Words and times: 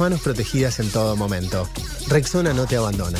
Manos 0.00 0.22
protegidas 0.22 0.80
en 0.80 0.90
todo 0.90 1.14
momento. 1.14 1.68
Rexona 2.08 2.54
no 2.54 2.64
te 2.64 2.74
abandona. 2.74 3.18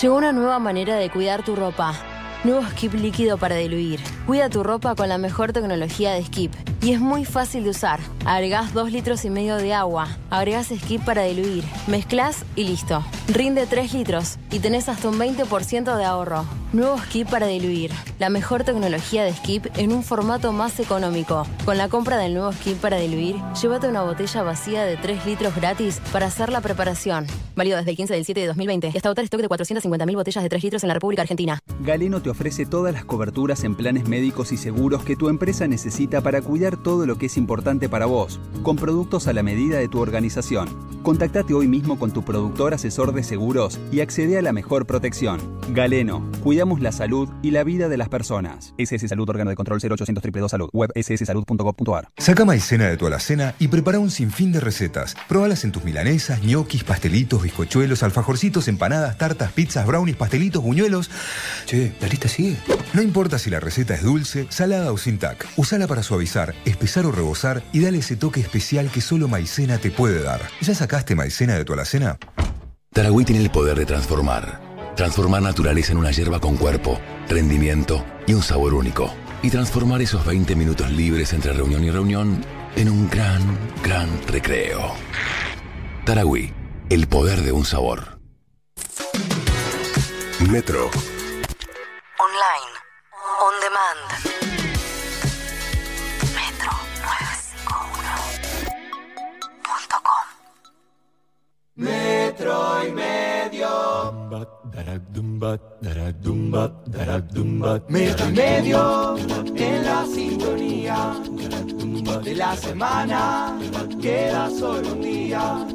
Llegó 0.00 0.16
una 0.16 0.32
nueva 0.32 0.58
manera 0.58 0.96
de 0.96 1.10
cuidar 1.10 1.44
tu 1.44 1.54
ropa. 1.54 1.94
Nuevo 2.42 2.66
Skip 2.70 2.94
líquido 2.94 3.36
para 3.36 3.56
diluir. 3.56 4.00
Cuida 4.26 4.48
tu 4.48 4.62
ropa 4.62 4.94
con 4.94 5.10
la 5.10 5.18
mejor 5.18 5.52
tecnología 5.52 6.12
de 6.12 6.24
Skip. 6.24 6.54
Y 6.84 6.92
es 6.92 7.00
muy 7.00 7.24
fácil 7.24 7.64
de 7.64 7.70
usar. 7.70 7.98
Agregás 8.26 8.74
2 8.74 8.92
litros 8.92 9.24
y 9.24 9.30
medio 9.30 9.56
de 9.56 9.72
agua. 9.72 10.06
Agregás 10.28 10.66
Skip 10.66 11.02
para 11.02 11.22
diluir. 11.22 11.64
Mezclas 11.86 12.44
y 12.56 12.64
listo. 12.64 13.02
Rinde 13.28 13.66
3 13.66 13.94
litros 13.94 14.38
y 14.50 14.58
tenés 14.58 14.90
hasta 14.90 15.08
un 15.08 15.18
20% 15.18 15.96
de 15.96 16.04
ahorro. 16.04 16.44
Nuevo 16.74 16.98
Skip 16.98 17.30
para 17.30 17.46
diluir. 17.46 17.90
La 18.18 18.28
mejor 18.28 18.64
tecnología 18.64 19.24
de 19.24 19.32
Skip 19.32 19.66
en 19.78 19.92
un 19.92 20.02
formato 20.02 20.52
más 20.52 20.78
económico. 20.78 21.46
Con 21.64 21.78
la 21.78 21.88
compra 21.88 22.18
del 22.18 22.34
nuevo 22.34 22.52
Skip 22.52 22.76
para 22.78 22.98
diluir, 22.98 23.36
llévate 23.62 23.88
una 23.88 24.02
botella 24.02 24.42
vacía 24.42 24.84
de 24.84 24.98
3 24.98 25.24
litros 25.24 25.54
gratis 25.54 26.02
para 26.12 26.26
hacer 26.26 26.50
la 26.50 26.60
preparación. 26.60 27.26
Válido 27.56 27.78
desde 27.78 27.92
el 27.92 27.96
15 27.96 28.12
del 28.12 28.24
7 28.26 28.40
de 28.40 28.46
2020 28.48 28.90
y 28.92 28.96
hasta 28.96 29.10
stock 29.22 29.40
de 29.40 29.48
450.000 29.48 30.14
botellas 30.14 30.42
de 30.42 30.50
3 30.50 30.64
litros 30.64 30.82
en 30.82 30.88
la 30.88 30.94
República 30.94 31.22
Argentina. 31.22 31.60
Galeno 31.80 32.20
te 32.20 32.28
ofrece 32.28 32.66
todas 32.66 32.92
las 32.92 33.04
coberturas 33.04 33.64
en 33.64 33.74
planes 33.74 34.06
médicos 34.06 34.52
y 34.52 34.56
seguros 34.56 35.04
que 35.04 35.16
tu 35.16 35.28
empresa 35.28 35.66
necesita 35.66 36.20
para 36.20 36.42
cuidar 36.42 36.73
todo 36.76 37.06
lo 37.06 37.18
que 37.18 37.26
es 37.26 37.36
importante 37.36 37.88
para 37.88 38.06
vos, 38.06 38.40
con 38.62 38.76
productos 38.76 39.26
a 39.26 39.32
la 39.32 39.42
medida 39.42 39.78
de 39.78 39.88
tu 39.88 40.00
organización. 40.00 40.68
Contactate 41.02 41.52
hoy 41.52 41.68
mismo 41.68 41.98
con 41.98 42.12
tu 42.12 42.24
productor 42.24 42.72
asesor 42.72 43.12
de 43.12 43.22
seguros 43.22 43.78
y 43.92 44.00
accede 44.00 44.38
a 44.38 44.42
la 44.42 44.52
mejor 44.52 44.86
protección. 44.86 45.38
Galeno, 45.68 46.30
cuidamos 46.42 46.80
la 46.80 46.92
salud 46.92 47.28
y 47.42 47.50
la 47.50 47.62
vida 47.62 47.88
de 47.90 47.98
las 47.98 48.08
personas. 48.08 48.72
SS 48.78 49.08
Salud, 49.08 49.28
órgano 49.28 49.50
de 49.50 49.56
control 49.56 49.80
0800 49.82 50.14
222 50.14 50.50
Salud, 50.50 50.70
web 50.72 50.90
sssalud.gov.ar. 50.94 52.08
Saca 52.16 52.44
maicena 52.46 52.88
de 52.88 52.96
tu 52.96 53.06
alacena 53.06 53.54
y 53.58 53.68
prepara 53.68 53.98
un 53.98 54.10
sinfín 54.10 54.52
de 54.52 54.60
recetas. 54.60 55.14
Probalas 55.28 55.64
en 55.64 55.72
tus 55.72 55.84
milanesas, 55.84 56.42
ñoquis, 56.42 56.84
pastelitos, 56.84 57.42
bizcochuelos, 57.42 58.02
alfajorcitos, 58.02 58.68
empanadas, 58.68 59.18
tartas, 59.18 59.52
pizzas, 59.52 59.86
brownies, 59.86 60.16
pastelitos, 60.16 60.62
buñuelos. 60.62 61.10
Che, 61.66 61.92
la 62.00 62.08
lista 62.08 62.28
sigue. 62.28 62.56
No 62.94 63.02
importa 63.02 63.38
si 63.38 63.50
la 63.50 63.60
receta 63.60 63.94
es 63.94 64.02
dulce, 64.02 64.46
salada 64.48 64.92
o 64.92 64.96
sin 64.96 65.18
tac. 65.18 65.46
Usala 65.56 65.86
para 65.86 66.02
suavizar, 66.02 66.54
espesar 66.64 67.06
o 67.06 67.12
rebosar 67.12 67.62
y 67.72 67.80
dale 67.80 67.98
ese 67.98 68.16
toque 68.16 68.40
especial 68.40 68.90
que 68.90 69.00
solo 69.00 69.28
maicena 69.28 69.78
te 69.78 69.90
puede 69.90 70.22
dar. 70.22 70.40
¿Ya 70.60 70.74
sacaste 70.74 71.14
maicena 71.14 71.54
de 71.54 71.64
tu 71.64 71.72
alacena? 71.72 72.18
Taragüí 72.92 73.24
tiene 73.24 73.42
el 73.42 73.50
poder 73.50 73.78
de 73.78 73.86
transformar. 73.86 74.60
Transformar 74.96 75.42
naturaleza 75.42 75.92
en 75.92 75.98
una 75.98 76.12
hierba 76.12 76.40
con 76.40 76.56
cuerpo, 76.56 77.00
rendimiento 77.28 78.04
y 78.26 78.34
un 78.34 78.42
sabor 78.42 78.74
único. 78.74 79.12
Y 79.42 79.50
transformar 79.50 80.00
esos 80.00 80.24
20 80.24 80.54
minutos 80.54 80.90
libres 80.90 81.32
entre 81.32 81.52
reunión 81.52 81.82
y 81.84 81.90
reunión 81.90 82.44
en 82.76 82.88
un 82.88 83.10
gran, 83.10 83.42
gran 83.82 84.08
recreo. 84.28 84.94
Taragüí, 86.04 86.52
el 86.90 87.08
poder 87.08 87.42
de 87.42 87.52
un 87.52 87.64
sabor. 87.64 88.18
Metro. 90.50 90.90
Online. 92.18 92.74
On 93.40 93.60
demand. 93.60 94.33
Metro 101.76 102.86
y 102.86 102.92
medio. 102.92 104.12
Metro 107.88 108.28
y 108.28 108.32
medio 108.32 109.16
en 109.56 109.84
la 109.84 110.06
sintonía 110.06 111.14
de 112.22 112.34
la 112.36 112.56
semana. 112.56 113.58
Queda 114.00 114.48
solo 114.50 114.92
un 114.92 115.02
día. 115.02 115.66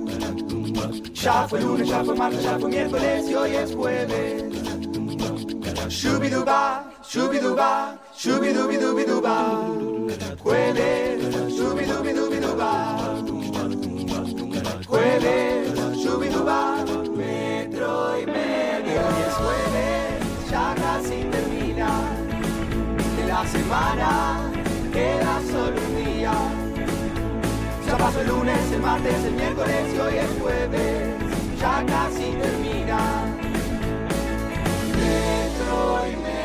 Ya 1.15 1.45
fue 1.49 1.59
lunes, 1.59 1.89
ya 1.89 2.01
fue 2.05 2.15
martes, 2.15 2.43
ya 2.43 2.57
fue 2.57 2.69
miércoles 2.69 3.29
y 3.29 3.35
hoy 3.35 3.55
es 3.57 3.75
jueves. 3.75 4.43
Shubiduba, 5.89 6.93
shubiduba, 7.03 7.99
shubidubidubiduba. 8.15 9.67
Jueves, 10.41 11.35
shubidubidubiduba. 11.57 12.98
Jueves, 14.89 15.71
shubiduba, 16.01 16.83
metro 17.15 18.19
y 18.19 18.25
medio. 18.25 18.99
Hoy 19.05 19.21
es 19.27 19.33
jueves, 19.35 20.49
ya 20.49 20.73
casi 20.73 21.23
termina. 21.29 21.89
De 23.15 23.27
la 23.27 23.45
semana 23.45 24.51
queda 24.91 25.41
solo 25.51 25.79
un 25.79 25.95
día. 26.03 26.33
Ya 27.85 27.97
pasó 27.97 28.21
el 28.21 28.27
lunes, 28.29 28.71
el 28.71 28.81
martes, 28.81 29.23
el 29.25 29.33
miércoles 29.33 29.93
y 29.93 29.99
hoy 29.99 30.15
es 30.17 30.41
jueves. 30.41 31.15
Ya 31.59 31.85
casi 31.85 32.31
termina. 32.41 32.99
Metro 34.97 36.07
y 36.07 36.15
medio. 36.15 36.38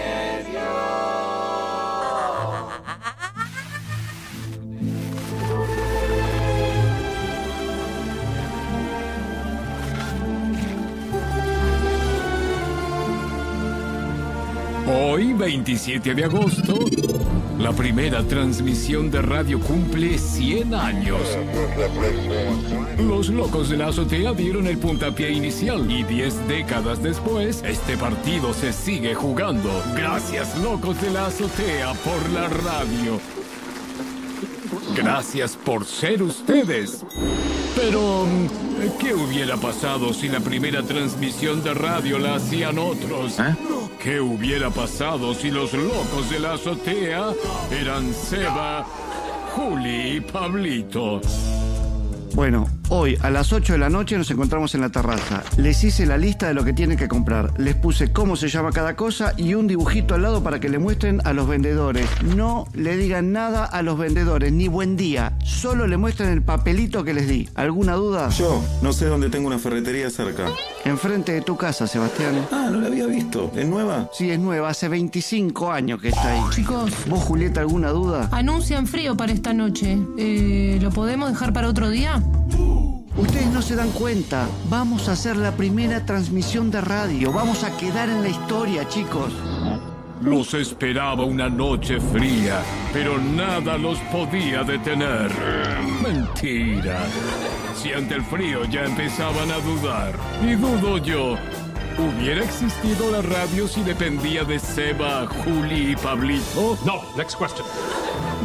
Hoy, 14.86 15.32
27 15.32 16.14
de 16.14 16.24
agosto, 16.24 16.78
la 17.58 17.72
primera 17.72 18.22
transmisión 18.22 19.10
de 19.10 19.22
radio 19.22 19.58
cumple 19.58 20.18
100 20.18 20.74
años. 20.74 21.20
Los 22.98 23.30
locos 23.30 23.70
de 23.70 23.78
la 23.78 23.88
azotea 23.88 24.34
dieron 24.34 24.66
el 24.66 24.76
puntapié 24.76 25.30
inicial 25.30 25.90
y 25.90 26.02
10 26.02 26.48
décadas 26.48 27.02
después, 27.02 27.62
este 27.66 27.96
partido 27.96 28.52
se 28.52 28.74
sigue 28.74 29.14
jugando. 29.14 29.70
Gracias, 29.96 30.58
locos 30.58 31.00
de 31.00 31.10
la 31.10 31.26
azotea, 31.26 31.94
por 31.94 32.30
la 32.30 32.48
radio. 32.48 33.43
Gracias 34.96 35.56
por 35.56 35.84
ser 35.84 36.22
ustedes. 36.22 37.04
Pero, 37.74 38.26
¿qué 39.00 39.14
hubiera 39.14 39.56
pasado 39.56 40.12
si 40.12 40.28
la 40.28 40.40
primera 40.40 40.82
transmisión 40.82 41.62
de 41.62 41.74
radio 41.74 42.18
la 42.18 42.36
hacían 42.36 42.78
otros? 42.78 43.36
¿Qué 44.02 44.20
hubiera 44.20 44.70
pasado 44.70 45.34
si 45.34 45.50
los 45.50 45.72
locos 45.72 46.30
de 46.30 46.40
la 46.40 46.52
azotea 46.52 47.32
eran 47.70 48.12
Seba, 48.12 48.86
Juli 49.54 50.16
y 50.16 50.20
Pablito? 50.20 51.20
Bueno, 52.34 52.68
hoy 52.88 53.18
a 53.22 53.30
las 53.30 53.52
8 53.52 53.74
de 53.74 53.78
la 53.78 53.90
noche 53.90 54.16
nos 54.16 54.30
encontramos 54.30 54.74
en 54.74 54.80
la 54.80 54.88
terraza. 54.88 55.42
Les 55.56 55.82
hice 55.84 56.06
la 56.06 56.16
lista 56.16 56.48
de 56.48 56.54
lo 56.54 56.64
que 56.64 56.72
tienen 56.72 56.96
que 56.96 57.08
comprar. 57.08 57.52
Les 57.58 57.74
puse 57.74 58.12
cómo 58.12 58.36
se 58.36 58.48
llama 58.48 58.72
cada 58.72 58.96
cosa 58.96 59.32
y 59.36 59.54
un 59.54 59.66
dibujito 59.66 60.14
al 60.14 60.22
lado 60.22 60.42
para 60.42 60.60
que 60.60 60.68
le 60.68 60.78
muestren 60.78 61.20
a 61.24 61.32
los 61.32 61.48
vendedores. 61.48 62.08
No 62.36 62.66
le 62.74 62.96
digan 62.96 63.32
nada 63.32 63.64
a 63.64 63.82
los 63.82 63.98
vendedores, 63.98 64.52
ni 64.52 64.68
buen 64.68 64.96
día. 64.96 65.32
Solo 65.44 65.86
le 65.86 65.96
muestren 65.96 66.30
el 66.30 66.42
papelito 66.42 67.04
que 67.04 67.14
les 67.14 67.28
di. 67.28 67.48
¿Alguna 67.54 67.94
duda? 67.94 68.28
Yo 68.30 68.62
no 68.82 68.92
sé 68.92 69.06
dónde 69.06 69.30
tengo 69.30 69.46
una 69.46 69.58
ferretería 69.58 70.10
cerca. 70.10 70.46
Enfrente 70.84 71.32
de 71.32 71.40
tu 71.42 71.56
casa, 71.56 71.86
Sebastián. 71.86 72.46
Ah, 72.52 72.68
no 72.70 72.80
la 72.80 72.88
había 72.88 73.06
visto. 73.06 73.50
¿Es 73.56 73.66
nueva? 73.66 74.08
Sí, 74.12 74.30
es 74.30 74.38
nueva. 74.38 74.68
Hace 74.68 74.88
25 74.88 75.70
años 75.72 76.00
que 76.00 76.08
está 76.08 76.32
ahí. 76.32 76.40
Chicos. 76.50 76.90
¿Vos, 77.08 77.24
Julieta, 77.24 77.60
alguna 77.60 77.90
duda? 77.90 78.28
Anuncian 78.32 78.86
frío 78.86 79.16
para 79.16 79.32
esta 79.32 79.52
noche. 79.52 79.98
Eh, 80.18 80.78
¿Lo 80.82 80.90
podemos 80.90 81.30
dejar 81.30 81.52
para 81.52 81.68
otro 81.68 81.88
día? 81.90 82.22
Ustedes 83.16 83.46
no 83.46 83.62
se 83.62 83.76
dan 83.76 83.90
cuenta. 83.92 84.48
Vamos 84.68 85.08
a 85.08 85.12
hacer 85.12 85.36
la 85.36 85.52
primera 85.52 86.04
transmisión 86.04 86.70
de 86.72 86.80
radio. 86.80 87.32
Vamos 87.32 87.62
a 87.62 87.76
quedar 87.76 88.08
en 88.08 88.22
la 88.22 88.28
historia, 88.28 88.88
chicos. 88.88 89.32
Los 90.20 90.54
esperaba 90.54 91.24
una 91.24 91.48
noche 91.48 92.00
fría, 92.00 92.60
pero 92.92 93.18
nada 93.18 93.78
los 93.78 93.98
podía 94.10 94.64
detener. 94.64 95.30
Mentira. 96.02 96.98
Si 97.76 97.92
ante 97.92 98.14
el 98.14 98.22
frío 98.24 98.64
ya 98.64 98.84
empezaban 98.84 99.50
a 99.50 99.58
dudar, 99.58 100.14
y 100.42 100.54
dudo 100.54 100.98
yo, 100.98 101.36
¿hubiera 101.98 102.42
existido 102.42 103.12
la 103.12 103.22
radio 103.22 103.68
si 103.68 103.82
dependía 103.82 104.42
de 104.44 104.58
Seba, 104.58 105.26
Juli 105.26 105.92
y 105.92 105.96
Pablito? 105.96 106.78
No, 106.84 107.02
next 107.16 107.38
question. 107.38 107.66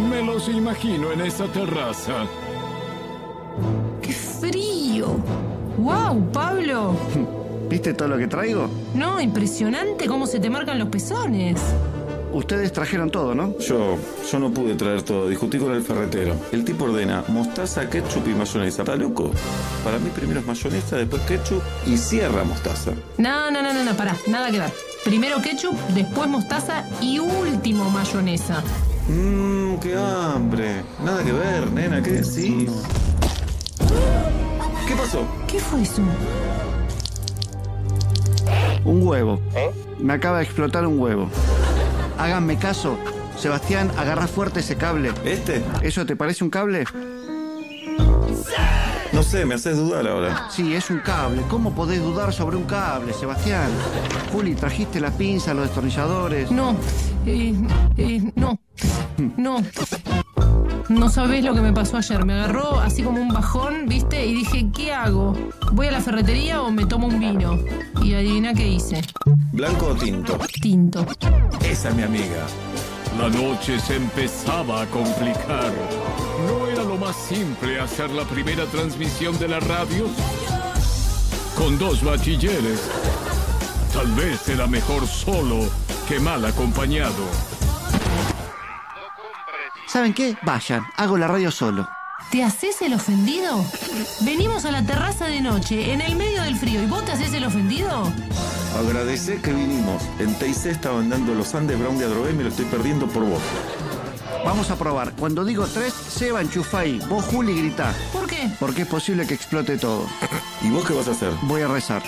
Me 0.10 0.22
los 0.22 0.48
imagino 0.48 1.12
en 1.12 1.22
esa 1.22 1.46
terraza. 1.46 2.26
¡Qué 5.00 5.06
frío! 5.06 5.18
¡Wow, 5.78 6.32
Pablo! 6.32 6.96
¿Viste 7.70 7.94
todo 7.94 8.10
lo 8.10 8.18
que 8.18 8.28
traigo? 8.28 8.68
No, 8.96 9.22
impresionante 9.22 10.08
cómo 10.08 10.28
se 10.28 10.40
te 10.40 10.50
marcan 10.50 10.78
los 10.80 10.90
pezones. 10.90 11.60
Ustedes 12.34 12.74
trajeron 12.74 13.10
todo, 13.10 13.34
¿no? 13.34 13.58
Yo, 13.60 13.98
yo 14.30 14.40
no 14.40 14.52
pude 14.52 14.76
traer 14.76 15.02
todo. 15.04 15.30
Discutí 15.30 15.58
con 15.58 15.74
el 15.74 15.82
ferretero. 15.82 16.36
El 16.52 16.66
tipo 16.66 16.86
ordena 16.86 17.24
mostaza, 17.28 17.90
ketchup 17.90 18.28
y 18.28 18.34
mayonesa. 18.36 18.82
¿Está 18.82 18.96
loco? 18.96 19.32
Para 19.84 20.00
mí 20.00 20.10
primero 20.14 20.42
es 20.42 20.46
mayonesa, 20.46 20.98
después 20.98 21.22
ketchup 21.24 21.62
y 21.88 21.98
cierra 21.98 22.44
mostaza. 22.44 22.92
No, 23.18 23.50
no, 23.52 23.62
no, 23.62 23.74
no, 23.74 23.84
no, 23.84 23.94
pará, 23.96 24.16
nada 24.28 24.52
que 24.52 24.60
ver. 24.60 24.72
Primero 25.04 25.42
ketchup, 25.42 25.76
después 25.96 26.30
mostaza 26.30 26.84
y 27.02 27.20
último 27.20 27.90
mayonesa. 27.90 28.64
Mmm, 29.08 29.78
qué 29.78 29.96
hambre. 29.96 30.84
Nada 31.04 31.24
que 31.24 31.32
ver, 31.32 31.72
nena, 31.72 32.02
¿qué 32.04 32.12
decís? 32.12 32.70
¿Qué 34.90 34.96
pasó? 34.96 35.24
¿Qué 35.48 35.60
fue 35.60 35.84
eso? 35.84 36.02
Un 38.84 39.06
huevo. 39.06 39.40
Me 40.00 40.14
acaba 40.14 40.40
de 40.40 40.46
explotar 40.46 40.88
un 40.88 41.00
huevo. 41.00 41.30
Háganme 42.18 42.58
caso. 42.58 42.98
Sebastián, 43.38 43.92
agarra 44.00 44.26
fuerte 44.26 44.62
ese 44.62 44.78
cable. 44.78 45.12
¿Este? 45.24 45.64
¿Eso 45.84 46.08
te 46.08 46.16
parece 46.16 46.44
un 46.44 46.50
cable? 46.50 46.86
No 49.14 49.22
sé, 49.22 49.46
me 49.46 49.54
haces 49.54 49.78
dudar 49.78 50.08
ahora. 50.08 50.50
Sí, 50.50 50.74
es 50.74 50.90
un 50.90 51.02
cable. 51.02 51.44
¿Cómo 51.50 51.76
podés 51.76 52.02
dudar 52.02 52.34
sobre 52.34 52.58
un 52.58 52.64
cable, 52.64 53.14
Sebastián? 53.14 53.70
Juli, 54.32 54.56
¿trajiste 54.56 55.00
la 55.00 55.12
pinza, 55.12 55.54
los 55.54 55.66
destornilladores? 55.66 56.50
No, 56.50 56.76
eh, 57.28 57.54
eh, 57.96 58.32
no, 58.36 58.60
no. 59.38 59.64
No 60.88 61.10
sabés 61.10 61.44
lo 61.44 61.54
que 61.54 61.62
me 61.62 61.74
pasó 61.74 61.98
ayer. 61.98 62.26
Me 62.26 62.34
agarró 62.34 62.80
así 62.80 63.04
como 63.04 63.22
un 63.22 63.30
bajón, 63.30 63.86
¿viste? 63.88 64.26
Y 64.26 64.34
dije, 64.34 64.68
¿qué 64.76 64.94
hago? 64.94 65.36
¿Voy 65.72 65.88
a 65.88 65.92
la 65.92 66.02
ferretería 66.02 66.62
o 66.62 66.72
me 66.72 66.86
tomo 66.86 67.08
un 67.08 67.20
vino? 67.20 67.60
Y 68.04 68.14
adivina 68.14 68.54
qué 68.54 68.68
hice. 68.68 69.02
¿Blanco 69.52 69.88
o 69.88 69.96
tinto? 69.96 70.38
Tinto. 70.62 71.06
Esa 71.64 71.90
es 71.90 71.96
mi 71.96 72.04
amiga. 72.04 72.46
La 73.20 73.30
noche 73.30 73.80
se 73.80 73.98
empezaba 73.98 74.84
a 74.84 74.86
complicar. 74.88 75.74
¿No 76.48 76.68
era 76.68 76.84
lo 76.84 76.96
más 76.98 77.16
simple 77.16 77.80
hacer 77.80 78.10
la 78.12 78.24
primera 78.24 78.66
transmisión 78.66 79.38
de 79.40 79.48
la 79.50 79.60
radio? 79.60 80.06
Con 81.58 81.78
dos 81.78 82.04
bachilleres. 82.04 82.90
Tal 83.94 84.08
vez 84.14 84.48
era 84.48 84.68
mejor 84.68 85.06
solo 85.08 85.68
que 86.08 86.20
mal 86.20 86.46
acompañado. 86.46 87.26
¿Saben 90.00 90.14
qué? 90.14 90.38
Vayan, 90.44 90.86
hago 90.96 91.18
la 91.18 91.28
radio 91.28 91.52
solo. 91.52 91.90
¿Te 92.32 92.42
haces 92.42 92.82
el 92.82 92.94
ofendido? 92.94 93.66
Venimos 94.22 94.64
a 94.64 94.72
la 94.72 94.82
terraza 94.82 95.26
de 95.26 95.42
noche, 95.42 95.92
en 95.92 96.00
el 96.00 96.16
medio 96.16 96.42
del 96.42 96.56
frío, 96.56 96.82
¿y 96.82 96.86
vos 96.86 97.04
te 97.04 97.12
haces 97.12 97.34
el 97.34 97.44
ofendido? 97.44 98.10
Agradecé 98.78 99.42
que 99.42 99.52
vinimos. 99.52 100.02
En 100.20 100.34
TIC 100.36 100.68
estaban 100.68 101.10
dando 101.10 101.34
los 101.34 101.54
Andes 101.54 101.78
Brown 101.78 101.98
de 101.98 102.06
Adrogué 102.06 102.32
y 102.32 102.34
me 102.34 102.44
lo 102.44 102.50
estoy 102.50 102.64
perdiendo 102.68 103.08
por 103.08 103.26
vos. 103.26 103.42
Vamos 104.44 104.72
a 104.72 104.76
probar. 104.76 105.14
Cuando 105.14 105.44
digo 105.44 105.66
tres, 105.68 105.94
Seba 105.94 106.42
enchufa 106.42 106.80
ahí. 106.80 107.00
Vos, 107.08 107.26
Juli, 107.26 107.56
gritá. 107.56 107.94
¿Por 108.14 108.28
qué? 108.28 108.50
Porque 108.60 108.84
es 108.84 108.88
posible 108.88 109.28
que 109.28 109.34
explote 109.34 109.78
todo. 109.78 110.06
¿Y 110.62 110.70
vos 110.70 110.86
qué 110.86 110.94
vas 110.94 111.08
a 111.08 111.12
hacer? 111.12 111.32
Voy 111.44 111.62
a 111.62 111.68
rezar. 111.68 112.02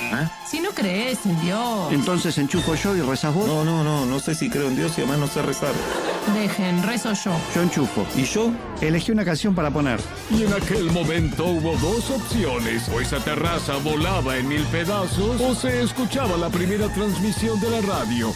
Si 0.50 0.60
no 0.60 0.70
crees 0.72 1.26
en 1.26 1.40
Dios. 1.42 1.92
Entonces 1.92 2.38
enchufo 2.38 2.76
yo 2.76 2.96
y 2.96 3.02
rezas 3.02 3.34
vos. 3.34 3.48
No, 3.48 3.64
no, 3.64 3.84
no, 3.84 4.06
no 4.06 4.20
sé 4.20 4.36
si 4.36 4.50
creo 4.50 4.68
en 4.68 4.76
Dios 4.76 4.94
y 4.98 5.02
además 5.02 5.20
no 5.20 5.28
sé 5.28 5.42
rezar. 5.42 5.72
Dejen, 6.34 6.84
rezo 6.84 7.14
yo. 7.14 7.32
Yo 7.56 7.62
enchufo. 7.62 8.06
¿Y 8.16 8.24
yo? 8.24 8.52
Elegí 8.80 9.12
una 9.12 9.26
canción 9.26 9.54
para 9.56 9.72
poner. 9.72 10.00
Y 10.30 10.44
en 10.44 10.54
aquel 10.54 10.92
momento 10.92 11.46
hubo 11.46 11.76
dos 11.78 12.10
opciones. 12.12 12.88
O 12.90 13.00
esa 13.02 13.18
terraza 13.20 13.78
volaba 13.78 14.38
en 14.38 14.48
mil 14.48 14.64
pedazos 14.66 15.42
o 15.42 15.56
se 15.56 15.82
escuchaba 15.82 16.38
la 16.38 16.50
primera 16.50 16.88
transmisión 16.90 17.60
de 17.60 17.70
la 17.70 17.82
radio. 17.82 18.32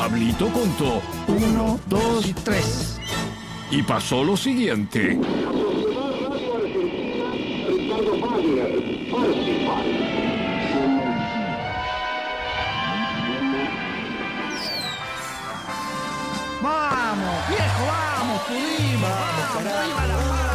Pablito 0.00 0.48
contó 0.48 1.02
Uno, 1.28 1.78
dos 1.86 2.26
y 2.26 2.32
tres. 2.32 2.98
y 3.70 3.82
pasó 3.82 4.24
lo 4.24 4.34
siguiente. 4.34 5.20
¡Vamos, 16.62 17.48
viejo, 17.50 17.86
vamos! 17.86 18.40
¡Pudimos! 18.48 19.10
¡Vamos, 19.10 19.66
¡Arriba 19.66 20.06
la 20.06 20.49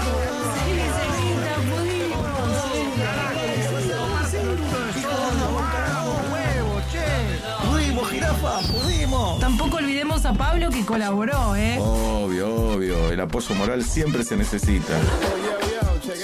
a 10.26 10.34
Pablo 10.34 10.70
que 10.70 10.86
colaboró, 10.86 11.56
¿eh? 11.56 11.78
Obvio, 11.80 12.74
obvio. 12.74 13.12
El 13.12 13.20
apoyo 13.20 13.54
moral 13.56 13.84
siempre 13.84 14.24
se 14.24 14.36
necesita. 14.36 14.94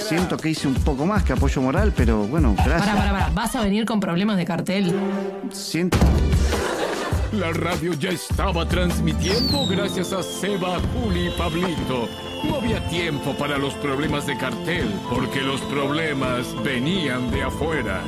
Siento 0.07 0.37
que 0.37 0.49
hice 0.49 0.67
un 0.67 0.73
poco 0.73 1.05
más 1.05 1.23
que 1.23 1.33
apoyo 1.33 1.61
moral, 1.61 1.93
pero 1.95 2.25
bueno, 2.27 2.55
gracias. 2.57 2.81
Para, 2.81 2.97
para, 2.97 3.11
para. 3.11 3.29
¿Vas 3.29 3.55
a 3.55 3.61
venir 3.61 3.85
con 3.85 3.99
problemas 3.99 4.37
de 4.37 4.45
cartel? 4.45 4.93
Siento. 5.51 5.97
La 7.31 7.53
radio 7.53 7.93
ya 7.93 8.09
estaba 8.09 8.67
transmitiendo 8.67 9.65
gracias 9.67 10.11
a 10.11 10.21
Seba, 10.21 10.79
Juli 10.93 11.27
y 11.27 11.29
Pablito. 11.37 12.09
No 12.43 12.55
había 12.57 12.85
tiempo 12.89 13.33
para 13.37 13.57
los 13.57 13.73
problemas 13.75 14.25
de 14.25 14.37
cartel, 14.37 14.91
porque 15.09 15.41
los 15.41 15.61
problemas 15.61 16.45
venían 16.63 17.31
de 17.31 17.43
afuera. 17.43 18.01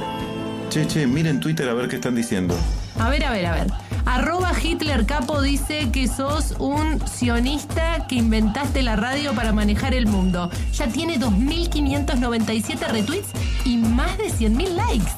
Che, 0.70 0.88
che, 0.88 1.06
miren 1.06 1.40
Twitter 1.40 1.70
a 1.70 1.74
ver 1.74 1.88
qué 1.88 1.96
están 1.96 2.16
diciendo. 2.16 2.56
A 3.00 3.10
ver, 3.10 3.24
a 3.24 3.32
ver, 3.32 3.46
a 3.46 3.52
ver. 3.54 3.68
Arroba 4.06 4.52
Hitler 4.62 5.06
Capo 5.06 5.42
dice 5.42 5.90
que 5.92 6.08
sos 6.08 6.56
un 6.60 7.02
sionista 7.08 8.06
que 8.08 8.16
inventaste 8.16 8.82
la 8.82 8.96
radio 8.96 9.34
para 9.34 9.54
manejar 9.54 9.94
el 9.94 10.08
mundo. 10.08 10.50
Ya 10.74 10.88
tiene 10.88 11.20
2.597 11.20 12.88
retweets 12.90 13.30
y 13.66 13.78
más 13.78 14.18
de 14.18 14.26
100.000 14.26 14.76
likes. 14.76 15.12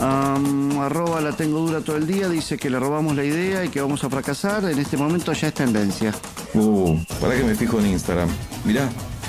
Arroba 0.00 1.20
la 1.20 1.32
tengo 1.32 1.60
dura 1.60 1.80
todo 1.80 1.96
el 1.96 2.06
día, 2.06 2.28
dice 2.28 2.56
que 2.56 2.70
le 2.70 2.78
robamos 2.78 3.14
la 3.16 3.24
idea 3.24 3.64
y 3.64 3.68
que 3.68 3.80
vamos 3.80 4.04
a 4.04 4.10
fracasar. 4.10 4.64
En 4.64 4.78
este 4.78 4.96
momento 4.96 5.32
ya 5.32 5.48
es 5.48 5.54
tendencia. 5.54 6.14
Uh, 6.54 6.96
para 7.20 7.36
que 7.36 7.44
me 7.44 7.54
fijo 7.54 7.78
en 7.80 7.86
Instagram. 7.86 8.28
Mirá, 8.64 8.88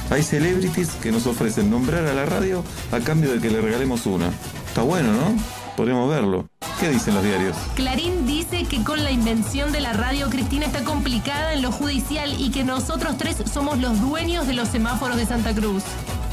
hay 0.09 0.23
celebrities 0.23 0.89
que 1.01 1.11
nos 1.11 1.27
ofrecen 1.27 1.69
nombrar 1.69 2.05
a 2.05 2.13
la 2.13 2.25
radio 2.25 2.63
a 2.91 2.99
cambio 2.99 3.31
de 3.31 3.39
que 3.39 3.49
le 3.49 3.61
regalemos 3.61 4.05
una. 4.05 4.29
Está 4.67 4.81
bueno, 4.81 5.11
¿no? 5.11 5.58
Podríamos 5.79 6.09
verlo. 6.09 6.49
¿Qué 6.77 6.89
dicen 6.89 7.13
los 7.13 7.23
diarios? 7.23 7.55
Clarín 7.75 8.25
dice 8.25 8.65
que 8.65 8.83
con 8.83 9.01
la 9.01 9.11
invención 9.11 9.71
de 9.71 9.79
la 9.79 9.93
radio 9.93 10.29
Cristina 10.29 10.65
está 10.65 10.83
complicada 10.83 11.53
en 11.53 11.61
lo 11.61 11.71
judicial 11.71 12.35
y 12.37 12.51
que 12.51 12.65
nosotros 12.65 13.15
tres 13.17 13.37
somos 13.49 13.77
los 13.79 14.01
dueños 14.01 14.45
de 14.45 14.55
los 14.55 14.67
semáforos 14.67 15.15
de 15.15 15.25
Santa 15.25 15.55
Cruz. 15.55 15.83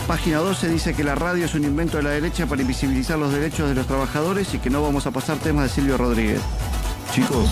Página 0.09 0.39
12 0.39 0.69
dice 0.69 0.95
que 0.95 1.05
la 1.05 1.15
radio 1.15 1.45
es 1.45 1.55
un 1.55 1.63
invento 1.63 1.97
de 1.97 2.03
la 2.03 2.11
derecha 2.11 2.47
para 2.47 2.61
invisibilizar 2.61 3.21
los 3.21 3.33
derechos 3.33 3.69
de 3.69 3.77
los 3.77 3.87
trabajadores 3.87 4.53
y 4.53 4.59
que 4.59 4.69
no 4.69 4.83
vamos 4.83 5.07
a 5.07 5.13
pasar 5.13 5.37
temas 5.37 5.63
de 5.63 5.69
Silvio 5.69 5.97
Rodríguez. 5.97 6.41
Chicos, 7.13 7.49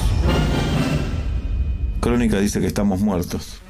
Crónica 2.00 2.41
dice 2.41 2.61
que 2.61 2.67
estamos 2.67 3.02
muertos. 3.02 3.61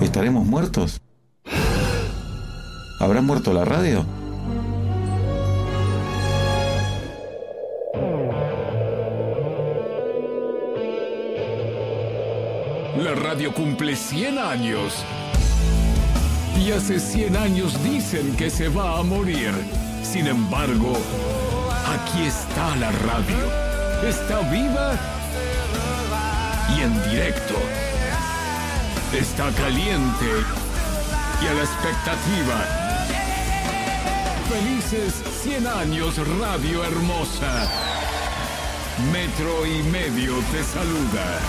¿Estaremos 0.00 0.46
muertos? 0.46 1.00
¿Habrá 3.00 3.20
muerto 3.20 3.52
la 3.52 3.64
radio? 3.64 4.04
La 12.96 13.14
radio 13.16 13.52
cumple 13.52 13.96
100 13.96 14.38
años. 14.38 15.04
Y 16.56 16.70
hace 16.70 17.00
100 17.00 17.36
años 17.36 17.82
dicen 17.82 18.36
que 18.36 18.48
se 18.48 18.68
va 18.68 18.98
a 18.98 19.02
morir. 19.02 19.52
Sin 20.04 20.28
embargo, 20.28 20.92
aquí 21.88 22.26
está 22.26 22.76
la 22.76 22.92
radio. 22.92 24.08
Está 24.08 24.38
viva 24.50 24.92
y 26.76 26.82
en 26.82 27.10
directo. 27.10 27.54
Está 29.12 29.50
caliente 29.50 30.30
y 31.42 31.46
a 31.48 31.54
la 31.54 31.62
expectativa. 31.64 32.83
Felices 34.48 35.14
100 35.42 35.66
años, 35.66 36.16
Radio 36.38 36.84
Hermosa. 36.84 37.68
Metro 39.12 39.66
y 39.66 39.82
medio 39.84 40.34
te 40.52 40.62
saluda. 40.62 41.40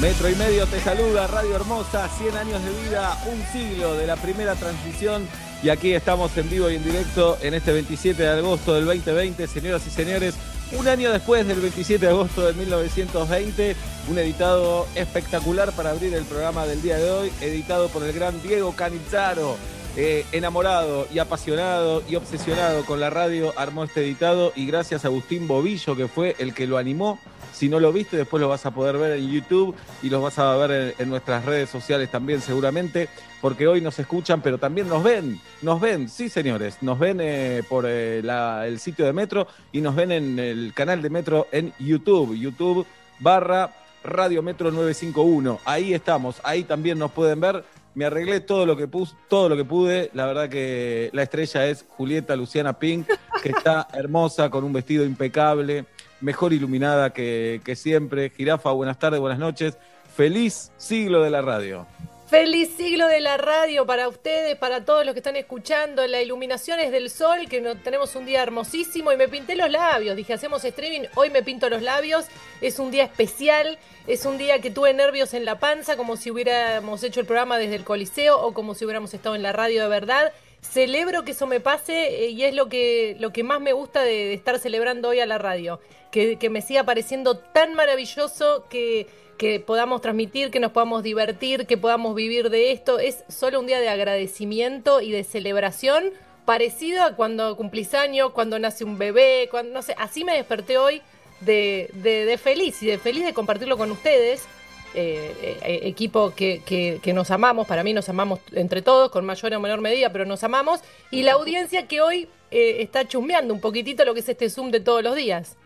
Metro 0.00 0.30
y 0.30 0.34
medio 0.36 0.66
te 0.66 0.80
saluda, 0.80 1.26
Radio 1.26 1.56
Hermosa, 1.56 2.08
100 2.08 2.36
años 2.36 2.62
de 2.64 2.70
vida, 2.82 3.18
un 3.26 3.42
siglo 3.52 3.94
de 3.94 4.06
la 4.06 4.16
primera 4.16 4.54
transmisión 4.54 5.28
y 5.62 5.68
aquí 5.68 5.92
estamos 5.92 6.34
en 6.38 6.48
vivo 6.48 6.70
y 6.70 6.76
en 6.76 6.84
directo 6.84 7.36
en 7.42 7.52
este 7.52 7.72
27 7.72 8.22
de 8.22 8.28
agosto 8.30 8.74
del 8.74 8.86
2020, 8.86 9.46
señoras 9.46 9.86
y 9.86 9.90
señores, 9.90 10.34
un 10.78 10.88
año 10.88 11.10
después 11.10 11.46
del 11.46 11.60
27 11.60 12.04
de 12.04 12.12
agosto 12.12 12.46
de 12.46 12.52
1920, 12.54 13.76
un 14.08 14.18
editado 14.18 14.86
espectacular 14.94 15.72
para 15.72 15.90
abrir 15.90 16.14
el 16.14 16.24
programa 16.24 16.66
del 16.66 16.80
día 16.82 16.98
de 16.98 17.10
hoy, 17.10 17.32
editado 17.40 17.88
por 17.88 18.02
el 18.04 18.12
gran 18.12 18.40
Diego 18.42 18.72
Canizzaro. 18.72 19.56
Eh, 19.96 20.24
enamorado 20.30 21.08
y 21.12 21.18
apasionado 21.18 22.04
y 22.08 22.14
obsesionado 22.14 22.86
con 22.86 23.00
la 23.00 23.10
radio, 23.10 23.52
armó 23.56 23.82
este 23.82 24.02
editado 24.02 24.52
y 24.54 24.66
gracias 24.66 25.04
a 25.04 25.08
Agustín 25.08 25.48
Bobillo, 25.48 25.96
que 25.96 26.06
fue 26.06 26.36
el 26.38 26.54
que 26.54 26.68
lo 26.68 26.78
animó. 26.78 27.18
Si 27.60 27.68
no 27.68 27.78
lo 27.78 27.92
viste, 27.92 28.16
después 28.16 28.40
lo 28.40 28.48
vas 28.48 28.64
a 28.64 28.70
poder 28.70 28.96
ver 28.96 29.18
en 29.18 29.30
YouTube 29.30 29.76
y 30.02 30.08
los 30.08 30.22
vas 30.22 30.38
a 30.38 30.56
ver 30.56 30.94
en, 30.98 31.10
nuestras 31.10 31.44
redes 31.44 31.68
sociales 31.68 32.10
también 32.10 32.40
seguramente, 32.40 33.10
porque 33.42 33.68
hoy 33.68 33.82
nos 33.82 33.98
escuchan, 33.98 34.40
pero 34.40 34.56
también 34.56 34.88
nos 34.88 35.04
ven, 35.04 35.38
nos 35.60 35.78
ven, 35.78 36.08
sí 36.08 36.30
señores, 36.30 36.78
nos 36.80 36.98
ven 36.98 37.18
eh, 37.20 37.62
por 37.68 37.84
eh, 37.86 38.22
el 38.64 38.80
sitio 38.80 39.04
de 39.04 39.12
Metro 39.12 39.46
y 39.72 39.82
nos 39.82 39.94
ven 39.94 40.10
en 40.10 40.38
el 40.38 40.72
canal 40.74 41.02
de 41.02 41.10
Metro 41.10 41.48
en 41.52 41.74
YouTube, 41.78 42.34
YouTube 42.34 42.86
barra 43.18 43.74
Radio 44.04 44.42
Metro 44.42 44.70
951. 44.70 45.60
Ahí 45.66 45.92
estamos, 45.92 46.40
ahí 46.42 46.64
también 46.64 46.98
nos 46.98 47.12
pueden 47.12 47.40
ver. 47.40 47.62
Me 47.94 48.06
arreglé 48.06 48.40
todo 48.40 48.64
lo 48.64 48.74
que 48.74 48.88
puse, 48.88 49.14
todo 49.28 49.50
lo 49.50 49.56
que 49.58 49.66
pude. 49.66 50.10
La 50.14 50.24
verdad 50.24 50.48
que 50.48 51.10
la 51.12 51.24
estrella 51.24 51.66
es 51.66 51.84
Julieta 51.90 52.36
Luciana 52.36 52.78
Pink, 52.78 53.06
que 53.42 53.50
está 53.50 53.86
hermosa, 53.92 54.48
con 54.48 54.64
un 54.64 54.72
vestido 54.72 55.04
impecable, 55.04 55.84
mejor 56.20 56.52
iluminada 56.52 57.10
que, 57.10 57.60
siempre. 57.76 58.30
Jirafa, 58.30 58.70
buenas 58.72 58.98
tardes, 58.98 59.20
buenas 59.20 59.38
noches. 59.38 59.76
Feliz 60.14 60.72
siglo 60.76 61.22
de 61.22 61.30
la 61.30 61.42
radio. 61.42 61.86
Feliz 62.28 62.70
siglo 62.76 63.08
de 63.08 63.18
la 63.18 63.38
radio 63.38 63.86
para 63.86 64.06
ustedes, 64.06 64.56
para 64.56 64.84
todos 64.84 65.04
los 65.04 65.14
que 65.14 65.18
están 65.18 65.34
escuchando. 65.34 66.06
La 66.06 66.22
iluminación 66.22 66.78
es 66.78 66.92
del 66.92 67.10
sol, 67.10 67.48
que 67.48 67.60
no, 67.60 67.74
tenemos 67.74 68.14
un 68.14 68.24
día 68.24 68.40
hermosísimo 68.40 69.10
y 69.10 69.16
me 69.16 69.26
pinté 69.26 69.56
los 69.56 69.68
labios. 69.68 70.14
Dije, 70.14 70.34
hacemos 70.34 70.64
streaming, 70.64 71.08
hoy 71.16 71.30
me 71.30 71.42
pinto 71.42 71.68
los 71.68 71.82
labios. 71.82 72.26
Es 72.60 72.78
un 72.78 72.92
día 72.92 73.02
especial, 73.02 73.78
es 74.06 74.26
un 74.26 74.38
día 74.38 74.60
que 74.60 74.70
tuve 74.70 74.94
nervios 74.94 75.34
en 75.34 75.44
la 75.44 75.58
panza, 75.58 75.96
como 75.96 76.16
si 76.16 76.30
hubiéramos 76.30 77.02
hecho 77.02 77.18
el 77.18 77.26
programa 77.26 77.58
desde 77.58 77.74
el 77.74 77.82
Coliseo 77.82 78.40
o 78.40 78.54
como 78.54 78.74
si 78.74 78.84
hubiéramos 78.84 79.12
estado 79.12 79.34
en 79.34 79.42
la 79.42 79.52
radio 79.52 79.82
de 79.82 79.88
verdad. 79.88 80.32
Celebro 80.62 81.24
que 81.24 81.32
eso 81.32 81.46
me 81.46 81.60
pase 81.60 82.24
eh, 82.24 82.30
y 82.30 82.44
es 82.44 82.54
lo 82.54 82.68
que, 82.68 83.16
lo 83.18 83.32
que 83.32 83.42
más 83.42 83.60
me 83.60 83.72
gusta 83.72 84.02
de, 84.02 84.34
estar 84.34 84.58
celebrando 84.58 85.08
hoy 85.08 85.20
a 85.20 85.26
la 85.26 85.38
radio. 85.38 85.80
Que, 86.10 86.36
que 86.36 86.50
me 86.50 86.60
siga 86.60 86.84
pareciendo 86.84 87.38
tan 87.38 87.74
maravilloso 87.74 88.66
que 88.68 89.06
que 89.40 89.58
podamos 89.58 90.02
transmitir, 90.02 90.50
que 90.50 90.60
nos 90.60 90.70
podamos 90.70 91.02
divertir, 91.02 91.66
que 91.66 91.78
podamos 91.78 92.14
vivir 92.14 92.50
de 92.50 92.72
esto. 92.72 92.98
Es 92.98 93.24
solo 93.28 93.58
un 93.58 93.66
día 93.66 93.80
de 93.80 93.88
agradecimiento 93.88 95.00
y 95.00 95.12
de 95.12 95.24
celebración, 95.24 96.10
parecido 96.44 97.02
a 97.04 97.16
cuando 97.16 97.56
cumplís 97.56 97.94
años, 97.94 98.32
cuando 98.32 98.58
nace 98.58 98.84
un 98.84 98.98
bebé, 98.98 99.48
cuando 99.50 99.72
no 99.72 99.80
sé, 99.80 99.94
así 99.96 100.24
me 100.24 100.34
desperté 100.34 100.76
hoy 100.76 101.00
de, 101.40 101.88
de, 101.94 102.26
de 102.26 102.36
feliz 102.36 102.82
y 102.82 102.86
de 102.88 102.98
feliz 102.98 103.24
de 103.24 103.32
compartirlo 103.32 103.78
con 103.78 103.90
ustedes. 103.90 104.46
Eh, 104.94 105.58
eh, 105.62 105.80
equipo 105.84 106.34
que, 106.34 106.62
que, 106.64 107.12
nos 107.12 107.30
amamos, 107.30 107.68
para 107.68 107.84
mí 107.84 107.92
nos 107.92 108.08
amamos 108.08 108.40
entre 108.52 108.82
todos, 108.82 109.10
con 109.10 109.24
mayor 109.24 109.54
o 109.54 109.60
menor 109.60 109.80
medida, 109.80 110.10
pero 110.10 110.24
nos 110.24 110.42
amamos, 110.42 110.80
y 111.12 111.22
la 111.22 111.32
audiencia 111.32 111.86
que 111.86 112.00
hoy 112.00 112.28
eh, 112.50 112.82
está 112.82 113.06
chusmeando 113.06 113.54
un 113.54 113.60
poquitito 113.60 114.04
lo 114.04 114.14
que 114.14 114.20
es 114.20 114.28
este 114.28 114.50
Zoom 114.50 114.72
de 114.72 114.80
todos 114.80 115.02
los 115.02 115.14
días 115.14 115.56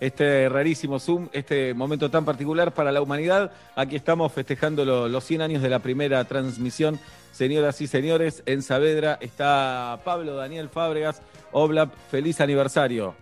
este 0.00 0.48
rarísimo 0.48 0.98
Zoom, 0.98 1.28
este 1.32 1.74
momento 1.74 2.10
tan 2.10 2.24
particular 2.24 2.74
para 2.74 2.90
la 2.90 3.00
humanidad. 3.00 3.52
Aquí 3.76 3.94
estamos 3.94 4.32
festejando 4.32 4.84
lo, 4.84 5.06
los 5.06 5.22
100 5.22 5.42
años 5.42 5.62
de 5.62 5.68
la 5.68 5.78
primera 5.78 6.24
transmisión. 6.24 6.98
Señoras 7.30 7.80
y 7.80 7.86
señores, 7.86 8.42
en 8.44 8.62
Saavedra 8.62 9.16
está 9.20 10.00
Pablo 10.04 10.34
Daniel 10.34 10.68
Fábregas. 10.70 11.22
Oblap, 11.52 11.94
feliz 12.10 12.40
aniversario. 12.40 13.14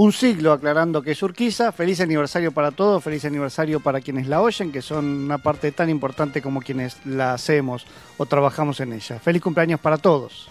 Un 0.00 0.12
siglo 0.12 0.52
aclarando 0.52 1.02
que 1.02 1.10
es 1.10 1.22
Urquiza. 1.22 1.72
Feliz 1.72 2.00
aniversario 2.00 2.52
para 2.52 2.70
todos, 2.70 3.04
feliz 3.04 3.22
aniversario 3.26 3.80
para 3.80 4.00
quienes 4.00 4.28
la 4.28 4.40
oyen, 4.40 4.72
que 4.72 4.80
son 4.80 5.04
una 5.04 5.36
parte 5.36 5.72
tan 5.72 5.90
importante 5.90 6.40
como 6.40 6.62
quienes 6.62 7.04
la 7.04 7.34
hacemos 7.34 7.84
o 8.16 8.24
trabajamos 8.24 8.80
en 8.80 8.94
ella. 8.94 9.18
Feliz 9.18 9.42
cumpleaños 9.42 9.78
para 9.78 9.98
todos. 9.98 10.48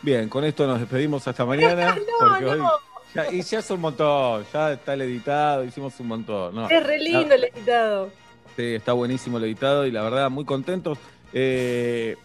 Bien, 0.00 0.30
con 0.30 0.44
esto 0.44 0.66
nos 0.66 0.80
despedimos 0.80 1.28
hasta 1.28 1.44
mañana. 1.44 1.94
no, 1.94 2.00
porque 2.18 2.44
no. 2.44 2.50
Hoy... 2.52 2.60
Ya, 3.14 3.30
y 3.30 3.42
ya 3.42 3.58
es 3.58 3.70
un 3.70 3.82
montón, 3.82 4.46
ya 4.50 4.72
está 4.72 4.94
el 4.94 5.02
editado, 5.02 5.62
hicimos 5.62 6.00
un 6.00 6.06
montón. 6.06 6.54
No, 6.54 6.70
es 6.70 6.82
re 6.82 6.98
lindo 7.00 7.34
el 7.34 7.44
editado. 7.44 8.08
Sí, 8.56 8.76
está 8.76 8.94
buenísimo 8.94 9.36
el 9.36 9.44
editado 9.44 9.84
y 9.84 9.90
la 9.90 10.00
verdad 10.00 10.30
muy 10.30 10.46
contentos. 10.46 10.96
Eh, 11.34 12.16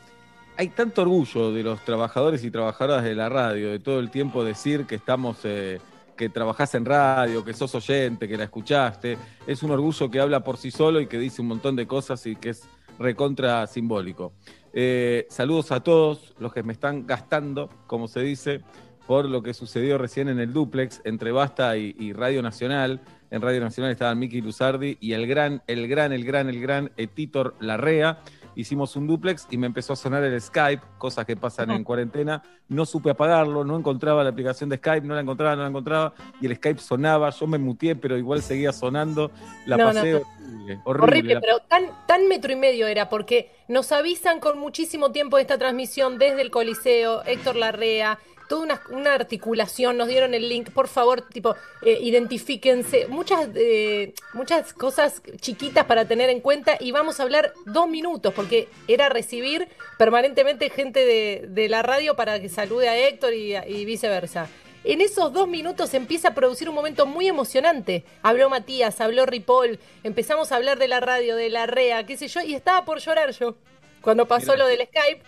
hay 0.56 0.70
tanto 0.70 1.02
orgullo 1.02 1.52
de 1.52 1.64
los 1.64 1.82
trabajadores 1.82 2.46
y 2.46 2.50
trabajadoras 2.50 3.04
de 3.04 3.14
la 3.14 3.28
radio, 3.28 3.72
de 3.72 3.80
todo 3.80 4.00
el 4.00 4.10
tiempo 4.10 4.46
decir 4.46 4.86
que 4.86 4.96
estamos, 4.96 5.40
eh, 5.44 5.82
que 6.16 6.30
trabajás 6.30 6.76
en 6.76 6.86
radio, 6.86 7.44
que 7.44 7.54
sos 7.54 7.76
oyente, 7.76 8.28
que 8.28 8.38
la 8.38 8.46
escuchaste. 8.46 9.18
Es 9.48 9.64
un 9.64 9.72
orgullo 9.72 10.10
que 10.10 10.20
habla 10.20 10.44
por 10.44 10.58
sí 10.58 10.72
solo 10.72 11.00
y 11.00 11.08
que 11.08 11.20
dice 11.20 11.42
un 11.42 11.50
montón 11.50 11.76
de 11.76 11.88
cosas 11.88 12.26
y 12.26 12.36
que 12.36 12.50
es 12.50 12.68
recontra 12.98 13.68
simbólico. 13.68 14.34
Eh, 14.74 15.28
saludos 15.30 15.72
a 15.72 15.82
todos 15.82 16.34
los 16.40 16.54
que 16.54 16.64
me 16.64 16.74
están 16.74 17.06
gastando, 17.06 17.70
como 17.88 18.08
se 18.08 18.22
dice 18.22 18.62
por 19.08 19.26
lo 19.26 19.44
que 19.44 19.54
sucedió 19.54 19.98
recién 19.98 20.30
en 20.30 20.40
el 20.40 20.52
duplex 20.52 21.02
entre 21.04 21.32
Basta 21.32 21.78
y, 21.78 21.96
y 22.00 22.14
Radio 22.14 22.42
Nacional. 22.42 23.02
En 23.30 23.42
Radio 23.42 23.62
Nacional 23.62 23.92
estaban 23.92 24.18
Miki 24.18 24.42
Luzardi 24.42 24.98
y 25.00 25.14
el 25.14 25.28
gran, 25.28 25.62
el 25.68 25.88
gran, 25.88 26.12
el 26.12 26.26
gran, 26.26 26.50
el 26.50 26.60
gran 26.60 26.92
Titor 27.14 27.56
Larrea. 27.60 28.20
Hicimos 28.56 28.96
un 28.96 29.06
duplex 29.06 29.48
y 29.52 29.58
me 29.58 29.68
empezó 29.68 29.94
a 29.94 29.96
sonar 29.96 30.24
el 30.24 30.40
Skype, 30.40 30.82
cosas 30.98 31.26
que 31.26 31.36
pasan 31.36 31.72
en 31.72 31.84
cuarentena. 31.84 32.42
No 32.70 32.86
supe 32.86 33.10
apagarlo, 33.10 33.64
no 33.66 33.78
encontraba 33.78 34.24
la 34.24 34.30
aplicación 34.30 34.70
de 34.70 34.78
Skype, 34.78 35.06
no 35.06 35.14
la 35.14 35.22
encontraba, 35.22 35.56
no 35.56 35.64
la 35.64 35.68
encontraba. 35.70 36.14
Y 36.40 36.46
el 36.46 36.56
Skype 36.56 36.80
sonaba, 36.80 37.30
yo 37.32 37.48
me 37.48 37.58
muteé, 37.58 37.96
pero 37.96 38.18
igual 38.18 38.42
seguía 38.42 38.72
sonando. 38.72 39.30
La 39.66 39.78
no, 39.78 39.86
pasé 39.86 40.14
no, 40.14 40.18
horrible, 40.20 40.80
horrible. 40.86 41.04
Horrible, 41.04 41.34
La- 41.36 41.42
pero 41.42 41.60
tan, 41.68 41.84
tan 42.08 42.28
metro 42.28 42.52
y 42.52 42.56
medio 42.56 42.88
era, 42.88 43.10
porque 43.10 43.52
nos 43.68 43.92
avisan 43.92 44.40
con 44.40 44.58
muchísimo 44.58 45.12
tiempo 45.12 45.36
de 45.36 45.42
esta 45.44 45.58
transmisión 45.58 46.18
desde 46.18 46.42
el 46.42 46.50
Coliseo, 46.50 47.24
Héctor 47.26 47.58
Larrea, 47.58 48.20
toda 48.48 48.64
una, 48.64 48.82
una 48.90 49.14
articulación, 49.14 49.98
nos 49.98 50.08
dieron 50.08 50.34
el 50.34 50.50
link, 50.50 50.70
por 50.72 50.88
favor, 50.88 51.22
tipo, 51.22 51.56
eh, 51.82 51.98
identifíquense, 52.02 53.08
muchas, 53.08 53.50
eh, 53.56 54.14
muchas 54.34 54.74
cosas 54.74 55.22
chiquitas 55.40 55.86
para 55.86 56.06
tener 56.06 56.30
en 56.30 56.40
cuenta 56.40 56.78
y 56.80 56.92
vamos 56.92 57.20
a 57.20 57.24
hablar 57.24 57.54
dos 57.66 57.88
minutos, 57.88 58.34
porque 58.34 58.68
era 58.88 59.10
recibir 59.10 59.68
permanentemente 59.98 60.70
gente 60.70 61.06
de, 61.06 61.46
de 61.48 61.70
la 61.70 61.82
radio 61.82 62.16
para 62.16 62.40
que 62.40 62.50
salude 62.50 62.90
a 62.90 62.98
Héctor 62.98 63.34
y, 63.34 63.56
y 63.56 63.86
viceversa. 63.86 64.48
En 64.84 65.02
esos 65.02 65.34
dos 65.34 65.48
minutos 65.48 65.96
empieza 65.96 66.28
a 66.28 66.34
producir 66.36 66.70
un 66.70 66.76
momento 66.76 67.08
muy 67.08 67.28
emocionante. 67.28 68.04
Habló 68.22 68.52
Matías, 68.52 69.02
habló 69.02 69.26
Ripoll, 69.26 69.80
empezamos 70.04 70.52
a 70.52 70.58
hablar 70.58 70.78
de 70.78 70.88
la 70.88 71.00
radio, 71.00 71.36
de 71.36 71.50
la 71.50 71.66
REA, 71.66 72.06
qué 72.06 72.18
sé 72.18 72.28
yo, 72.28 72.42
y 72.42 72.54
estaba 72.54 72.86
por 72.86 73.00
llorar 73.00 73.32
yo 73.32 73.56
cuando 74.02 74.28
pasó 74.28 74.52
Mirá. 74.52 74.64
lo 74.64 74.68
del 74.68 74.86
Skype. 74.86 75.24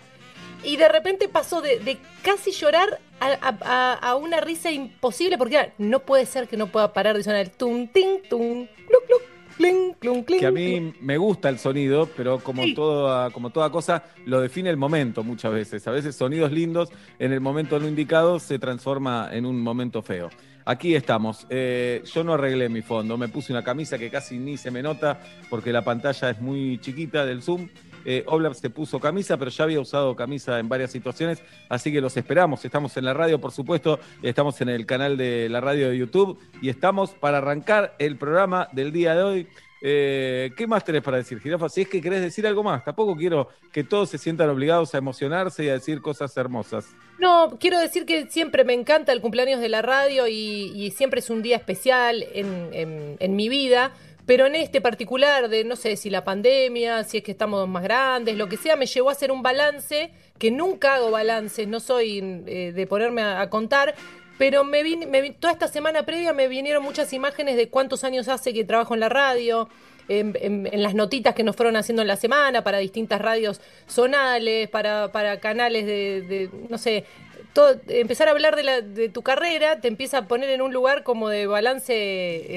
Y 0.63 0.77
de 0.77 0.89
repente 0.89 1.27
pasó 1.29 1.61
de, 1.61 1.79
de 1.79 1.97
casi 2.23 2.51
llorar 2.51 2.99
a, 3.19 3.27
a- 3.27 3.57
a- 3.61 3.93
a 3.93 4.15
una 4.15 4.41
risa 4.41 4.71
imposible, 4.71 5.37
porque 5.37 5.55
era, 5.55 5.73
no 5.77 5.99
puede 5.99 6.25
ser 6.25 6.47
que 6.47 6.57
no 6.57 6.67
pueda 6.67 6.93
parar 6.93 7.15
de 7.15 7.23
sonar 7.23 7.39
el 7.41 7.51
tum, 7.51 7.87
ting, 7.87 8.19
tum, 8.29 8.67
cluc, 8.87 9.05
cluc, 9.07 9.21
cling, 9.57 9.93
clun, 9.99 10.23
cling. 10.23 10.39
que 10.39 10.45
a 10.45 10.51
mí 10.51 10.93
me 10.99 11.17
gusta 11.17 11.49
el 11.49 11.57
sonido, 11.59 12.09
pero 12.17 12.39
como, 12.39 12.63
Sí. 12.63 12.73
toda, 12.73 13.29
como 13.31 13.49
toda 13.51 13.71
cosa, 13.71 14.03
lo 14.25 14.41
define 14.41 14.69
el 14.69 14.77
momento 14.77 15.23
muchas 15.23 15.51
veces. 15.53 15.87
A 15.87 15.91
veces 15.91 16.15
sonidos 16.15 16.51
lindos 16.51 16.89
en 17.19 17.31
el 17.33 17.39
momento 17.39 17.79
no 17.79 17.87
indicado 17.87 18.39
se 18.39 18.59
transforma 18.59 19.29
en 19.31 19.45
un 19.45 19.61
momento 19.61 20.01
feo. 20.01 20.29
Aquí 20.65 20.95
estamos. 20.95 21.47
Eh, 21.49 22.03
yo 22.13 22.25
no 22.25 22.33
arreglé 22.33 22.67
mi 22.67 22.81
fondo, 22.81 23.17
me 23.17 23.29
puse 23.29 23.53
una 23.53 23.63
camisa 23.63 23.97
que 23.97 24.09
casi 24.09 24.37
ni 24.37 24.57
se 24.57 24.69
me 24.69 24.83
nota 24.83 25.17
porque 25.49 25.71
la 25.71 25.81
pantalla 25.81 26.29
es 26.31 26.41
muy 26.41 26.77
chiquita 26.81 27.25
del 27.25 27.41
Zoom. 27.41 27.69
Eh, 28.05 28.25
se 28.53 28.69
puso 28.69 28.99
camisa, 28.99 29.37
pero 29.37 29.51
ya 29.51 29.63
había 29.63 29.79
usado 29.79 30.15
camisa 30.15 30.59
en 30.59 30.69
varias 30.69 30.91
situaciones, 30.91 31.41
así 31.69 31.91
que 31.91 32.01
los 32.01 32.15
esperamos. 32.17 32.63
Estamos 32.63 32.95
en 32.97 33.05
la 33.05 33.13
radio, 33.13 33.39
por 33.39 33.51
supuesto, 33.51 33.99
estamos 34.21 34.59
en 34.61 34.69
el 34.69 34.85
canal 34.85 35.17
de 35.17 35.49
la 35.49 35.61
radio 35.61 35.89
de 35.89 35.97
YouTube 35.97 36.39
y 36.61 36.69
estamos 36.69 37.11
para 37.11 37.39
arrancar 37.39 37.95
el 37.99 38.17
programa 38.17 38.69
del 38.71 38.91
día 38.91 39.15
de 39.15 39.23
hoy. 39.23 39.47
Eh, 39.81 40.51
¿Qué 40.57 40.65
más 40.65 40.83
tenés 40.83 41.03
para 41.03 41.17
decir, 41.17 41.39
Jirafa? 41.39 41.69
Si 41.69 41.81
es 41.81 41.87
que 41.87 42.01
querés 42.01 42.21
decir 42.21 42.47
algo 42.47 42.63
más, 42.63 42.83
tampoco 42.83 43.15
quiero 43.15 43.49
que 43.71 43.83
todos 43.83 44.09
se 44.09 44.17
sientan 44.17 44.49
obligados 44.49 44.95
a 44.95 44.97
emocionarse 44.97 45.65
y 45.65 45.69
a 45.69 45.73
decir 45.73 46.01
cosas 46.01 46.35
hermosas. 46.35 46.87
No, 47.19 47.57
quiero 47.59 47.79
decir 47.79 48.05
que 48.05 48.27
siempre 48.27 48.63
me 48.63 48.73
encanta 48.73 49.11
el 49.11 49.21
cumpleaños 49.21 49.59
de 49.59 49.69
la 49.69 49.81
radio 49.81 50.27
y, 50.27 50.91
siempre 50.95 51.19
es 51.19 51.29
un 51.29 51.41
día 51.41 51.57
especial 51.57 52.25
en 52.33 53.35
mi 53.35 53.49
vida, 53.49 53.91
pero 54.27 54.45
en 54.45 54.55
este 54.55 54.81
particular 54.81 55.47
de 55.49 55.63
no 55.63 55.75
sé 55.75 55.95
si 55.95 56.09
la 56.11 56.23
pandemia, 56.23 57.03
si 57.05 57.17
es 57.17 57.23
que 57.23 57.31
estamos 57.31 57.67
más 57.67 57.81
grandes, 57.81 58.35
lo 58.35 58.47
que 58.49 58.57
sea, 58.57 58.75
me 58.75 58.85
llevó 58.85 59.09
a 59.09 59.13
hacer 59.13 59.31
un 59.31 59.41
balance, 59.41 60.11
que 60.37 60.51
nunca 60.51 60.95
hago 60.95 61.09
balances, 61.09 61.67
no 61.67 61.79
soy 61.79 62.43
eh, 62.45 62.73
de 62.75 62.87
ponerme 62.87 63.21
a, 63.23 63.49
contar, 63.49 63.95
pero 64.37 64.63
me 64.65 64.83
vin- 64.83 65.07
me 65.07 65.23
vin- 65.23 65.35
toda 65.39 65.53
esta 65.53 65.67
semana 65.69 66.03
previa 66.05 66.33
me 66.33 66.47
vinieron 66.49 66.83
muchas 66.83 67.11
imágenes 67.13 67.55
de 67.55 67.69
cuántos 67.69 68.03
años 68.03 68.27
hace 68.27 68.53
que 68.53 68.63
trabajo 68.65 68.93
en 68.93 68.99
la 68.99 69.09
radio, 69.09 69.69
en, 70.09 70.37
en- 70.41 70.67
en 70.71 70.83
las 70.83 70.93
notitas 70.93 71.33
que 71.33 71.43
nos 71.43 71.55
fueron 71.55 71.75
haciendo 71.77 72.01
en 72.01 72.07
la 72.09 72.17
semana 72.17 72.63
para 72.65 72.79
distintas 72.79 73.21
radios 73.21 73.61
zonales, 73.87 74.67
para, 74.69 75.11
para 75.11 75.39
canales 75.39 75.85
de, 75.85 76.21
de, 76.21 76.49
no 76.69 76.77
sé, 76.77 77.05
todo- 77.53 77.79
empezar 77.87 78.27
a 78.27 78.31
hablar 78.31 78.55
de, 78.57 78.63
la, 78.63 78.81
de 78.81 79.07
tu 79.09 79.21
carrera 79.23 79.79
te 79.79 79.87
empieza 79.87 80.17
a 80.19 80.27
poner 80.27 80.49
en 80.49 80.61
un 80.61 80.73
lugar 80.73 81.03
como 81.03 81.29
de 81.29 81.47
balance, 81.47 81.93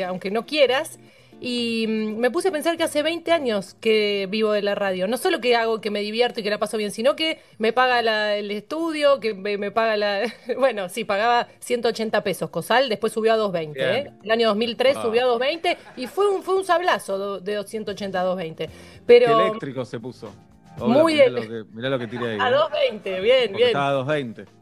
eh, 0.00 0.04
aunque 0.04 0.30
no 0.32 0.46
quieras. 0.46 0.98
Y 1.42 1.86
mm, 1.88 2.18
me 2.18 2.30
puse 2.30 2.48
a 2.48 2.52
pensar 2.52 2.76
que 2.76 2.82
hace 2.82 3.02
20 3.02 3.32
años 3.32 3.74
que 3.80 4.28
vivo 4.30 4.52
de 4.52 4.60
la 4.62 4.74
radio. 4.74 5.08
No 5.08 5.16
solo 5.16 5.40
que 5.40 5.56
hago, 5.56 5.80
que 5.80 5.90
me 5.90 6.00
divierto 6.00 6.40
y 6.40 6.42
que 6.42 6.50
la 6.50 6.58
paso 6.58 6.76
bien, 6.76 6.90
sino 6.90 7.16
que 7.16 7.40
me 7.58 7.72
paga 7.72 8.02
la- 8.02 8.36
el 8.36 8.50
estudio, 8.50 9.20
que 9.20 9.32
me, 9.34 9.56
me 9.56 9.70
paga 9.70 9.96
la... 9.96 10.20
Bueno, 10.58 10.88
sí, 10.88 11.04
pagaba 11.04 11.48
180 11.60 12.22
pesos 12.22 12.50
Cosal, 12.50 12.88
después 12.88 13.12
subió 13.12 13.32
a 13.32 13.36
220. 13.36 13.78
Bien. 13.78 14.06
¿eh? 14.08 14.12
El 14.22 14.30
año 14.30 14.48
2003 14.48 14.96
Ah. 14.98 15.02
subió 15.02 15.22
a 15.22 15.24
220 15.26 15.78
y 15.96 16.06
fue 16.06 16.28
un, 16.28 16.42
fue 16.42 16.56
un 16.56 16.64
sablazo 16.64 17.40
de 17.40 17.62
180 17.64 18.20
a 18.20 18.24
220. 18.24 18.66
Qué 18.66 18.72
Pero 19.06 19.40
eléctrico 19.40 19.84
se 19.84 19.98
puso. 19.98 20.30
Muy 20.78 21.14
mirá 21.14 21.24
ele- 21.26 21.40
lo 21.40 21.48
que, 21.48 21.64
mirá 21.74 21.88
lo 21.90 21.98
que 21.98 22.06
tiré 22.06 22.32
ahí. 22.32 22.38
a 22.40 22.48
¿eh? 22.48 22.52
220, 22.52 23.20
bien, 23.20 23.38
Porque 23.48 23.56
bien. 23.56 23.66
estaba 23.68 23.88
a 23.88 23.92
220. 23.92 24.59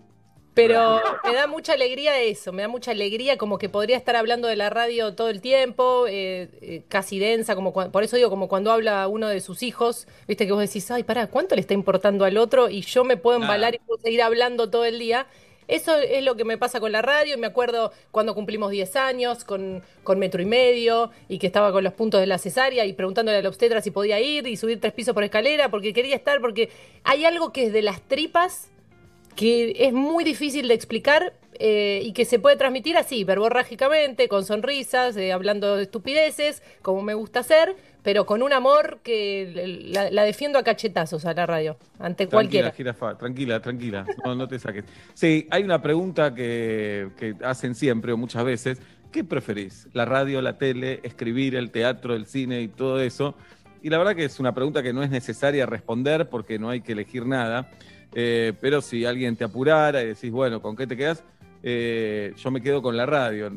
Pero 0.67 1.01
me 1.25 1.35
da 1.35 1.47
mucha 1.47 1.73
alegría 1.73 2.21
eso, 2.21 2.53
me 2.53 2.63
da 2.63 2.69
mucha 2.69 2.91
alegría 2.91 3.39
como 3.39 3.59
que 3.59 3.69
podría 3.69 3.97
estar 3.97 4.17
hablando 4.17 4.49
de 4.49 4.57
la 4.57 4.71
radio 4.71 5.15
todo 5.15 5.29
el 5.31 5.41
tiempo, 5.41 6.07
eh, 6.09 6.49
eh, 6.61 6.83
casi 6.89 7.19
densa, 7.19 7.55
como 7.55 7.73
cua- 7.73 7.91
por 7.91 8.03
eso 8.03 8.17
digo, 8.17 8.29
como 8.31 8.49
cuando 8.49 8.73
habla 8.73 9.07
uno 9.09 9.29
de 9.29 9.41
sus 9.41 9.63
hijos, 9.63 10.07
viste 10.27 10.47
que 10.47 10.53
vos 10.53 10.61
decís, 10.61 10.91
ay, 10.91 11.05
pará, 11.05 11.29
¿cuánto 11.29 11.55
le 11.55 11.61
está 11.61 11.75
importando 11.75 12.25
al 12.25 12.37
otro? 12.39 12.69
Y 12.69 12.81
yo 12.83 13.05
me 13.05 13.17
puedo 13.17 13.39
embalar 13.41 13.75
y 13.75 13.79
puedo 13.79 14.01
seguir 14.03 14.21
hablando 14.23 14.69
todo 14.69 14.85
el 14.85 14.99
día. 14.99 15.27
Eso 15.69 15.95
es 15.97 16.25
lo 16.25 16.35
que 16.35 16.45
me 16.45 16.57
pasa 16.57 16.81
con 16.81 16.93
la 16.93 17.03
radio. 17.03 17.35
y 17.35 17.37
Me 17.39 17.47
acuerdo 17.47 17.93
cuando 18.11 18.35
cumplimos 18.35 18.71
10 18.71 18.97
años 18.97 19.45
con, 19.45 19.83
con 20.03 20.19
metro 20.19 20.41
y 20.41 20.47
medio 20.47 21.11
y 21.29 21.39
que 21.39 21.47
estaba 21.47 21.73
con 21.73 21.85
los 21.85 21.93
puntos 21.93 22.21
de 22.21 22.27
la 22.27 22.39
cesárea 22.39 22.87
y 22.87 22.95
preguntándole 22.95 23.37
al 23.39 23.47
obstetra 23.47 23.83
si 23.83 23.91
podía 23.91 24.19
ir 24.19 24.47
y 24.47 24.57
subir 24.57 24.81
tres 24.81 24.95
pisos 24.95 25.13
por 25.13 25.25
escalera 25.25 25.71
porque 25.71 25.93
quería 25.93 26.17
estar, 26.17 26.41
porque 26.41 26.71
hay 27.05 27.27
algo 27.27 27.53
que 27.53 27.67
es 27.67 27.73
de 27.75 27.83
las 27.83 28.01
tripas 28.01 28.71
que 29.39 29.73
es 29.87 29.93
muy 29.93 30.25
difícil 30.25 30.67
de 30.67 30.75
explicar 30.75 31.33
eh, 31.61 32.01
y 32.03 32.13
que 32.13 32.25
se 32.25 32.41
puede 32.41 32.57
transmitir 32.57 32.97
así, 32.97 33.23
verborrágicamente, 33.23 34.27
con 34.27 34.45
sonrisas, 34.45 35.17
eh, 35.17 35.31
hablando 35.33 35.77
de 35.77 35.85
estupideces, 35.85 36.61
como 36.83 37.03
me 37.03 37.15
gusta 37.15 37.39
hacer, 37.39 37.77
pero 38.03 38.27
con 38.27 38.43
un 38.43 38.53
amor 38.53 38.99
que 39.05 39.85
la, 39.93 40.11
la 40.11 40.25
defiendo 40.25 40.59
a 40.59 40.65
cachetazos 40.65 41.25
a 41.25 41.35
la 41.35 41.47
radio, 41.47 41.77
ante 42.01 42.27
Tranquila, 42.27 42.31
cualquiera. 42.31 42.71
jirafa, 42.73 43.17
tranquila, 43.17 43.61
tranquila, 43.63 44.05
no, 44.25 44.35
no 44.35 44.49
te 44.49 44.59
saques. 44.59 44.85
Sí, 45.15 45.47
hay 45.51 45.63
una 45.63 45.81
pregunta 45.81 46.35
que, 46.35 47.11
que 47.17 47.37
hacen 47.45 47.77
siempre 47.77 48.11
o 48.13 48.17
muchas 48.17 48.45
veces. 48.45 48.81
¿Qué 49.13 49.23
preferís? 49.23 49.87
¿La 49.93 50.05
radio, 50.05 50.43
la 50.43 50.59
tele, 50.59 50.99
escribir, 51.05 51.55
el 51.55 51.71
teatro, 51.71 52.17
el 52.17 52.27
cine 52.27 52.61
y 52.61 52.67
todo 52.67 53.01
eso? 53.01 53.37
Y 53.85 53.89
la 53.91 53.99
verdad 53.99 54.17
que 54.17 54.25
es 54.25 54.41
una 54.41 54.53
pregunta 54.53 54.83
que 54.83 54.93
no 54.93 55.05
es 55.05 55.11
necesaria 55.11 55.65
responder 55.65 56.29
porque 56.29 56.59
no 56.59 56.71
hay 56.71 56.81
que 56.81 56.91
elegir 56.91 57.25
nada. 57.25 57.71
Eh, 58.15 58.53
pero 58.61 58.81
si 58.81 59.05
alguien 59.05 59.37
te 59.37 59.45
apurara 59.45 60.03
y 60.03 60.09
decís, 60.09 60.31
bueno, 60.31 60.63
¿con 60.63 60.77
qué 60.77 60.87
te 60.87 60.97
quedas? 60.97 61.25
Eh, 61.63 62.35
yo 62.37 62.51
me 62.51 62.61
quedo 62.61 62.83
con 62.83 62.97
la 62.97 63.07
radio. 63.07 63.51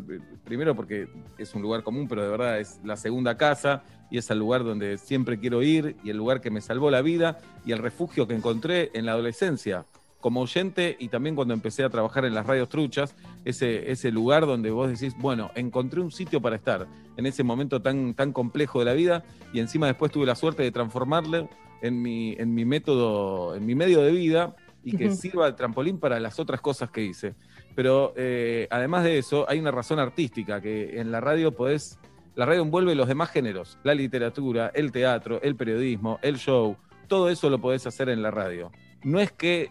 Primero 0.43 0.75
porque 0.75 1.07
es 1.37 1.53
un 1.55 1.61
lugar 1.61 1.83
común, 1.83 2.07
pero 2.07 2.23
de 2.23 2.29
verdad 2.29 2.59
es 2.59 2.79
la 2.83 2.97
segunda 2.97 3.37
casa 3.37 3.83
y 4.09 4.17
es 4.17 4.29
el 4.29 4.39
lugar 4.39 4.63
donde 4.63 4.97
siempre 4.97 5.39
quiero 5.39 5.61
ir 5.63 5.95
y 6.03 6.09
el 6.09 6.17
lugar 6.17 6.41
que 6.41 6.51
me 6.51 6.61
salvó 6.61 6.91
la 6.91 7.01
vida 7.01 7.39
y 7.65 7.71
el 7.71 7.79
refugio 7.79 8.27
que 8.27 8.33
encontré 8.33 8.91
en 8.93 9.05
la 9.05 9.13
adolescencia 9.13 9.85
como 10.21 10.41
oyente 10.41 10.95
y 10.99 11.09
también 11.09 11.35
cuando 11.35 11.53
empecé 11.53 11.83
a 11.83 11.89
trabajar 11.89 12.25
en 12.25 12.35
las 12.35 12.45
radios 12.45 12.69
truchas, 12.69 13.15
ese, 13.43 13.91
ese 13.91 14.11
lugar 14.11 14.45
donde 14.45 14.69
vos 14.69 14.87
decís, 14.87 15.15
bueno, 15.17 15.51
encontré 15.55 15.99
un 15.99 16.11
sitio 16.11 16.41
para 16.41 16.55
estar 16.55 16.87
en 17.17 17.25
ese 17.25 17.43
momento 17.43 17.81
tan, 17.81 18.13
tan 18.13 18.31
complejo 18.31 18.79
de 18.79 18.85
la 18.85 18.93
vida 18.93 19.23
y 19.51 19.59
encima 19.59 19.87
después 19.87 20.11
tuve 20.11 20.25
la 20.27 20.35
suerte 20.35 20.63
de 20.63 20.71
transformarlo 20.71 21.49
en 21.81 22.01
mi, 22.01 22.33
en 22.33 22.53
mi 22.53 22.65
método, 22.65 23.55
en 23.55 23.65
mi 23.65 23.75
medio 23.75 24.01
de 24.01 24.11
vida 24.11 24.55
y 24.83 24.97
que 24.97 25.11
sirva 25.11 25.45
de 25.45 25.53
trampolín 25.53 25.99
para 25.99 26.19
las 26.19 26.39
otras 26.39 26.61
cosas 26.61 26.89
que 26.89 27.03
hice. 27.03 27.35
Pero 27.75 28.13
eh, 28.15 28.67
además 28.69 29.03
de 29.03 29.17
eso, 29.17 29.45
hay 29.47 29.59
una 29.59 29.71
razón 29.71 29.99
artística, 29.99 30.59
que 30.59 30.99
en 30.99 31.11
la 31.11 31.21
radio 31.21 31.51
podés, 31.51 31.99
la 32.35 32.45
radio 32.45 32.63
envuelve 32.63 32.95
los 32.95 33.07
demás 33.07 33.29
géneros, 33.29 33.77
la 33.83 33.93
literatura, 33.93 34.71
el 34.73 34.91
teatro, 34.91 35.41
el 35.41 35.55
periodismo, 35.55 36.19
el 36.21 36.37
show, 36.37 36.75
todo 37.07 37.29
eso 37.29 37.49
lo 37.49 37.59
podés 37.59 37.85
hacer 37.87 38.09
en 38.09 38.21
la 38.21 38.31
radio. 38.31 38.71
No 39.03 39.19
es 39.19 39.31
que 39.31 39.69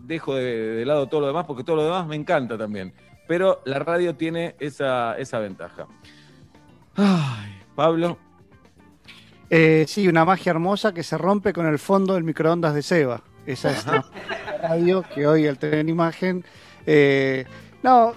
dejo 0.00 0.34
de, 0.34 0.44
de 0.44 0.84
lado 0.84 1.08
todo 1.08 1.22
lo 1.22 1.26
demás, 1.28 1.46
porque 1.46 1.64
todo 1.64 1.76
lo 1.76 1.84
demás 1.84 2.06
me 2.06 2.16
encanta 2.16 2.58
también, 2.58 2.92
pero 3.26 3.60
la 3.64 3.78
radio 3.78 4.16
tiene 4.16 4.56
esa, 4.58 5.16
esa 5.18 5.38
ventaja. 5.38 5.86
Ay, 6.96 7.52
Pablo. 7.76 8.18
Eh, 9.50 9.84
sí, 9.88 10.08
una 10.08 10.24
magia 10.24 10.50
hermosa 10.50 10.92
que 10.92 11.02
se 11.02 11.16
rompe 11.16 11.52
con 11.52 11.66
el 11.66 11.78
fondo 11.78 12.14
del 12.14 12.24
microondas 12.24 12.74
de 12.74 12.82
Seba. 12.82 13.22
Esa 13.46 13.70
es 13.70 13.86
la 13.86 14.04
radio 14.62 15.02
que 15.14 15.26
hoy 15.26 15.46
al 15.46 15.58
tener 15.58 15.88
imagen. 15.88 16.44
eh, 16.86 17.46
no, 17.82 18.14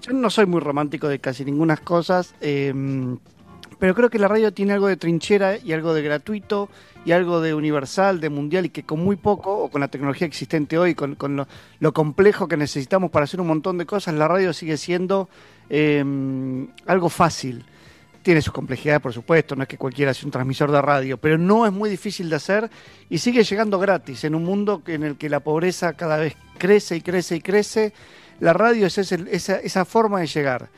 yo 0.00 0.12
no 0.12 0.30
soy 0.30 0.46
muy 0.46 0.60
romántico 0.60 1.08
de 1.08 1.18
casi 1.18 1.44
ninguna 1.44 1.76
cosas, 1.76 2.34
eh, 2.40 2.72
pero 3.78 3.94
creo 3.94 4.10
que 4.10 4.18
la 4.18 4.28
radio 4.28 4.52
tiene 4.52 4.72
algo 4.72 4.86
de 4.86 4.96
trinchera 4.96 5.56
y 5.58 5.72
algo 5.72 5.94
de 5.94 6.02
gratuito 6.02 6.68
y 7.04 7.12
algo 7.12 7.40
de 7.40 7.54
universal, 7.54 8.20
de 8.20 8.30
mundial 8.30 8.66
y 8.66 8.70
que 8.70 8.84
con 8.84 9.00
muy 9.00 9.16
poco, 9.16 9.58
o 9.58 9.70
con 9.70 9.80
la 9.80 9.88
tecnología 9.88 10.26
existente 10.26 10.78
hoy, 10.78 10.94
con, 10.94 11.16
con 11.16 11.36
lo, 11.36 11.48
lo 11.80 11.92
complejo 11.92 12.48
que 12.48 12.56
necesitamos 12.56 13.10
para 13.10 13.24
hacer 13.24 13.40
un 13.40 13.48
montón 13.48 13.76
de 13.78 13.86
cosas, 13.86 14.14
la 14.14 14.28
radio 14.28 14.52
sigue 14.52 14.76
siendo 14.76 15.28
eh, 15.68 16.04
algo 16.86 17.08
fácil. 17.08 17.64
Tiene 18.24 18.40
sus 18.42 18.52
complejidades, 18.52 19.00
por 19.02 19.12
supuesto, 19.12 19.54
no 19.54 19.62
es 19.62 19.68
que 19.68 19.78
cualquiera 19.78 20.10
hace 20.10 20.24
un 20.24 20.32
transmisor 20.32 20.72
de 20.72 20.80
radio, 20.82 21.18
pero 21.18 21.38
no 21.38 21.66
es 21.66 21.72
muy 21.72 21.88
difícil 21.90 22.28
de 22.30 22.36
hacer 22.36 22.68
y 23.10 23.18
sigue 23.18 23.44
llegando 23.44 23.78
gratis 23.78 24.24
en 24.24 24.34
un 24.34 24.42
mundo 24.44 24.82
en 24.86 25.02
el 25.04 25.16
que 25.16 25.28
la 25.28 25.40
pobreza 25.40 25.92
cada 25.92 26.16
vez 26.16 26.34
crece 26.58 26.96
y 26.96 27.00
crece 27.02 27.36
y 27.36 27.40
crece. 27.40 27.92
La 28.40 28.52
radio 28.54 28.86
es 28.86 28.96
ese- 28.98 29.26
esa, 29.30 29.56
esa 29.58 29.84
forma 29.84 30.20
de 30.20 30.26
llegar. 30.26 30.70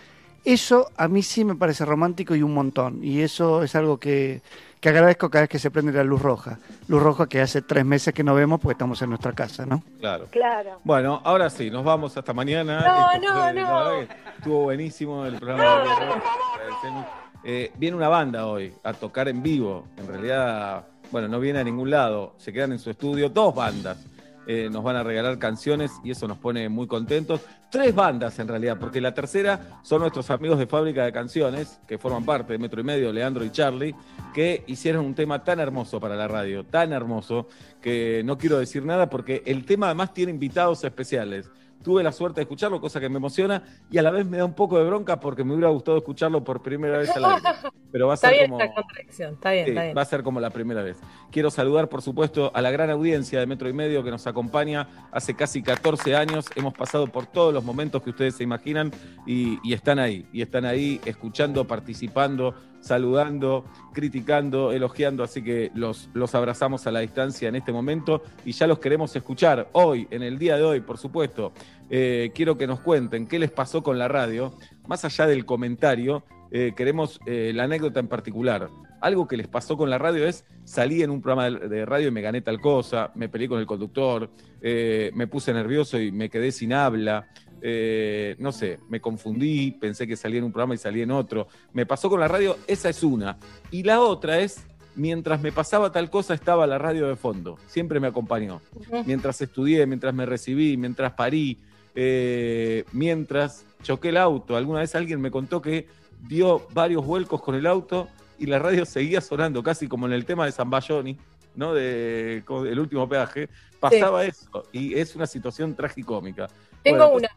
Eso 0.45 0.91
a 0.97 1.09
mí 1.09 1.23
sí 1.23 1.45
me 1.45 1.55
parece 1.57 1.85
romántico 1.85 2.35
y 2.35 2.43
un 2.43 2.53
montón. 2.53 3.03
Y 3.03 3.21
eso 3.23 3.63
es 3.65 3.75
algo 3.75 3.99
que, 3.99 4.43
que 4.81 4.89
agradezco 4.91 5.29
cada 5.31 5.43
vez 5.43 5.49
que 5.49 5.59
se 5.59 5.71
prende 5.73 5.93
la 5.93 6.05
luz 6.05 6.23
roja. 6.23 6.59
Luz 6.89 7.03
roja 7.03 7.29
que 7.29 7.41
hace 7.41 7.63
tres 7.63 7.85
meses 7.85 8.13
que 8.15 8.23
no 8.23 8.35
vemos 8.35 8.61
porque 8.61 8.73
estamos 8.75 9.01
en 9.03 9.09
nuestra 9.11 9.33
casa, 9.33 9.67
¿no? 9.67 9.83
Claro. 10.01 10.27
Claro. 10.31 10.81
Bueno, 10.85 11.21
ahora 11.25 11.49
sí, 11.51 11.71
nos 11.71 11.85
vamos 11.85 12.17
hasta 12.17 12.33
mañana. 12.33 12.81
No, 12.81 13.13
Esto 13.13 13.35
no, 13.35 13.53
no. 13.53 14.01
Estuvo 14.37 14.63
buenísimo 14.65 15.25
el 15.27 15.37
programa. 15.37 15.63
de 15.65 15.89
hoy. 15.91 16.13
Agradecemos. 16.55 17.07
Eh, 17.49 17.71
viene 17.79 17.97
una 17.97 18.09
banda 18.09 18.45
hoy 18.49 18.75
a 18.83 18.93
tocar 18.93 19.29
en 19.29 19.41
vivo. 19.41 19.87
En 19.97 20.09
realidad, 20.09 20.85
bueno, 21.13 21.29
no 21.29 21.39
viene 21.39 21.61
a 21.61 21.65
ningún 21.65 21.89
lado. 21.89 22.35
Se 22.39 22.53
quedan 22.53 22.73
en 22.73 22.81
su 22.81 22.91
estudio 22.91 23.29
dos 23.29 23.55
bandas. 23.55 24.05
Eh, 24.49 24.69
nos 24.69 24.83
van 24.83 24.97
a 24.97 25.05
regalar 25.05 25.39
canciones 25.39 25.93
y 26.03 26.11
eso 26.11 26.27
nos 26.27 26.39
pone 26.39 26.69
muy 26.69 26.89
contentos. 26.89 27.43
Tres 27.71 27.95
bandas 27.95 28.37
en 28.41 28.49
realidad, 28.49 28.79
porque 28.81 29.01
la 29.01 29.15
tercera 29.15 29.79
son 29.85 30.01
nuestros 30.01 30.29
amigos 30.31 30.59
de 30.59 30.67
Fábrica 30.67 31.05
de 31.05 31.13
Canciones, 31.13 31.79
que 31.87 31.99
forman 31.99 32.25
parte 32.25 32.53
de 32.53 32.59
Metro 32.59 32.81
y 32.81 32.85
Medio, 32.85 33.13
Leandro 33.13 33.45
y 33.45 33.51
Charlie, 33.51 33.95
que 34.35 34.65
hicieron 34.67 35.07
un 35.07 35.15
tema 35.15 35.45
tan 35.45 35.61
hermoso 35.61 36.01
para 36.01 36.17
la 36.17 36.27
radio, 36.27 36.65
tan 36.65 36.93
hermoso, 36.93 37.47
que 37.81 38.23
no 38.25 38.37
quiero 38.39 38.59
decir 38.59 38.85
nada 38.85 39.09
porque 39.09 39.45
el 39.47 39.65
tema 39.65 39.87
además 39.87 40.13
tiene 40.13 40.33
invitados 40.33 40.83
especiales. 40.83 41.49
Tuve 41.87 42.03
la 42.03 42.11
suerte 42.11 42.41
de 42.41 42.43
escucharlo, 42.43 42.81
cosa 42.81 42.99
que 42.99 43.09
me 43.09 43.19
emociona 43.19 43.63
y 43.89 43.99
a 43.99 44.03
la 44.03 44.11
vez 44.11 44.27
me 44.27 44.39
da 44.39 44.45
un 44.45 44.55
poco 44.55 44.77
de 44.77 44.85
bronca 44.85 45.21
porque 45.21 45.45
me 45.45 45.53
hubiera 45.55 45.69
gustado 45.71 45.97
escucharlo 45.99 46.43
por 46.43 46.61
primera 46.61 46.99
vez 46.99 47.11
al 47.17 47.25
aire. 47.27 47.43
Pero 47.93 48.09
va 48.09 48.15
a 48.15 48.17
Está 48.17 48.29
ser 48.31 48.39
bien 48.39 48.51
como... 48.51 48.61
esta 48.61 48.75
contradicción, 48.75 49.35
está 49.35 49.53
bien, 49.53 49.65
Sí, 49.67 49.71
está 49.71 49.83
bien. 49.85 49.97
va 49.97 50.03
a 50.03 50.05
ser 50.05 50.25
como 50.25 50.41
la 50.41 50.51
primera 50.51 50.83
vez. 50.83 50.99
Quiero 51.31 51.49
saludar, 51.49 51.89
por 51.89 52.03
supuesto, 52.03 52.51
a 52.57 52.61
la 52.61 52.73
gran 52.73 52.91
audiencia 52.91 53.39
de 53.39 53.47
Metro 53.47 53.69
y 53.69 53.73
Medio 53.73 54.03
que 54.03 54.11
nos 54.11 54.27
acompaña 54.27 54.89
hace 55.13 55.35
casi 55.35 55.63
14 55.63 56.17
años. 56.17 56.47
Hemos 56.57 56.75
pasado 56.75 57.07
por 57.07 57.27
todos 57.27 57.55
los 57.55 57.63
momentos 57.63 58.03
que 58.03 58.11
ustedes 58.11 58.35
se 58.35 58.43
imaginan 58.43 58.91
y, 59.25 59.61
y 59.63 59.73
están 59.73 60.01
ahí. 60.01 60.27
Y 60.33 60.43
están 60.43 60.65
ahí 60.65 61.01
escuchando, 61.05 61.69
participando, 61.69 62.57
saludando, 62.87 63.65
criticando, 63.93 64.73
elogiando. 64.73 65.25
Así 65.25 65.43
que 65.43 65.71
los, 65.75 66.09
los 66.15 66.35
abrazamos 66.35 66.87
a 66.87 66.93
la 66.93 67.01
distancia 67.01 67.49
en 67.49 67.57
este 67.57 67.73
momento 67.73 68.23
y 68.45 68.53
ya 68.53 68.67
los 68.67 68.79
queremos 68.79 69.15
escuchar 69.17 69.69
hoy, 69.73 70.07
en 70.11 70.23
el 70.23 70.39
día 70.39 70.57
de 70.57 70.63
hoy, 70.63 70.81
por 70.81 70.99
supuesto. 70.99 71.53
Eh, 71.91 72.31
quiero 72.35 72.57
que 72.57 72.67
nos 72.67 72.81
cuenten 72.81 73.27
qué 73.27 73.39
les 73.39 73.51
pasó 73.51 73.83
con 73.83 73.99
la 73.99 74.09
radio. 74.09 74.55
Más 74.87 75.05
allá 75.05 75.27
del 75.27 75.45
comentario, 75.45 76.25
eh, 76.51 76.73
queremos 76.77 77.21
eh, 77.27 77.53
la 77.55 77.65
anécdota 77.65 78.01
en 78.01 78.09
particular. 78.09 78.69
Algo 79.01 79.29
que 79.29 79.37
les 79.37 79.49
pasó 79.49 79.77
con 79.77 79.91
la 79.91 79.99
radio 79.99 80.27
es, 80.27 80.45
salí 80.65 81.03
en 81.03 81.11
un 81.11 81.21
programa 81.21 81.51
de 81.51 81.85
radio 81.85 82.09
y 82.09 82.11
me 82.11 82.23
gané 82.23 82.41
tal 82.41 82.61
cosa, 82.61 83.13
me 83.15 83.29
peleé 83.29 83.49
con 83.49 83.61
el 83.61 83.67
conductor, 83.67 84.31
me 84.63 85.27
puse 85.27 85.53
nervioso 85.53 86.01
y 86.01 86.11
me 86.11 86.31
quedé 86.31 86.51
sin 86.51 86.73
habla, 86.73 87.29
eh, 87.63 88.37
no 88.39 88.53
sé, 88.53 88.79
me 88.89 89.01
confundí, 89.01 89.73
pensé 89.73 90.07
que 90.07 90.17
salía 90.17 90.39
en 90.39 90.45
un 90.45 90.53
programa 90.53 90.75
y 90.75 90.79
salí 90.79 91.03
en 91.03 91.11
otro. 91.11 91.49
Me 91.73 91.87
pasó 91.87 92.09
con 92.09 92.21
la 92.21 92.29
radio, 92.29 92.57
esa 92.67 92.89
es 92.89 93.03
una. 93.03 93.39
Y 93.71 93.83
la 93.83 94.01
otra 94.01 94.39
es, 94.41 94.65
mientras 94.95 95.41
me 95.41 95.53
pasaba 95.53 95.93
tal 95.93 96.11
cosa 96.11 96.35
estaba 96.35 96.67
la 96.67 96.79
radio 96.79 97.09
de 97.09 97.17
fondo, 97.17 97.59
siempre 97.67 98.01
me 98.01 98.07
acompañó. 98.09 98.61
Mientras 99.05 99.41
estudié, 99.41 99.87
mientras 99.87 100.15
me 100.15 100.27
recibí, 100.27 100.77
mientras 100.77 101.13
parí, 101.13 101.59
eh, 101.95 102.85
mientras 102.93 103.65
choqué 103.83 104.11
el 104.11 104.17
auto. 104.17 104.57
Alguna 104.57 104.81
vez 104.81 104.95
alguien 104.95 105.21
me 105.21 105.31
contó 105.31 105.63
que 105.63 105.87
dio 106.29 106.67
varios 106.75 107.05
vuelcos 107.05 107.43
con 107.43 107.55
el 107.55 107.67
auto 107.67 108.09
y 108.39 108.47
la 108.47 108.59
radio 108.59 108.85
seguía 108.85 109.21
sonando, 109.21 109.63
casi 109.63 109.89
como 109.89 110.07
en 110.07 110.13
el 110.13 110.25
tema 110.25 110.45
de 110.45 110.53
San 110.53 110.69
Bayoni, 110.69 111.17
¿no? 111.55 111.73
De, 111.73 112.43
del 112.65 112.79
último 112.79 113.09
peaje. 113.09 113.49
Pasaba 113.81 114.25
eso 114.25 114.65
y 114.73 114.95
es 114.95 115.15
una 115.17 115.27
situación 115.27 115.75
tragicómica. 115.75 116.49
Tengo 116.83 116.99
Bueno, 116.99 117.17
una. 117.17 117.29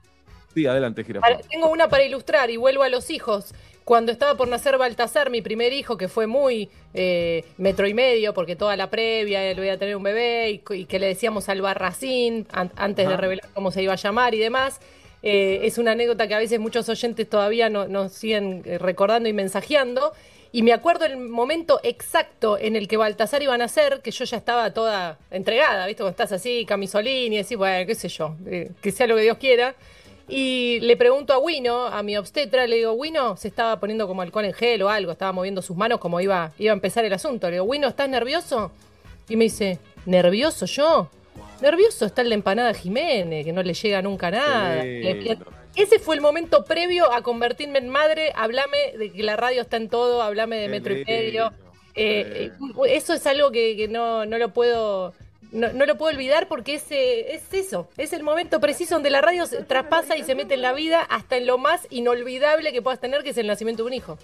Sí, 0.53 0.65
adelante, 0.65 1.03
Girafa. 1.03 1.27
Para- 1.27 1.39
tengo 1.39 1.69
una 1.69 1.89
para 1.89 2.03
ilustrar 2.03 2.49
y 2.49 2.57
vuelvo 2.57 2.83
a 2.83 2.89
los 2.89 3.09
hijos. 3.09 3.53
Cuando 3.85 4.11
estaba 4.11 4.35
por 4.35 4.47
nacer 4.47 4.77
Baltasar, 4.77 5.31
mi 5.31 5.41
primer 5.41 5.73
hijo, 5.73 5.97
que 5.97 6.07
fue 6.07 6.27
muy 6.27 6.69
eh, 6.93 7.43
metro 7.57 7.87
y 7.87 7.93
medio, 7.93 8.33
porque 8.35 8.55
toda 8.55 8.75
la 8.75 8.89
previa 8.89 9.43
él 9.43 9.63
iba 9.63 9.73
a 9.73 9.77
tener 9.77 9.95
un 9.95 10.03
bebé 10.03 10.51
y, 10.51 10.63
y 10.75 10.85
que 10.85 10.99
le 10.99 11.07
decíamos 11.07 11.49
al 11.49 11.61
barracín 11.61 12.45
an- 12.51 12.71
antes 12.75 13.07
de 13.07 13.17
revelar 13.17 13.47
cómo 13.53 13.71
se 13.71 13.81
iba 13.81 13.93
a 13.93 13.95
llamar 13.95 14.35
y 14.35 14.39
demás. 14.39 14.79
Eh, 15.23 15.61
es 15.63 15.77
una 15.79 15.91
anécdota 15.91 16.27
que 16.27 16.35
a 16.35 16.37
veces 16.37 16.59
muchos 16.59 16.87
oyentes 16.87 17.27
todavía 17.29 17.69
no- 17.69 17.87
nos 17.87 18.13
siguen 18.13 18.61
eh, 18.65 18.77
recordando 18.77 19.27
y 19.27 19.33
mensajeando. 19.33 20.13
Y 20.51 20.61
me 20.63 20.73
acuerdo 20.73 21.05
el 21.05 21.17
momento 21.17 21.79
exacto 21.83 22.57
en 22.57 22.75
el 22.75 22.87
que 22.87 22.97
Baltasar 22.97 23.41
iba 23.43 23.53
a 23.53 23.57
nacer, 23.57 24.01
que 24.03 24.09
yo 24.11 24.25
ya 24.25 24.37
estaba 24.37 24.71
toda 24.73 25.17
entregada, 25.31 25.85
¿viste? 25.87 26.01
Cuando 26.03 26.11
estás 26.11 26.31
así, 26.31 26.65
camisolín 26.65 27.33
y 27.33 27.37
decís, 27.37 27.55
bueno, 27.57 27.85
qué 27.85 27.93
sé 27.95 28.07
yo, 28.09 28.35
eh, 28.47 28.71
que 28.81 28.91
sea 28.91 29.05
lo 29.07 29.15
que 29.15 29.21
Dios 29.23 29.37
quiera. 29.37 29.75
Y 30.29 30.79
le 30.81 30.95
pregunto 30.95 31.33
a 31.33 31.39
Wino, 31.39 31.85
a 31.87 32.03
mi 32.03 32.15
obstetra, 32.15 32.67
le 32.67 32.75
digo, 32.77 32.93
Wino 32.93 33.35
se 33.35 33.47
estaba 33.47 33.79
poniendo 33.79 34.07
como 34.07 34.21
alcohol 34.21 34.45
en 34.45 34.53
gel 34.53 34.81
o 34.83 34.89
algo, 34.89 35.11
estaba 35.11 35.31
moviendo 35.31 35.61
sus 35.61 35.75
manos 35.75 35.99
como 35.99 36.21
iba, 36.21 36.51
iba 36.59 36.71
a 36.71 36.73
empezar 36.73 37.03
el 37.03 37.13
asunto. 37.13 37.47
Le 37.47 37.53
digo, 37.53 37.65
Wino, 37.65 37.87
¿estás 37.87 38.07
nervioso? 38.09 38.71
Y 39.27 39.35
me 39.35 39.45
dice, 39.45 39.79
¿nervioso 40.05 40.65
yo? 40.65 41.09
Nervioso 41.61 42.05
está 42.05 42.21
el 42.21 42.29
de 42.29 42.35
empanada 42.35 42.73
Jiménez, 42.73 43.43
que 43.45 43.51
no 43.53 43.63
le 43.63 43.73
llega 43.73 44.01
nunca 44.01 44.29
nada. 44.31 44.83
Le- 44.83 45.37
ese 45.75 45.99
fue 45.99 46.15
el 46.15 46.21
momento 46.21 46.63
previo 46.65 47.11
a 47.11 47.21
convertirme 47.21 47.79
en 47.79 47.89
madre. 47.89 48.31
Hablame 48.35 48.77
de 48.97 49.11
que 49.11 49.23
la 49.23 49.35
radio 49.35 49.61
está 49.61 49.77
en 49.77 49.87
todo, 49.89 50.21
hablame 50.21 50.57
de 50.57 50.67
metro 50.67 50.93
y 50.93 51.03
medio. 51.05 51.51
Eh, 51.95 52.51
eh, 52.51 52.51
eso 52.89 53.13
es 53.13 53.25
algo 53.27 53.51
que, 53.51 53.75
que 53.77 53.87
no, 53.87 54.25
no 54.25 54.37
lo 54.37 54.49
puedo. 54.53 55.13
No, 55.51 55.73
no 55.73 55.85
lo 55.87 55.97
puedo 55.97 56.11
olvidar 56.13 56.47
porque 56.47 56.75
es, 56.75 56.91
eh, 56.91 57.33
es 57.33 57.51
eso, 57.53 57.89
es 57.97 58.13
el 58.13 58.21
momento 58.21 58.59
preciso 58.59 58.95
donde 58.95 59.09
la 59.09 59.19
radio 59.21 59.47
se 59.47 59.63
traspasa 59.63 60.15
y 60.15 60.23
se 60.23 60.35
mete 60.35 60.53
en 60.53 60.61
la 60.61 60.73
vida 60.73 61.01
hasta 61.01 61.37
en 61.37 61.47
lo 61.47 61.57
más 61.57 61.87
inolvidable 61.89 62.71
que 62.71 62.83
puedas 62.83 62.99
tener, 62.99 63.23
que 63.23 63.31
es 63.31 63.37
el 63.37 63.47
nacimiento 63.47 63.83
de 63.83 63.87
un 63.87 63.93
hijo. 63.93 64.17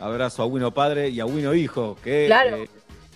Abrazo 0.00 0.42
a 0.42 0.46
Wino 0.46 0.72
Padre 0.72 1.10
y 1.10 1.20
a 1.20 1.26
Wino 1.26 1.54
Hijo, 1.54 1.96
que 2.02 2.24
Claro. 2.26 2.56
eh, 2.56 2.70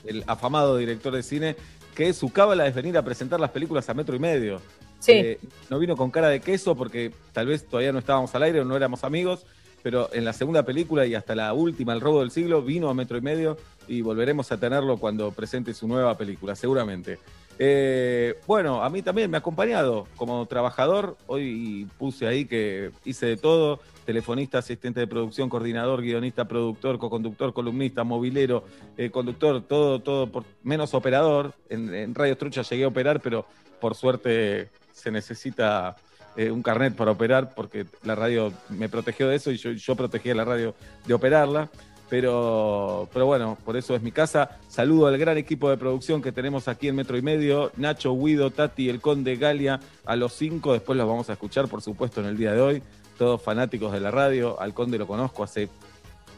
el 0.05 0.23
afamado 0.27 0.77
director 0.77 1.15
de 1.15 1.23
cine, 1.23 1.57
que 1.95 2.13
su 2.13 2.31
cábala 2.31 2.67
es 2.67 2.75
venir 2.75 2.97
a 2.99 3.03
presentar 3.03 3.41
las 3.41 3.51
películas 3.51 3.89
a 3.89 3.95
metro 3.95 4.15
y 4.15 4.19
medio. 4.19 4.61
Sí. 5.01 5.13
Eh, 5.13 5.39
no 5.71 5.79
vino 5.79 5.97
con 5.97 6.11
cara 6.11 6.29
de 6.29 6.41
queso 6.41 6.77
porque 6.77 7.11
tal 7.33 7.47
vez 7.47 7.65
todavía 7.67 7.93
no 7.93 7.99
estábamos 7.99 8.35
al 8.35 8.43
aire 8.43 8.61
o 8.61 8.65
no 8.65 8.77
éramos 8.77 9.03
amigos, 9.03 9.47
pero 9.83 10.11
en 10.13 10.25
la 10.27 10.33
segunda 10.35 10.63
película 10.65 11.07
y 11.07 11.15
hasta 11.15 11.35
la 11.35 11.53
última, 11.55 11.93
El 11.95 12.01
robo 12.03 12.21
del 12.21 12.31
siglo, 12.31 12.61
vino 12.61 12.91
a 12.91 12.95
metro 12.95 13.17
y 13.17 13.21
medio 13.23 13.57
y 13.89 14.03
volveremos 14.03 14.53
a 14.53 14.59
tenerlo 14.61 14.99
cuando 14.99 15.31
presente 15.33 15.73
su 15.75 15.89
nueva 15.89 16.17
película, 16.19 16.55
seguramente. 16.55 17.19
Eh, 17.59 18.39
bueno, 18.47 18.83
a 18.83 18.91
mí 18.91 19.01
también 19.03 19.31
me 19.31 19.37
ha 19.37 19.41
acompañado 19.41 20.07
como 20.17 20.45
trabajador. 20.47 21.17
Hoy 21.27 21.89
puse 21.99 22.27
ahí 22.27 22.45
que 22.45 22.91
hice 23.05 23.27
de 23.27 23.37
todo: 23.37 23.81
telefonista, 24.05 24.59
asistente 24.59 25.01
de 25.01 25.07
producción, 25.07 25.49
coordinador, 25.49 26.03
guionista, 26.03 26.47
productor, 26.47 26.99
coconductor, 26.99 27.55
columnista, 27.55 28.05
movilero, 28.05 28.65
eh, 28.97 29.11
conductor, 29.11 29.63
todo, 29.63 30.01
todo, 30.01 30.31
por, 30.31 30.45
menos 30.63 30.93
operador. 30.93 31.55
En, 31.71 32.15
Radio 32.15 32.37
Trucha 32.37 32.63
llegué 32.63 32.85
a 32.85 32.89
operar, 32.89 33.21
pero 33.21 33.47
por 33.81 33.95
suerte 33.95 34.71
se 34.93 35.11
necesita 35.11 35.97
eh, 36.37 36.51
un 36.51 36.63
carnet 36.63 36.95
para 36.95 37.13
operar 37.13 37.55
porque 37.55 37.87
la 38.03 38.15
radio 38.15 38.53
me 38.69 38.89
protegió 38.89 39.29
de 39.29 39.37
eso 39.37 39.51
y 39.51 39.57
yo, 39.57 39.71
yo 39.73 39.97
protegí 39.97 40.31
a 40.31 40.35
la 40.35 40.45
radio 40.45 40.75
de 41.07 41.15
operarla. 41.15 41.71
Pero, 42.09 43.09
pero 43.13 43.27
bueno, 43.27 43.59
por 43.65 43.77
eso 43.77 43.95
es 43.97 44.03
mi 44.03 44.13
casa. 44.13 44.59
Saludo 44.69 45.09
al 45.09 45.19
gran 45.19 45.39
equipo 45.39 45.69
de 45.71 45.77
producción 45.77 46.23
que 46.23 46.31
tenemos 46.31 46.69
aquí 46.69 46.89
en 46.89 46.97
Metro 46.97 47.17
y 47.17 47.23
Medio. 47.23 47.73
Nacho, 47.77 48.17
Guido, 48.17 48.51
Tati, 48.51 48.89
el 48.89 49.01
Conde, 49.01 49.37
Galia, 49.37 49.81
a 50.05 50.15
los 50.15 50.33
cinco. 50.33 50.73
Después 50.73 50.97
los 50.97 51.09
vamos 51.09 51.29
a 51.31 51.33
escuchar, 51.33 51.67
por 51.69 51.83
supuesto, 51.83 52.21
en 52.21 52.27
el 52.27 52.37
día 52.37 52.53
de 52.53 52.61
hoy. 52.61 52.83
Todos 53.19 53.43
fanáticos 53.43 53.93
de 53.93 54.01
la 54.01 54.13
radio. 54.13 54.61
Al 54.61 54.73
Conde 54.73 54.99
lo 54.99 55.07
conozco 55.07 55.43
hace 55.43 55.69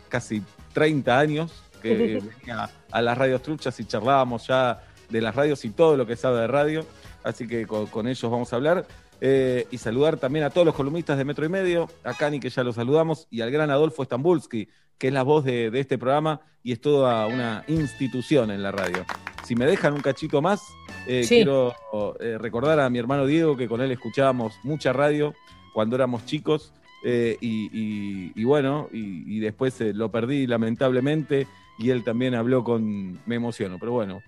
casi 0.09 0.42
30 0.72 1.18
años 1.18 1.64
que 1.83 2.22
venía 2.40 2.70
a 2.90 3.02
las 3.02 3.18
radios 3.18 3.42
truchas 3.42 3.78
y 3.78 3.85
charlábamos 3.85 4.46
ya 4.46 4.83
de 5.11 5.20
las 5.20 5.35
radios 5.35 5.64
y 5.66 5.70
todo 5.70 5.96
lo 5.98 6.07
que 6.07 6.16
sabe 6.16 6.40
de 6.40 6.46
radio. 6.46 6.87
Así 7.24 7.46
que 7.46 7.66
con, 7.66 7.87
con 7.88 8.09
ellos 8.09 8.31
vamos 8.31 8.52
a 8.54 8.57
hablar. 8.57 8.87
Eh, 9.20 9.66
y 9.72 9.78
saludar 9.78 10.16
también 10.16 10.44
a 10.44 10.50
todos 10.50 10.64
los 10.64 10.76
columnistas 10.76 11.18
de 11.18 11.24
Metro 11.24 11.44
y 11.44 11.48
Medio, 11.48 11.90
a 12.04 12.14
Cani 12.14 12.38
que 12.38 12.50
ya 12.50 12.62
lo 12.62 12.72
saludamos, 12.72 13.26
y 13.31 13.40
al 13.40 13.50
gran 13.50 13.68
Adolfo 13.70 14.04
Stambulski, 14.04 14.68
que 14.98 15.08
es 15.08 15.12
la 15.12 15.22
voz 15.22 15.44
de, 15.44 15.70
de 15.70 15.80
este 15.80 15.96
programa 15.98 16.40
y 16.62 16.72
es 16.72 16.80
toda 16.80 17.26
una 17.26 17.64
institución 17.68 18.50
en 18.50 18.62
la 18.62 18.72
radio. 18.72 19.04
Si 19.44 19.54
me 19.54 19.64
dejan 19.64 19.94
un 19.94 20.00
cachito 20.00 20.42
más, 20.42 20.62
eh, 21.06 21.22
Sí. 21.24 21.37
quiero 21.37 21.74
eh, 22.20 22.37
recordar 22.38 22.80
a 22.80 22.90
mi 22.90 22.98
hermano 22.98 23.24
Diego 23.26 23.56
que 23.56 23.68
con 23.68 23.80
él 23.80 23.90
escuchábamos 23.92 24.58
mucha 24.64 24.92
radio 24.92 25.34
cuando 25.72 25.96
éramos 25.96 26.26
chicos. 26.26 26.72
eh, 27.04 27.37
y, 27.40 27.70
y- 27.72 28.32
y 28.34 28.42
bueno, 28.44 28.88
y, 28.92 29.37
y 29.37 29.38
después 29.38 29.80
lo 29.94 30.11
perdí 30.11 30.48
lamentablemente 30.48 31.46
y 31.78 31.90
él 31.90 32.02
también 32.02 32.34
habló 32.34 32.64
con, 32.64 33.20
me 33.24 33.37
emociono, 33.37 33.76
pero 33.78 33.92
bueno, 33.92 34.20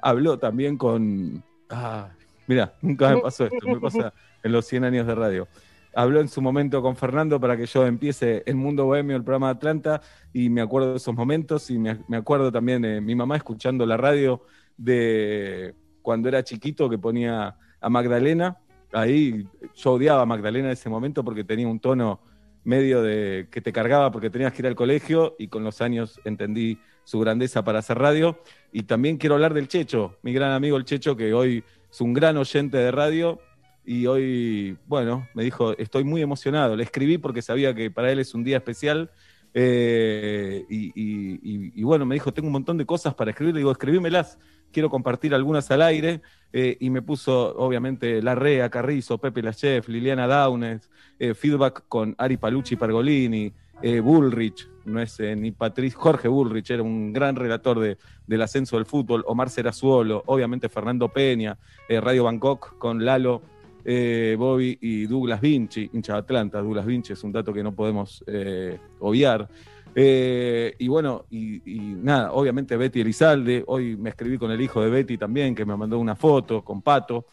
habló 0.00 0.38
también 0.38 0.78
con, 0.78 1.42
ah, 1.68 2.10
mira, 2.46 2.74
nunca 2.80 3.12
me 3.12 3.20
pasó 3.20 3.46
esto, 3.46 3.66
me 3.66 3.80
pasa 3.80 4.12
en 4.44 4.52
los 4.52 4.64
100 4.66 4.84
años 4.84 5.06
de 5.08 5.14
radio. 5.16 5.48
Habló 5.94 6.20
en 6.20 6.28
su 6.28 6.40
momento 6.40 6.80
con 6.82 6.96
Fernando 6.96 7.38
para 7.38 7.56
que 7.56 7.66
yo 7.66 7.86
empiece 7.86 8.42
el 8.46 8.56
Mundo 8.56 8.86
Bohemio, 8.86 9.16
el 9.16 9.22
programa 9.22 9.48
de 9.48 9.52
Atlanta, 9.52 10.00
y 10.32 10.48
me 10.48 10.60
acuerdo 10.60 10.90
de 10.90 10.96
esos 10.96 11.14
momentos 11.14 11.70
y 11.70 11.78
me, 11.78 11.98
me 12.08 12.16
acuerdo 12.16 12.50
también 12.50 12.82
de 12.82 13.00
mi 13.00 13.14
mamá 13.14 13.36
escuchando 13.36 13.84
la 13.84 13.96
radio 13.96 14.42
de 14.76 15.74
cuando 16.02 16.28
era 16.28 16.42
chiquito 16.42 16.88
que 16.88 16.98
ponía 16.98 17.56
a 17.80 17.90
Magdalena. 17.90 18.58
Ahí 18.92 19.46
yo 19.74 19.92
odiaba 19.92 20.22
a 20.22 20.26
Magdalena 20.26 20.68
en 20.68 20.72
ese 20.72 20.90
momento 20.90 21.24
porque 21.24 21.44
tenía 21.44 21.68
un 21.68 21.80
tono 21.80 22.20
medio 22.64 23.02
de 23.02 23.48
que 23.50 23.60
te 23.60 23.72
cargaba 23.72 24.10
porque 24.12 24.30
tenías 24.30 24.52
que 24.52 24.62
ir 24.62 24.66
al 24.66 24.74
colegio 24.74 25.34
y 25.38 25.48
con 25.48 25.64
los 25.64 25.80
años 25.80 26.20
entendí 26.24 26.78
su 27.04 27.18
grandeza 27.20 27.64
para 27.64 27.80
hacer 27.80 27.98
radio. 27.98 28.38
Y 28.72 28.84
también 28.84 29.16
quiero 29.16 29.34
hablar 29.34 29.54
del 29.54 29.68
Checho, 29.68 30.18
mi 30.22 30.32
gran 30.32 30.52
amigo 30.52 30.76
el 30.76 30.84
Checho, 30.84 31.16
que 31.16 31.34
hoy 31.34 31.64
es 31.90 32.00
un 32.00 32.12
gran 32.12 32.36
oyente 32.36 32.76
de 32.76 32.90
radio 32.90 33.40
y 33.84 34.06
hoy, 34.06 34.76
bueno, 34.86 35.26
me 35.34 35.42
dijo, 35.42 35.76
estoy 35.76 36.04
muy 36.04 36.22
emocionado. 36.22 36.76
Le 36.76 36.84
escribí 36.84 37.18
porque 37.18 37.42
sabía 37.42 37.74
que 37.74 37.90
para 37.90 38.12
él 38.12 38.20
es 38.20 38.34
un 38.34 38.44
día 38.44 38.58
especial. 38.58 39.10
eh, 39.54 40.64
y, 40.68 41.82
bueno, 41.82 42.06
me 42.06 42.14
dijo, 42.14 42.32
tengo 42.32 42.46
un 42.46 42.52
montón 42.52 42.78
de 42.78 42.86
cosas 42.86 43.14
para 43.14 43.30
escribir. 43.30 43.54
Le 43.54 43.60
digo, 43.60 43.72
escribímelas, 43.72 44.38
quiero 44.72 44.88
compartir 44.88 45.34
algunas 45.34 45.70
al 45.70 45.82
aire. 45.82 46.22
eh, 46.52 46.76
y 46.80 46.90
me 46.90 47.02
puso, 47.02 47.56
obviamente, 47.56 48.20
Larrea, 48.22 48.68
Carrizo, 48.70 49.18
Pepe 49.18 49.42
Lachef, 49.42 49.88
Liliana 49.88 50.26
Downes, 50.26 50.90
eh, 51.18 51.34
feedback 51.34 51.84
con 51.88 52.14
Ari 52.18 52.36
Palucci 52.36 52.76
Pergolini, 52.76 53.52
eh, 53.82 54.00
Bullrich, 54.00 54.68
no 54.84 55.00
es 55.00 55.18
ni 55.18 55.50
Patricio, 55.50 55.98
Jorge 55.98 56.28
Bullrich, 56.28 56.70
era 56.70 56.82
un 56.82 57.12
gran 57.12 57.36
relator 57.36 57.80
de, 57.80 57.98
del 58.26 58.42
ascenso 58.42 58.76
del 58.76 58.84
fútbol, 58.86 59.24
Omar 59.26 59.48
Serazuolo, 59.48 60.22
obviamente 60.26 60.68
Fernando 60.68 61.08
Peña, 61.08 61.56
Radio 61.88 62.24
Bangkok 62.24 62.78
con 62.78 63.04
Lalo, 63.04 63.42
eh, 63.84 64.36
Bobby 64.38 64.78
y 64.80 65.06
Douglas 65.06 65.40
Vinci, 65.40 65.90
hincha 65.92 66.14
de 66.14 66.18
Atlanta, 66.20 66.60
Douglas 66.60 66.86
Vinci 66.86 67.12
es 67.12 67.24
un 67.24 67.32
dato 67.32 67.52
que 67.52 67.62
no 67.62 67.74
podemos 67.74 68.22
eh, 68.26 68.78
obviar. 69.00 69.48
Eh, 69.94 70.74
y 70.78 70.88
bueno, 70.88 71.26
y, 71.30 71.60
nada, 72.02 72.32
obviamente 72.32 72.76
Betty 72.76 73.00
Elizalde, 73.00 73.62
hoy 73.66 73.96
me 73.96 74.10
escribí 74.10 74.38
con 74.38 74.50
el 74.50 74.60
hijo 74.60 74.80
de 74.82 74.90
Betty 74.90 75.18
también, 75.18 75.54
que 75.54 75.64
me 75.64 75.76
mandó 75.76 75.98
una 75.98 76.16
foto 76.16 76.62
con 76.64 76.82
Pato. 76.82 77.26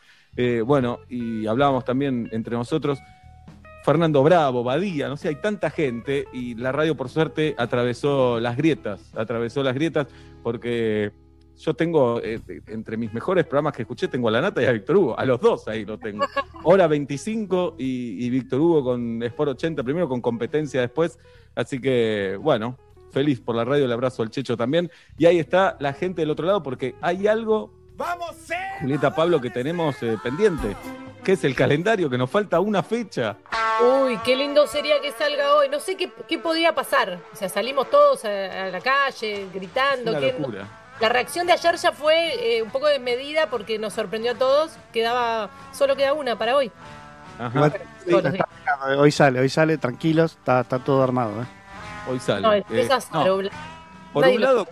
Bueno, 0.66 1.00
y 1.10 1.46
hablábamos 1.48 1.84
también 1.84 2.30
entre 2.32 2.56
nosotros. 2.56 3.00
Fernando 3.84 4.24
Bravo, 4.24 4.64
Badía, 4.64 5.08
no 5.08 5.18
sé, 5.18 5.30
hay 5.30 5.36
tanta 5.36 5.70
gente 5.70 6.26
y 6.32 6.56
la 6.56 6.72
radio 6.72 6.96
por 6.96 7.10
suerte 7.10 7.56
atravesó 7.58 8.40
las 8.40 8.56
grietas, 8.56 9.14
atravesó 9.16 9.64
las 9.64 9.74
grietas 9.74 10.08
porque 10.44 11.12
yo 11.60 11.74
tengo, 11.74 12.22
eh, 12.24 12.40
entre 12.68 12.96
mis 12.98 13.14
mejores 13.14 13.46
programas 13.46 13.74
que 13.76 13.82
escuché, 13.84 14.08
tengo 14.08 14.30
a 14.30 14.32
La 14.32 14.42
Nata 14.42 14.62
y 14.64 14.66
a 14.66 14.72
Víctor 14.72 14.96
Hugo, 14.96 15.20
a 15.20 15.26
los 15.26 15.40
dos 15.42 15.68
ahí 15.68 15.86
lo 15.86 15.98
tengo. 16.00 16.26
Hora 16.64 16.88
25 16.88 17.76
y, 17.78 18.26
y 18.26 18.30
Víctor 18.30 18.60
Hugo 18.62 18.84
con 18.84 19.22
Sport 19.24 19.52
80, 19.52 19.84
primero 19.84 20.08
con 20.08 20.22
competencia 20.22 20.82
después, 20.82 21.20
así 21.56 21.80
que 21.82 22.38
bueno, 22.42 22.78
feliz 23.12 23.40
por 23.42 23.56
la 23.56 23.66
radio, 23.66 23.86
el 23.86 23.92
abrazo 23.92 24.24
al 24.24 24.30
Checho 24.30 24.56
también. 24.56 24.90
Y 25.18 25.26
ahí 25.26 25.38
está 25.40 25.76
la 25.80 25.94
gente 25.94 26.22
del 26.22 26.32
otro 26.32 26.46
lado 26.46 26.64
porque 26.64 26.96
hay 27.02 27.28
algo, 27.28 27.72
Julieta 28.82 29.14
Pablo, 29.14 29.42
que 29.42 29.50
tenemos 29.50 30.02
eh, 30.02 30.18
pendiente, 30.24 30.76
que 31.24 31.34
es 31.34 31.44
el 31.44 31.56
calendario, 31.56 32.10
que 32.10 32.18
nos 32.18 32.30
falta 32.30 32.60
una 32.62 32.82
fecha. 32.84 33.36
Uy, 33.82 34.18
qué 34.24 34.36
lindo 34.38 34.66
sería 34.68 35.02
que 35.02 35.12
salga 35.12 35.56
hoy. 35.56 35.68
No 35.70 35.80
sé 35.80 35.96
qué, 35.98 36.10
qué 36.28 36.38
podría 36.38 36.74
pasar. 36.74 37.20
O 37.34 37.36
sea, 37.36 37.50
salimos 37.50 37.90
todos 37.90 38.24
a, 38.26 38.66
a 38.66 38.70
la 38.70 38.80
calle 38.80 39.48
gritando. 39.54 40.12
Una 40.12 40.20
¿qué- 40.22 40.32
locura. 40.40 40.79
La 41.00 41.08
reacción 41.10 41.48
de 41.48 41.54
ayer 41.54 41.76
ya 41.78 41.92
fue 41.94 42.58
eh, 42.58 42.62
un 42.62 42.70
poco 42.72 42.88
desmedida 42.88 43.50
porque 43.50 43.80
nos 43.80 43.94
sorprendió 43.94 44.32
a 44.34 44.36
todos. 44.36 44.72
Quedaba, 44.92 45.50
solo 45.72 45.96
queda 45.96 46.14
una 46.14 46.38
para 46.38 46.56
hoy. 46.58 46.72
Sí, 48.06 48.14
está 48.16 48.48
armado, 48.74 49.00
hoy 49.02 49.12
sale, 49.12 49.40
hoy 49.40 49.48
sale, 49.50 49.78
tranquilos, 49.78 50.34
está, 50.34 50.60
está 50.62 50.80
todo 50.80 51.02
armado. 51.02 51.42
¿eh? 51.42 51.46
Hoy 52.10 52.20
sale. 52.20 52.42
No, 52.42 52.52
es 52.52 52.64
Eh, 52.70 52.90
no, 53.14 53.50
Por 54.12 54.24
nadie 54.24 54.36
un 54.36 54.42
lo- 54.42 54.48
lado, 54.48 54.68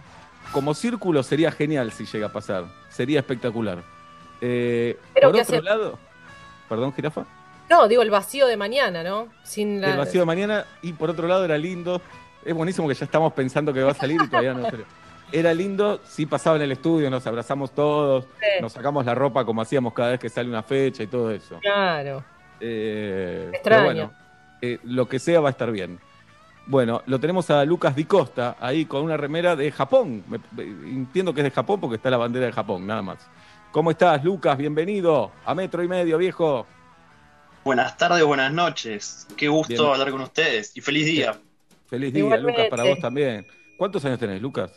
como 0.51 0.73
círculo 0.73 1.23
sería 1.23 1.51
genial 1.51 1.93
si 1.93 2.05
llega 2.05 2.27
a 2.27 2.31
pasar. 2.33 2.65
Sería 2.89 3.19
espectacular. 3.19 3.83
Eh, 4.41 4.97
Pero 5.13 5.29
por 5.29 5.35
¿qué 5.37 5.41
otro 5.43 5.55
hace- 5.55 5.63
lado, 5.63 5.99
perdón, 6.67 6.93
jirafa. 6.93 7.25
No, 7.69 7.87
digo 7.87 8.01
el 8.01 8.09
vacío 8.09 8.47
de 8.47 8.57
mañana, 8.57 9.01
¿no? 9.03 9.27
Sin 9.43 9.79
la... 9.81 9.91
El 9.91 9.97
vacío 9.97 10.21
de 10.21 10.25
mañana. 10.25 10.65
Y 10.81 10.91
por 10.93 11.09
otro 11.09 11.27
lado 11.27 11.45
era 11.45 11.57
lindo. 11.57 12.01
Es 12.43 12.53
buenísimo 12.53 12.87
que 12.87 12.93
ya 12.95 13.05
estamos 13.05 13.31
pensando 13.33 13.73
que 13.73 13.81
va 13.83 13.91
a 13.91 13.95
salir 13.95 14.19
y 14.21 14.27
todavía 14.27 14.53
no 14.53 14.63
salió. 14.69 14.85
Era 15.31 15.53
lindo, 15.53 15.99
sí 16.05 16.25
pasaba 16.25 16.55
en 16.55 16.61
el 16.63 16.71
estudio, 16.71 17.09
nos 17.09 17.27
abrazamos 17.27 17.71
todos, 17.71 18.25
Sí. 18.39 18.61
nos 18.61 18.71
sacamos 18.71 19.05
la 19.05 19.13
ropa 19.13 19.43
como 19.45 19.61
hacíamos 19.61 19.93
cada 19.93 20.11
vez 20.11 20.19
que 20.19 20.29
sale 20.29 20.47
una 20.49 20.63
fecha 20.63 21.03
y 21.03 21.07
todo 21.07 21.31
eso. 21.31 21.59
Claro. 21.61 22.23
Eh, 22.61 23.49
Extraño. 23.53 23.61
pero 23.63 23.83
bueno, 23.83 24.11
eh, 24.61 24.79
lo 24.83 25.07
que 25.07 25.19
sea 25.19 25.41
va 25.41 25.49
a 25.49 25.51
estar 25.51 25.69
bien. 25.71 25.99
Bueno, 26.65 27.01
lo 27.05 27.19
tenemos 27.19 27.49
a 27.49 27.63
Lucas 27.65 27.95
Di 27.95 28.05
Costa 28.05 28.55
ahí 28.59 28.85
con 28.85 29.03
una 29.03 29.15
remera 29.17 29.55
de 29.55 29.71
Japón. 29.71 30.23
Me- 30.27 30.39
me- 30.51 30.63
entiendo 30.89 31.33
que 31.33 31.41
es 31.41 31.45
de 31.45 31.51
Japón 31.51 31.79
porque 31.79 31.95
está 31.97 32.09
la 32.09 32.17
bandera 32.17 32.45
de 32.45 32.51
Japón, 32.53 32.87
nada 32.87 33.01
más. 33.01 33.27
¿Cómo 33.71 33.91
estás, 33.91 34.23
Lucas? 34.23 34.57
Bienvenido 34.57 35.31
a 35.45 35.53
Metro 35.53 35.83
y 35.83 35.87
Medio, 35.87 36.17
viejo. 36.17 36.65
Buenas 37.65 37.97
tardes, 37.97 38.23
buenas 38.23 38.51
noches. 38.53 39.27
Qué 39.35 39.49
gusto 39.49 39.73
Bien. 39.83 39.91
hablar 39.93 40.09
con 40.11 40.21
ustedes 40.21 40.75
y 40.75 40.81
feliz 40.81 41.05
día. 41.05 41.37
Feliz 41.87 42.13
día, 42.13 42.23
Igualmente. 42.23 42.63
Lucas, 42.63 42.69
para 42.69 42.89
vos 42.89 42.99
también. 42.99 43.45
¿Cuántos 43.77 44.03
años 44.05 44.19
tenés, 44.19 44.41
Lucas? 44.41 44.71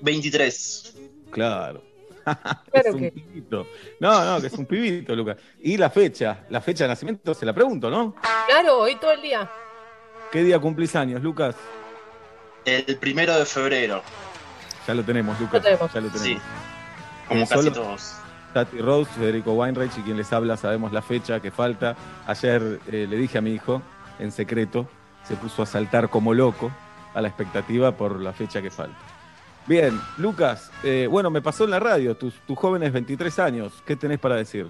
23. 0.00 0.94
Claro. 1.30 1.82
Claro 2.24 2.60
es 2.72 2.94
un 2.94 3.00
que- 3.00 3.12
pibito. 3.12 3.66
No, 4.00 4.24
no, 4.24 4.40
que 4.40 4.46
es 4.46 4.52
un 4.54 4.66
pibito, 4.66 5.14
Lucas. 5.14 5.36
Y 5.60 5.76
la 5.76 5.90
fecha, 5.90 6.44
la 6.50 6.60
fecha 6.60 6.84
de 6.84 6.88
nacimiento, 6.88 7.34
se 7.34 7.44
la 7.46 7.52
pregunto, 7.52 7.90
¿no? 7.90 8.14
Claro, 8.46 8.78
hoy 8.80 8.96
todo 8.96 9.12
el 9.12 9.22
día. 9.22 9.50
¿Qué 10.32 10.42
día 10.42 10.58
cumplís 10.58 10.96
años, 10.96 11.22
Lucas? 11.22 11.54
El 12.64 12.96
primero 12.98 13.38
de 13.38 13.44
febrero. 13.44 14.02
Ya 14.88 14.94
lo 14.94 15.02
tenemos, 15.02 15.38
Lucas. 15.40 15.62
tenemos. 15.62 15.92
Ya 15.92 16.00
lo 16.00 16.08
tenemos. 16.08 16.22
Sí, 16.22 16.38
como 17.28 17.40
Eh, 17.42 17.46
casi 17.48 17.62
solo- 17.64 17.72
todos. 17.72 18.14
Tati 18.54 18.78
Rose, 18.78 19.10
Federico 19.18 19.52
Weinreich 19.54 19.90
y 19.98 20.02
quien 20.02 20.16
les 20.16 20.32
habla, 20.32 20.56
sabemos 20.56 20.92
la 20.92 21.02
fecha 21.02 21.40
que 21.40 21.50
falta. 21.50 21.96
Ayer 22.26 22.80
eh, 22.90 23.06
le 23.10 23.16
dije 23.16 23.36
a 23.38 23.40
mi 23.40 23.52
hijo, 23.52 23.82
en 24.20 24.30
secreto, 24.30 24.88
se 25.26 25.34
puso 25.34 25.62
a 25.62 25.66
saltar 25.66 26.08
como 26.08 26.32
loco 26.34 26.70
a 27.14 27.20
la 27.20 27.26
expectativa 27.28 27.96
por 27.96 28.20
la 28.20 28.32
fecha 28.32 28.62
que 28.62 28.70
falta. 28.70 28.96
Bien, 29.66 29.98
Lucas, 30.18 30.70
eh, 30.82 31.06
bueno, 31.10 31.30
me 31.30 31.40
pasó 31.40 31.64
en 31.64 31.70
la 31.70 31.80
radio, 31.80 32.14
tus, 32.16 32.34
tus 32.46 32.58
jóvenes 32.58 32.92
23 32.92 33.38
años, 33.38 33.72
¿qué 33.86 33.96
tenés 33.96 34.18
para 34.18 34.36
decir? 34.36 34.66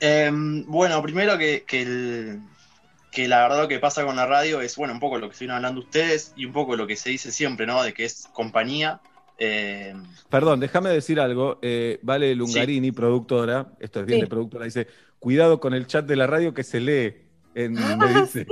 Em, 0.00 0.64
bueno, 0.66 1.00
primero 1.02 1.36
que, 1.36 1.64
que, 1.66 1.82
el- 1.82 2.40
que 3.10 3.28
la 3.28 3.42
verdad 3.42 3.62
lo 3.62 3.68
que 3.68 3.78
pasa 3.78 4.04
con 4.06 4.16
la 4.16 4.26
radio 4.26 4.62
es, 4.62 4.76
bueno, 4.76 4.94
un 4.94 5.00
poco 5.00 5.18
lo 5.18 5.28
que 5.28 5.32
estuvieron 5.32 5.56
hablando 5.56 5.82
ustedes 5.82 6.32
y 6.36 6.46
un 6.46 6.52
poco 6.54 6.74
lo 6.76 6.86
que 6.86 6.96
se 6.96 7.10
dice 7.10 7.30
siempre, 7.30 7.66
¿no? 7.66 7.82
De 7.82 7.92
que 7.92 8.04
es 8.06 8.26
compañía. 8.32 9.00
Em, 9.38 10.02
Perdón, 10.30 10.60
déjame 10.60 10.88
decir 10.90 11.20
algo. 11.20 11.58
eh, 11.60 11.98
vale 12.02 12.34
Lungarini, 12.34 12.92
productora, 12.92 13.72
esto 13.78 14.00
es 14.00 14.06
bien 14.06 14.20
Sí. 14.20 14.22
de 14.22 14.28
productora, 14.28 14.64
dice, 14.64 14.86
cuidado 15.18 15.60
con 15.60 15.74
el 15.74 15.86
chat 15.86 16.06
de 16.06 16.16
la 16.16 16.26
radio 16.26 16.54
que 16.54 16.64
se 16.64 16.80
lee. 16.80 17.14
En, 17.54 17.74
me 17.98 18.22
dice. 18.22 18.46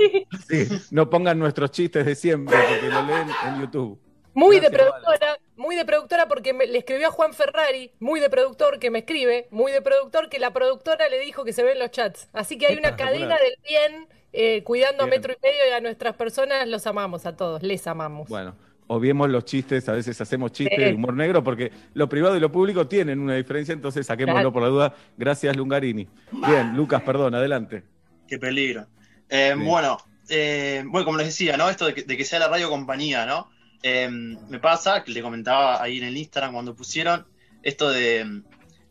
Sí, 0.47 0.67
no 0.91 1.09
pongan 1.09 1.39
nuestros 1.39 1.71
chistes 1.71 2.05
de 2.05 2.13
siempre 2.13 2.55
porque 2.69 2.87
lo 2.89 3.01
leen 3.07 3.27
en 3.47 3.61
YouTube. 3.61 3.99
Muy 4.33 4.59
de 4.59 4.69
productora, 4.71 5.37
muy 5.57 5.75
de 5.75 5.83
productora 5.85 6.27
porque 6.27 6.53
me- 6.53 6.65
le 6.67 6.77
escribió 6.77 7.07
a 7.09 7.11
Juan 7.11 7.33
Ferrari, 7.33 7.91
muy 7.99 8.19
de 8.19 8.29
productor 8.29 8.79
que 8.79 8.89
me 8.89 8.99
escribe, 8.99 9.47
muy 9.51 9.71
de 9.71 9.81
productor 9.81 10.29
que 10.29 10.39
la 10.39 10.51
productora 10.53 11.09
le 11.09 11.19
dijo 11.19 11.43
que 11.43 11.51
se 11.53 11.63
ven 11.63 11.79
los 11.79 11.91
chats. 11.91 12.29
Así 12.33 12.57
que 12.57 12.67
hay 12.67 12.77
una 12.77 12.95
cadena 12.95 13.37
del 13.37 13.55
bien 13.67 14.07
eh, 14.33 14.63
cuidando 14.63 15.03
a 15.03 15.07
Bien. 15.07 15.19
metro 15.19 15.33
y 15.33 15.37
medio 15.45 15.59
y 15.69 15.73
a 15.73 15.81
nuestras 15.81 16.15
personas 16.15 16.65
los 16.67 16.87
amamos 16.87 17.25
a 17.25 17.35
todos, 17.35 17.61
les 17.61 17.85
amamos. 17.87 18.29
Bueno, 18.29 18.55
obviemos 18.87 19.29
los 19.29 19.43
chistes, 19.43 19.89
a 19.89 19.91
veces 19.91 20.21
hacemos 20.21 20.53
chistes 20.53 20.77
Sí. 20.77 20.85
de 20.85 20.93
humor 20.93 21.13
negro 21.13 21.43
porque 21.43 21.69
lo 21.93 22.07
privado 22.07 22.37
y 22.37 22.39
lo 22.39 22.49
público 22.49 22.87
tienen 22.87 23.19
una 23.19 23.35
diferencia, 23.35 23.73
entonces 23.73 24.07
saquémoslo 24.07 24.35
Claro. 24.39 24.53
por 24.53 24.61
la 24.61 24.67
duda. 24.69 24.95
Gracias, 25.17 25.57
Lungarini. 25.57 26.07
Bien, 26.31 26.73
Lucas, 26.77 27.01
perdón, 27.01 27.35
adelante. 27.35 27.83
Qué 28.25 28.39
peligro. 28.39 28.85
Eh, 29.27 29.53
Sí. 29.57 29.63
Bueno, 29.65 29.97
eh, 30.29 30.83
bueno, 30.87 31.03
como 31.03 31.17
les 31.17 31.27
decía, 31.27 31.57
¿no? 31.57 31.69
Esto 31.69 31.87
de 31.87 31.93
que, 31.93 32.03
de 32.03 32.15
que 32.15 32.23
sea 32.23 32.39
la 32.39 32.47
radio 32.47 32.69
compañía, 32.69 33.25
¿no? 33.25 33.49
Eh, 33.83 34.09
me 34.09 34.59
pasa, 34.59 35.03
que 35.03 35.11
le 35.11 35.21
comentaba 35.21 35.81
ahí 35.81 35.97
en 35.97 36.03
el 36.05 36.17
Instagram 36.17 36.53
cuando 36.53 36.75
pusieron, 36.75 37.25
esto 37.63 37.89
de, 37.89 38.41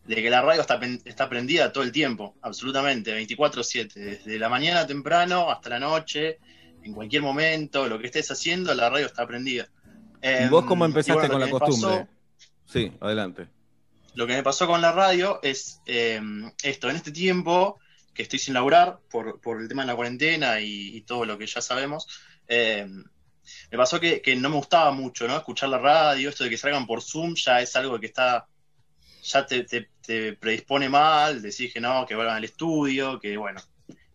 de 0.04 0.14
que 0.16 0.30
la 0.30 0.42
radio 0.42 0.60
está, 0.60 0.80
está 1.04 1.28
prendida 1.28 1.72
todo 1.72 1.84
el 1.84 1.92
tiempo, 1.92 2.34
absolutamente, 2.42 3.14
24/7, 3.14 3.92
desde 3.94 4.38
la 4.38 4.48
mañana 4.48 4.86
temprano 4.86 5.50
hasta 5.50 5.68
la 5.70 5.78
noche, 5.78 6.38
en 6.82 6.92
cualquier 6.92 7.22
momento, 7.22 7.86
lo 7.88 7.98
que 7.98 8.06
estés 8.06 8.30
haciendo, 8.30 8.74
la 8.74 8.88
radio 8.90 9.06
está 9.06 9.26
prendida. 9.26 9.68
¿Y 10.22 10.48
vos 10.48 10.64
cómo 10.64 10.84
Em, 10.84 10.90
empezaste 10.90 11.14
bueno, 11.28 11.32
con 11.32 11.40
la 11.40 11.46
me 11.46 11.52
pasó- 11.52 11.64
costumbre? 11.66 12.06
Sí, 12.66 12.92
adelante. 13.00 13.48
lo 14.14 14.26
que 14.26 14.34
me 14.34 14.42
pasó 14.42 14.66
con 14.66 14.80
la 14.80 14.92
radio 14.92 15.40
es 15.42 15.80
eh, 15.86 16.20
esto, 16.62 16.90
en 16.90 16.96
este 16.96 17.12
tiempo 17.12 17.78
que 18.12 18.22
estoy 18.22 18.38
sin 18.40 18.54
laburar 18.54 18.98
por, 19.10 19.40
por 19.40 19.60
el 19.60 19.68
tema 19.68 19.82
de 19.82 19.86
la 19.88 19.94
cuarentena 19.96 20.60
y, 20.60 20.96
y 20.96 21.00
todo 21.02 21.24
lo 21.24 21.38
que 21.38 21.46
ya 21.46 21.60
sabemos, 21.62 22.06
eh, 22.48 22.86
me 23.70 23.78
pasó 23.78 24.00
que, 24.00 24.20
que 24.22 24.36
no 24.36 24.48
me 24.50 24.56
gustaba 24.56 24.90
mucho, 24.92 25.26
¿no? 25.28 25.36
Escuchar 25.36 25.68
la 25.68 25.78
radio, 25.78 26.28
esto 26.30 26.44
de 26.44 26.50
que 26.50 26.58
salgan 26.58 26.86
por 26.86 27.02
Zoom 27.02 27.34
ya 27.34 27.60
es 27.60 27.74
algo 27.76 27.98
que 28.00 28.06
está, 28.06 28.46
ya 29.22 29.46
te, 29.46 29.64
te- 29.64 30.32
predispone 30.34 30.88
mal, 30.88 31.40
decís 31.42 31.72
que 31.72 31.80
no, 31.80 32.04
que 32.06 32.14
vuelvan 32.16 32.36
al 32.36 32.44
estudio, 32.44 33.20
que 33.20 33.36
bueno, 33.36 33.60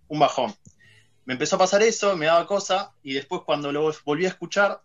un 0.10 0.20
bajón. 0.20 0.54
Me 1.26 1.34
empezó 1.34 1.56
a 1.56 1.60
pasar 1.60 1.82
eso, 1.84 2.16
me 2.18 2.28
daba 2.28 2.46
cosa, 2.48 2.94
y 3.04 3.14
después 3.14 3.42
cuando 3.46 3.72
lo 3.72 3.92
volví 4.06 4.26
a 4.26 4.30
escuchar, 4.30 4.82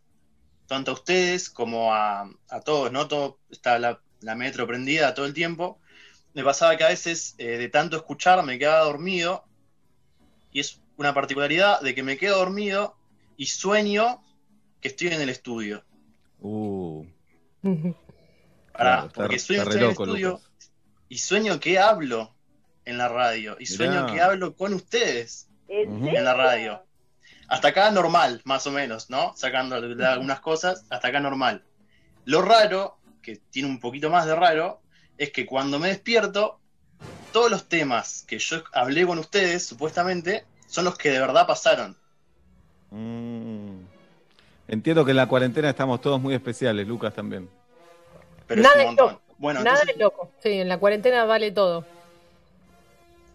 tanto 0.66 0.92
a 0.92 0.94
ustedes 0.94 1.50
como 1.50 1.92
a, 1.92 2.30
a 2.48 2.60
todos, 2.60 2.92
¿no? 2.92 3.08
Todo, 3.08 3.40
está 3.50 3.78
la, 3.78 4.00
la 4.20 4.34
metro 4.36 4.66
prendida 4.66 5.14
todo 5.14 5.26
el 5.26 5.34
tiempo. 5.34 5.80
Me 6.34 6.44
pasaba 6.44 6.76
que 6.76 6.84
a 6.84 6.88
veces, 6.88 7.34
eh, 7.38 7.58
de 7.58 7.68
tanto 7.68 7.96
escuchar, 7.96 8.42
me 8.44 8.58
quedaba 8.58 8.84
dormido. 8.84 9.44
Y 10.52 10.60
es 10.60 10.80
una 10.96 11.14
particularidad 11.14 11.80
de 11.80 11.94
que 11.94 12.02
me 12.02 12.16
quedo 12.16 12.38
dormido 12.38 12.96
y 13.36 13.46
sueño 13.46 14.22
que 14.80 14.88
estoy 14.88 15.08
en 15.08 15.20
el 15.20 15.28
estudio. 15.28 15.84
Uh, 16.40 17.04
Pará, 17.62 17.72
claro, 18.72 19.06
está- 19.06 19.12
porque 19.14 19.38
sueño 19.38 19.64
que 19.64 19.68
estoy 19.70 19.76
en 19.76 19.82
el 19.84 19.88
loco, 19.90 20.04
estudio 20.04 20.30
Lucas. 20.30 20.72
y 21.08 21.18
sueño 21.18 21.60
que 21.60 21.78
hablo 21.78 22.34
en 22.84 22.98
la 22.98 23.08
radio. 23.08 23.56
Y 23.58 23.66
sueño 23.66 24.02
Mirá. 24.04 24.12
que 24.14 24.20
hablo 24.20 24.56
con 24.56 24.74
ustedes 24.74 25.48
en 25.68 26.24
la 26.24 26.34
radio. 26.34 26.82
Hasta 27.48 27.68
acá 27.68 27.90
normal, 27.90 28.40
más 28.44 28.66
o 28.66 28.70
menos, 28.70 29.10
¿no? 29.10 29.34
Sacando 29.36 29.76
algunas 29.76 30.40
cosas, 30.40 30.84
hasta 30.88 31.08
acá 31.08 31.20
normal. 31.20 31.64
Lo 32.24 32.42
raro, 32.42 32.98
que 33.22 33.36
tiene 33.50 33.68
un 33.68 33.80
poquito 33.80 34.08
más 34.08 34.24
de 34.26 34.34
raro, 34.36 34.80
es 35.18 35.30
que 35.32 35.46
cuando 35.46 35.78
me 35.78 35.88
despierto, 35.88 36.60
todos 37.32 37.50
los 37.50 37.68
temas 37.68 38.24
que 38.26 38.38
yo 38.38 38.62
hablé 38.72 39.04
con 39.06 39.18
ustedes, 39.18 39.66
supuestamente, 39.66 40.44
son 40.66 40.84
los 40.84 40.96
que 40.96 41.10
de 41.10 41.18
verdad 41.20 41.46
pasaron. 41.46 41.96
Mm. 42.90 43.49
Entiendo 44.70 45.04
que 45.04 45.10
en 45.10 45.16
la 45.16 45.26
cuarentena 45.26 45.68
estamos 45.68 46.00
todos 46.00 46.20
muy 46.20 46.32
especiales, 46.32 46.86
Lucas 46.86 47.12
también. 47.12 47.50
Pero 48.46 48.62
Nada 48.62 48.82
es 48.82 48.88
un 48.88 48.94
es 48.94 48.98
loco. 49.00 49.20
Bueno, 49.38 49.60
Nada 49.64 49.70
entonces, 49.80 49.94
es 49.96 50.00
loco. 50.00 50.30
Sí, 50.42 50.48
en 50.52 50.68
la 50.68 50.78
cuarentena 50.78 51.24
vale 51.24 51.50
todo. 51.50 51.84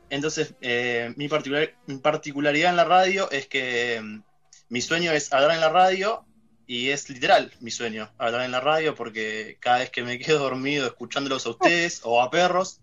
entonces 0.09 0.53
eh, 0.61 1.13
mi, 1.17 1.27
particular- 1.27 1.73
mi 1.87 1.97
particularidad 1.97 2.69
en 2.69 2.77
la 2.77 2.85
radio 2.85 3.29
es 3.31 3.47
que 3.47 3.99
mm, 4.01 4.21
mi 4.69 4.81
sueño 4.81 5.11
es 5.11 5.33
hablar 5.33 5.51
en 5.51 5.59
la 5.61 5.69
radio 5.69 6.23
y 6.67 6.89
es 6.89 7.09
literal 7.09 7.51
mi 7.59 7.69
sueño, 7.69 8.09
hablar 8.17 8.41
en 8.45 8.51
la 8.51 8.61
radio 8.61 8.95
porque 8.95 9.57
cada 9.59 9.79
vez 9.79 9.89
que 9.89 10.03
me 10.03 10.17
quedo 10.19 10.39
dormido 10.39 10.87
escuchándolos 10.87 11.45
a 11.45 11.49
ustedes 11.49 12.01
o 12.05 12.21
a 12.21 12.29
perros, 12.31 12.79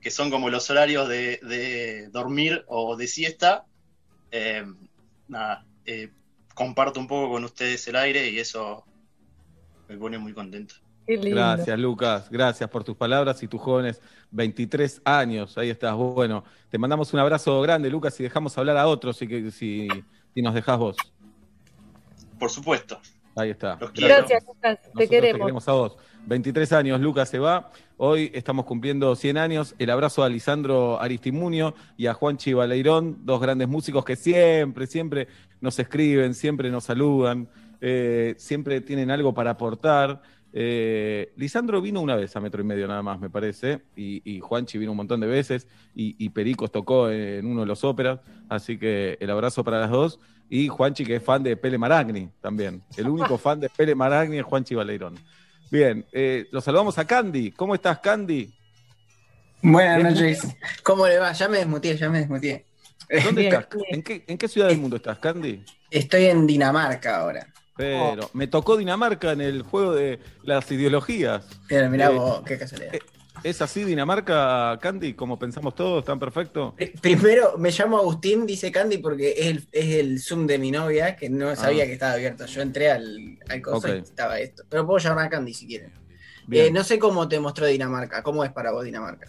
que 0.00 0.10
son 0.10 0.30
como 0.30 0.48
los 0.48 0.70
horarios 0.70 1.06
de, 1.08 1.38
de 1.42 2.08
dormir 2.08 2.64
o 2.68 2.96
de 2.96 3.06
siesta, 3.08 3.64
eh, 4.30 4.64
nada, 5.28 5.64
eh, 5.86 6.10
comparto 6.54 7.00
un 7.00 7.06
poco 7.06 7.32
con 7.32 7.44
ustedes 7.44 7.86
el 7.88 7.96
aire 7.96 8.28
y 8.30 8.38
eso 8.38 8.84
me 9.88 9.96
pone 9.96 10.18
muy 10.18 10.32
contento. 10.32 10.76
Qué 11.06 11.16
lindo. 11.18 11.36
Gracias, 11.36 11.78
Lucas. 11.78 12.30
Gracias 12.30 12.70
por 12.70 12.82
tus 12.82 12.96
palabras 12.96 13.42
y 13.42 13.48
tus 13.48 13.60
jóvenes 13.60 14.00
23 14.30 15.02
años. 15.04 15.58
Ahí 15.58 15.68
estás. 15.68 15.94
Bueno, 15.94 16.44
te 16.70 16.78
mandamos 16.78 17.12
un 17.12 17.20
abrazo 17.20 17.60
grande, 17.60 17.90
Lucas, 17.90 18.18
y 18.20 18.22
dejamos 18.22 18.56
hablar 18.56 18.76
a 18.78 18.86
otros 18.86 19.16
si, 19.18 19.28
que- 19.28 19.50
si, 19.50 19.86
si 20.32 20.40
nos 20.42 20.54
dejás 20.54 20.78
vos. 20.78 20.96
Por 22.38 22.50
supuesto. 22.50 22.98
Ahí 23.36 23.50
está. 23.50 23.78
Gracias, 23.94 24.44
Lucas. 24.46 24.78
Te 24.96 25.08
queremos. 25.08 25.32
Te 25.32 25.38
queremos 25.40 25.68
a 25.68 25.72
vos. 25.72 25.96
23 26.26 26.72
años, 26.72 27.00
Lucas 27.00 27.28
se 27.28 27.38
va. 27.38 27.70
Hoy 27.96 28.30
estamos 28.34 28.64
cumpliendo 28.64 29.14
100 29.14 29.36
años. 29.36 29.74
El 29.78 29.90
abrazo 29.90 30.24
a 30.24 30.28
Lisandro 30.28 31.00
Aristimunio 31.00 31.74
y 31.96 32.06
a 32.06 32.14
Juanchi 32.14 32.54
Baleirón, 32.54 33.18
dos 33.24 33.40
grandes 33.40 33.68
músicos 33.68 34.04
que 34.04 34.16
siempre, 34.16 34.86
siempre 34.86 35.28
nos 35.60 35.78
escriben, 35.78 36.34
siempre 36.34 36.70
nos 36.70 36.84
saludan, 36.84 37.48
eh, 37.80 38.34
siempre 38.38 38.80
tienen 38.80 39.10
algo 39.10 39.34
para 39.34 39.50
aportar. 39.50 40.22
Eh, 40.52 41.32
Lisandro 41.36 41.80
vino 41.82 42.00
una 42.00 42.16
vez 42.16 42.34
a 42.36 42.40
Metro 42.40 42.62
y 42.62 42.64
Medio 42.64 42.86
nada 42.86 43.02
más, 43.02 43.20
me 43.20 43.28
parece, 43.28 43.82
y, 43.96 44.40
Juanchi 44.40 44.78
vino 44.78 44.92
un 44.92 44.96
montón 44.96 45.20
de 45.20 45.26
veces, 45.26 45.66
y, 45.96 46.14
y 46.24 46.28
Pericos 46.30 46.70
tocó 46.70 47.10
en 47.10 47.44
uno 47.44 47.62
de 47.62 47.66
los 47.66 47.82
óperas, 47.82 48.20
así 48.48 48.78
que 48.78 49.18
el 49.20 49.30
abrazo 49.30 49.64
para 49.64 49.80
las 49.80 49.90
dos. 49.90 50.20
Y 50.48 50.68
Juanchi, 50.68 51.04
que 51.04 51.16
es 51.16 51.22
fan 51.22 51.42
de 51.42 51.56
Pele 51.56 51.78
Maragni 51.78 52.28
también. 52.40 52.82
El 52.96 53.08
único 53.08 53.38
fan 53.38 53.58
de 53.60 53.70
Pele 53.70 53.94
Maragni 53.94 54.38
es 54.38 54.44
Juanchi 54.44 54.74
Baleirón. 54.74 55.14
Bien, 55.74 56.06
eh, 56.12 56.46
los 56.52 56.62
saludamos 56.62 56.96
a 56.98 57.04
Candy. 57.04 57.50
¿Cómo 57.50 57.74
estás, 57.74 57.98
Candy? 57.98 58.54
Buenas 59.60 59.96
Bien. 59.96 60.08
noches. 60.14 60.56
¿Cómo 60.84 61.04
le 61.08 61.18
va? 61.18 61.32
Ya 61.32 61.48
me 61.48 61.58
desmuteé, 61.58 61.96
ya 61.96 62.08
me 62.08 62.20
desmuteé. 62.20 62.64
¿Dónde 63.24 63.40
Bien. 63.40 63.54
estás? 63.54 63.66
¿En 63.88 64.02
qué, 64.04 64.24
¿En 64.28 64.38
qué 64.38 64.46
ciudad 64.46 64.68
del 64.68 64.78
mundo 64.78 64.94
estás, 64.98 65.18
Candy? 65.18 65.64
Estoy 65.90 66.26
en 66.26 66.46
Dinamarca 66.46 67.16
ahora. 67.16 67.52
Pero 67.76 68.22
Oh. 68.26 68.30
me 68.34 68.46
tocó 68.46 68.76
Dinamarca 68.76 69.32
en 69.32 69.40
el 69.40 69.62
juego 69.62 69.92
de 69.94 70.20
las 70.44 70.70
ideologías. 70.70 71.44
Pero 71.68 71.90
mirá 71.90 72.06
Eh, 72.06 72.14
vos, 72.14 72.42
qué 72.46 72.56
casualidad. 72.56 72.92
¿Es 73.44 73.60
así 73.60 73.84
Dinamarca, 73.84 74.78
Candy? 74.80 75.12
Como 75.12 75.38
pensamos 75.38 75.74
todos, 75.74 75.98
¿están 76.00 76.18
perfecto? 76.18 76.74
Primero, 77.02 77.58
me 77.58 77.70
llamo 77.70 77.98
Agustín, 77.98 78.46
dice 78.46 78.72
Candy, 78.72 78.98
porque 78.98 79.32
es 79.36 79.46
el, 79.48 79.68
es 79.70 79.94
el 79.96 80.18
Zoom 80.20 80.46
de 80.46 80.58
mi 80.58 80.70
novia, 80.70 81.14
que 81.14 81.28
no 81.28 81.54
sabía 81.54 81.84
Ah. 81.84 81.86
que 81.86 81.92
estaba 81.92 82.12
abierto. 82.14 82.46
Yo 82.46 82.62
entré 82.62 82.90
al, 82.90 83.38
al 83.50 83.58
y 83.60 83.98
estaba 83.98 84.38
esto. 84.40 84.62
Pero 84.68 84.86
puedo 84.86 84.98
llamar 84.98 85.26
a 85.26 85.28
Candy 85.28 85.52
si 85.52 85.66
quieren. 85.66 85.92
Eh, 86.50 86.70
no 86.70 86.82
sé 86.84 86.98
cómo 86.98 87.28
te 87.28 87.38
mostró 87.38 87.66
Dinamarca. 87.66 88.22
¿Cómo 88.22 88.44
es 88.44 88.50
para 88.52 88.72
vos 88.72 88.82
Dinamarca? 88.84 89.28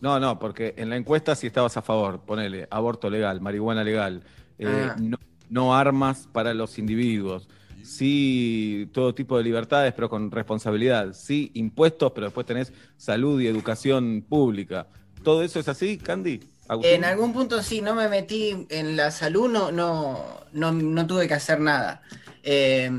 No, 0.00 0.18
no, 0.18 0.38
porque 0.38 0.72
en 0.78 0.88
la 0.88 0.96
encuesta 0.96 1.34
sí 1.36 1.46
estabas 1.46 1.76
a 1.76 1.82
favor. 1.82 2.20
Ponele, 2.22 2.66
aborto 2.70 3.10
legal, 3.10 3.42
marihuana 3.42 3.84
legal, 3.84 4.22
eh, 4.58 4.66
Ah. 4.88 4.96
no, 4.98 5.18
no 5.50 5.74
armas 5.76 6.26
para 6.32 6.54
los 6.54 6.78
individuos, 6.78 7.46
sí 7.84 8.88
todo 8.92 9.14
tipo 9.14 9.36
de 9.38 9.44
libertades, 9.44 9.92
pero 9.94 10.08
con 10.08 10.30
responsabilidad, 10.30 11.12
sí 11.12 11.50
impuestos, 11.54 12.12
pero 12.12 12.26
después 12.26 12.46
tenés 12.46 12.72
salud 12.96 13.40
y 13.40 13.46
educación 13.46 14.24
pública. 14.28 14.86
¿Todo 15.22 15.42
eso 15.42 15.60
es 15.60 15.68
así, 15.68 15.98
Candy? 15.98 16.40
Agustín? 16.68 16.94
En 16.94 17.04
algún 17.04 17.32
punto 17.32 17.62
sí, 17.62 17.82
no 17.82 17.94
me 17.94 18.08
metí 18.08 18.66
en 18.68 18.96
la 18.96 19.10
salud, 19.10 19.50
no, 19.50 19.70
no, 19.72 20.24
no, 20.52 20.72
no 20.72 21.06
tuve 21.06 21.26
que 21.28 21.34
hacer 21.34 21.60
nada. 21.60 22.02
Eh, 22.42 22.90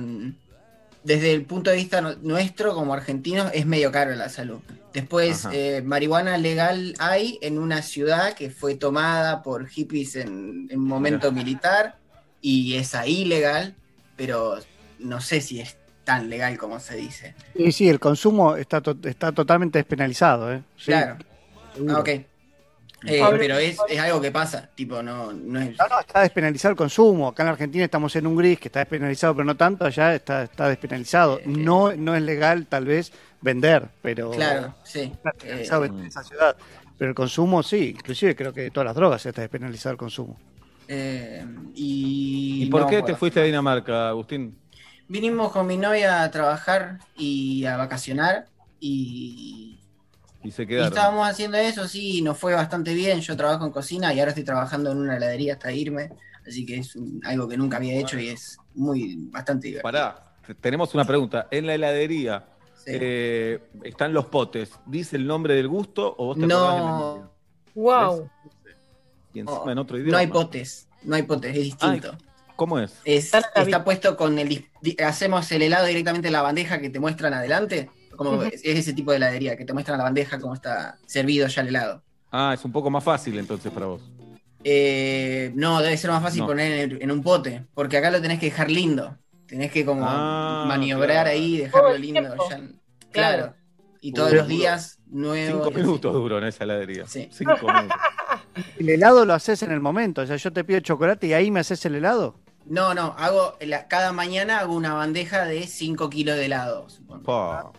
desde 1.04 1.32
el 1.34 1.46
punto 1.46 1.72
de 1.72 1.78
vista 1.78 2.00
nu- 2.02 2.18
nuestro, 2.22 2.76
como 2.76 2.94
argentinos, 2.94 3.50
es 3.54 3.66
medio 3.66 3.92
caro 3.92 4.14
la 4.16 4.30
salud. 4.30 4.60
Después, 4.94 5.48
eh, 5.54 5.82
marihuana 5.84 6.38
legal 6.38 6.94
hay 7.00 7.40
en 7.42 7.58
una 7.58 7.82
ciudad 7.82 8.34
que 8.34 8.50
fue 8.52 8.76
tomada 8.76 9.42
por 9.42 9.68
hippies 9.68 10.18
en, 10.18 10.68
en 10.70 10.80
momento 10.80 11.32
Mira. 11.32 11.44
militar 11.44 11.96
y 12.42 12.76
es 12.76 12.94
ahí 12.94 13.24
legal, 13.26 13.74
pero 14.18 14.58
no 15.02 15.22
sé 15.22 15.42
si 15.42 15.60
es 15.60 15.78
tan 16.04 16.30
legal 16.30 16.58
como 16.58 16.80
se 16.80 16.96
dice. 16.96 17.36
Sí, 17.56 17.72
sí, 17.72 17.90
el 17.90 18.00
consumo 18.00 18.56
está, 18.56 18.82
to- 18.82 18.98
está 19.04 19.32
totalmente 19.32 19.80
despenalizado, 19.80 20.54
¿eh? 20.54 20.64
Sí, 20.78 20.86
Claro. 20.88 21.18
seguro. 21.74 21.96
Ah, 21.96 22.00
ok. 22.00 22.10
Eh, 23.04 23.20
pero 23.40 23.58
es, 23.58 23.78
es 23.90 24.00
algo 24.00 24.22
que 24.22 24.32
pasa, 24.32 24.70
tipo, 24.76 25.02
no, 25.02 25.34
no 25.34 25.60
es... 25.60 25.76
No, 25.76 25.88
no, 25.88 26.00
está 26.00 26.22
despenalizado 26.22 26.72
el 26.74 26.78
consumo. 26.78 27.30
Acá 27.30 27.42
en 27.42 27.48
la 27.48 27.52
Argentina 27.54 27.84
estamos 27.84 28.16
en 28.16 28.28
un 28.28 28.36
gris 28.36 28.60
que 28.60 28.68
está 28.68 28.80
despenalizado, 28.82 29.34
pero 29.36 29.46
no 29.46 29.58
tanto. 29.58 29.86
Allá 29.86 30.14
está, 30.14 30.44
está 30.44 30.70
despenalizado. 30.70 31.40
No, 31.46 31.94
no 31.96 32.16
es 32.16 32.22
legal, 32.22 32.68
tal 32.68 32.86
vez, 32.86 33.12
vender, 33.42 33.90
pero. 34.04 34.30
Claro, 34.30 34.76
sí. 34.84 35.12
Está 35.14 35.32
despenalizado 35.34 35.86
Eh, 35.86 35.88
en 35.88 36.06
esa 36.06 36.24
ciudad. 36.24 36.56
Pero 36.96 37.10
el 37.10 37.16
consumo, 37.16 37.64
sí. 37.64 37.96
Inclusive 37.98 38.36
creo 38.36 38.54
que 38.54 38.70
todas 38.70 38.86
las 38.86 38.96
drogas 38.96 39.26
está 39.26 39.42
despenalizado 39.42 39.94
el 39.94 39.98
consumo. 39.98 40.38
Eh, 40.88 41.44
y 41.74 42.66
¿Y 42.66 42.70
por 42.70 42.82
no, 42.82 42.88
qué 42.88 43.02
te 43.02 43.16
fuiste 43.16 43.40
a 43.40 43.44
Dinamarca, 43.44 44.10
Agustín? 44.10 44.56
Vinimos 45.12 45.52
con 45.52 45.68
mi 45.68 45.76
novia 45.76 46.24
a 46.24 46.32
trabajar 46.32 47.00
y 47.18 47.66
a 47.66 47.76
vacacionar 47.76 48.48
y, 48.80 49.78
Y 50.42 50.52
se 50.52 50.64
y 50.64 50.76
estábamos 50.78 51.28
haciendo 51.28 51.58
eso, 51.58 51.86
sí, 51.86 52.22
nos 52.22 52.38
fue 52.38 52.54
bastante 52.54 52.94
bien. 52.94 53.20
Yo 53.20 53.36
trabajo 53.36 53.66
en 53.66 53.72
cocina 53.74 54.14
y 54.14 54.20
ahora 54.22 54.32
estoy 54.32 54.46
trabajando 54.46 54.90
en 54.94 55.00
una 55.00 55.18
heladería 55.18 55.56
hasta 55.56 55.70
irme, 55.74 56.12
así 56.48 56.66
que 56.66 56.78
es 56.78 56.96
un- 56.96 57.20
algo 57.26 57.46
que 57.50 57.58
nunca 57.58 57.76
había 57.76 58.00
hecho 58.00 58.18
y 58.18 58.30
es 58.30 58.58
muy 58.74 59.18
bastante 59.30 59.68
divertido. 59.68 59.84
Pará, 59.92 60.34
te- 60.48 60.56
tenemos 60.56 60.94
una 60.94 61.04
pregunta. 61.04 61.50
En 61.52 61.68
la 61.68 61.76
heladería 61.76 62.48
eh, 62.86 63.60
están 63.84 64.14
los 64.14 64.28
potes. 64.28 64.80
¿Dice 64.86 65.18
el 65.18 65.28
nombre 65.28 65.56
del 65.56 65.68
gusto 65.68 66.16
o 66.18 66.28
vos 66.28 66.40
te? 66.40 66.48
No, 66.48 67.30
Wow. 67.76 68.30
Y 69.34 69.40
encima 69.42 69.74
en 69.74 69.78
otro 69.78 69.98
idioma. 69.98 70.12
no 70.14 70.18
hay 70.20 70.28
potes, 70.28 70.88
no 71.04 71.16
hay 71.18 71.24
potes, 71.24 71.52
es 71.58 71.64
distinto. 71.64 72.18
¿Cómo 72.62 72.78
es? 72.78 72.94
Es- 73.06 73.32
está 73.56 73.84
puesto 73.84 74.16
con 74.16 74.38
el. 74.38 74.68
Hacemos 75.04 75.52
el 75.52 75.64
helado 75.64 75.88
directamente 75.88 76.28
en 76.28 76.34
la 76.34 76.44
bandeja 76.44 76.80
que 76.80 76.92
te 76.92 77.00
muestran 77.00 77.34
adelante. 77.34 77.90
Como 78.16 78.44
es 78.44 78.62
ese 78.64 78.94
tipo 78.94 79.10
de 79.10 79.18
heladería, 79.18 79.58
que 79.58 79.66
te 79.66 79.74
muestran 79.74 79.98
la 79.98 80.04
bandeja 80.04 80.40
cómo 80.40 80.54
está 80.54 81.00
servido 81.08 81.48
ya 81.48 81.64
el 81.64 81.70
helado. 81.70 82.04
Ah, 82.32 82.52
es 82.54 82.64
un 82.64 82.72
poco 82.72 82.92
más 82.92 83.04
fácil 83.04 83.40
entonces 83.40 83.72
para 83.72 83.88
vos. 83.88 84.04
Eh, 84.64 85.52
no, 85.56 85.82
debe 85.82 85.98
ser 85.98 86.12
más 86.12 86.22
fácil 86.22 86.42
No. 86.42 86.48
poner 86.48 86.72
en, 86.72 86.92
el- 86.92 87.02
en 87.02 87.10
un 87.10 87.24
pote, 87.24 87.66
porque 87.74 87.98
acá 87.98 88.12
lo 88.12 88.22
tenés 88.22 88.38
que 88.40 88.46
dejar 88.46 88.70
lindo. 88.70 89.18
Tenés 89.48 89.72
que 89.72 89.84
como 89.84 90.06
Ah, 90.08 90.66
maniobrar 90.68 91.10
claro. 91.26 91.30
ahí, 91.32 91.58
dejarlo 91.58 91.88
Todo 91.90 91.98
lindo. 91.98 92.22
ya- 92.22 92.58
Claro. 92.58 92.72
claro. 93.12 93.56
Y 94.02 94.14
todos 94.14 94.32
Uy, 94.34 94.38
los 94.38 94.48
días 94.48 95.00
nuevos. 95.08 95.64
Cinco 95.66 95.72
minutos 95.80 96.14
duró 96.14 96.38
en 96.38 96.44
esa 96.44 96.64
heladería. 96.64 97.08
Sí. 97.08 97.28
Cinco 97.32 97.58
minutos. 97.74 97.98
El 98.78 98.90
helado 98.90 99.26
lo 99.26 99.34
haces 99.34 99.64
en 99.64 99.72
el 99.72 99.80
momento. 99.80 100.22
O 100.22 100.26
sea, 100.28 100.36
yo 100.36 100.52
te 100.54 100.64
pido 100.64 100.80
chocolate 100.80 101.26
y 101.28 101.34
ahí 101.34 101.50
me 101.52 101.60
haces 101.62 101.84
el 101.86 101.96
helado. 101.96 102.36
No, 102.66 102.94
no, 102.94 103.16
hago 103.18 103.58
la- 103.62 103.88
cada 103.88 104.12
mañana 104.14 104.60
hago 104.60 104.76
una 104.76 104.94
bandeja 104.94 105.46
de 105.46 105.68
5 105.68 106.10
kilos 106.10 106.36
de 106.38 106.46
helado, 106.46 106.90
supongo. 106.90 107.74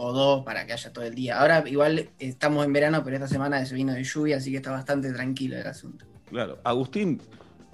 O 0.00 0.12
dos 0.12 0.44
para 0.44 0.66
que 0.66 0.72
haya 0.72 0.92
todo 0.92 1.04
el 1.04 1.14
día. 1.14 1.40
Ahora 1.40 1.64
igual 1.66 2.10
estamos 2.18 2.64
en 2.64 2.72
verano, 2.72 3.02
pero 3.04 3.16
esta 3.16 3.28
semana 3.28 3.64
se 3.66 3.74
vino 3.74 3.92
de 3.92 4.04
lluvia, 4.04 4.36
así 4.36 4.50
que 4.50 4.58
está 4.58 4.70
bastante 4.70 5.12
tranquilo 5.12 5.56
el 5.56 5.66
asunto. 5.66 6.04
Claro. 6.30 6.58
Agustín, 6.64 7.20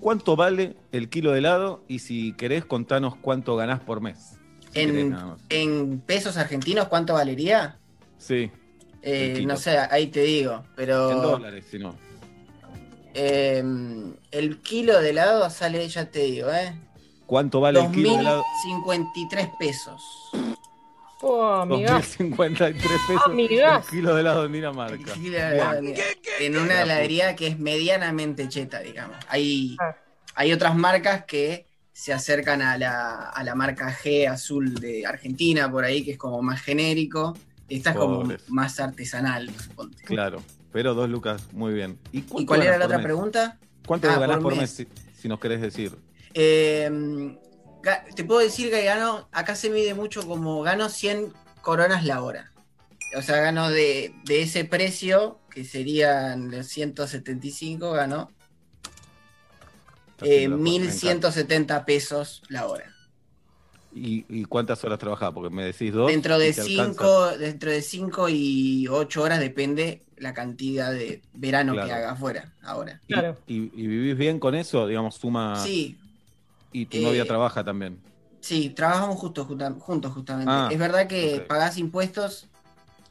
¿cuánto 0.00 0.36
vale 0.36 0.76
el 0.92 1.08
kilo 1.08 1.32
de 1.32 1.38
helado? 1.38 1.84
Y 1.88 1.98
si 1.98 2.32
querés, 2.34 2.64
contanos 2.64 3.16
cuánto 3.16 3.56
ganás 3.56 3.80
por 3.80 4.00
mes. 4.00 4.38
Si 4.72 4.80
En, 5.50 6.00
pesos 6.00 6.36
argentinos, 6.36 6.88
¿cuánto 6.88 7.14
valería? 7.14 7.78
Sí, 8.18 8.50
Eh, 9.02 9.44
no 9.46 9.56
sé, 9.58 9.76
ahí 9.78 10.06
te 10.06 10.22
digo, 10.22 10.64
pero 10.74 11.10
en 11.10 11.20
dólares, 11.20 11.66
si 11.70 11.78
no. 11.78 11.94
Eh, 13.14 13.62
el 14.30 14.60
kilo 14.60 15.00
de 15.00 15.10
helado 15.10 15.48
sale, 15.50 15.88
ya 15.88 16.10
te 16.10 16.20
digo, 16.20 16.50
¿eh? 16.52 16.74
¿Cuánto 17.26 17.60
vale 17.60 17.80
el 17.80 17.90
kilo 17.90 18.12
de 18.14 18.20
helado? 18.20 18.44
2.053 18.86 19.56
pesos. 19.58 20.02
Oh, 21.22 21.42
amiga. 21.62 21.98
2.053 22.00 22.72
pesos 22.74 23.22
Amigas. 23.24 23.84
el 23.86 23.90
kilo 23.90 24.14
de 24.14 24.20
helado 24.20 24.44
en 24.44 24.52
Dinamarca. 24.52 25.14
Kilo 25.14 25.38
de 25.38 25.54
helado, 25.54 25.80
mira, 25.82 26.04
en 26.40 26.58
una 26.58 26.82
heladería 26.82 27.34
que 27.34 27.46
es 27.46 27.58
medianamente 27.58 28.46
cheta, 28.48 28.80
digamos. 28.80 29.16
Hay, 29.28 29.76
Ah. 29.80 29.96
hay 30.34 30.52
otras 30.52 30.76
marcas 30.76 31.24
que 31.24 31.66
se 31.94 32.12
acercan 32.12 32.60
a 32.60 32.76
la, 32.76 33.30
a 33.30 33.42
la 33.44 33.54
marca 33.54 33.90
G 33.90 34.28
azul 34.28 34.74
de 34.74 35.06
Argentina, 35.06 35.70
por 35.70 35.84
ahí, 35.84 36.04
que 36.04 36.10
es 36.12 36.18
como 36.18 36.42
más 36.42 36.60
genérico. 36.60 37.34
Esta 37.70 37.90
es 37.90 37.96
como 37.96 38.28
más 38.48 38.78
artesanal, 38.80 39.48
suponte. 39.58 40.02
Claro, 40.04 40.42
pero 40.74 40.92
dos 40.92 41.08
lucas, 41.08 41.52
muy 41.52 41.72
bien. 41.72 41.98
¿Y, 42.10 42.18
¿Y 42.18 42.22
cuánto 42.24 42.46
cuál 42.46 42.62
era 42.62 42.78
la 42.78 42.84
otra 42.86 42.98
mes? 42.98 43.06
pregunta? 43.06 43.58
¿Cuánto 43.86 44.08
Ah, 44.08 44.18
ganás 44.18 44.38
por 44.40 44.56
mes, 44.56 44.70
mes. 44.70 44.70
si, 44.70 44.88
si 45.22 45.28
nos 45.28 45.38
querés 45.38 45.60
decir? 45.60 45.92
Eh, 46.34 46.90
ga- 47.80 48.02
te 48.14 48.24
puedo 48.24 48.40
decir 48.40 48.70
que 48.70 48.82
gano, 48.84 49.28
acá 49.30 49.54
se 49.54 49.70
mide 49.70 49.94
mucho 49.94 50.26
como 50.26 50.62
gano 50.62 50.88
100 50.88 51.32
coronas 51.62 52.04
la 52.04 52.22
hora. 52.22 52.50
O 53.16 53.22
sea, 53.22 53.36
gano 53.40 53.70
de, 53.70 54.12
de 54.24 54.42
ese 54.42 54.64
precio, 54.64 55.38
que 55.48 55.64
serían 55.64 56.50
los 56.50 56.66
175, 56.66 57.92
gano 57.92 58.32
eh, 60.22 60.48
haciendo 60.48 60.50
la 60.50 60.56
cuenta, 60.56 60.66
me 60.66 60.70
1170 60.70 61.84
pesos 61.84 62.42
la 62.48 62.66
hora. 62.66 62.93
¿Y, 63.94 64.24
y 64.28 64.44
cuántas 64.44 64.82
horas 64.84 64.98
trabajás? 64.98 65.32
Porque 65.32 65.54
me 65.54 65.64
decís 65.64 65.92
dos. 65.92 66.10
Dentro 66.10 66.38
de. 66.38 66.52
5 66.52 67.36
dentro 67.38 67.70
de 67.70 67.80
cinco 67.82 68.28
y 68.28 68.88
8 68.88 69.22
horas 69.22 69.38
depende 69.40 70.04
la 70.16 70.34
cantidad 70.34 70.92
de 70.92 71.22
verano 71.34 71.72
que 71.74 71.80
Claro. 71.82 71.94
haga 71.94 72.10
afuera 72.12 72.52
ahora. 72.62 73.00
¿Y, 73.06 73.54
y- 73.54 73.70
y 73.74 73.86
vivís 73.86 74.16
bien 74.16 74.38
con 74.40 74.54
eso? 74.54 74.86
Digamos, 74.86 75.16
suma. 75.16 75.54
Sí, 75.64 75.98
Y 76.72 76.86
tu 76.86 76.96
Eh, 76.96 77.02
novia 77.02 77.24
trabaja 77.24 77.62
también. 77.62 78.00
Sí, 78.40 78.70
trabajamos 78.70 79.16
justo, 79.16 79.44
justa- 79.44 79.72
juntos 79.78 80.12
justamente. 80.12 80.50
Ah, 80.50 80.68
es 80.72 80.78
verdad 80.78 81.06
que 81.06 81.36
ok. 81.36 81.46
pagás 81.46 81.78
impuestos 81.78 82.48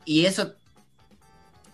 y 0.05 0.25
eso 0.25 0.53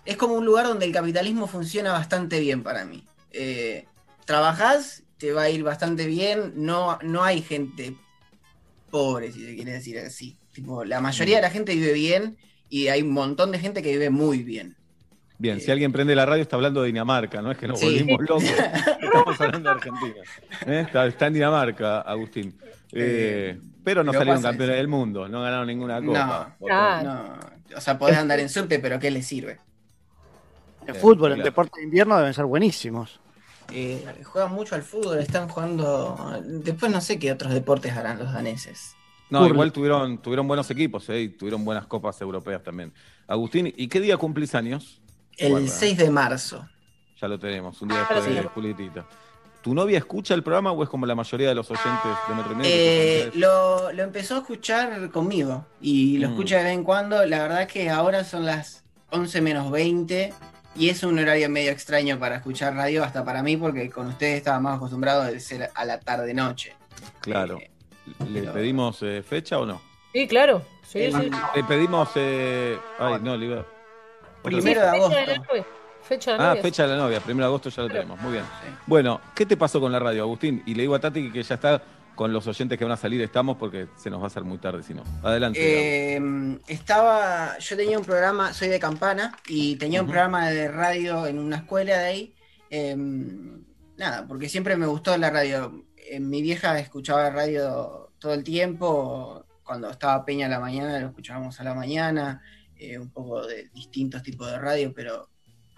es 0.06 0.18
como 0.18 0.36
un 0.36 0.46
lugar 0.46 0.68
donde 0.68 0.86
el 0.86 0.92
capitalismo 0.92 1.48
funciona 1.48 1.92
bastante 1.92 2.40
bien 2.40 2.62
para 2.64 2.86
mí. 2.86 3.04
Eh, 3.32 3.88
trabajás, 4.26 5.04
te 5.18 5.32
va 5.34 5.44
a 5.44 5.50
ir 5.50 5.64
bastante 5.64 6.06
bien, 6.06 6.54
no, 6.56 7.00
no 7.02 7.24
hay 7.24 7.42
gente 7.42 7.96
pobre, 8.90 9.32
si 9.32 9.46
se 9.46 9.56
quiere 9.56 9.74
decir 9.74 9.98
así. 10.00 10.38
Tipo, 10.54 10.84
la 10.84 11.00
mayoría 11.02 11.38
de 11.38 11.42
la 11.44 11.50
gente 11.50 11.74
vive 11.76 11.94
bien 11.94 12.38
y 12.70 12.88
hay 12.88 13.02
un 13.02 13.12
montón 13.14 13.52
de 13.52 13.60
gente 13.60 13.82
que 13.82 13.92
vive 13.92 14.10
muy 14.10 14.44
bien. 14.44 14.76
Bien, 15.38 15.62
si 15.62 15.72
alguien 15.72 15.94
prende 15.94 16.16
la 16.16 16.26
radio 16.26 16.42
está 16.42 16.58
hablando 16.58 16.82
de 16.82 16.88
Dinamarca, 16.88 17.42
no 17.42 17.50
es 17.52 17.58
que 17.58 17.68
nos 17.68 17.80
Sí. 17.80 17.86
volvimos 17.86 18.22
locos. 18.22 18.44
Estamos 19.02 19.40
hablando 19.42 19.70
de 19.70 19.76
Argentina. 19.76 20.16
¿Eh? 20.66 20.84
Está, 20.86 21.06
está 21.08 21.28
en 21.28 21.34
Dinamarca, 21.34 22.02
Agustín. 22.02 22.58
Eh, 22.92 23.58
pero 23.84 24.04
no 24.04 24.12
pero 24.12 24.20
salieron 24.22 24.42
campeones 24.42 24.76
del 24.76 24.88
mundo, 24.90 25.30
no 25.30 25.42
ganaron 25.42 25.68
ninguna 25.68 26.02
copa. 26.02 26.56
No, 26.60 27.04
no. 27.04 27.40
O 27.78 27.80
sea, 27.82 27.98
podés 27.98 28.18
andar 28.18 28.40
en 28.40 28.50
subte, 28.50 28.80
pero 28.80 29.00
¿qué 29.00 29.12
le 29.12 29.22
sirve? 29.22 29.60
El 30.88 30.96
fútbol, 30.96 31.32
el 31.32 31.36
claro. 31.38 31.50
deporte 31.52 31.80
de 31.80 31.86
invierno 31.86 32.18
deben 32.18 32.34
ser 32.34 32.46
buenísimos. 32.46 33.20
Eh, 33.74 34.06
juegan 34.24 34.52
mucho 34.54 34.76
al 34.76 34.84
fútbol, 34.84 35.20
están 35.20 35.48
jugando. 35.50 36.42
Después 36.46 36.92
no 36.92 37.02
sé 37.02 37.20
qué 37.20 37.32
otros 37.32 37.54
deportes 37.54 37.94
harán 37.96 38.20
los 38.20 38.32
daneses. 38.34 38.96
No, 39.30 39.46
igual 39.48 39.72
tuvieron, 39.72 40.18
tuvieron 40.18 40.48
buenos 40.48 40.70
equipos, 40.72 41.08
¿eh? 41.10 41.22
y 41.22 41.30
tuvieron 41.30 41.64
buenas 41.64 41.86
copas 41.86 42.20
europeas 42.22 42.64
también. 42.64 42.92
Agustín, 43.28 43.72
¿y 43.78 43.88
qué 43.88 44.00
día 44.00 44.18
cumplís 44.18 44.56
años? 44.56 45.00
El 45.38 45.52
Guarda, 45.52 45.68
6 45.68 45.98
de 45.98 46.10
marzo. 46.10 46.68
Ya 47.22 47.28
lo 47.28 47.38
tenemos, 47.38 47.80
un 47.82 47.90
día 47.90 48.00
Ah, 48.10 48.14
después 48.16 48.26
sí. 48.26 48.34
de 48.34 48.44
Julietita. 48.48 49.06
¿Tu 49.62 49.74
novia 49.76 49.98
escucha 49.98 50.34
el 50.34 50.42
programa 50.42 50.72
o 50.72 50.82
es 50.84 50.90
como 50.90 51.06
la 51.06 51.16
mayoría 51.16 51.50
de 51.50 51.56
los 51.56 51.70
oyentes 51.70 52.12
de 52.30 52.34
Metro 52.34 52.58
Eh, 52.64 53.30
lo, 53.36 53.92
lo 53.92 54.04
empezó 54.04 54.36
a 54.36 54.40
escuchar 54.40 55.12
conmigo 55.12 55.66
y 55.82 56.18
lo 56.18 56.30
Mm. 56.30 56.32
escucha 56.32 56.58
de 56.60 56.64
vez 56.64 56.74
en 56.74 56.84
cuando. 56.84 57.26
La 57.26 57.40
verdad 57.44 57.68
que 57.68 57.90
ahora 57.90 58.24
son 58.24 58.46
las 58.46 58.84
11 59.12 59.42
menos 59.42 59.70
20 59.70 60.34
y 60.80 60.90
es 60.90 61.04
un 61.04 61.20
horario 61.20 61.50
medio 61.50 61.72
extraño 61.72 62.18
para 62.18 62.38
escuchar 62.38 62.74
radio, 62.74 63.04
hasta 63.04 63.24
para 63.24 63.44
mí, 63.44 63.58
porque 63.58 63.90
con 63.90 64.08
ustedes 64.08 64.38
estaba 64.38 64.60
más 64.60 64.78
acostumbrado 64.78 65.24
de 65.26 65.40
ser 65.40 65.70
a 65.76 65.86
la 65.86 66.00
tarde-noche. 66.00 66.74
Claro. 67.22 67.60
¿Le 68.28 68.42
pedimos 68.44 68.98
eh, 69.04 69.22
fecha 69.22 69.60
o 69.60 69.66
no? 69.66 69.82
Sí, 70.14 70.28
claro. 70.28 70.64
Sí, 70.82 71.02
El- 71.04 71.14
sí. 71.14 71.30
Le 71.56 71.64
pedimos. 71.66 72.10
eh, 72.16 72.78
Ay, 72.98 73.18
no, 73.22 73.38
le 73.38 73.46
iba. 73.46 73.66
Primero 74.42 74.82
de 74.82 74.88
Fecha 74.88 74.92
agosto. 74.94 75.16
de 75.20 75.26
la 75.28 75.38
novia. 75.38 75.66
Fecha 76.02 76.32
de 76.32 76.38
la 76.38 76.44
Ah, 76.44 76.48
novia. 76.50 76.62
fecha 76.64 76.84
de 76.84 76.90
la 76.90 76.98
novia, 76.98 77.20
primero 77.20 77.44
de 77.46 77.50
agosto 77.50 77.70
ya 77.70 77.82
lo 77.84 77.88
tenemos, 77.90 78.20
muy 78.22 78.32
bien. 78.32 78.46
Bueno, 78.88 79.22
¿qué 79.36 79.46
te 79.46 79.56
pasó 79.58 79.80
con 79.80 79.92
la 79.92 80.00
radio, 80.00 80.24
Agustín? 80.24 80.64
Y 80.66 80.74
le 80.74 80.84
digo 80.84 80.96
a 80.96 81.00
Tati 81.00 81.30
que 81.32 81.44
ya 81.44 81.56
está 81.56 81.82
con 82.20 82.34
los 82.34 82.46
oyentes 82.48 82.78
que 82.78 82.84
van 82.84 82.92
a 82.92 82.98
salir, 82.98 83.22
estamos 83.22 83.56
porque 83.56 83.88
se 83.96 84.10
nos 84.10 84.20
va 84.20 84.26
a 84.26 84.28
hacer 84.28 84.44
muy 84.44 84.58
tarde 84.58 84.84
si 84.84 84.94
no. 84.94 85.06
Adelante. 85.24 86.18
Eh, 86.18 86.60
estaba, 86.68 87.58
yo 87.60 87.78
tenía 87.78 87.98
un 87.98 88.04
programa, 88.04 88.52
soy 88.52 88.68
de 88.68 88.78
Campana, 88.78 89.38
y 89.48 89.78
tenía 89.78 90.02
un 90.02 90.08
programa 90.10 90.50
de 90.50 90.68
radio 90.68 91.26
en 91.28 91.40
una 91.40 91.56
escuela 91.56 91.98
de 91.98 92.06
ahí. 92.06 92.36
eh, 92.70 92.94
nada, 93.96 94.28
porque 94.28 94.50
siempre 94.50 94.76
me 94.76 94.86
gustó 94.86 95.16
la 95.16 95.30
radio. 95.30 95.86
Eh, 95.96 96.20
mi 96.20 96.42
vieja 96.42 96.78
escuchaba 96.78 97.30
radio 97.30 98.12
todo 98.20 98.34
el 98.34 98.44
tiempo. 98.44 99.46
Cuando 99.64 99.90
estaba 99.90 100.26
Peña 100.26 100.48
a 100.48 100.50
la 100.50 100.60
mañana, 100.60 101.00
lo 101.00 101.08
escuchábamos 101.08 101.58
a 101.62 101.64
la 101.64 101.74
mañana. 101.74 102.42
eh, 102.76 103.00
un 103.00 103.12
poco 103.12 103.48
de 103.48 103.70
distintos 103.70 104.24
tipos 104.24 104.52
de 104.52 104.60
radio, 104.60 104.92
pero 104.94 105.30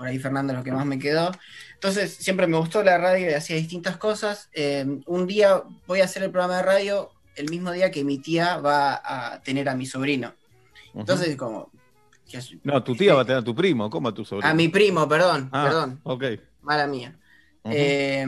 por 0.02 0.08
ahí 0.08 0.18
Fernando 0.18 0.52
es 0.52 0.58
lo 0.58 0.64
que 0.64 0.72
más 0.72 0.84
me 0.88 0.98
quedó. 0.98 1.30
Entonces, 1.76 2.16
siempre 2.16 2.48
me 2.48 2.58
gustó 2.58 2.82
la 2.84 2.98
radio 2.98 3.30
y 3.30 3.34
hacía 3.36 3.56
distintas 3.56 3.98
cosas. 3.98 4.50
Eh, 4.52 4.84
un 5.06 5.28
día 5.28 5.62
voy 5.86 6.02
a 6.02 6.06
hacer 6.06 6.24
el 6.24 6.32
programa 6.32 6.58
de 6.58 6.64
radio 6.64 7.12
el 7.36 7.52
mismo 7.52 7.72
día 7.72 7.92
que 7.92 8.04
mi 8.04 8.18
tía 8.18 8.58
va 8.58 9.00
a 9.04 9.44
tener 9.44 9.70
a 9.70 9.76
mi 9.76 9.86
sobrino. 9.86 10.34
Entonces, 10.96 11.36
como. 11.36 11.70
No, 12.64 12.84
tu 12.84 12.96
tía 12.96 13.14
va 13.14 13.22
a 13.22 13.26
tener 13.26 13.42
a 13.42 13.44
tu 13.44 13.54
primo, 13.54 13.92
¿cómo 13.92 14.10
a 14.10 14.14
tu 14.14 14.26
sobrino? 14.26 14.50
A 14.50 14.56
mi 14.56 14.70
primo, 14.70 15.08
perdón, 15.08 15.50
Ah, 15.52 15.66
perdón. 15.66 16.00
Ok. 16.02 16.24
Mala 16.64 16.88
mía. 16.88 17.16
Eh, 17.66 18.26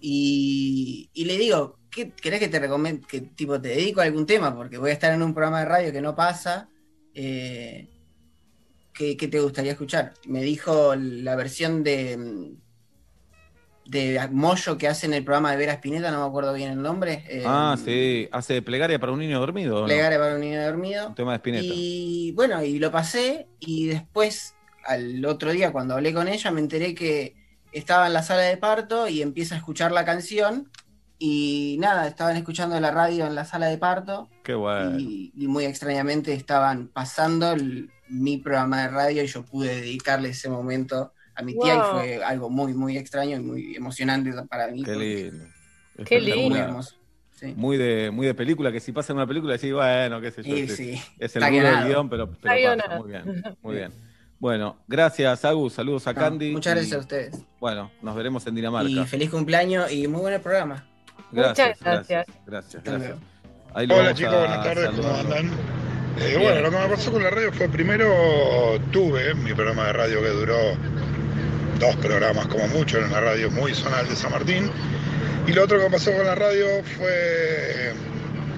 y, 0.00 1.10
y 1.12 1.24
le 1.24 1.38
digo, 1.38 1.80
¿qué, 1.90 2.12
¿querés 2.12 2.38
que 2.38 2.46
te 2.48 2.60
recomiende, 2.60 3.04
que 3.04 3.20
tipo 3.20 3.60
te 3.60 3.68
dedico 3.70 4.00
a 4.00 4.04
algún 4.04 4.26
tema? 4.26 4.54
Porque 4.54 4.78
voy 4.78 4.90
a 4.90 4.92
estar 4.92 5.12
en 5.12 5.22
un 5.22 5.34
programa 5.34 5.58
de 5.58 5.64
radio 5.66 5.92
que 5.92 6.00
no 6.00 6.14
pasa. 6.14 6.68
eh, 7.14 7.88
¿qué, 8.96 9.16
qué 9.16 9.28
te 9.28 9.40
gustaría 9.40 9.72
escuchar? 9.72 10.14
Me 10.26 10.42
dijo 10.42 10.94
la 10.96 11.36
versión 11.36 11.82
de, 11.84 12.16
mm, 12.16 12.56
de 13.90 14.28
Moyo 14.32 14.76
que 14.78 14.88
hace 14.88 15.06
en 15.06 15.14
el 15.14 15.22
programa 15.24 15.52
de 15.52 15.58
Vera 15.58 15.74
Spinetta, 15.74 16.10
no 16.10 16.20
me 16.22 16.26
acuerdo 16.26 16.52
bien 16.54 16.72
el 16.72 16.82
nombre. 16.82 17.24
eh, 17.28 17.44
Ah, 17.46 17.76
sí. 17.82 18.28
¿Hace 18.32 18.60
plegaria 18.62 18.98
para 18.98 19.12
un 19.12 19.20
niño 19.20 19.38
dormido? 19.38 19.80
no? 19.80 19.86
Plegaria 19.86 20.18
para 20.18 20.34
un 20.34 20.40
niño 20.40 20.60
dormido. 20.64 21.08
Un 21.08 21.14
tema 21.14 21.32
de 21.32 21.36
Spinetta. 21.36 21.64
Y 21.72 22.32
bueno, 22.32 22.62
y 22.64 22.78
lo 22.80 22.90
pasé 22.90 23.46
y 23.60 23.86
después, 23.86 24.54
al 24.84 25.24
otro 25.24 25.52
día, 25.52 25.70
cuando 25.70 25.94
hablé 25.94 26.12
con 26.12 26.26
ella, 26.26 26.50
me 26.50 26.60
enteré 26.60 26.94
que 26.94 27.36
estaba 27.72 28.06
en 28.08 28.12
la 28.14 28.22
sala 28.22 28.42
de 28.42 28.56
parto 28.56 29.06
y 29.06 29.22
empieza 29.22 29.54
a 29.54 29.58
escuchar 29.58 29.92
la 29.92 30.04
canción 30.04 30.70
y 31.18 31.76
nada, 31.78 32.08
estaban 32.08 32.36
escuchando 32.36 32.78
la 32.80 32.90
radio 32.90 33.26
en 33.26 33.34
la 33.34 33.44
sala 33.44 33.66
de 33.68 33.78
parto 33.78 34.28
Qué 34.42 34.54
bueno. 34.54 34.98
y, 34.98 35.32
y 35.34 35.46
muy 35.46 35.64
extrañamente 35.64 36.32
estaban 36.34 36.88
pasando 36.88 37.52
el- 37.52 37.90
mi 38.08 38.38
programa 38.38 38.82
de 38.82 38.88
radio 38.88 39.22
y 39.22 39.26
yo 39.26 39.44
pude 39.44 39.74
dedicarle 39.76 40.30
ese 40.30 40.48
momento 40.48 41.12
a 41.34 41.42
mi 41.42 41.58
tía 41.58 41.76
y 41.76 41.80
fue 41.92 42.24
algo 42.24 42.48
muy, 42.48 42.74
muy 42.74 42.96
extraño 42.96 43.36
y 43.36 43.40
muy 43.40 43.76
emocionante 43.76 44.32
para 44.48 44.68
mí. 44.68 44.82
Qué 44.82 44.96
lindo. 44.96 45.44
Qué 46.04 46.20
muy 46.20 46.26
lindo. 46.30 46.56
hermoso. 46.56 46.96
Sí. 47.32 47.52
Muy 47.54 47.76
de, 47.76 48.10
muy 48.10 48.26
de 48.26 48.34
película, 48.34 48.72
que 48.72 48.80
si 48.80 48.92
pasa 48.92 49.12
en 49.12 49.18
una 49.18 49.26
película 49.26 49.52
decís, 49.52 49.72
bueno, 49.72 50.20
qué 50.22 50.30
sé 50.30 50.42
yo. 50.42 50.56
Sí, 50.56 50.62
es, 50.62 50.76
sí. 50.76 51.02
es 51.18 51.36
el 51.36 51.42
rudo 51.42 51.60
del 51.60 51.88
guion, 51.88 52.08
pero, 52.08 52.30
pero 52.30 52.76
pasa. 52.78 52.98
Muy 52.98 53.10
bien, 53.10 53.42
muy 53.62 53.74
bien. 53.76 53.92
Bueno, 54.38 54.76
gracias, 54.86 55.44
Agus. 55.44 55.74
Saludos 55.74 56.06
a 56.06 56.12
No, 56.12 56.20
Candy. 56.20 56.52
muchas 56.52 56.72
y, 56.72 56.76
gracias 56.76 56.96
a 56.96 57.00
ustedes. 57.00 57.38
Bueno, 57.58 57.90
nos 58.02 58.14
veremos 58.14 58.46
en 58.46 58.54
Dinamarca. 58.54 58.88
Y 58.88 59.04
feliz 59.06 59.30
cumpleaños 59.30 59.90
y 59.90 60.08
muy 60.08 60.20
buen 60.22 60.40
programa. 60.40 60.86
Gracias, 61.32 61.78
Muchas 61.80 62.08
gracias. 62.08 62.26
gracias, 62.46 62.84
Hola 63.74 64.14
chicos, 64.14 64.34
buenas 64.34 64.64
tardes, 64.64 64.90
¿cómo 64.90 65.14
andan? 65.14 65.85
Eh, 66.18 66.36
bueno, 66.40 66.60
lo 66.62 66.70
que 66.70 66.78
me 66.78 66.88
pasó 66.88 67.12
con 67.12 67.22
la 67.22 67.30
radio 67.30 67.52
fue 67.52 67.68
primero 67.68 68.78
tuve 68.90 69.34
mi 69.34 69.52
programa 69.52 69.86
de 69.86 69.92
radio 69.92 70.22
que 70.22 70.28
duró 70.28 70.56
dos 71.78 71.96
programas 71.96 72.46
como 72.46 72.66
mucho 72.68 72.98
en 72.98 73.04
una 73.04 73.20
radio 73.20 73.50
muy 73.50 73.74
zonal 73.74 74.08
de 74.08 74.16
San 74.16 74.32
Martín. 74.32 74.70
Y 75.46 75.52
lo 75.52 75.64
otro 75.64 75.78
que 75.78 75.84
me 75.84 75.90
pasó 75.90 76.12
con 76.12 76.24
la 76.24 76.34
radio 76.34 76.66
fue 76.96 77.92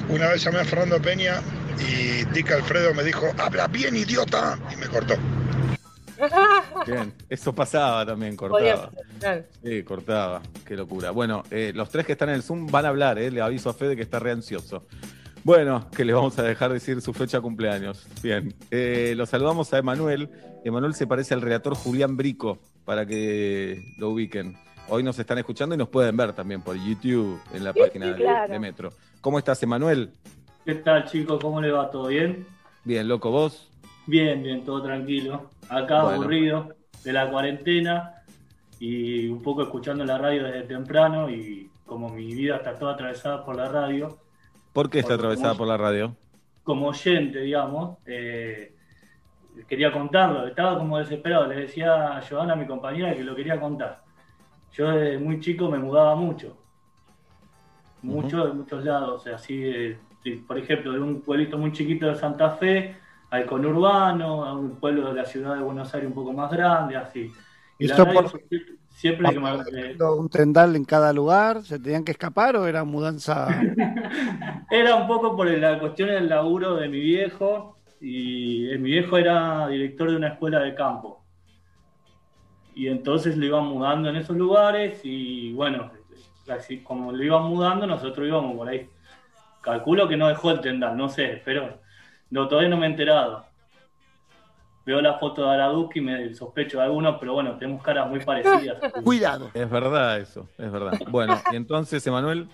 una 0.09 0.29
vez 0.29 0.43
llamé 0.43 0.61
a 0.61 0.65
Fernando 0.65 1.01
Peña 1.03 1.43
y 1.81 2.25
Tica 2.27 2.55
Alfredo 2.55 2.95
me 2.95 3.05
dijo, 3.05 3.27
habla 3.39 3.67
bien 3.69 3.97
idiota, 3.97 4.59
y 4.73 4.77
me 4.77 4.87
cortó. 4.87 5.15
Bien, 6.87 7.13
eso 7.29 7.55
pasaba 7.55 8.05
también, 8.05 8.37
cortaba. 8.37 8.91
Sí, 9.63 9.83
cortaba. 9.83 10.43
Qué 10.65 10.75
locura. 10.75 11.11
Bueno, 11.11 11.45
eh, 11.51 11.73
los 11.75 11.91
tres 11.91 12.07
que 12.07 12.13
están 12.13 12.31
en 12.31 12.37
el 12.37 12.43
Zoom 12.43 12.67
van 12.67 12.87
a 12.87 12.89
hablar, 12.89 13.19
eh, 13.19 13.31
le 13.31 13.41
aviso 13.41 13.71
a 13.71 13.75
Fede 13.75 13.95
que 13.95 14.03
está 14.03 14.19
re 14.19 14.33
ansioso. 14.33 14.87
Bueno, 15.45 15.87
que 15.97 16.05
les 16.05 16.15
vamos 16.15 16.39
a 16.39 16.43
dejar 16.43 16.73
decir 16.73 17.01
su 17.01 17.13
fecha 17.15 17.39
de 17.39 17.43
cumpleaños. 17.43 18.07
Bien. 18.23 18.55
Eh, 18.71 19.15
lo 19.17 19.25
saludamos 19.27 19.73
a 19.73 19.79
Emanuel. 19.79 20.29
Emanuel 20.65 20.95
se 20.95 21.07
parece 21.07 21.35
al 21.35 21.41
redactor 21.41 21.75
Julián 21.75 22.17
Brico, 22.17 22.59
para 22.85 23.07
que 23.07 23.83
lo 23.99 24.11
ubiquen. 24.11 24.57
Hoy 24.89 25.03
nos 25.03 25.19
están 25.19 25.39
escuchando 25.39 25.75
y 25.75 25.79
nos 25.79 25.89
pueden 25.89 26.17
ver 26.17 26.33
también 26.33 26.63
por 26.63 26.77
YouTube, 26.77 27.41
en 27.53 27.65
la 27.65 27.73
Sí, 27.73 27.81
página 27.81 28.07
sí, 28.07 28.13
de- 28.13 28.17
claro. 28.19 28.53
de 28.53 28.59
Metro. 28.59 28.91
¿Cómo 29.21 29.39
estás, 29.39 29.63
Emanuel? 29.63 30.11
¿Qué 30.65 30.75
tal, 30.77 31.05
chicos? 31.05 31.39
¿Cómo 31.41 31.61
le 31.61 31.71
va? 31.71 31.91
¿Todo 31.91 32.09
bien? 32.09 32.47
Bien, 32.85 33.07
loco, 33.09 33.31
vos. 33.31 33.71
Bien, 34.07 34.43
bien, 34.43 34.65
todo 34.65 34.83
tranquilo. 34.83 35.51
Acá 35.69 36.03
Bueno. 36.03 36.23
aburrido 36.23 36.69
de 37.05 37.13
la 37.13 37.31
cuarentena 37.31 38.15
y 38.81 39.29
un 39.29 39.43
poco 39.43 39.63
escuchando 39.63 40.05
la 40.05 40.19
radio 40.19 40.45
desde 40.45 40.63
temprano 40.63 41.31
y 41.31 41.71
como 41.85 42.09
mi 42.11 42.35
vida 42.35 42.57
está 42.57 42.79
toda 42.79 42.95
atravesada 42.95 43.45
por 43.45 43.57
la 43.57 43.69
radio, 43.69 44.19
¿Por 44.79 44.91
qué 44.91 45.01
está 45.01 45.15
atravesada 45.15 45.49
como- 45.55 45.59
por 45.59 45.67
la 45.67 45.77
radio? 45.77 46.15
como 46.63 46.87
oyente, 46.87 47.41
digamos, 47.41 47.99
eh, 48.07 48.77
quería 49.67 49.91
contarlo. 49.91 50.47
Estaba 50.47 50.79
como 50.79 50.99
desesperado. 50.99 51.49
Le 51.49 51.63
decía 51.63 52.17
a 52.17 52.23
Joana, 52.23 52.55
mi 52.55 52.65
compañera, 52.65 53.13
que 53.13 53.25
lo 53.25 53.35
quería 53.35 53.59
contar. 53.59 54.03
Yo 54.75 54.89
desde 54.91 55.19
muy 55.19 55.41
chico 55.41 55.69
me 55.69 55.79
mudaba 55.79 56.15
mucho. 56.15 56.57
Mucho 58.03 58.47
de 58.47 58.53
muchos 58.53 58.85
lados. 58.85 59.27
Así, 59.27 59.59
de- 59.61 59.99
de- 60.23 60.45
por 60.47 60.57
ejemplo, 60.57 60.93
de 60.93 61.01
un 61.01 61.23
pueblito 61.23 61.59
muy 61.59 61.73
chiquito 61.73 62.07
de 62.07 62.15
Santa 62.15 62.51
Fe 62.51 62.95
al 63.31 63.47
conurbano, 63.47 64.45
a 64.45 64.53
un 64.57 64.77
pueblo 64.77 65.09
de 65.09 65.15
la 65.15 65.25
ciudad 65.25 65.57
de 65.57 65.63
Buenos 65.63 65.93
Aires 65.93 66.07
un 66.09 66.15
poco 66.15 66.33
más 66.33 66.53
grande, 66.53 66.97
así. 66.97 67.33
Y 67.81 67.87
¿Esto 67.87 68.07
por- 68.13 68.29
fue 68.29 68.45
siempre- 68.99 69.31
que 69.33 69.39
me, 69.39 70.05
¿Un 70.05 70.29
tendal 70.29 70.75
en 70.75 70.85
cada 70.85 71.13
lugar? 71.13 71.63
¿Se 71.63 71.79
tenían 71.79 72.05
que 72.05 72.11
escapar 72.11 72.57
o 72.57 72.67
era 72.67 72.83
mudanza? 72.85 73.47
Era 74.71 74.97
un 74.97 75.07
poco 75.07 75.37
por 75.37 75.49
la 75.49 75.79
cuestión 75.79 76.09
del 76.11 76.29
laburo 76.29 76.75
de 76.77 76.89
mi 76.89 77.01
viejo 77.01 77.79
y 78.01 78.69
eh, 78.71 78.77
mi 78.79 78.91
viejo 78.91 79.17
era 79.17 79.67
director 79.69 80.11
de 80.11 80.17
una 80.17 80.29
escuela 80.29 80.61
de 80.61 80.75
campo. 80.75 81.25
Y 82.75 82.89
entonces 82.89 83.37
lo 83.37 83.47
iban 83.47 83.65
mudando 83.65 84.11
en 84.11 84.17
esos 84.17 84.37
lugares 84.37 85.01
y 85.05 85.53
bueno, 85.55 85.91
así 86.51 86.83
como 86.83 87.13
lo 87.13 87.23
iban 87.25 87.45
mudando 87.45 87.87
nosotros 87.87 88.27
íbamos 88.27 88.57
por 88.57 88.69
ahí. 88.69 88.89
Calculo 89.63 90.07
que 90.07 90.17
no 90.17 90.29
dejó 90.29 90.51
el 90.51 90.61
tendal, 90.61 90.97
no 90.97 91.09
sé, 91.09 91.41
pero 91.45 91.81
no, 92.31 92.47
todavía 92.47 92.69
no 92.69 92.77
me 92.77 92.87
he 92.87 92.91
enterado. 92.91 93.48
Veo 94.89 95.03
la 95.03 95.19
foto 95.19 95.45
de 95.45 95.51
Araduki 95.51 95.99
y 95.99 96.03
me 96.03 96.33
sospecho 96.33 96.79
de 96.79 96.85
algunos, 96.85 97.19
pero 97.21 97.35
bueno, 97.35 97.59
tenemos 97.59 97.83
caras 97.83 98.09
muy 98.09 98.21
parecidas. 98.21 98.79
Cuidado. 99.05 99.51
Es 99.53 99.69
verdad 99.69 100.19
eso, 100.19 100.49
es 100.57 100.73
verdad. 100.73 100.99
Bueno, 101.11 101.39
y 101.53 101.57
entonces, 101.57 102.07
Emanuel, 102.07 102.49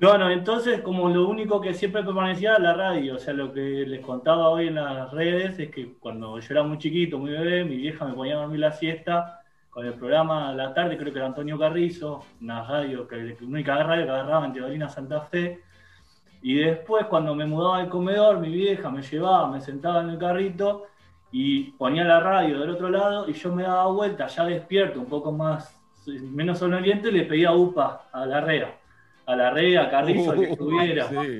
No, 0.00 0.18
no, 0.18 0.28
entonces 0.32 0.80
como 0.80 1.08
lo 1.10 1.28
único 1.28 1.60
que 1.60 1.72
siempre 1.72 2.02
permanecía 2.02 2.56
era 2.56 2.58
la 2.58 2.74
radio, 2.74 3.14
o 3.14 3.18
sea, 3.20 3.34
lo 3.34 3.52
que 3.52 3.86
les 3.86 4.00
contaba 4.00 4.48
hoy 4.48 4.66
en 4.66 4.74
las 4.74 5.12
redes 5.12 5.60
es 5.60 5.70
que 5.70 5.94
cuando 6.00 6.40
yo 6.40 6.46
era 6.50 6.64
muy 6.64 6.76
chiquito, 6.78 7.18
muy 7.18 7.30
bebé, 7.30 7.64
mi 7.64 7.76
vieja 7.76 8.04
me 8.04 8.14
ponía 8.14 8.34
a 8.34 8.40
dormir 8.40 8.58
la 8.58 8.72
siesta 8.72 9.42
con 9.70 9.86
el 9.86 9.94
programa 9.94 10.48
a 10.48 10.52
la 10.52 10.74
tarde, 10.74 10.98
creo 10.98 11.12
que 11.12 11.20
era 11.20 11.28
Antonio 11.28 11.56
Carrizo, 11.56 12.24
una 12.40 12.64
radio, 12.64 13.06
que 13.06 13.14
la 13.14 13.34
única 13.46 13.80
radio 13.84 14.06
que 14.06 14.10
agarraba 14.10 14.44
en 14.44 14.54
Teodolina 14.54 14.88
Santa 14.88 15.20
Fe, 15.20 15.60
y 16.42 16.54
después 16.54 17.06
cuando 17.06 17.32
me 17.36 17.46
mudaba 17.46 17.78
al 17.78 17.88
comedor, 17.88 18.40
mi 18.40 18.50
vieja 18.50 18.90
me 18.90 19.02
llevaba, 19.02 19.46
me 19.46 19.60
sentaba 19.60 20.00
en 20.00 20.10
el 20.10 20.18
carrito 20.18 20.89
y 21.32 21.72
ponía 21.72 22.04
la 22.04 22.20
radio 22.20 22.60
del 22.60 22.70
otro 22.70 22.88
lado 22.90 23.28
y 23.28 23.32
yo 23.34 23.54
me 23.54 23.62
daba 23.62 23.86
vuelta, 23.86 24.26
ya 24.26 24.44
despierto, 24.44 25.00
un 25.00 25.06
poco 25.06 25.32
más, 25.32 25.78
menos 26.06 26.58
sonoliento, 26.58 27.08
y 27.08 27.12
le 27.12 27.24
pedía 27.24 27.52
upa 27.52 28.08
a 28.12 28.26
la 28.26 28.40
rea 28.40 28.76
a 29.26 29.36
la 29.36 29.50
red, 29.50 29.76
a 29.76 29.88
Carrizo, 29.88 30.32
al 30.32 30.40
que 30.40 30.50
estuviera. 30.50 31.08
Sí, 31.08 31.38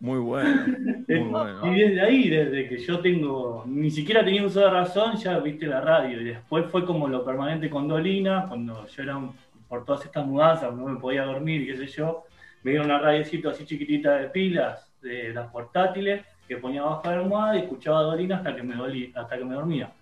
muy 0.00 0.18
bueno, 0.18 0.66
muy 1.08 1.18
bueno. 1.18 1.74
Y 1.74 1.80
desde 1.80 2.00
ahí, 2.00 2.28
desde 2.30 2.68
que 2.68 2.78
yo 2.78 3.00
tengo, 3.00 3.64
ni 3.66 3.90
siquiera 3.90 4.24
tenía 4.24 4.46
uso 4.46 4.60
de 4.60 4.70
razón, 4.70 5.16
ya 5.16 5.38
viste 5.38 5.66
la 5.66 5.80
radio. 5.80 6.20
Y 6.20 6.24
después 6.24 6.66
fue 6.70 6.86
como 6.86 7.06
lo 7.06 7.24
permanente 7.24 7.68
con 7.68 7.86
Dolina, 7.86 8.46
cuando 8.48 8.86
yo 8.86 9.02
era, 9.02 9.16
un- 9.18 9.34
por 9.68 9.84
todas 9.84 10.06
estas 10.06 10.24
mudanzas, 10.24 10.72
no 10.74 10.86
me 10.86 10.98
podía 10.98 11.24
dormir, 11.24 11.66
qué 11.66 11.76
sé 11.76 11.86
yo, 11.88 12.24
me 12.62 12.70
dieron 12.70 12.86
una 12.86 12.98
radiocito 12.98 13.50
así 13.50 13.66
chiquitita 13.66 14.16
de 14.16 14.28
pilas, 14.28 14.90
de 15.02 15.34
las 15.34 15.50
portátiles, 15.50 16.24
que 16.48 16.56
ponía 16.56 16.82
bajo 16.82 17.02
la 17.04 17.18
almohada 17.18 17.56
y 17.56 17.60
escuchaba 17.60 18.00
a 18.00 18.02
Dolina 18.04 18.36
hasta 18.38 18.56
que 18.56 18.62
me 18.62 18.74
dolí, 18.74 19.12
hasta 19.14 19.36
que 19.38 19.44
me 19.44 19.54
dormía. 19.54 19.92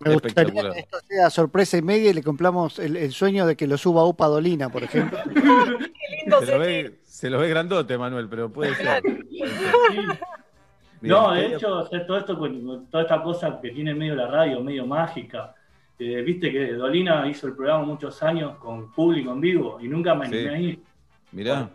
Me 0.00 0.14
gustaría 0.14 0.72
que 0.72 0.78
esto 0.78 0.98
sea 1.08 1.28
sorpresa 1.28 1.76
y 1.76 1.82
media 1.82 2.10
y 2.10 2.14
le 2.14 2.22
compramos 2.22 2.78
el, 2.78 2.96
el 2.96 3.12
sueño 3.12 3.46
de 3.46 3.56
que 3.56 3.66
lo 3.66 3.76
suba 3.76 4.04
Upa 4.04 4.26
Dolina, 4.26 4.68
por 4.68 4.84
ejemplo. 4.84 5.18
Se 6.40 6.52
lo, 6.52 6.58
ve, 6.58 6.98
se 7.04 7.30
lo 7.30 7.38
ve 7.38 7.48
grandote, 7.48 7.96
Manuel, 7.96 8.28
pero 8.28 8.50
puede 8.50 8.74
ser. 8.74 9.02
No, 11.00 11.32
de 11.32 11.46
hecho, 11.46 11.78
hacer 11.78 12.06
todo 12.06 12.18
esto 12.18 12.36
toda 12.90 13.02
esta 13.02 13.22
cosa 13.22 13.58
que 13.60 13.70
tiene 13.70 13.94
medio 13.94 14.14
la 14.14 14.26
radio, 14.26 14.60
medio 14.60 14.86
mágica. 14.86 15.54
Eh, 15.98 16.22
Viste 16.22 16.52
que 16.52 16.74
Dolina 16.74 17.26
hizo 17.28 17.46
el 17.46 17.54
programa 17.54 17.84
muchos 17.84 18.22
años 18.22 18.56
con 18.58 18.92
público 18.92 19.32
en 19.32 19.40
vivo 19.40 19.78
y 19.80 19.88
nunca 19.88 20.14
me 20.14 20.26
animé 20.26 20.42
Sí. 20.42 20.48
a 20.48 20.58
ir 20.58 20.80
Mirá, 21.32 21.70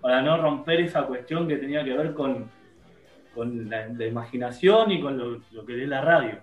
para 0.00 0.20
no 0.20 0.36
romper 0.36 0.80
esa 0.80 1.02
cuestión 1.04 1.46
que 1.48 1.56
tenía 1.56 1.82
que 1.84 1.96
ver 1.96 2.12
con, 2.12 2.50
con 3.34 3.68
la, 3.70 3.86
la 3.88 4.06
imaginación 4.06 4.90
y 4.92 5.00
con 5.00 5.16
lo, 5.18 5.40
lo 5.52 5.64
que 5.66 5.82
es 5.82 5.88
la 5.88 6.00
radio. 6.00 6.38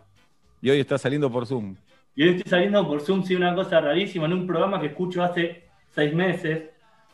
y 0.62 0.70
hoy 0.70 0.80
está 0.80 0.98
saliendo 0.98 1.32
por 1.32 1.46
Zoom. 1.46 1.76
Y 2.16 2.24
hoy 2.24 2.30
estoy 2.36 2.50
saliendo 2.50 2.86
por 2.88 3.00
Zoom, 3.02 3.24
sí, 3.24 3.36
una 3.36 3.56
cosa 3.56 3.80
rarísima, 3.80 4.26
en 4.26 4.34
un 4.34 4.48
programa 4.48 4.80
que 4.82 4.88
escucho 4.88 5.24
hace 5.24 5.64
seis 5.90 6.14
meses, 6.14 6.70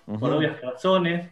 por 0.05 0.15
Ujú. 0.15 0.38
obvias 0.38 0.59
razones. 0.61 1.30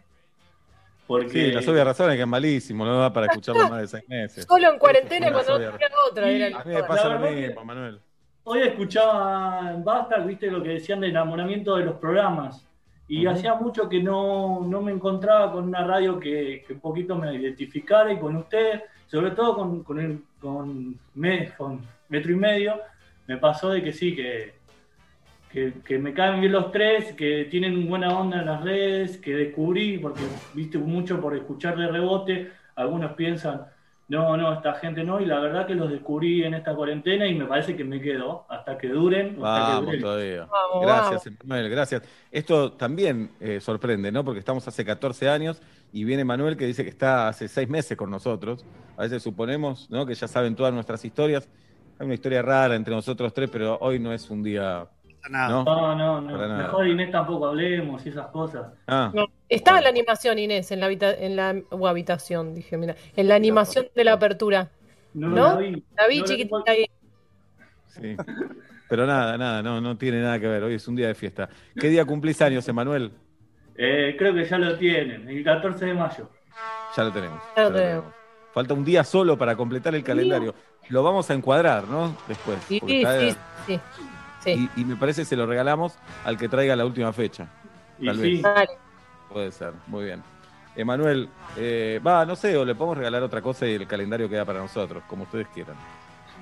Porque 1.06 1.28
Sí, 1.28 1.52
las 1.52 1.66
obvias 1.68 1.84
razones 1.84 2.16
que 2.16 2.22
es 2.22 2.28
malísimo, 2.28 2.84
no 2.84 2.98
da 2.98 3.12
para 3.12 3.26
escucharlo 3.26 3.68
más 3.68 3.80
de 3.82 3.88
seis 3.88 4.04
meses. 4.08 4.46
Solo 4.48 4.72
en 4.72 4.78
cuarentena 4.78 5.30
cuando 5.32 5.58
no 5.58 5.70
tenía 5.70 5.88
otra. 6.10 6.30
Era 6.30 6.46
el- 6.46 6.54
A 6.54 6.64
mí 6.64 6.74
me 6.74 6.82
pasa 6.84 7.08
lo 7.10 7.30
mismo, 7.30 7.64
Manuel. 7.64 8.00
Hoy 8.44 8.60
escuchaba 8.62 9.72
en 9.74 9.84
Basta, 9.84 10.18
viste 10.18 10.50
lo 10.50 10.62
que 10.62 10.70
decían 10.70 11.00
de 11.00 11.08
enamoramiento 11.08 11.76
de 11.76 11.84
los 11.84 11.96
programas. 11.96 12.66
Y 13.06 13.26
hacía 13.26 13.54
mucho 13.54 13.88
que 13.88 14.02
no, 14.02 14.60
no 14.66 14.80
me 14.80 14.92
encontraba 14.92 15.52
con 15.52 15.64
una 15.64 15.84
radio 15.86 16.18
que, 16.18 16.64
que 16.66 16.72
un 16.72 16.80
poquito 16.80 17.16
me 17.16 17.34
identificara 17.34 18.12
y 18.12 18.18
con 18.18 18.34
ustedes, 18.36 18.82
sobre 19.06 19.32
todo 19.32 19.54
con, 19.56 19.82
con, 19.84 20.00
el, 20.00 20.22
con, 20.40 20.98
me- 21.14 21.52
con 21.56 21.80
Metro 22.08 22.32
y 22.32 22.36
Medio, 22.36 22.80
me 23.26 23.36
pasó 23.36 23.70
de 23.70 23.82
que 23.82 23.92
sí, 23.92 24.14
que, 24.16 24.54
que, 25.52 25.72
que 25.84 25.98
me 25.98 26.12
caen 26.14 26.40
bien 26.40 26.52
los 26.52 26.72
tres, 26.72 27.12
que 27.12 27.44
tienen 27.50 27.86
buena 27.88 28.18
onda 28.18 28.40
en 28.40 28.46
las 28.46 28.62
redes, 28.64 29.18
que 29.18 29.34
descubrí, 29.36 29.98
porque 29.98 30.22
viste 30.54 30.78
mucho 30.78 31.20
por 31.20 31.36
escuchar 31.36 31.76
de 31.76 31.88
rebote, 31.88 32.52
algunos 32.74 33.12
piensan, 33.12 33.66
no, 34.08 34.36
no, 34.36 34.52
esta 34.52 34.74
gente 34.74 35.02
no, 35.02 35.20
y 35.20 35.24
la 35.26 35.40
verdad 35.40 35.66
que 35.66 35.74
los 35.74 35.90
descubrí 35.90 36.44
en 36.44 36.54
esta 36.54 36.74
cuarentena 36.74 37.26
y 37.26 37.34
me 37.34 37.46
parece 37.46 37.74
que 37.74 37.84
me 37.84 38.00
quedo 38.00 38.44
hasta 38.48 38.76
que 38.76 38.88
duren. 38.88 39.28
hasta 39.28 39.36
que 39.36 39.42
Vamos 39.72 39.84
duren. 39.86 40.00
todavía. 40.02 40.46
Vamos, 40.46 40.82
Gracias, 40.86 41.34
Manuel, 41.44 41.70
gracias. 41.70 42.02
Esto 42.30 42.72
también 42.72 43.30
eh, 43.40 43.60
sorprende, 43.60 44.12
¿no? 44.12 44.24
Porque 44.24 44.40
estamos 44.40 44.66
hace 44.68 44.84
14 44.84 45.28
años 45.28 45.62
y 45.92 46.04
viene 46.04 46.24
Manuel 46.24 46.56
que 46.56 46.66
dice 46.66 46.82
que 46.84 46.90
está 46.90 47.28
hace 47.28 47.48
seis 47.48 47.68
meses 47.68 47.96
con 47.96 48.10
nosotros. 48.10 48.64
A 48.96 49.02
veces 49.02 49.22
suponemos, 49.22 49.88
¿no? 49.90 50.04
Que 50.04 50.14
ya 50.14 50.28
saben 50.28 50.54
todas 50.54 50.72
nuestras 50.74 51.04
historias. 51.04 51.48
Hay 51.98 52.06
una 52.06 52.14
historia 52.14 52.42
rara 52.42 52.74
entre 52.74 52.94
nosotros 52.94 53.32
tres, 53.32 53.48
pero 53.50 53.78
hoy 53.80 53.98
no 53.98 54.12
es 54.12 54.28
un 54.28 54.42
día. 54.42 54.86
¿no? 55.30 55.64
No, 55.64 55.94
no, 55.96 56.20
no. 56.20 56.32
Para 56.32 56.48
nada. 56.48 56.62
Mejor 56.64 56.86
Inés 56.88 57.10
tampoco 57.10 57.46
hablemos 57.46 58.04
y 58.04 58.10
esas 58.10 58.26
cosas. 58.26 58.66
Ah, 58.86 59.10
No, 59.14 59.24
estaba 59.48 59.80
la 59.80 59.88
animación, 59.88 60.38
Inés, 60.38 60.70
en 60.72 60.80
la, 60.80 60.86
habita- 60.86 61.14
en 61.14 61.36
la 61.36 61.54
o 61.70 61.86
habitación, 61.88 62.54
dije, 62.54 62.76
mira, 62.76 62.94
en 63.16 63.28
la 63.28 63.34
animación 63.34 63.86
de 63.94 64.04
la 64.04 64.12
apertura. 64.14 64.70
No, 65.14 65.28
¿No? 65.28 65.48
la 65.54 65.56
vi. 65.58 65.84
La 65.96 66.06
vi 66.08 66.20
No 66.50 66.58
la- 66.66 66.72
ahí. 66.72 66.86
sí. 67.88 68.16
Pero 68.88 69.06
nada, 69.06 69.36
nada, 69.38 69.62
no, 69.62 69.80
no 69.80 69.96
tiene 69.96 70.20
nada 70.20 70.38
que 70.38 70.46
ver. 70.46 70.62
Hoy 70.62 70.74
es 70.74 70.86
un 70.88 70.94
día 70.96 71.06
de 71.08 71.14
fiesta. 71.14 71.48
¿Qué 71.78 71.88
día 71.88 72.04
cumplís 72.04 72.40
años, 72.42 72.66
Emanuel? 72.68 73.12
Eh, 73.76 74.14
creo 74.18 74.34
que 74.34 74.44
ya 74.44 74.58
lo 74.58 74.76
tienen, 74.78 75.28
el 75.28 75.42
14 75.42 75.86
de 75.86 75.94
mayo. 75.94 76.30
Ya 76.96 77.04
lo 77.04 77.12
tenemos. 77.12 77.40
Ya 77.56 77.62
lo 77.64 77.68
ya 77.70 77.74
tenemos. 77.76 78.04
Falta 78.52 78.74
un 78.74 78.84
día 78.84 79.02
solo 79.02 79.36
para 79.36 79.56
completar 79.56 79.94
el 79.94 80.04
calendario. 80.04 80.54
Lo 80.90 81.02
vamos 81.02 81.28
a 81.30 81.34
encuadrar, 81.34 81.88
¿no? 81.88 82.16
Después. 82.28 82.58
Sí, 82.68 82.80
sí, 82.86 83.02
está- 83.02 83.40
sí, 83.66 83.80
sí. 84.44 84.70
Y, 84.76 84.80
y 84.82 84.84
me 84.84 84.96
parece 84.96 85.22
que 85.22 85.26
se 85.26 85.34
lo 85.36 85.46
regalamos 85.46 85.96
al 86.24 86.36
que 86.36 86.48
traiga 86.48 86.76
la 86.76 86.84
última 86.86 87.12
fecha. 87.12 87.48
Y 87.98 88.06
Tal 88.06 88.18
vez. 88.18 88.42
Puede 89.34 89.50
ser, 89.52 89.72
muy 89.88 90.04
bien. 90.04 90.22
Emanuel, 90.76 91.28
eh, 91.56 92.00
va, 92.04 92.24
no 92.24 92.36
sé, 92.36 92.56
o 92.56 92.64
le 92.64 92.74
podemos 92.74 92.96
regalar 92.98 93.22
otra 93.22 93.42
cosa 93.42 93.66
y 93.66 93.74
el 93.74 93.86
calendario 93.86 94.28
queda 94.28 94.44
para 94.44 94.60
nosotros, 94.60 95.02
como 95.08 95.24
ustedes 95.24 95.46
quieran. 95.48 95.74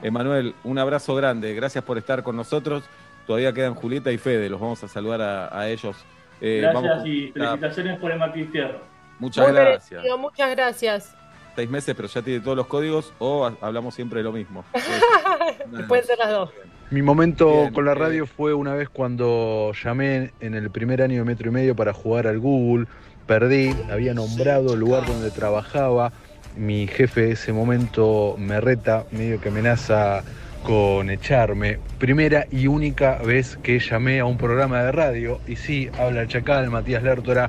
Emanuel, 0.02 0.54
un 0.64 0.78
abrazo 0.78 1.14
grande, 1.14 1.54
gracias 1.54 1.82
por 1.84 1.96
estar 1.98 2.22
con 2.22 2.36
nosotros. 2.36 2.84
Todavía 3.26 3.52
quedan 3.52 3.74
Julieta 3.74 4.12
y 4.12 4.18
Fede, 4.18 4.48
los 4.50 4.60
vamos 4.60 4.82
a 4.84 4.88
saludar 4.88 5.22
a, 5.22 5.58
a 5.58 5.68
ellos. 5.70 5.96
Eh, 6.40 6.58
Gracias 6.62 6.82
vamos- 6.84 7.06
y 7.06 7.32
felicitaciones 7.32 7.98
por 7.98 8.10
el 8.12 8.18
Martín 8.18 8.50
Fierro. 8.52 8.80
Muchas 9.18 9.46
Muy 9.48 9.54
gracias. 9.56 9.90
merecido, 9.92 10.18
muchas 10.18 10.50
gracias. 10.50 11.16
Seis 11.54 11.70
meses, 11.70 11.94
pero 11.94 12.08
ya 12.08 12.20
tiene 12.22 12.40
todos 12.40 12.56
los 12.56 12.66
códigos 12.66 13.12
o 13.18 13.46
ha- 13.46 13.54
hablamos 13.60 13.94
siempre 13.94 14.18
de 14.18 14.24
lo 14.24 14.32
mismo. 14.32 14.64
Pueden 15.88 16.04
ser 16.04 16.18
las 16.18 16.30
dos. 16.30 16.50
Mi 16.92 17.00
momento 17.00 17.62
Bien, 17.62 17.72
con 17.72 17.86
la 17.86 17.92
eh. 17.92 17.94
radio 17.94 18.26
fue 18.26 18.52
una 18.52 18.74
vez 18.74 18.90
cuando 18.90 19.72
llamé 19.82 20.32
en 20.40 20.52
el 20.52 20.70
primer 20.70 21.00
año 21.00 21.20
de 21.20 21.24
metro 21.24 21.48
y 21.48 21.50
medio 21.50 21.74
para 21.74 21.94
jugar 21.94 22.26
al 22.26 22.38
Google. 22.38 22.86
Perdí, 23.26 23.74
había 23.90 24.12
nombrado 24.12 24.74
el 24.74 24.80
lugar 24.80 25.06
donde 25.06 25.30
trabajaba. 25.30 26.12
Mi 26.54 26.86
jefe 26.86 27.22
de 27.22 27.32
ese 27.32 27.54
momento 27.54 28.36
me 28.38 28.60
reta, 28.60 29.06
medio 29.10 29.40
que 29.40 29.48
amenaza 29.48 30.22
con 30.64 31.08
echarme. 31.08 31.78
Primera 31.98 32.46
y 32.50 32.66
única 32.66 33.16
vez 33.22 33.56
que 33.62 33.78
llamé 33.78 34.20
a 34.20 34.26
un 34.26 34.36
programa 34.36 34.82
de 34.82 34.92
radio. 34.92 35.40
Y 35.48 35.56
sí, 35.56 35.88
habla 35.98 36.20
el 36.20 36.28
Chacal, 36.28 36.68
Matías 36.68 37.02
Lertora. 37.02 37.48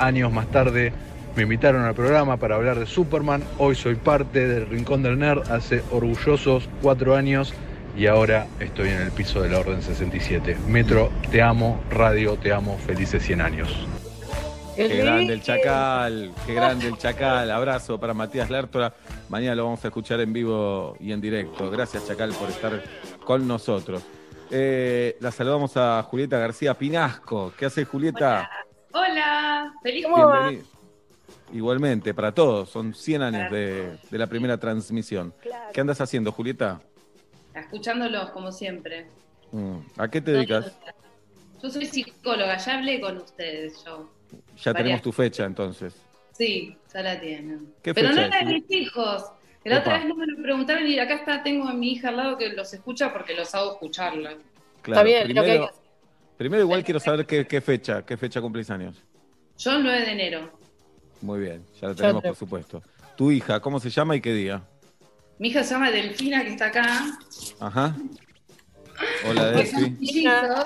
Años 0.00 0.32
más 0.32 0.48
tarde 0.48 0.92
me 1.36 1.44
invitaron 1.44 1.82
al 1.84 1.94
programa 1.94 2.38
para 2.38 2.56
hablar 2.56 2.80
de 2.80 2.86
Superman. 2.86 3.44
Hoy 3.56 3.76
soy 3.76 3.94
parte 3.94 4.48
del 4.48 4.66
Rincón 4.66 5.04
del 5.04 5.16
Nerd 5.16 5.48
hace 5.48 5.80
orgullosos 5.92 6.68
cuatro 6.82 7.14
años 7.14 7.54
y 7.96 8.06
ahora 8.06 8.46
estoy 8.58 8.88
en 8.88 9.00
el 9.02 9.10
piso 9.12 9.42
de 9.42 9.48
la 9.48 9.58
Orden 9.58 9.82
67. 9.82 10.56
Metro, 10.66 11.10
te 11.30 11.42
amo, 11.42 11.80
radio, 11.90 12.36
te 12.36 12.52
amo, 12.52 12.78
felices 12.78 13.22
100 13.22 13.40
años. 13.40 13.86
Qué 14.76 14.96
grande 14.96 15.34
el 15.34 15.42
Chacal, 15.42 16.32
qué 16.46 16.54
grande 16.54 16.86
el 16.86 16.96
Chacal. 16.98 17.50
Abrazo 17.50 17.98
para 17.98 18.14
Matías 18.14 18.48
Lertora. 18.48 18.94
Mañana 19.28 19.54
lo 19.56 19.64
vamos 19.64 19.84
a 19.84 19.88
escuchar 19.88 20.20
en 20.20 20.32
vivo 20.32 20.96
y 21.00 21.12
en 21.12 21.20
directo. 21.20 21.70
Gracias, 21.70 22.06
Chacal, 22.06 22.32
por 22.32 22.48
estar 22.48 22.82
con 23.24 23.46
nosotros. 23.46 24.02
Eh, 24.50 25.16
la 25.20 25.30
saludamos 25.30 25.76
a 25.76 26.02
Julieta 26.02 26.38
García 26.38 26.74
Pinasco. 26.74 27.52
¿Qué 27.56 27.66
hace 27.66 27.84
Julieta? 27.84 28.50
Hola, 28.92 29.74
feliz 29.82 30.06
Bienvenida. 30.06 30.64
Igualmente, 31.52 32.14
para 32.14 32.32
todos. 32.32 32.70
Son 32.70 32.94
100 32.94 33.22
años 33.22 33.50
de, 33.50 33.98
de 34.10 34.18
la 34.18 34.26
primera 34.28 34.58
transmisión. 34.58 35.34
¿Qué 35.72 35.80
andas 35.80 36.00
haciendo, 36.00 36.32
Julieta? 36.32 36.80
Escuchándolos 37.60 38.30
como 38.30 38.52
siempre. 38.52 39.06
Mm, 39.52 39.78
¿A 39.96 40.08
qué 40.08 40.20
te 40.20 40.32
dedicas? 40.32 40.78
Yo 41.62 41.70
soy 41.70 41.86
psicóloga, 41.86 42.56
ya 42.56 42.78
hablé 42.78 43.00
con 43.00 43.16
ustedes 43.18 43.84
yo. 43.84 44.08
Ya 44.30 44.72
Varias. 44.72 44.76
tenemos 44.76 45.02
tu 45.02 45.12
fecha, 45.12 45.44
entonces. 45.44 45.94
Sí, 46.32 46.76
ya 46.92 47.02
la 47.02 47.20
tienen. 47.20 47.74
¿Qué 47.82 47.92
Pero 47.92 48.12
no 48.12 48.20
era 48.20 48.38
de 48.38 48.44
mis 48.54 48.70
hijos. 48.70 49.24
La 49.64 49.80
otra 49.80 49.98
vez 49.98 50.06
no 50.08 50.14
me 50.14 50.26
lo 50.26 50.42
preguntaron 50.42 50.86
y 50.86 50.98
acá 50.98 51.16
está, 51.16 51.42
tengo 51.42 51.68
a 51.68 51.74
mi 51.74 51.92
hija 51.92 52.08
al 52.08 52.16
lado 52.16 52.38
que 52.38 52.48
los 52.48 52.72
escucha 52.72 53.12
porque 53.12 53.34
los 53.34 53.54
hago 53.54 53.72
escucharla. 53.72 54.38
Claro, 54.80 55.04
bien, 55.06 55.28
es 55.30 55.34
lo 55.34 55.44
que 55.44 55.50
hay 55.50 55.58
primero, 55.58 55.74
primero 56.38 56.62
igual 56.62 56.82
quiero 56.84 56.98
saber 57.00 57.26
qué, 57.26 57.46
qué 57.46 57.60
fecha, 57.60 58.06
qué 58.06 58.16
fecha 58.16 58.40
cumplís 58.40 58.70
años. 58.70 58.96
Yo 59.58 59.72
el 59.76 59.82
9 59.82 60.00
de 60.00 60.12
enero. 60.12 60.50
Muy 61.20 61.40
bien, 61.40 61.62
ya 61.78 61.88
lo 61.88 61.92
Ya 61.94 62.00
tenemos 62.00 62.22
te- 62.22 62.28
por 62.28 62.36
supuesto. 62.36 62.82
Tu 63.18 63.30
hija, 63.32 63.60
¿cómo 63.60 63.78
se 63.78 63.90
llama 63.90 64.16
y 64.16 64.22
qué 64.22 64.32
día? 64.32 64.62
Mi 65.40 65.48
hija 65.48 65.64
se 65.64 65.72
llama 65.72 65.90
Delfina, 65.90 66.42
que 66.44 66.50
está 66.50 66.66
acá. 66.66 67.18
Ajá. 67.60 67.96
Hola, 69.26 69.46
Delphi. 69.52 69.90
mellizos, 69.98 70.64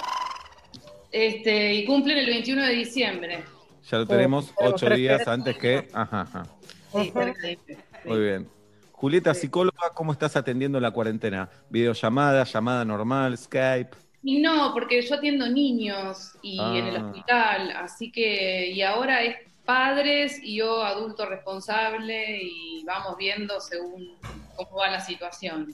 Este, 1.12 1.74
y 1.74 1.84
cumplen 1.84 2.18
el 2.18 2.26
21 2.26 2.60
de 2.64 2.72
diciembre. 2.72 3.44
Ya 3.88 3.98
lo 3.98 4.06
tenemos 4.08 4.52
ocho 4.56 4.86
días 4.86 5.18
días. 5.20 5.28
antes 5.28 5.56
que. 5.58 5.88
Ajá, 5.92 6.22
ajá. 6.22 6.46
Sí, 6.92 7.12
de- 7.14 7.78
Muy 8.04 8.20
bien. 8.20 8.48
Julieta, 8.90 9.32
psicóloga, 9.32 9.90
¿cómo 9.94 10.10
estás 10.10 10.34
atendiendo 10.34 10.80
la 10.80 10.90
cuarentena? 10.90 11.48
¿Videollamada, 11.70 12.42
llamada 12.42 12.84
normal, 12.84 13.38
Skype? 13.38 13.90
Y 14.24 14.40
no, 14.40 14.72
porque 14.74 15.00
yo 15.02 15.14
atiendo 15.14 15.48
niños 15.48 16.32
y 16.42 16.58
Ah. 16.60 16.72
en 16.76 16.86
el 16.86 16.96
hospital, 16.96 17.70
así 17.76 18.10
que, 18.10 18.70
y 18.72 18.82
ahora 18.82 19.22
es 19.22 19.36
padres 19.64 20.38
y 20.42 20.56
yo 20.56 20.82
adulto 20.82 21.26
responsable 21.26 22.38
y 22.42 22.84
vamos 22.84 23.16
viendo 23.16 23.60
según 23.60 24.16
cómo 24.56 24.76
va 24.76 24.90
la 24.90 25.00
situación. 25.00 25.72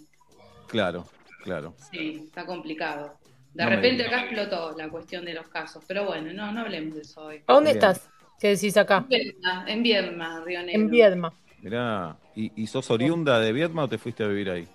Claro, 0.69 1.07
claro. 1.43 1.75
Sí, 1.91 2.23
está 2.27 2.47
complicado. 2.47 3.19
De 3.55 3.65
No 3.65 3.71
repente 3.71 4.07
acá 4.07 4.21
explotó 4.23 4.77
la 4.79 4.89
cuestión 4.89 5.25
de 5.25 5.35
los 5.35 5.49
casos, 5.49 5.83
pero 5.87 6.07
bueno, 6.07 6.33
no, 6.33 6.53
no 6.53 6.61
hablemos 6.61 6.95
de 6.95 7.01
eso 7.03 7.25
hoy. 7.25 7.43
¿A 7.47 7.53
dónde 7.53 7.73
Bien. 7.73 7.85
estás? 7.85 8.09
¿Qué 8.39 8.49
decís 8.49 8.77
acá? 8.77 8.99
En 8.99 9.09
Viedma, 9.09 9.65
en 9.67 9.83
Viedma, 9.83 10.41
Río 10.45 10.63
Negro. 10.63 10.81
En 10.81 10.91
Viedma. 10.91 11.33
Mirá, 11.61 12.17
¿y, 12.35 12.63
y 12.63 12.67
sos 12.69 12.91
oriunda 12.91 13.39
de 13.41 13.53
Vietnam 13.53 13.85
o 13.85 13.89
te 13.89 13.99
fuiste 13.99 14.25
a 14.25 14.29
vivir 14.29 14.49
ahí? 14.51 14.69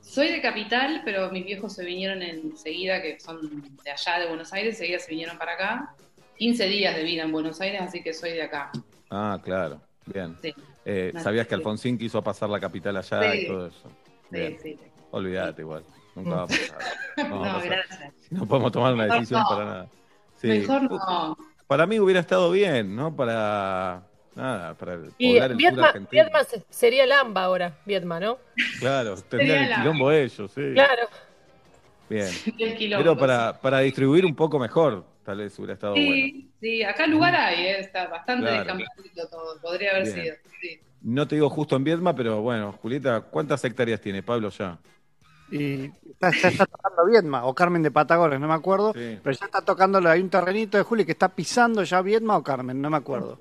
Soy 0.00 0.28
de 0.28 0.40
capital, 0.40 1.02
pero 1.04 1.30
mis 1.30 1.44
viejos 1.44 1.74
se 1.74 1.84
vinieron 1.84 2.22
enseguida, 2.22 3.02
que 3.02 3.18
son 3.18 3.40
de 3.82 3.90
allá 3.90 4.20
de 4.20 4.28
Buenos 4.28 4.52
Aires, 4.52 4.74
enseguida 4.74 4.98
se 5.00 5.10
vinieron 5.10 5.36
para 5.36 5.54
acá. 5.54 5.94
15 6.38 6.66
días 6.66 6.96
de 6.96 7.02
vida 7.02 7.22
en 7.24 7.32
Buenos 7.32 7.60
Aires, 7.60 7.80
así 7.82 8.02
que 8.02 8.12
soy 8.14 8.32
de 8.32 8.42
acá. 8.42 8.70
Ah, 9.10 9.38
claro. 9.42 9.80
Bien. 10.06 10.36
Sí. 10.40 10.54
Eh, 10.84 11.12
sabías 11.18 11.46
que 11.46 11.54
Alfonsín 11.54 11.98
quiso 11.98 12.22
pasar 12.22 12.48
la 12.48 12.60
capital 12.60 12.96
allá 12.96 13.32
Sí. 13.32 13.38
y 13.40 13.46
todo 13.46 13.66
eso. 13.66 13.90
Bien. 14.30 14.56
Sí, 14.62 14.74
sí. 14.80 14.88
Olvídate 15.10 15.62
igual. 15.62 15.84
Nunca 16.14 16.30
va 16.36 16.42
a 16.42 16.46
pasar. 16.46 16.78
No, 17.28 17.44
a 17.44 17.54
pasar. 17.54 17.68
gracias. 17.68 18.12
No 18.30 18.46
podemos 18.46 18.72
tomar 18.72 18.92
una 18.94 19.02
Mejor 19.04 19.18
decisión 19.18 19.40
no. 19.42 19.48
para 19.48 19.64
nada. 19.64 19.88
Sí. 20.36 20.46
Mejor 20.48 20.82
no. 20.82 21.36
Para 21.66 21.86
mí 21.86 21.98
hubiera 22.00 22.20
estado 22.20 22.50
bien, 22.50 22.94
¿no? 22.94 23.14
Para. 23.14 24.02
Nada, 24.36 24.74
para 24.74 24.98
Y 25.18 25.32
poblar 25.32 25.50
el 25.50 25.56
sur 25.56 25.56
Viedma, 25.56 25.86
argentino. 25.88 26.22
Viedma 26.22 26.44
se- 26.44 26.62
sería 26.70 27.02
el 27.04 27.10
AMBA 27.12 27.42
ahora, 27.42 27.76
Viedma, 27.84 28.20
¿no? 28.20 28.38
Claro, 28.78 29.16
tendrían 29.28 29.64
el 29.64 29.74
quilombo 29.74 30.12
ellos, 30.12 30.50
sí. 30.54 30.62
Claro. 30.74 31.08
Bien. 32.08 32.28
El 32.58 32.76
quilombo, 32.76 33.02
Pero 33.02 33.18
para, 33.18 33.60
para 33.60 33.80
distribuir 33.80 34.24
un 34.24 34.34
poco 34.36 34.58
mejor, 34.60 35.04
tal 35.28 35.36
vez 35.38 35.58
hubiera 35.58 35.74
estado 35.74 35.92
bueno. 35.92 36.10
Sí, 36.10 36.50
sí, 36.58 36.82
acá 36.82 37.06
lugar 37.06 37.34
hay, 37.36 37.66
eh, 37.66 37.80
está 37.80 38.06
bastante 38.06 38.46
Claro. 38.46 38.78
todo, 39.30 39.60
podría 39.60 39.90
haber 39.90 40.04
Bien. 40.04 40.14
sido. 40.24 40.36
sí. 40.58 40.80
No 41.02 41.28
te 41.28 41.34
digo 41.34 41.50
justo 41.50 41.76
en 41.76 41.84
Viedma, 41.84 42.16
pero 42.16 42.40
bueno, 42.40 42.72
Julieta, 42.72 43.20
¿cuántas 43.20 43.62
hectáreas 43.62 44.00
tiene 44.00 44.22
Pablo 44.22 44.48
ya? 44.48 44.78
Y 45.50 45.84
está, 46.10 46.30
ya 46.30 46.48
está 46.48 46.64
tocando 46.64 47.04
Viedma, 47.06 47.44
o 47.44 47.54
Carmen 47.54 47.82
de 47.82 47.90
Patagones, 47.90 48.40
no 48.40 48.48
me 48.48 48.54
acuerdo. 48.54 48.94
Pero 48.94 49.22
ya 49.30 49.44
está 49.44 49.60
tocándolo, 49.60 50.08
hay 50.08 50.22
un 50.22 50.30
terrenito 50.30 50.78
de 50.78 50.84
Juli 50.84 51.04
que 51.04 51.12
está 51.12 51.28
pisando 51.28 51.82
ya 51.82 52.00
Viedma 52.00 52.38
o 52.38 52.42
Carmen, 52.42 52.80
no 52.80 52.88
me 52.88 52.96
acuerdo. 52.96 53.38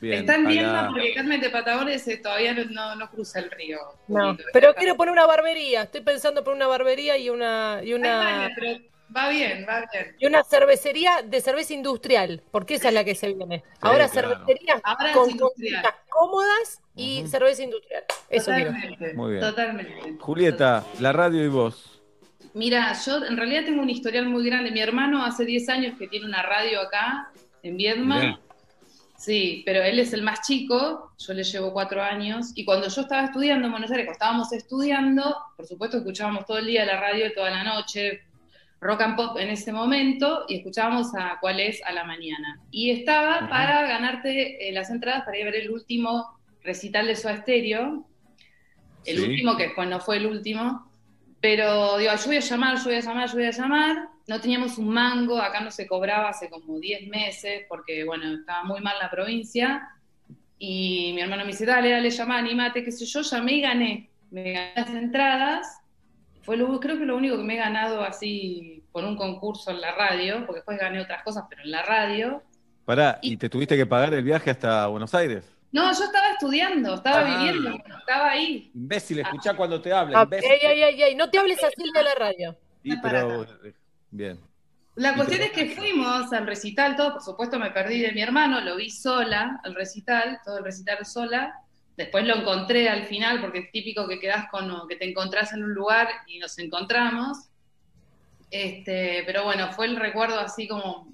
Bien. 0.00 0.20
Está 0.20 0.36
en 0.36 0.46
a 0.46 0.48
Viedma 0.48 0.82
la- 0.82 0.88
porque 0.88 1.12
Carmen 1.14 1.40
de 1.42 1.50
Patagones 1.50 2.08
eh, 2.08 2.16
todavía 2.16 2.54
no, 2.54 2.64
no, 2.64 2.96
no 2.96 3.10
cruza 3.10 3.40
el 3.40 3.50
río. 3.50 3.78
No, 4.08 4.34
pero 4.54 4.74
quiero 4.74 4.96
poner 4.96 5.12
una 5.12 5.26
barbería. 5.26 5.82
Estoy 5.82 6.00
pensando 6.00 6.42
por 6.42 6.54
una 6.54 6.66
barbería 6.66 7.18
y 7.18 7.28
una 7.28 7.80
y 7.84 7.92
una 7.92 8.46
Ay, 8.46 8.52
pero 8.58 8.78
va 9.14 9.28
bien, 9.28 9.66
va 9.68 9.84
bien. 9.92 10.16
y 10.18 10.26
una 10.26 10.44
cervecería 10.44 11.22
de 11.22 11.40
cerveza 11.40 11.74
industrial, 11.74 12.42
porque 12.50 12.74
esa 12.74 12.88
es 12.88 12.94
la 12.94 13.04
que 13.04 13.14
se 13.14 13.32
viene. 13.32 13.62
Ahora 13.80 14.08
claro. 14.08 14.30
cervecerías 14.30 14.80
Ahora 14.84 15.12
con 15.12 15.36
cositas 15.36 15.94
cómodas 16.08 16.80
y 16.94 17.26
cerveza 17.26 17.62
industrial. 17.62 18.04
Eso 18.30 18.52
quiero. 18.52 18.72
Totalmente, 18.72 19.14
Muy 19.14 19.32
bien. 19.32 19.40
totalmente. 19.40 20.16
Julieta, 20.18 20.84
la 21.00 21.12
radio 21.12 21.44
y 21.44 21.48
vos. 21.48 22.00
Mira, 22.54 22.92
yo 23.04 23.24
en 23.24 23.36
realidad 23.36 23.64
tengo 23.66 23.82
un 23.82 23.90
historial 23.90 24.26
muy 24.28 24.46
grande. 24.46 24.70
Mi 24.70 24.80
hermano 24.80 25.24
hace 25.24 25.44
10 25.44 25.68
años 25.68 25.98
que 25.98 26.08
tiene 26.08 26.24
una 26.24 26.42
radio 26.42 26.80
acá 26.80 27.30
en 27.62 27.76
Viedma. 27.76 28.40
Sí, 29.18 29.62
pero 29.64 29.82
él 29.82 29.98
es 29.98 30.12
el 30.12 30.22
más 30.22 30.46
chico, 30.46 31.12
yo 31.18 31.32
le 31.32 31.42
llevo 31.42 31.72
cuatro 31.72 32.02
años, 32.02 32.52
y 32.54 32.64
cuando 32.66 32.88
yo 32.88 33.00
estaba 33.00 33.24
estudiando 33.24 33.66
en 33.66 33.72
Buenos 33.72 33.90
Aires, 33.90 34.04
cuando 34.04 34.12
estábamos 34.12 34.52
estudiando, 34.52 35.36
por 35.56 35.66
supuesto 35.66 35.96
escuchábamos 35.96 36.44
todo 36.44 36.58
el 36.58 36.66
día 36.66 36.84
la 36.84 37.00
radio, 37.00 37.32
toda 37.32 37.50
la 37.50 37.64
noche, 37.64 38.22
rock 38.80 39.00
and 39.02 39.16
pop 39.16 39.38
en 39.38 39.48
ese 39.48 39.72
momento, 39.72 40.44
y 40.48 40.56
escuchábamos 40.56 41.14
a 41.14 41.38
cuál 41.40 41.60
es 41.60 41.82
a 41.84 41.92
la 41.92 42.04
mañana. 42.04 42.60
Y 42.70 42.90
estaba 42.90 43.48
para 43.48 43.86
ganarte 43.86 44.68
eh, 44.68 44.72
las 44.72 44.90
entradas 44.90 45.24
para 45.24 45.38
ir 45.38 45.42
a 45.46 45.50
ver 45.50 45.62
el 45.62 45.70
último 45.70 46.38
recital 46.62 47.06
de 47.06 47.16
Soda 47.16 47.36
Stereo, 47.38 48.06
el 49.04 49.18
Sí. 49.18 49.24
último 49.24 49.56
que 49.56 49.64
después 49.64 49.88
no 49.88 50.00
fue 50.00 50.16
el 50.18 50.26
último, 50.26 50.90
pero 51.40 51.96
digo, 51.98 52.12
yo 52.14 52.26
voy 52.26 52.36
a 52.36 52.40
llamar, 52.40 52.76
yo 52.78 52.84
voy 52.84 52.94
a 52.94 53.00
llamar, 53.00 53.28
yo 53.28 53.34
voy 53.34 53.44
a 53.44 53.50
llamar. 53.50 54.08
No 54.26 54.40
teníamos 54.40 54.78
un 54.78 54.88
mango, 54.88 55.38
acá 55.38 55.60
no 55.60 55.70
se 55.70 55.86
cobraba 55.86 56.30
hace 56.30 56.50
como 56.50 56.80
10 56.80 57.06
meses, 57.08 57.64
porque 57.68 58.04
bueno, 58.04 58.24
estaba 58.34 58.64
muy 58.64 58.80
mal 58.80 58.96
la 59.00 59.08
provincia. 59.10 59.88
Y 60.58 61.12
mi 61.14 61.20
hermano 61.20 61.44
me 61.44 61.52
dice, 61.52 61.64
dale, 61.66 61.90
dale, 61.90 62.10
llama, 62.10 62.38
anímate, 62.38 62.82
qué 62.82 62.90
sé 62.90 63.04
yo, 63.06 63.20
llamé 63.22 63.52
y 63.52 63.60
gané. 63.60 64.10
Me 64.32 64.52
gané 64.52 64.72
las 64.74 64.90
entradas. 64.90 65.80
Fue 66.46 66.56
lo, 66.56 66.78
creo 66.80 66.96
que 66.96 67.04
lo 67.04 67.16
único 67.16 67.36
que 67.36 67.42
me 67.42 67.54
he 67.54 67.58
ganado 67.58 68.02
así 68.02 68.82
por 68.92 69.04
un 69.04 69.16
concurso 69.16 69.70
en 69.72 69.80
la 69.80 69.92
radio, 69.94 70.46
porque 70.46 70.60
después 70.60 70.78
gané 70.78 71.00
otras 71.00 71.22
cosas, 71.24 71.44
pero 71.50 71.62
en 71.62 71.72
la 71.72 71.82
radio. 71.82 72.42
Pará, 72.84 73.18
¿y 73.20 73.36
te 73.36 73.48
tuviste 73.50 73.76
que 73.76 73.84
pagar 73.84 74.14
el 74.14 74.22
viaje 74.22 74.50
hasta 74.50 74.86
Buenos 74.86 75.12
Aires? 75.14 75.44
No, 75.72 75.92
yo 75.92 76.04
estaba 76.04 76.30
estudiando, 76.30 76.94
estaba 76.94 77.18
Ah. 77.20 77.36
viviendo, 77.36 77.76
estaba 77.98 78.30
ahí. 78.30 78.70
Imbécil, 78.74 79.18
escuchá 79.18 79.54
cuando 79.54 79.82
te 79.82 79.92
habla, 79.92 80.20
Ah, 80.20 80.22
imbécil. 80.22 80.50
ey, 80.52 80.58
ey, 80.62 80.82
ey, 80.84 81.02
ey, 81.02 81.14
no 81.16 81.28
te 81.28 81.38
hables 81.38 81.62
así 81.62 81.82
de 81.92 82.02
la 82.02 82.14
radio. 82.14 82.56
Sí, 82.82 82.92
pero. 83.02 83.44
Bien. 84.10 84.38
La 84.94 85.14
cuestión 85.14 85.42
es 85.42 85.50
que 85.50 85.66
fuimos 85.70 86.32
al 86.32 86.46
recital, 86.46 86.96
todo, 86.96 87.14
por 87.14 87.22
supuesto 87.22 87.58
me 87.58 87.70
perdí 87.72 88.00
de 88.00 88.12
mi 88.12 88.22
hermano, 88.22 88.60
lo 88.62 88.76
vi 88.76 88.88
sola 88.88 89.60
al 89.64 89.74
recital, 89.74 90.38
todo 90.44 90.58
el 90.58 90.64
recital 90.64 91.04
sola. 91.04 91.52
Después 91.96 92.26
lo 92.26 92.36
encontré 92.36 92.88
al 92.88 93.06
final, 93.06 93.40
porque 93.40 93.58
es 93.60 93.70
típico 93.72 94.06
que 94.06 94.18
quedás 94.20 94.48
con, 94.50 94.86
que 94.88 94.96
te 94.96 95.08
encontrás 95.08 95.52
en 95.52 95.64
un 95.64 95.72
lugar 95.72 96.08
y 96.26 96.38
nos 96.38 96.58
encontramos. 96.58 97.48
Este, 98.50 99.22
pero 99.26 99.44
bueno, 99.44 99.72
fue 99.72 99.86
el 99.86 99.96
recuerdo 99.96 100.38
así 100.38 100.68
como 100.68 101.08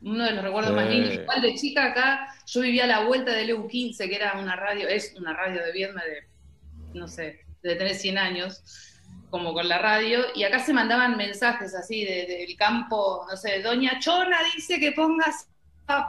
uno 0.00 0.24
de 0.24 0.30
los 0.32 0.44
recuerdos 0.44 0.72
más 0.74 0.88
lindos. 0.88 1.12
Igual 1.22 1.42
de 1.42 1.54
chica 1.54 1.84
acá, 1.86 2.34
yo 2.46 2.60
vivía 2.60 2.84
a 2.84 2.86
la 2.86 3.04
vuelta 3.04 3.32
del 3.32 3.50
EU15, 3.50 4.08
que 4.08 4.14
era 4.16 4.38
una 4.38 4.54
radio, 4.56 4.88
es 4.88 5.14
una 5.16 5.32
radio 5.32 5.62
de 5.62 5.72
Viedma 5.72 6.02
de, 6.04 6.28
no 6.98 7.08
sé, 7.08 7.40
de 7.62 7.74
tener 7.74 7.94
100 7.94 8.16
años, 8.16 8.62
como 9.30 9.52
con 9.52 9.68
la 9.68 9.78
radio, 9.78 10.24
y 10.34 10.44
acá 10.44 10.60
se 10.60 10.72
mandaban 10.72 11.16
mensajes 11.16 11.74
así 11.74 12.04
de- 12.04 12.26
del 12.26 12.56
campo, 12.56 13.26
no 13.28 13.36
sé, 13.36 13.60
Doña 13.60 13.98
Chona 13.98 14.38
dice 14.54 14.80
que 14.80 14.92
pongas 14.92 15.48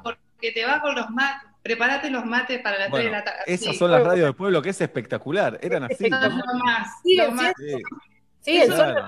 porque 0.03 0.51
te 0.53 0.65
va 0.65 0.79
con 0.81 0.95
los 0.95 1.09
mates, 1.09 1.48
prepárate 1.69 2.09
los 2.09 2.25
mates 2.25 2.61
para 2.61 2.79
las 2.79 2.89
3 2.89 3.03
de 3.03 3.09
Bueno, 3.09 3.17
la 3.17 3.23
tarde. 3.23 3.39
esas 3.45 3.73
Sí. 3.73 3.77
son 3.77 3.91
las 3.91 4.03
radios 4.03 4.25
del 4.25 4.33
pueblo, 4.35 4.59
que 4.61 4.69
es 4.69 4.81
espectacular. 4.81 5.59
Eran 5.61 5.83
así. 5.83 6.09
No, 6.09 6.19
¿no? 6.19 6.29
no 6.29 6.53
más, 6.65 6.89
Sí, 7.03 7.15
no 7.15 7.25
sí, 7.25 7.31
más. 7.31 7.53
Sí. 7.57 7.73
Sí, 8.41 8.57
Eso 8.57 8.75
son 8.75 8.93
Claro. 8.93 9.05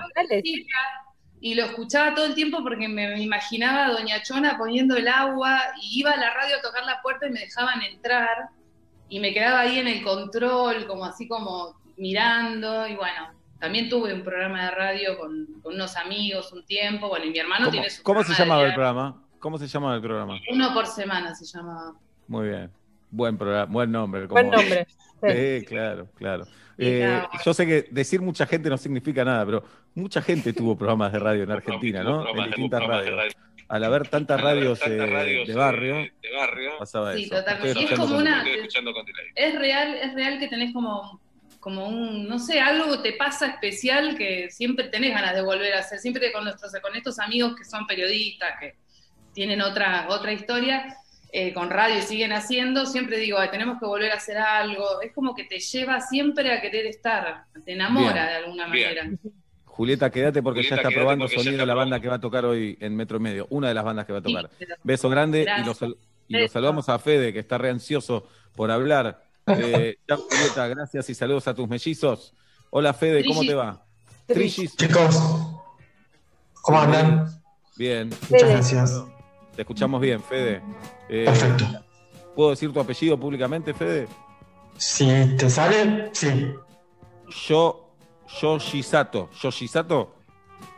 y 1.40 1.54
lo 1.56 1.64
escuchaba 1.64 2.14
todo 2.14 2.26
el 2.26 2.34
tiempo 2.36 2.62
porque 2.62 2.86
me, 2.86 3.08
me 3.08 3.20
imaginaba 3.22 3.86
a 3.86 3.90
Doña 3.90 4.22
Chona 4.22 4.56
poniendo 4.56 4.96
el 4.96 5.08
agua 5.08 5.60
y 5.82 5.98
iba 6.00 6.12
a 6.12 6.16
la 6.16 6.32
radio 6.34 6.56
a 6.58 6.60
tocar 6.62 6.84
la 6.84 7.02
puerta 7.02 7.26
y 7.26 7.30
me 7.30 7.40
dejaban 7.40 7.82
entrar 7.82 8.28
y 9.08 9.18
me 9.18 9.32
quedaba 9.34 9.60
ahí 9.60 9.78
en 9.80 9.88
el 9.88 10.04
control, 10.04 10.86
como 10.86 11.04
así 11.04 11.26
como 11.26 11.74
mirando 11.96 12.86
y 12.86 12.94
bueno, 12.94 13.32
también 13.58 13.88
tuve 13.88 14.14
un 14.14 14.22
programa 14.22 14.66
de 14.66 14.70
radio 14.70 15.18
con, 15.18 15.46
con 15.62 15.74
unos 15.74 15.96
amigos 15.96 16.52
un 16.52 16.64
tiempo, 16.64 17.08
bueno, 17.08 17.24
y 17.24 17.30
mi 17.30 17.38
hermano 17.40 17.64
¿Cómo, 17.64 17.70
tiene 17.72 17.90
su 17.90 18.02
cómo 18.04 18.22
se 18.22 18.34
llamaba 18.34 18.62
el 18.64 18.74
programa? 18.74 19.24
¿Cómo 19.40 19.58
se 19.58 19.66
llamaba 19.66 19.96
el 19.96 20.02
programa? 20.02 20.38
Uno 20.52 20.72
por 20.72 20.86
semana 20.86 21.34
se 21.34 21.44
llamaba. 21.46 21.94
Muy 22.32 22.48
bien. 22.48 22.70
Buen 23.10 23.36
programa, 23.36 23.70
buen 23.70 23.92
nombre. 23.92 24.26
Buen 24.26 24.48
nombre. 24.50 24.86
Sí, 25.22 25.64
claro, 25.66 26.08
claro. 26.16 26.44
Eh, 26.76 27.22
yo 27.44 27.54
sé 27.54 27.64
que 27.64 27.86
decir 27.92 28.20
mucha 28.20 28.44
gente 28.44 28.68
no 28.68 28.76
significa 28.76 29.24
nada, 29.24 29.46
pero 29.46 29.62
mucha 29.94 30.20
gente 30.20 30.52
tuvo 30.52 30.76
programas 30.76 31.12
de 31.12 31.20
radio 31.20 31.44
en 31.44 31.52
Argentina, 31.52 32.02
¿no? 32.02 32.28
En 32.28 32.46
distintas 32.46 32.82
radios. 32.84 33.32
Al 33.68 33.84
haber 33.84 34.08
tantas 34.08 34.40
radios, 34.40 34.80
eh, 34.84 35.44
de 35.46 35.54
barrio, 35.54 36.08
pasaba 36.76 37.14
Sí, 37.14 37.24
eso. 37.24 37.36
totalmente. 37.36 37.68
Estoy 37.68 37.84
Y 37.84 37.86
es 37.92 37.98
como 38.00 38.16
una. 38.16 38.44
Es 39.36 39.58
real, 39.60 39.94
es 39.94 40.14
real 40.14 40.40
que 40.40 40.48
tenés 40.48 40.72
como, 40.72 41.20
como 41.60 41.86
un, 41.86 42.26
no 42.26 42.40
sé, 42.40 42.60
algo 42.60 43.00
te 43.00 43.12
pasa 43.12 43.46
especial 43.46 44.16
que 44.16 44.50
siempre 44.50 44.88
tenés 44.88 45.12
ganas 45.12 45.36
de 45.36 45.42
volver 45.42 45.74
a 45.74 45.80
hacer. 45.80 46.00
Siempre 46.00 46.32
con 46.32 46.42
nuestros, 46.42 46.72
con 46.82 46.96
estos 46.96 47.20
amigos 47.20 47.54
que 47.54 47.64
son 47.64 47.86
periodistas, 47.86 48.58
que 48.58 48.74
tienen 49.32 49.60
otra, 49.60 50.06
otra 50.08 50.32
historia, 50.32 50.96
eh, 51.34 51.54
con 51.54 51.70
radio 51.70 51.98
y 51.98 52.02
siguen 52.02 52.32
haciendo, 52.32 52.84
siempre 52.84 53.16
digo, 53.16 53.38
"Ay, 53.38 53.48
tenemos 53.50 53.78
que 53.80 53.86
volver 53.86 54.12
a 54.12 54.16
hacer 54.16 54.36
algo. 54.36 55.00
Es 55.00 55.12
como 55.12 55.34
que 55.34 55.44
te 55.44 55.58
lleva 55.58 56.00
siempre 56.02 56.52
a 56.52 56.60
querer 56.60 56.84
estar, 56.86 57.44
te 57.64 57.72
enamora 57.72 58.12
Bien. 58.12 58.26
de 58.26 58.32
alguna 58.34 58.66
Bien. 58.68 58.88
manera. 58.88 59.18
Julieta, 59.64 60.10
quédate 60.10 60.42
porque 60.42 60.60
Julieta, 60.60 60.76
ya 60.82 60.88
está 60.88 60.94
probando 61.00 61.26
sonido 61.28 61.52
está 61.52 61.64
la 61.66 61.74
banda 61.74 61.98
que 61.98 62.08
va 62.08 62.16
a 62.16 62.20
tocar 62.20 62.44
hoy 62.44 62.76
en 62.80 62.94
Metro 62.94 63.16
y 63.16 63.20
Medio. 63.20 63.46
Una 63.48 63.68
de 63.68 63.74
las 63.74 63.82
bandas 63.84 64.04
que 64.04 64.12
va 64.12 64.18
a 64.18 64.22
tocar. 64.22 64.50
Sí, 64.50 64.56
pero- 64.66 64.76
Beso 64.84 65.08
grande 65.08 65.40
y 65.40 65.44
lo, 65.44 65.50
Gracias. 65.54 65.78
sal- 65.78 65.96
y 66.28 66.36
lo 66.38 66.48
saludamos 66.48 66.88
a 66.90 66.98
Fede, 66.98 67.32
que 67.32 67.38
está 67.38 67.56
re 67.56 67.70
ansioso 67.70 68.28
por 68.54 68.70
hablar. 68.70 69.24
Eh, 69.46 69.96
chao, 70.08 70.18
Julieta, 70.18 70.68
gracias 70.68 71.08
y 71.08 71.14
saludos 71.14 71.48
a 71.48 71.54
tus 71.54 71.66
mellizos. 71.66 72.34
Hola, 72.68 72.92
Fede, 72.92 73.24
¿cómo 73.24 73.40
te 73.40 73.54
va? 73.54 73.82
Trillis. 74.26 74.76
Chicos, 74.76 75.16
¿cómo 76.60 76.78
andan? 76.80 77.26
Bien. 77.76 78.10
Muchas 78.28 78.48
gracias. 78.50 79.04
Te 79.56 79.62
escuchamos 79.62 80.00
bien, 80.00 80.22
Fede. 80.22 80.60
Eh, 81.12 81.26
Perfecto. 81.26 81.66
¿Puedo 82.34 82.50
decir 82.50 82.72
tu 82.72 82.80
apellido 82.80 83.20
públicamente, 83.20 83.74
Fede? 83.74 84.08
Si 84.78 85.06
te 85.36 85.50
sale, 85.50 86.08
sí. 86.14 86.54
Yo, 87.46 87.94
Yoshisato. 88.40 89.28
¿Yoshisato? 89.38 90.14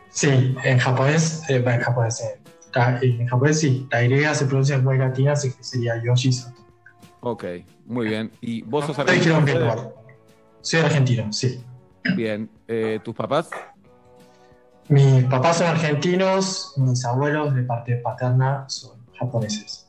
Sí, 0.09 0.53
en 0.61 0.77
japonés, 0.77 1.49
eh, 1.49 1.63
en 1.65 1.79
japonés, 1.79 2.21
eh, 2.21 2.39
en 3.01 3.27
japonés 3.27 3.61
sí, 3.61 3.87
la 3.89 4.03
Y 4.03 4.35
se 4.35 4.45
pronuncia 4.45 4.77
muy 4.77 4.97
latina, 4.97 5.31
así 5.31 5.53
que 5.53 5.63
sería 5.63 6.03
Yoshisato. 6.03 6.61
Ok, 7.21 7.45
muy 7.85 8.09
bien. 8.09 8.29
¿Y 8.41 8.61
vos 8.63 8.85
sos 8.85 8.99
argentino? 8.99 9.93
Soy 10.59 10.81
argentino, 10.81 11.31
sí. 11.31 11.63
Bien. 12.17 12.49
Eh, 12.67 12.99
¿Tus 13.01 13.15
papás? 13.15 13.49
Mis 14.89 15.23
papás 15.23 15.59
son 15.59 15.67
argentinos, 15.67 16.73
mis 16.75 17.05
abuelos 17.05 17.55
de 17.55 17.63
parte 17.63 17.95
paterna 17.95 18.65
son 18.67 18.99
japoneses. 19.17 19.84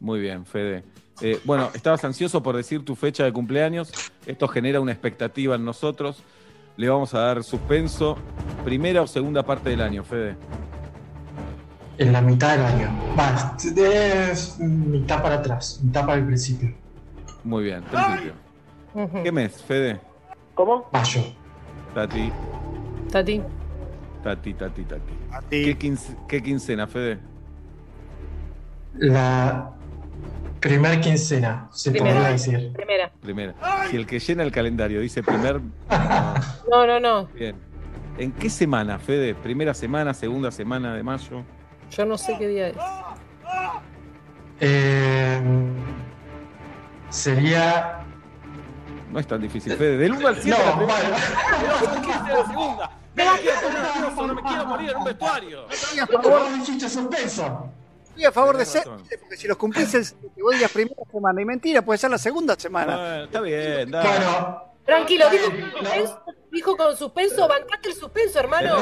Muy 0.00 0.20
bien, 0.20 0.44
Fede. 0.44 0.84
Eh, 1.20 1.40
bueno, 1.44 1.70
estabas 1.74 2.04
ansioso 2.04 2.42
por 2.42 2.56
decir 2.56 2.84
tu 2.84 2.96
fecha 2.96 3.24
de 3.24 3.32
cumpleaños. 3.32 3.92
Esto 4.26 4.48
genera 4.48 4.80
una 4.80 4.92
expectativa 4.92 5.54
en 5.54 5.64
nosotros. 5.64 6.22
Le 6.76 6.88
vamos 6.88 7.14
a 7.14 7.20
dar 7.20 7.44
suspenso. 7.44 8.16
¿Primera 8.64 9.02
o 9.02 9.06
segunda 9.06 9.44
parte 9.44 9.70
del 9.70 9.80
año, 9.80 10.02
Fede? 10.02 10.36
En 11.98 12.12
la 12.12 12.20
mitad 12.20 12.56
del 12.56 12.66
año. 12.66 12.90
Va, 13.18 13.56
es 13.56 14.58
mitad 14.58 15.22
para 15.22 15.36
atrás, 15.36 15.80
mitad 15.84 16.04
para 16.04 16.18
el 16.18 16.26
principio. 16.26 16.74
Muy 17.44 17.62
bien, 17.64 17.82
principio. 17.84 18.32
¿Qué 19.22 19.30
mes, 19.30 19.62
Fede? 19.62 20.00
¿Cómo? 20.54 20.88
Mayo. 20.92 21.20
Tati, 21.94 22.32
Tati. 23.12 23.40
Tati, 24.24 24.54
Tati, 24.54 24.84
Tati. 24.84 25.12
¿Qué, 25.50 25.78
quince- 25.78 26.16
qué 26.26 26.42
quincena, 26.42 26.88
Fede? 26.88 27.18
La 28.94 29.70
primer 30.60 31.00
quincena, 31.00 31.68
se 31.72 31.90
Primera. 31.90 32.14
podría 32.16 32.32
decir. 32.32 32.72
Primera. 32.72 33.10
Primera. 33.20 33.54
Si 33.90 33.96
el 33.96 34.06
que 34.06 34.18
llena 34.18 34.42
el 34.42 34.50
calendario 34.52 35.00
dice 35.00 35.22
primer. 35.22 35.60
No, 36.70 36.86
no, 36.86 36.98
no. 36.98 37.26
Bien. 37.34 37.54
¿En 38.18 38.32
qué 38.32 38.48
semana, 38.50 38.98
Fede? 38.98 39.34
¿Primera 39.34 39.74
semana, 39.74 40.12
segunda 40.14 40.50
semana 40.50 40.94
de 40.94 41.02
mayo? 41.02 41.42
Yo 41.90 42.04
no 42.06 42.16
sé 42.18 42.36
qué 42.38 42.48
día 42.48 42.68
es. 42.68 42.76
Eh, 44.60 45.40
sería. 47.10 48.00
No 49.12 49.20
es 49.20 49.26
tan 49.26 49.40
difícil, 49.40 49.74
Fede. 49.74 49.96
Del 49.98 50.12
1 50.12 50.28
al 50.28 50.36
7 50.36 50.50
No, 50.50 50.64
la 50.64 50.76
primera. 50.76 50.98
bueno. 51.00 51.16
Del 51.60 51.70
8 51.82 51.90
al 51.90 52.02
15 52.02 52.18
la 52.34 52.46
segunda. 52.46 52.90
No 53.14 53.32
me 53.32 53.38
quiero 53.40 53.60
poner 53.60 53.82
nervioso, 53.82 54.26
no 54.26 54.34
me 54.34 54.42
quiero 54.42 54.66
morir 54.66 54.90
en 54.90 54.96
un 54.96 55.04
vestuario. 55.04 55.66
Por 56.10 56.22
favor, 56.24 56.54
dijiste 56.58 56.88
suspenso. 56.88 57.68
Estoy 58.14 58.24
a 58.26 58.32
favor 58.32 58.56
de 58.56 58.64
ser, 58.64 58.84
porque 58.84 59.36
si 59.36 59.48
los 59.48 59.56
cumplís 59.56 59.92
el 59.94 60.04
que 60.34 60.40
vos 60.42 60.54
digas 60.54 60.70
primera 60.70 61.02
semana 61.10 61.42
y 61.42 61.44
mentira, 61.44 61.82
puede 61.82 61.98
ser 61.98 62.10
la 62.10 62.18
segunda 62.18 62.54
semana. 62.56 62.96
Bueno, 62.96 63.24
está 63.24 63.40
bien, 63.40 63.90
dale. 63.90 64.08
Bueno, 64.08 64.62
Tranquilo, 64.86 65.24
dijo 65.30 65.50
con 65.50 65.56
suspenso, 65.72 66.22
dijo 66.52 66.76
con 66.76 66.96
suspenso, 66.96 67.48
bancate 67.48 67.88
el 67.88 67.94
suspenso, 67.94 68.38
hermano. 68.38 68.76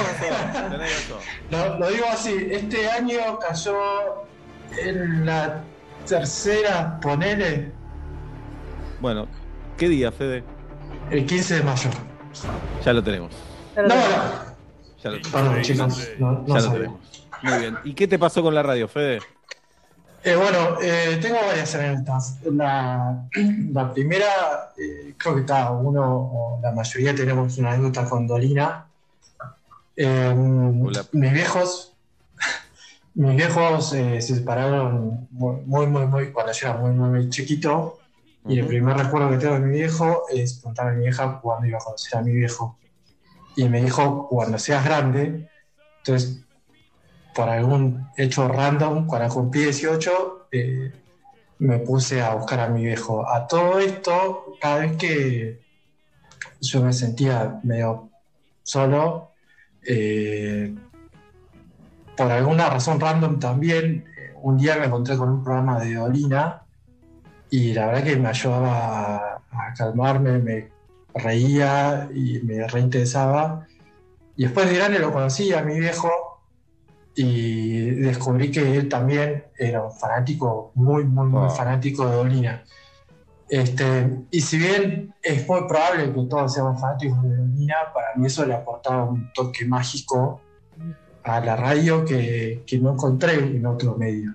Tenés 0.70 1.08
razón. 1.08 1.18
lo, 1.50 1.78
lo 1.78 1.88
digo 1.90 2.04
así: 2.10 2.48
este 2.50 2.90
año 2.90 3.38
cayó 3.38 4.24
en 4.78 5.24
la 5.24 5.62
tercera, 6.06 6.98
ponele, 7.00 7.70
Bueno, 9.00 9.28
¿qué 9.78 9.88
día, 9.88 10.10
Fede? 10.12 10.42
el 11.10 11.24
15 11.24 11.54
de 11.54 11.62
mayo. 11.62 11.90
Ya 12.84 12.92
lo 12.92 13.02
tenemos. 13.02 13.32
No, 13.76 13.82
no. 13.82 13.94
Ya 15.02 15.10
lo, 15.10 15.22
Perdón, 15.22 15.62
chicos, 15.62 16.08
no, 16.18 16.32
no 16.32 16.46
ya 16.48 16.54
lo 16.54 16.60
sabía. 16.60 16.78
tenemos. 16.78 17.11
Muy 17.42 17.58
bien. 17.58 17.78
¿Y 17.84 17.94
qué 17.94 18.06
te 18.06 18.18
pasó 18.18 18.42
con 18.42 18.54
la 18.54 18.62
radio, 18.62 18.88
Fede? 18.88 19.20
Eh, 20.24 20.36
bueno, 20.36 20.80
eh, 20.80 21.18
tengo 21.20 21.36
varias 21.44 21.74
anécdotas. 21.74 22.38
La, 22.44 23.28
la 23.72 23.92
primera, 23.92 24.72
eh, 24.78 25.14
creo 25.16 25.34
que 25.34 25.44
cada 25.44 25.72
uno, 25.72 26.30
o 26.32 26.60
la 26.62 26.70
mayoría, 26.70 27.14
tenemos 27.14 27.58
una 27.58 27.72
anécdota 27.72 28.08
con 28.08 28.26
Dolina. 28.26 28.86
Mis 29.96 31.32
viejos, 31.32 31.94
mis 33.14 33.36
viejos 33.36 33.90
se 33.90 34.22
separaron 34.22 35.26
muy, 35.32 35.86
muy, 35.86 36.06
muy, 36.06 36.32
cuando 36.32 36.52
yo 36.52 36.68
era 36.68 36.76
muy, 36.78 36.92
muy, 36.92 37.08
muy 37.10 37.28
chiquito. 37.28 37.98
Y 38.46 38.58
el 38.58 38.66
primer 38.66 38.96
recuerdo 38.96 39.30
que 39.30 39.38
tengo 39.38 39.54
de 39.54 39.60
mi 39.60 39.76
viejo 39.76 40.24
es 40.28 40.54
preguntarle 40.54 40.92
a 40.92 40.94
mi 40.94 41.02
vieja 41.02 41.40
cuándo 41.40 41.66
iba 41.66 41.78
a 41.78 41.80
conocer 41.80 42.18
a 42.18 42.22
mi 42.22 42.32
viejo. 42.32 42.78
Y 43.56 43.68
me 43.68 43.82
dijo, 43.82 44.28
cuando 44.28 44.58
seas 44.58 44.84
grande. 44.84 45.48
Entonces, 45.98 46.42
por 47.34 47.48
algún 47.48 48.08
hecho 48.16 48.48
random, 48.48 49.06
cuando 49.06 49.32
cumplí 49.34 49.62
18, 49.62 50.48
eh, 50.52 50.92
me 51.60 51.78
puse 51.78 52.20
a 52.20 52.34
buscar 52.34 52.60
a 52.60 52.68
mi 52.68 52.84
viejo. 52.84 53.28
A 53.28 53.46
todo 53.46 53.78
esto, 53.78 54.56
cada 54.60 54.80
vez 54.80 54.96
que 54.96 55.60
yo 56.60 56.82
me 56.82 56.92
sentía 56.92 57.60
medio 57.62 58.10
solo, 58.62 59.30
eh, 59.86 60.74
por 62.16 62.30
alguna 62.30 62.68
razón 62.68 63.00
random 63.00 63.38
también, 63.38 64.04
eh, 64.16 64.32
un 64.42 64.58
día 64.58 64.76
me 64.76 64.86
encontré 64.86 65.16
con 65.16 65.30
un 65.30 65.42
programa 65.42 65.80
de 65.80 65.94
Dolina 65.94 66.62
y 67.50 67.72
la 67.72 67.86
verdad 67.86 68.04
que 68.04 68.16
me 68.16 68.28
ayudaba 68.28 69.16
a, 69.16 69.42
a 69.50 69.74
calmarme, 69.74 70.38
me 70.38 70.68
reía 71.14 72.08
y 72.14 72.40
me 72.40 72.66
reinteresaba. 72.66 73.66
Y 74.36 74.44
después 74.44 74.68
de 74.68 74.76
grande 74.76 74.98
lo 74.98 75.12
conocí 75.12 75.52
a 75.52 75.62
mi 75.62 75.78
viejo 75.78 76.31
y 77.14 77.90
descubrí 77.90 78.50
que 78.50 78.76
él 78.76 78.88
también 78.88 79.44
era 79.58 79.84
un 79.84 79.92
fanático, 79.92 80.72
muy, 80.74 81.04
muy, 81.04 81.26
muy 81.26 81.50
fanático 81.50 82.08
de 82.08 82.16
Dolina. 82.16 82.64
Este, 83.48 84.08
y 84.30 84.40
si 84.40 84.56
bien 84.56 85.14
es 85.22 85.46
muy 85.46 85.66
probable 85.68 86.12
que 86.12 86.22
todos 86.28 86.54
seamos 86.54 86.80
fanáticos 86.80 87.22
de 87.22 87.36
Dolina, 87.36 87.74
para 87.92 88.14
mí 88.16 88.26
eso 88.26 88.46
le 88.46 88.54
aportaba 88.54 89.04
un 89.04 89.30
toque 89.34 89.66
mágico 89.66 90.40
a 91.22 91.40
la 91.40 91.54
radio 91.54 92.04
que, 92.04 92.62
que 92.66 92.78
no 92.78 92.92
encontré 92.92 93.34
en 93.34 93.66
otro 93.66 93.96
medio. 93.96 94.34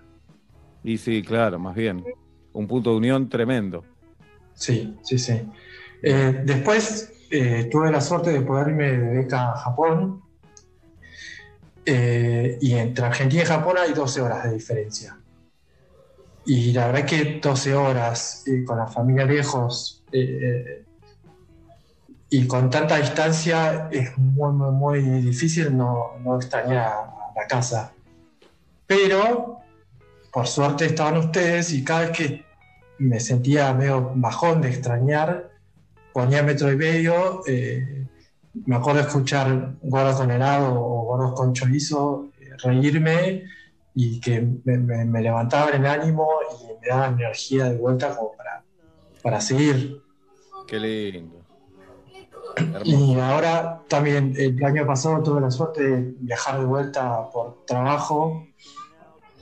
Y 0.84 0.97
sí, 0.97 1.21
claro, 1.21 1.59
más 1.59 1.75
bien. 1.75 2.03
Un 2.53 2.67
punto 2.67 2.91
de 2.91 2.97
unión 2.97 3.28
tremendo. 3.28 3.84
Sí, 4.53 4.95
sí, 5.03 5.17
sí. 5.17 5.41
Eh, 6.01 6.43
después 6.45 7.11
eh, 7.30 7.67
tuve 7.71 7.91
la 7.91 8.01
suerte 8.01 8.32
de 8.32 8.41
poder 8.41 8.69
irme 8.69 8.91
de 8.91 9.17
beca 9.17 9.51
a 9.51 9.57
Japón. 9.57 10.21
Eh, 11.89 12.57
y 12.59 12.73
entre 12.73 13.05
Argentina 13.05 13.43
y 13.43 13.45
Japón 13.45 13.77
hay 13.79 13.93
12 13.93 14.19
horas 14.19 14.43
de 14.43 14.53
diferencia. 14.53 15.17
Y 16.45 16.73
la 16.73 16.88
verdad 16.88 17.05
que 17.05 17.39
12 17.41 17.75
horas 17.75 18.43
eh, 18.45 18.65
con 18.65 18.77
la 18.77 18.88
familia 18.88 19.25
lejos 19.25 20.03
eh, 20.11 20.83
y 22.29 22.45
con 22.45 22.69
tanta 22.69 22.97
distancia 22.97 23.88
es 23.89 24.17
muy, 24.17 24.51
muy, 24.51 24.71
muy 24.71 25.21
difícil 25.21 25.77
no, 25.77 26.17
no 26.25 26.35
extrañar 26.35 26.88
a 26.88 27.33
la 27.33 27.47
casa. 27.47 27.93
Pero 28.85 29.59
por 30.33 30.45
suerte 30.45 30.88
estaban 30.88 31.15
ustedes 31.15 31.71
y 31.71 31.85
cada 31.85 32.01
vez 32.01 32.11
que 32.11 32.45
me 32.97 33.21
sentía 33.21 33.73
medio 33.73 34.11
bajón 34.13 34.61
de 34.61 34.69
extrañar, 34.69 35.51
ponía 36.11 36.43
metro 36.43 36.69
y 36.69 36.75
medio, 36.75 37.43
eh, 37.47 38.07
me 38.66 38.76
acuerdo 38.76 39.01
de 39.01 39.08
escuchar 39.08 39.76
gordos 39.82 40.16
con 40.18 40.32
helado 40.32 40.74
o 40.82 41.03
gordos 41.05 41.34
con 41.34 41.53
chorizo, 41.53 42.30
eh, 42.39 42.49
reírme 42.64 43.43
y 43.93 44.20
que 44.20 44.41
me, 44.64 44.78
me- 44.78 45.05
me 45.05 45.22
levantaban 45.22 45.74
el 45.76 45.86
ánimo 45.86 46.28
y 46.62 46.80
me 46.82 46.88
daban 46.88 47.14
energía 47.14 47.66
de 47.66 47.78
vuelta 47.78 48.16
como 48.16 48.36
para, 48.36 48.64
para 49.22 49.41
seguir. 49.41 50.01
Qué 50.68 50.80
lindo. 50.80 51.38
Y 52.84 53.20
ahora 53.20 53.84
también 53.88 54.34
el 54.38 54.64
año 54.64 54.86
pasado 54.86 55.22
tuve 55.22 55.41
la 55.41 55.51
suerte 55.51 55.84
de 55.84 56.14
viajar 56.20 56.60
de 56.60 56.66
vuelta 56.66 57.30
por 57.32 57.64
trabajo, 57.66 58.43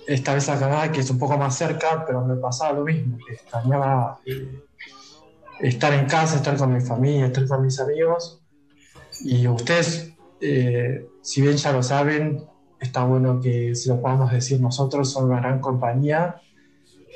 esta 0.08 0.34
vez 0.36 0.48
a 0.50 0.60
Canadá, 0.60 0.92
que 0.92 1.00
es 1.00 1.10
un 1.10 1.18
poco 1.18 1.38
más 1.38 1.58
cerca, 1.58 2.04
pero 2.06 2.24
me 2.24 2.36
pasaba 2.36 2.74
lo 2.74 2.84
mismo, 2.84 3.18
extrañaba 3.32 4.20
eh, 4.26 4.62
estar 5.62 5.94
en 5.94 6.06
casa, 6.06 6.36
estar 6.36 6.56
con 6.58 6.74
mi 6.74 6.82
familia, 6.82 7.28
estar 7.28 7.48
con 7.48 7.64
mis 7.64 7.80
amigos. 7.80 8.45
Y 9.22 9.48
ustedes, 9.48 10.14
eh, 10.42 11.08
si 11.22 11.42
bien 11.42 11.58
ya 11.58 11.72
lo 11.72 11.82
saben, 11.84 12.44
está 12.80 13.04
bueno 13.04 13.40
que 13.40 13.76
se 13.76 13.90
lo 13.90 14.02
podamos 14.02 14.32
decir 14.32 14.60
nosotros, 14.60 15.12
son 15.12 15.26
una 15.26 15.40
gran 15.40 15.60
compañía. 15.60 16.42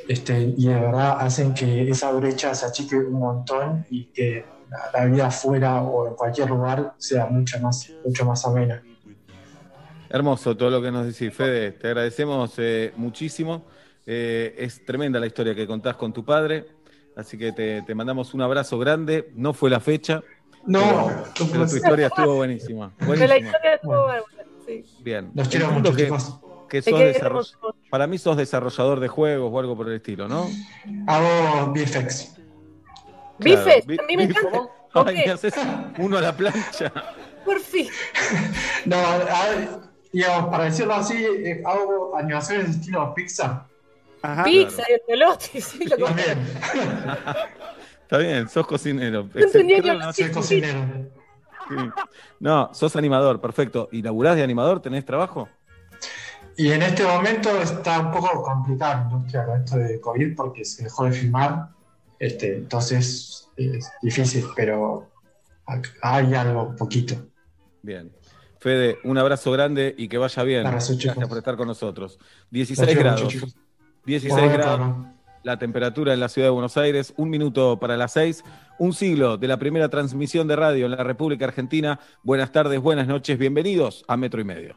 Este, 0.07 0.53
y 0.57 0.67
de 0.67 0.75
verdad 0.75 1.17
hacen 1.19 1.53
que 1.53 1.89
esa 1.89 2.11
brecha 2.11 2.55
se 2.55 2.65
achique 2.65 2.95
un 2.95 3.19
montón 3.19 3.85
y 3.89 4.05
que 4.05 4.45
la, 4.69 4.99
la 4.99 5.05
vida 5.05 5.27
afuera 5.27 5.81
o 5.81 6.07
en 6.07 6.15
cualquier 6.15 6.49
lugar 6.49 6.95
sea 6.97 7.27
mucho 7.27 7.59
más, 7.59 7.91
mucho 8.03 8.25
más 8.25 8.45
amena. 8.45 8.81
Hermoso 10.09 10.57
todo 10.57 10.71
lo 10.71 10.81
que 10.81 10.91
nos 10.91 11.05
decís, 11.05 11.31
Fede. 11.31 11.71
Te 11.73 11.87
agradecemos 11.87 12.53
eh, 12.57 12.91
muchísimo. 12.95 13.63
Eh, 14.07 14.55
es 14.57 14.83
tremenda 14.83 15.19
la 15.19 15.27
historia 15.27 15.53
que 15.53 15.67
contás 15.67 15.95
con 15.95 16.11
tu 16.11 16.25
padre. 16.25 16.65
Así 17.15 17.37
que 17.37 17.51
te, 17.51 17.83
te 17.83 17.93
mandamos 17.93 18.33
un 18.33 18.41
abrazo 18.41 18.79
grande. 18.79 19.31
No 19.35 19.53
fue 19.53 19.69
la 19.69 19.79
fecha. 19.79 20.23
No, 20.65 21.09
pero, 21.37 21.49
pero 21.51 21.67
tu 21.67 21.75
historia 21.77 22.07
estuvo 22.07 22.35
buenísima. 22.35 22.91
Pero 22.99 23.27
la 23.27 23.37
historia 23.37 23.73
estuvo 23.75 24.03
bárbara, 24.03 24.45
sí. 24.65 24.85
Bien. 24.99 25.31
Los 25.33 25.47
quiero 25.49 25.71
mucho, 25.71 25.95
que, 25.95 26.03
chicos. 26.03 26.39
que 26.69 26.81
sos 26.81 26.99
desarroll- 26.99 27.73
Para 27.89 28.05
mí 28.07 28.17
sos 28.17 28.37
desarrollador 28.37 28.99
de 28.99 29.07
juegos 29.07 29.49
o 29.51 29.59
algo 29.59 29.75
por 29.75 29.87
el 29.89 29.95
estilo, 29.95 30.27
¿no? 30.27 30.47
Hago 31.07 31.71
VFX. 31.73 32.35
Bifes, 33.39 33.85
Claro, 33.85 34.03
a 34.03 34.05
mí 34.07 34.17
me 34.17 34.23
encanta. 34.23 34.59
Ay, 34.93 35.15
me 35.25 35.31
haces 35.31 35.53
uno 35.97 36.17
a 36.17 36.21
la 36.21 36.35
plancha. 36.35 36.91
por 37.45 37.59
fin. 37.59 37.87
No, 38.85 38.95
a- 38.97 39.79
digamos, 40.11 40.49
para 40.49 40.63
decirlo 40.65 40.93
así, 40.95 41.15
eh, 41.23 41.61
hago 41.65 42.15
animaciones 42.17 42.65
de 42.67 42.71
estilo 42.79 43.13
Pixar. 43.13 43.65
Pizza 44.43 44.83
y 44.89 44.93
el 44.93 45.01
pelote, 45.07 45.61
sí, 45.61 45.85
lo 45.85 45.95
que 45.97 46.03
También. 46.03 46.47
Está 48.09 48.17
bien, 48.17 48.49
sos 48.49 48.65
cocinero. 48.65 49.29
Tenía 49.51 49.83
que 49.83 49.93
no 49.93 50.11
Soy 50.11 50.25
sé- 50.25 50.31
cocinero. 50.31 50.79
sí. 51.69 51.75
No, 52.39 52.73
sos 52.73 52.95
animador, 52.95 53.39
perfecto. 53.39 53.87
¿Y 53.91 54.01
laburás 54.01 54.35
de 54.35 54.41
animador? 54.41 54.81
¿Tenés 54.81 55.05
trabajo? 55.05 55.47
Y 56.57 56.71
en 56.71 56.81
este 56.81 57.03
momento 57.03 57.61
está 57.61 57.99
un 57.99 58.09
poco 58.11 58.41
complicado 58.41 58.95
la 58.95 59.03
industria 59.11 59.45
con 59.45 59.61
esto 59.63 59.77
de 59.77 60.01
COVID 60.01 60.35
porque 60.35 60.65
se 60.65 60.85
dejó 60.85 61.05
de 61.05 61.11
filmar. 61.11 61.67
Este, 62.17 62.55
entonces 62.57 63.47
es 63.55 63.91
difícil, 64.01 64.45
pero 64.55 65.07
hay 66.01 66.33
algo 66.33 66.75
poquito. 66.75 67.13
Bien. 67.83 68.11
Fede, 68.59 68.97
un 69.03 69.19
abrazo 69.19 69.51
grande 69.51 69.93
y 69.95 70.07
que 70.07 70.17
vaya 70.17 70.41
bien. 70.41 70.65
Abrazo, 70.65 70.93
chicos. 70.93 71.13
Gracias 71.15 71.29
por 71.29 71.37
estar 71.37 71.55
con 71.57 71.67
nosotros. 71.67 72.17
Los 72.19 72.49
16 72.49 72.87
quiero 72.87 73.01
grados. 73.03 73.21
mucho, 73.23 73.33
chicos. 73.35 73.55
16 74.05 74.33
Bueno, 74.33 74.53
grados. 74.57 74.97
La 75.43 75.57
temperatura 75.57 76.13
en 76.13 76.19
la 76.19 76.29
ciudad 76.29 76.47
de 76.47 76.51
Buenos 76.51 76.77
Aires, 76.77 77.13
un 77.17 77.29
minuto 77.29 77.79
para 77.79 77.97
las 77.97 78.13
seis, 78.13 78.43
un 78.77 78.93
siglo 78.93 79.37
de 79.37 79.47
la 79.47 79.57
primera 79.57 79.89
transmisión 79.89 80.47
de 80.47 80.55
radio 80.55 80.85
en 80.85 80.91
la 80.91 81.03
República 81.03 81.45
Argentina. 81.45 81.99
Buenas 82.23 82.51
tardes, 82.51 82.79
buenas 82.79 83.07
noches, 83.07 83.37
bienvenidos 83.37 84.03
a 84.07 84.17
Metro 84.17 84.41
y 84.41 84.45
Medio. 84.45 84.75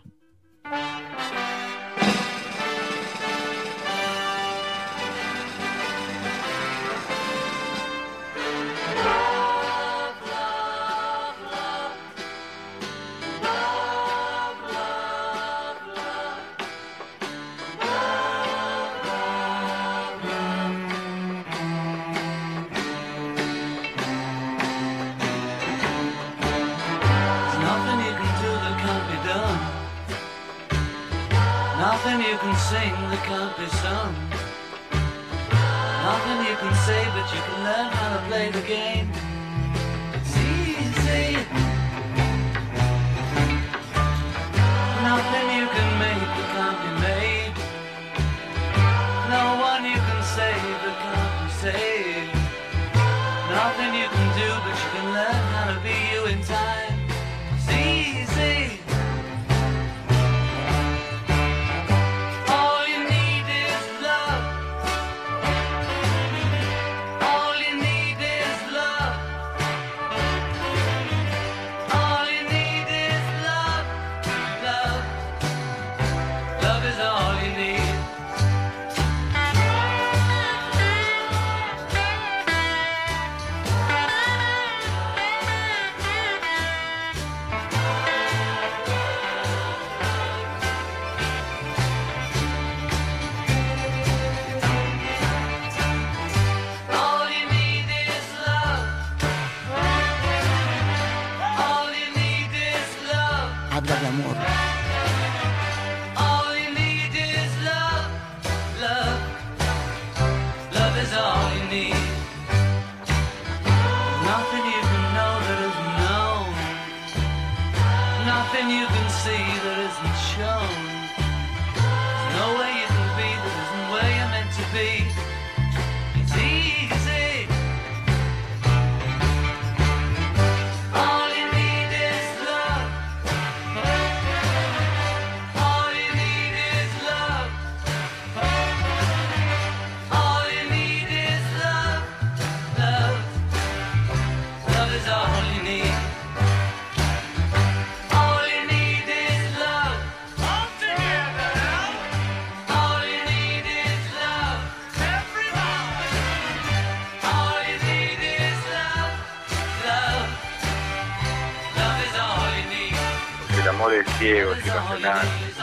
Love 165.03 165.25
is 165.49 165.59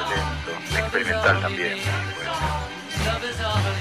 all 3.39 3.79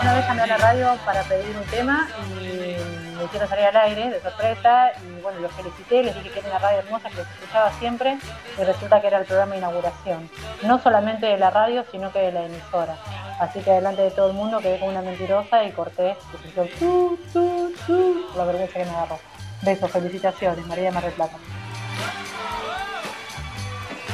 Una 0.00 0.14
vez 0.14 0.26
llamé 0.26 0.42
a 0.42 0.46
la 0.48 0.56
radio 0.56 0.96
para 1.04 1.22
pedir 1.22 1.56
un 1.56 1.64
tema 1.66 2.08
y 2.40 2.76
me 3.16 3.24
hicieron 3.24 3.48
salir 3.48 3.66
al 3.66 3.76
aire 3.76 4.10
de 4.10 4.20
sorpresa 4.20 4.90
y 5.00 5.20
bueno, 5.20 5.38
los 5.38 5.52
felicité, 5.52 6.02
les 6.02 6.14
dije 6.16 6.30
que 6.30 6.40
era 6.40 6.48
una 6.48 6.58
radio 6.58 6.78
hermosa 6.80 7.08
que 7.08 7.20
escuchaba 7.20 7.72
siempre 7.78 8.18
y 8.58 8.64
resulta 8.64 9.00
que 9.00 9.06
era 9.06 9.18
el 9.18 9.24
programa 9.24 9.52
de 9.52 9.58
inauguración. 9.58 10.28
No 10.62 10.80
solamente 10.82 11.26
de 11.26 11.38
la 11.38 11.50
radio, 11.50 11.84
sino 11.92 12.10
que 12.10 12.18
de 12.18 12.32
la 12.32 12.46
emisora. 12.46 12.96
Así 13.38 13.60
que 13.60 13.70
delante 13.70 14.02
de 14.02 14.10
todo 14.10 14.26
el 14.26 14.32
mundo 14.32 14.58
quedé 14.58 14.80
como 14.80 14.90
una 14.90 15.02
mentirosa 15.02 15.62
y 15.62 15.70
corté 15.70 16.16
y 16.34 16.38
se 16.42 16.48
hizo 16.48 17.18
tu, 17.32 17.74
tu, 17.86 18.26
la 18.36 18.44
vergüenza 18.44 18.72
que 18.72 18.84
me 18.84 18.90
agarró. 18.90 19.27
Besos, 19.62 19.90
felicitaciones, 19.90 20.66
María 20.66 20.84
de 20.84 20.90
Mar 20.92 21.04
del 21.04 21.12
Plata. 21.12 21.36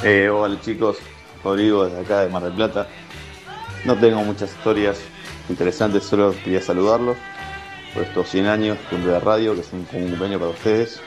Eh, 0.03 0.29
hola 0.29 0.59
chicos, 0.61 0.99
Rodrigo 1.43 1.85
desde 1.85 2.01
acá 2.01 2.21
de 2.21 2.29
Mar 2.29 2.43
del 2.43 2.55
Plata. 2.55 2.87
No 3.85 3.97
tengo 3.97 4.23
muchas 4.23 4.51
historias 4.51 4.99
interesantes, 5.49 6.05
solo 6.05 6.35
quería 6.43 6.63
saludarlos 6.63 7.17
por 7.93 8.05
estos 8.05 8.29
100 8.31 8.47
años 8.47 8.79
que 8.79 8.97
cumple 8.97 9.13
la 9.13 9.21
radio, 9.21 9.55
que 9.55 9.61
es 9.61 9.73
un, 9.73 9.85
cumpleaños 9.85 10.41
para 10.41 10.51
ustedes. 10.51 11.01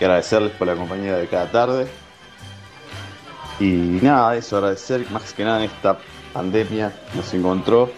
Y 0.00 0.04
agradecerles 0.04 0.50
por 0.52 0.66
la 0.66 0.74
compañía 0.74 1.16
de 1.16 1.28
cada 1.28 1.50
tarde. 1.50 1.86
Y 3.60 4.00
nada, 4.02 4.34
eso, 4.36 4.56
agradecer 4.56 5.08
más 5.10 5.32
que 5.32 5.44
nada 5.44 5.58
en 5.58 5.70
esta 5.70 5.98
pandemia 6.32 6.92
nos 7.14 7.32
encontró 7.32 7.90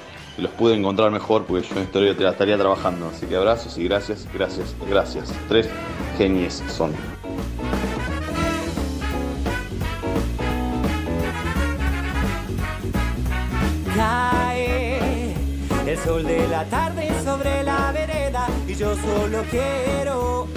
los 0.43 0.51
pude 0.53 0.75
encontrar 0.75 1.11
mejor 1.11 1.45
porque 1.45 1.67
yo 1.67 1.77
en 1.77 1.83
historia 1.83 2.17
te 2.17 2.23
la 2.23 2.31
estaría 2.31 2.59
trabajando. 2.59 3.09
Así 3.09 3.27
que 3.27 3.37
abrazos 3.37 3.77
y 3.79 3.85
gracias, 3.85 4.27
gracias, 4.33 4.75
gracias. 4.89 5.33
Tres 5.49 5.69
genies 6.19 6.63
son. 6.69 6.93
Cae 13.95 15.35
el 15.87 15.99
sol 15.99 16.25
de 16.25 16.47
la 16.49 16.65
tarde 16.65 17.09
sobre 17.25 17.63
la 17.63 17.93
vereda 17.93 18.47
y 18.69 18.75
yo 18.75 18.95
solo 18.95 19.43
quiero 19.51 20.49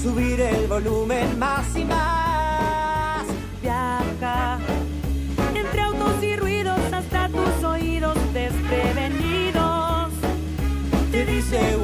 subir 0.00 0.40
el 0.40 0.66
volumen 0.66 1.38
más 1.38 1.76
y 1.76 1.84
más. 1.84 3.24
Viaja 3.60 4.58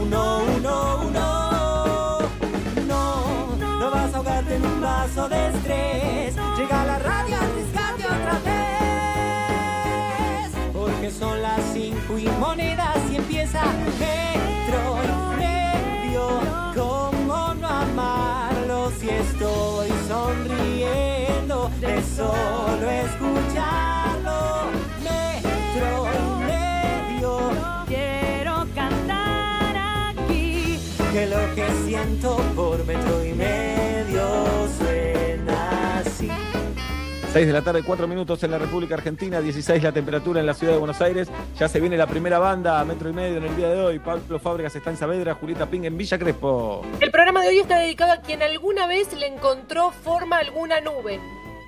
uno, 0.03 0.43
uno, 0.57 1.01
uno. 1.07 2.19
No, 2.89 3.57
no 3.57 3.91
vas 3.91 4.15
a 4.15 4.17
ahogarte 4.17 4.57
en 4.57 4.67
un 4.67 4.81
vaso 4.81 5.29
de 5.29 5.49
estrés. 5.49 6.35
Llega 6.57 6.85
la 6.85 6.99
radio, 6.99 7.37
arriesgate 7.37 8.05
otra 8.05 8.39
vez. 8.45 8.61
Porque 10.73 11.11
son 11.11 11.41
las 11.43 11.61
cinco 11.73 12.19
y 12.19 12.27
monedas 12.39 12.99
y 13.11 13.17
empieza 13.17 13.63
metro 13.99 14.99
y 15.05 15.37
medio. 15.39 16.41
¿Cómo 16.75 17.55
no 17.55 17.67
amarlo 17.69 18.91
si 18.99 19.09
estoy 19.09 19.89
sonriendo 20.09 21.71
de 21.81 22.03
solo 22.03 22.91
escucharlo? 22.91 23.50
Que 31.13 31.27
lo 31.27 31.55
que 31.57 31.67
siento 31.85 32.37
por 32.55 32.87
metro 32.87 33.25
y 33.25 33.33
medio 33.33 34.69
suena 34.79 35.99
así. 35.99 36.31
6 37.33 37.47
de 37.49 37.53
la 37.53 37.63
tarde, 37.63 37.83
4 37.83 38.07
minutos 38.07 38.41
en 38.45 38.53
la 38.53 38.59
República 38.59 38.95
Argentina, 38.95 39.41
16 39.41 39.83
la 39.83 39.91
temperatura 39.91 40.39
en 40.39 40.47
la 40.47 40.55
ciudad 40.55 40.75
de 40.75 40.79
Buenos 40.79 41.01
Aires. 41.01 41.29
Ya 41.59 41.69
se 41.69 41.81
viene 41.81 41.97
la 41.97 42.07
primera 42.07 42.39
banda 42.39 42.79
a 42.79 42.85
metro 42.85 43.11
y 43.11 43.13
medio 43.13 43.39
en 43.39 43.45
el 43.45 43.57
día 43.57 43.71
de 43.71 43.81
hoy. 43.81 43.99
Pablo 43.99 44.39
Fábregas 44.39 44.77
está 44.77 44.91
en 44.91 44.97
Saavedra, 44.97 45.35
Julieta 45.35 45.67
Ping 45.67 45.83
en 45.83 45.99
Villa 45.99 46.17
Crespo. 46.17 46.87
El 47.01 47.11
programa 47.11 47.43
de 47.43 47.49
hoy 47.49 47.59
está 47.59 47.79
dedicado 47.79 48.13
a 48.13 48.19
quien 48.19 48.41
alguna 48.43 48.87
vez 48.87 49.13
le 49.13 49.27
encontró 49.27 49.91
forma 49.91 50.39
alguna 50.39 50.81
nube. 50.81 51.19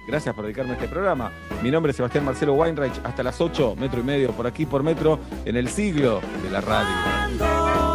Gracias 0.07 0.35
por 0.37 0.45
dedicarme 0.45 0.73
a 0.73 0.75
este 0.75 0.87
programa. 0.87 1.33
Mi 1.63 1.71
nombre 1.73 1.91
es 1.91 1.97
Sebastián 1.97 2.25
Marcelo 2.25 2.55
Weinreich. 2.55 2.95
Hasta 3.03 3.25
las 3.25 3.41
8, 3.41 3.75
metro 3.77 3.99
y 3.99 4.05
medio, 4.05 4.31
por 4.31 4.47
aquí 4.47 4.67
por 4.67 4.85
metro, 4.85 5.19
en 5.45 5.57
el 5.57 5.69
siglo 5.69 6.21
de 6.45 6.51
la 6.51 6.61
radio. 6.61 7.92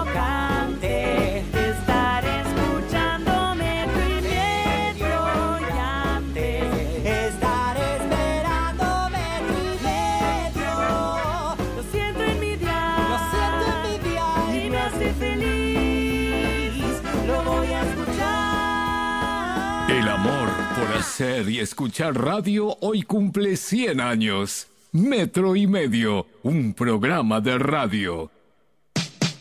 Hacer 21.17 21.49
y 21.49 21.59
escuchar 21.59 22.13
radio 22.13 22.77
hoy 22.79 23.01
cumple 23.01 23.57
100 23.57 24.01
años. 24.01 24.67
Metro 24.91 25.55
y 25.55 25.65
medio, 25.65 26.27
un 26.43 26.75
programa 26.75 27.41
de 27.41 27.57
radio. 27.57 28.29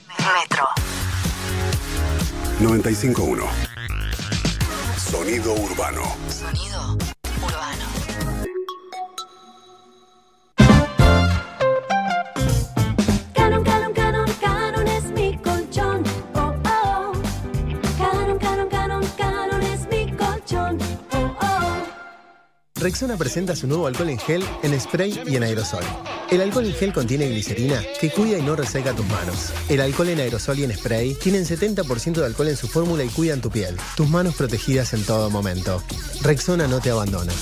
Metro. 0.08 0.66
951. 2.60 3.44
Sonido 4.96 5.52
urbano. 5.52 6.16
Sonido 6.30 7.15
Rexona 22.78 23.16
presenta 23.16 23.56
su 23.56 23.66
nuevo 23.66 23.86
alcohol 23.86 24.10
en 24.10 24.18
gel, 24.18 24.44
en 24.62 24.78
spray 24.78 25.22
y 25.26 25.36
en 25.36 25.42
aerosol. 25.42 25.82
El 26.30 26.42
alcohol 26.42 26.66
en 26.66 26.74
gel 26.74 26.92
contiene 26.92 27.28
glicerina 27.28 27.82
que 28.00 28.10
cuida 28.10 28.38
y 28.38 28.42
no 28.42 28.54
reseca 28.54 28.94
tus 28.94 29.06
manos. 29.06 29.52
El 29.68 29.80
alcohol 29.80 30.10
en 30.10 30.20
aerosol 30.20 30.58
y 30.58 30.64
en 30.64 30.76
spray 30.76 31.14
tienen 31.14 31.44
70% 31.44 32.14
de 32.14 32.26
alcohol 32.26 32.48
en 32.48 32.56
su 32.56 32.68
fórmula 32.68 33.02
y 33.04 33.08
cuidan 33.08 33.40
tu 33.40 33.50
piel. 33.50 33.76
Tus 33.96 34.08
manos 34.08 34.34
protegidas 34.34 34.92
en 34.92 35.04
todo 35.04 35.30
momento. 35.30 35.82
Rexona 36.22 36.66
no 36.66 36.80
te 36.80 36.90
abandona. 36.90 37.32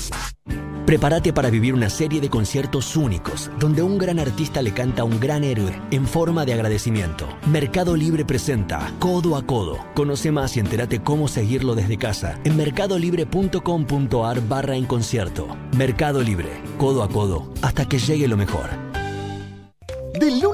Prepárate 0.85 1.33
para 1.33 1.49
vivir 1.49 1.73
una 1.73 1.89
serie 1.89 2.21
de 2.21 2.29
conciertos 2.29 2.95
únicos, 2.95 3.49
donde 3.59 3.81
un 3.81 3.97
gran 3.97 4.19
artista 4.19 4.61
le 4.61 4.71
canta 4.71 5.01
a 5.01 5.05
un 5.05 5.19
gran 5.19 5.43
héroe 5.43 5.81
en 5.89 6.05
forma 6.05 6.45
de 6.45 6.53
agradecimiento. 6.53 7.27
Mercado 7.47 7.95
Libre 7.95 8.23
presenta 8.23 8.91
Codo 8.99 9.35
a 9.35 9.45
Codo. 9.45 9.79
Conoce 9.95 10.31
más 10.31 10.55
y 10.57 10.59
entérate 10.59 11.01
cómo 11.01 11.27
seguirlo 11.27 11.73
desde 11.73 11.97
casa 11.97 12.39
en 12.43 12.55
mercadolibre.com.ar 12.55 14.47
barra 14.47 14.75
en 14.75 14.85
concierto. 14.85 15.47
Mercado 15.75 16.21
Libre, 16.21 16.49
codo 16.77 17.01
a 17.01 17.09
codo, 17.09 17.51
hasta 17.63 17.87
que 17.89 17.97
llegue 17.97 18.27
lo 18.27 18.37
mejor. 18.37 18.94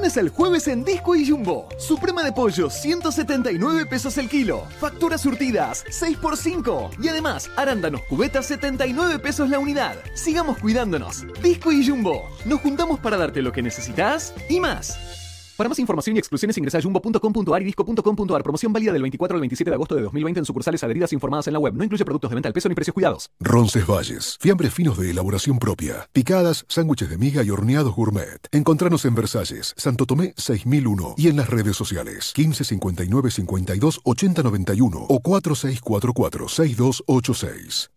Lunes 0.02 0.18
al 0.18 0.30
jueves 0.30 0.66
en 0.66 0.84
Disco 0.84 1.14
y 1.14 1.24
Jumbo. 1.24 1.68
Suprema 1.78 2.24
de 2.24 2.32
pollo, 2.32 2.68
179 2.68 3.86
pesos 3.86 4.18
el 4.18 4.28
kilo. 4.28 4.66
Facturas 4.80 5.20
surtidas, 5.20 5.84
6x5. 5.84 7.00
Y 7.00 7.06
además, 7.06 7.48
arándanos 7.54 8.02
cubetas, 8.08 8.46
79 8.46 9.20
pesos 9.20 9.48
la 9.48 9.60
unidad. 9.60 9.94
Sigamos 10.14 10.58
cuidándonos. 10.58 11.24
Disco 11.40 11.70
y 11.70 11.86
Jumbo. 11.86 12.28
Nos 12.44 12.60
juntamos 12.62 12.98
para 12.98 13.16
darte 13.16 13.42
lo 13.42 13.52
que 13.52 13.62
necesitas 13.62 14.34
y 14.48 14.58
más. 14.58 15.21
Para 15.62 15.68
más 15.68 15.78
información 15.78 16.16
y 16.16 16.18
exclusiones 16.18 16.58
ingresa 16.58 16.78
a 16.78 16.82
jumbo.com.ar 16.82 17.62
y 17.62 17.64
disco.com.ar. 17.66 18.42
Promoción 18.42 18.72
válida 18.72 18.92
del 18.92 19.00
24 19.02 19.36
al 19.36 19.40
27 19.42 19.70
de 19.70 19.74
agosto 19.76 19.94
de 19.94 20.02
2020 20.02 20.40
en 20.40 20.44
sucursales 20.44 20.82
adheridas 20.82 21.12
informadas 21.12 21.46
en 21.46 21.52
la 21.52 21.60
web. 21.60 21.74
No 21.74 21.84
incluye 21.84 22.04
productos 22.04 22.30
de 22.30 22.34
venta 22.34 22.48
al 22.48 22.52
peso 22.52 22.68
ni 22.68 22.74
precios 22.74 22.92
cuidados. 22.92 23.30
Roncesvalles. 23.38 24.38
Fiambres 24.40 24.74
finos 24.74 24.98
de 24.98 25.12
elaboración 25.12 25.60
propia. 25.60 26.08
Picadas, 26.12 26.64
sándwiches 26.66 27.10
de 27.10 27.16
miga 27.16 27.44
y 27.44 27.50
horneados 27.50 27.94
gourmet. 27.94 28.40
Encontranos 28.50 29.04
en 29.04 29.14
Versalles, 29.14 29.72
Santo 29.76 30.04
Tomé 30.04 30.34
6001 30.36 31.14
y 31.16 31.28
en 31.28 31.36
las 31.36 31.48
redes 31.48 31.76
sociales 31.76 32.32
15 32.34 32.64
59 32.64 33.30
52 33.30 34.00
80 34.02 34.42
91 34.42 34.98
o 34.98 35.20
4644 35.20 36.48
6286. 36.48 37.90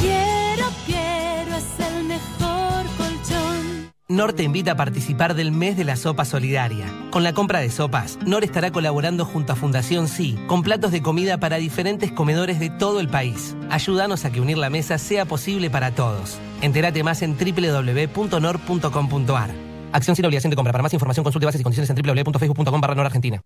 Quiero, 0.00 0.19
NOR 4.10 4.32
te 4.32 4.42
invita 4.42 4.72
a 4.72 4.76
participar 4.76 5.36
del 5.36 5.52
mes 5.52 5.76
de 5.76 5.84
la 5.84 5.94
sopa 5.94 6.24
solidaria. 6.24 6.86
Con 7.12 7.22
la 7.22 7.32
compra 7.32 7.60
de 7.60 7.70
sopas, 7.70 8.18
NOR 8.26 8.42
estará 8.42 8.72
colaborando 8.72 9.24
junto 9.24 9.52
a 9.52 9.56
Fundación 9.56 10.08
Sí 10.08 10.36
con 10.48 10.64
platos 10.64 10.90
de 10.90 11.00
comida 11.00 11.38
para 11.38 11.58
diferentes 11.58 12.10
comedores 12.10 12.58
de 12.58 12.70
todo 12.70 12.98
el 12.98 13.08
país. 13.08 13.54
Ayúdanos 13.70 14.24
a 14.24 14.32
que 14.32 14.40
unir 14.40 14.58
la 14.58 14.68
mesa 14.68 14.98
sea 14.98 15.26
posible 15.26 15.70
para 15.70 15.94
todos. 15.94 16.38
Entérate 16.60 17.04
más 17.04 17.22
en 17.22 17.36
www.nor.com.ar. 17.38 18.50
Acción 19.92 20.16
sin 20.16 20.24
obligación 20.24 20.50
de 20.50 20.56
compra. 20.56 20.72
Para 20.72 20.82
más 20.82 20.92
información 20.92 21.22
consulte 21.22 21.46
bases 21.46 21.60
y 21.60 21.64
condiciones 21.64 21.88
en 21.90 21.94
www.facebook.com 21.94 22.80
barra 22.80 23.00
Argentina. 23.04 23.40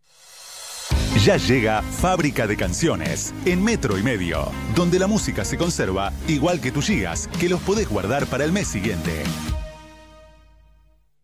Ya 1.23 1.37
llega 1.37 1.83
Fábrica 1.83 2.47
de 2.47 2.57
Canciones 2.57 3.35
en 3.45 3.63
metro 3.63 3.99
y 3.99 4.03
medio, 4.03 4.51
donde 4.75 4.99
la 4.99 5.09
música 5.09 5.45
se 5.45 5.59
conserva 5.59 6.11
igual 6.27 6.63
que 6.63 6.73
tus 6.73 6.87
gigas, 6.87 7.29
que 7.39 7.51
los 7.51 7.61
podés 7.61 7.87
guardar 7.87 8.25
para 8.27 8.45
el 8.45 8.53
mes 8.53 8.69
siguiente. 8.69 9.25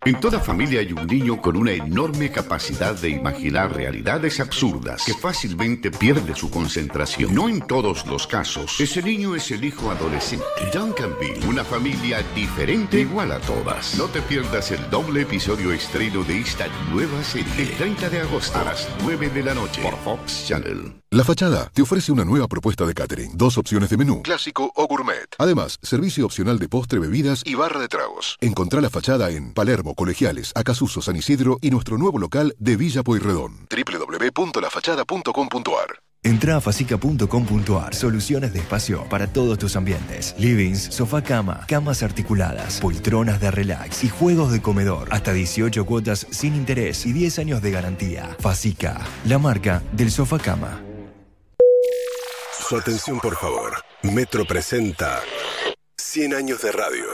En 0.06 0.18
toda 0.18 0.40
familia 0.40 0.80
hay 0.80 0.94
un 0.94 1.06
niño 1.06 1.42
con 1.42 1.58
una 1.58 1.72
enorme 1.72 2.32
capacidad 2.32 2.94
de 2.94 3.10
imaginar 3.10 3.76
realidades 3.76 4.40
absurdas 4.40 5.04
que 5.04 5.12
fácilmente 5.12 5.90
pierde 5.90 6.34
su 6.34 6.50
concentración. 6.50 7.34
No 7.34 7.50
en 7.50 7.60
todos 7.60 8.06
los 8.06 8.26
casos. 8.26 8.80
Ese 8.80 9.02
niño 9.02 9.36
es 9.36 9.50
el 9.50 9.62
hijo 9.62 9.90
adolescente. 9.90 10.46
Duncanville, 10.72 11.46
una 11.46 11.64
familia 11.64 12.24
diferente 12.34 13.00
igual 13.00 13.30
a 13.30 13.40
todas. 13.40 13.98
No 13.98 14.06
te 14.06 14.22
pierdas 14.22 14.70
el 14.70 14.88
doble 14.88 15.20
episodio 15.20 15.70
estreno 15.70 16.24
de 16.24 16.40
esta 16.40 16.66
nueva 16.90 17.22
serie. 17.22 17.52
El 17.58 17.70
30 17.72 18.08
de 18.08 18.20
agosto 18.20 18.58
a 18.58 18.64
las 18.64 18.88
9 19.02 19.28
de 19.28 19.42
la 19.42 19.52
noche 19.52 19.82
por 19.82 19.98
Fox 19.98 20.46
Channel. 20.46 20.99
La 21.12 21.24
Fachada 21.24 21.72
te 21.74 21.82
ofrece 21.82 22.12
una 22.12 22.24
nueva 22.24 22.46
propuesta 22.46 22.86
de 22.86 22.94
catering. 22.94 23.36
Dos 23.36 23.58
opciones 23.58 23.90
de 23.90 23.96
menú, 23.96 24.22
clásico 24.22 24.70
o 24.76 24.86
gourmet. 24.86 25.26
Además, 25.38 25.76
servicio 25.82 26.24
opcional 26.24 26.60
de 26.60 26.68
postre, 26.68 27.00
bebidas 27.00 27.42
y 27.44 27.56
barra 27.56 27.80
de 27.80 27.88
tragos. 27.88 28.36
Encontrá 28.40 28.80
La 28.80 28.90
Fachada 28.90 29.28
en 29.30 29.52
Palermo, 29.52 29.96
Colegiales, 29.96 30.52
Acasuso, 30.54 31.02
San 31.02 31.16
Isidro 31.16 31.58
y 31.62 31.72
nuestro 31.72 31.98
nuevo 31.98 32.20
local 32.20 32.54
de 32.60 32.76
Villa 32.76 33.02
Pueyrredón. 33.02 33.66
www.lafachada.com.ar 33.68 36.00
Entra 36.22 36.58
a 36.58 36.60
facica.com.ar. 36.60 37.92
Soluciones 37.92 38.52
de 38.52 38.60
espacio 38.60 39.02
para 39.08 39.26
todos 39.26 39.58
tus 39.58 39.74
ambientes. 39.74 40.36
Livings, 40.38 40.94
sofá 40.94 41.24
cama, 41.24 41.64
camas 41.66 42.04
articuladas, 42.04 42.78
poltronas 42.78 43.40
de 43.40 43.50
relax 43.50 44.04
y 44.04 44.10
juegos 44.10 44.52
de 44.52 44.62
comedor. 44.62 45.08
Hasta 45.10 45.32
18 45.32 45.84
cuotas 45.86 46.28
sin 46.30 46.54
interés 46.54 47.04
y 47.04 47.12
10 47.12 47.40
años 47.40 47.62
de 47.62 47.72
garantía. 47.72 48.36
Facica, 48.38 49.00
la 49.24 49.40
marca 49.40 49.82
del 49.90 50.12
sofá 50.12 50.38
cama. 50.38 50.84
Su 52.70 52.76
atención, 52.76 53.18
por 53.18 53.36
favor. 53.36 53.84
Metro 54.04 54.44
presenta 54.44 55.20
100 55.96 56.34
años 56.34 56.62
de 56.62 56.70
radio. 56.70 57.04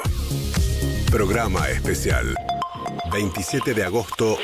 Programa 1.11 1.71
especial. 1.71 2.37
27 3.11 3.73
de 3.73 3.83
agosto 3.83 4.37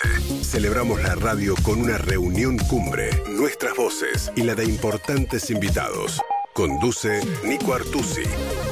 2020. 0.00 0.42
Celebramos 0.42 1.02
la 1.02 1.16
radio 1.16 1.54
con 1.62 1.82
una 1.82 1.98
reunión 1.98 2.56
cumbre, 2.56 3.10
nuestras 3.28 3.76
voces 3.76 4.32
y 4.36 4.42
la 4.44 4.54
de 4.54 4.64
importantes 4.64 5.50
invitados. 5.50 6.18
Conduce 6.54 7.20
Nico 7.44 7.74
Artusi. 7.74 8.24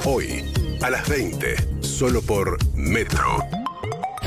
Hoy, 0.07 0.51
a 0.81 0.89
las 0.89 1.07
20, 1.11 1.83
solo 1.83 2.23
por 2.23 2.57
Metro 2.75 3.45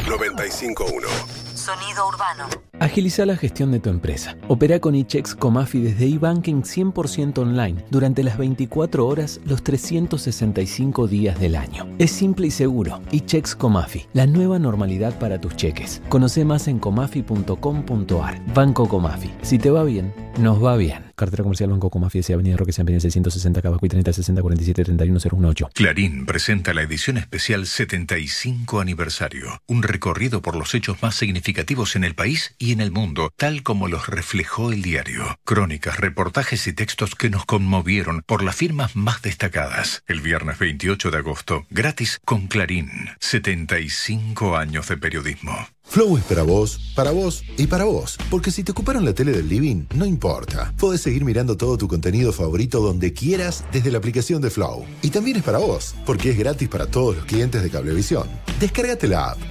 951. 0.08 1.41
Sonido 1.62 2.07
urbano. 2.07 2.45
Agiliza 2.80 3.24
la 3.28 3.38
gestión 3.38 3.72
de 3.72 3.80
tu 3.80 3.91
empresa. 3.91 4.36
Opera 4.47 4.80
con 4.80 4.95
eChecks 4.95 5.36
Comafi 5.36 5.80
desde 5.80 6.07
eBanking 6.07 6.64
100% 6.64 7.38
online 7.38 7.86
durante 7.91 8.24
las 8.24 8.39
24 8.39 9.05
horas, 9.05 9.39
los 9.45 9.62
365 9.62 11.05
días 11.05 11.39
del 11.39 11.55
año. 11.55 11.88
Es 11.99 12.09
simple 12.09 12.47
y 12.47 12.51
seguro. 12.51 12.99
eChecks 13.12 13.55
Comafi, 13.55 14.07
la 14.14 14.26
nueva 14.26 14.57
normalidad 14.57 15.20
para 15.20 15.39
tus 15.39 15.55
cheques. 15.55 16.01
Conoce 16.09 16.43
más 16.45 16.68
en 16.68 16.80
comafi.com.ar. 16.80 18.53
Banco 18.55 18.89
Comafi. 18.89 19.32
Si 19.43 19.59
te 19.59 19.70
va 19.70 19.84
bien, 19.84 20.12
nos 20.39 20.64
va 20.64 20.76
bien. 20.78 21.11
Cartera 21.16 21.43
comercial 21.43 21.70
Banco 21.70 21.89
Comafia, 21.89 22.22
Avenida 22.34 22.57
Roque 22.57 22.72
San 22.72 22.86
Pedro 22.86 22.99
660 22.99 23.62
Cabacuy 23.62 23.89
30 23.89 24.14
60 24.14 24.41
47 24.41 24.84
31 24.84 25.20
018. 25.20 25.70
Clarín 25.74 26.26
presenta 26.26 26.74
la 26.74 26.82
edición 26.82 27.18
especial 27.18 27.66
75 27.66 28.80
aniversario, 28.80 29.62
un 29.68 29.84
recorrido 29.84 30.41
por 30.41 30.55
los 30.55 30.74
hechos 30.74 31.01
más 31.01 31.16
significativos 31.16 31.95
en 31.95 32.03
el 32.03 32.16
país 32.16 32.55
y 32.57 32.72
en 32.72 32.82
el 32.82 32.91
mundo, 32.91 33.32
tal 33.36 33.64
como 33.64 33.88
los 33.88 34.07
reflejó 34.07 34.72
el 34.72 34.82
diario. 34.82 35.39
Crónicas, 35.43 35.99
reportajes 35.99 36.68
y 36.68 36.74
textos 36.74 37.16
que 37.16 37.30
nos 37.30 37.45
conmovieron 37.45 38.24
por 38.26 38.43
las 38.43 38.55
firmas 38.55 38.95
más 38.95 39.22
destacadas. 39.22 40.03
El 40.07 40.22
viernes 40.22 40.59
28 40.59 41.12
de 41.12 41.18
agosto, 41.18 41.66
gratis 41.70 42.20
con 42.24 42.47
Clarín. 42.47 42.89
75 43.20 44.57
años 44.57 44.88
de 44.88 44.97
periodismo. 44.97 45.68
Flow 45.92 46.16
es 46.16 46.24
para 46.24 46.44
vos, 46.44 46.80
para 46.96 47.12
vos 47.12 47.44
y 47.58 47.68
para 47.68 47.84
vos. 47.84 48.18
Porque 48.30 48.50
si 48.50 48.64
te 48.64 48.72
ocuparon 48.72 49.04
la 49.04 49.12
tele 49.12 49.34
del 49.34 49.50
living, 49.50 49.88
no 49.94 50.06
importa. 50.06 50.74
Podés 50.80 51.02
seguir 51.02 51.26
mirando 51.26 51.58
todo 51.58 51.78
tu 51.78 51.89
contenido 51.89 52.32
favorito 52.32 52.80
donde 52.80 53.12
quieras 53.12 53.66
desde 53.74 53.92
la 53.92 53.98
aplicación 53.98 54.42
de 54.42 54.50
Flow. 54.50 54.86
Y 55.02 55.10
también 55.10 55.36
es 55.36 55.44
para 55.44 55.58
vos, 55.58 55.94
porque 56.06 56.30
es 56.30 56.38
gratis 56.38 56.70
para 56.70 56.88
todos 56.88 57.18
los 57.18 57.26
clientes 57.26 57.62
de 57.62 57.70
Cablevisión. 57.70 58.30
Descárgate 58.58 59.10
la 59.10 59.32
app. 59.32 59.51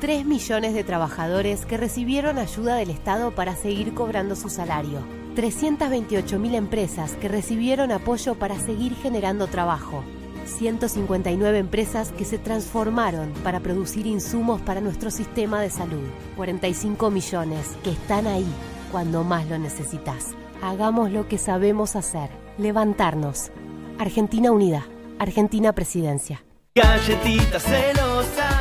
3 0.00 0.26
millones 0.26 0.74
de 0.74 0.84
trabajadores 0.84 1.64
que 1.64 1.78
recibieron 1.78 2.38
ayuda 2.38 2.76
del 2.76 2.90
Estado 2.90 3.34
para 3.34 3.56
seguir 3.56 3.94
cobrando 3.94 4.36
su 4.36 4.50
salario. 4.50 5.00
328.000 5.36 6.54
empresas 6.54 7.12
que 7.12 7.28
recibieron 7.28 7.92
apoyo 7.92 8.34
para 8.34 8.58
seguir 8.58 8.94
generando 8.94 9.46
trabajo. 9.46 10.04
159 10.44 11.58
empresas 11.58 12.12
que 12.12 12.24
se 12.24 12.38
transformaron 12.38 13.32
para 13.42 13.60
producir 13.60 14.06
insumos 14.06 14.60
para 14.60 14.80
nuestro 14.80 15.10
sistema 15.10 15.60
de 15.60 15.70
salud. 15.70 16.08
45 16.36 17.10
millones 17.10 17.76
que 17.82 17.90
están 17.90 18.26
ahí 18.26 18.46
cuando 18.92 19.24
más 19.24 19.46
lo 19.48 19.58
necesitas. 19.58 20.34
Hagamos 20.62 21.10
lo 21.10 21.26
que 21.26 21.38
sabemos 21.38 21.96
hacer. 21.96 22.30
Levantarnos. 22.58 23.50
Argentina 23.98 24.52
Unida. 24.52 24.86
Argentina 25.18 25.72
Presidencia. 25.72 26.44
Galletitas 26.74 27.62
celosas, 27.62 28.55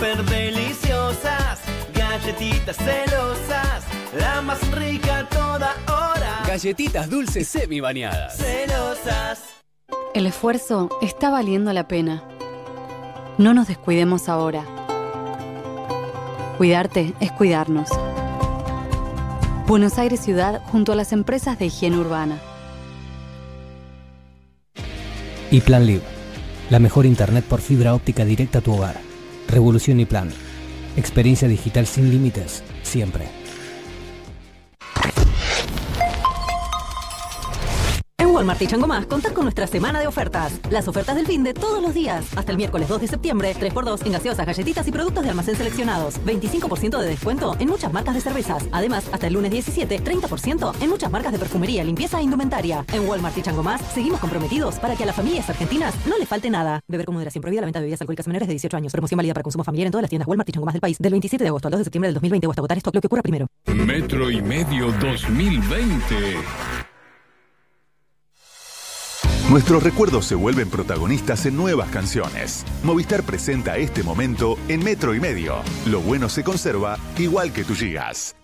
súper 0.00 0.24
deliciosas. 0.24 1.60
Galletitas 1.94 2.76
celosas, 2.76 3.84
la 4.18 4.40
más 4.40 4.58
rica 4.72 5.18
a 5.18 5.28
toda 5.28 5.74
hora. 5.88 6.42
Galletitas 6.46 7.10
dulces 7.10 7.46
semi 7.46 7.80
bañadas. 7.80 8.36
Celosas. 8.36 9.42
El 10.14 10.26
esfuerzo 10.26 10.88
está 11.02 11.30
valiendo 11.30 11.72
la 11.72 11.86
pena. 11.86 12.24
No 13.38 13.54
nos 13.54 13.68
descuidemos 13.68 14.28
ahora. 14.28 14.64
Cuidarte 16.56 17.14
es 17.20 17.32
cuidarnos. 17.32 17.88
Buenos 19.66 19.98
Aires 19.98 20.20
Ciudad 20.20 20.62
junto 20.66 20.92
a 20.92 20.96
las 20.96 21.12
empresas 21.12 21.58
de 21.58 21.66
higiene 21.66 21.98
urbana. 21.98 22.38
Y 25.50 25.60
Plan 25.60 25.86
Live. 25.86 26.02
La 26.70 26.78
mejor 26.78 27.06
internet 27.06 27.44
por 27.44 27.60
fibra 27.60 27.94
óptica 27.94 28.24
directa 28.24 28.58
a 28.58 28.62
tu 28.62 28.74
hogar. 28.74 29.09
Revolución 29.50 30.00
y 30.00 30.06
Plan. 30.06 30.30
Experiencia 30.96 31.48
digital 31.48 31.86
sin 31.86 32.10
límites, 32.10 32.62
siempre. 32.82 33.39
Walmart 38.30 38.62
y 38.62 38.66
Chango 38.66 38.86
Más 38.86 39.06
contás 39.06 39.32
con 39.32 39.44
nuestra 39.44 39.66
semana 39.66 39.98
de 39.98 40.06
ofertas. 40.06 40.60
Las 40.70 40.86
ofertas 40.86 41.16
del 41.16 41.26
fin 41.26 41.42
de 41.42 41.52
todos 41.52 41.82
los 41.82 41.92
días. 41.92 42.24
Hasta 42.36 42.52
el 42.52 42.58
miércoles 42.58 42.88
2 42.88 43.00
de 43.00 43.08
septiembre, 43.08 43.54
3x2 43.54 44.06
en 44.06 44.12
gaseosas, 44.12 44.46
galletitas 44.46 44.86
y 44.86 44.92
productos 44.92 45.24
de 45.24 45.30
almacén 45.30 45.56
seleccionados. 45.56 46.20
25% 46.24 46.98
de 46.98 47.08
descuento 47.08 47.56
en 47.58 47.68
muchas 47.68 47.92
marcas 47.92 48.14
de 48.14 48.20
cervezas. 48.20 48.64
Además, 48.70 49.08
hasta 49.12 49.26
el 49.26 49.34
lunes 49.34 49.50
17, 49.50 50.02
30% 50.02 50.74
en 50.80 50.90
muchas 50.90 51.10
marcas 51.10 51.32
de 51.32 51.38
perfumería, 51.38 51.82
limpieza 51.82 52.20
e 52.20 52.22
indumentaria. 52.22 52.84
En 52.92 53.08
Walmart 53.08 53.36
y 53.36 53.42
Chango 53.42 53.62
Más 53.62 53.80
seguimos 53.92 54.20
comprometidos 54.20 54.76
para 54.76 54.94
que 54.94 55.02
a 55.02 55.06
las 55.06 55.16
familias 55.16 55.48
argentinas 55.50 55.94
no 56.06 56.16
les 56.16 56.28
falte 56.28 56.50
nada. 56.50 56.80
Beber 56.86 57.06
con 57.06 57.14
moderación 57.14 57.42
prohibida 57.42 57.62
la 57.62 57.66
venta 57.66 57.80
de 57.80 57.84
bebidas 57.84 58.00
alcohólicas 58.00 58.26
menores 58.28 58.46
de 58.46 58.54
18 58.54 58.76
años. 58.76 58.92
Promoción 58.92 59.16
válida 59.16 59.34
para 59.34 59.42
consumo 59.42 59.64
familiar 59.64 59.86
en 59.86 59.92
todas 59.92 60.02
las 60.02 60.10
tiendas 60.10 60.28
Walmart 60.28 60.48
y 60.48 60.52
Chango 60.52 60.66
Más 60.66 60.74
del 60.74 60.80
país. 60.80 60.98
Del 60.98 61.12
27 61.12 61.42
de 61.42 61.48
agosto 61.48 61.68
al 61.68 61.72
2 61.72 61.80
de 61.80 61.84
septiembre 61.84 62.08
del 62.08 62.14
2020 62.14 62.46
o 62.46 62.50
hasta 62.50 62.74
stock 62.74 62.94
lo 62.94 63.00
que 63.00 63.06
ocurra 63.08 63.22
primero. 63.22 63.48
Metro 63.66 64.30
y 64.30 64.40
medio 64.40 64.92
2020. 64.92 66.79
Nuestros 69.50 69.82
recuerdos 69.82 70.26
se 70.26 70.36
vuelven 70.36 70.70
protagonistas 70.70 71.44
en 71.44 71.56
nuevas 71.56 71.90
canciones. 71.90 72.64
Movistar 72.84 73.24
presenta 73.24 73.78
este 73.78 74.04
momento 74.04 74.56
en 74.68 74.84
metro 74.84 75.12
y 75.12 75.18
medio. 75.18 75.56
Lo 75.86 76.00
bueno 76.00 76.28
se 76.28 76.44
conserva 76.44 76.96
igual 77.18 77.52
que 77.52 77.64
tus 77.64 77.80
gigas. 77.80 78.36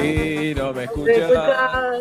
Sí, 0.00 0.54
no 0.56 0.72
me 0.72 0.84
escucha. 0.84 2.00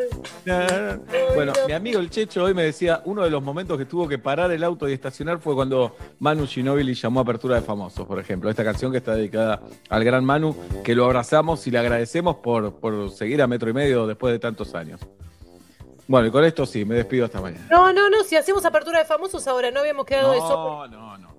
Bueno, 1.35 1.53
mi 1.67 1.73
amigo 1.73 1.99
el 1.99 2.09
Checho 2.09 2.43
hoy 2.43 2.53
me 2.53 2.63
decía, 2.63 3.01
uno 3.05 3.23
de 3.23 3.29
los 3.29 3.43
momentos 3.43 3.77
que 3.77 3.85
tuvo 3.85 4.07
que 4.07 4.17
parar 4.17 4.51
el 4.51 4.63
auto 4.63 4.87
y 4.87 4.93
estacionar 4.93 5.39
fue 5.39 5.55
cuando 5.55 5.95
Manu 6.19 6.45
Ginóbili 6.47 6.93
llamó 6.93 7.19
a 7.19 7.23
Apertura 7.23 7.55
de 7.55 7.61
Famosos, 7.61 8.05
por 8.07 8.19
ejemplo. 8.19 8.49
Esta 8.49 8.63
canción 8.63 8.91
que 8.91 8.99
está 8.99 9.15
dedicada 9.15 9.61
al 9.89 10.03
gran 10.03 10.23
Manu, 10.23 10.55
que 10.83 10.95
lo 10.95 11.05
abrazamos 11.05 11.65
y 11.67 11.71
le 11.71 11.79
agradecemos 11.79 12.37
por, 12.37 12.73
por 12.75 13.09
seguir 13.11 13.41
a 13.41 13.47
metro 13.47 13.69
y 13.69 13.73
medio 13.73 14.07
después 14.07 14.33
de 14.33 14.39
tantos 14.39 14.73
años. 14.75 15.01
Bueno, 16.07 16.27
y 16.27 16.31
con 16.31 16.43
esto 16.43 16.65
sí, 16.65 16.83
me 16.83 16.95
despido 16.95 17.25
hasta 17.25 17.39
mañana. 17.39 17.65
No, 17.71 17.93
no, 17.93 18.09
no, 18.09 18.23
si 18.23 18.35
hacemos 18.35 18.65
apertura 18.65 18.99
de 18.99 19.05
famosos 19.05 19.47
ahora, 19.47 19.71
no 19.71 19.79
habíamos 19.79 20.05
quedado 20.05 20.33
eso. 20.33 20.87
No, 20.87 20.87
no, 20.87 21.17
no. 21.17 21.30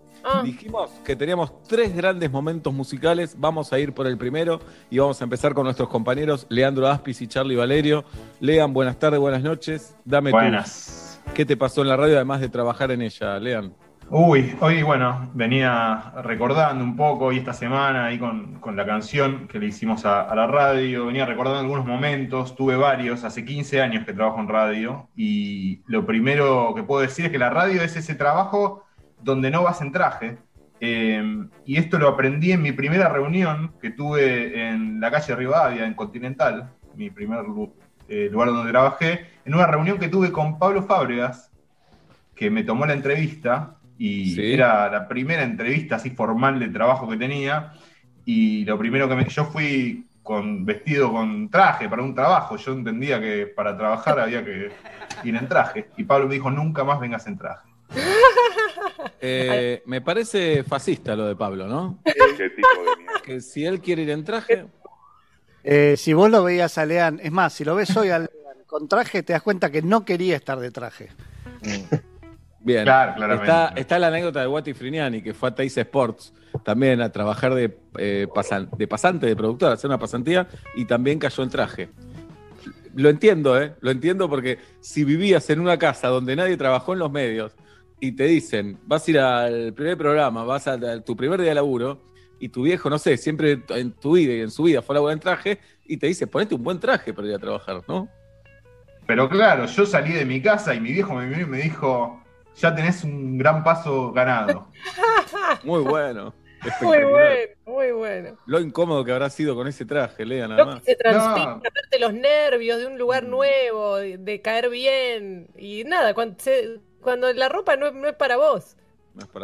Dijimos 0.44 0.90
que 1.04 1.16
teníamos 1.16 1.62
tres 1.64 1.94
grandes 1.94 2.30
momentos 2.30 2.72
musicales. 2.72 3.36
Vamos 3.38 3.72
a 3.72 3.78
ir 3.78 3.92
por 3.92 4.06
el 4.06 4.16
primero 4.16 4.60
y 4.90 4.98
vamos 4.98 5.20
a 5.20 5.24
empezar 5.24 5.54
con 5.54 5.64
nuestros 5.64 5.88
compañeros 5.88 6.46
Leandro 6.48 6.88
Aspis 6.88 7.22
y 7.22 7.28
Charlie 7.28 7.56
Valerio. 7.56 8.04
Lean, 8.40 8.72
buenas 8.72 8.98
tardes, 8.98 9.20
buenas 9.20 9.42
noches. 9.42 9.96
Dame 10.04 10.30
tú. 10.30 10.36
Buenas. 10.36 11.20
¿Qué 11.34 11.44
te 11.44 11.56
pasó 11.56 11.82
en 11.82 11.88
la 11.88 11.96
radio 11.96 12.16
además 12.16 12.40
de 12.40 12.48
trabajar 12.48 12.90
en 12.90 13.02
ella, 13.02 13.38
Lean? 13.38 13.72
Uy, 14.14 14.54
hoy, 14.60 14.82
bueno, 14.82 15.30
venía 15.32 16.12
recordando 16.22 16.84
un 16.84 16.96
poco 16.96 17.32
y 17.32 17.38
esta 17.38 17.54
semana 17.54 18.06
ahí 18.06 18.18
con, 18.18 18.60
con 18.60 18.76
la 18.76 18.84
canción 18.84 19.48
que 19.48 19.58
le 19.58 19.66
hicimos 19.66 20.04
a, 20.04 20.20
a 20.22 20.34
la 20.34 20.46
radio, 20.46 21.06
venía 21.06 21.24
recordando 21.24 21.60
algunos 21.60 21.86
momentos, 21.86 22.54
tuve 22.54 22.76
varios, 22.76 23.24
hace 23.24 23.42
15 23.42 23.80
años 23.80 24.04
que 24.04 24.12
trabajo 24.12 24.38
en 24.40 24.48
radio 24.48 25.08
y 25.16 25.80
lo 25.86 26.04
primero 26.04 26.74
que 26.76 26.82
puedo 26.82 27.00
decir 27.00 27.26
es 27.26 27.32
que 27.32 27.38
la 27.38 27.48
radio 27.48 27.80
es 27.80 27.96
ese 27.96 28.14
trabajo 28.14 28.84
donde 29.22 29.50
no 29.50 29.62
vas 29.62 29.80
en 29.80 29.92
traje. 29.92 30.38
Eh, 30.80 31.46
y 31.64 31.76
esto 31.76 31.98
lo 31.98 32.08
aprendí 32.08 32.50
en 32.52 32.60
mi 32.62 32.72
primera 32.72 33.08
reunión 33.08 33.72
que 33.80 33.90
tuve 33.90 34.68
en 34.68 35.00
la 35.00 35.10
calle 35.10 35.36
Rivadavia, 35.36 35.86
en 35.86 35.94
Continental, 35.94 36.70
mi 36.96 37.08
primer 37.08 37.44
eh, 38.08 38.28
lugar 38.32 38.48
donde 38.48 38.72
trabajé, 38.72 39.26
en 39.44 39.54
una 39.54 39.66
reunión 39.66 39.98
que 39.98 40.08
tuve 40.08 40.32
con 40.32 40.58
Pablo 40.58 40.82
Fábregas, 40.82 41.52
que 42.34 42.50
me 42.50 42.64
tomó 42.64 42.84
la 42.84 42.94
entrevista, 42.94 43.76
y 43.96 44.34
Sí. 44.34 44.54
era 44.54 44.90
la 44.90 45.06
primera 45.06 45.44
entrevista 45.44 45.96
así 45.96 46.10
formal 46.10 46.58
de 46.58 46.68
trabajo 46.68 47.08
que 47.08 47.16
tenía, 47.16 47.74
y 48.24 48.64
lo 48.64 48.76
primero 48.76 49.08
que 49.08 49.14
me... 49.14 49.24
Yo 49.26 49.44
fui 49.44 50.06
con 50.22 50.64
vestido 50.64 51.12
con 51.12 51.48
traje 51.48 51.88
para 51.88 52.02
un 52.02 52.14
trabajo, 52.14 52.56
yo 52.56 52.72
entendía 52.72 53.20
que 53.20 53.46
para 53.46 53.76
trabajar 53.76 54.18
había 54.18 54.44
que 54.44 54.70
ir 55.24 55.36
en 55.36 55.48
traje, 55.48 55.88
y 55.96 56.04
Pablo 56.04 56.26
me 56.26 56.34
dijo, 56.34 56.50
nunca 56.50 56.82
más 56.82 56.98
vengas 56.98 57.26
en 57.28 57.38
traje. 57.38 57.71
Eh, 59.20 59.82
me 59.86 60.00
parece 60.00 60.64
fascista 60.64 61.14
lo 61.14 61.26
de 61.26 61.36
Pablo, 61.36 61.66
¿no? 61.66 61.98
Que 63.24 63.40
si 63.40 63.64
él 63.64 63.80
quiere 63.80 64.02
ir 64.02 64.10
en 64.10 64.24
traje, 64.24 64.66
Eh, 65.64 65.96
si 65.96 66.12
vos 66.12 66.28
lo 66.28 66.42
veías 66.42 66.76
a 66.78 66.84
Lean, 66.86 67.20
es 67.22 67.30
más, 67.30 67.52
si 67.52 67.64
lo 67.64 67.76
ves 67.76 67.96
hoy 67.96 68.08
a 68.08 68.18
Lean 68.18 68.30
con 68.66 68.88
traje, 68.88 69.22
te 69.22 69.32
das 69.32 69.42
cuenta 69.42 69.70
que 69.70 69.80
no 69.82 70.04
quería 70.04 70.34
estar 70.34 70.58
de 70.58 70.70
traje. 70.72 71.10
Bien, 72.58 72.82
Claro, 72.84 73.14
claramente. 73.14 73.50
está, 73.50 73.72
está 73.76 73.98
la 74.00 74.08
anécdota 74.08 74.40
de 74.40 74.46
Guati 74.46 74.74
Friniani, 74.74 75.22
que 75.22 75.34
fue 75.34 75.50
a 75.50 75.54
Teis 75.54 75.76
Sports 75.76 76.32
también 76.64 77.00
a 77.00 77.10
trabajar 77.12 77.54
de, 77.54 77.76
eh, 77.98 78.26
pasan- 78.34 78.68
de 78.76 78.88
pasante, 78.88 79.26
de 79.26 79.36
productor, 79.36 79.70
a 79.70 79.74
hacer 79.74 79.88
una 79.88 79.98
pasantía, 79.98 80.48
y 80.74 80.84
también 80.84 81.18
cayó 81.20 81.42
en 81.44 81.50
traje. 81.50 81.88
Lo 82.94 83.08
entiendo, 83.08 83.60
¿eh? 83.60 83.74
Lo 83.80 83.90
entiendo 83.90 84.28
porque 84.28 84.58
si 84.80 85.04
vivías 85.04 85.48
en 85.50 85.60
una 85.60 85.78
casa 85.78 86.08
donde 86.08 86.34
nadie 86.36 86.56
trabajó 86.56 86.92
en 86.92 86.98
los 86.98 87.10
medios 87.10 87.52
y 88.02 88.10
te 88.12 88.24
dicen, 88.24 88.80
vas 88.84 89.06
a 89.06 89.10
ir 89.12 89.18
al 89.20 89.72
primer 89.74 89.96
programa, 89.96 90.42
vas 90.42 90.66
a, 90.66 90.72
a 90.72 91.00
tu 91.04 91.16
primer 91.16 91.40
día 91.40 91.50
de 91.50 91.54
laburo, 91.54 92.02
y 92.40 92.48
tu 92.48 92.62
viejo, 92.62 92.90
no 92.90 92.98
sé, 92.98 93.16
siempre 93.16 93.62
en 93.68 93.92
tu 93.92 94.14
vida 94.14 94.34
y 94.34 94.40
en 94.40 94.50
su 94.50 94.64
vida 94.64 94.82
fue 94.82 94.94
a 94.94 94.96
laburar 94.96 95.12
en 95.14 95.20
traje, 95.20 95.60
y 95.86 95.96
te 95.96 96.08
dice, 96.08 96.26
ponete 96.26 96.56
un 96.56 96.64
buen 96.64 96.80
traje 96.80 97.14
para 97.14 97.28
ir 97.28 97.34
a 97.34 97.38
trabajar, 97.38 97.80
¿no? 97.86 98.08
pero 99.06 99.28
claro, 99.28 99.66
yo 99.66 99.86
salí 99.86 100.12
de 100.12 100.24
mi 100.24 100.42
casa 100.42 100.74
y 100.74 100.80
mi 100.80 100.90
viejo 100.92 101.14
me 101.14 101.26
miró 101.26 101.42
y 101.42 101.46
me 101.46 101.58
dijo, 101.58 102.20
ya 102.56 102.74
tenés 102.74 103.04
un 103.04 103.38
gran 103.38 103.62
paso 103.62 104.10
ganado. 104.10 104.66
Muy 105.62 105.82
bueno. 105.82 106.34
Muy 106.80 107.04
bueno, 107.04 107.50
muy 107.66 107.90
bueno. 107.92 108.38
Lo 108.46 108.60
incómodo 108.60 109.04
que 109.04 109.10
habrá 109.12 109.28
sido 109.30 109.54
con 109.56 109.66
ese 109.66 109.84
traje, 109.84 110.24
Lea, 110.24 110.46
nada 110.46 110.64
Lo 110.64 110.70
más. 110.70 110.82
que 110.82 110.90
se 110.92 110.96
transpira, 110.96 111.60
los 112.00 112.14
nervios 112.14 112.78
de 112.78 112.86
un 112.86 112.98
lugar 112.98 113.24
nuevo, 113.24 113.96
de, 113.96 114.16
de 114.18 114.40
caer 114.40 114.70
bien. 114.70 115.48
Y 115.58 115.82
nada, 115.84 116.14
cuando, 116.14 116.36
se- 116.38 116.78
cuando 117.02 117.32
la 117.32 117.48
ropa 117.48 117.76
no, 117.76 117.86
es- 117.86 117.94
no 117.94 118.06
es 118.08 118.14
para 118.14 118.36
vos. 118.36 118.76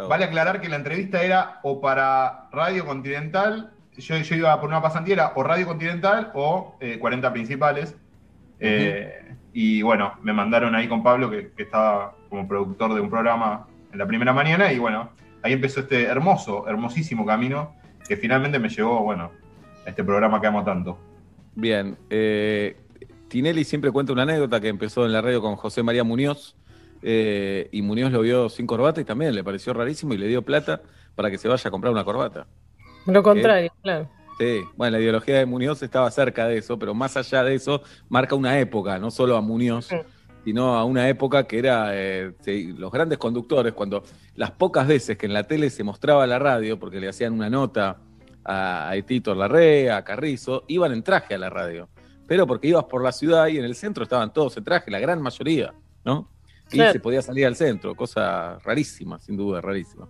Vale 0.07 0.25
aclarar 0.25 0.61
que 0.61 0.69
la 0.69 0.77
entrevista 0.77 1.21
era 1.21 1.59
o 1.61 1.79
para 1.79 2.49
Radio 2.51 2.85
Continental, 2.85 3.71
yo, 3.97 4.17
yo 4.17 4.35
iba 4.35 4.59
por 4.59 4.69
una 4.69 4.81
pasantía, 4.81 5.13
era 5.13 5.33
o 5.35 5.43
Radio 5.43 5.67
Continental 5.67 6.31
o 6.33 6.75
eh, 6.79 6.97
40 6.99 7.31
principales. 7.33 7.95
Eh, 8.59 9.25
Y 9.53 9.81
bueno, 9.81 10.13
me 10.21 10.31
mandaron 10.31 10.75
ahí 10.75 10.87
con 10.87 11.01
Pablo, 11.01 11.29
que, 11.29 11.51
que 11.51 11.63
estaba 11.63 12.15
como 12.29 12.47
productor 12.47 12.93
de 12.93 13.01
un 13.01 13.09
programa 13.09 13.67
en 13.91 13.97
la 13.97 14.05
primera 14.05 14.31
mañana, 14.31 14.71
y 14.71 14.77
bueno, 14.77 15.09
ahí 15.41 15.53
empezó 15.53 15.79
este 15.81 16.03
hermoso, 16.03 16.67
hermosísimo 16.67 17.25
camino 17.25 17.73
que 18.07 18.15
finalmente 18.15 18.59
me 18.59 18.69
llevó, 18.69 19.01
bueno, 19.03 19.31
a 19.85 19.89
este 19.89 20.03
programa 20.03 20.39
que 20.39 20.47
amo 20.47 20.63
tanto. 20.63 20.99
Bien. 21.55 21.97
eh, 22.11 22.77
Tinelli 23.27 23.63
siempre 23.63 23.91
cuenta 23.91 24.13
una 24.13 24.21
anécdota 24.23 24.59
que 24.61 24.67
empezó 24.67 25.05
en 25.05 25.13
la 25.13 25.21
radio 25.21 25.41
con 25.41 25.55
José 25.55 25.81
María 25.83 26.03
Muñoz. 26.03 26.55
Eh, 27.01 27.69
y 27.71 27.81
Muñoz 27.81 28.11
lo 28.11 28.21
vio 28.21 28.49
sin 28.49 28.67
corbata 28.67 29.01
y 29.01 29.05
también 29.05 29.33
le 29.33 29.43
pareció 29.43 29.73
rarísimo 29.73 30.13
y 30.13 30.17
le 30.17 30.27
dio 30.27 30.41
plata 30.41 30.81
para 31.15 31.31
que 31.31 31.37
se 31.37 31.47
vaya 31.47 31.67
a 31.67 31.71
comprar 31.71 31.91
una 31.91 32.03
corbata. 32.03 32.47
Lo 33.05 33.23
contrario, 33.23 33.71
claro. 33.81 34.09
Sí, 34.37 34.61
bueno, 34.77 34.97
la 34.97 35.03
ideología 35.03 35.37
de 35.39 35.45
Muñoz 35.45 35.83
estaba 35.83 36.09
cerca 36.11 36.47
de 36.47 36.57
eso, 36.57 36.79
pero 36.79 36.93
más 36.93 37.17
allá 37.17 37.43
de 37.43 37.55
eso, 37.55 37.81
marca 38.07 38.35
una 38.35 38.57
época, 38.59 38.97
no 38.97 39.11
solo 39.11 39.35
a 39.35 39.41
Muñoz, 39.41 39.89
sino 40.45 40.75
a 40.75 40.85
una 40.85 41.09
época 41.09 41.45
que 41.45 41.59
era 41.59 41.89
eh, 41.93 42.33
los 42.77 42.91
grandes 42.91 43.17
conductores, 43.17 43.73
cuando 43.73 44.03
las 44.35 44.51
pocas 44.51 44.87
veces 44.87 45.17
que 45.17 45.25
en 45.25 45.33
la 45.33 45.43
tele 45.43 45.69
se 45.69 45.83
mostraba 45.83 46.25
la 46.25 46.39
radio, 46.39 46.79
porque 46.79 47.01
le 47.01 47.09
hacían 47.09 47.33
una 47.33 47.49
nota 47.49 47.97
a, 48.45 48.89
a 48.89 49.01
Tito 49.01 49.35
Larrea, 49.35 49.97
a 49.97 50.03
Carrizo, 50.05 50.63
iban 50.67 50.93
en 50.93 51.03
traje 51.03 51.35
a 51.35 51.37
la 51.37 51.49
radio. 51.49 51.89
Pero 52.25 52.47
porque 52.47 52.67
ibas 52.67 52.85
por 52.85 53.03
la 53.03 53.11
ciudad 53.11 53.47
y 53.47 53.57
en 53.57 53.65
el 53.65 53.75
centro 53.75 54.03
estaban 54.03 54.31
todos 54.31 54.55
en 54.55 54.63
traje, 54.63 54.89
la 54.89 54.99
gran 54.99 55.21
mayoría, 55.21 55.73
¿no? 56.05 56.29
Y 56.71 56.77
se 56.91 56.99
podía 56.99 57.21
salir 57.21 57.45
al 57.45 57.55
centro, 57.55 57.95
cosa 57.95 58.59
rarísima, 58.63 59.19
sin 59.19 59.35
duda, 59.37 59.61
rarísima. 59.61 60.07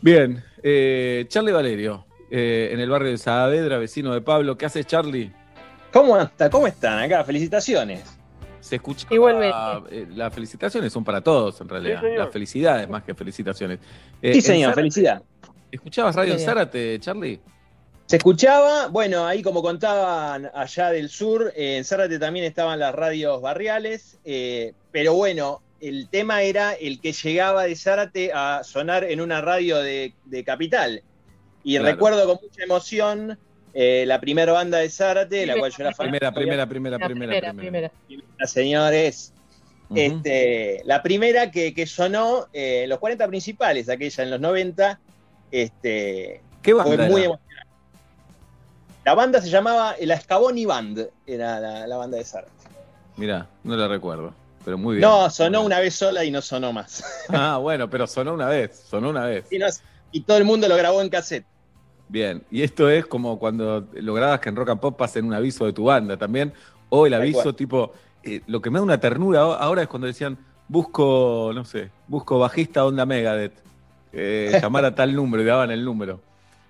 Bien, 0.00 0.42
eh, 0.62 1.24
Charlie 1.28 1.52
Valerio, 1.52 2.06
eh, 2.30 2.70
en 2.72 2.80
el 2.80 2.88
barrio 2.88 3.10
de 3.10 3.18
Saavedra, 3.18 3.78
vecino 3.78 4.12
de 4.14 4.20
Pablo. 4.20 4.56
¿Qué 4.56 4.66
haces, 4.66 4.86
Charlie? 4.86 5.32
¿Cómo 5.92 6.16
está? 6.18 6.48
¿Cómo 6.50 6.66
están 6.66 6.98
acá? 7.00 7.24
Felicitaciones. 7.24 8.04
Se 8.60 8.76
escucha. 8.76 9.06
Igualmente. 9.10 9.56
eh, 9.90 10.06
las 10.14 10.32
felicitaciones 10.34 10.92
son 10.92 11.02
para 11.04 11.20
todos, 11.20 11.60
en 11.60 11.68
realidad. 11.68 12.00
Sí, 12.02 12.16
las 12.16 12.30
felicidades 12.30 12.88
más 12.88 13.02
que 13.02 13.14
felicitaciones. 13.14 13.78
Eh, 14.20 14.34
Sí, 14.34 14.40
señor, 14.42 14.70
Zárate- 14.72 14.74
felicidad. 14.74 15.22
¿Escuchabas 15.70 16.14
radio 16.14 16.32
en 16.34 16.38
Señor. 16.38 16.54
Zárate, 16.54 16.98
Charlie? 17.00 17.40
Se 18.08 18.16
escuchaba, 18.16 18.86
bueno, 18.88 19.26
ahí 19.26 19.42
como 19.42 19.60
contaban 19.60 20.50
allá 20.54 20.90
del 20.90 21.10
sur, 21.10 21.52
eh, 21.54 21.76
en 21.76 21.84
Zárate 21.84 22.18
también 22.18 22.46
estaban 22.46 22.78
las 22.78 22.94
radios 22.94 23.42
barriales, 23.42 24.18
eh, 24.24 24.72
pero 24.90 25.12
bueno, 25.12 25.60
el 25.82 26.08
tema 26.08 26.40
era 26.40 26.72
el 26.72 27.02
que 27.02 27.12
llegaba 27.12 27.64
de 27.64 27.76
Zárate 27.76 28.32
a 28.32 28.62
sonar 28.64 29.04
en 29.04 29.20
una 29.20 29.42
radio 29.42 29.76
de, 29.76 30.14
de 30.24 30.42
Capital. 30.42 31.02
Y 31.62 31.76
Claro. 31.76 31.92
recuerdo 31.92 32.26
con 32.26 32.38
mucha 32.42 32.64
emoción 32.64 33.38
eh, 33.74 34.04
la 34.06 34.18
primera 34.22 34.52
banda 34.52 34.78
de 34.78 34.88
Zárate, 34.88 35.44
la 35.44 35.58
cual 35.58 35.70
yo 35.70 35.84
era 35.84 35.94
fan. 35.94 36.06
Primera, 36.06 36.32
primera, 36.32 36.66
primera, 36.66 36.98
primera, 36.98 37.52
primera. 37.52 37.92
señores. 38.46 39.34
Este, 39.94 40.80
la 40.86 41.02
primera 41.02 41.50
que, 41.50 41.74
que 41.74 41.86
sonó 41.86 42.46
eh, 42.54 42.86
los 42.88 42.98
40 43.00 43.28
principales, 43.28 43.90
aquella 43.90 44.24
en 44.24 44.30
los 44.30 44.40
90, 44.40 44.98
este, 45.50 46.40
¿Qué 46.62 46.74
fue 46.74 46.96
muy 46.96 47.24
emocionante. 47.24 47.47
La 49.08 49.14
banda 49.14 49.40
se 49.40 49.48
llamaba 49.48 49.94
La 50.02 50.16
Escaboni 50.16 50.66
Band, 50.66 51.08
era 51.26 51.58
la, 51.58 51.86
la 51.86 51.96
banda 51.96 52.18
de 52.18 52.24
Zárate. 52.24 52.52
Mirá, 53.16 53.48
no 53.64 53.74
la 53.74 53.88
recuerdo, 53.88 54.34
pero 54.66 54.76
muy 54.76 54.96
bien. 54.96 55.08
No, 55.08 55.30
sonó 55.30 55.62
una 55.62 55.80
vez 55.80 55.94
sola 55.94 56.26
y 56.26 56.30
no 56.30 56.42
sonó 56.42 56.74
más. 56.74 57.02
Ah, 57.30 57.56
bueno, 57.56 57.88
pero 57.88 58.06
sonó 58.06 58.34
una 58.34 58.48
vez, 58.48 58.84
sonó 58.86 59.08
una 59.08 59.24
vez. 59.24 59.46
Y, 60.12 60.20
todo 60.20 60.36
el 60.36 60.44
mundo 60.44 60.68
lo 60.68 60.76
grabó 60.76 61.00
en 61.00 61.08
cassette. 61.08 61.46
Bien, 62.10 62.44
y 62.50 62.60
esto 62.60 62.90
es 62.90 63.06
como 63.06 63.38
cuando 63.38 63.88
lograbas 63.94 64.40
que 64.40 64.50
en 64.50 64.56
Rock 64.56 64.68
and 64.68 64.80
Pop 64.80 64.98
pasen 64.98 65.24
un 65.24 65.32
aviso 65.32 65.64
de 65.64 65.72
tu 65.72 65.84
banda 65.84 66.18
también, 66.18 66.52
o 66.90 67.06
el 67.06 67.14
aviso 67.14 67.54
tipo, 67.54 67.94
eh, 68.22 68.42
lo 68.46 68.60
que 68.60 68.68
me 68.68 68.78
da 68.78 68.82
una 68.82 69.00
ternura 69.00 69.40
ahora 69.40 69.80
es 69.80 69.88
cuando 69.88 70.06
decían, 70.06 70.36
busco, 70.68 71.50
no 71.54 71.64
sé, 71.64 71.90
busco 72.08 72.38
bajista 72.38 72.84
onda 72.84 73.06
Megadeth, 73.06 73.54
eh, 74.12 74.50
llamar 74.62 74.84
a 74.84 74.94
tal 74.94 75.16
número 75.16 75.42
y 75.42 75.46
daban 75.46 75.70
el 75.70 75.82
número. 75.82 76.27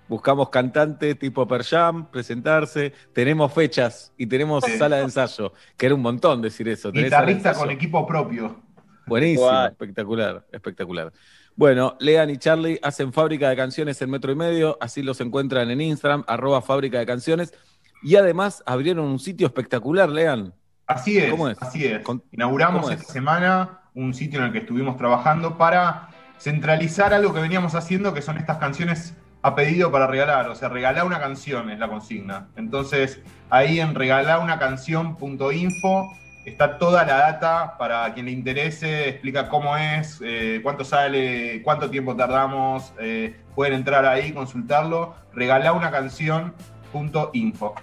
Buscamos 0.09 0.49
cantante 0.49 1.15
tipo 1.15 1.47
Per 1.47 1.63
Jam, 1.63 2.09
presentarse, 2.11 2.91
tenemos 3.13 3.53
fechas 3.53 4.11
y 4.17 4.25
tenemos 4.25 4.63
Sí. 4.65 4.77
sala 4.77 4.97
de 4.97 5.03
ensayo, 5.03 5.53
que 5.77 5.85
era 5.85 5.95
un 5.95 6.01
montón 6.01 6.41
decir 6.41 6.67
eso. 6.67 6.91
¿tenés 6.91 7.11
sala 7.11 7.25
de 7.27 7.33
Guitarrista 7.35 7.59
con 7.59 7.69
equipo 7.71 8.05
propio. 8.05 8.59
Buenísimo, 9.05 9.65
espectacular, 9.65 10.45
espectacular. 10.51 11.13
Bueno, 11.55 11.95
Lean 11.99 12.29
y 12.29 12.37
Charlie 12.37 12.79
hacen 12.81 13.13
fábrica 13.13 13.49
de 13.49 13.55
canciones 13.55 14.01
en 14.01 14.09
metro 14.09 14.31
y 14.31 14.35
medio, 14.35 14.77
así 14.81 15.01
los 15.03 15.19
encuentran 15.21 15.69
en 15.71 15.81
Instagram, 15.81 16.23
arroba 16.27 16.61
fábrica 16.61 16.99
de 16.99 17.05
canciones. 17.05 17.53
Y 18.01 18.15
además 18.15 18.63
abrieron 18.65 19.05
un 19.05 19.19
sitio 19.19 19.45
espectacular, 19.47 20.09
Lean. 20.09 20.53
Así 20.87 21.17
es, 21.19 21.29
¿Cómo 21.29 21.49
es? 21.49 21.57
así 21.61 21.85
es. 21.85 21.99
Con- 22.01 22.23
Inauguramos 22.31 22.81
¿cómo 22.81 22.93
es? 22.93 23.01
esta 23.01 23.13
semana 23.13 23.81
un 23.93 24.13
sitio 24.13 24.39
en 24.39 24.45
el 24.47 24.51
que 24.53 24.59
estuvimos 24.59 24.97
trabajando 24.97 25.57
para 25.57 26.09
centralizar 26.39 27.13
algo 27.13 27.33
que 27.33 27.41
veníamos 27.41 27.75
haciendo, 27.75 28.13
que 28.13 28.21
son 28.21 28.37
estas 28.37 28.57
canciones 28.57 29.13
a 29.41 29.55
pedido 29.55 29.91
para 29.91 30.07
regalar. 30.07 30.49
O 30.49 30.55
sea, 30.55 30.69
regalar 30.69 31.05
una 31.05 31.19
canción 31.19 31.69
es 31.69 31.79
la 31.79 31.87
consigna. 31.87 32.47
Entonces, 32.55 33.19
ahí 33.49 33.79
en 33.79 33.95
regalarunacanción.info 33.95 36.11
está 36.45 36.77
toda 36.77 37.05
la 37.05 37.17
data 37.17 37.77
para 37.77 38.11
quien 38.13 38.25
le 38.25 38.31
interese, 38.31 39.09
explica 39.09 39.49
cómo 39.49 39.77
es, 39.77 40.19
eh, 40.23 40.59
cuánto 40.63 40.83
sale, 40.83 41.61
cuánto 41.63 41.89
tiempo 41.89 42.15
tardamos. 42.15 42.93
eh, 42.99 43.35
pueden 43.55 43.73
entrar 43.73 44.05
ahí, 44.05 44.31
consultarlo. 44.31 45.15
Regalarunacanción.info. 45.33 47.75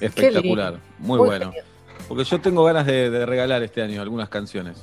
Espectacular, 0.00 0.74
muy, 0.98 1.18
Muy 1.18 1.26
bueno. 1.26 1.52
Porque 2.06 2.24
yo 2.24 2.40
tengo 2.40 2.64
ganas 2.64 2.86
de, 2.86 3.10
de 3.10 3.26
regalar 3.26 3.62
este 3.62 3.82
año 3.82 4.00
algunas 4.00 4.28
canciones. 4.28 4.80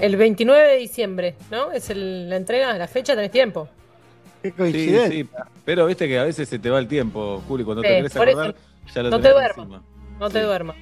El 0.00 0.16
29 0.16 0.68
de 0.68 0.76
diciembre, 0.76 1.34
¿no? 1.50 1.72
Es 1.72 1.90
el- 1.90 2.30
la 2.30 2.36
entrega, 2.36 2.72
la 2.78 2.86
fecha, 2.88 3.14
tenés 3.14 3.30
tiempo. 3.32 3.68
Qué 4.42 4.72
Sí, 4.72 5.10
sí, 5.22 5.28
pero 5.64 5.86
viste 5.86 6.08
que 6.08 6.18
a 6.18 6.24
veces 6.24 6.48
se 6.48 6.58
te 6.58 6.68
va 6.70 6.78
el 6.78 6.88
tiempo, 6.88 7.42
Juli, 7.46 7.64
cuando 7.64 7.82
te 7.82 7.88
Sí, 7.88 7.94
querés 7.94 8.12
por 8.12 8.28
eso, 8.28 8.40
acordar, 8.40 8.60
ya 8.94 9.02
lo 9.02 9.10
no 9.10 9.16
te 9.18 9.22
tenés 9.22 9.34
duermas. 9.36 9.58
encima. 9.58 9.82
No 10.18 10.30
te 10.30 10.42
duermas. 10.42 10.76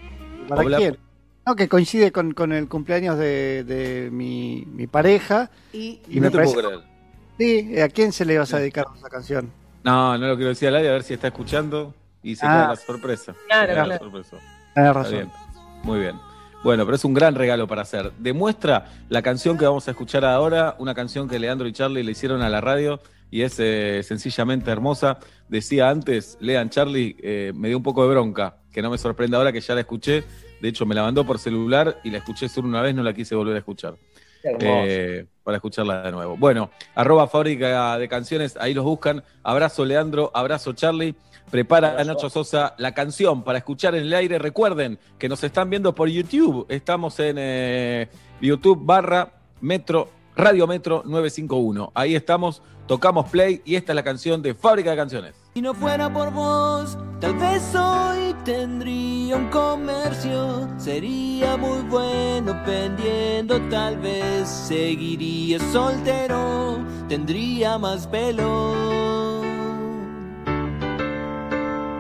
¿Para 0.48 0.60
Habla- 0.62 0.76
quién? 0.78 0.98
No, 1.46 1.56
que 1.56 1.68
coincide 1.68 2.12
con, 2.12 2.32
con 2.32 2.52
el 2.52 2.68
cumpleaños 2.68 3.18
de, 3.18 3.64
de 3.64 4.10
mi, 4.10 4.64
mi 4.66 4.86
pareja. 4.86 5.50
Y, 5.72 6.00
Y 6.08 6.20
no 6.20 6.30
te 6.30 6.38
puedo 6.42 6.52
creer. 6.54 6.80
Sí, 7.38 7.80
¿a 7.80 7.88
quién 7.88 8.12
se 8.12 8.24
le 8.24 8.34
ibas 8.34 8.52
a 8.52 8.58
dedicar 8.58 8.86
esa 8.96 9.08
canción? 9.08 9.50
No, 9.82 10.18
no 10.18 10.26
lo 10.28 10.36
quiero 10.36 10.50
decir 10.50 10.68
al 10.68 10.76
aire, 10.76 10.90
a 10.90 10.92
ver 10.92 11.02
si 11.02 11.14
está 11.14 11.28
escuchando 11.28 11.94
y 12.22 12.36
se 12.36 12.44
Ah. 12.46 12.50
queda 12.50 12.68
la 12.68 12.76
sorpresa. 12.76 13.34
Claro, 13.46 13.74
la 13.74 13.84
claro. 13.84 14.04
sorpresa. 14.04 14.36
Tenés 14.74 14.88
Está 14.88 14.92
razón. 14.92 15.12
bien. 15.14 15.30
Muy 15.82 16.00
bien. 16.00 16.16
Bueno, 16.62 16.84
pero 16.84 16.96
es 16.96 17.04
un 17.06 17.14
gran 17.14 17.34
regalo 17.34 17.66
para 17.66 17.80
hacer. 17.82 18.12
Demuestra 18.18 18.92
la 19.08 19.22
canción 19.22 19.56
que 19.56 19.64
vamos 19.64 19.88
a 19.88 19.92
escuchar 19.92 20.26
ahora, 20.26 20.76
una 20.78 20.94
canción 20.94 21.26
que 21.26 21.38
Leandro 21.38 21.66
y 21.66 21.72
Charlie 21.72 22.02
le 22.04 22.12
hicieron 22.12 22.42
a 22.42 22.50
la 22.50 22.60
radio 22.60 23.00
y 23.30 23.42
es 23.42 23.56
eh, 23.58 24.02
sencillamente 24.02 24.70
hermosa. 24.70 25.18
Decía 25.48 25.88
antes, 25.88 26.36
Lean 26.40 26.70
Charlie, 26.70 27.16
eh, 27.22 27.52
me 27.54 27.68
dio 27.68 27.76
un 27.76 27.82
poco 27.82 28.02
de 28.02 28.10
bronca, 28.10 28.56
que 28.72 28.82
no 28.82 28.90
me 28.90 28.98
sorprenda 28.98 29.38
ahora 29.38 29.52
que 29.52 29.60
ya 29.60 29.74
la 29.74 29.80
escuché. 29.80 30.24
De 30.60 30.68
hecho, 30.68 30.86
me 30.86 30.94
la 30.94 31.02
mandó 31.02 31.24
por 31.24 31.38
celular 31.38 32.00
y 32.04 32.10
la 32.10 32.18
escuché 32.18 32.48
solo 32.48 32.68
una 32.68 32.82
vez, 32.82 32.94
no 32.94 33.02
la 33.02 33.12
quise 33.12 33.34
volver 33.34 33.54
a 33.56 33.58
escuchar. 33.58 33.94
Eh, 34.42 35.26
para 35.42 35.58
escucharla 35.58 36.02
de 36.02 36.12
nuevo. 36.12 36.36
Bueno, 36.36 36.70
arroba 36.94 37.26
fábrica 37.28 37.98
de 37.98 38.08
canciones, 38.08 38.56
ahí 38.58 38.72
los 38.74 38.84
buscan. 38.84 39.22
Abrazo 39.42 39.84
Leandro, 39.84 40.30
abrazo 40.34 40.72
Charlie. 40.72 41.14
Prepara 41.50 42.00
a 42.00 42.04
Nacho 42.04 42.30
Sosa 42.30 42.74
la 42.78 42.94
canción 42.94 43.42
para 43.42 43.58
escuchar 43.58 43.96
en 43.96 44.02
el 44.02 44.14
aire. 44.14 44.38
Recuerden 44.38 44.98
que 45.18 45.28
nos 45.28 45.42
están 45.42 45.68
viendo 45.68 45.94
por 45.94 46.08
YouTube. 46.08 46.64
Estamos 46.68 47.18
en 47.18 47.36
eh, 47.38 48.08
YouTube 48.40 48.78
barra 48.84 49.32
Metro, 49.60 50.08
Radio 50.36 50.68
Metro 50.68 51.02
951. 51.04 51.90
Ahí 51.94 52.14
estamos, 52.14 52.62
tocamos 52.90 53.30
play 53.30 53.62
y 53.64 53.76
esta 53.76 53.92
es 53.92 53.94
la 53.94 54.02
canción 54.02 54.42
de 54.42 54.52
Fábrica 54.52 54.90
de 54.90 54.96
Canciones. 54.96 55.34
Si 55.54 55.62
no 55.62 55.74
fuera 55.74 56.12
por 56.12 56.32
vos, 56.32 56.98
tal 57.20 57.34
vez 57.34 57.72
hoy 57.72 58.34
tendría 58.44 59.36
un 59.36 59.48
comercio. 59.48 60.68
Sería 60.76 61.56
muy 61.56 61.82
bueno 61.82 62.60
vendiendo, 62.66 63.60
tal 63.70 63.96
vez 63.98 64.48
seguiría 64.48 65.60
soltero, 65.70 66.80
tendría 67.08 67.78
más 67.78 68.08
pelo. 68.08 68.74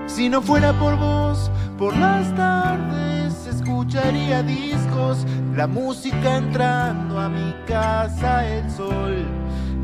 Si 0.08 0.28
no 0.28 0.42
fuera 0.42 0.72
por 0.72 0.98
vos, 0.98 1.52
por 1.78 1.96
las 1.96 2.34
tardes 2.34 3.46
escucharía 3.46 4.42
disco 4.42 4.80
lejos, 4.90 5.24
la 5.54 5.66
música 5.66 6.36
entrando 6.36 7.18
a 7.18 7.28
mi 7.28 7.54
casa, 7.66 8.46
el 8.46 8.70
sol 8.70 9.39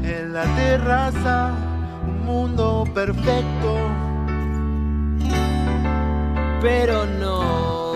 en 0.06 0.32
la 0.32 0.44
terraza, 0.56 1.52
un 2.06 2.24
mundo 2.24 2.84
perfecto. 2.94 3.76
Pero 6.60 7.06
no, 7.06 7.94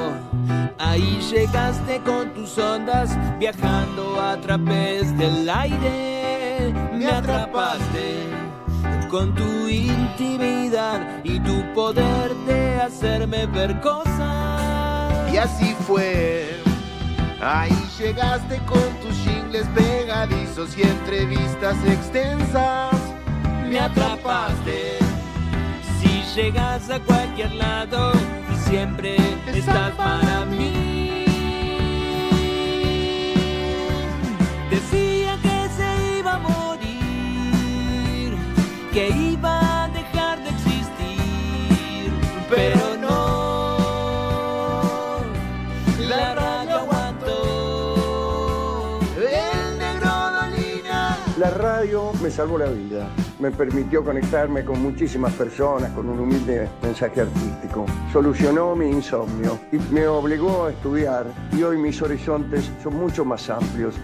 ahí 0.78 1.20
llegaste 1.30 2.00
con 2.00 2.32
tus 2.34 2.58
ondas, 2.58 3.16
viajando 3.38 4.20
a 4.20 4.36
través 4.40 5.16
del 5.16 5.48
aire, 5.48 6.72
me 6.92 7.06
atrapaste 7.06 8.28
con 9.08 9.34
tu 9.34 9.68
intimidad 9.68 11.00
y 11.24 11.40
tu 11.40 11.62
poder 11.74 12.34
de 12.46 12.80
hacerme 12.80 13.46
ver 13.46 13.80
cosas. 13.80 15.32
Y 15.32 15.36
así 15.36 15.74
fue. 15.86 16.60
Ahí 17.40 17.74
llegaste 17.98 18.58
con 18.66 18.88
tus 19.00 19.26
jingles 19.50 19.66
pegadizos 19.74 20.76
y 20.76 20.82
entrevistas 20.82 21.76
extensas. 21.86 22.94
Me 23.68 23.80
atrapaste. 23.80 24.98
Si 26.00 26.22
llegas 26.34 26.90
a 26.90 27.00
cualquier 27.00 27.52
lado, 27.52 28.12
siempre 28.68 29.16
estás 29.46 29.92
para 29.92 30.44
mí. 30.46 31.24
Decía 34.70 35.36
que 35.42 35.68
se 35.76 36.18
iba 36.18 36.34
a 36.34 36.38
morir, 36.38 38.36
que 38.92 39.08
iba 39.08 39.29
me 52.30 52.36
salvó 52.36 52.58
la 52.58 52.66
vida. 52.66 53.08
Me 53.40 53.50
permitió 53.50 54.04
conectarme 54.04 54.64
con 54.64 54.80
muchísimas 54.80 55.32
personas 55.32 55.90
con 55.90 56.08
un 56.08 56.20
humilde 56.20 56.68
mensaje 56.80 57.22
artístico. 57.22 57.86
Solucionó 58.12 58.76
mi 58.76 58.88
insomnio 58.88 59.58
y 59.72 59.78
me 59.92 60.06
obligó 60.06 60.66
a 60.66 60.70
estudiar. 60.70 61.26
Y 61.50 61.64
hoy 61.64 61.76
mis 61.76 62.00
horizontes 62.00 62.70
son 62.84 62.94
mucho 62.94 63.24
más 63.24 63.50
amplios. 63.50 63.96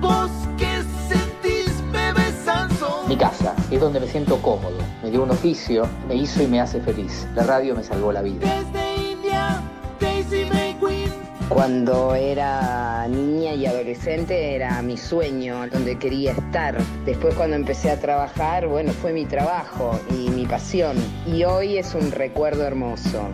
¿Vos 0.00 0.30
qué 0.56 0.84
sentís, 1.08 1.82
bebé 1.90 2.30
Sansón? 2.44 3.08
Mi 3.08 3.16
casa 3.16 3.56
es 3.68 3.80
donde 3.80 3.98
me 3.98 4.06
siento 4.06 4.40
cómodo. 4.40 4.78
Me 5.02 5.10
dio 5.10 5.24
un 5.24 5.32
oficio, 5.32 5.88
me 6.06 6.14
hizo 6.14 6.44
y 6.44 6.46
me 6.46 6.60
hace 6.60 6.80
feliz. 6.80 7.26
La 7.34 7.42
radio 7.42 7.74
me 7.74 7.82
salvó 7.82 8.12
la 8.12 8.22
vida. 8.22 8.38
Desde 8.38 9.10
India, 9.10 9.60
Daisy 9.98 10.44
May 10.44 10.74
Queen. 10.74 11.03
Cuando 11.48 12.14
era 12.14 13.06
niña 13.08 13.54
y 13.54 13.66
adolescente 13.66 14.54
era 14.54 14.82
mi 14.82 14.96
sueño, 14.96 15.66
donde 15.70 15.98
quería 15.98 16.32
estar. 16.32 16.76
Después 17.04 17.34
cuando 17.34 17.56
empecé 17.56 17.90
a 17.90 18.00
trabajar, 18.00 18.66
bueno, 18.66 18.92
fue 18.92 19.12
mi 19.12 19.26
trabajo 19.26 20.00
y 20.10 20.30
mi 20.30 20.46
pasión. 20.46 20.96
Y 21.26 21.44
hoy 21.44 21.78
es 21.78 21.94
un 21.94 22.10
recuerdo 22.10 22.64
hermoso. 22.64 23.28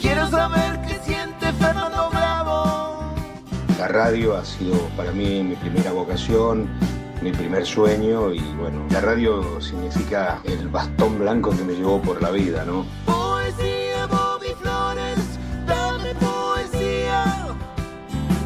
Quiero 0.00 0.28
saber 0.28 0.80
qué 0.82 0.98
siente 1.04 1.52
Fernando 1.54 2.10
Bravo. 2.10 3.14
La 3.78 3.88
radio 3.88 4.36
ha 4.36 4.44
sido 4.44 4.78
para 4.96 5.10
mí 5.12 5.42
mi 5.42 5.56
primera 5.56 5.92
vocación, 5.92 6.68
mi 7.22 7.32
primer 7.32 7.66
sueño 7.66 8.32
y 8.32 8.40
bueno, 8.54 8.86
la 8.90 9.00
radio 9.00 9.60
significa 9.60 10.40
el 10.44 10.68
bastón 10.68 11.18
blanco 11.18 11.50
que 11.50 11.64
me 11.64 11.74
llevó 11.74 12.00
por 12.00 12.22
la 12.22 12.30
vida, 12.30 12.64
¿no? 12.64 12.86
Poesía, 13.06 13.75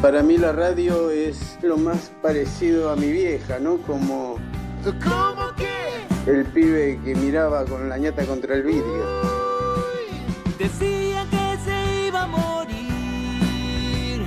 Para 0.01 0.23
mí 0.23 0.37
la 0.37 0.51
radio 0.51 1.11
es 1.11 1.59
lo 1.61 1.77
más 1.77 2.11
parecido 2.23 2.89
a 2.89 2.95
mi 2.95 3.11
vieja, 3.11 3.59
¿no? 3.59 3.77
Como 3.77 4.37
¿Cómo 4.83 5.53
que? 5.55 6.31
el 6.31 6.43
pibe 6.45 6.99
que 7.05 7.13
miraba 7.15 7.65
con 7.65 7.87
la 7.87 7.97
ñata 7.99 8.25
contra 8.25 8.55
el 8.55 8.63
vidrio. 8.63 9.05
Decía 10.57 11.25
que 11.29 11.57
se 11.63 12.07
iba 12.07 12.23
a 12.23 12.27
morir, 12.27 14.23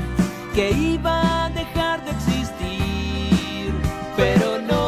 que 0.55 0.71
iba 0.71 1.47
a 1.47 1.51
dejar 1.51 2.05
de 2.05 2.11
existir, 2.13 3.75
pero 4.17 4.61
no. 4.61 4.84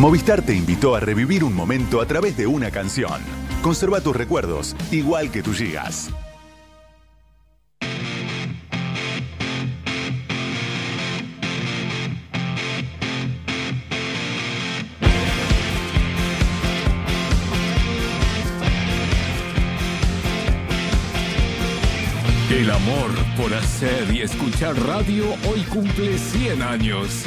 Movistar 0.00 0.40
te 0.40 0.54
invitó 0.54 0.94
a 0.96 1.00
revivir 1.00 1.44
un 1.44 1.54
momento 1.54 2.00
a 2.00 2.06
través 2.06 2.34
de 2.34 2.46
una 2.46 2.70
canción. 2.70 3.20
Conserva 3.60 4.00
tus 4.00 4.16
recuerdos, 4.16 4.74
igual 4.90 5.30
que 5.30 5.42
tus 5.42 5.58
gigas. 5.58 6.08
El 22.50 22.70
amor 22.70 23.10
por 23.36 23.52
hacer 23.52 24.10
y 24.14 24.22
escuchar 24.22 24.74
radio 24.80 25.26
hoy 25.46 25.60
cumple 25.64 26.16
100 26.16 26.62
años. 26.62 27.26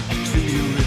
you 0.51 0.80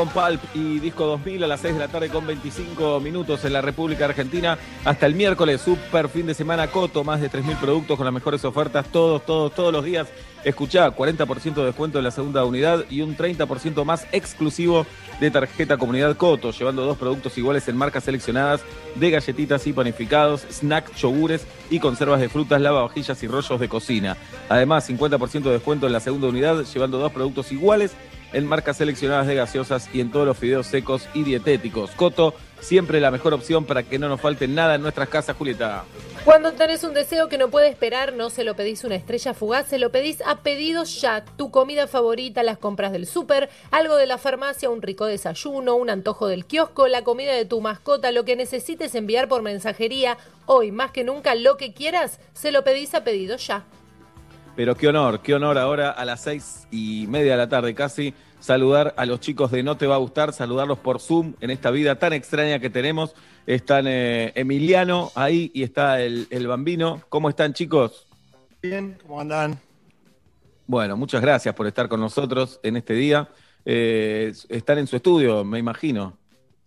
con 0.00 0.08
Pulp 0.08 0.40
y 0.54 0.78
Disco 0.78 1.04
2000 1.04 1.44
a 1.44 1.46
las 1.46 1.60
6 1.60 1.74
de 1.74 1.80
la 1.80 1.88
tarde 1.88 2.08
con 2.08 2.26
25 2.26 3.00
minutos 3.00 3.44
en 3.44 3.52
la 3.52 3.60
República 3.60 4.06
Argentina. 4.06 4.56
Hasta 4.82 5.04
el 5.04 5.14
miércoles, 5.14 5.60
super 5.60 6.08
fin 6.08 6.26
de 6.26 6.32
semana 6.32 6.68
Coto, 6.68 7.04
más 7.04 7.20
de 7.20 7.30
3.000 7.30 7.58
productos 7.58 7.98
con 7.98 8.06
las 8.06 8.14
mejores 8.14 8.42
ofertas 8.46 8.86
todos, 8.90 9.26
todos, 9.26 9.54
todos 9.54 9.70
los 9.74 9.84
días. 9.84 10.08
Escuchá, 10.42 10.96
40% 10.96 11.52
de 11.52 11.66
descuento 11.66 11.98
en 11.98 12.04
la 12.04 12.10
segunda 12.10 12.46
unidad 12.46 12.86
y 12.88 13.02
un 13.02 13.14
30% 13.14 13.84
más 13.84 14.06
exclusivo 14.10 14.86
de 15.20 15.30
tarjeta 15.30 15.76
Comunidad 15.76 16.16
Coto, 16.16 16.50
llevando 16.50 16.86
dos 16.86 16.96
productos 16.96 17.36
iguales 17.36 17.68
en 17.68 17.76
marcas 17.76 18.04
seleccionadas 18.04 18.62
de 18.94 19.10
galletitas 19.10 19.66
y 19.66 19.74
panificados, 19.74 20.46
snack, 20.50 20.94
yogures 20.94 21.46
y 21.68 21.78
conservas 21.78 22.20
de 22.20 22.30
frutas, 22.30 22.58
lavavajillas 22.58 23.22
y 23.22 23.28
rollos 23.28 23.60
de 23.60 23.68
cocina. 23.68 24.16
Además, 24.48 24.88
50% 24.88 25.42
de 25.42 25.50
descuento 25.50 25.86
en 25.86 25.92
la 25.92 26.00
segunda 26.00 26.28
unidad, 26.28 26.64
llevando 26.64 26.98
dos 26.98 27.12
productos 27.12 27.52
iguales 27.52 27.92
en 28.32 28.46
marcas 28.46 28.76
seleccionadas 28.76 29.26
de 29.26 29.34
gaseosas 29.34 29.88
y 29.92 30.00
en 30.00 30.10
todos 30.10 30.26
los 30.26 30.38
fideos 30.38 30.66
secos 30.66 31.08
y 31.14 31.24
dietéticos. 31.24 31.90
Coto, 31.92 32.34
siempre 32.60 33.00
la 33.00 33.10
mejor 33.10 33.34
opción 33.34 33.64
para 33.64 33.82
que 33.82 33.98
no 33.98 34.08
nos 34.08 34.20
falte 34.20 34.48
nada 34.48 34.74
en 34.74 34.82
nuestras 34.82 35.08
casas, 35.08 35.36
Julieta. 35.36 35.84
Cuando 36.24 36.52
tenés 36.52 36.84
un 36.84 36.92
deseo 36.92 37.28
que 37.28 37.38
no 37.38 37.48
puede 37.48 37.68
esperar, 37.68 38.12
no 38.12 38.28
se 38.28 38.44
lo 38.44 38.54
pedís 38.54 38.84
una 38.84 38.94
estrella 38.94 39.32
fugaz, 39.32 39.68
se 39.68 39.78
lo 39.78 39.90
pedís 39.90 40.20
a 40.26 40.36
pedidos 40.42 41.00
ya. 41.00 41.24
Tu 41.24 41.50
comida 41.50 41.86
favorita, 41.86 42.42
las 42.42 42.58
compras 42.58 42.92
del 42.92 43.06
súper, 43.06 43.48
algo 43.70 43.96
de 43.96 44.06
la 44.06 44.18
farmacia, 44.18 44.68
un 44.68 44.82
rico 44.82 45.06
desayuno, 45.06 45.76
un 45.76 45.88
antojo 45.88 46.28
del 46.28 46.44
kiosco, 46.44 46.88
la 46.88 47.04
comida 47.04 47.32
de 47.32 47.46
tu 47.46 47.60
mascota, 47.62 48.12
lo 48.12 48.26
que 48.26 48.36
necesites 48.36 48.94
enviar 48.94 49.28
por 49.28 49.40
mensajería. 49.40 50.18
Hoy, 50.44 50.72
más 50.72 50.90
que 50.90 51.04
nunca, 51.04 51.34
lo 51.34 51.56
que 51.56 51.72
quieras, 51.72 52.20
se 52.34 52.52
lo 52.52 52.64
pedís 52.64 52.94
a 52.94 53.02
pedidos 53.02 53.46
ya. 53.46 53.64
Pero 54.56 54.74
qué 54.76 54.88
honor, 54.88 55.20
qué 55.20 55.34
honor 55.34 55.58
ahora 55.58 55.90
a 55.90 56.04
las 56.04 56.22
seis 56.22 56.66
y 56.70 57.06
media 57.08 57.32
de 57.32 57.38
la 57.38 57.48
tarde 57.48 57.74
casi 57.74 58.14
saludar 58.40 58.94
a 58.96 59.06
los 59.06 59.20
chicos 59.20 59.50
de 59.50 59.62
No 59.62 59.76
Te 59.76 59.86
Va 59.86 59.94
a 59.94 59.98
Gustar, 59.98 60.32
saludarlos 60.32 60.78
por 60.78 61.00
Zoom 61.00 61.34
en 61.40 61.50
esta 61.50 61.70
vida 61.70 61.98
tan 61.98 62.12
extraña 62.12 62.58
que 62.58 62.70
tenemos. 62.70 63.14
Están 63.46 63.86
eh, 63.86 64.32
Emiliano 64.34 65.12
ahí 65.14 65.50
y 65.54 65.62
está 65.62 66.02
el, 66.02 66.26
el 66.30 66.46
Bambino. 66.46 67.02
¿Cómo 67.08 67.28
están 67.28 67.52
chicos? 67.52 68.06
Bien, 68.62 68.98
¿cómo 69.02 69.20
andan? 69.20 69.58
Bueno, 70.66 70.96
muchas 70.96 71.20
gracias 71.22 71.54
por 71.54 71.66
estar 71.66 71.88
con 71.88 72.00
nosotros 72.00 72.60
en 72.62 72.76
este 72.76 72.94
día. 72.94 73.28
Eh, 73.64 74.32
están 74.48 74.78
en 74.78 74.86
su 74.86 74.96
estudio, 74.96 75.44
me 75.44 75.58
imagino. 75.58 76.16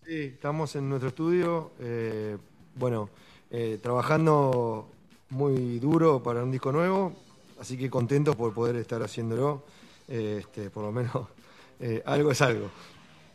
Sí, 0.06 0.34
estamos 0.34 0.76
en 0.76 0.90
nuestro 0.90 1.10
estudio, 1.10 1.72
eh, 1.80 2.38
bueno, 2.76 3.10
trabajando 3.82 4.90
muy 5.30 5.80
duro 5.80 6.22
para 6.24 6.44
un 6.44 6.52
disco 6.52 6.72
nuevo, 6.72 7.14
así 7.64 7.78
que 7.78 7.90
contentos 7.90 8.36
por 8.36 8.54
poder 8.54 8.76
estar 8.76 9.02
haciéndolo. 9.02 9.64
Eh, 10.10 10.40
este, 10.42 10.70
por 10.70 10.84
lo 10.84 10.92
menos 10.92 11.14
eh, 11.80 12.04
algo 12.06 12.32
es 12.32 12.42
algo. 12.42 12.70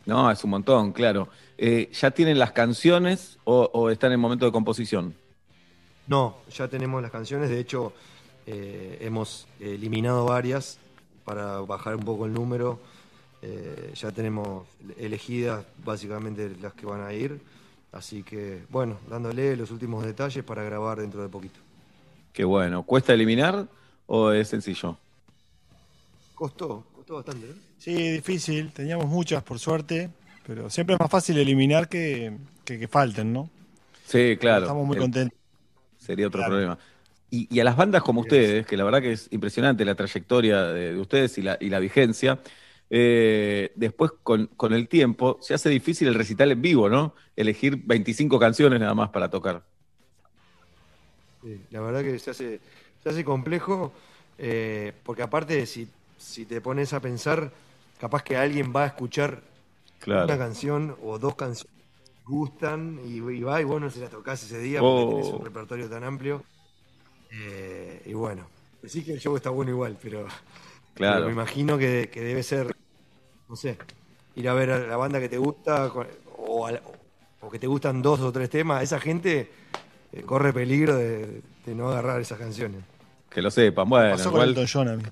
No, 0.05 0.29
es 0.29 0.43
un 0.43 0.51
montón, 0.51 0.93
claro. 0.93 1.29
Eh, 1.57 1.89
¿Ya 1.91 2.11
tienen 2.11 2.37
las 2.37 2.51
canciones 2.51 3.39
o, 3.43 3.69
o 3.73 3.89
están 3.89 4.11
en 4.11 4.19
momento 4.19 4.45
de 4.45 4.51
composición? 4.51 5.15
No, 6.07 6.37
ya 6.51 6.67
tenemos 6.67 7.01
las 7.01 7.11
canciones, 7.11 7.49
de 7.49 7.59
hecho 7.59 7.93
eh, 8.45 8.99
hemos 9.01 9.47
eliminado 9.59 10.25
varias 10.25 10.77
para 11.25 11.59
bajar 11.61 11.95
un 11.95 12.03
poco 12.03 12.25
el 12.25 12.33
número. 12.33 12.79
Ya 13.93 14.11
tenemos 14.11 14.67
elegidas 14.97 15.63
básicamente 15.85 16.53
las 16.61 16.73
que 16.73 16.85
van 16.85 17.01
a 17.01 17.13
ir, 17.13 17.39
así 17.93 18.21
que 18.21 18.63
bueno, 18.69 18.97
dándole 19.09 19.55
los 19.55 19.71
últimos 19.71 20.03
detalles 20.03 20.43
para 20.43 20.61
grabar 20.63 20.99
dentro 20.99 21.21
de 21.21 21.29
poquito. 21.29 21.59
Qué 22.33 22.43
bueno. 22.43 22.83
¿Cuesta 22.83 23.13
eliminar 23.13 23.65
o 24.09 24.31
es 24.33 24.49
sencillo? 24.49 24.97
Costó, 26.33 26.87
costó 26.91 27.15
bastante, 27.15 27.47
¿no? 27.47 27.55
Sí, 27.77 27.93
difícil. 28.11 28.73
Teníamos 28.73 29.07
muchas, 29.07 29.43
por 29.43 29.59
suerte. 29.59 30.11
Pero 30.45 30.69
siempre 30.69 30.95
es 30.95 30.99
más 30.99 31.11
fácil 31.11 31.37
eliminar 31.37 31.87
que, 31.89 32.37
que, 32.65 32.79
que 32.79 32.87
falten, 32.87 33.31
¿no? 33.33 33.49
Sí, 34.03 34.37
claro. 34.39 34.75
Estamos 34.75 34.85
muy 34.87 34.95
Eh, 34.95 34.97
contentos. 34.97 35.37
Sería 35.97 36.27
otro 36.27 36.43
Claro. 36.43 36.45
problema. 36.45 36.79
Y, 37.29 37.53
y 37.55 37.59
a 37.59 37.63
las 37.65 37.77
bandas 37.77 38.03
como 38.03 38.21
ustedes, 38.21 38.65
que 38.67 38.77
la 38.77 38.83
verdad 38.85 39.01
que 39.01 39.13
es 39.13 39.27
impresionante 39.31 39.85
la 39.85 39.95
trayectoria 39.95 40.63
de, 40.65 40.93
de 40.95 40.99
ustedes 41.01 41.37
y 41.37 41.41
la, 41.43 41.57
y 41.61 41.69
la 41.69 41.79
vigencia, 41.79 42.41
eh, 42.89 43.71
después 43.75 44.11
con, 44.23 44.47
con 44.47 44.73
el 44.73 44.87
tiempo 44.89 45.37
se 45.41 45.53
hace 45.53 45.69
difícil 45.69 46.07
el 46.09 46.15
recital 46.15 46.51
en 46.51 46.61
vivo, 46.61 46.89
¿no? 46.89 47.15
Elegir 47.35 47.77
25 47.85 48.39
canciones 48.39 48.79
nada 48.79 48.95
más 48.95 49.09
para 49.09 49.29
tocar. 49.29 49.65
Sí, 51.41 51.65
la 51.69 51.79
verdad 51.81 52.01
que 52.03 52.19
se 52.19 52.31
hace, 52.31 52.61
se 53.03 53.09
hace 53.09 53.23
complejo, 53.25 53.91
eh, 54.37 54.93
porque 55.03 55.23
aparte, 55.23 55.65
si, 55.65 55.87
si 56.17 56.45
te 56.45 56.61
pones 56.61 56.93
a 56.93 56.99
pensar, 57.01 57.51
capaz 57.99 58.23
que 58.23 58.37
alguien 58.37 58.73
va 58.75 58.83
a 58.83 58.87
escuchar 58.87 59.41
Claro. 59.99 60.27
una 60.27 60.37
canción 60.37 60.97
o 61.03 61.19
dos 61.19 61.35
canciones 61.35 61.71
que 62.15 62.23
gustan 62.25 62.99
y, 63.05 63.17
y 63.17 63.41
va 63.43 63.61
y 63.61 63.63
vos 63.65 63.81
no 63.81 63.89
se 63.89 64.01
la 64.01 64.09
tocás 64.09 64.43
ese 64.43 64.59
día 64.59 64.83
porque 64.85 65.05
Oh. 65.05 65.07
tenés 65.07 65.31
un 65.33 65.41
repertorio 65.41 65.89
tan 65.89 66.03
amplio. 66.03 66.43
Eh, 67.31 68.01
y 68.05 68.13
bueno, 68.13 68.47
sí 68.83 69.03
que 69.03 69.13
el 69.13 69.19
show 69.19 69.35
está 69.35 69.49
bueno 69.51 69.71
igual, 69.71 69.97
pero, 70.01 70.27
Claro. 70.93 71.09
pero 71.15 71.25
me 71.25 71.31
imagino 71.33 71.77
que, 71.77 72.09
que 72.11 72.21
debe 72.21 72.43
ser, 72.43 72.71
no 73.47 73.55
sé, 73.55 73.77
ir 74.35 74.49
a 74.49 74.53
ver 74.53 74.71
a 74.71 74.79
la 74.87 74.97
banda 74.97 75.19
que 75.19 75.29
te 75.29 75.37
gusta 75.37 75.87
o, 76.37 76.67
a 76.67 76.81
o 77.41 77.49
que 77.51 77.59
te 77.59 77.67
gustan 77.67 78.01
dos 78.01 78.19
o 78.21 78.31
tres 78.31 78.49
temas, 78.49 78.83
esa 78.83 78.99
gente 78.99 79.49
eh, 80.13 80.21
corre 80.23 80.53
peligro 80.53 80.95
de, 80.97 81.41
de 81.65 81.75
no 81.75 81.89
agarrar 81.89 82.19
esas 82.21 82.37
canciones. 82.39 82.81
Que 83.29 83.41
lo 83.41 83.51
sepan. 83.51 83.87
Bueno, 83.87 84.11
pasó 84.11 84.31
con 84.31 84.41
Elton 84.41 84.65
John 84.71 84.87
a 84.87 84.95
mí. 84.95 85.03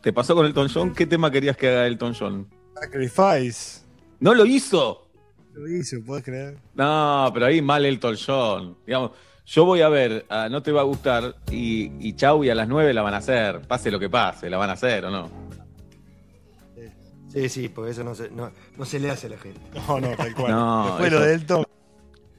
¿Te 0.00 0.12
pasó 0.12 0.34
con 0.34 0.44
Elton 0.46 0.68
John? 0.72 0.92
¿Qué 0.94 1.06
tema 1.06 1.30
querías 1.30 1.56
que 1.56 1.68
haga 1.68 1.86
Elton 1.86 2.14
John? 2.18 2.46
Sacrifice. 2.80 3.80
¿No 4.20 4.34
lo 4.34 4.44
hizo? 4.44 5.08
Lo 5.54 5.68
hizo, 5.68 5.96
¿puedes 6.04 6.24
creer? 6.24 6.56
No, 6.74 7.30
pero 7.32 7.46
ahí 7.46 7.62
mal 7.62 7.86
Elton 7.86 8.16
John. 8.26 8.76
Digamos, 8.86 9.12
yo 9.46 9.64
voy 9.64 9.82
a 9.82 9.88
ver, 9.88 10.26
a 10.28 10.48
No 10.48 10.62
Te 10.62 10.72
Va 10.72 10.80
a 10.80 10.84
Gustar 10.84 11.36
y, 11.50 11.92
y 12.06 12.14
chau, 12.16 12.42
y 12.44 12.50
a 12.50 12.54
las 12.54 12.66
9 12.66 12.92
la 12.92 13.02
van 13.02 13.14
a 13.14 13.18
hacer. 13.18 13.60
Pase 13.62 13.90
lo 13.90 13.98
que 14.00 14.10
pase, 14.10 14.50
la 14.50 14.56
van 14.58 14.70
a 14.70 14.72
hacer 14.74 15.04
o 15.04 15.10
no. 15.10 15.30
Sí, 17.28 17.48
sí, 17.48 17.68
porque 17.68 17.90
eso 17.90 18.04
no 18.04 18.14
se, 18.14 18.30
no, 18.30 18.50
no 18.76 18.84
se 18.84 19.00
le 19.00 19.10
hace 19.10 19.26
a 19.26 19.30
la 19.30 19.38
gente. 19.38 19.60
No, 19.88 20.00
no, 20.00 20.08
tal 20.16 20.34
cual. 20.34 20.52
No, 20.52 20.86
Después 20.86 21.08
eso- 21.08 21.18
lo 21.20 21.24
de 21.26 21.34
Elton. 21.34 21.64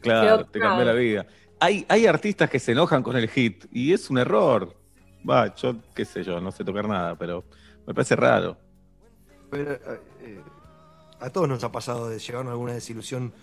Claro, 0.01 0.45
te 0.45 0.59
cambió 0.59 0.85
la 0.85 0.93
vida. 0.93 1.25
Hay, 1.65 1.83
hay 1.89 2.05
artistas 2.05 2.47
que 2.49 2.59
se 2.59 2.73
enojan 2.73 3.01
con 3.01 3.15
el 3.15 3.27
hit 3.27 3.65
y 3.71 3.91
es 3.91 4.09
un 4.11 4.17
error. 4.19 4.75
Va, 5.27 5.55
yo 5.55 5.77
qué 5.95 6.05
sé 6.05 6.23
yo, 6.23 6.39
no 6.39 6.51
sé 6.51 6.63
tocar 6.63 6.87
nada, 6.87 7.15
pero 7.17 7.43
me 7.87 7.93
parece 7.95 8.15
raro. 8.15 8.55
Pero, 9.49 9.71
eh, 9.73 9.79
eh, 10.21 10.41
a 11.19 11.29
todos 11.31 11.47
nos 11.49 11.63
ha 11.63 11.71
pasado 11.71 12.07
de 12.07 12.19
llevarnos 12.19 12.51
alguna 12.51 12.73
desilusión 12.73 13.33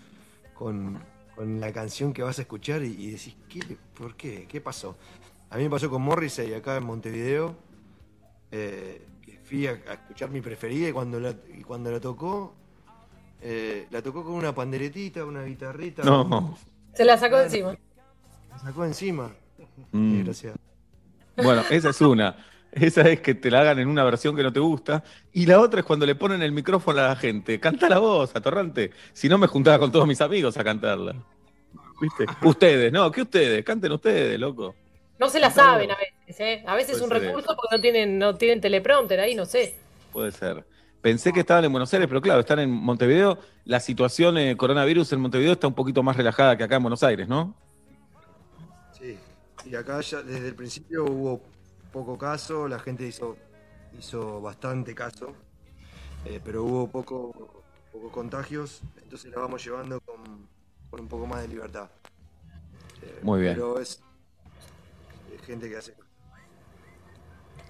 con, 0.53 1.03
con 1.35 1.59
la 1.59 1.73
canción 1.73 2.13
que 2.13 2.23
vas 2.23 2.39
a 2.39 2.43
escuchar 2.43 2.81
y, 2.83 2.91
y 2.93 3.11
decís, 3.11 3.35
¿qué, 3.49 3.59
¿por 3.93 4.15
qué? 4.15 4.47
¿Qué 4.47 4.61
pasó? 4.61 4.95
A 5.49 5.57
mí 5.57 5.63
me 5.63 5.69
pasó 5.69 5.89
con 5.89 6.01
Morrissey 6.01 6.53
acá 6.53 6.77
en 6.77 6.85
Montevideo. 6.85 7.55
eh, 8.51 9.05
fui 9.43 9.67
a, 9.67 9.71
a 9.71 9.93
escuchar 9.93 10.29
mi 10.29 10.39
preferida 10.39 10.87
y 10.87 10.93
cuando 10.93 11.19
la, 11.19 11.35
y 11.53 11.61
cuando 11.63 11.91
la 11.91 11.99
tocó, 11.99 12.55
eh, 13.41 13.87
la 13.91 14.01
tocó 14.01 14.23
con 14.23 14.33
una 14.33 14.55
panderetita, 14.55 15.25
una 15.25 15.43
guitarrita. 15.43 16.03
No. 16.03 16.57
Se 16.93 17.03
la 17.03 17.17
sacó 17.17 17.41
encima. 17.41 17.75
Sacó 18.61 18.85
encima. 18.85 19.31
Mm. 19.91 20.23
Bueno, 21.37 21.63
esa 21.69 21.89
es 21.89 22.01
una. 22.01 22.35
Esa 22.71 23.07
es 23.07 23.21
que 23.21 23.35
te 23.35 23.51
la 23.51 23.61
hagan 23.61 23.79
en 23.79 23.87
una 23.87 24.03
versión 24.03 24.35
que 24.35 24.41
no 24.41 24.51
te 24.51 24.59
gusta. 24.59 25.03
Y 25.31 25.45
la 25.45 25.59
otra 25.59 25.81
es 25.81 25.85
cuando 25.85 26.05
le 26.05 26.15
ponen 26.15 26.41
el 26.41 26.51
micrófono 26.51 26.99
a 26.99 27.09
la 27.09 27.15
gente. 27.15 27.59
Canta 27.59 27.87
la 27.87 27.99
voz, 27.99 28.35
atorrante. 28.35 28.91
Si 29.13 29.29
no, 29.29 29.37
me 29.37 29.47
juntaba 29.47 29.77
con 29.77 29.91
todos 29.91 30.07
mis 30.07 30.21
amigos 30.21 30.57
a 30.57 30.63
cantarla. 30.63 31.15
¿Viste? 32.01 32.25
Ustedes, 32.41 32.91
no, 32.91 33.11
¿qué 33.11 33.21
ustedes? 33.21 33.63
Canten 33.63 33.91
ustedes, 33.91 34.39
loco. 34.39 34.75
No 35.19 35.29
se 35.29 35.39
la 35.39 35.51
saben 35.51 35.91
a 35.91 35.95
veces, 35.95 36.39
¿eh? 36.39 36.63
A 36.65 36.75
veces 36.75 36.97
es 36.97 37.01
un 37.01 37.09
ser. 37.09 37.21
recurso 37.21 37.55
porque 37.55 37.75
no 37.75 37.81
tienen, 37.81 38.17
no 38.17 38.35
tienen 38.35 38.59
teleprompter 38.59 39.19
ahí, 39.19 39.35
no 39.35 39.45
sé. 39.45 39.75
Puede 40.11 40.31
ser. 40.31 40.65
Pensé 41.01 41.31
que 41.31 41.41
estaban 41.41 41.63
en 41.63 41.71
Buenos 41.71 41.93
Aires, 41.93 42.07
pero 42.07 42.21
claro, 42.21 42.39
están 42.39 42.59
en 42.59 42.71
Montevideo. 42.71 43.37
La 43.65 43.79
situación 43.79 44.37
eh, 44.37 44.57
coronavirus 44.57 45.13
en 45.13 45.21
Montevideo 45.21 45.53
está 45.53 45.67
un 45.67 45.75
poquito 45.75 46.01
más 46.01 46.17
relajada 46.17 46.57
que 46.57 46.63
acá 46.63 46.77
en 46.77 46.81
Buenos 46.81 47.03
Aires, 47.03 47.27
¿no? 47.27 47.55
Y 49.65 49.75
acá 49.75 50.01
ya 50.01 50.21
desde 50.21 50.49
el 50.49 50.55
principio 50.55 51.05
hubo 51.05 51.41
poco 51.91 52.17
caso, 52.17 52.67
la 52.67 52.79
gente 52.79 53.05
hizo, 53.05 53.37
hizo 53.97 54.41
bastante 54.41 54.93
caso, 54.93 55.33
eh, 56.25 56.39
pero 56.43 56.63
hubo 56.63 56.87
poco, 56.87 57.63
pocos 57.91 58.11
contagios, 58.11 58.81
entonces 59.01 59.31
la 59.31 59.39
vamos 59.39 59.63
llevando 59.63 59.99
con, 60.01 60.47
con 60.89 61.01
un 61.01 61.07
poco 61.07 61.27
más 61.27 61.41
de 61.41 61.47
libertad. 61.47 61.89
Eh, 63.01 63.19
Muy 63.21 63.41
bien. 63.41 63.53
Pero 63.53 63.79
es, 63.79 64.01
es 65.33 65.41
gente 65.45 65.69
que 65.69 65.77
hace. 65.77 65.93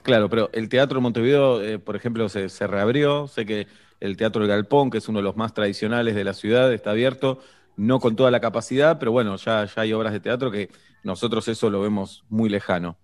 Claro, 0.03 0.29
pero 0.29 0.49
el 0.51 0.67
teatro 0.67 0.97
en 0.97 1.03
Montevideo, 1.03 1.61
eh, 1.61 1.79
por 1.79 1.95
ejemplo, 1.95 2.27
se, 2.27 2.49
se 2.49 2.67
reabrió. 2.67 3.27
Sé 3.27 3.45
que 3.45 3.67
el 4.01 4.17
Teatro 4.17 4.41
El 4.43 4.49
Galpón, 4.49 4.89
que 4.89 4.97
es 4.97 5.07
uno 5.07 5.19
de 5.19 5.23
los 5.23 5.37
más 5.37 5.53
tradicionales 5.53 6.13
de 6.13 6.25
la 6.25 6.33
ciudad, 6.33 6.73
está 6.73 6.91
abierto, 6.91 7.39
no 7.77 8.01
con 8.01 8.17
toda 8.17 8.29
la 8.31 8.41
capacidad, 8.41 8.99
pero 8.99 9.13
bueno, 9.13 9.37
ya, 9.37 9.63
ya 9.63 9.81
hay 9.81 9.93
obras 9.93 10.11
de 10.11 10.19
teatro 10.19 10.51
que 10.51 10.69
nosotros 11.03 11.47
eso 11.47 11.69
lo 11.69 11.81
vemos 11.81 12.23
muy 12.29 12.49
lejano. 12.49 12.97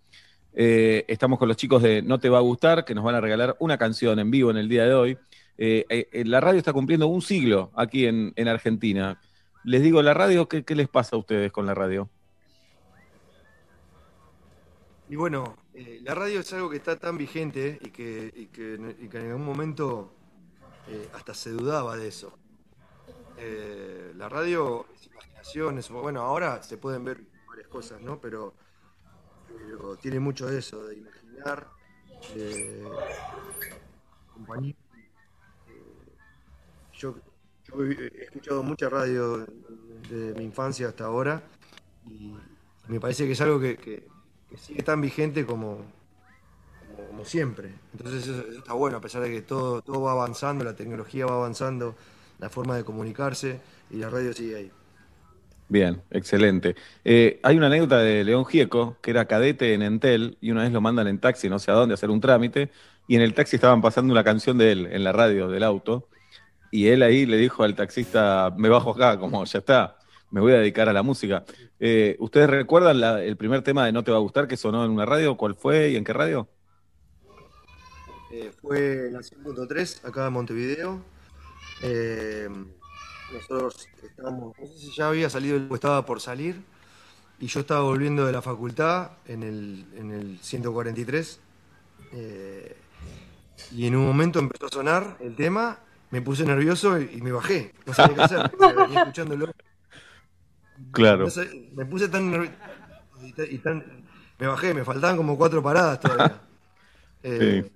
Eh, 0.54 1.06
estamos 1.08 1.38
con 1.40 1.48
los 1.48 1.58
chicos 1.58 1.82
de 1.84 2.02
No 2.02 2.20
Te 2.20 2.30
Va 2.30 2.40
a 2.40 2.42
Gustar, 2.42 2.84
que 2.86 2.96
nos 2.96 3.04
van 3.04 3.16
a 3.16 3.22
regalar 3.22 3.56
una 3.60 3.78
canción 3.78 4.20
en 4.20 4.32
vivo 4.32 4.52
en 4.52 4.58
el 4.58 4.68
día 4.68 4.86
de 4.86 4.94
hoy. 4.94 5.18
Eh, 5.58 5.86
eh, 5.90 6.24
la 6.26 6.40
radio 6.40 6.58
está 6.58 6.74
cumpliendo 6.74 7.08
un 7.08 7.22
siglo 7.22 7.72
aquí 7.76 8.06
en, 8.06 8.34
en 8.36 8.48
Argentina. 8.48 9.22
Les 9.64 9.82
digo, 9.84 10.02
la 10.02 10.14
radio, 10.14 10.48
¿qué, 10.48 10.64
les 10.76 10.88
pasa 10.88 11.16
a 11.16 11.20
ustedes 11.20 11.52
con 11.52 11.66
la 11.66 11.74
radio? 11.74 12.10
Y 15.10 15.16
bueno, 15.16 15.58
la 16.02 16.14
radio 16.14 16.40
es 16.40 16.54
algo 16.54 16.70
que 16.70 16.78
está 16.78 16.98
tan 16.98 17.18
vigente 17.18 17.80
y 17.82 17.90
que, 17.90 18.48
en- 18.56 19.18
algún 19.28 19.46
momento 19.46 20.14
hasta 21.14 21.34
se 21.34 21.50
dudaba 21.52 21.98
de 21.98 22.08
eso. 22.08 22.38
La 24.16 24.30
radio 24.30 24.86
es 24.96 25.08
imaginación, 25.08 25.80
bueno, 26.02 26.22
ahora 26.22 26.62
se 26.64 26.78
pueden 26.78 27.04
ver 27.04 27.22
cosas, 27.68 28.02
¿no? 28.02 28.20
Pero, 28.20 28.54
tiene 30.02 30.20
mucho 30.20 30.48
de 30.48 30.60
eso, 30.60 30.86
de 30.88 30.98
imaginar, 30.98 31.68
de 32.36 32.88
compañía. 34.34 34.76
Eh, 35.68 36.14
yo, 36.94 37.16
he 37.78 38.24
escuchado 38.24 38.64
mucha 38.64 38.90
radio 38.90 39.46
desde 40.10 40.34
mi 40.36 40.44
infancia 40.44 40.88
hasta 40.88 41.06
ahora 41.06 41.44
y 42.08 42.36
me 42.88 43.00
parece 43.00 43.26
que 43.26 43.34
es 43.34 43.42
algo 43.42 43.60
que, 43.60 44.08
sigue 44.58 44.84
tan 44.84 45.02
vigente 45.02 45.46
como, 45.46 45.86
como, 47.10 47.26
siempre. 47.26 47.74
Entonces 47.94 48.28
eso, 48.28 48.42
eso 48.48 48.60
está 48.60 48.74
bueno, 48.74 48.98
a 48.98 49.02
pesar 49.02 49.22
de 49.22 49.32
que 49.32 49.42
todo, 49.42 49.82
todo 49.82 50.02
va 50.02 50.12
avanzando, 50.12 50.64
la 50.64 50.76
tecnología 50.76 51.26
va 51.26 51.36
avanzando, 51.36 51.96
la 52.40 52.50
forma 52.50 52.76
de 52.76 52.84
comunicarse 52.84 53.60
y 53.90 53.98
la 53.98 54.10
radio 54.10 54.34
sigue 54.34 54.56
ahí. 54.56 54.72
Bien, 55.72 56.02
excelente. 56.10 56.76
Eh, 57.04 57.40
hay 57.44 57.56
una 57.58 57.68
anécdota 57.68 58.00
de 58.00 58.24
León 58.24 58.44
Gieco, 58.46 58.98
que 59.02 59.12
era 59.12 59.26
cadete 59.28 59.76
en 59.76 59.84
Entel, 59.84 60.38
y 60.42 60.50
una 60.52 60.64
vez 60.64 60.72
lo 60.72 60.82
mandan 60.82 61.08
en 61.08 61.20
taxi, 61.20 61.48
no 61.48 61.60
sé 61.60 61.70
a 61.70 61.76
dónde, 61.76 61.94
hacer 61.94 62.10
un 62.10 62.20
trámite, 62.22 62.72
y 63.08 63.16
en 63.16 63.22
el 63.22 63.36
taxi 63.36 63.56
estaban 63.58 63.80
pasando 63.82 64.12
una 64.12 64.24
canción 64.24 64.58
de 64.58 64.72
él 64.72 64.88
en 64.92 65.04
la 65.04 65.12
radio 65.12 65.48
del 65.48 65.62
auto, 65.64 66.10
y 66.72 66.88
él 66.88 67.04
ahí 67.04 67.26
le 67.28 67.38
dijo 67.38 67.64
al 67.64 67.76
taxista, 67.76 68.54
me 68.58 68.70
bajo 68.70 68.92
acá, 68.92 69.20
como 69.20 69.46
ya 69.46 69.60
está, 69.60 69.98
me 70.32 70.42
voy 70.42 70.54
a 70.54 70.58
dedicar 70.58 70.90
a 70.90 70.94
la 70.94 71.04
música. 71.04 71.46
Eh, 71.80 72.16
¿Ustedes 72.20 72.50
recuerdan 72.50 73.00
la- 73.00 73.24
el 73.24 73.38
primer 73.38 73.62
tema 73.64 73.86
de 73.86 73.92
No 73.92 74.04
Te 74.04 74.12
Va 74.12 74.18
a 74.18 74.22
Gustar 74.22 74.48
que 74.48 74.58
sonó 74.58 74.84
en 74.86 74.92
una 74.92 75.06
radio? 75.06 75.38
¿Cuál 75.38 75.56
fue 75.56 75.92
y 75.92 75.98
en 75.98 76.04
qué 76.04 76.14
radio? 76.14 76.50
Eh, 78.32 78.52
fue 78.62 79.10
la 79.12 79.22
100.3 79.24 80.04
acá 80.04 80.28
en 80.28 80.34
Montevideo. 80.34 81.04
Eh, 81.84 82.50
nosotros 83.32 83.88
estábamos, 84.04 84.58
no 84.60 84.68
sé 84.68 84.78
si 84.78 84.92
ya 84.96 85.08
había 85.10 85.30
salido 85.30 85.58
el- 85.58 85.68
o 85.72 85.76
estaba 85.76 86.06
por 86.06 86.20
salir, 86.22 86.62
y 87.40 87.48
yo 87.48 87.62
estaba 87.62 87.82
volviendo 87.82 88.26
de 88.26 88.32
la 88.34 88.42
facultad 88.42 89.12
en 89.26 89.44
el, 89.44 89.86
en 89.96 90.12
el 90.12 90.40
143. 90.42 91.40
eh, 92.14 92.76
y 93.72 93.86
en 93.88 93.96
un 93.96 94.06
momento 94.06 94.40
empezó 94.40 94.66
a 94.68 94.70
sonar 94.70 95.18
el 95.20 95.36
tema, 95.36 95.80
me 96.12 96.22
puse 96.22 96.46
nervioso 96.46 97.00
y, 97.00 97.10
y 97.18 97.22
me 97.22 97.32
bajé. 97.32 97.74
No 97.86 97.94
sabía 97.94 98.16
qué 98.16 98.22
hacer, 98.24 98.52
venía 98.76 99.00
escuchándolo. 99.02 99.52
Claro. 100.92 101.26
No 101.26 101.30
sé, 101.30 101.70
me 101.74 101.86
puse 101.86 102.08
tan 102.08 102.32
nervioso 102.32 102.56
y, 103.22 103.34
ta- 103.34 103.44
y 103.46 103.58
tan. 103.60 104.06
Me 104.40 104.48
bajé, 104.48 104.74
me 104.74 104.84
faltaban 104.86 105.18
como 105.18 105.38
cuatro 105.38 105.62
paradas 105.62 106.00
todavía. 106.00 106.42
Eh, 107.22 107.64
Sí. 107.66 107.72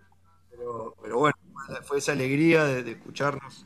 pero, 0.51 0.95
pero 1.03 1.17
bueno, 1.19 1.35
fue- 1.67 1.81
fue 1.84 1.97
esa 1.97 2.13
alegría 2.13 2.63
de, 2.63 2.81
de 2.81 2.91
escucharnos. 2.91 3.65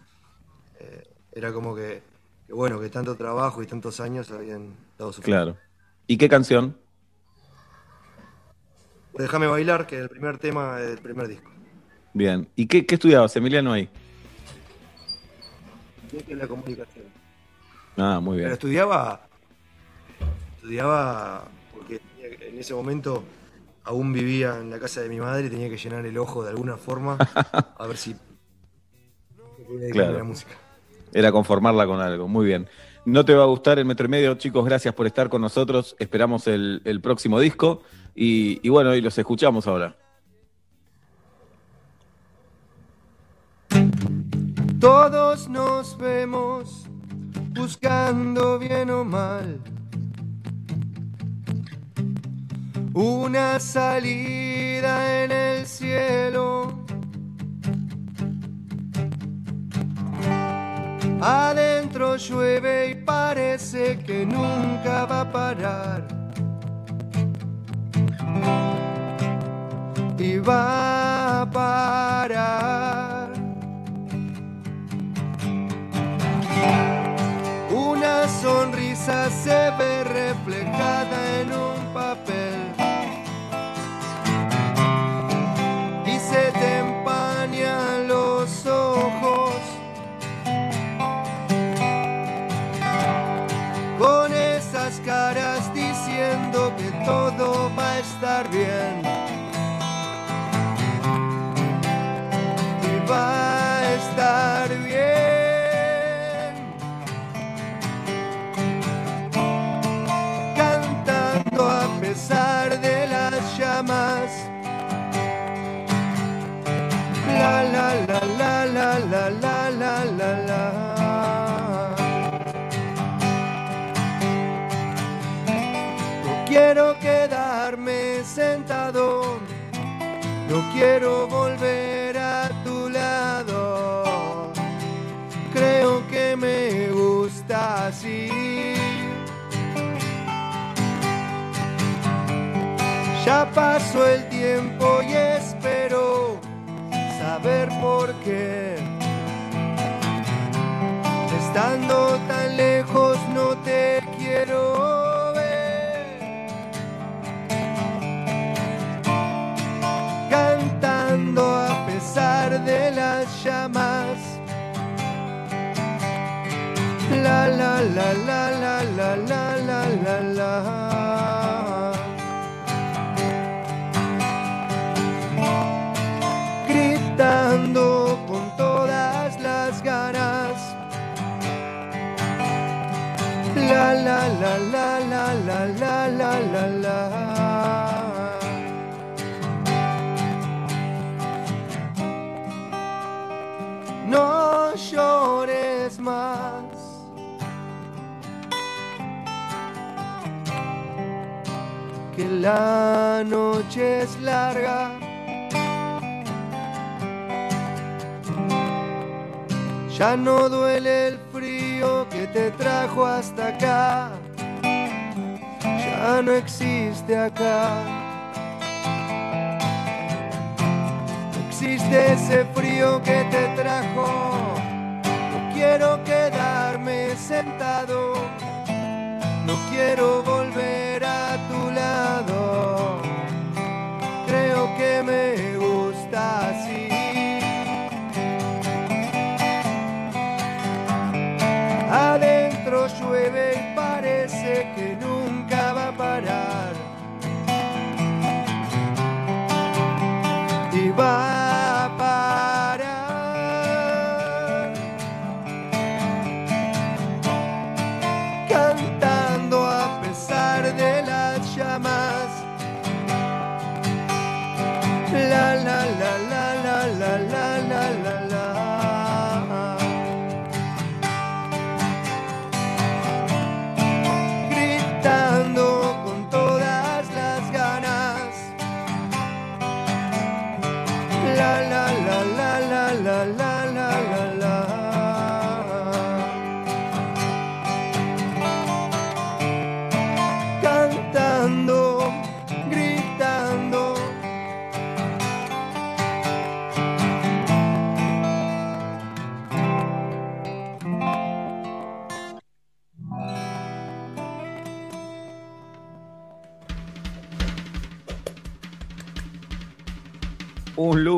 Eh, 0.80 1.07
era 1.38 1.54
como 1.54 1.76
que, 1.76 2.02
que 2.48 2.54
bueno, 2.54 2.80
que 2.80 2.90
tanto 2.90 3.16
trabajo 3.16 3.62
y 3.62 3.68
tantos 3.68 4.00
años 4.00 4.32
habían 4.32 4.74
dado 4.98 5.14
su. 5.14 5.22
Claro. 5.22 5.56
¿Y 6.08 6.18
qué 6.18 6.28
canción? 6.30 6.76
Déjame 9.14 9.48
bailar, 9.48 9.88
que 9.88 9.98
es 9.98 10.02
el 10.04 10.10
primer 10.10 10.38
tema 10.38 10.78
del 10.78 10.98
primer 11.00 11.28
disco. 11.28 11.50
Bien. 12.14 12.48
¿Y 12.56 12.68
qué, 12.68 12.86
qué 12.86 12.96
estudiabas, 12.96 13.36
Emiliano, 13.36 13.74
ahí? 13.74 13.90
La 16.30 16.48
comunicación. 16.48 17.06
Ah, 17.98 18.20
muy 18.20 18.38
Pero 18.38 18.46
bien. 18.48 18.54
estudiaba, 18.54 19.28
estudiaba 20.56 21.46
porque 21.74 22.00
en 22.22 22.60
ese 22.60 22.74
momento 22.74 23.24
aún 23.84 24.14
vivía 24.14 24.58
en 24.60 24.70
la 24.70 24.80
casa 24.80 25.02
de 25.02 25.10
mi 25.10 25.20
madre 25.20 25.48
y 25.48 25.50
tenía 25.50 25.70
que 25.70 25.78
llenar 25.78 26.06
el 26.06 26.18
ojo 26.18 26.44
de 26.44 26.50
alguna 26.52 26.78
forma 26.78 27.18
a 27.78 27.88
ver 27.88 27.98
si 27.98 28.16
Claro. 29.92 30.18
la 30.18 30.24
música. 30.24 30.52
Era 31.18 31.32
conformarla 31.32 31.88
con 31.88 32.00
algo. 32.00 32.28
Muy 32.28 32.46
bien. 32.46 32.70
No 33.04 33.26
te 33.26 33.34
va 33.34 33.42
a 33.42 33.48
gustar 33.48 33.80
el 33.80 33.86
metro 33.86 34.06
y 34.06 34.10
medio, 34.10 34.36
chicos. 34.36 34.64
Gracias 34.64 34.94
por 34.94 35.08
estar 35.08 35.30
con 35.30 35.42
nosotros. 35.42 35.96
Esperamos 35.98 36.46
el, 36.46 36.84
el 36.86 37.02
próximo 37.02 37.40
disco. 37.40 37.82
Y, 38.14 38.70
bueno, 38.70 38.94
y 38.94 39.02
los 39.02 39.18
escuchamos 39.18 39.66
ahora. 39.66 39.98
Todos 44.80 45.50
nos 45.50 45.98
vemos 45.98 46.86
buscando 47.50 48.60
bien 48.60 48.92
o 48.92 49.04
mal 49.04 49.60
una 52.94 53.60
salida 53.60 55.24
en 55.24 55.32
el 55.32 55.66
cielo. 55.66 56.87
Adentro 61.20 62.16
llueve 62.16 62.92
y 62.92 62.96
parece 62.96 63.98
que 64.00 64.26
nunca 64.26 65.06
va 65.06 65.22
a 65.22 65.32
parar. 65.32 66.08
Y 70.20 70.38
va 70.38 71.42
a 71.42 71.50
parar. 71.50 73.30
Una 77.72 78.28
sonrisa 78.28 79.30
se 79.30 79.72
ve 79.78 80.04
reflejada 80.04 81.42
en 81.42 81.52
un 81.54 81.67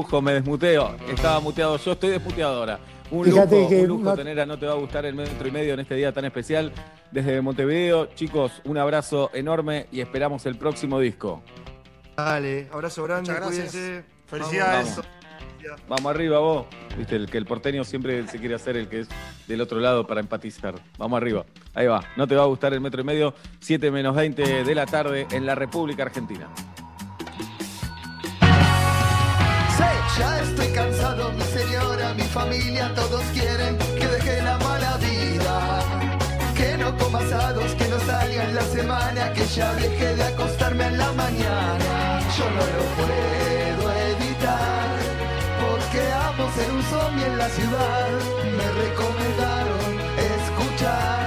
lujo, 0.10 0.22
me 0.22 0.34
desmuteo. 0.34 0.96
Estaba 1.08 1.40
muteado 1.40 1.78
yo, 1.78 1.92
estoy 1.92 2.10
desmuteado 2.10 2.58
ahora. 2.60 2.80
Un 3.12 3.26
Fíjate 3.26 3.58
lujo, 3.58 3.70
que 3.70 3.82
un 3.82 3.88
lujo 3.88 4.04
no- 4.04 4.16
tener 4.16 4.40
a 4.40 4.46
No 4.46 4.58
Te 4.58 4.66
Va 4.68 4.74
a 4.74 4.76
Gustar 4.76 5.06
el 5.06 5.16
metro 5.16 5.48
y 5.48 5.52
medio 5.52 5.74
en 5.74 5.80
este 5.80 5.96
día 5.96 6.12
tan 6.12 6.26
especial. 6.26 6.72
Desde 7.12 7.42
Montevideo, 7.42 8.08
chicos, 8.16 8.52
un 8.66 8.78
abrazo 8.78 9.30
enorme 9.34 9.88
y 9.92 10.02
esperamos 10.02 10.46
el 10.46 10.58
próximo 10.58 11.00
disco. 11.00 11.42
Dale, 12.18 12.68
abrazo 12.72 13.04
grande, 13.04 13.34
cuídense. 13.36 14.04
Felicidades. 14.26 14.96
Vamos. 14.98 15.08
Vamos 15.88 16.06
arriba 16.16 16.40
vos. 16.40 16.66
Viste, 16.98 17.16
el 17.16 17.30
que 17.30 17.38
el 17.38 17.46
porteño 17.46 17.84
siempre 17.84 18.26
se 18.28 18.40
quiere 18.40 18.56
hacer 18.56 18.78
el 18.78 18.88
que 18.88 19.02
es 19.02 19.10
del 19.48 19.62
otro 19.62 19.80
lado 19.80 20.06
para 20.08 20.20
empatizar. 20.22 20.76
Vamos 20.98 21.18
arriba. 21.18 21.46
Ahí 21.74 21.88
va. 21.88 22.04
No 22.16 22.28
te 22.28 22.36
va 22.36 22.44
a 22.44 22.48
gustar 22.48 22.74
el 22.74 22.82
metro 22.82 23.02
y 23.02 23.04
medio. 23.04 23.34
7 23.60 23.90
menos 23.92 24.16
20 24.16 24.64
de 24.64 24.76
la 24.76 24.86
tarde 24.86 25.28
en 25.32 25.46
la 25.46 25.56
República 25.56 26.04
Argentina. 26.04 26.48
Ya 30.20 30.42
estoy 30.42 30.68
cansado, 30.74 31.32
mi 31.32 31.44
señora, 31.58 32.14
mi 32.14 32.24
familia, 32.24 32.92
todos 32.94 33.24
quieren 33.34 33.78
que 34.00 34.08
deje 34.16 34.42
la 34.42 34.58
mala 34.58 34.98
vida. 34.98 35.56
Que 36.58 36.78
no 36.78 36.98
coma 36.98 37.20
asados, 37.20 37.74
que 37.80 37.88
no 37.88 38.00
salga 38.00 38.44
en 38.48 38.56
la 38.56 38.66
semana, 38.78 39.34
que 39.34 39.46
ya 39.56 39.74
deje 39.76 40.16
de 40.16 40.24
acostarme 40.24 40.86
en 40.92 40.98
la 40.98 41.12
mañana. 41.14 42.20
Yo 42.38 42.46
no 42.58 42.64
lo 42.76 42.84
puedo 42.98 43.86
evitar, 44.14 44.90
porque 45.62 46.02
amo 46.28 46.44
ser 46.56 46.70
un 46.78 46.84
zombie 46.92 47.26
en 47.26 47.38
la 47.38 47.50
ciudad. 47.58 48.10
Me 48.58 48.68
recomendaron 48.84 49.92
escuchar 50.36 51.19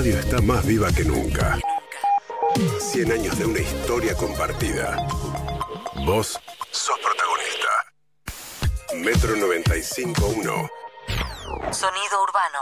radio 0.00 0.18
está 0.18 0.40
más 0.40 0.64
viva 0.64 0.90
que 0.92 1.04
nunca. 1.04 1.58
100 2.78 3.12
años 3.12 3.38
de 3.38 3.44
una 3.44 3.58
historia 3.58 4.14
compartida. 4.14 4.96
Vos 6.06 6.40
sos 6.70 6.98
protagonista. 7.00 7.68
Metro 8.96 9.36
95.1. 9.36 10.70
Sonido 11.70 12.22
urbano. 12.22 12.60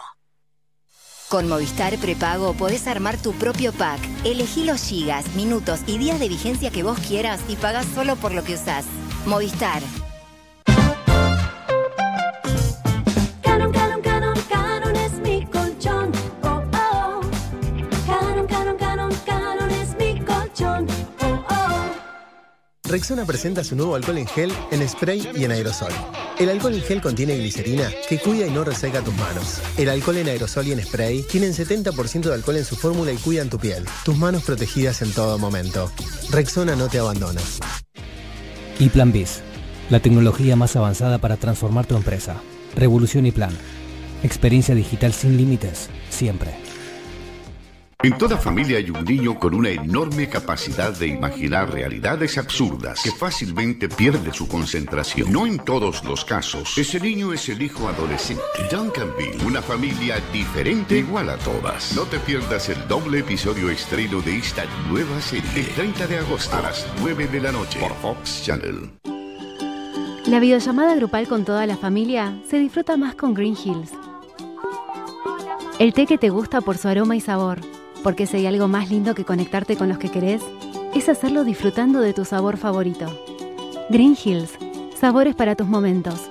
Con 1.28 1.48
Movistar 1.48 1.96
Prepago 1.98 2.54
podés 2.54 2.88
armar 2.88 3.16
tu 3.22 3.32
propio 3.34 3.72
pack. 3.72 4.00
Elegí 4.24 4.64
los 4.64 4.82
gigas, 4.82 5.24
minutos 5.36 5.82
y 5.86 5.96
días 5.96 6.18
de 6.18 6.28
vigencia 6.28 6.72
que 6.72 6.82
vos 6.82 6.98
quieras 6.98 7.40
y 7.46 7.54
pagás 7.54 7.86
solo 7.94 8.16
por 8.16 8.32
lo 8.32 8.42
que 8.42 8.54
usás. 8.54 8.84
Movistar. 9.26 9.80
Rexona 22.98 23.24
presenta 23.24 23.62
su 23.62 23.76
nuevo 23.76 23.94
alcohol 23.94 24.18
en 24.18 24.26
gel, 24.26 24.52
en 24.72 24.88
spray 24.88 25.30
y 25.32 25.44
en 25.44 25.52
aerosol. 25.52 25.92
El 26.36 26.48
alcohol 26.48 26.74
en 26.74 26.82
gel 26.82 27.00
contiene 27.00 27.36
glicerina 27.36 27.88
que 28.08 28.18
cuida 28.18 28.44
y 28.44 28.50
no 28.50 28.64
reseca 28.64 29.02
tus 29.02 29.14
manos. 29.14 29.60
El 29.76 29.88
alcohol 29.88 30.16
en 30.16 30.26
aerosol 30.26 30.66
y 30.66 30.72
en 30.72 30.82
spray 30.82 31.22
tienen 31.22 31.52
70% 31.52 32.22
de 32.22 32.34
alcohol 32.34 32.56
en 32.56 32.64
su 32.64 32.74
fórmula 32.74 33.12
y 33.12 33.16
cuidan 33.18 33.50
tu 33.50 33.58
piel. 33.60 33.84
Tus 34.04 34.16
manos 34.16 34.42
protegidas 34.42 35.00
en 35.02 35.12
todo 35.12 35.38
momento. 35.38 35.92
Rexona 36.30 36.74
no 36.74 36.88
te 36.88 36.98
abandona. 36.98 37.40
Y 38.80 38.88
Plan 38.88 39.12
Biz, 39.12 39.42
la 39.90 40.00
tecnología 40.00 40.56
más 40.56 40.74
avanzada 40.74 41.18
para 41.18 41.36
transformar 41.36 41.86
tu 41.86 41.94
empresa. 41.94 42.42
Revolución 42.74 43.26
y 43.26 43.30
Plan. 43.30 43.56
Experiencia 44.24 44.74
digital 44.74 45.12
sin 45.12 45.36
límites, 45.36 45.88
siempre. 46.10 46.67
En 48.00 48.16
toda 48.16 48.36
familia 48.36 48.78
hay 48.78 48.90
un 48.90 49.04
niño 49.04 49.36
con 49.40 49.54
una 49.54 49.70
enorme 49.70 50.28
capacidad 50.28 50.96
de 50.96 51.08
imaginar 51.08 51.72
realidades 51.72 52.38
absurdas 52.38 53.02
que 53.02 53.10
fácilmente 53.10 53.88
pierde 53.88 54.32
su 54.32 54.46
concentración. 54.46 55.32
No 55.32 55.48
en 55.48 55.58
todos 55.58 56.04
los 56.04 56.24
casos. 56.24 56.78
Ese 56.78 57.00
niño 57.00 57.32
es 57.32 57.48
el 57.48 57.60
hijo 57.60 57.88
adolescente. 57.88 58.44
Duncanville, 58.70 59.44
una 59.44 59.60
familia 59.60 60.22
diferente 60.32 60.98
igual 60.98 61.28
a 61.28 61.38
todas. 61.38 61.92
No 61.96 62.04
te 62.04 62.20
pierdas 62.20 62.68
el 62.68 62.86
doble 62.86 63.18
episodio 63.18 63.68
estreno 63.68 64.20
de 64.20 64.36
esta 64.36 64.64
nueva 64.88 65.20
serie. 65.20 65.50
El 65.56 65.66
30 65.66 66.06
de 66.06 66.18
agosto 66.18 66.56
a 66.56 66.62
las 66.62 66.86
9 67.00 67.26
de 67.26 67.40
la 67.40 67.50
noche 67.50 67.80
por 67.80 67.92
Fox 67.96 68.44
Channel. 68.44 68.92
La 70.24 70.38
videollamada 70.38 70.94
grupal 70.94 71.26
con 71.26 71.44
toda 71.44 71.66
la 71.66 71.76
familia 71.76 72.40
se 72.48 72.60
disfruta 72.60 72.96
más 72.96 73.16
con 73.16 73.34
Green 73.34 73.56
Hills. 73.56 73.90
El 75.80 75.92
té 75.92 76.06
que 76.06 76.16
te 76.16 76.28
gusta 76.30 76.60
por 76.60 76.78
su 76.78 76.86
aroma 76.86 77.16
y 77.16 77.20
sabor, 77.20 77.60
porque 78.08 78.26
si 78.26 78.38
hay 78.38 78.46
algo 78.46 78.68
más 78.68 78.88
lindo 78.88 79.14
que 79.14 79.26
conectarte 79.26 79.76
con 79.76 79.90
los 79.90 79.98
que 79.98 80.10
querés, 80.10 80.40
es 80.94 81.10
hacerlo 81.10 81.44
disfrutando 81.44 82.00
de 82.00 82.14
tu 82.14 82.24
sabor 82.24 82.56
favorito. 82.56 83.04
Green 83.90 84.16
Hills, 84.16 84.52
sabores 84.98 85.34
para 85.34 85.54
tus 85.54 85.66
momentos. 85.66 86.30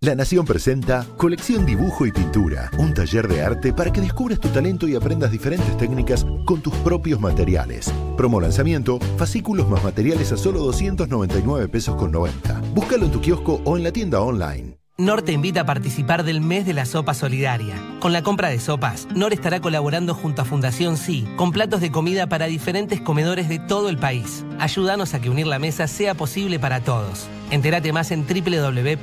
La 0.00 0.16
Nación 0.16 0.44
presenta 0.44 1.06
Colección 1.16 1.64
Dibujo 1.64 2.04
y 2.04 2.10
Pintura, 2.10 2.68
un 2.78 2.94
taller 2.94 3.28
de 3.28 3.42
arte 3.42 3.72
para 3.72 3.92
que 3.92 4.00
descubras 4.00 4.40
tu 4.40 4.48
talento 4.48 4.88
y 4.88 4.96
aprendas 4.96 5.30
diferentes 5.30 5.76
técnicas 5.76 6.26
con 6.44 6.60
tus 6.60 6.74
propios 6.78 7.20
materiales. 7.20 7.94
Promo 8.16 8.40
lanzamiento, 8.40 8.98
fascículos 9.18 9.68
más 9.68 9.84
materiales 9.84 10.32
a 10.32 10.36
solo 10.36 10.64
299 10.64 11.68
pesos 11.68 11.94
con 11.94 12.10
90. 12.10 12.60
Búscalo 12.74 13.06
en 13.06 13.12
tu 13.12 13.20
kiosco 13.20 13.60
o 13.64 13.76
en 13.76 13.84
la 13.84 13.92
tienda 13.92 14.20
online. 14.20 14.81
NOR 14.98 15.22
te 15.22 15.32
invita 15.32 15.62
a 15.62 15.64
participar 15.64 16.22
del 16.22 16.42
mes 16.42 16.66
de 16.66 16.74
la 16.74 16.84
sopa 16.84 17.14
solidaria. 17.14 17.74
Con 17.98 18.12
la 18.12 18.22
compra 18.22 18.50
de 18.50 18.60
sopas, 18.60 19.08
NOR 19.14 19.32
estará 19.32 19.58
colaborando 19.60 20.14
junto 20.14 20.42
a 20.42 20.44
Fundación 20.44 20.98
Sí 20.98 21.26
con 21.36 21.50
platos 21.50 21.80
de 21.80 21.90
comida 21.90 22.26
para 22.26 22.44
diferentes 22.44 23.00
comedores 23.00 23.48
de 23.48 23.58
todo 23.58 23.88
el 23.88 23.96
país. 23.96 24.44
Ayúdanos 24.58 25.14
a 25.14 25.20
que 25.20 25.30
unir 25.30 25.46
la 25.46 25.58
mesa 25.58 25.86
sea 25.88 26.14
posible 26.14 26.58
para 26.58 26.80
todos. 26.80 27.26
Entérate 27.50 27.90
más 27.90 28.10
en 28.10 28.26
www.nor.com.ar. 28.26 29.02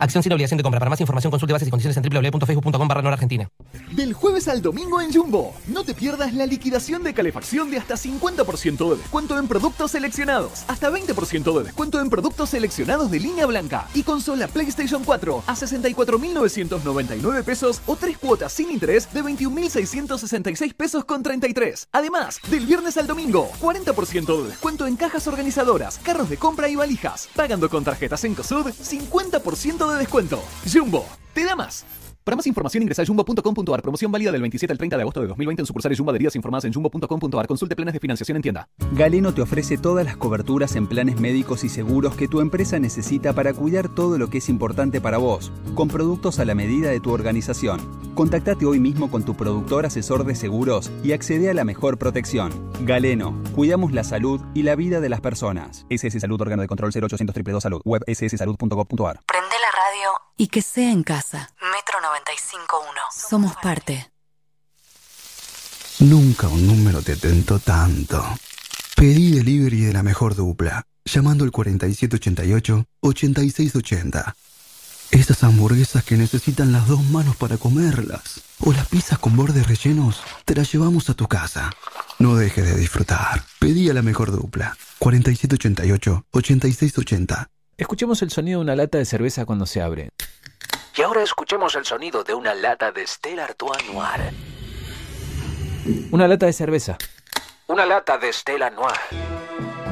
Acción 0.00 0.22
sin 0.22 0.32
obligación 0.32 0.56
de 0.56 0.62
compra. 0.62 0.80
Para 0.80 0.88
más 0.88 1.00
información 1.00 1.30
consulte 1.30 1.52
bases 1.52 1.68
y 1.68 1.70
condiciones 1.70 1.96
en 1.96 2.02
www.facebook.com 2.02 2.88
barra 2.88 3.12
Argentina. 3.12 3.48
Del 3.92 4.14
jueves 4.14 4.48
al 4.48 4.62
domingo 4.62 5.00
en 5.00 5.12
Jumbo. 5.12 5.54
No 5.68 5.84
te 5.84 5.92
pierdas 5.94 6.32
la 6.32 6.46
liquidación 6.46 7.02
de 7.02 7.12
calefacción 7.12 7.70
de 7.70 7.76
hasta 7.76 7.96
50% 7.96 8.90
de 8.90 8.96
descuento 8.96 9.38
en 9.38 9.46
productos 9.46 9.90
seleccionados. 9.90 10.64
Hasta 10.68 10.90
20% 10.90 11.58
de 11.58 11.64
descuento 11.64 12.00
en 12.00 12.08
productos 12.08 12.50
seleccionados 12.50 13.10
de 13.10 13.20
línea 13.20 13.44
blanca. 13.44 13.88
Y 13.92 14.02
consola 14.02 14.48
PlayStation 14.48 15.04
4 15.04 15.44
a 15.46 15.54
64.999 15.54 17.44
pesos 17.44 17.82
o 17.86 17.96
tres 17.96 18.16
cuotas 18.16 18.52
sin 18.52 18.70
interés 18.70 19.12
de 19.12 19.22
21.666 19.22 20.74
pesos 20.74 21.04
con 21.04 21.22
33. 21.22 21.88
Además, 21.92 22.40
del 22.50 22.64
viernes 22.64 22.96
al 22.96 23.06
domingo, 23.06 23.50
40% 23.60 24.42
de 24.42 24.48
descuento 24.48 24.86
en 24.86 24.96
cajas 24.96 25.26
organizadoras, 25.26 25.98
carros 25.98 26.30
de 26.30 26.38
compra 26.38 26.68
y 26.68 26.76
valijas. 26.76 27.28
Pagando 27.36 27.68
con 27.68 27.84
tarjetas 27.84 28.24
en 28.24 28.34
COSUD, 28.34 28.68
50% 28.68 29.89
de 29.89 29.89
descuento. 29.98 30.42
Jumbo, 30.70 31.06
te 31.34 31.44
da 31.44 31.56
más. 31.56 31.84
Para 32.24 32.36
más 32.36 32.46
información 32.46 32.82
ingresa 32.82 33.02
a 33.02 33.06
jumbo.com.ar. 33.06 33.82
Promoción 33.82 34.12
válida 34.12 34.30
del 34.30 34.42
27 34.42 34.72
al 34.72 34.78
30 34.78 34.96
de 34.96 35.02
agosto 35.02 35.20
de 35.22 35.28
2020 35.28 35.62
en 35.62 35.66
sucursales 35.66 35.98
Jumbo 35.98 36.10
adheridas 36.10 36.36
informadas 36.36 36.66
en 36.66 36.72
jumbo.com.ar. 36.72 37.46
Consulte 37.46 37.74
planes 37.74 37.94
de 37.94 38.00
financiación 38.00 38.36
en 38.36 38.42
tienda. 38.42 38.68
Galeno 38.92 39.32
te 39.32 39.40
ofrece 39.40 39.78
todas 39.78 40.04
las 40.04 40.16
coberturas 40.16 40.76
en 40.76 40.86
planes 40.86 41.18
médicos 41.18 41.64
y 41.64 41.70
seguros 41.70 42.14
que 42.16 42.28
tu 42.28 42.40
empresa 42.40 42.78
necesita 42.78 43.32
para 43.32 43.54
cuidar 43.54 43.88
todo 43.94 44.18
lo 44.18 44.28
que 44.28 44.38
es 44.38 44.48
importante 44.50 45.00
para 45.00 45.16
vos, 45.16 45.50
con 45.74 45.88
productos 45.88 46.38
a 46.40 46.44
la 46.44 46.54
medida 46.54 46.90
de 46.90 47.00
tu 47.00 47.10
organización. 47.10 47.80
Contactate 48.14 48.66
hoy 48.66 48.80
mismo 48.80 49.10
con 49.10 49.24
tu 49.24 49.34
productor 49.34 49.86
asesor 49.86 50.24
de 50.24 50.34
seguros 50.34 50.90
y 51.02 51.12
accede 51.12 51.48
a 51.48 51.54
la 51.54 51.64
mejor 51.64 51.98
protección. 51.98 52.52
Galeno, 52.84 53.42
cuidamos 53.54 53.92
la 53.92 54.04
salud 54.04 54.40
y 54.52 54.62
la 54.62 54.76
vida 54.76 55.00
de 55.00 55.08
las 55.08 55.22
personas. 55.22 55.86
SS 55.88 56.20
Salud, 56.20 56.40
órgano 56.40 56.60
de 56.60 56.68
control 56.68 56.90
0800 56.90 57.26
222 57.26 57.62
Salud, 57.62 57.80
web 57.84 58.02
sssalud.gov.ar. 58.06 59.20
Prende 59.26 59.56
la 59.58 59.70
radio 59.72 60.29
Y 60.40 60.48
que 60.48 60.62
sea 60.62 60.90
en 60.90 61.02
casa. 61.02 61.50
Metro 61.60 61.98
95.1. 62.00 63.28
Somos 63.28 63.54
parte. 63.56 64.10
Nunca 65.98 66.48
un 66.48 66.66
número 66.66 67.02
te 67.02 67.16
tentó 67.16 67.58
tanto. 67.58 68.24
Pedí 68.96 69.32
delivery 69.32 69.82
de 69.82 69.92
la 69.92 70.02
mejor 70.02 70.34
dupla, 70.34 70.82
llamando 71.04 71.44
al 71.44 71.52
4788-8680. 71.52 74.34
Esas 75.10 75.44
hamburguesas 75.44 76.04
que 76.04 76.16
necesitan 76.16 76.72
las 76.72 76.88
dos 76.88 77.04
manos 77.04 77.36
para 77.36 77.58
comerlas. 77.58 78.40
O 78.60 78.72
las 78.72 78.88
pizzas 78.88 79.18
con 79.18 79.36
bordes 79.36 79.68
rellenos, 79.68 80.22
te 80.46 80.54
las 80.54 80.72
llevamos 80.72 81.10
a 81.10 81.14
tu 81.14 81.28
casa. 81.28 81.70
No 82.18 82.36
dejes 82.36 82.64
de 82.64 82.76
disfrutar. 82.76 83.44
Pedí 83.58 83.90
a 83.90 83.94
la 83.94 84.00
mejor 84.00 84.30
dupla. 84.30 84.74
4788-8680. 85.00 87.50
Escuchemos 87.80 88.20
el 88.20 88.30
sonido 88.30 88.58
de 88.58 88.64
una 88.64 88.76
lata 88.76 88.98
de 88.98 89.06
cerveza 89.06 89.46
cuando 89.46 89.64
se 89.64 89.80
abre. 89.80 90.10
Y 90.94 91.00
ahora 91.00 91.22
escuchemos 91.22 91.74
el 91.76 91.86
sonido 91.86 92.22
de 92.22 92.34
una 92.34 92.54
lata 92.54 92.92
de 92.92 93.06
Stella 93.06 93.44
Artois 93.44 93.82
Noir. 93.90 94.34
Una 96.10 96.28
lata 96.28 96.44
de 96.44 96.52
cerveza. 96.52 96.98
Una 97.68 97.86
lata 97.86 98.18
de 98.18 98.34
Stella 98.34 98.68
Noir. 98.68 99.00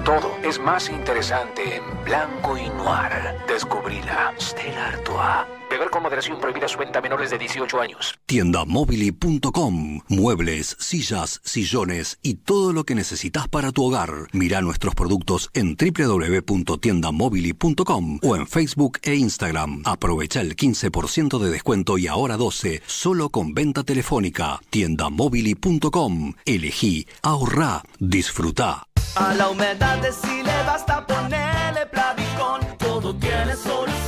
Todo 0.04 0.36
es 0.42 0.58
más 0.58 0.90
interesante 0.90 1.76
en 1.76 2.04
blanco 2.04 2.58
y 2.58 2.68
noir. 2.68 3.38
Descubrila. 3.48 4.34
Stella 4.38 4.88
Artois. 4.88 5.57
Beber 5.68 5.90
con 5.90 6.02
moderación 6.02 6.40
prohibida 6.40 6.66
su 6.68 6.78
venta 6.78 6.98
a 6.98 7.02
menores 7.02 7.30
de 7.30 7.38
18 7.38 7.80
años. 7.80 8.14
Tiendamobili.com. 8.26 10.00
Muebles, 10.08 10.76
sillas, 10.78 11.40
sillones 11.44 12.18
y 12.22 12.34
todo 12.34 12.72
lo 12.72 12.84
que 12.84 12.94
necesitas 12.94 13.48
para 13.48 13.72
tu 13.72 13.84
hogar. 13.84 14.28
Mira 14.32 14.60
nuestros 14.60 14.94
productos 14.94 15.50
en 15.54 15.76
www.tiendamobili.com 15.76 18.18
o 18.22 18.36
en 18.36 18.46
Facebook 18.46 18.98
e 19.02 19.14
Instagram. 19.14 19.82
Aprovecha 19.84 20.40
el 20.40 20.56
15% 20.56 21.38
de 21.38 21.50
descuento 21.50 21.98
y 21.98 22.06
ahora 22.06 22.36
12 22.36 22.82
solo 22.86 23.30
con 23.30 23.54
venta 23.54 23.82
telefónica. 23.84 24.60
Tiendamobili.com. 24.70 26.34
Elegí, 26.44 27.06
ahorrá, 27.22 27.82
disfrutá. 27.98 28.84
A 29.14 29.34
la 29.34 29.48
humedad 29.48 29.98
de 29.98 30.12
si 30.12 30.42
le 30.42 30.62
basta 30.64 31.06
ponerle 31.06 31.86
Plavicón. 31.86 32.60
Todo 32.78 33.14
tiene 33.16 33.56
solución. 33.56 34.07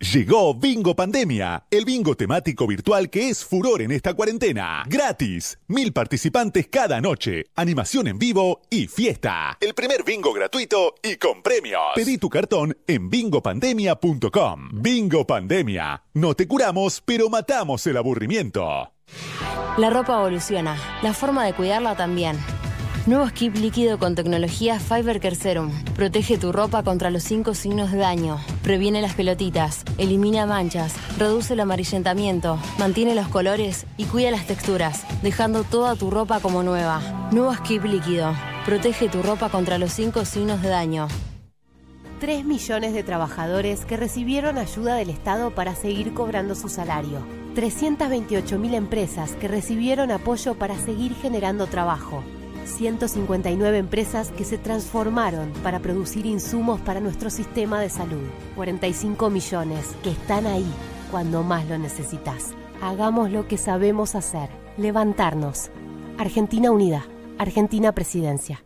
Llegó 0.00 0.54
Bingo 0.54 0.96
Pandemia, 0.96 1.66
el 1.70 1.84
bingo 1.84 2.16
temático 2.16 2.66
virtual 2.66 3.08
que 3.10 3.28
es 3.28 3.44
furor 3.44 3.80
en 3.80 3.92
esta 3.92 4.12
cuarentena. 4.14 4.82
Gratis. 4.86 5.58
Mil 5.68 5.92
participantes 5.92 6.66
cada 6.68 7.00
noche, 7.00 7.46
animación 7.54 8.08
en 8.08 8.18
vivo 8.18 8.62
y 8.70 8.88
fiesta. 8.88 9.56
El 9.60 9.72
primer 9.72 10.02
bingo 10.02 10.32
gratuito 10.32 10.96
y 11.02 11.16
con 11.16 11.42
premios. 11.42 11.80
Pedí 11.94 12.18
tu 12.18 12.28
cartón 12.28 12.76
en 12.86 13.08
bingopandemia.com. 13.08 14.70
Bingo 14.72 15.26
Pandemia. 15.26 16.02
No 16.12 16.34
te 16.34 16.48
curamos, 16.48 17.00
pero 17.00 17.30
matamos 17.30 17.86
el 17.86 17.96
aburrimiento. 17.96 18.92
La 19.78 19.90
ropa 19.90 20.18
evoluciona, 20.18 20.76
la 21.02 21.14
forma 21.14 21.44
de 21.46 21.54
cuidarla 21.54 21.96
también. 21.96 22.36
Nuevo 23.06 23.28
skip 23.28 23.54
líquido 23.56 23.98
con 23.98 24.14
tecnología 24.14 24.80
Fiber 24.80 25.20
Care 25.20 25.34
Serum. 25.34 25.70
Protege 25.94 26.38
tu 26.38 26.52
ropa 26.52 26.82
contra 26.82 27.10
los 27.10 27.22
cinco 27.22 27.52
signos 27.52 27.92
de 27.92 27.98
daño. 27.98 28.38
Previene 28.62 29.02
las 29.02 29.12
pelotitas, 29.12 29.84
elimina 29.98 30.46
manchas, 30.46 30.94
reduce 31.18 31.52
el 31.52 31.60
amarillentamiento, 31.60 32.58
mantiene 32.78 33.14
los 33.14 33.28
colores 33.28 33.84
y 33.98 34.06
cuida 34.06 34.30
las 34.30 34.46
texturas, 34.46 35.04
dejando 35.22 35.64
toda 35.64 35.96
tu 35.96 36.10
ropa 36.10 36.40
como 36.40 36.62
nueva. 36.62 37.28
Nuevo 37.30 37.52
skip 37.52 37.84
líquido. 37.84 38.34
Protege 38.64 39.10
tu 39.10 39.22
ropa 39.22 39.50
contra 39.50 39.76
los 39.76 39.92
cinco 39.92 40.24
signos 40.24 40.62
de 40.62 40.70
daño. 40.70 41.08
3 42.20 42.46
millones 42.46 42.94
de 42.94 43.02
trabajadores 43.02 43.84
que 43.84 43.98
recibieron 43.98 44.56
ayuda 44.56 44.94
del 44.94 45.10
Estado 45.10 45.50
para 45.50 45.74
seguir 45.74 46.14
cobrando 46.14 46.54
su 46.54 46.70
salario. 46.70 47.18
328 47.54 48.58
mil 48.58 48.72
empresas 48.72 49.32
que 49.32 49.46
recibieron 49.46 50.10
apoyo 50.10 50.54
para 50.54 50.78
seguir 50.78 51.14
generando 51.14 51.66
trabajo. 51.66 52.24
159 52.64 53.78
empresas 53.78 54.30
que 54.30 54.44
se 54.44 54.58
transformaron 54.58 55.52
para 55.62 55.80
producir 55.80 56.26
insumos 56.26 56.80
para 56.80 57.00
nuestro 57.00 57.30
sistema 57.30 57.80
de 57.80 57.90
salud. 57.90 58.28
45 58.56 59.30
millones 59.30 59.96
que 60.02 60.10
están 60.10 60.46
ahí 60.46 60.66
cuando 61.10 61.42
más 61.42 61.68
lo 61.68 61.78
necesitas. 61.78 62.54
Hagamos 62.82 63.30
lo 63.30 63.46
que 63.46 63.56
sabemos 63.56 64.14
hacer. 64.14 64.48
Levantarnos. 64.76 65.70
Argentina 66.18 66.70
Unida. 66.70 67.06
Argentina 67.38 67.92
Presidencia. 67.92 68.64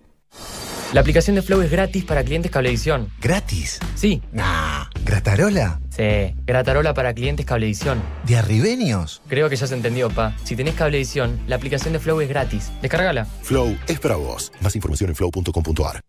La 0.93 1.03
aplicación 1.03 1.37
de 1.37 1.43
Flow 1.43 1.61
es 1.61 1.71
gratis 1.71 2.05
para 2.05 2.25
clientes 2.25 2.51
Cablevisión. 2.51 3.11
¿Gratis? 3.21 3.79
Sí. 3.95 4.23
Nah. 4.33 4.87
¿Gratarola? 5.05 5.81
Sí, 5.99 6.35
Gratarola 6.47 6.95
para 6.95 7.13
clientes 7.13 7.45
Cablevisión. 7.45 8.01
¿De 8.25 8.37
arribeños? 8.37 9.21
Creo 9.27 9.51
que 9.51 9.57
ya 9.57 9.67
se 9.67 9.75
entendió, 9.75 10.09
pa. 10.11 10.33
Si 10.45 10.55
tenés 10.55 10.77
Cablevisión, 10.77 11.41
la 11.49 11.57
aplicación 11.57 11.93
de 11.93 11.99
Flow 11.99 12.21
es 12.21 12.29
gratis. 12.29 12.71
Descárgala. 12.81 13.25
Flow 13.43 13.77
es 13.89 13.99
para 13.99 14.15
vos. 14.15 14.53
Más 14.61 14.77
información 14.77 15.11
en 15.11 15.17
flow.com.ar. 15.17 16.01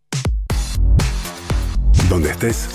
Donde 2.07 2.29
estés, 2.29 2.69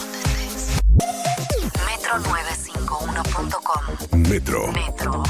Metro951.com. 1.87 4.19
Metro. 4.29 4.73
Metro. 4.73 5.23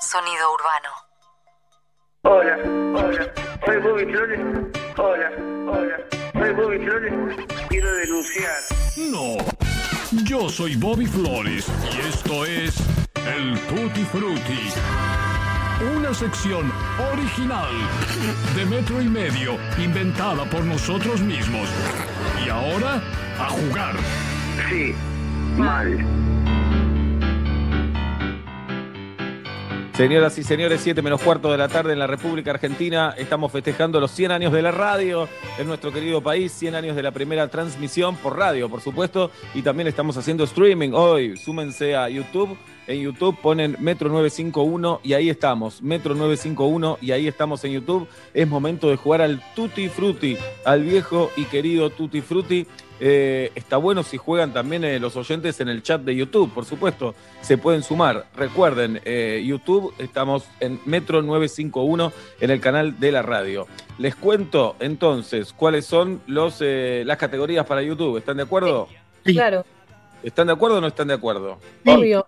Sonido 0.00 0.52
urbano. 0.52 0.90
Hola, 2.22 2.58
hola, 2.94 3.32
soy 3.64 3.78
Bobby 3.78 4.04
Flores. 4.04 4.40
Hola, 4.98 5.30
hola, 5.70 5.96
soy 6.34 6.52
Bobby 6.52 6.78
Flores. 6.84 7.14
Quiero 7.68 7.90
denunciar. 7.94 8.60
No, 9.10 9.36
yo 10.24 10.48
soy 10.48 10.76
Bobby 10.76 11.06
Flores 11.06 11.66
y 11.92 12.08
esto 12.08 12.44
es 12.46 12.76
el 13.16 13.58
Tutti 13.68 14.04
Frutti. 14.04 14.70
Una 15.96 16.14
sección 16.14 16.72
original 17.12 17.68
de 18.54 18.64
metro 18.66 19.02
y 19.02 19.08
medio 19.08 19.58
inventada 19.82 20.44
por 20.44 20.64
nosotros 20.64 21.20
mismos. 21.20 21.68
Y 22.44 22.48
ahora, 22.48 23.02
a 23.38 23.48
jugar. 23.50 23.96
Sí, 24.68 24.94
mal. 25.56 25.98
Señoras 29.96 30.36
y 30.36 30.44
señores, 30.44 30.82
7 30.82 31.00
menos 31.00 31.22
cuarto 31.22 31.50
de 31.50 31.56
la 31.56 31.68
tarde 31.68 31.94
en 31.94 31.98
la 31.98 32.06
República 32.06 32.50
Argentina. 32.50 33.14
Estamos 33.16 33.50
festejando 33.50 33.98
los 33.98 34.10
100 34.10 34.30
años 34.30 34.52
de 34.52 34.60
la 34.60 34.70
radio 34.70 35.26
en 35.58 35.66
nuestro 35.66 35.90
querido 35.90 36.20
país, 36.20 36.52
100 36.52 36.74
años 36.74 36.96
de 36.96 37.02
la 37.02 37.12
primera 37.12 37.48
transmisión 37.48 38.14
por 38.16 38.36
radio, 38.36 38.68
por 38.68 38.82
supuesto, 38.82 39.30
y 39.54 39.62
también 39.62 39.86
estamos 39.86 40.18
haciendo 40.18 40.44
streaming 40.44 40.90
hoy. 40.92 41.38
Súmense 41.38 41.96
a 41.96 42.10
YouTube. 42.10 42.58
En 42.86 43.00
YouTube 43.00 43.36
ponen 43.40 43.76
Metro 43.80 44.08
951 44.08 45.00
y 45.02 45.14
ahí 45.14 45.28
estamos, 45.28 45.82
Metro 45.82 46.14
951 46.14 46.98
y 47.00 47.10
ahí 47.10 47.26
estamos 47.26 47.64
en 47.64 47.72
YouTube. 47.72 48.06
Es 48.32 48.46
momento 48.46 48.88
de 48.88 48.96
jugar 48.96 49.22
al 49.22 49.42
Tutti 49.54 49.88
Frutti, 49.88 50.36
al 50.64 50.82
viejo 50.82 51.30
y 51.36 51.44
querido 51.46 51.90
Tutti 51.90 52.20
Frutti. 52.20 52.66
Eh, 52.98 53.50
está 53.56 53.76
bueno 53.76 54.02
si 54.04 54.16
juegan 54.16 54.52
también 54.52 54.84
eh, 54.84 54.98
los 55.00 55.16
oyentes 55.16 55.60
en 55.60 55.68
el 55.68 55.82
chat 55.82 56.00
de 56.00 56.14
YouTube, 56.14 56.50
por 56.54 56.64
supuesto, 56.64 57.14
se 57.40 57.58
pueden 57.58 57.82
sumar. 57.82 58.26
Recuerden, 58.36 59.00
eh, 59.04 59.42
YouTube, 59.44 59.92
estamos 59.98 60.44
en 60.60 60.80
Metro 60.86 61.20
951 61.22 62.12
en 62.40 62.50
el 62.50 62.60
canal 62.60 62.98
de 63.00 63.12
la 63.12 63.22
radio. 63.22 63.66
Les 63.98 64.14
cuento 64.14 64.76
entonces 64.78 65.52
cuáles 65.52 65.86
son 65.86 66.22
los, 66.26 66.58
eh, 66.60 67.02
las 67.04 67.18
categorías 67.18 67.66
para 67.66 67.82
YouTube. 67.82 68.16
¿Están 68.16 68.36
de 68.36 68.44
acuerdo? 68.44 68.88
Claro, 69.24 69.64
¿Están 70.22 70.46
de 70.46 70.52
acuerdo 70.54 70.78
o 70.78 70.80
no 70.80 70.86
están 70.86 71.08
de 71.08 71.14
acuerdo? 71.14 71.58
obvio. 71.84 72.26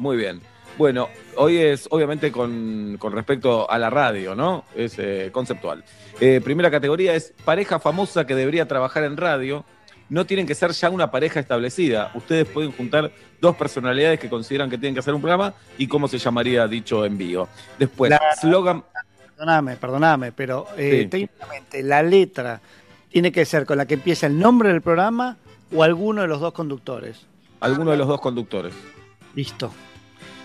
Muy 0.00 0.16
bien. 0.16 0.40
Bueno, 0.78 1.08
hoy 1.36 1.58
es 1.58 1.86
obviamente 1.90 2.32
con, 2.32 2.96
con 2.98 3.12
respecto 3.12 3.70
a 3.70 3.78
la 3.78 3.90
radio, 3.90 4.34
¿no? 4.34 4.64
Es 4.74 4.94
eh, 4.98 5.28
conceptual. 5.30 5.84
Eh, 6.20 6.40
primera 6.42 6.70
categoría 6.70 7.14
es 7.14 7.34
pareja 7.44 7.78
famosa 7.78 8.26
que 8.26 8.34
debería 8.34 8.66
trabajar 8.66 9.04
en 9.04 9.18
radio. 9.18 9.64
No 10.08 10.24
tienen 10.24 10.46
que 10.46 10.54
ser 10.54 10.70
ya 10.70 10.88
una 10.88 11.10
pareja 11.10 11.38
establecida. 11.38 12.10
Ustedes 12.14 12.46
pueden 12.48 12.72
juntar 12.72 13.12
dos 13.42 13.56
personalidades 13.56 14.18
que 14.18 14.30
consideran 14.30 14.70
que 14.70 14.78
tienen 14.78 14.94
que 14.94 15.00
hacer 15.00 15.12
un 15.12 15.20
programa 15.20 15.52
y 15.76 15.86
cómo 15.86 16.08
se 16.08 16.16
llamaría 16.16 16.66
dicho 16.66 17.04
envío. 17.04 17.46
Después, 17.78 18.10
La- 18.10 18.20
slogan. 18.40 18.82
Perdóname, 19.36 19.76
perdóname, 19.76 20.32
pero 20.32 20.66
eh, 20.78 21.00
Sí. 21.02 21.08
técnicamente 21.08 21.82
la 21.82 22.02
letra 22.02 22.60
tiene 23.10 23.30
que 23.32 23.44
ser 23.44 23.66
con 23.66 23.76
la 23.76 23.84
que 23.84 23.94
empieza 23.94 24.26
el 24.26 24.38
nombre 24.38 24.70
del 24.70 24.80
programa 24.80 25.36
o 25.74 25.82
alguno 25.82 26.22
de 26.22 26.28
los 26.28 26.40
dos 26.40 26.54
conductores. 26.54 27.26
Alguno 27.60 27.90
de 27.90 27.98
los 27.98 28.08
dos 28.08 28.20
conductores. 28.22 28.72
Listo. 29.34 29.70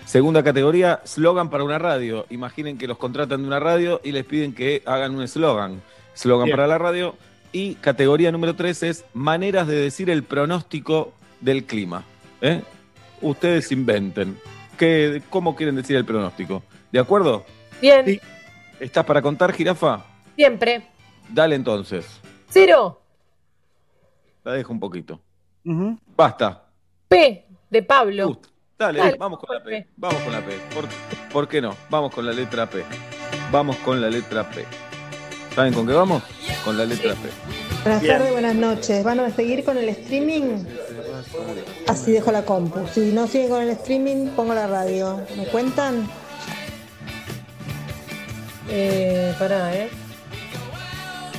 Segunda 0.06 0.44
categoría, 0.44 1.00
slogan 1.04 1.50
para 1.50 1.64
una 1.64 1.78
radio. 1.80 2.26
Imaginen 2.30 2.78
que 2.78 2.86
los 2.86 2.96
contratan 2.96 3.42
de 3.42 3.48
una 3.48 3.58
radio 3.58 4.00
y 4.04 4.12
les 4.12 4.24
piden 4.24 4.54
que 4.54 4.82
hagan 4.86 5.16
un 5.16 5.22
eslogan. 5.22 5.82
Slogan 6.14 6.44
Bien. 6.46 6.56
para 6.56 6.68
la 6.68 6.78
radio. 6.78 7.16
Y 7.50 7.74
categoría 7.74 8.30
número 8.30 8.54
tres 8.54 8.84
es 8.84 9.04
maneras 9.14 9.66
de 9.66 9.74
decir 9.74 10.08
el 10.08 10.22
pronóstico 10.22 11.12
del 11.40 11.64
clima. 11.64 12.04
¿eh? 12.40 12.62
Ustedes 13.20 13.72
inventen. 13.72 14.38
¿Qué, 14.78 15.22
¿Cómo 15.28 15.56
quieren 15.56 15.74
decir 15.74 15.96
el 15.96 16.04
pronóstico? 16.04 16.62
¿De 16.92 17.00
acuerdo? 17.00 17.44
Bien, 17.80 18.20
¿Estás 18.78 19.04
para 19.04 19.20
contar, 19.20 19.52
jirafa? 19.52 20.04
siempre. 20.36 20.86
Dale 21.28 21.56
entonces. 21.56 22.06
Cero. 22.48 23.02
La 24.44 24.52
dejo 24.52 24.72
un 24.72 24.78
poquito. 24.78 25.20
Basta. 26.16 26.68
P 27.08 27.44
de 27.70 27.82
Pablo. 27.82 28.40
Dale, 28.78 28.98
Dale, 28.98 29.16
vamos 29.16 29.38
con 29.40 29.56
la 29.56 29.62
P. 29.62 29.86
Vamos 29.96 30.22
con 30.22 30.32
la 30.32 30.40
P. 30.44 30.52
¿Por, 30.74 30.84
por 31.32 31.48
qué 31.48 31.60
no? 31.62 31.74
Vamos 31.88 32.12
con 32.12 32.26
la 32.26 32.32
letra 32.32 32.68
P. 32.68 32.84
Vamos 33.50 33.76
con 33.76 34.00
la 34.00 34.10
letra 34.10 34.48
P. 34.50 34.64
¿Saben 35.54 35.72
con 35.72 35.86
qué 35.86 35.94
vamos? 35.94 36.22
Con 36.64 36.76
la 36.76 36.84
letra 36.84 37.14
P. 37.14 37.28
Buenas 37.84 38.02
Bien. 38.02 38.14
tardes, 38.18 38.32
buenas 38.32 38.54
noches. 38.54 39.02
¿Van 39.04 39.20
a 39.20 39.30
seguir 39.30 39.64
con 39.64 39.78
el 39.78 39.88
streaming? 39.88 40.64
Así 41.88 42.12
dejo 42.12 42.30
la 42.32 42.44
compu. 42.44 42.86
Si 42.92 43.12
no 43.12 43.26
siguen 43.26 43.48
con 43.48 43.62
el 43.62 43.70
streaming, 43.70 44.28
pongo 44.36 44.52
la 44.54 44.66
radio. 44.66 45.24
¿Me 45.36 45.46
cuentan? 45.46 46.06
Eh, 48.68 49.34
pará, 49.38 49.74
¿eh? 49.74 49.88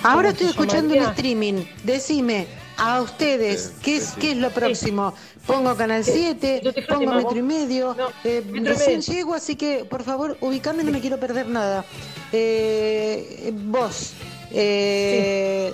¿Cómo 0.02 0.14
Ahora 0.16 0.30
estoy 0.30 0.48
escuchando 0.48 0.94
el 0.94 1.02
llamaría? 1.02 1.16
streaming. 1.16 1.66
Decime, 1.84 2.48
a 2.78 3.02
ustedes, 3.02 3.74
¿qué 3.84 3.98
es, 3.98 4.12
qué 4.20 4.32
es 4.32 4.38
lo 4.38 4.50
próximo? 4.52 5.14
Pongo 5.46 5.76
Canal 5.76 6.04
7, 6.04 6.62
pongo 6.88 7.06
más, 7.06 7.24
Metro 7.24 7.38
y. 7.40 7.42
Medio. 7.42 7.96
eh, 8.24 8.44
Metro 8.46 8.74
recién 8.74 9.00
Medio. 9.00 9.14
llego, 9.14 9.34
así 9.34 9.56
que 9.56 9.86
por 9.86 10.04
favor, 10.04 10.38
ubicame, 10.42 10.84
no 10.84 10.92
me 10.92 11.00
quiero 11.02 11.18
perder 11.20 11.48
nada. 11.48 11.86
Eh, 12.32 13.52
vos, 13.54 14.14
eh, 14.52 15.74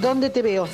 ¿dónde 0.00 0.30
te 0.30 0.42
veo? 0.42 0.66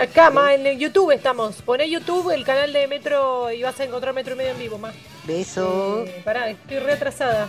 Acá, 0.00 0.30
más 0.30 0.52
en 0.54 0.66
el 0.66 0.78
YouTube 0.78 1.10
estamos. 1.12 1.56
Poné 1.62 1.88
YouTube, 1.90 2.30
el 2.30 2.44
canal 2.44 2.72
de 2.72 2.86
Metro, 2.86 3.50
y 3.50 3.62
vas 3.62 3.78
a 3.80 3.84
encontrar 3.84 4.14
Metro 4.14 4.34
y 4.34 4.36
Medio 4.38 4.50
en 4.52 4.58
vivo, 4.58 4.78
más. 4.78 4.94
Beso. 5.24 6.04
Eh, 6.06 6.22
pará, 6.24 6.50
estoy 6.50 6.78
retrasada. 6.78 7.48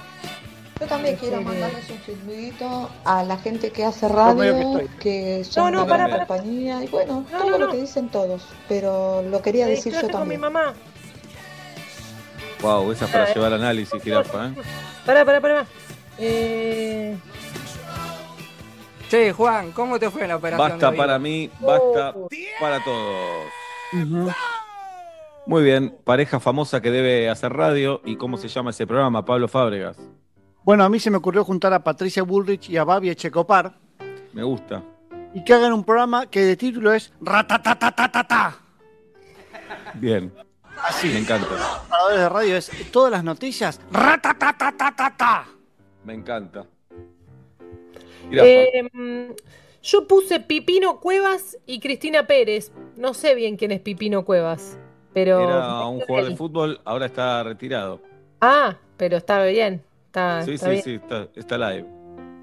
Yo 0.80 0.88
también 0.88 1.16
¿En 1.16 1.20
quiero 1.20 1.42
mandarles 1.42 1.90
un 1.90 2.00
saludito 2.06 2.90
a 3.04 3.24
la 3.24 3.38
gente 3.38 3.72
que 3.72 3.84
hace 3.84 4.08
radio, 4.08 4.82
que 5.00 5.44
son 5.44 5.74
No, 5.74 5.80
no, 5.82 5.86
gran 5.86 6.10
pará. 6.10 6.26
compañía 6.26 6.82
y 6.84 6.88
bueno, 6.88 7.26
No, 7.32 7.38
todo 7.38 7.50
no, 7.50 7.58
lo 7.58 7.66
no. 7.68 7.72
que 7.72 7.78
dicen 7.82 8.08
todos, 8.10 8.44
pero 8.70 9.22
lo 9.24 9.42
quería 9.42 9.66
Me 9.66 9.72
decir 9.72 9.92
yo 9.92 10.00
distraje 10.00 10.12
con 10.18 10.28
mi 10.28 10.36
también. 10.36 10.54
mamá. 10.54 10.74
Wow, 12.62 12.92
esa 12.92 13.06
es 13.06 13.12
para 13.12 13.34
llevar 13.34 13.54
análisis, 13.54 14.02
jirafa, 14.02 14.48
¿eh? 14.48 14.54
Pará, 15.06 15.26
pará, 15.26 15.42
pará. 15.42 15.66
Eh, 16.18 17.18
Che, 19.10 19.34
Juan, 19.34 19.72
¿cómo 19.72 19.98
te 20.00 20.10
fue 20.12 20.22
en 20.24 20.28
la 20.30 20.36
operación? 20.36 20.70
Basta 20.70 20.92
de 20.92 20.98
para 20.98 21.18
mí, 21.20 21.50
basta 21.60 22.14
para 22.60 22.84
todos. 22.84 23.48
Muy 25.46 25.64
bien, 25.64 25.98
pareja 26.04 26.40
famosa 26.40 26.80
que 26.82 26.92
debe 26.92 27.28
hacer 27.30 27.52
radio. 27.54 28.02
¿Y 28.06 28.18
cómo 28.18 28.38
se 28.38 28.48
llama 28.50 28.70
ese 28.70 28.86
programa? 28.86 29.26
Pablo 29.26 29.48
Fábregas. 29.48 29.98
Bueno, 30.64 30.84
a 30.84 30.90
mí 30.90 31.00
se 31.00 31.10
me 31.10 31.18
ocurrió 31.18 31.44
juntar 31.44 31.74
a 31.74 31.84
Patricia 31.84 32.24
Bullrich 32.24 32.70
y 32.70 32.78
a 32.78 32.84
Babi 32.84 33.10
Echecopar 33.10 33.74
Me 34.34 34.44
gusta. 34.44 34.84
y 35.34 35.44
que 35.44 35.54
hagan 35.54 35.74
un 35.74 35.84
programa 35.84 36.28
que 36.28 36.42
de 36.42 36.56
título 36.58 36.94
es 36.94 37.12
Ratatatatata. 37.22 38.58
Bien. 39.96 40.32
Así. 40.84 41.08
Me 41.08 41.20
encanta. 41.20 41.48
Para 41.90 42.18
de 42.18 42.30
radio 42.30 42.56
es 42.58 42.72
todas 42.92 43.12
las 43.12 43.24
noticias 43.24 43.80
Ratatatatata. 43.92 45.46
Me 46.04 46.14
encanta. 46.14 46.66
Eh, 48.32 48.88
yo 49.82 50.08
puse 50.08 50.40
Pipino 50.40 51.00
Cuevas 51.00 51.58
y 51.66 51.80
Cristina 51.80 52.28
Pérez. 52.28 52.72
No 52.96 53.14
sé 53.14 53.34
bien 53.34 53.58
quién 53.58 53.72
es 53.72 53.80
Pipino 53.82 54.24
Cuevas, 54.24 54.78
pero. 55.14 55.40
Era 55.42 55.86
un 55.88 56.02
jugador 56.02 56.30
de 56.30 56.36
fútbol, 56.38 56.80
ahora 56.86 57.08
está 57.08 57.44
retirado. 57.44 58.02
Ah, 58.42 58.78
pero 58.98 59.18
está 59.18 59.44
bien. 59.46 59.84
Está, 60.10 60.42
Sí, 60.44 60.54
está 60.54 60.66
sí, 60.66 60.72
bien. 60.72 60.84
sí, 60.84 60.94
está, 60.96 61.28
está 61.36 61.58
live. 61.58 61.86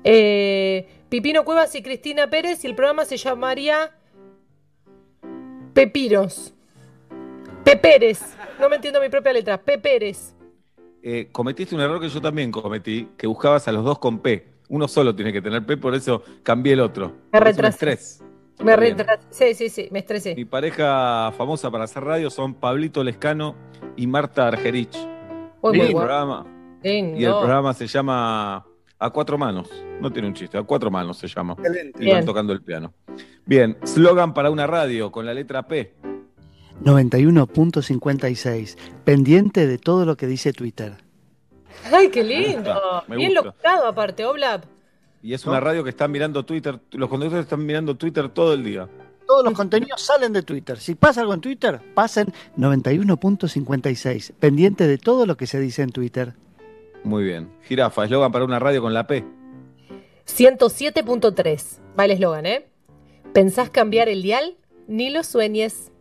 Eh, 0.05 0.89
Pipino 1.09 1.45
Cuevas 1.45 1.75
y 1.75 1.83
Cristina 1.83 2.31
Pérez 2.31 2.63
y 2.63 2.69
el 2.69 2.77
programa 2.77 3.05
se 3.05 3.17
llamaría 3.17 3.91
Pepiros. 5.73 6.55
Peperes. 7.65 8.23
No 8.61 8.69
me 8.69 8.77
entiendo 8.77 9.01
mi 9.01 9.09
propia 9.09 9.33
letra. 9.33 9.59
Peperes. 9.61 10.35
Eh, 11.03 11.29
cometiste 11.33 11.75
un 11.75 11.81
error 11.81 12.01
que 12.01 12.09
yo 12.09 12.21
también 12.21 12.53
cometí, 12.53 13.09
que 13.17 13.27
buscabas 13.27 13.67
a 13.67 13.73
los 13.73 13.85
dos 13.85 13.99
con 13.99 14.21
P. 14.21 14.47
Uno 14.69 14.87
solo 14.87 15.15
tiene 15.15 15.33
que 15.33 15.43
tener 15.43 15.65
P, 15.67 15.77
por 15.77 15.95
eso 15.95 16.23
cambié 16.45 16.75
el 16.75 16.81
otro. 16.81 17.13
Me 17.33 17.41
retrasé. 17.41 17.69
estrés. 17.75 18.25
Me 18.63 18.77
retrasé. 18.77 19.21
Sí, 19.31 19.55
sí, 19.55 19.69
sí, 19.69 19.89
me 19.91 19.99
estresé. 20.01 20.35
Mi 20.37 20.45
pareja 20.45 21.33
famosa 21.37 21.69
para 21.71 21.85
hacer 21.85 22.05
radio 22.05 22.31
son 22.31 22.55
Pablito 22.55 23.03
Lescano 23.05 23.55
y 23.97 24.07
Marta 24.07 24.47
Argerich. 24.49 24.97
Muy 25.63 25.81
el 25.81 25.87
bueno. 25.93 25.99
programa, 25.99 26.47
Lindo. 26.87 27.19
y 27.19 27.25
el 27.25 27.33
programa 27.33 27.75
se 27.75 27.87
llama 27.87 28.65
A 28.99 29.11
Cuatro 29.11 29.37
Manos. 29.37 29.69
No 30.01 30.13
tiene 30.13 30.29
un 30.29 30.35
chiste, 30.35 30.57
A 30.57 30.63
Cuatro 30.63 30.91
Manos 30.91 31.19
se 31.19 31.27
llama. 31.27 31.55
Excelente. 31.59 32.05
Y 32.05 32.11
van 32.13 32.25
tocando 32.25 32.53
el 32.53 32.63
piano. 32.63 32.95
Bien, 33.45 33.77
slogan 33.85 34.33
para 34.35 34.51
una 34.51 34.67
radio 34.67 35.11
con 35.11 35.27
la 35.27 35.35
letra 35.35 35.67
P. 35.67 35.95
91.56. 36.85 38.77
Pendiente 39.05 39.67
de 39.67 39.79
todo 39.79 40.05
lo 40.05 40.17
que 40.17 40.27
dice 40.27 40.53
Twitter. 40.53 40.99
Ay, 41.93 42.09
qué 42.11 42.23
lindo. 42.23 42.73
gusta, 42.73 43.05
me 43.09 43.17
Bien 43.17 43.35
locado 43.35 43.87
aparte, 43.87 44.25
Oblap. 44.25 44.65
Y 45.23 45.35
es 45.35 45.45
una 45.47 45.59
radio 45.59 45.83
que 45.83 45.91
están 45.91 46.13
mirando 46.13 46.45
Twitter. 46.45 46.79
Los 46.93 47.09
conductores 47.09 47.45
están 47.45 47.67
mirando 47.67 47.97
Twitter 47.97 48.29
todo 48.29 48.53
el 48.55 48.63
día. 48.63 48.89
Todos 49.27 49.45
los 49.45 49.55
contenidos 49.55 50.01
salen 50.01 50.33
de 50.33 50.43
Twitter. 50.43 50.79
Si 50.79 50.95
pasa 50.95 51.21
algo 51.23 51.35
en 51.35 51.41
Twitter, 51.41 51.81
pasen 51.95 52.33
91.56. 52.57 54.35
Pendiente 54.39 54.87
de 54.87 54.99
todo 54.99 55.27
lo 55.27 55.37
que 55.37 55.49
se 55.49 55.59
dice 55.59 55.83
en 55.83 55.91
Twitter. 55.91 56.35
Muy 57.07 57.23
bien. 57.23 57.49
Jirafa, 57.63 58.05
eslogan 58.05 58.33
para 58.33 58.45
una 58.45 58.59
radio 58.59 58.83
con 58.83 58.93
la 58.93 59.07
P. 59.07 59.25
107.3. 60.27 61.79
Va 61.97 62.05
el 62.05 62.11
eslogan, 62.11 62.47
¿eh? 62.47 62.67
¿Pensás 63.33 63.71
cambiar 63.71 64.09
el 64.09 64.23
dial? 64.23 64.57
Ni 64.89 65.11
lo 65.11 65.23
sueñes. 65.23 65.93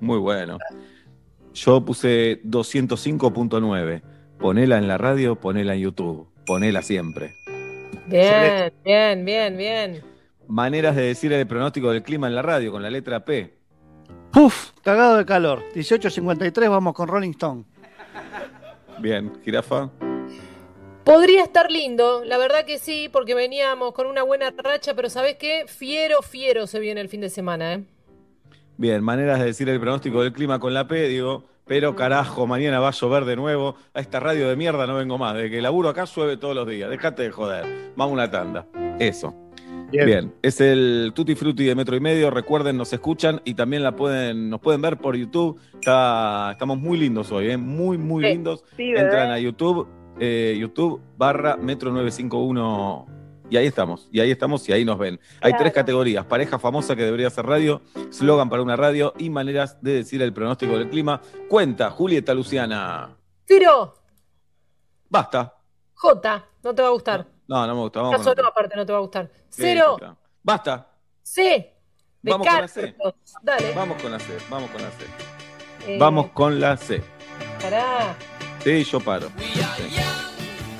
Muy 0.00 0.18
bueno. 0.18 0.58
Yo 1.54 1.84
puse 1.84 2.40
205.9. 2.44 4.02
Ponela 4.38 4.78
en 4.78 4.86
la 4.86 4.96
radio, 4.96 5.34
ponela 5.40 5.74
en 5.74 5.80
YouTube. 5.80 6.28
Ponela 6.46 6.80
siempre. 6.80 7.34
Bien, 8.06 8.72
bien, 8.84 9.24
bien, 9.24 9.56
bien. 9.56 10.02
Maneras 10.46 10.94
de 10.94 11.02
decir 11.02 11.32
el 11.32 11.48
pronóstico 11.48 11.90
del 11.90 12.04
clima 12.04 12.28
en 12.28 12.36
la 12.36 12.42
radio 12.42 12.70
con 12.70 12.80
la 12.80 12.90
letra 12.90 13.24
P. 13.24 13.58
Puf, 14.30 14.70
cagado 14.84 15.16
de 15.16 15.24
calor. 15.24 15.64
18.53, 15.74 16.70
vamos 16.70 16.94
con 16.94 17.08
Rolling 17.08 17.30
Stone. 17.30 17.64
Bien, 19.04 19.30
jirafa. 19.44 19.90
Podría 21.04 21.42
estar 21.42 21.70
lindo, 21.70 22.24
la 22.24 22.38
verdad 22.38 22.64
que 22.64 22.78
sí, 22.78 23.10
porque 23.12 23.34
veníamos 23.34 23.92
con 23.92 24.06
una 24.06 24.22
buena 24.22 24.50
racha, 24.56 24.94
pero 24.94 25.10
¿sabés 25.10 25.36
qué? 25.36 25.66
Fiero, 25.68 26.22
fiero 26.22 26.66
se 26.66 26.80
viene 26.80 27.02
el 27.02 27.10
fin 27.10 27.20
de 27.20 27.28
semana, 27.28 27.74
¿eh? 27.74 27.84
Bien, 28.78 29.04
maneras 29.04 29.40
de 29.40 29.44
decir 29.44 29.68
el 29.68 29.78
pronóstico 29.78 30.22
del 30.22 30.32
clima 30.32 30.58
con 30.58 30.72
la 30.72 30.88
P, 30.88 31.06
digo. 31.08 31.44
Pero 31.66 31.94
carajo, 31.94 32.46
mañana 32.46 32.80
va 32.80 32.88
a 32.88 32.92
llover 32.92 33.26
de 33.26 33.36
nuevo. 33.36 33.76
A 33.92 34.00
esta 34.00 34.20
radio 34.20 34.48
de 34.48 34.56
mierda 34.56 34.86
no 34.86 34.94
vengo 34.94 35.18
más. 35.18 35.34
De 35.34 35.50
que 35.50 35.60
laburo 35.60 35.90
acá 35.90 36.04
llueve 36.04 36.38
todos 36.38 36.54
los 36.54 36.66
días. 36.66 36.88
Déjate 36.88 37.24
de 37.24 37.30
joder. 37.30 37.92
Vamos 37.96 38.12
a 38.12 38.14
una 38.14 38.30
tanda. 38.30 38.66
Eso. 38.98 39.34
Bien. 39.90 40.06
Bien. 40.06 40.34
es 40.42 40.60
el 40.60 41.12
Tutti 41.14 41.34
Frutti 41.34 41.64
de 41.64 41.74
Metro 41.74 41.94
y 41.96 42.00
Medio. 42.00 42.30
Recuerden, 42.30 42.76
nos 42.76 42.92
escuchan 42.92 43.40
y 43.44 43.54
también 43.54 43.82
la 43.82 43.94
pueden, 43.94 44.50
nos 44.50 44.60
pueden 44.60 44.82
ver 44.82 44.98
por 44.98 45.16
YouTube. 45.16 45.60
Está, 45.74 46.50
estamos 46.52 46.78
muy 46.78 46.98
lindos 46.98 47.30
hoy, 47.30 47.50
¿eh? 47.50 47.56
muy, 47.56 47.96
muy 47.98 48.24
Sí, 48.24 48.30
lindos. 48.30 48.64
Entran 48.76 49.30
a 49.30 49.38
YouTube, 49.38 49.86
eh, 50.18 50.56
YouTube 50.58 51.00
barra 51.16 51.56
Metro 51.56 51.90
951 51.92 53.06
y 53.50 53.56
ahí 53.56 53.66
estamos, 53.66 54.08
y 54.10 54.20
ahí 54.20 54.30
estamos 54.30 54.68
y 54.68 54.72
ahí 54.72 54.84
nos 54.84 54.98
ven. 54.98 55.20
Hay 55.40 55.52
Claro. 55.52 55.58
tres 55.64 55.72
categorías, 55.74 56.24
pareja 56.24 56.58
famosa 56.58 56.96
que 56.96 57.04
debería 57.04 57.28
hacer 57.28 57.44
radio, 57.46 57.82
slogan 58.10 58.48
para 58.48 58.62
una 58.62 58.74
radio 58.74 59.12
y 59.18 59.30
maneras 59.30 59.80
de 59.82 59.92
decir 59.92 60.22
el 60.22 60.32
pronóstico 60.32 60.76
del 60.78 60.88
clima. 60.88 61.20
Cuenta, 61.48 61.90
Julieta 61.90 62.34
Luciana. 62.34 63.16
Ciro, 63.46 63.94
Basta. 65.08 65.54
J, 65.92 66.44
no 66.64 66.74
te 66.74 66.82
va 66.82 66.88
a 66.88 66.92
gustar. 66.92 67.33
No, 67.46 67.66
no 67.66 67.74
me 67.74 67.80
gusta. 67.82 68.00
Vamos 68.00 68.18
solo 68.18 68.32
otra. 68.32 68.48
aparte 68.48 68.76
no 68.76 68.86
te 68.86 68.92
va 68.92 68.98
a 68.98 69.02
gustar. 69.02 69.30
Sí, 69.48 69.62
Cero. 69.62 69.96
Basta. 70.42 70.86
C, 71.22 71.74
de 72.22 72.30
Vamos 72.30 72.46
con 72.46 72.60
la 72.60 72.68
C. 72.68 72.96
Dale. 73.42 73.72
Vamos 73.74 74.02
con 74.02 74.12
la 74.12 74.18
C, 74.18 74.36
vamos 74.50 74.70
con 74.70 74.82
la 74.82 74.90
C. 74.90 75.04
Eh, 75.86 75.98
Vamos 75.98 76.30
con 76.32 76.60
la 76.60 76.76
C. 76.76 77.02
Pará. 77.60 78.14
Sí, 78.62 78.84
yo 78.84 79.00
paro. 79.00 79.28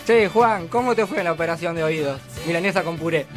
Che, 0.07 0.29
Juan, 0.29 0.69
¿cómo 0.69 0.95
te 0.95 1.07
fue 1.07 1.19
en 1.19 1.25
la 1.25 1.33
operación 1.33 1.75
de 1.75 1.85
oídos? 1.85 2.21
Milanesa 2.47 2.83
con 2.83 2.97
puré. 2.97 3.27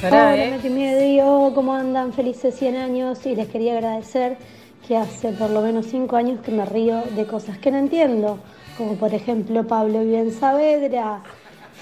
Pará, 0.00 0.32
Hola, 0.32 0.56
¿eh? 0.56 1.52
¿cómo 1.54 1.74
andan? 1.74 2.12
Felices 2.12 2.54
100 2.54 2.76
años 2.76 3.26
y 3.26 3.34
les 3.34 3.48
quería 3.48 3.72
agradecer 3.72 4.38
que 4.86 4.96
hace 4.96 5.32
por 5.32 5.50
lo 5.50 5.60
menos 5.60 5.86
5 5.86 6.16
años 6.16 6.40
que 6.40 6.52
me 6.52 6.64
río 6.64 7.02
de 7.02 7.26
cosas 7.26 7.58
que 7.58 7.70
no 7.70 7.78
entiendo, 7.78 8.38
como 8.78 8.94
por 8.94 9.12
ejemplo 9.12 9.66
Pablo 9.66 10.00
vive 10.00 10.20
en 10.20 10.32
Saavedra, 10.32 11.20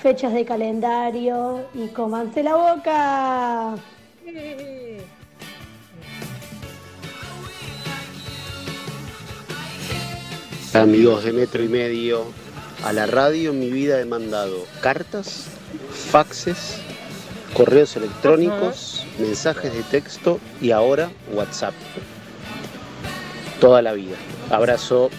fechas 0.02 0.32
de 0.32 0.46
calendario 0.46 1.66
y 1.74 1.88
comanse 1.88 2.42
la 2.42 2.56
boca. 2.56 3.74
Amigos 10.72 11.24
de 11.24 11.32
Metro 11.32 11.62
y 11.62 11.68
Medio, 11.68 12.24
a 12.82 12.92
la 12.92 13.06
radio 13.06 13.50
en 13.50 13.60
mi 13.60 13.70
vida 13.70 14.00
he 14.00 14.04
mandado 14.06 14.64
cartas, 14.80 15.46
faxes, 16.10 16.78
correos 17.54 17.96
electrónicos, 17.96 19.06
mensajes 19.18 19.72
de 19.72 19.82
texto 19.82 20.40
y 20.62 20.70
ahora 20.70 21.10
WhatsApp. 21.32 21.74
Toda 23.60 23.80
la 23.82 23.92
vida. 23.92 24.16
Abrazo. 24.50 25.10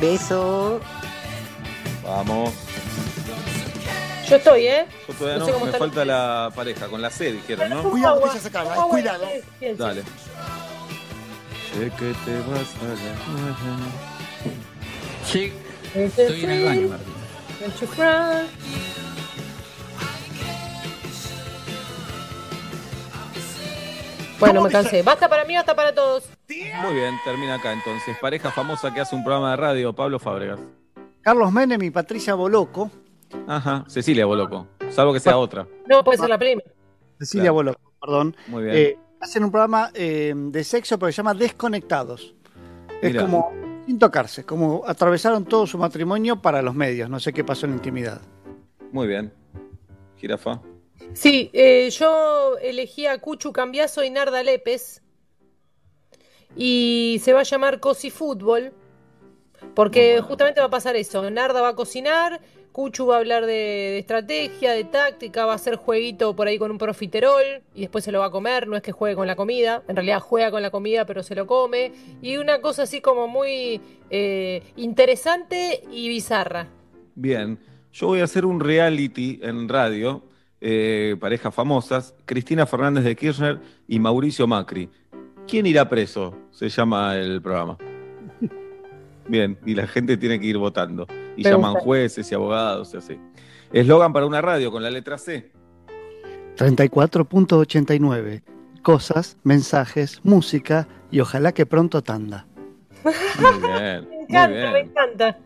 Beso. 0.00 0.80
Vamos. 2.04 2.54
Yo 4.28 4.36
estoy, 4.36 4.66
¿eh? 4.68 4.86
Yo 5.08 5.14
todavía 5.14 5.38
No 5.38 5.46
no, 5.46 5.58
sé 5.58 5.64
me 5.64 5.72
falta 5.72 6.04
la 6.04 6.52
pareja, 6.54 6.86
con 6.86 7.02
la 7.02 7.10
C 7.10 7.32
dijeron, 7.32 7.68
¿no? 7.68 7.82
Cuidado, 7.90 8.22
que 8.22 8.28
ya 8.34 8.40
se 8.40 8.50
caga, 8.50 8.74
cuidado. 8.74 9.26
Dale. 9.76 10.02
Sé 11.72 11.90
que 11.98 12.14
te 12.24 12.38
vas 12.48 12.68
a 12.80 12.88
la 12.88 12.96
Sí, 15.26 15.52
estoy 15.94 16.44
en 16.44 16.50
el 16.50 16.64
baño, 16.64 16.88
Martín. 16.88 17.14
Bueno, 24.38 24.62
me 24.62 24.70
cansé. 24.70 25.02
Basta 25.02 25.28
para 25.28 25.44
mí, 25.44 25.54
basta 25.54 25.74
para 25.76 25.94
todos. 25.94 26.24
Muy 26.82 26.94
bien, 26.94 27.14
termina 27.24 27.54
acá 27.54 27.72
entonces. 27.72 28.16
Pareja 28.20 28.50
famosa 28.50 28.92
que 28.92 29.00
hace 29.00 29.14
un 29.14 29.22
programa 29.24 29.52
de 29.52 29.56
radio, 29.56 29.92
Pablo 29.94 30.18
Fábregas. 30.18 30.58
Carlos 31.22 31.52
Menem 31.52 31.82
y 31.82 31.90
Patricia 31.90 32.34
Boloco. 32.34 32.90
Ajá, 33.46 33.84
Cecilia 33.88 34.26
Boloco, 34.26 34.66
salvo 34.90 35.12
que 35.12 35.20
sea 35.20 35.36
otra. 35.38 35.66
No, 35.86 36.02
puede 36.02 36.18
ser 36.18 36.28
la 36.28 36.38
prima. 36.38 36.62
Cecilia 37.18 37.44
Claro. 37.44 37.54
Boloco, 37.54 37.92
perdón. 38.00 38.36
Muy 38.48 38.64
bien. 38.64 38.76
Eh, 38.76 38.98
hacen 39.20 39.44
un 39.44 39.50
programa 39.52 39.90
eh, 39.94 40.32
de 40.34 40.64
sexo, 40.64 40.98
pero 40.98 41.12
se 41.12 41.16
llama 41.18 41.34
Desconectados. 41.34 42.34
Es 43.00 43.12
Mirá. 43.12 43.22
como 43.22 43.52
sin 43.86 43.98
tocarse, 43.98 44.44
como 44.44 44.82
atravesaron 44.86 45.44
todo 45.44 45.66
su 45.66 45.78
matrimonio 45.78 46.40
para 46.42 46.62
los 46.62 46.74
medios. 46.74 47.08
No 47.08 47.20
sé 47.20 47.32
qué 47.32 47.44
pasó 47.44 47.66
en 47.66 47.72
la 47.72 47.76
intimidad. 47.76 48.20
Muy 48.92 49.06
bien. 49.06 49.32
Jirafa. 50.16 50.60
Sí, 51.12 51.50
eh, 51.52 51.88
yo 51.90 52.56
elegí 52.58 53.06
a 53.06 53.18
Cuchu 53.18 53.52
Cambiaso 53.52 54.02
y 54.02 54.10
Narda 54.10 54.42
Lépez. 54.42 55.02
Y 56.56 57.20
se 57.22 57.32
va 57.32 57.40
a 57.40 57.44
llamar 57.44 57.80
Cosi 57.80 58.10
Fútbol. 58.10 58.72
Porque 59.74 60.20
justamente 60.22 60.60
va 60.60 60.66
a 60.66 60.70
pasar 60.70 60.96
eso. 60.96 61.30
Narda 61.30 61.60
va 61.60 61.68
a 61.68 61.76
cocinar, 61.76 62.40
Cuchu 62.72 63.06
va 63.06 63.16
a 63.16 63.18
hablar 63.18 63.46
de, 63.46 63.52
de 63.52 63.98
estrategia, 63.98 64.72
de 64.72 64.84
táctica, 64.84 65.44
va 65.44 65.52
a 65.52 65.56
hacer 65.56 65.76
jueguito 65.76 66.34
por 66.34 66.48
ahí 66.48 66.58
con 66.58 66.70
un 66.70 66.78
profiterol 66.78 67.42
y 67.74 67.82
después 67.82 68.04
se 68.04 68.12
lo 68.12 68.20
va 68.20 68.26
a 68.26 68.30
comer. 68.30 68.66
No 68.68 68.76
es 68.76 68.82
que 68.82 68.92
juegue 68.92 69.16
con 69.16 69.26
la 69.26 69.36
comida, 69.36 69.82
en 69.86 69.96
realidad 69.96 70.20
juega 70.20 70.50
con 70.50 70.62
la 70.62 70.70
comida, 70.70 71.04
pero 71.04 71.22
se 71.22 71.34
lo 71.34 71.46
come. 71.46 71.92
Y 72.22 72.38
una 72.38 72.60
cosa 72.60 72.84
así 72.84 73.00
como 73.00 73.28
muy 73.28 73.80
eh, 74.08 74.62
interesante 74.76 75.82
y 75.92 76.08
bizarra. 76.08 76.68
Bien. 77.14 77.58
Yo 77.92 78.06
voy 78.06 78.20
a 78.20 78.24
hacer 78.24 78.44
un 78.46 78.60
reality 78.60 79.40
en 79.42 79.68
radio, 79.68 80.22
eh, 80.60 81.16
parejas 81.18 81.52
famosas, 81.52 82.14
Cristina 82.24 82.64
Fernández 82.64 83.02
de 83.02 83.16
Kirchner 83.16 83.58
y 83.88 83.98
Mauricio 83.98 84.46
Macri. 84.46 84.88
¿Quién 85.48 85.66
irá 85.66 85.88
preso? 85.88 86.34
Se 86.50 86.68
llama 86.68 87.16
el 87.16 87.40
programa. 87.42 87.76
Bien, 89.28 89.58
y 89.64 89.74
la 89.74 89.86
gente 89.86 90.16
tiene 90.16 90.40
que 90.40 90.46
ir 90.46 90.58
votando. 90.58 91.06
Y 91.36 91.44
llaman 91.44 91.74
jueces 91.74 92.30
y 92.30 92.34
abogados 92.34 92.92
y 92.94 92.96
así. 92.96 93.18
Eslogan 93.72 94.12
para 94.12 94.26
una 94.26 94.40
radio 94.42 94.70
con 94.72 94.82
la 94.82 94.90
letra 94.90 95.16
C. 95.18 95.50
34.89. 96.56 98.42
Cosas, 98.82 99.36
mensajes, 99.44 100.20
música 100.24 100.88
y 101.10 101.20
ojalá 101.20 101.52
que 101.52 101.66
pronto 101.66 102.02
tanda. 102.02 102.46
Muy 103.04 103.12
bien. 103.60 104.08
Me 104.10 104.16
Muy 104.16 104.24
encanta, 104.24 104.48
bien. 104.48 104.72
me 104.72 104.80
encanta. 104.80 105.38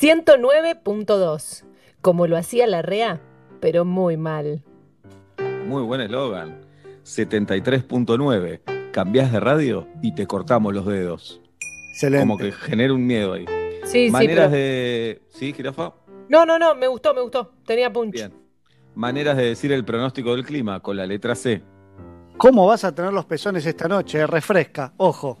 109.2. 0.00 1.64
Como 2.00 2.26
lo 2.26 2.36
hacía 2.36 2.66
la 2.66 2.82
REA, 2.82 3.20
pero 3.60 3.84
muy 3.84 4.16
mal. 4.16 4.62
Muy 5.66 5.82
buen 5.82 6.00
eslogan. 6.00 6.60
73.9. 7.16 8.90
Cambiás 8.92 9.32
de 9.32 9.40
radio 9.40 9.86
y 10.02 10.14
te 10.14 10.26
cortamos 10.26 10.74
los 10.74 10.86
dedos. 10.86 11.40
Excelente. 11.90 12.22
Como 12.22 12.38
que 12.38 12.52
genera 12.52 12.92
un 12.92 13.06
miedo 13.06 13.32
ahí. 13.34 13.44
Sí, 13.84 14.06
sí, 14.06 14.10
Maneras 14.10 14.48
pero- 14.50 14.50
de. 14.62 15.22
¿Sí, 15.28 15.52
jirafa? 15.52 15.92
No, 16.28 16.46
no, 16.46 16.58
no, 16.58 16.74
me 16.74 16.86
gustó, 16.86 17.12
me 17.14 17.20
gustó. 17.20 17.52
Tenía 17.66 17.92
punch. 17.92 18.12
Bien. 18.14 18.32
Maneras 18.94 19.36
de 19.36 19.44
decir 19.46 19.72
el 19.72 19.84
pronóstico 19.84 20.34
del 20.34 20.44
clima 20.44 20.80
con 20.80 20.96
la 20.96 21.06
letra 21.06 21.34
C. 21.34 21.62
¿Cómo 22.36 22.66
vas 22.66 22.84
a 22.84 22.94
tener 22.94 23.12
los 23.12 23.24
pezones 23.26 23.66
esta 23.66 23.86
noche? 23.88 24.26
Refresca, 24.26 24.94
ojo. 24.96 25.38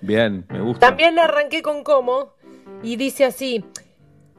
Bien, 0.00 0.44
me 0.50 0.60
gusta. 0.60 0.88
También 0.88 1.18
arranqué 1.18 1.62
con 1.62 1.82
cómo 1.82 2.34
y 2.82 2.96
dice 2.96 3.24
así. 3.24 3.64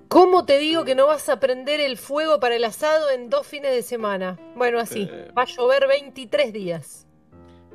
¿Cómo 0.10 0.46
te 0.46 0.58
digo 0.58 0.86
que 0.86 0.96
no 0.96 1.08
vas 1.08 1.28
a 1.30 1.40
prender 1.40 1.80
el 1.82 1.98
fuego 1.98 2.40
para 2.40 2.56
el 2.56 2.64
asado 2.64 3.10
en 3.10 3.30
dos 3.30 3.46
fines 3.46 3.72
de 3.72 3.82
semana? 3.82 4.40
Bueno, 4.56 4.80
así. 4.80 5.08
Eh. 5.12 5.32
Va 5.38 5.42
a 5.42 5.46
llover 5.46 5.88
23 5.88 6.54
días. 6.54 7.06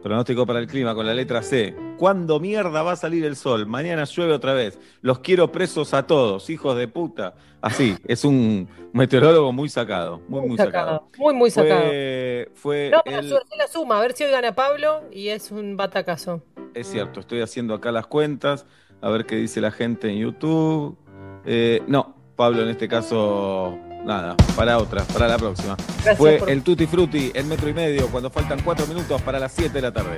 Pronóstico 0.03 0.47
para 0.47 0.59
el 0.59 0.67
clima 0.67 0.95
con 0.95 1.07
la 1.07 1.15
letra 1.15 1.43
C. 1.43 1.77
¿Cuándo 1.99 2.41
mierda 2.41 2.83
va 2.83 2.93
a 2.93 2.97
salir 2.97 3.25
el 3.25 3.37
sol? 3.37 3.67
Mañana 3.67 4.05
llueve 4.05 4.33
otra 4.33 4.55
vez. 4.55 4.79
Los 5.01 5.21
quiero 5.21 5.53
presos 5.53 5.95
a 5.95 6.07
todos, 6.07 6.49
hijos 6.51 6.77
de 6.77 6.89
puta. 6.89 7.35
Así, 7.61 7.97
es 8.07 8.25
un 8.25 8.69
meteorólogo 8.93 9.53
muy 9.53 9.69
sacado. 9.69 10.21
Muy, 10.27 10.41
muy, 10.49 10.57
sacado. 10.57 11.09
Muy, 11.19 11.35
muy 11.35 11.51
sacado. 11.51 11.83
Fue, 11.83 12.51
fue 12.55 12.91
No, 12.91 13.03
pero 13.05 13.19
el- 13.19 13.29
suerte 13.29 13.57
la 13.57 13.69
suma. 13.69 13.99
A 13.99 14.01
ver 14.01 14.15
si 14.15 14.25
hoy 14.25 14.31
gana 14.33 14.55
Pablo 14.55 15.03
y 15.13 15.29
es 15.29 15.53
un 15.53 15.77
batacazo. 15.77 16.43
Es 16.75 16.89
cierto, 16.89 17.21
estoy 17.21 17.41
haciendo 17.43 17.75
acá 17.75 17.93
las 17.93 18.07
cuentas, 18.07 18.67
a 19.03 19.11
ver 19.11 19.27
qué 19.27 19.37
dice 19.37 19.61
la 19.61 19.71
gente 19.71 20.09
en 20.09 20.19
YouTube. 20.19 20.97
Eh, 21.45 21.83
no, 21.87 22.17
Pablo 22.37 22.63
en 22.63 22.69
este 22.71 22.89
caso, 22.89 23.79
nada, 24.05 24.37
para 24.57 24.79
otra, 24.79 25.05
para 25.05 25.29
la 25.29 25.39
próxima. 25.39 25.77
Gracias 25.77 26.17
Fue 26.19 26.39
por- 26.39 26.51
el 26.51 26.63
Tutti 26.63 26.87
Frutti 26.87 27.31
en 27.35 27.49
metro 27.49 27.69
y 27.69 27.75
medio 27.75 28.09
cuando 28.09 28.31
faltan 28.31 28.61
cuatro 28.65 28.87
minutos 28.87 29.21
para 29.23 29.39
las 29.39 29.53
7 29.53 29.73
de 29.73 29.83
la 29.83 29.93
tarde. 29.93 30.17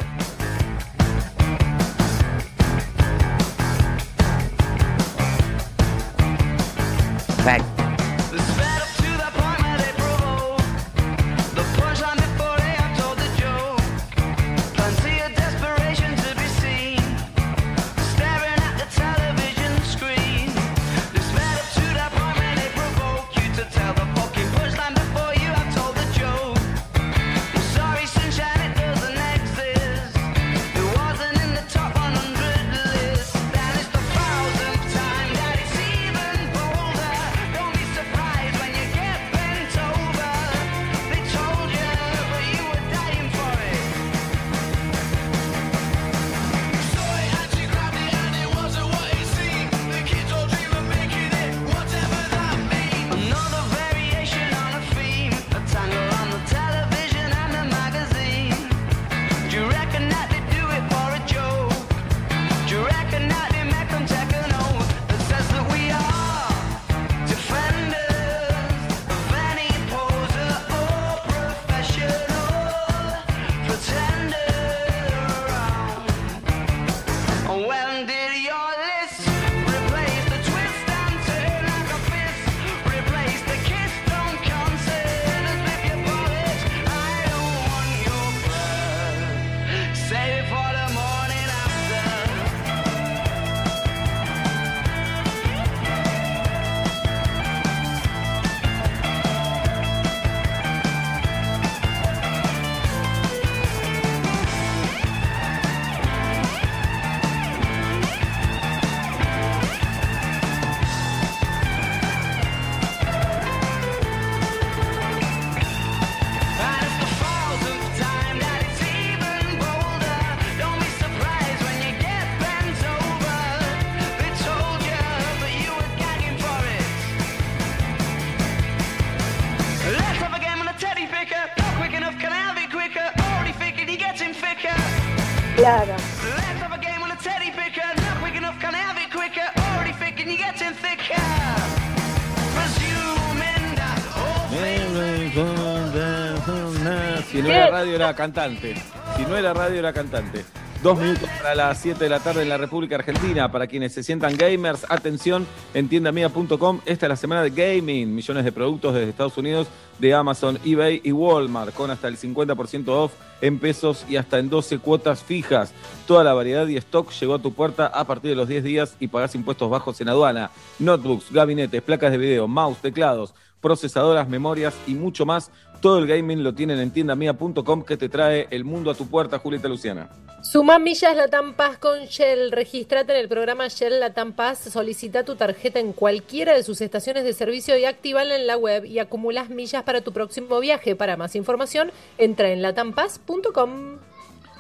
Era 147.95 148.15
cantante. 148.15 148.75
Si 149.17 149.23
no 149.23 149.37
era 149.37 149.53
radio, 149.55 149.79
era 149.79 149.93
cantante. 149.93 150.45
Dos 150.83 150.99
minutos 150.99 151.31
para 151.39 151.55
las 151.55 151.79
7 151.79 151.99
de 151.99 152.11
la 152.11 152.21
tarde 152.21 152.43
en 152.43 152.51
la 152.51 152.59
República 152.59 152.97
Argentina. 152.97 153.51
Para 153.51 153.67
quienes 153.67 153.95
se 153.95 154.03
sientan 154.03 154.37
gamers, 154.37 154.85
atención, 154.91 155.47
en 155.73 155.89
tiendamia.com. 155.89 156.81
Esta 156.85 157.07
es 157.07 157.09
la 157.09 157.17
semana 157.17 157.43
de 157.43 157.49
gaming. 157.49 158.15
Millones 158.15 158.45
de 158.45 158.53
productos 158.53 158.93
desde 158.93 159.09
Estados 159.09 159.39
Unidos, 159.39 159.67
de 159.99 160.13
Amazon, 160.13 160.59
eBay 160.63 161.01
y 161.03 161.13
Walmart, 161.13 161.73
con 161.73 161.91
hasta 161.91 162.09
el 162.09 162.19
50% 162.19 162.89
off 162.89 163.13
en 163.41 163.59
pesos 163.59 164.05
y 164.11 164.17
hasta 164.17 164.39
en 164.39 164.51
12 164.51 164.79
cuotas 164.79 165.23
fijas. 165.23 165.73
Toda 166.07 166.23
la 166.23 166.35
variedad 166.35 166.67
y 166.67 166.77
stock 166.77 167.11
llegó 167.13 167.35
a 167.35 167.43
tu 167.43 167.55
puerta 167.55 167.87
a 167.87 168.05
partir 168.05 168.31
de 168.31 168.37
los 168.37 168.49
10 168.49 168.65
días 168.65 168.97
y 169.01 169.09
pagás 169.09 169.35
impuestos 169.35 169.71
bajos 169.71 170.01
en 170.03 170.11
aduana. 170.11 170.51
Notebooks, 170.79 171.33
gabinetes, 171.33 171.81
placas 171.81 172.13
de 172.13 172.19
video, 172.19 172.47
mouse, 172.47 172.79
teclados, 172.83 173.35
procesadoras, 173.63 174.29
memorias 174.29 174.75
y 174.87 174.93
mucho 174.93 175.25
más. 175.25 175.51
Todo 175.85 175.99
el 175.99 176.07
gaming 176.07 176.43
lo 176.43 176.55
tienen 176.55 176.79
en 176.81 176.91
tiendamia.com 176.93 177.83
que 177.83 177.99
te 177.99 178.09
trae 178.09 178.47
el 178.51 178.65
mundo 178.65 178.91
a 178.91 178.95
tu 178.95 179.07
puerta, 179.07 179.39
Julieta 179.39 179.69
Luciana. 179.69 180.09
Suma 180.43 180.79
millas 180.79 181.15
Latam 181.15 181.53
Paz 181.53 181.77
con 181.77 182.07
Shell. 182.07 182.53
Registrate 182.53 183.13
en 183.13 183.19
el 183.21 183.29
programa 183.29 183.69
Shell 183.69 184.01
Latam 184.01 184.33
Paz. 184.33 184.61
Solicita 184.61 185.25
tu 185.25 185.37
tarjeta 185.37 185.81
en 185.81 185.93
cualquiera 185.93 186.55
de 186.55 186.63
sus 186.63 186.81
estaciones 186.81 187.25
de 187.25 187.35
servicio 187.35 187.77
y 187.77 187.85
actívala 187.85 188.35
en 188.35 188.47
la 188.47 188.57
web 188.57 188.87
y 188.87 188.99
acumulas 188.99 189.51
millas 189.51 189.83
para 189.83 190.01
tu 190.01 190.11
próximo 190.13 190.59
viaje. 190.59 190.97
Para 190.97 191.19
más 191.19 191.37
información, 191.37 191.93
entra 192.17 192.49
en 192.51 192.63
latampaz.com. 192.63 193.99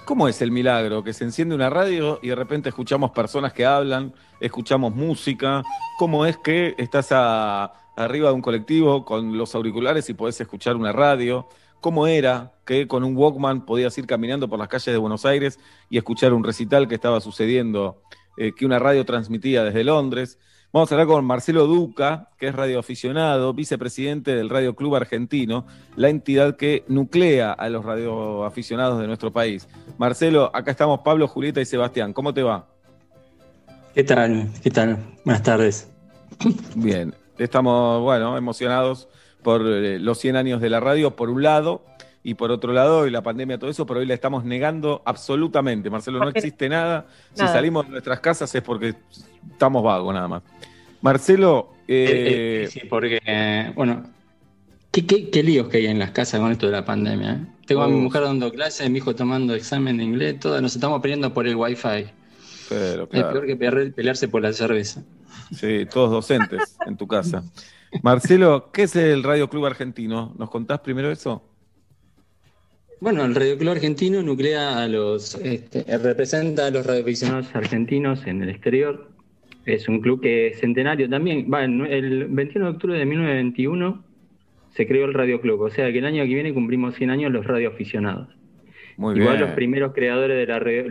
¿Cómo 0.05 0.29
es 0.29 0.43
el 0.43 0.51
milagro? 0.51 1.03
Que 1.05 1.15
se 1.15 1.25
enciende 1.25 1.55
una 1.55 1.71
radio 1.71 2.19
y 2.21 2.29
de 2.29 2.35
repente 2.35 2.69
escuchamos 2.69 3.13
personas 3.13 3.55
que 3.55 3.65
hablan, 3.65 4.13
escuchamos 4.41 4.95
música. 4.95 5.63
¿Cómo 5.99 6.27
es 6.27 6.37
que 6.37 6.75
estás 6.77 7.09
a- 7.13 7.73
arriba 7.97 8.29
de 8.29 8.35
un 8.35 8.43
colectivo 8.43 9.05
con 9.05 9.37
los 9.37 9.55
auriculares 9.55 10.09
y 10.11 10.15
podés 10.15 10.41
escuchar 10.41 10.77
una 10.77 10.93
radio? 10.93 11.49
¿Cómo 11.81 12.07
era 12.07 12.53
que 12.65 12.89
con 12.89 13.05
un 13.05 13.17
Walkman 13.17 13.67
podías 13.67 13.97
ir 13.99 14.07
caminando 14.07 14.49
por 14.49 14.59
las 14.59 14.69
calles 14.69 14.87
de 14.87 14.97
Buenos 14.97 15.27
Aires 15.27 15.59
y 15.91 15.99
escuchar 15.99 16.33
un 16.33 16.43
recital 16.43 16.89
que 16.89 16.95
estaba 16.95 17.21
sucediendo, 17.21 18.01
eh, 18.39 18.53
que 18.57 18.65
una 18.65 18.79
radio 18.79 19.05
transmitía 19.05 19.63
desde 19.65 19.85
Londres? 19.85 20.39
Vamos 20.75 20.91
a 20.91 20.97
hablar 20.97 21.07
con 21.07 21.25
Marcelo 21.25 21.69
Duca, 21.69 22.31
que 22.37 22.49
es 22.49 22.55
radioaficionado, 22.55 23.55
vicepresidente 23.55 24.35
del 24.35 24.51
Radio 24.51 24.75
Club 24.75 24.97
Argentino, 24.97 25.67
la 25.95 26.09
entidad 26.09 26.57
que 26.57 26.83
nuclea 26.89 27.53
a 27.53 27.69
los 27.69 27.85
radioaficionados 27.85 28.99
de 28.99 29.07
nuestro 29.07 29.33
país. 29.33 29.69
Marcelo, 29.99 30.51
acá 30.53 30.73
estamos 30.73 30.99
Pablo, 31.05 31.29
Julieta 31.29 31.61
y 31.61 31.65
Sebastián. 31.65 32.13
¿Cómo 32.13 32.35
te 32.35 32.43
va? 32.43 32.67
¿Qué 33.95 34.03
tal? 34.03 34.49
¿Qué 34.65 34.71
tal? 34.73 34.99
Buenas 35.25 35.45
tardes. 35.45 35.89
Bien, 36.75 37.15
estamos, 37.39 38.01
bueno, 38.03 38.37
emocionados 38.37 39.09
por 39.43 39.63
eh, 39.67 39.99
los 39.99 40.19
100 40.19 40.37
años 40.37 40.61
de 40.61 40.71
la 40.71 40.81
radio, 40.81 41.15
por 41.17 41.31
un 41.31 41.43
lado, 41.43 41.85
y 42.23 42.35
por 42.35 42.51
otro 42.51 42.73
lado, 42.73 43.07
y 43.07 43.11
la 43.11 43.23
pandemia, 43.23 43.59
todo 43.59 43.69
eso, 43.71 43.85
pero 43.85 44.01
hoy 44.01 44.07
la 44.07 44.15
estamos 44.15 44.45
negando 44.45 45.03
absolutamente. 45.05 45.91
Marcelo, 45.91 46.19
no 46.21 46.31
existe 46.31 46.69
nada. 46.71 47.07
Si 47.35 47.47
salimos 47.47 47.85
de 47.85 47.93
nuestras 47.93 48.21
casas 48.21 48.55
es 48.55 48.63
porque 48.63 48.95
estamos 49.53 49.83
vagos, 49.83 50.15
nada 50.15 50.29
más. 50.29 50.43
Marcelo, 51.03 51.71
Eh, 51.87 52.07
eh, 52.09 52.63
eh, 52.65 52.69
sí, 52.71 52.81
porque, 52.89 53.21
eh, 53.27 53.71
bueno, 53.77 54.05
¿qué, 54.91 55.05
qué, 55.05 55.29
qué 55.29 55.43
líos 55.43 55.69
que 55.69 55.77
hay 55.79 55.87
en 55.89 55.99
las 55.99 56.13
casas 56.13 56.41
con 56.41 56.51
esto 56.51 56.65
de 56.65 56.73
la 56.73 56.85
pandemia. 56.87 57.33
eh? 57.35 57.47
Tengo 57.67 57.83
a 57.83 57.89
mi 57.89 57.99
mujer 57.99 58.23
dando 58.23 58.51
clases, 58.51 58.89
mi 58.89 58.99
hijo 58.99 59.15
tomando 59.15 59.55
examen 59.55 59.99
de 59.99 60.05
inglés, 60.05 60.41
todo, 60.41 60.59
nos 60.63 60.75
estamos 60.75 61.03
peleando 61.03 61.35
por 61.35 61.47
el 61.47 61.57
wifi. 61.57 62.07
pero 62.71 63.03
Es 63.03 63.09
claro. 63.11 63.33
peor 63.33 63.47
que 63.47 63.57
pelear- 63.59 63.93
pelearse 63.93 64.29
por 64.29 64.41
la 64.41 64.53
cerveza. 64.55 65.03
Sí, 65.53 65.87
todos 65.93 66.11
docentes 66.11 66.77
en 66.87 66.97
tu 66.97 67.07
casa. 67.07 67.45
Marcelo, 68.03 68.71
¿qué 68.73 68.83
es 68.83 68.97
el 68.97 69.23
Radio 69.23 69.49
Club 69.49 69.67
Argentino? 69.67 70.35
¿Nos 70.39 70.51
contás 70.51 70.81
primero 70.81 71.11
eso? 71.11 71.43
Bueno, 73.01 73.25
el 73.25 73.35
Radio 73.35 73.59
Club 73.59 73.73
Argentino 73.73 74.23
nuclea 74.23 74.83
a 74.83 74.89
los, 74.89 75.35
este, 75.37 75.85
representa 75.99 76.67
a 76.67 76.71
los 76.71 76.87
radioaficionados 76.87 77.55
argentinos 77.55 78.27
en 78.27 78.43
el 78.43 78.49
exterior. 78.49 79.11
Es 79.67 79.89
un 79.89 80.01
club 80.01 80.21
que 80.21 80.49
es 80.49 80.61
centenario 80.61 81.09
también. 81.09 81.47
Va, 81.53 81.65
el 81.65 82.27
21 82.29 82.67
de 82.67 82.73
octubre 82.73 82.99
de 82.99 83.05
1921 83.05 84.05
se 84.75 84.87
creó 84.87 85.05
el 85.07 85.15
Radio 85.15 85.41
Club, 85.41 85.61
o 85.61 85.71
sea 85.71 85.93
que 85.93 85.99
el 85.99 86.05
año 86.05 86.25
que 86.25 86.35
viene 86.35 86.53
cumplimos 86.53 86.95
100 86.97 87.11
años 87.11 87.33
los 87.33 87.47
radioaficionados. 87.47 88.29
Muy 88.97 89.19
Igual 89.19 89.37
bien. 89.37 89.47
los 89.47 89.55
primeros 89.55 89.93
creadores 89.93 90.37
de 90.37 90.47
la 90.47 90.59
radio, 90.59 90.85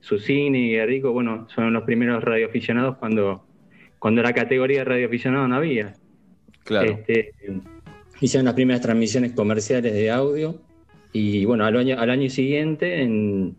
Susini 0.00 0.70
y 0.70 0.72
Guerrico, 0.72 1.12
bueno, 1.12 1.46
son 1.48 1.72
los 1.72 1.84
primeros 1.84 2.22
radioaficionados 2.22 2.96
cuando, 2.98 3.46
cuando 4.04 4.22
la 4.22 4.34
categoría 4.34 4.80
de 4.80 4.84
radioaficionado 4.84 5.48
no 5.48 5.56
había. 5.56 5.94
Claro. 6.62 6.90
Este, 6.90 7.32
hicieron 8.20 8.44
las 8.44 8.52
primeras 8.52 8.82
transmisiones 8.82 9.32
comerciales 9.32 9.94
de 9.94 10.10
audio 10.10 10.60
y 11.14 11.46
bueno, 11.46 11.64
al 11.64 11.74
año, 11.74 11.98
al 11.98 12.10
año 12.10 12.28
siguiente 12.28 13.00
en, 13.00 13.56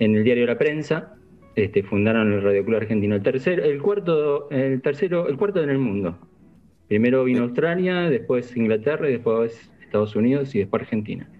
en 0.00 0.16
el 0.16 0.24
diario 0.24 0.46
La 0.46 0.58
Prensa 0.58 1.14
este, 1.54 1.84
fundaron 1.84 2.32
el 2.32 2.42
Radio 2.42 2.64
Club 2.64 2.78
Argentino, 2.78 3.14
el 3.14 3.22
tercero, 3.22 3.62
el 3.62 3.80
cuarto, 3.80 4.50
el 4.50 4.82
tercero, 4.82 5.28
el 5.28 5.36
cuarto 5.36 5.62
en 5.62 5.70
el 5.70 5.78
mundo. 5.78 6.18
Primero 6.88 7.22
vino 7.22 7.44
Australia, 7.44 8.10
después 8.10 8.56
Inglaterra 8.56 9.08
y 9.08 9.12
después 9.12 9.70
Estados 9.80 10.16
Unidos 10.16 10.52
y 10.56 10.58
después 10.58 10.82
Argentina. 10.82 11.30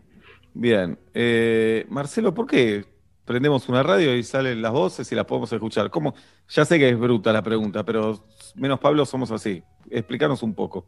Bien. 0.54 0.96
Eh, 1.14 1.84
Marcelo, 1.88 2.32
¿por 2.32 2.46
qué 2.46 2.84
prendemos 3.24 3.68
una 3.68 3.82
radio 3.82 4.14
y 4.14 4.22
salen 4.22 4.62
las 4.62 4.72
voces 4.72 5.10
y 5.10 5.14
las 5.14 5.24
podemos 5.24 5.52
escuchar? 5.52 5.90
¿Cómo? 5.90 6.14
Ya 6.48 6.64
sé 6.64 6.78
que 6.78 6.88
es 6.88 6.98
bruta 6.98 7.32
la 7.32 7.42
pregunta, 7.42 7.84
pero 7.84 8.24
menos 8.54 8.78
Pablo 8.80 9.06
somos 9.06 9.30
así. 9.30 9.62
Explícanos 9.90 10.42
un 10.42 10.54
poco, 10.54 10.86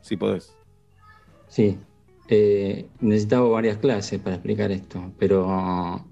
si 0.00 0.16
podés. 0.16 0.54
Sí, 1.48 1.78
eh, 2.28 2.86
necesitaba 3.00 3.48
varias 3.48 3.78
clases 3.78 4.20
para 4.20 4.36
explicar 4.36 4.72
esto, 4.72 5.12
pero 5.18 6.04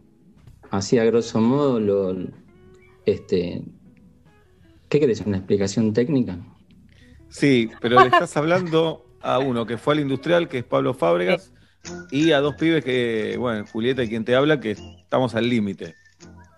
así 0.70 0.98
a 0.98 1.04
grosso 1.04 1.40
modo 1.40 1.80
lo, 1.80 2.16
este, 3.06 3.62
¿qué 4.88 5.00
querés? 5.00 5.22
¿Una 5.22 5.38
explicación 5.38 5.92
técnica? 5.92 6.38
Sí, 7.28 7.70
pero 7.80 7.98
le 8.00 8.06
estás 8.06 8.36
hablando 8.36 9.06
a 9.20 9.38
uno 9.38 9.66
que 9.66 9.78
fue 9.78 9.94
al 9.94 10.00
industrial, 10.00 10.48
que 10.48 10.58
es 10.58 10.64
Pablo 10.64 10.92
Fábregas, 10.94 11.52
y 12.10 12.32
a 12.32 12.40
dos 12.40 12.54
pibes 12.56 12.84
que, 12.84 13.36
bueno, 13.38 13.64
Julieta 13.66 14.02
y 14.02 14.08
quien 14.08 14.24
te 14.24 14.34
habla, 14.36 14.60
que 14.60 14.72
estamos 14.72 15.34
al 15.34 15.48
límite. 15.48 15.94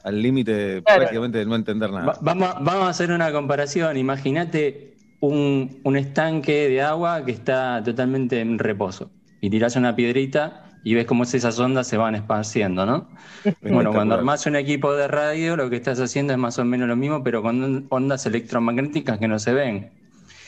Al 0.03 0.21
límite 0.21 0.83
Claro. 0.85 1.01
prácticamente 1.01 1.39
de 1.39 1.47
no 1.47 1.55
entender 1.57 1.91
nada. 1.91 2.05
Va- 2.07 2.19
vamos, 2.21 2.55
vamos 2.61 2.85
a 2.85 2.89
hacer 2.91 3.11
una 3.11 3.33
comparación. 3.33 3.97
Imagínate 3.97 4.97
un, 5.21 5.81
un 5.83 5.97
estanque 5.97 6.69
de 6.69 6.83
agua 6.83 7.25
que 7.25 7.33
está 7.33 7.83
totalmente 7.83 8.41
en 8.41 8.59
reposo 8.59 9.11
y 9.41 9.49
tirás 9.49 9.77
una 9.77 9.97
piedrita 9.97 10.61
y 10.85 10.93
ves 10.93 11.07
cómo 11.07 11.23
esas 11.23 11.59
ondas 11.59 11.87
se 11.87 11.97
van 11.97 12.15
esparciendo, 12.15 12.85
¿no? 12.85 13.09
Bueno, 13.63 13.93
cuando 13.93 14.15
armás 14.17 14.45
un 14.45 14.57
equipo 14.57 14.93
de 14.95 15.09
radio, 15.09 15.57
lo 15.57 15.71
que 15.71 15.77
estás 15.77 15.99
haciendo 16.01 16.35
es 16.35 16.39
más 16.39 16.59
o 16.59 16.65
menos 16.67 16.87
lo 16.87 16.97
mismo, 16.97 17.25
pero 17.25 17.41
con 17.41 17.63
on- 17.65 17.87
ondas 17.89 18.27
electromagnéticas 18.27 19.19
que 19.19 19.27
no 19.29 19.39
se 19.39 19.55
ven. 19.55 19.91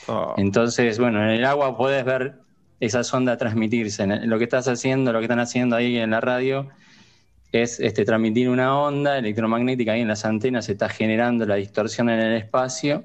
Ah, 0.08 0.34
Entonces, 0.36 0.98
bueno, 0.98 1.22
en 1.22 1.30
el 1.30 1.44
agua 1.46 1.78
podés 1.78 2.04
ver 2.04 2.34
esas 2.80 3.12
ondas 3.14 3.38
transmitirse. 3.38 4.02
El- 4.04 4.28
Lo 4.28 4.38
que 4.38 4.44
estás 4.44 4.68
haciendo, 4.68 5.12
lo 5.12 5.18
que 5.20 5.24
están 5.24 5.40
haciendo 5.40 5.76
ahí 5.76 5.96
en 5.98 6.10
la 6.10 6.20
radio, 6.20 6.68
es 7.52 7.80
este, 7.80 8.04
transmitir 8.04 8.48
una 8.50 8.78
onda 8.78 9.18
electromagnética 9.18 9.92
ahí 9.92 10.00
en 10.02 10.08
las 10.08 10.24
antenas, 10.24 10.66
se 10.66 10.72
está 10.72 10.88
generando 10.88 11.46
la 11.46 11.54
distorsión 11.54 12.10
en 12.10 12.18
el 12.20 12.34
espacio 12.36 13.04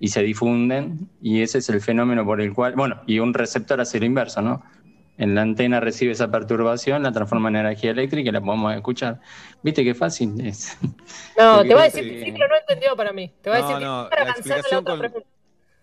y 0.00 0.08
se 0.08 0.22
difunden, 0.22 1.08
y 1.22 1.40
ese 1.42 1.58
es 1.58 1.68
el 1.70 1.80
fenómeno 1.80 2.24
por 2.24 2.40
el 2.40 2.52
cual, 2.52 2.74
bueno, 2.74 3.00
y 3.06 3.18
un 3.18 3.32
receptor 3.34 3.80
hace 3.80 3.98
lo 3.98 4.06
inverso, 4.06 4.42
¿no? 4.42 4.62
En 5.16 5.34
la 5.34 5.42
antena 5.42 5.80
recibe 5.80 6.12
esa 6.12 6.30
perturbación, 6.30 7.02
la 7.02 7.10
transforma 7.10 7.48
en 7.48 7.56
energía 7.56 7.90
eléctrica 7.90 8.28
y 8.28 8.32
la 8.32 8.40
podemos 8.40 8.72
escuchar. 8.74 9.18
¿Viste 9.64 9.82
qué 9.82 9.92
fácil 9.94 10.40
es? 10.46 10.78
No, 11.36 11.62
te 11.66 11.74
va 11.74 11.80
a 11.80 11.84
decir 11.84 12.04
que- 12.08 12.24
sí, 12.24 12.32
pero 12.32 12.46
no 12.48 12.54
entendió 12.56 12.94
para 12.94 13.12
mí. 13.12 13.32
Te 13.42 13.50
va 13.50 13.56
a 13.56 13.60
No, 13.60 13.66
decir 13.66 13.78
que 13.80 13.84
no, 13.84 14.04
sí 14.04 14.10
para 14.10 14.24
la 14.24 14.30
avanzar 14.30 14.52
a 14.52 14.54
la 14.54 14.60
explicación 14.60 14.80
otra 14.80 14.92
con- 14.92 14.98
pregunta. 15.00 15.28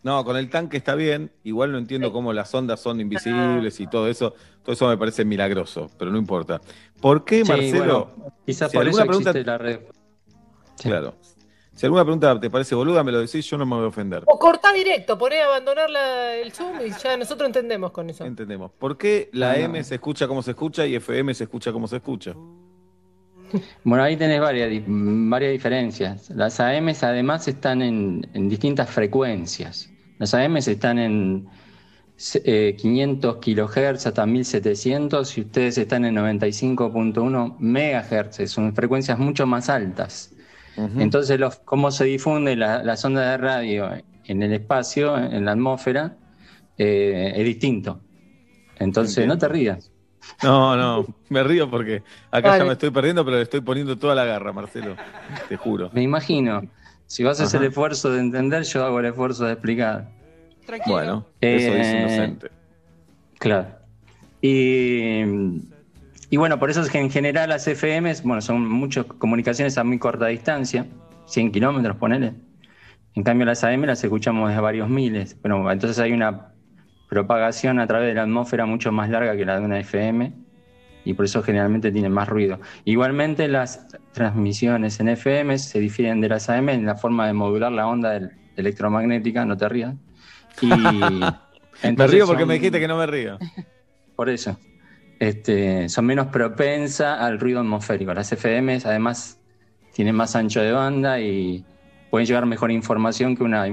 No, 0.06 0.24
con 0.24 0.38
el 0.38 0.52
tanque 0.52 0.78
está 0.78 0.94
bien. 0.94 1.32
Igual 1.44 1.72
no 1.72 1.80
entiendo 1.80 2.12
cómo 2.14 2.32
las 2.32 2.54
ondas 2.54 2.80
son 2.80 3.02
invisibles 3.02 3.80
y 3.80 3.88
todo 3.88 4.08
eso. 4.08 4.36
Todo 4.62 4.74
eso 4.74 4.88
me 4.88 4.98
parece 4.98 5.26
milagroso, 5.26 5.90
pero 5.98 6.12
no 6.12 6.20
importa. 6.20 6.62
¿Por 7.02 7.26
qué, 7.26 7.44
Sí, 7.44 7.52
Marcelo? 7.52 8.12
bueno, 8.16 8.34
quizás 8.46 8.70
si 8.70 8.78
por 8.78 8.88
eso 8.88 9.02
alguna 9.02 9.06
pregunta- 9.08 9.30
existe 9.32 9.48
la 9.52 9.58
red. 9.58 9.80
Claro. 10.80 11.16
Si 11.74 11.88
alguna 11.88 12.04
pregunta 12.04 12.40
te 12.40 12.52
parece 12.52 12.76
boluda, 12.76 13.04
me 13.04 13.12
lo 13.12 13.20
decís, 13.20 13.44
yo 13.50 13.58
no 13.58 13.66
me 13.66 13.76
voy 13.78 13.86
a 13.86 13.88
ofender. 13.88 14.22
O 14.28 14.38
cortá 14.38 14.72
directo, 14.74 15.18
poné 15.18 15.42
a 15.42 15.46
abandonar 15.48 15.90
la- 15.90 16.36
el 16.36 16.52
Zoom 16.52 16.82
y 16.86 16.92
ya 17.04 17.18
nosotros 17.18 17.48
entendemos 17.48 17.90
con 17.92 18.08
eso. 18.08 18.26
Entendemos. 18.26 18.72
¿Por 18.74 18.98
qué 19.00 19.32
la 19.34 19.54
No. 19.54 19.60
M 19.60 19.84
se 19.84 19.96
escucha 19.96 20.28
como 20.28 20.44
se 20.44 20.52
escucha 20.52 20.86
y 20.86 20.94
FM 20.96 21.34
se 21.34 21.46
escucha 21.46 21.72
como 21.74 21.88
se 21.88 21.96
escucha? 21.96 22.36
Bueno, 23.84 24.04
ahí 24.04 24.18
tenés 24.18 24.40
varias, 24.40 24.84
varias 24.88 25.52
diferencias. 25.52 26.30
Las 26.30 26.60
AMs 26.60 27.02
además 27.04 27.48
están 27.48 27.82
en, 27.82 28.28
en 28.36 28.50
distintas 28.50 28.88
frecuencias. 28.90 29.90
Las 30.18 30.34
AMs 30.34 30.68
están 30.68 31.00
en 31.00 31.48
eh, 32.46 32.76
500 32.78 33.38
kilohertz 33.38 34.08
hasta 34.08 34.26
1700 34.26 35.38
y 35.38 35.42
ustedes 35.42 35.78
están 35.78 36.06
en 36.06 36.16
95.1 36.16 37.58
megahertz. 37.60 38.50
Son 38.50 38.74
frecuencias 38.74 39.20
mucho 39.20 39.46
más 39.46 39.70
altas. 39.70 40.32
Entonces, 40.78 41.40
los, 41.40 41.56
cómo 41.58 41.90
se 41.90 42.04
difunde 42.04 42.58
la, 42.58 42.84
las 42.84 43.06
ondas 43.06 43.30
de 43.32 43.38
radio 43.38 43.90
en 44.26 44.44
el 44.44 44.52
espacio, 44.52 45.18
en 45.18 45.46
la 45.46 45.54
atmósfera, 45.54 46.18
eh, 46.78 47.32
es 47.34 47.46
distinto. 47.46 48.02
Entonces, 48.78 49.26
no 49.26 49.38
te 49.38 49.48
rías. 49.48 49.92
No, 50.44 50.76
no, 50.76 51.06
me 51.30 51.44
río 51.44 51.70
porque 51.70 52.04
acá 52.32 52.58
ya 52.58 52.66
me 52.66 52.74
estoy 52.74 52.90
perdiendo, 52.90 53.24
pero 53.24 53.38
le 53.38 53.44
estoy 53.44 53.62
poniendo 53.62 53.98
toda 53.98 54.16
la 54.16 54.26
garra, 54.26 54.52
Marcelo. 54.52 54.96
Te 55.48 55.56
juro. 55.56 55.90
Me 55.94 56.02
imagino. 56.02 56.64
Si 57.08 57.24
vas 57.24 57.40
a 57.40 57.44
hacer 57.44 57.62
el 57.62 57.68
esfuerzo 57.68 58.12
de 58.12 58.20
entender, 58.20 58.64
yo 58.64 58.84
hago 58.84 59.00
el 59.00 59.06
esfuerzo 59.06 59.46
de 59.46 59.54
explicar. 59.54 60.10
Bueno, 60.88 61.28
eso 61.42 61.74
es 61.74 61.88
Eh, 61.88 62.00
inocente. 62.00 62.48
Claro. 63.38 63.68
Y, 64.42 65.22
y 66.30 66.38
bueno, 66.38 66.60
por 66.60 66.70
eso 66.70 66.82
es 66.82 66.90
que 66.90 67.00
en 67.00 67.12
general 67.12 67.50
las 67.50 67.68
FMs, 67.68 68.24
bueno, 68.24 68.42
son 68.42 68.68
muchas 68.68 69.06
comunicaciones 69.06 69.78
a 69.78 69.84
muy 69.84 70.00
corta 70.00 70.28
distancia, 70.28 70.88
100 71.28 71.52
kilómetros, 71.52 71.98
ponele. 71.98 72.34
En 73.14 73.24
cambio 73.24 73.46
las 73.46 73.64
AM 73.64 73.84
las 73.86 74.04
escuchamos 74.04 74.50
desde 74.50 74.62
varios 74.62 74.90
miles, 74.90 75.38
pero 75.42 75.72
entonces 75.72 76.00
hay 76.00 76.12
una 76.12 76.52
propagación 77.10 77.80
a 77.80 77.88
través 77.88 78.10
de 78.10 78.16
la 78.16 78.24
atmósfera 78.24 78.66
mucho 78.66 78.92
más 78.92 79.10
larga 79.10 79.38
que 79.38 79.46
la 79.46 79.60
de 79.60 79.66
una 79.66 79.80
FM 79.80 80.34
y 81.06 81.14
por 81.14 81.26
eso 81.26 81.42
generalmente 81.44 81.92
tienen 81.92 82.12
más 82.12 82.28
ruido. 82.28 82.60
Igualmente 82.84 83.48
las 83.48 83.88
transmisiones 84.12 85.00
en 85.00 85.10
FM 85.10 85.58
se 85.60 85.80
difieren 85.80 86.20
de 86.20 86.30
las 86.30 86.50
AM 86.50 86.70
en 86.70 86.86
la 86.86 86.96
forma 86.96 87.28
de 87.28 87.34
modular 87.34 87.72
la 87.72 87.88
onda 87.88 88.20
electromagnética, 88.58 89.46
no 89.46 89.56
te 89.56 89.70
rías. 89.70 89.94
Y 90.62 90.68
me 91.96 92.08
río 92.08 92.26
porque 92.26 92.42
son- 92.42 92.48
me 92.48 92.56
dijiste 92.56 92.80
que 92.80 92.88
no 92.88 92.98
me 92.98 93.06
río. 93.06 93.38
por 94.16 94.30
eso. 94.30 94.58
Este, 95.20 95.88
son 95.88 96.06
menos 96.06 96.28
propensas 96.28 97.20
al 97.22 97.40
ruido 97.40 97.62
atmosférico. 97.62 98.14
Las 98.14 98.32
FMs 98.34 98.86
además 98.86 99.40
tienen 99.94 100.16
más 100.16 100.36
ancho 100.36 100.62
de 100.62 100.72
banda 100.74 101.20
y 101.22 101.64
pueden 102.10 102.26
llevar 102.28 102.46
mejor 102.46 102.72
información 102.72 103.36
que 103.36 103.44
una, 103.44 103.66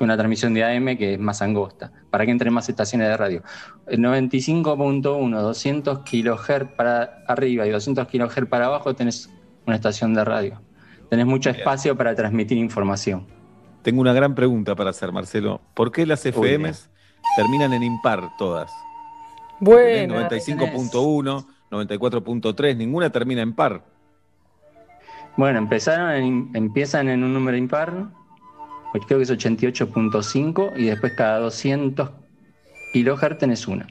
que 0.00 0.04
una 0.04 0.16
transmisión 0.16 0.54
de 0.54 0.64
AM 0.64 0.96
que 0.96 1.12
es 1.12 1.20
más 1.20 1.42
angosta, 1.42 1.92
para 2.08 2.24
que 2.24 2.30
entren 2.30 2.54
más 2.54 2.66
estaciones 2.70 3.06
de 3.08 3.16
radio. 3.18 3.42
El 3.86 4.00
95.1, 4.00 5.40
200 5.42 5.98
kHz 5.98 6.72
para 6.74 7.22
arriba 7.28 7.66
y 7.66 7.70
200 7.70 8.08
kHz 8.08 8.46
para 8.48 8.64
abajo 8.64 8.94
tenés 8.94 9.28
una 9.66 9.76
estación 9.76 10.14
de 10.14 10.24
radio. 10.24 10.62
Tenés 11.10 11.26
mucho 11.26 11.50
espacio 11.50 11.94
para 11.98 12.14
transmitir 12.14 12.56
información. 12.56 13.26
Tengo 13.82 14.00
una 14.00 14.14
gran 14.14 14.34
pregunta 14.34 14.74
para 14.74 14.88
hacer, 14.88 15.12
Marcelo. 15.12 15.60
¿Por 15.74 15.92
qué 15.92 16.06
las 16.06 16.24
FMs 16.24 16.88
terminan 17.36 17.74
en 17.74 17.82
impar 17.82 18.22
todas? 18.38 18.70
Bueno. 19.58 20.14
95.1, 20.30 21.44
94.3, 21.70 22.74
ninguna 22.76 23.10
termina 23.10 23.42
en 23.42 23.52
par. 23.52 23.84
Bueno, 25.36 25.58
empezaron 25.58 26.10
en- 26.12 26.50
empiezan 26.54 27.10
en 27.10 27.22
un 27.22 27.34
número 27.34 27.58
impar, 27.58 28.06
creo 28.92 29.18
que 29.18 29.24
es 29.24 29.30
88.5, 29.30 30.72
y 30.76 30.84
después 30.86 31.12
cada 31.14 31.38
200 31.38 32.10
kilohertz 32.92 33.38
tenés 33.38 33.66
una. 33.68 33.86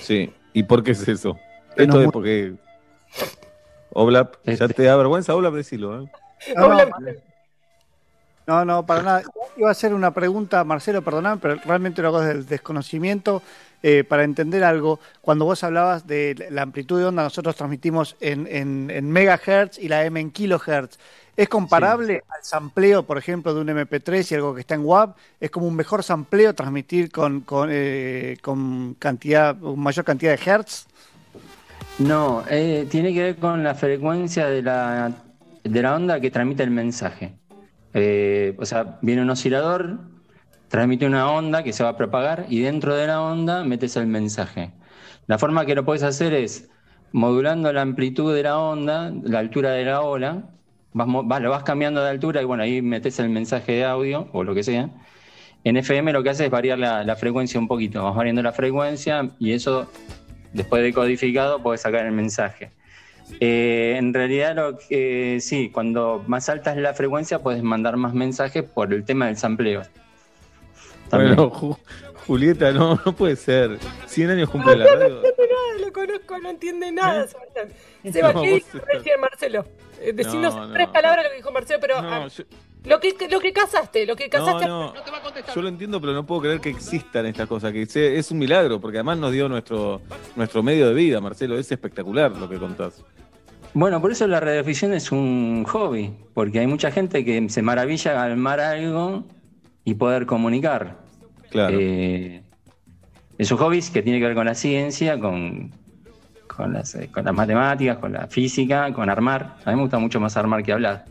Sí. 0.00 0.32
¿Y 0.52 0.62
por 0.64 0.82
qué 0.82 0.92
es 0.92 1.06
eso? 1.06 1.38
Que 1.76 1.84
Esto 1.84 1.96
no 1.96 2.02
es 2.02 2.10
porque. 2.10 2.54
Oblap, 3.92 4.36
¿ya 4.44 4.68
te 4.68 4.84
da 4.84 4.96
vergüenza, 4.96 5.34
Oblap? 5.34 5.54
Decilo. 5.54 6.02
¿eh? 6.02 6.10
No, 6.56 6.68
no, 6.68 6.84
no, 8.46 8.64
no, 8.64 8.86
para 8.86 9.02
nada. 9.02 9.22
Iba 9.56 9.68
a 9.68 9.72
hacer 9.72 9.94
una 9.94 10.12
pregunta, 10.12 10.64
Marcelo, 10.64 11.02
perdoname, 11.02 11.40
pero 11.40 11.56
realmente 11.64 12.02
lo 12.02 12.08
hago 12.08 12.20
desde 12.20 12.38
el 12.38 12.46
desconocimiento 12.46 13.42
eh, 13.82 14.04
para 14.04 14.24
entender 14.24 14.64
algo. 14.64 15.00
Cuando 15.20 15.44
vos 15.44 15.62
hablabas 15.64 16.06
de 16.06 16.48
la 16.50 16.62
amplitud 16.62 16.98
de 16.98 17.06
onda, 17.06 17.22
nosotros 17.22 17.56
transmitimos 17.56 18.16
en, 18.20 18.46
en, 18.46 18.90
en 18.90 19.10
megahertz 19.10 19.78
y 19.78 19.88
la 19.88 20.04
M 20.04 20.20
en 20.20 20.30
kilohertz. 20.30 20.98
¿Es 21.36 21.48
comparable 21.48 22.22
al 22.28 22.44
sampleo, 22.44 23.04
por 23.04 23.16
ejemplo, 23.16 23.54
de 23.54 23.60
un 23.60 23.68
MP3 23.68 24.30
y 24.30 24.34
algo 24.34 24.54
que 24.54 24.60
está 24.60 24.74
en 24.74 24.84
WAV? 24.84 25.14
¿Es 25.40 25.50
como 25.50 25.66
un 25.68 25.74
mejor 25.74 26.02
sampleo 26.02 26.54
transmitir 26.54 27.10
con, 27.10 27.40
con, 27.40 27.70
eh, 27.72 28.36
con 28.42 28.94
cantidad, 28.98 29.56
mayor 29.56 30.04
cantidad 30.04 30.36
de 30.36 30.50
hertz? 30.50 30.86
No, 31.98 32.44
eh, 32.50 32.86
tiene 32.90 33.14
que 33.14 33.22
ver 33.22 33.36
con 33.36 33.62
la 33.62 33.74
frecuencia 33.74 34.48
de 34.48 34.62
la, 34.62 35.12
de 35.64 35.82
la 35.82 35.94
onda 35.94 36.20
que 36.20 36.30
transmite 36.30 36.62
el 36.62 36.70
mensaje. 36.70 37.32
Eh, 37.94 38.54
o 38.58 38.66
sea, 38.66 38.98
viene 39.00 39.22
un 39.22 39.30
oscilador, 39.30 39.98
transmite 40.70 41.04
una 41.04 41.28
onda 41.28 41.64
que 41.64 41.72
se 41.72 41.82
va 41.82 41.90
a 41.90 41.96
propagar 41.96 42.46
y 42.48 42.60
dentro 42.60 42.94
de 42.94 43.08
la 43.08 43.20
onda 43.20 43.64
metes 43.64 43.96
el 43.96 44.06
mensaje. 44.06 44.70
La 45.26 45.36
forma 45.36 45.66
que 45.66 45.74
lo 45.74 45.84
puedes 45.84 46.04
hacer 46.04 46.32
es 46.32 46.70
modulando 47.10 47.72
la 47.72 47.82
amplitud 47.82 48.32
de 48.32 48.44
la 48.44 48.56
onda, 48.56 49.12
la 49.24 49.40
altura 49.40 49.72
de 49.72 49.84
la 49.84 50.02
ola, 50.02 50.44
vas, 50.92 51.42
lo 51.42 51.50
vas 51.50 51.64
cambiando 51.64 52.02
de 52.04 52.10
altura 52.10 52.40
y 52.40 52.44
bueno, 52.44 52.62
ahí 52.62 52.82
metes 52.82 53.18
el 53.18 53.30
mensaje 53.30 53.72
de 53.72 53.84
audio 53.84 54.28
o 54.32 54.44
lo 54.44 54.54
que 54.54 54.62
sea. 54.62 54.90
En 55.64 55.76
FM 55.76 56.12
lo 56.12 56.22
que 56.22 56.30
hace 56.30 56.44
es 56.44 56.50
variar 56.52 56.78
la, 56.78 57.16
frecuencia 57.16 57.58
un 57.58 57.66
poquito, 57.66 58.04
vas 58.04 58.14
variando 58.14 58.40
la 58.40 58.52
frecuencia 58.52 59.28
y 59.40 59.52
eso 59.52 59.90
después 60.52 60.84
de 60.84 60.92
codificado 60.92 61.64
puedes 61.64 61.80
sacar 61.80 62.06
el 62.06 62.12
mensaje. 62.12 62.70
Eh, 63.40 63.96
en 63.98 64.14
realidad, 64.14 64.76
sí, 65.40 65.70
cuando 65.72 66.22
más 66.28 66.48
alta 66.48 66.70
es 66.70 66.78
la 66.78 66.94
frecuencia, 66.94 67.40
puedes 67.40 67.64
mandar 67.64 67.96
más 67.96 68.14
mensajes 68.14 68.62
por 68.62 68.94
el 68.94 69.04
tema 69.04 69.26
del 69.26 69.36
sampleo. 69.36 69.82
También. 71.10 71.36
Bueno, 71.36 71.50
Ju- 71.52 71.76
Julieta, 72.26 72.72
no, 72.72 72.98
no 73.06 73.12
puede 73.14 73.36
ser. 73.36 73.78
100 74.06 74.30
años 74.30 74.48
No, 74.48 74.52
cumple 74.52 74.76
la 74.76 74.84
no, 74.84 74.90
no 74.92 74.96
radio. 75.00 75.16
entiende 75.16 75.48
nada, 75.48 75.86
lo 75.86 75.92
conozco, 75.92 76.38
no 76.38 76.50
entiende 76.50 76.92
nada. 76.92 77.26
Sebastián. 77.26 77.68
Seba, 78.12 78.32
No, 78.32 78.42
¿qué 78.42 78.54
dijo 78.54 78.78
recién 78.86 79.20
Marcelo? 79.20 79.64
Eh, 80.00 80.14
No, 80.24 80.66
no. 80.66 80.72
tres 80.72 80.88
palabras 80.88 81.24
lo 81.24 81.30
que 81.30 81.36
dijo 81.36 81.50
Marcelo, 81.52 81.78
pero 81.80 82.00
No, 82.00 82.08
ah, 82.08 82.28
yo- 82.28 82.44
lo, 82.84 82.98
que, 83.00 83.14
lo 83.30 83.40
que 83.40 83.52
casaste, 83.52 84.06
lo 84.06 84.16
que 84.16 84.24
No, 84.24 84.30
casaste. 84.30 84.66
no. 84.66 84.94
Yo 85.54 85.60
lo 85.62 85.68
entiendo, 85.68 86.00
pero 86.00 86.12
no 86.14 86.24
puedo 86.24 86.40
creer 86.42 86.60
que 86.60 86.70
existan 86.70 87.26
estas 87.26 87.46
cosas. 87.48 87.72
Que 87.72 87.84
se- 87.86 88.16
es 88.16 88.30
un 88.30 88.38
milagro, 88.38 88.80
porque 88.80 88.98
además 88.98 89.18
nos 89.18 89.32
dio 89.32 89.48
nuestro, 89.48 90.00
nuestro 90.36 90.62
medio 90.62 90.88
de 90.88 90.94
vida, 90.94 91.20
Marcelo. 91.20 91.58
Es 91.58 91.70
espectacular 91.72 92.30
lo 92.32 92.48
que 92.48 92.56
contás. 92.58 93.02
Bueno, 93.74 94.00
por 94.00 94.10
eso 94.12 94.26
la 94.26 94.40
radioficción 94.40 94.92
es 94.94 95.12
un 95.12 95.64
hobby, 95.68 96.12
porque 96.34 96.58
hay 96.60 96.66
mucha 96.66 96.90
gente 96.90 97.24
que 97.24 97.48
se 97.50 97.60
maravilla 97.62 98.12
al 98.22 98.32
armar 98.32 98.60
algo 98.60 99.24
y 99.84 99.94
poder 99.94 100.24
comunicar. 100.26 100.98
Claro. 101.50 101.76
Eh, 101.80 102.42
es 103.38 103.50
un 103.50 103.58
hobby 103.58 103.82
que 103.82 104.02
tiene 104.02 104.18
que 104.18 104.26
ver 104.26 104.34
con 104.34 104.46
la 104.46 104.54
ciencia, 104.54 105.18
con, 105.18 105.70
con, 106.46 106.72
las, 106.72 106.94
eh, 106.94 107.08
con 107.12 107.24
las 107.24 107.34
matemáticas, 107.34 107.98
con 107.98 108.12
la 108.12 108.26
física, 108.26 108.92
con 108.92 109.08
armar. 109.10 109.56
A 109.64 109.70
mí 109.70 109.76
me 109.76 109.82
gusta 109.82 109.98
mucho 109.98 110.20
más 110.20 110.36
armar 110.36 110.62
que 110.62 110.72
hablar. 110.72 111.06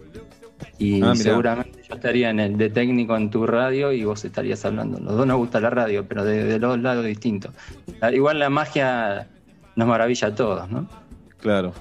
Y 0.78 1.02
Ah, 1.02 1.16
seguramente 1.16 1.82
yo 1.88 1.96
estaría 1.96 2.30
en 2.30 2.40
el 2.40 2.58
de 2.58 2.70
técnico 2.70 3.16
en 3.16 3.30
tu 3.30 3.46
radio 3.48 3.92
y 3.92 4.04
vos 4.04 4.24
estarías 4.26 4.64
hablando. 4.66 5.00
Los 5.00 5.16
dos 5.16 5.26
nos 5.26 5.38
gusta 5.38 5.60
la 5.60 5.70
radio, 5.70 6.06
pero 6.08 6.24
de, 6.24 6.44
de 6.44 6.60
los 6.60 6.80
lados 6.80 7.06
distintos. 7.06 7.52
Igual 8.14 8.40
la 8.40 8.50
magia 8.50 9.28
nos 9.76 9.88
maravilla 9.88 10.28
a 10.28 10.36
todos, 10.36 10.70
¿no? 10.70 10.88
Claro. 11.40 11.74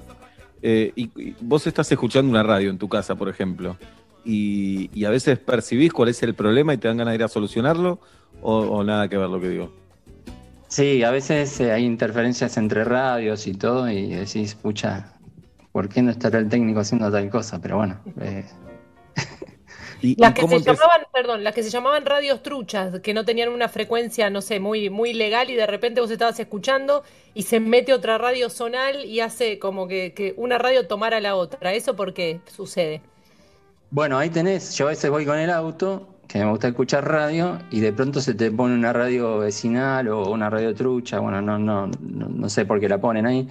Eh, 0.63 0.93
y, 0.97 1.11
y 1.17 1.35
vos 1.41 1.67
estás 1.67 1.91
escuchando 1.93 2.31
una 2.31 2.43
radio 2.43 2.71
en 2.71 2.79
tu 2.79 2.89
casa, 2.89 3.15
por 3.15 3.29
ejemplo, 3.29 3.77
y, 4.25 4.91
y 4.93 5.05
a 5.05 5.11
veces 5.11 5.39
percibís 5.39 5.93
cuál 5.93 6.09
es 6.09 6.23
el 6.23 6.35
problema 6.35 6.75
y 6.75 6.79
te 6.79 6.89
dan 6.89 6.97
ganas 6.97 7.13
de 7.13 7.17
ir 7.17 7.23
a 7.25 7.29
solucionarlo, 7.29 8.01
o, 8.43 8.59
o 8.59 8.85
nada 8.85 9.09
que 9.09 9.17
ver 9.17 9.29
lo 9.29 9.41
que 9.41 9.49
digo. 9.49 9.73
Sí, 10.69 11.03
a 11.03 11.11
veces 11.11 11.59
eh, 11.61 11.73
hay 11.73 11.85
interferencias 11.85 12.57
entre 12.59 12.85
radios 12.85 13.47
y 13.47 13.55
todo 13.55 13.91
y 13.91 14.15
decís, 14.15 14.55
pucha, 14.55 15.15
¿por 15.73 15.89
qué 15.89 16.03
no 16.03 16.11
estará 16.11 16.39
el 16.39 16.49
técnico 16.49 16.81
haciendo 16.81 17.11
tal 17.11 17.31
cosa? 17.31 17.59
Pero 17.61 17.79
bueno, 17.79 17.99
eh, 18.21 18.45
Las 20.17 20.33
que 20.33 20.47
se 20.47 20.61
llamaban, 20.61 21.07
perdón, 21.13 21.43
las 21.43 21.55
que 21.55 21.63
se 21.65 21.71
llamaban 21.71 22.07
radios 22.07 22.43
truchas, 22.43 23.01
que 23.01 23.15
no 23.15 23.25
tenían 23.25 23.49
una 23.49 23.69
frecuencia, 23.69 24.31
no 24.31 24.43
sé, 24.43 24.61
muy, 24.61 24.91
muy 24.91 25.13
legal 25.13 25.51
y 25.51 25.57
de 25.57 25.67
repente 25.67 26.01
vos 26.01 26.11
estabas 26.11 26.39
escuchando 26.39 27.03
y 27.35 27.43
se 27.43 27.59
mete 27.59 27.93
otra 27.93 28.17
radio 28.17 28.49
zonal 28.49 29.05
y 29.05 29.19
hace 29.21 29.59
como 29.59 29.89
que, 29.89 30.15
que 30.15 30.35
una 30.37 30.57
radio 30.57 30.87
tomara 30.87 31.21
la 31.21 31.35
otra. 31.35 31.73
¿Eso 31.73 31.97
por 31.97 32.15
qué 32.15 32.41
sucede? 32.47 33.03
bueno, 33.91 34.19
ahí 34.19 34.29
tenés, 34.29 34.77
yo 34.77 34.87
a 34.87 34.91
veces 34.91 35.11
voy 35.11 35.25
con 35.25 35.39
el 35.39 35.51
auto, 35.51 36.07
que 36.29 36.39
me 36.39 36.51
gusta 36.51 36.69
escuchar 36.69 37.09
radio, 37.09 37.59
y 37.71 37.81
de 37.81 37.93
pronto 37.93 38.21
se 38.21 38.35
te 38.35 38.51
pone 38.51 38.75
una 38.75 38.93
radio 38.93 39.39
vecinal 39.39 40.09
o 40.09 40.31
una 40.31 40.51
radio 40.51 40.75
trucha, 40.75 41.19
bueno, 41.21 41.41
no, 41.41 41.59
no, 41.59 41.87
no, 41.87 42.29
no 42.29 42.49
sé 42.51 42.67
por 42.67 42.79
qué 42.81 42.89
la 42.89 43.01
ponen 43.01 43.25
ahí, 43.27 43.49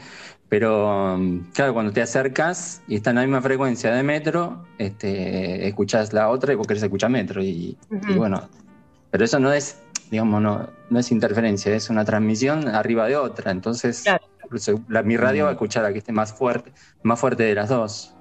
pero 0.48 1.16
um, 1.16 1.44
claro, 1.54 1.74
cuando 1.74 1.92
te 1.92 2.02
acercas 2.04 2.82
y 2.88 2.96
está 2.96 3.10
en 3.10 3.16
la 3.18 3.22
misma 3.24 3.42
frecuencia 3.42 3.92
de 3.94 4.04
metro, 4.04 4.64
este, 4.78 5.68
escuchás 5.68 6.14
la 6.14 6.30
otra 6.30 6.54
y 6.54 6.56
vos 6.56 6.68
querés 6.68 6.84
escuchar 6.84 7.10
metro, 7.10 7.44
y, 7.44 7.76
bueno, 8.16 8.48
pero 9.10 9.26
eso 9.26 9.40
no 9.40 9.52
es, 9.52 9.80
digamos, 10.12 10.42
no, 10.42 10.70
no 10.90 11.00
es 11.00 11.12
interferencia, 11.12 11.74
es 11.76 11.90
una 11.90 12.06
transmisión 12.06 12.68
arriba 12.68 13.08
de 13.08 13.16
otra. 13.18 13.52
Entonces, 13.52 14.04
la- 14.88 15.02
mi 15.04 15.18
radio 15.18 15.46
va 15.46 15.50
a 15.50 15.54
escuchar 15.54 15.84
a 15.84 15.92
que 15.92 15.98
esté 16.00 16.12
más 16.12 16.32
fuerte, 16.32 16.72
más 17.04 17.20
fuerte 17.20 17.44
de 17.44 17.56
las 17.56 17.70
dos. 17.70 18.14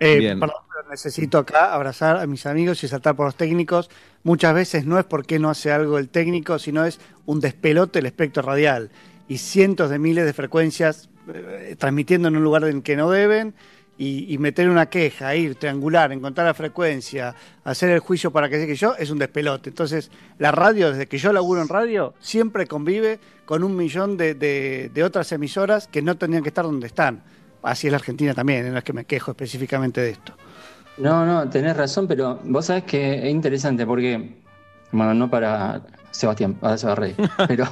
Eh, 0.00 0.18
perdón, 0.40 0.56
pero 0.74 0.88
necesito 0.90 1.38
acá 1.38 1.74
abrazar 1.74 2.16
a 2.16 2.26
mis 2.26 2.46
amigos 2.46 2.82
y 2.82 2.88
saltar 2.88 3.14
por 3.16 3.26
los 3.26 3.36
técnicos. 3.36 3.90
Muchas 4.22 4.54
veces 4.54 4.86
no 4.86 4.98
es 4.98 5.04
porque 5.04 5.38
no 5.38 5.50
hace 5.50 5.70
algo 5.72 5.98
el 5.98 6.08
técnico, 6.08 6.58
sino 6.58 6.84
es 6.84 6.98
un 7.26 7.40
despelote 7.40 7.98
el 8.00 8.06
espectro 8.06 8.42
radial. 8.42 8.90
Y 9.28 9.38
cientos 9.38 9.90
de 9.90 9.98
miles 9.98 10.24
de 10.24 10.32
frecuencias 10.32 11.08
eh, 11.32 11.76
transmitiendo 11.78 12.28
en 12.28 12.36
un 12.36 12.42
lugar 12.42 12.64
en 12.64 12.82
que 12.82 12.96
no 12.96 13.10
deben. 13.10 13.54
y, 13.98 14.32
y 14.32 14.38
meter 14.38 14.70
una 14.70 14.86
queja, 14.86 15.36
ir, 15.36 15.56
triangular, 15.56 16.10
encontrar 16.10 16.46
la 16.46 16.54
frecuencia, 16.54 17.34
hacer 17.64 17.90
el 17.90 17.98
juicio 18.00 18.30
para 18.30 18.48
que 18.48 18.58
sé 18.58 18.66
que 18.66 18.74
yo, 18.74 18.94
es 18.96 19.10
un 19.10 19.18
despelote. 19.18 19.68
Entonces, 19.68 20.10
la 20.38 20.50
radio, 20.52 20.88
desde 20.90 21.06
que 21.06 21.18
yo 21.18 21.34
laburo 21.34 21.60
en 21.60 21.68
radio, 21.68 22.14
siempre 22.18 22.66
convive 22.66 23.20
con 23.44 23.62
un 23.62 23.76
millón 23.76 24.16
de, 24.16 24.32
de- 24.34 24.90
de 24.94 25.04
otras 25.04 25.30
emisoras 25.32 25.86
que 25.86 26.00
no 26.00 26.16
tendrían 26.16 26.42
que 26.42 26.48
estar 26.48 26.64
donde 26.64 26.86
están. 26.86 27.22
Así 27.62 27.86
es 27.86 27.90
la 27.92 27.98
Argentina 27.98 28.34
también, 28.34 28.72
no 28.72 28.78
es 28.78 28.84
que 28.84 28.92
me 28.92 29.04
quejo 29.04 29.30
específicamente 29.32 30.00
de 30.00 30.10
esto. 30.10 30.34
No, 30.98 31.24
no, 31.24 31.48
tenés 31.48 31.76
razón, 31.76 32.06
pero 32.06 32.40
vos 32.44 32.66
sabés 32.66 32.84
que 32.84 33.26
es 33.26 33.30
interesante 33.30 33.86
porque, 33.86 34.36
bueno, 34.92 35.14
no 35.14 35.30
para 35.30 35.82
Sebastián, 36.10 36.56
ahora 36.60 36.76
se 36.78 36.86
pero 37.48 37.66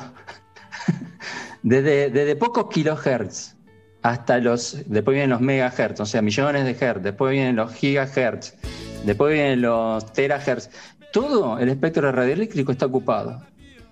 desde, 1.63 2.11
desde 2.11 2.37
pocos 2.37 2.69
kilohertz 2.73 3.55
hasta 4.03 4.39
los, 4.39 4.79
después 4.87 5.15
vienen 5.15 5.31
los 5.31 5.41
megahertz, 5.41 6.01
o 6.01 6.07
sea, 6.07 6.23
millones 6.23 6.65
de 6.65 6.87
hertz, 6.87 7.03
después 7.03 7.33
vienen 7.33 7.57
los 7.57 7.73
gigahertz, 7.75 8.55
después 9.05 9.33
vienen 9.35 9.63
los 9.63 10.13
terahertz, 10.13 10.71
todo 11.13 11.59
el 11.59 11.69
espectro 11.69 12.11
radioeléctrico 12.13 12.73
está 12.73 12.87
ocupado. 12.87 13.43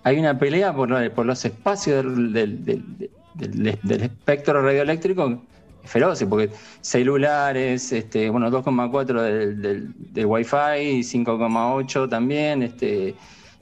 Hay 0.03 0.17
una 0.17 0.39
pelea 0.39 0.73
por, 0.73 1.11
por 1.11 1.25
los 1.25 1.43
espacios 1.43 2.05
del- 2.33 2.63
del- 2.63 3.09
del 3.35 4.01
espectro 4.01 4.61
radioeléctrico 4.63 5.43
feroz, 5.87 6.23
porque 6.29 6.49
celulares, 6.81 7.91
este, 7.91 8.29
bueno, 8.29 8.49
2,4 8.51 9.21
del, 9.21 9.61
del, 9.61 9.93
del 10.13 10.25
Wi-Fi, 10.25 11.01
5,8 11.03 12.09
también, 12.09 12.63
este, 12.63 13.15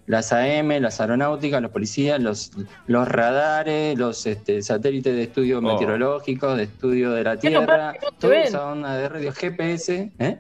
las 0.08 0.32
AM, 0.34 0.70
las 0.82 1.02
aeronáuticas, 1.02 1.62
los 1.62 1.72
policías, 1.72 2.20
los, 2.20 2.52
los 2.88 3.08
radares, 3.08 3.98
los 3.98 4.26
este, 4.26 4.62
satélites 4.62 5.16
de 5.16 5.24
estudio 5.24 5.62
meteorológico, 5.62 6.56
de 6.56 6.64
estudio 6.64 7.12
de 7.12 7.24
la 7.24 7.38
Tierra, 7.38 7.94
no 7.94 8.10
se 8.10 8.16
toda 8.20 8.38
esa 8.42 8.66
onda 8.68 8.96
de 8.98 9.10
radio 9.10 9.32
GPS. 9.32 10.12
¿eh? 10.20 10.40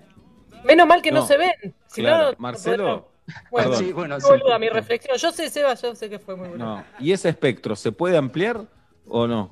Menos 0.63 0.87
mal 0.87 1.01
que 1.01 1.11
no, 1.11 1.21
No. 1.21 1.27
se 1.27 1.37
ven. 1.37 1.51
Si 1.87 2.01
Claro, 2.01 2.31
no, 2.31 2.35
Marcelo, 2.39 3.09
Bueno, 3.49 3.73
sí, 3.75 3.91
bueno, 3.91 4.19
sí. 4.19 4.27
boluda, 4.27 4.59
mi 4.59 4.69
reflexión. 4.69 5.17
Yo 5.17 5.31
sé, 5.31 5.49
Seba, 5.49 5.73
yo 5.73 5.95
sé 5.95 6.09
que 6.09 6.19
fue 6.19 6.35
muy 6.35 6.49
bueno. 6.49 6.77
No. 6.77 6.83
¿Y 6.99 7.11
ese 7.11 7.29
espectro 7.29 7.75
se 7.75 7.91
puede 7.91 8.17
ampliar 8.17 8.61
o 9.07 9.25
no? 9.25 9.51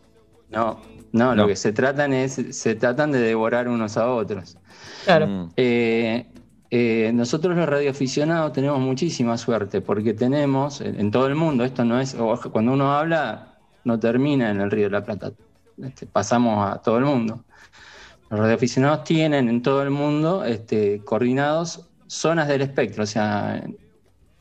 No, 0.50 0.80
no, 1.14 1.36
No. 1.36 1.44
lo 1.44 1.48
que 1.48 1.56
se 1.56 1.72
tratan 1.72 2.12
es, 2.14 2.42
se 2.52 2.76
tratan 2.76 3.12
de 3.12 3.20
devorar 3.20 3.68
unos 3.70 3.96
a 3.98 4.10
otros. 4.10 4.58
Claro. 5.06 5.28
Mm. 5.28 5.50
Eh, 5.56 6.26
eh, 6.70 7.12
nosotros 7.14 7.56
los 7.56 7.70
radioaficionados 7.70 8.52
tenemos 8.52 8.80
muchísima 8.80 9.38
suerte 9.38 9.80
porque 9.80 10.14
tenemos 10.14 10.82
en, 10.82 11.00
en 11.00 11.12
todo 11.12 11.28
el 11.28 11.36
mundo, 11.36 11.64
esto 11.64 11.86
no 11.86 12.00
es, 12.00 12.16
cuando 12.52 12.74
uno 12.74 12.94
habla 12.94 13.54
no 13.84 14.00
termina 14.00 14.50
en 14.50 14.60
el 14.60 14.72
Río 14.72 14.86
de 14.86 14.92
la 14.92 15.06
Plata, 15.06 15.32
este, 15.82 16.08
pasamos 16.08 16.72
a 16.72 16.82
todo 16.82 16.98
el 16.98 17.06
mundo. 17.06 17.44
Los 18.30 18.40
radioaficionados 18.40 19.04
tienen 19.04 19.50
en 19.50 19.62
todo 19.62 19.84
el 19.84 19.92
mundo 19.92 20.44
este, 20.44 21.02
coordinados 21.06 21.88
zonas 22.08 22.48
del 22.48 22.62
espectro, 22.62 23.04
o 23.04 23.08
sea, 23.08 23.64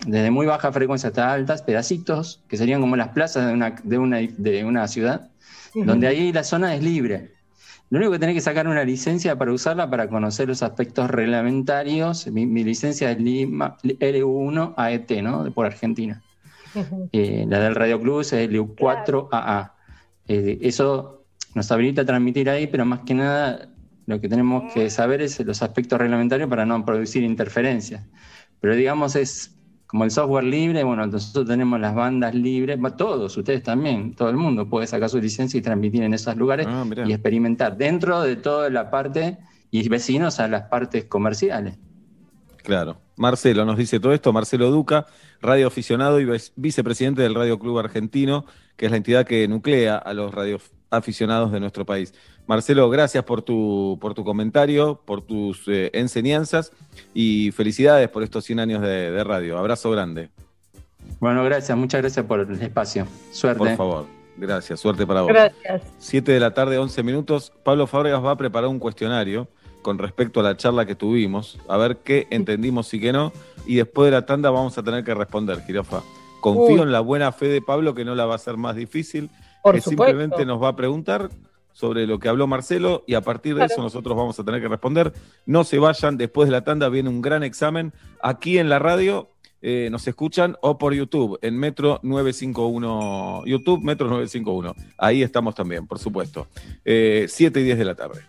desde 0.06 0.30
muy 0.30 0.46
baja 0.46 0.72
frecuencia 0.72 1.08
hasta 1.08 1.32
altas, 1.32 1.62
pedacitos, 1.62 2.42
que 2.48 2.56
serían 2.56 2.80
como 2.80 2.96
las 2.96 3.08
plazas 3.08 3.46
de 3.46 3.52
una, 3.52 3.70
de 3.82 3.98
una, 3.98 4.18
de 4.18 4.64
una 4.64 4.88
ciudad, 4.88 5.28
Donde 5.74 6.06
ahí 6.06 6.32
la 6.32 6.44
zona 6.44 6.74
es 6.74 6.82
libre. 6.82 7.32
Lo 7.90 7.98
único 7.98 8.12
que 8.12 8.18
tenés 8.18 8.34
que 8.34 8.40
sacar 8.40 8.66
una 8.68 8.84
licencia 8.84 9.36
para 9.36 9.52
usarla 9.52 9.90
para 9.90 10.08
conocer 10.08 10.48
los 10.48 10.62
aspectos 10.62 11.10
reglamentarios. 11.10 12.26
Mi, 12.28 12.46
mi 12.46 12.64
licencia 12.64 13.10
es 13.10 13.18
Lima, 13.20 13.76
LU1 13.82 14.74
AET, 14.76 15.10
¿no? 15.22 15.44
De 15.44 15.50
por 15.50 15.66
Argentina. 15.66 16.22
Eh, 17.12 17.44
la 17.46 17.60
del 17.60 17.74
Radio 17.74 18.00
Club 18.00 18.20
es 18.20 18.32
LU4AA. 18.32 19.72
Eh, 20.28 20.58
eso 20.62 21.24
nos 21.54 21.70
habilita 21.70 22.02
a 22.02 22.04
transmitir 22.06 22.48
ahí, 22.48 22.66
pero 22.66 22.84
más 22.84 23.00
que 23.00 23.12
nada 23.14 23.68
lo 24.06 24.20
que 24.20 24.28
tenemos 24.28 24.72
que 24.72 24.90
saber 24.90 25.20
es 25.20 25.38
los 25.40 25.62
aspectos 25.62 25.98
reglamentarios 25.98 26.48
para 26.48 26.64
no 26.64 26.84
producir 26.84 27.22
interferencias. 27.22 28.04
Pero 28.60 28.74
digamos 28.74 29.16
es 29.16 29.54
como 29.92 30.04
el 30.04 30.10
software 30.10 30.44
libre, 30.44 30.82
bueno, 30.84 31.06
nosotros 31.06 31.46
tenemos 31.46 31.78
las 31.78 31.94
bandas 31.94 32.34
libres, 32.34 32.78
todos, 32.96 33.36
ustedes 33.36 33.62
también, 33.62 34.14
todo 34.14 34.30
el 34.30 34.38
mundo 34.38 34.66
puede 34.66 34.86
sacar 34.86 35.10
su 35.10 35.20
licencia 35.20 35.58
y 35.58 35.60
transmitir 35.60 36.02
en 36.02 36.14
esos 36.14 36.34
lugares 36.34 36.66
Ah, 36.66 36.86
y 37.04 37.12
experimentar 37.12 37.76
dentro 37.76 38.22
de 38.22 38.36
toda 38.36 38.70
la 38.70 38.90
parte 38.90 39.36
y 39.70 39.86
vecinos 39.90 40.40
a 40.40 40.48
las 40.48 40.62
partes 40.62 41.04
comerciales. 41.04 41.76
Claro. 42.62 43.02
Marcelo 43.16 43.66
nos 43.66 43.76
dice 43.76 44.00
todo 44.00 44.14
esto. 44.14 44.32
Marcelo 44.32 44.70
Duca, 44.70 45.04
radioaficionado 45.42 46.20
y 46.20 46.24
vice- 46.24 46.52
vicepresidente 46.56 47.20
del 47.20 47.34
Radio 47.34 47.58
Club 47.58 47.78
Argentino, 47.78 48.46
que 48.78 48.86
es 48.86 48.90
la 48.90 48.96
entidad 48.96 49.26
que 49.26 49.46
nuclea 49.46 49.98
a 49.98 50.14
los 50.14 50.32
radioaficionados 50.32 51.52
de 51.52 51.60
nuestro 51.60 51.84
país. 51.84 52.14
Marcelo, 52.46 52.90
gracias 52.90 53.24
por 53.24 53.42
tu, 53.42 53.98
por 54.00 54.14
tu 54.14 54.24
comentario, 54.24 55.00
por 55.04 55.22
tus 55.22 55.62
eh, 55.68 55.90
enseñanzas 55.94 56.72
y 57.14 57.50
felicidades 57.52 58.08
por 58.08 58.22
estos 58.22 58.44
100 58.44 58.60
años 58.60 58.82
de, 58.82 59.10
de 59.10 59.24
radio. 59.24 59.58
Abrazo 59.58 59.90
grande. 59.90 60.30
Bueno, 61.20 61.44
gracias, 61.44 61.76
muchas 61.78 62.00
gracias 62.00 62.26
por 62.26 62.40
el 62.40 62.62
espacio. 62.62 63.06
Suerte. 63.30 63.58
Por 63.58 63.76
favor. 63.76 64.06
Gracias, 64.36 64.80
suerte 64.80 65.06
para 65.06 65.22
vos. 65.22 65.28
Gracias. 65.28 65.82
7 65.98 66.32
de 66.32 66.40
la 66.40 66.52
tarde, 66.54 66.78
11 66.78 67.02
minutos. 67.02 67.52
Pablo 67.62 67.86
Fábregas 67.86 68.24
va 68.24 68.32
a 68.32 68.36
preparar 68.36 68.68
un 68.68 68.78
cuestionario 68.78 69.46
con 69.82 69.98
respecto 69.98 70.40
a 70.40 70.42
la 70.42 70.56
charla 70.56 70.86
que 70.86 70.94
tuvimos, 70.94 71.58
a 71.68 71.76
ver 71.76 71.98
qué 71.98 72.26
entendimos 72.30 72.92
y 72.94 73.00
qué 73.00 73.12
no. 73.12 73.32
Y 73.66 73.76
después 73.76 74.06
de 74.06 74.12
la 74.12 74.26
tanda 74.26 74.50
vamos 74.50 74.76
a 74.78 74.82
tener 74.82 75.04
que 75.04 75.14
responder, 75.14 75.62
Girofa. 75.64 76.02
Confío 76.40 76.76
Uy. 76.76 76.80
en 76.80 76.92
la 76.92 77.00
buena 77.00 77.30
fe 77.30 77.46
de 77.46 77.60
Pablo, 77.62 77.94
que 77.94 78.04
no 78.04 78.14
la 78.14 78.26
va 78.26 78.32
a 78.32 78.36
hacer 78.36 78.56
más 78.56 78.74
difícil, 78.74 79.30
Por 79.62 79.74
que 79.74 79.80
supuesto. 79.80 80.06
simplemente 80.06 80.44
nos 80.44 80.62
va 80.62 80.68
a 80.68 80.76
preguntar 80.76 81.28
sobre 81.72 82.06
lo 82.06 82.18
que 82.18 82.28
habló 82.28 82.46
Marcelo 82.46 83.04
y 83.06 83.14
a 83.14 83.20
partir 83.20 83.54
de 83.54 83.60
Claro. 83.60 83.72
eso 83.72 83.82
nosotros 83.82 84.16
vamos 84.16 84.38
a 84.38 84.44
tener 84.44 84.60
que 84.60 84.68
responder. 84.68 85.12
No 85.46 85.64
se 85.64 85.78
vayan, 85.78 86.16
después 86.16 86.48
de 86.48 86.52
la 86.52 86.64
tanda 86.64 86.88
viene 86.88 87.08
un 87.08 87.22
gran 87.22 87.42
examen 87.42 87.92
aquí 88.22 88.58
en 88.58 88.68
la 88.68 88.78
radio. 88.78 89.28
eh, 89.64 89.90
nos 89.92 90.08
escuchan 90.08 90.56
o 90.60 90.76
por 90.76 90.92
YouTube 90.92 91.38
en 91.40 91.56
Metro 91.56 92.00
951, 92.02 93.44
YouTube 93.46 93.80
Metro 93.84 94.08
951. 94.08 94.74
Ahí 94.98 95.22
estamos 95.22 95.54
también, 95.54 95.86
por 95.86 96.00
supuesto. 96.00 96.48
Eh, 96.84 97.26
7 97.28 97.60
y 97.60 97.62
10 97.62 97.78
de 97.78 97.84
la 97.84 97.94
tarde. 97.94 98.22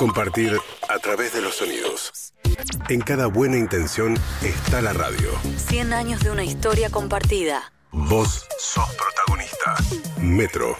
Compartir 0.00 0.56
a 0.88 0.98
través 0.98 1.34
de 1.34 1.42
los 1.42 1.56
sonidos. 1.56 2.32
En 2.88 3.02
cada 3.02 3.26
buena 3.26 3.58
intención 3.58 4.16
está 4.42 4.80
la 4.80 4.94
radio. 4.94 5.28
100 5.68 5.92
años 5.92 6.20
de 6.20 6.30
una 6.30 6.42
historia 6.42 6.88
compartida. 6.88 7.70
Vos 7.92 8.46
sos 8.58 8.88
protagonista. 8.94 9.76
Metro. 10.18 10.74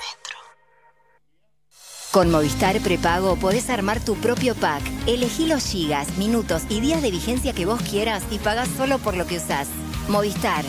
Con 2.10 2.30
Movistar 2.30 2.80
Prepago 2.80 3.36
podés 3.36 3.68
armar 3.68 4.02
tu 4.02 4.14
propio 4.14 4.55
pack. 4.55 4.80
Elegí 5.06 5.47
los 5.47 5.66
gigas, 5.66 6.16
minutos 6.16 6.62
y 6.70 6.80
días 6.80 7.02
de 7.02 7.10
vigencia 7.10 7.52
que 7.52 7.66
vos 7.66 7.82
quieras 7.82 8.22
y 8.30 8.38
pagás 8.38 8.70
solo 8.74 8.97
por 9.01 9.18
lo 9.18 9.26
que 9.26 9.36
usás. 9.36 9.68
Movistar. 10.09 10.64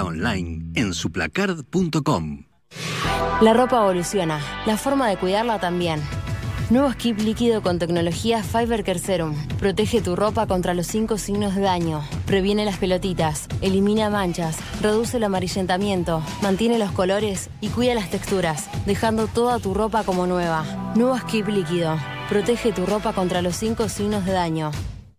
Online 0.04 0.72
en 0.76 0.94
suplacard.com. 0.94 2.46
La 3.42 3.54
ropa 3.54 3.78
evoluciona, 3.78 4.40
la 4.66 4.78
forma 4.78 5.08
de 5.08 5.18
cuidarla 5.18 5.60
también. 5.60 6.02
Nuevo 6.70 6.92
skip 6.92 7.20
líquido 7.20 7.62
con 7.62 7.80
tecnología 7.80 8.44
Fiber 8.44 8.84
Care 8.84 9.00
Serum. 9.00 9.36
Protege 9.58 10.02
tu 10.02 10.18
ropa 10.18 10.48
contra 10.48 10.74
los 10.74 10.86
cinco 10.88 11.18
signos 11.18 11.56
de 11.56 11.62
daño. 11.62 12.02
Previene 12.26 12.66
las 12.66 12.78
pelotitas, 12.78 13.48
elimina 13.62 14.10
manchas, 14.10 14.58
reduce 14.82 15.16
el 15.16 15.24
amarillentamiento, 15.24 16.22
mantiene 16.42 16.78
los 16.78 16.92
colores 16.92 17.50
y 17.62 17.70
cuida 17.70 17.96
las 17.96 18.10
texturas, 18.10 18.70
dejando 18.86 19.28
toda 19.28 19.60
tu 19.60 19.74
ropa 19.74 20.04
como 20.04 20.28
nueva. 20.28 20.66
Nuevo 20.96 21.18
skip 21.18 21.48
líquido. 21.48 21.98
Protege 22.28 22.74
tu 22.74 22.86
ropa 22.86 23.14
contra 23.14 23.42
los 23.42 23.56
cinco 23.56 23.88
signos 23.88 24.26
de 24.26 24.34
daño. 24.34 24.72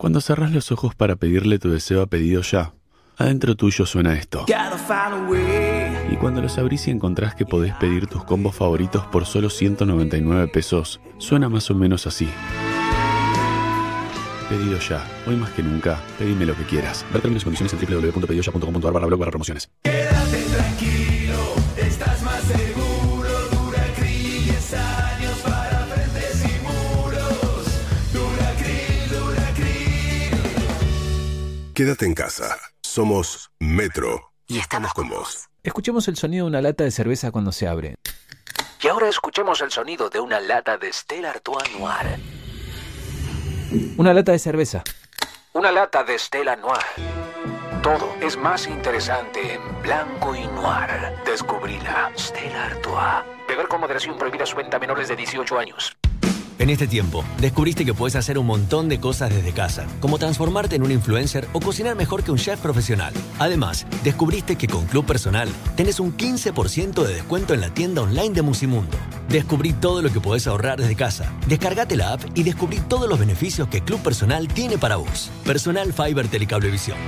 Cuando 0.00 0.22
cerrás 0.22 0.50
los 0.50 0.72
ojos 0.72 0.94
para 0.94 1.16
pedirle 1.16 1.58
tu 1.58 1.70
deseo 1.70 2.00
a 2.00 2.06
pedido 2.06 2.40
ya, 2.40 2.72
adentro 3.18 3.54
tuyo 3.54 3.84
suena 3.84 4.14
esto. 4.14 4.46
Y 6.10 6.16
cuando 6.16 6.40
los 6.40 6.56
abrís 6.56 6.88
y 6.88 6.90
encontrás 6.90 7.34
que 7.34 7.44
podés 7.44 7.74
pedir 7.74 8.06
tus 8.06 8.24
combos 8.24 8.56
favoritos 8.56 9.04
por 9.08 9.26
solo 9.26 9.50
199 9.50 10.48
pesos, 10.48 11.02
suena 11.18 11.50
más 11.50 11.70
o 11.70 11.74
menos 11.74 12.06
así. 12.06 12.30
Pedido 14.48 14.78
ya. 14.78 15.06
Hoy 15.26 15.36
más 15.36 15.50
que 15.50 15.62
nunca, 15.62 16.00
pedime 16.18 16.46
lo 16.46 16.56
que 16.56 16.64
quieras. 16.64 17.04
Ver 17.12 17.20
términos 17.20 17.42
y 17.42 17.44
condiciones 17.44 17.74
en 17.74 18.00
www.pedidoya.com.ar 18.00 18.92
barra 18.94 19.06
blog 19.06 19.20
barra 19.20 19.32
promociones. 19.32 19.68
Quédate 19.82 20.42
tranquilo, 20.44 20.99
Quédate 31.80 32.04
en 32.04 32.12
casa. 32.12 32.58
Somos 32.82 33.50
Metro. 33.58 34.32
Y 34.46 34.58
estamos 34.58 34.92
con 34.92 35.08
vos. 35.08 35.48
Escuchemos 35.62 36.08
el 36.08 36.16
sonido 36.18 36.44
de 36.44 36.50
una 36.50 36.60
lata 36.60 36.84
de 36.84 36.90
cerveza 36.90 37.30
cuando 37.30 37.52
se 37.52 37.66
abre. 37.66 37.94
Y 38.82 38.88
ahora 38.88 39.08
escuchemos 39.08 39.62
el 39.62 39.70
sonido 39.70 40.10
de 40.10 40.20
una 40.20 40.40
lata 40.40 40.76
de 40.76 40.92
Stella 40.92 41.30
Artois 41.30 41.70
Noir. 41.78 42.20
Una 43.96 44.12
lata 44.12 44.32
de 44.32 44.38
cerveza. 44.38 44.84
Una 45.54 45.72
lata 45.72 46.04
de 46.04 46.18
Stella 46.18 46.54
Noir. 46.54 46.84
Todo 47.82 48.14
es 48.20 48.36
más 48.36 48.66
interesante 48.66 49.54
en 49.54 49.80
blanco 49.80 50.34
y 50.34 50.46
noir. 50.48 51.14
Descubrila. 51.24 52.12
Stella 52.14 52.66
Artois. 52.66 53.24
Beber 53.48 53.68
con 53.68 53.80
moderación 53.80 54.18
prohibida 54.18 54.44
su 54.44 54.54
venta 54.54 54.76
a 54.76 54.80
menores 54.80 55.08
de 55.08 55.16
18 55.16 55.58
años. 55.58 55.96
En 56.60 56.68
este 56.68 56.86
tiempo, 56.86 57.24
descubriste 57.40 57.86
que 57.86 57.94
puedes 57.94 58.16
hacer 58.16 58.38
un 58.38 58.44
montón 58.44 58.90
de 58.90 59.00
cosas 59.00 59.30
desde 59.30 59.52
casa, 59.52 59.86
como 59.98 60.18
transformarte 60.18 60.76
en 60.76 60.82
un 60.82 60.92
influencer 60.92 61.48
o 61.54 61.60
cocinar 61.60 61.96
mejor 61.96 62.22
que 62.22 62.32
un 62.32 62.36
chef 62.36 62.60
profesional. 62.60 63.14
Además, 63.38 63.86
descubriste 64.04 64.56
que 64.56 64.68
con 64.68 64.84
Club 64.84 65.06
Personal 65.06 65.48
tenés 65.74 66.00
un 66.00 66.14
15% 66.14 67.02
de 67.02 67.14
descuento 67.14 67.54
en 67.54 67.62
la 67.62 67.72
tienda 67.72 68.02
online 68.02 68.34
de 68.34 68.42
Musimundo. 68.42 68.98
Descubrí 69.30 69.72
todo 69.72 70.02
lo 70.02 70.12
que 70.12 70.20
podés 70.20 70.46
ahorrar 70.46 70.78
desde 70.78 70.96
casa. 70.96 71.32
Descargate 71.48 71.96
la 71.96 72.12
app 72.12 72.20
y 72.34 72.42
descubrí 72.42 72.78
todos 72.80 73.08
los 73.08 73.18
beneficios 73.18 73.66
que 73.68 73.80
Club 73.80 74.02
Personal 74.02 74.46
tiene 74.46 74.76
para 74.76 74.96
vos. 74.96 75.30
Personal 75.46 75.94
Fiber 75.94 76.28
Telecablevisión. 76.28 76.98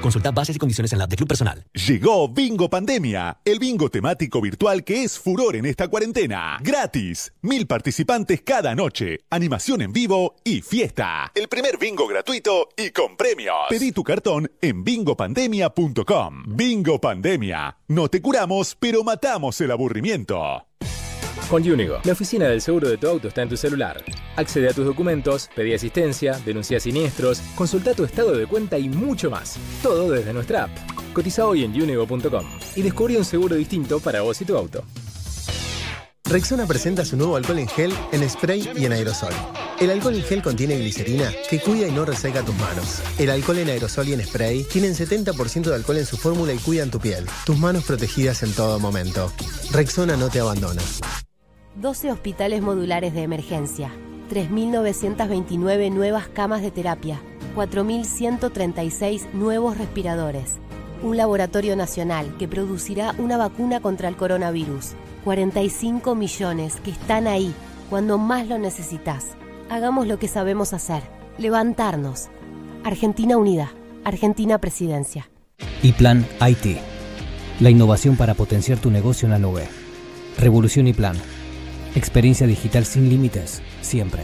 Consulta 0.00 0.30
bases 0.30 0.56
y 0.56 0.58
condiciones 0.58 0.92
en 0.92 0.98
la 0.98 1.06
de 1.06 1.16
Club 1.16 1.28
Personal. 1.28 1.64
Llegó 1.74 2.28
Bingo 2.28 2.70
Pandemia, 2.70 3.40
el 3.44 3.58
bingo 3.58 3.90
temático 3.90 4.40
virtual 4.40 4.84
que 4.84 5.02
es 5.02 5.18
furor 5.18 5.56
en 5.56 5.66
esta 5.66 5.88
cuarentena. 5.88 6.58
Gratis. 6.60 7.32
Mil 7.42 7.66
participantes 7.66 8.42
cada 8.42 8.74
noche, 8.74 9.20
animación 9.30 9.82
en 9.82 9.92
vivo 9.92 10.36
y 10.44 10.62
fiesta. 10.62 11.32
El 11.34 11.48
primer 11.48 11.78
bingo 11.78 12.06
gratuito 12.06 12.68
y 12.76 12.90
con 12.90 13.16
premios. 13.16 13.56
Pedí 13.68 13.92
tu 13.92 14.04
cartón 14.04 14.50
en 14.60 14.84
bingopandemia.com. 14.84 16.44
Bingo 16.46 17.00
Pandemia. 17.00 17.78
No 17.88 18.08
te 18.08 18.22
curamos, 18.22 18.76
pero 18.78 19.02
matamos 19.02 19.60
el 19.60 19.70
aburrimiento. 19.70 20.64
Con 21.48 21.66
Unigo, 21.66 21.98
la 22.04 22.12
oficina 22.12 22.46
del 22.46 22.60
seguro 22.60 22.90
de 22.90 22.98
tu 22.98 23.08
auto 23.08 23.28
está 23.28 23.40
en 23.40 23.48
tu 23.48 23.56
celular. 23.56 24.04
Accede 24.36 24.68
a 24.68 24.74
tus 24.74 24.84
documentos, 24.84 25.48
pedí 25.56 25.72
asistencia, 25.72 26.38
denuncia 26.44 26.78
siniestros, 26.78 27.40
consulta 27.54 27.94
tu 27.94 28.04
estado 28.04 28.36
de 28.36 28.46
cuenta 28.46 28.78
y 28.78 28.90
mucho 28.90 29.30
más. 29.30 29.56
Todo 29.82 30.10
desde 30.10 30.34
nuestra 30.34 30.64
app. 30.64 30.70
Cotiza 31.14 31.46
hoy 31.46 31.64
en 31.64 31.70
unigo.com 31.70 32.44
y 32.76 32.82
descubre 32.82 33.16
un 33.16 33.24
seguro 33.24 33.56
distinto 33.56 33.98
para 33.98 34.20
vos 34.20 34.38
y 34.42 34.44
tu 34.44 34.58
auto. 34.58 34.84
Rexona 36.24 36.66
presenta 36.66 37.06
su 37.06 37.16
nuevo 37.16 37.36
alcohol 37.36 37.60
en 37.60 37.68
gel, 37.68 37.94
en 38.12 38.28
spray 38.28 38.70
y 38.76 38.84
en 38.84 38.92
aerosol. 38.92 39.32
El 39.80 39.88
alcohol 39.88 40.16
en 40.16 40.24
gel 40.24 40.42
contiene 40.42 40.76
glicerina 40.76 41.32
que 41.48 41.60
cuida 41.60 41.88
y 41.88 41.92
no 41.92 42.04
reseca 42.04 42.42
tus 42.42 42.54
manos. 42.56 43.00
El 43.18 43.30
alcohol 43.30 43.56
en 43.56 43.70
aerosol 43.70 44.08
y 44.08 44.12
en 44.12 44.22
spray 44.22 44.64
tienen 44.64 44.92
70% 44.92 45.62
de 45.62 45.74
alcohol 45.74 45.96
en 45.96 46.04
su 46.04 46.18
fórmula 46.18 46.52
y 46.52 46.58
cuidan 46.58 46.90
tu 46.90 47.00
piel. 47.00 47.26
Tus 47.46 47.56
manos 47.56 47.84
protegidas 47.84 48.42
en 48.42 48.52
todo 48.52 48.78
momento. 48.78 49.32
Rexona 49.70 50.18
no 50.18 50.28
te 50.28 50.40
abandona. 50.40 50.82
12 51.80 52.10
hospitales 52.10 52.60
modulares 52.60 53.14
de 53.14 53.22
emergencia, 53.22 53.92
3.929 54.32 55.92
nuevas 55.92 56.26
camas 56.26 56.60
de 56.60 56.72
terapia, 56.72 57.20
4.136 57.54 59.30
nuevos 59.32 59.78
respiradores, 59.78 60.56
un 61.04 61.16
laboratorio 61.16 61.76
nacional 61.76 62.34
que 62.36 62.48
producirá 62.48 63.14
una 63.18 63.36
vacuna 63.36 63.78
contra 63.78 64.08
el 64.08 64.16
coronavirus, 64.16 64.94
45 65.22 66.16
millones 66.16 66.80
que 66.82 66.90
están 66.90 67.28
ahí 67.28 67.54
cuando 67.88 68.18
más 68.18 68.48
lo 68.48 68.58
necesitas. 68.58 69.26
Hagamos 69.70 70.08
lo 70.08 70.18
que 70.18 70.26
sabemos 70.26 70.72
hacer, 70.72 71.04
levantarnos. 71.38 72.28
Argentina 72.82 73.36
Unida, 73.36 73.72
Argentina 74.02 74.58
Presidencia. 74.58 75.30
Y 75.84 75.92
Plan 75.92 76.26
IT. 76.40 76.78
La 77.60 77.70
innovación 77.70 78.16
para 78.16 78.34
potenciar 78.34 78.78
tu 78.78 78.90
negocio 78.90 79.26
en 79.26 79.30
la 79.30 79.38
nube. 79.38 79.68
Revolución 80.38 80.88
y 80.88 80.92
Plan. 80.92 81.16
Experiencia 81.94 82.46
digital 82.46 82.84
sin 82.84 83.08
límites, 83.08 83.62
siempre. 83.80 84.22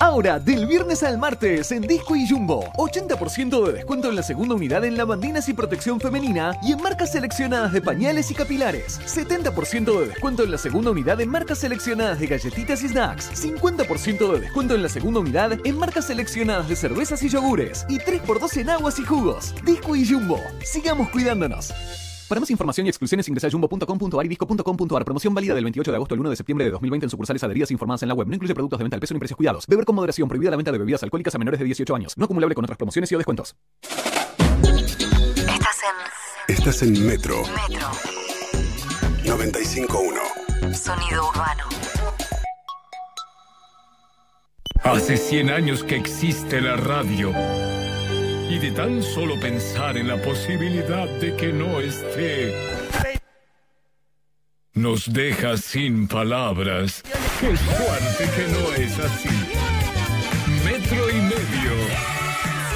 Ahora, 0.00 0.38
del 0.38 0.66
viernes 0.66 1.02
al 1.02 1.18
martes, 1.18 1.72
en 1.72 1.82
Disco 1.82 2.14
y 2.14 2.28
Jumbo, 2.28 2.64
80% 2.76 3.66
de 3.66 3.72
descuento 3.72 4.08
en 4.08 4.14
la 4.14 4.22
segunda 4.22 4.54
unidad 4.54 4.84
en 4.84 4.96
lavandinas 4.96 5.48
y 5.48 5.54
protección 5.54 5.98
femenina 5.98 6.56
y 6.62 6.70
en 6.70 6.80
marcas 6.80 7.10
seleccionadas 7.10 7.72
de 7.72 7.82
pañales 7.82 8.30
y 8.30 8.34
capilares. 8.34 9.00
70% 9.06 9.98
de 9.98 10.06
descuento 10.06 10.44
en 10.44 10.52
la 10.52 10.58
segunda 10.58 10.92
unidad 10.92 11.20
en 11.20 11.30
marcas 11.30 11.58
seleccionadas 11.58 12.20
de 12.20 12.28
galletitas 12.28 12.84
y 12.84 12.88
snacks. 12.90 13.32
50% 13.44 14.32
de 14.34 14.40
descuento 14.40 14.76
en 14.76 14.82
la 14.84 14.88
segunda 14.88 15.18
unidad 15.18 15.58
en 15.64 15.76
marcas 15.76 16.06
seleccionadas 16.06 16.68
de 16.68 16.76
cervezas 16.76 17.20
y 17.24 17.28
yogures. 17.28 17.84
Y 17.88 17.98
3x2 17.98 18.56
en 18.58 18.70
aguas 18.70 19.00
y 19.00 19.04
jugos. 19.04 19.52
Disco 19.64 19.96
y 19.96 20.08
Jumbo. 20.08 20.40
Sigamos 20.62 21.08
cuidándonos. 21.10 21.72
Para 22.28 22.40
más 22.40 22.50
información 22.50 22.86
y 22.86 22.90
exclusiones 22.90 23.26
ingresa 23.26 23.46
a 23.46 23.50
jumbo.com.ar 23.50 24.26
y 24.26 24.28
disco.com.ar. 24.28 25.04
Promoción 25.04 25.32
válida 25.32 25.54
del 25.54 25.64
28 25.64 25.90
de 25.90 25.96
agosto 25.96 26.14
al 26.14 26.20
1 26.20 26.30
de 26.30 26.36
septiembre 26.36 26.64
de 26.66 26.70
2020 26.72 27.06
en 27.06 27.10
sucursales 27.10 27.42
adheridas 27.42 27.70
informadas 27.70 28.02
en 28.02 28.08
la 28.08 28.14
web. 28.14 28.28
No 28.28 28.34
incluye 28.34 28.54
productos 28.54 28.78
de 28.78 28.84
venta 28.84 28.96
al 28.96 29.00
peso 29.00 29.14
ni 29.14 29.20
precios 29.20 29.36
cuidados. 29.36 29.66
Beber 29.66 29.86
con 29.86 29.96
moderación. 29.96 30.28
Prohibida 30.28 30.50
la 30.50 30.56
venta 30.58 30.70
de 30.70 30.78
bebidas 30.78 31.02
alcohólicas 31.02 31.34
a 31.34 31.38
menores 31.38 31.58
de 31.58 31.64
18 31.64 31.94
años. 31.96 32.18
No 32.18 32.26
acumulable 32.26 32.54
con 32.54 32.64
otras 32.64 32.76
promociones 32.76 33.10
y 33.10 33.14
o 33.14 33.18
descuentos. 33.18 33.56
Estás 35.48 35.78
en. 36.48 36.54
Estás 36.54 36.82
en 36.82 37.06
Metro. 37.06 37.42
Metro. 37.70 37.88
95.1. 39.24 40.74
Sonido 40.74 41.28
urbano. 41.28 41.64
Hace 44.82 45.16
100 45.16 45.50
años 45.50 45.82
que 45.82 45.96
existe 45.96 46.60
la 46.60 46.76
radio. 46.76 47.32
Y 48.50 48.58
de 48.58 48.70
tan 48.70 49.02
solo 49.02 49.38
pensar 49.38 49.96
en 49.98 50.08
la 50.08 50.16
posibilidad 50.22 51.06
de 51.20 51.36
que 51.36 51.52
no 51.52 51.80
esté, 51.80 52.54
nos 54.72 55.12
deja 55.12 55.56
sin 55.56 56.08
palabras. 56.08 57.02
Qué 57.40 57.54
fuerte 57.56 58.24
que 58.36 58.52
no 58.52 58.72
es 58.74 58.98
así. 58.98 59.28
Metro 60.64 61.10
y 61.10 61.20
medio. 61.20 61.72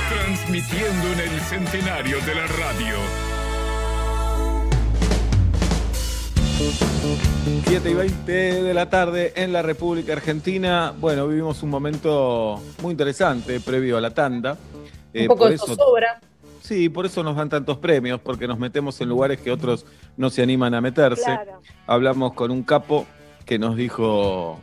Transmitiendo 0.08 1.12
en 1.12 1.20
el 1.20 1.40
centenario 1.40 2.16
de 2.20 2.34
la 2.34 2.46
radio. 2.46 2.96
7 7.64 7.90
y 7.90 7.94
20 7.94 8.32
de 8.62 8.74
la 8.74 8.90
tarde 8.90 9.32
en 9.36 9.52
la 9.52 9.62
República 9.62 10.12
Argentina. 10.12 10.92
Bueno, 10.98 11.26
vivimos 11.26 11.62
un 11.62 11.70
momento 11.70 12.60
muy 12.82 12.92
interesante 12.92 13.58
previo 13.60 13.96
a 13.96 14.00
la 14.00 14.10
tanda. 14.10 14.58
Eh, 15.14 15.22
Un 15.22 15.28
poco 15.28 15.40
por 15.44 15.50
de 15.50 15.58
zozobra. 15.58 16.20
Sí, 16.62 16.88
por 16.88 17.06
eso 17.06 17.22
nos 17.22 17.36
dan 17.36 17.48
tantos 17.48 17.76
premios, 17.78 18.20
porque 18.20 18.46
nos 18.46 18.58
metemos 18.58 19.00
en 19.00 19.08
lugares 19.08 19.40
que 19.40 19.50
otros 19.50 19.84
no 20.16 20.30
se 20.30 20.42
animan 20.42 20.74
a 20.74 20.80
meterse. 20.80 21.24
Claro. 21.24 21.60
Hablamos 21.86 22.34
con 22.34 22.50
un 22.50 22.62
capo 22.62 23.04
que 23.44 23.58
nos 23.58 23.76
dijo 23.76 24.60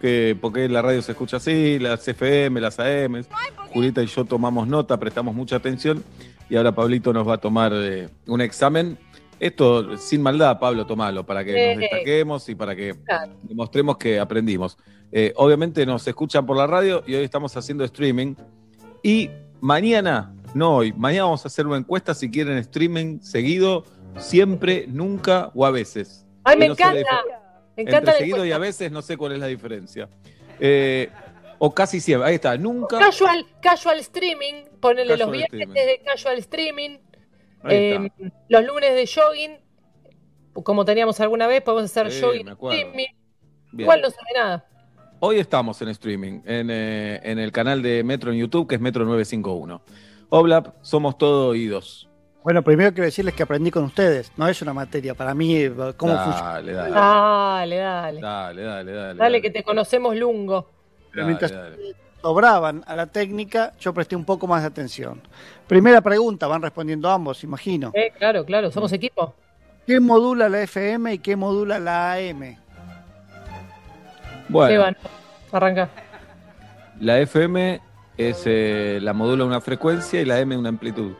que 0.00 0.36
porque 0.40 0.68
la 0.68 0.80
radio 0.80 1.02
se 1.02 1.12
escucha 1.12 1.38
así, 1.38 1.78
las 1.80 2.06
FM, 2.06 2.60
las 2.60 2.78
AM. 2.78 3.24
Julita 3.72 4.02
y 4.02 4.06
yo 4.06 4.24
tomamos 4.24 4.68
nota, 4.68 4.96
prestamos 4.98 5.34
mucha 5.34 5.56
atención 5.56 6.04
y 6.48 6.56
ahora 6.56 6.72
Pablito 6.72 7.12
nos 7.12 7.26
va 7.28 7.34
a 7.34 7.38
tomar 7.38 7.72
eh, 7.74 8.08
un 8.26 8.40
examen. 8.40 8.96
Esto 9.40 9.96
sin 9.98 10.22
maldad, 10.22 10.58
Pablo, 10.58 10.86
tomalo, 10.86 11.24
para 11.26 11.44
que 11.44 11.74
nos 11.74 11.80
destaquemos 11.80 12.48
y 12.48 12.54
para 12.54 12.74
que 12.74 12.94
Claro. 13.04 13.32
demostremos 13.42 13.96
que 13.96 14.18
aprendimos. 14.20 14.78
Eh, 15.10 15.32
obviamente 15.36 15.84
nos 15.84 16.06
escuchan 16.06 16.46
por 16.46 16.56
la 16.56 16.66
radio 16.66 17.02
y 17.06 17.14
hoy 17.14 17.24
estamos 17.24 17.56
haciendo 17.56 17.84
streaming. 17.84 18.34
Y 19.02 19.30
mañana, 19.60 20.34
no 20.54 20.76
hoy, 20.76 20.92
mañana 20.92 21.24
vamos 21.24 21.44
a 21.44 21.48
hacer 21.48 21.66
una 21.66 21.76
encuesta 21.76 22.14
si 22.14 22.30
quieren 22.30 22.58
streaming 22.58 23.20
seguido, 23.20 23.84
siempre, 24.18 24.86
nunca 24.88 25.50
o 25.54 25.64
a 25.66 25.70
veces. 25.70 26.26
Ay, 26.44 26.56
Y 26.56 26.58
me 26.60 26.66
no 26.68 26.72
encanta. 26.74 27.22
Me 27.76 27.82
encanta 27.82 28.10
Entre 28.10 28.18
seguido 28.18 28.38
y 28.38 28.48
encuesta. 28.48 28.56
a 28.56 28.58
veces 28.58 28.92
no 28.92 29.02
sé 29.02 29.16
cuál 29.16 29.32
es 29.32 29.38
la 29.38 29.46
diferencia. 29.46 30.08
Eh, 30.58 31.08
o 31.58 31.74
casi 31.74 32.00
siempre, 32.00 32.28
ahí 32.28 32.34
está, 32.36 32.56
nunca. 32.56 32.98
Casual, 32.98 33.46
casual 33.60 33.98
streaming, 34.00 34.64
ponele 34.80 35.16
los 35.16 35.30
viernes 35.30 35.68
de 35.74 36.02
casual 36.04 36.38
streaming, 36.38 36.98
eh, 37.68 38.10
los 38.48 38.64
lunes 38.64 38.94
de 38.94 39.06
jogging, 39.06 39.58
como 40.52 40.84
teníamos 40.84 41.20
alguna 41.20 41.46
vez, 41.46 41.62
podemos 41.62 41.90
hacer 41.90 42.10
Sí, 42.12 42.20
jogging 42.20 42.48
streaming. 42.48 43.06
Igual 43.76 44.00
no 44.00 44.10
sabe 44.10 44.28
nada. 44.34 44.66
Hoy 45.20 45.40
estamos 45.40 45.82
en 45.82 45.88
streaming, 45.88 46.42
en, 46.44 46.70
eh, 46.70 47.20
en 47.24 47.40
el 47.40 47.50
canal 47.50 47.82
de 47.82 48.04
Metro 48.04 48.30
en 48.30 48.38
YouTube, 48.38 48.68
que 48.68 48.76
es 48.76 48.80
Metro 48.80 49.04
951. 49.04 49.82
Oblap, 50.28 50.76
somos 50.82 51.18
todo 51.18 51.48
oídos. 51.48 52.08
Bueno, 52.44 52.62
primero 52.62 52.92
quiero 52.92 53.06
decirles 53.06 53.34
que 53.34 53.42
aprendí 53.42 53.72
con 53.72 53.82
ustedes. 53.82 54.30
No 54.36 54.46
es 54.46 54.62
una 54.62 54.72
materia. 54.72 55.14
Para 55.14 55.34
mí, 55.34 55.56
eh, 55.56 55.72
cómo 55.96 56.16
funciona. 56.16 56.52
Dale, 56.52 56.72
dale. 56.72 56.90
Dale, 56.92 57.76
dale. 57.76 58.20
Dale, 58.20 58.62
dale, 58.62 58.92
dale. 58.92 59.18
Dale, 59.18 59.42
que 59.42 59.50
te 59.50 59.64
conocemos 59.64 60.14
lungo. 60.14 60.70
Pero 61.10 61.26
mientras 61.26 61.52
sobraban 62.22 62.84
a 62.86 62.94
la 62.94 63.06
técnica, 63.06 63.74
yo 63.80 63.92
presté 63.92 64.14
un 64.14 64.24
poco 64.24 64.46
más 64.46 64.62
de 64.62 64.68
atención. 64.68 65.20
Primera 65.66 66.00
pregunta, 66.00 66.46
van 66.46 66.62
respondiendo 66.62 67.10
ambos, 67.10 67.42
imagino. 67.42 67.90
Eh, 67.92 68.12
claro, 68.16 68.44
claro, 68.44 68.70
somos 68.70 68.92
equipo. 68.92 69.34
¿Qué 69.84 69.98
modula 69.98 70.48
la 70.48 70.62
FM 70.62 71.14
y 71.14 71.18
qué 71.18 71.34
modula 71.34 71.80
la 71.80 72.12
AM? 72.12 72.56
Bueno, 74.48 74.68
Esteban, 74.70 74.96
arranca. 75.52 75.88
la 77.00 77.18
FM 77.20 77.80
es 78.16 78.42
eh, 78.46 78.98
la 79.02 79.12
modula 79.12 79.44
una 79.44 79.60
frecuencia 79.60 80.20
y 80.20 80.24
la 80.24 80.40
M 80.40 80.56
una 80.56 80.68
amplitud. 80.70 81.12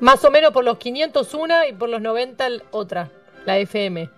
Más 0.00 0.24
o 0.24 0.30
menos 0.30 0.52
por 0.52 0.64
los 0.64 0.78
500 0.78 1.34
una 1.34 1.66
y 1.66 1.72
por 1.72 1.88
los 1.88 2.00
90 2.00 2.46
el- 2.46 2.62
otra, 2.70 3.10
la 3.44 3.58
FM. 3.58 4.08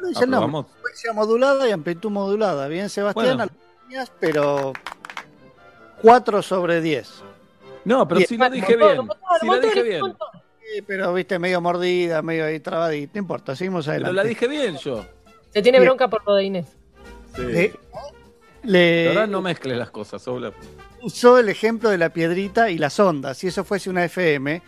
Nombre, 0.00 0.18
Aprobamos. 0.20 0.66
frecuencia 0.72 1.12
modulada 1.12 1.68
y 1.68 1.72
amplitud 1.72 2.10
modulada. 2.10 2.68
Bien, 2.68 2.88
Sebastián, 2.88 3.36
Bueno. 3.38 3.52
líneas, 3.88 4.12
pero 4.20 4.72
4 6.02 6.42
sobre 6.42 6.80
10. 6.80 7.22
No, 7.84 8.06
pero 8.08 8.20
si 8.22 8.36
lo 8.36 8.50
dije 8.50 8.76
bien. 8.76 8.96
montón, 8.98 9.16
Si 9.40 9.46
lo 9.46 9.60
dije 9.60 9.82
bien. 9.82 10.02
Sí, 10.74 10.82
pero 10.82 11.12
viste, 11.14 11.38
medio 11.38 11.60
mordida, 11.60 12.20
medio 12.22 12.44
ahí 12.46 12.58
trabadita. 12.60 13.12
No 13.14 13.18
importa, 13.20 13.54
seguimos 13.54 13.86
adelante. 13.88 14.10
Pero 14.12 14.22
la 14.22 14.28
dije 14.28 14.48
bien 14.48 14.76
yo. 14.78 15.04
Se 15.52 15.62
tiene 15.62 15.78
Bien. 15.78 15.88
bronca 15.90 16.08
por 16.08 16.26
lo 16.26 16.34
de 16.34 16.44
Inés. 16.44 16.66
Sí. 17.36 17.42
Le- 17.42 17.72
le- 18.62 19.08
Ahora 19.08 19.26
no 19.26 19.42
mezcles 19.42 19.76
las 19.76 19.90
cosas, 19.90 20.24
usó 21.02 21.38
el 21.38 21.48
ejemplo 21.48 21.90
de 21.90 21.98
la 21.98 22.10
piedrita 22.10 22.70
y 22.70 22.78
las 22.78 22.98
ondas. 22.98 23.38
Si 23.38 23.46
eso 23.46 23.62
fuese 23.64 23.90
una 23.90 24.04
FM, 24.04 24.62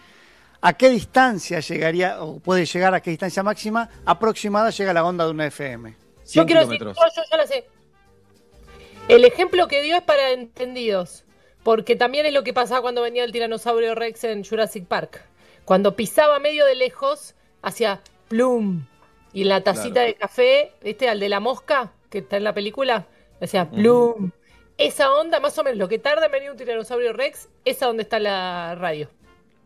¿a 0.61 0.73
qué 0.75 0.89
distancia 0.91 1.61
llegaría, 1.61 2.23
o 2.23 2.39
puede 2.39 2.65
llegar 2.67 2.95
a 2.95 3.01
qué 3.01 3.11
distancia 3.11 3.43
máxima 3.43 3.89
aproximada 4.05 4.71
llega 4.71 4.93
la 4.93 5.05
onda 5.05 5.25
de 5.25 5.31
una 5.33 5.47
FM? 5.47 5.95
Yo 6.31 6.45
quiero 6.47 6.67
decir, 6.67 6.79
yo, 6.87 6.93
yo 6.93 7.23
ya 7.31 7.37
la 7.37 7.47
sé. 7.47 7.67
El 9.09 9.25
ejemplo 9.25 9.67
que 9.69 9.83
dio 9.83 9.97
es 9.97 10.03
para 10.03 10.31
entendidos, 10.33 11.25
porque 11.63 11.97
también 11.97 12.27
es 12.27 12.35
lo 12.35 12.45
que 12.45 12.53
pasaba 12.53 12.83
cuando 12.83 13.01
venía 13.03 13.25
el 13.25 13.33
tiranosaurio 13.33 13.95
Rex 13.95 14.25
en 14.25 14.45
Jurassic 14.45 14.87
Park. 14.87 15.23
Cuando 15.65 15.97
pisaba 15.97 16.39
medio 16.39 16.67
de 16.67 16.75
lejos, 16.75 17.35
hacía 17.63 18.01
plum. 18.29 18.85
Y 19.33 19.43
en 19.43 19.49
la 19.49 19.63
tacita 19.63 19.95
Claro. 19.95 20.07
De 20.09 20.15
café, 20.15 20.73
¿viste? 20.83 21.09
Al 21.09 21.21
de 21.21 21.29
la 21.29 21.41
mosca, 21.41 21.93
que 22.11 22.19
está 22.19 22.37
en 22.37 22.45
la 22.45 22.55
película, 22.55 23.07
hacía 23.41 23.69
plum. 23.71 24.31
Esa 24.77 25.13
onda, 25.13 25.41
más 25.41 25.59
o 25.59 25.65
menos, 25.65 25.79
lo 25.79 25.89
que 25.89 25.99
tarda 25.99 26.27
en 26.27 26.33
venir 26.33 26.51
un 26.51 26.57
tiranosaurio 26.57 27.13
Rex, 27.13 27.49
esa 27.65 27.87
donde 27.87 28.05
está 28.05 28.19
la 28.21 28.75
radio. 28.77 29.09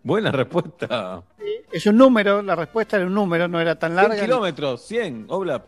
Buena 0.02 0.32
respuesta. 0.32 1.22
Es 1.70 1.86
un 1.86 1.96
número, 1.96 2.42
la 2.42 2.56
respuesta 2.56 2.96
era 2.96 3.06
un 3.06 3.14
número, 3.14 3.46
no 3.46 3.60
era 3.60 3.78
tan 3.78 3.92
100 3.92 3.96
larga. 4.08 4.24
kilómetros, 4.24 4.82
100, 4.82 5.26
Oblap. 5.28 5.66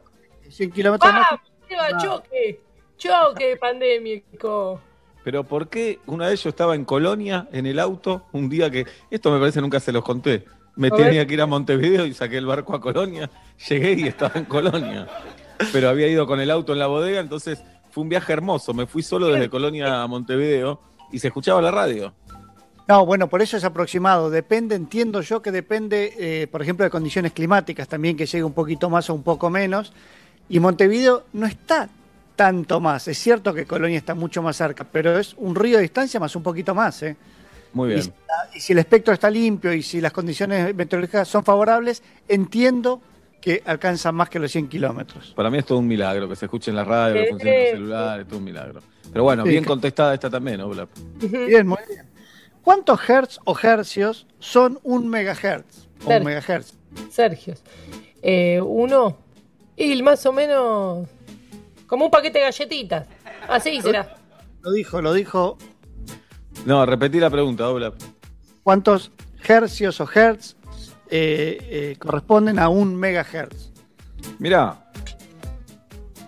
100 0.49 0.71
kilómetros 0.73 1.13
más. 1.13 1.27
¡Ah! 1.31 1.99
Choque! 2.03 2.61
¡Choque 2.97 3.57
pandémico! 3.61 4.81
Pero 5.23 5.45
¿por 5.45 5.69
qué 5.69 6.01
uno 6.07 6.25
de 6.27 6.33
ellos 6.33 6.47
estaba 6.47 6.75
en 6.75 6.85
Colonia, 6.85 7.49
en 7.53 7.67
el 7.67 7.79
auto, 7.79 8.27
un 8.33 8.49
día 8.49 8.71
que... 8.71 8.87
Esto 9.11 9.31
me 9.31 9.39
parece 9.39 9.61
nunca 9.61 9.81
se 9.81 9.93
los 9.93 10.05
conté. 10.05 10.45
Me 10.77 10.89
A 10.89 10.91
ver. 10.91 11.07
tenía 11.07 11.27
que 11.27 11.35
ir 11.35 11.41
a 11.41 11.47
Montevideo 11.47 12.05
y 12.05 12.13
saqué 12.13 12.37
el 12.39 12.47
barco 12.47 12.75
a 12.75 12.81
Colonia. 12.81 13.31
Llegué 13.69 13.93
y 13.93 14.09
estaba 14.09 14.33
en 14.39 14.45
Colonia. 14.45 15.07
Pero 15.73 15.89
había 15.89 16.09
ido 16.09 16.27
con 16.27 16.41
el 16.41 16.51
auto 16.51 16.73
en 16.73 16.79
la 16.79 16.87
bodega, 16.87 17.21
entonces 17.21 17.63
fue 17.91 18.03
un 18.03 18.09
viaje 18.09 18.33
hermoso. 18.33 18.75
Me 18.75 18.87
fui 18.87 19.03
solo 19.03 19.29
desde 19.29 19.49
Colonia 19.49 20.03
a 20.03 20.07
Montevideo 20.07 20.81
y 21.13 21.19
se 21.19 21.29
escuchaba 21.29 21.63
la 21.63 21.71
radio. 21.71 22.13
No, 22.87 23.07
bueno, 23.07 23.29
por 23.29 23.41
eso 23.41 23.57
es 23.57 23.65
aproximado. 23.65 24.29
Depende, 24.31 24.75
entiendo 24.75 25.23
yo 25.23 25.41
que 25.41 25.51
depende, 25.51 26.13
eh, 26.19 26.47
por 26.49 26.61
ejemplo, 26.61 26.85
de 26.85 26.91
condiciones 26.91 27.33
climáticas 27.33 27.89
también, 27.89 28.17
que 28.17 28.27
llegue 28.27 28.45
un 28.45 28.53
poquito 28.53 28.91
más 28.91 29.09
o 29.09 29.15
un 29.15 29.23
poco 29.23 29.49
menos. 29.49 29.93
Y 30.51 30.61
Montevideo 30.61 31.25
no 31.33 31.47
está 31.47 31.89
tanto 32.37 32.81
más. 32.81 33.09
Es 33.09 33.19
cierto 33.19 33.55
que 33.55 33.65
Colonia 33.65 33.97
está 33.97 34.15
mucho 34.15 34.43
más 34.43 34.57
cerca, 34.57 34.85
pero 34.85 35.19
es 35.19 35.35
un 35.39 35.55
río 35.55 35.77
de 35.77 35.83
distancia 35.83 36.21
más 36.21 36.37
un 36.37 36.43
poquito 36.43 36.75
más. 36.75 37.03
¿eh? 37.03 37.17
Muy 37.73 37.91
Y 37.91 37.95
bien. 37.95 38.03
si, 38.03 38.13
y 38.55 38.61
si 38.61 38.73
el 38.75 38.81
espectro 38.81 39.15
está 39.15 39.31
limpio 39.31 39.73
y 39.73 39.83
si 39.83 40.01
las 40.03 40.13
condiciones 40.13 40.75
meteorológicas 40.75 41.27
son 41.27 41.43
favorables, 41.43 42.03
entiendo 42.29 43.01
que 43.45 43.63
alcanzan 43.67 44.15
más 44.15 44.31
que 44.31 44.39
los 44.39 44.51
100 44.51 44.69
kilómetros. 44.69 45.35
Para 45.37 45.51
mí 45.51 45.59
es 45.59 45.67
todo 45.67 45.77
un 45.77 45.87
milagro 45.87 46.27
que 46.27 46.35
se 46.35 46.47
escuche 46.47 46.71
en 46.71 46.79
la 46.79 46.85
radio, 46.85 47.25
que 47.25 47.29
funcione 47.29 47.55
en 47.55 47.67
el 47.67 47.73
celular, 47.73 48.21
es 48.21 48.27
todo 48.27 48.39
un 48.39 48.45
milagro. 48.45 48.81
Pero 49.13 49.23
bueno, 49.23 49.43
Sí, 49.43 49.51
bien 49.51 49.65
contestada 49.65 50.15
esta 50.15 50.31
también, 50.31 50.63
Oblap. 50.63 50.89
Bien, 51.19 51.67
muy 51.67 51.77
bien. 51.87 52.07
¿Cuántos 52.63 52.99
hertz 53.07 53.39
o 53.45 53.55
hercios 53.63 54.27
son 54.39 54.81
un 54.83 55.11
megahertz? 55.11 55.89
O 56.07 56.17
un 56.17 56.25
megahertz. 56.25 56.73
Sergio. 57.11 57.53
Eh, 58.23 58.63
uno. 58.65 59.19
Y 59.77 60.03
más 60.03 60.25
o 60.25 60.33
menos. 60.33 61.07
Como 61.87 62.07
un 62.07 62.11
paquete 62.11 62.39
de 62.39 62.47
galletitas. 62.47 63.07
Así 63.47 63.79
será. 63.83 64.17
Lo 64.63 64.73
dijo, 64.73 65.03
lo 65.03 65.13
dijo. 65.13 65.59
No, 66.65 66.87
repetí 66.87 67.21
la 67.21 67.29
pregunta, 67.29 67.65
Dobla. 67.65 67.93
¿Cuántos 68.63 69.13
hercios 69.47 70.01
o 70.01 70.09
hertz 70.11 70.57
eh, 71.11 71.59
eh, 71.61 71.97
corresponden 71.99 72.59
a 72.59 72.69
un 72.69 72.97
megahertz? 72.97 73.71
Mirá. 74.39 74.91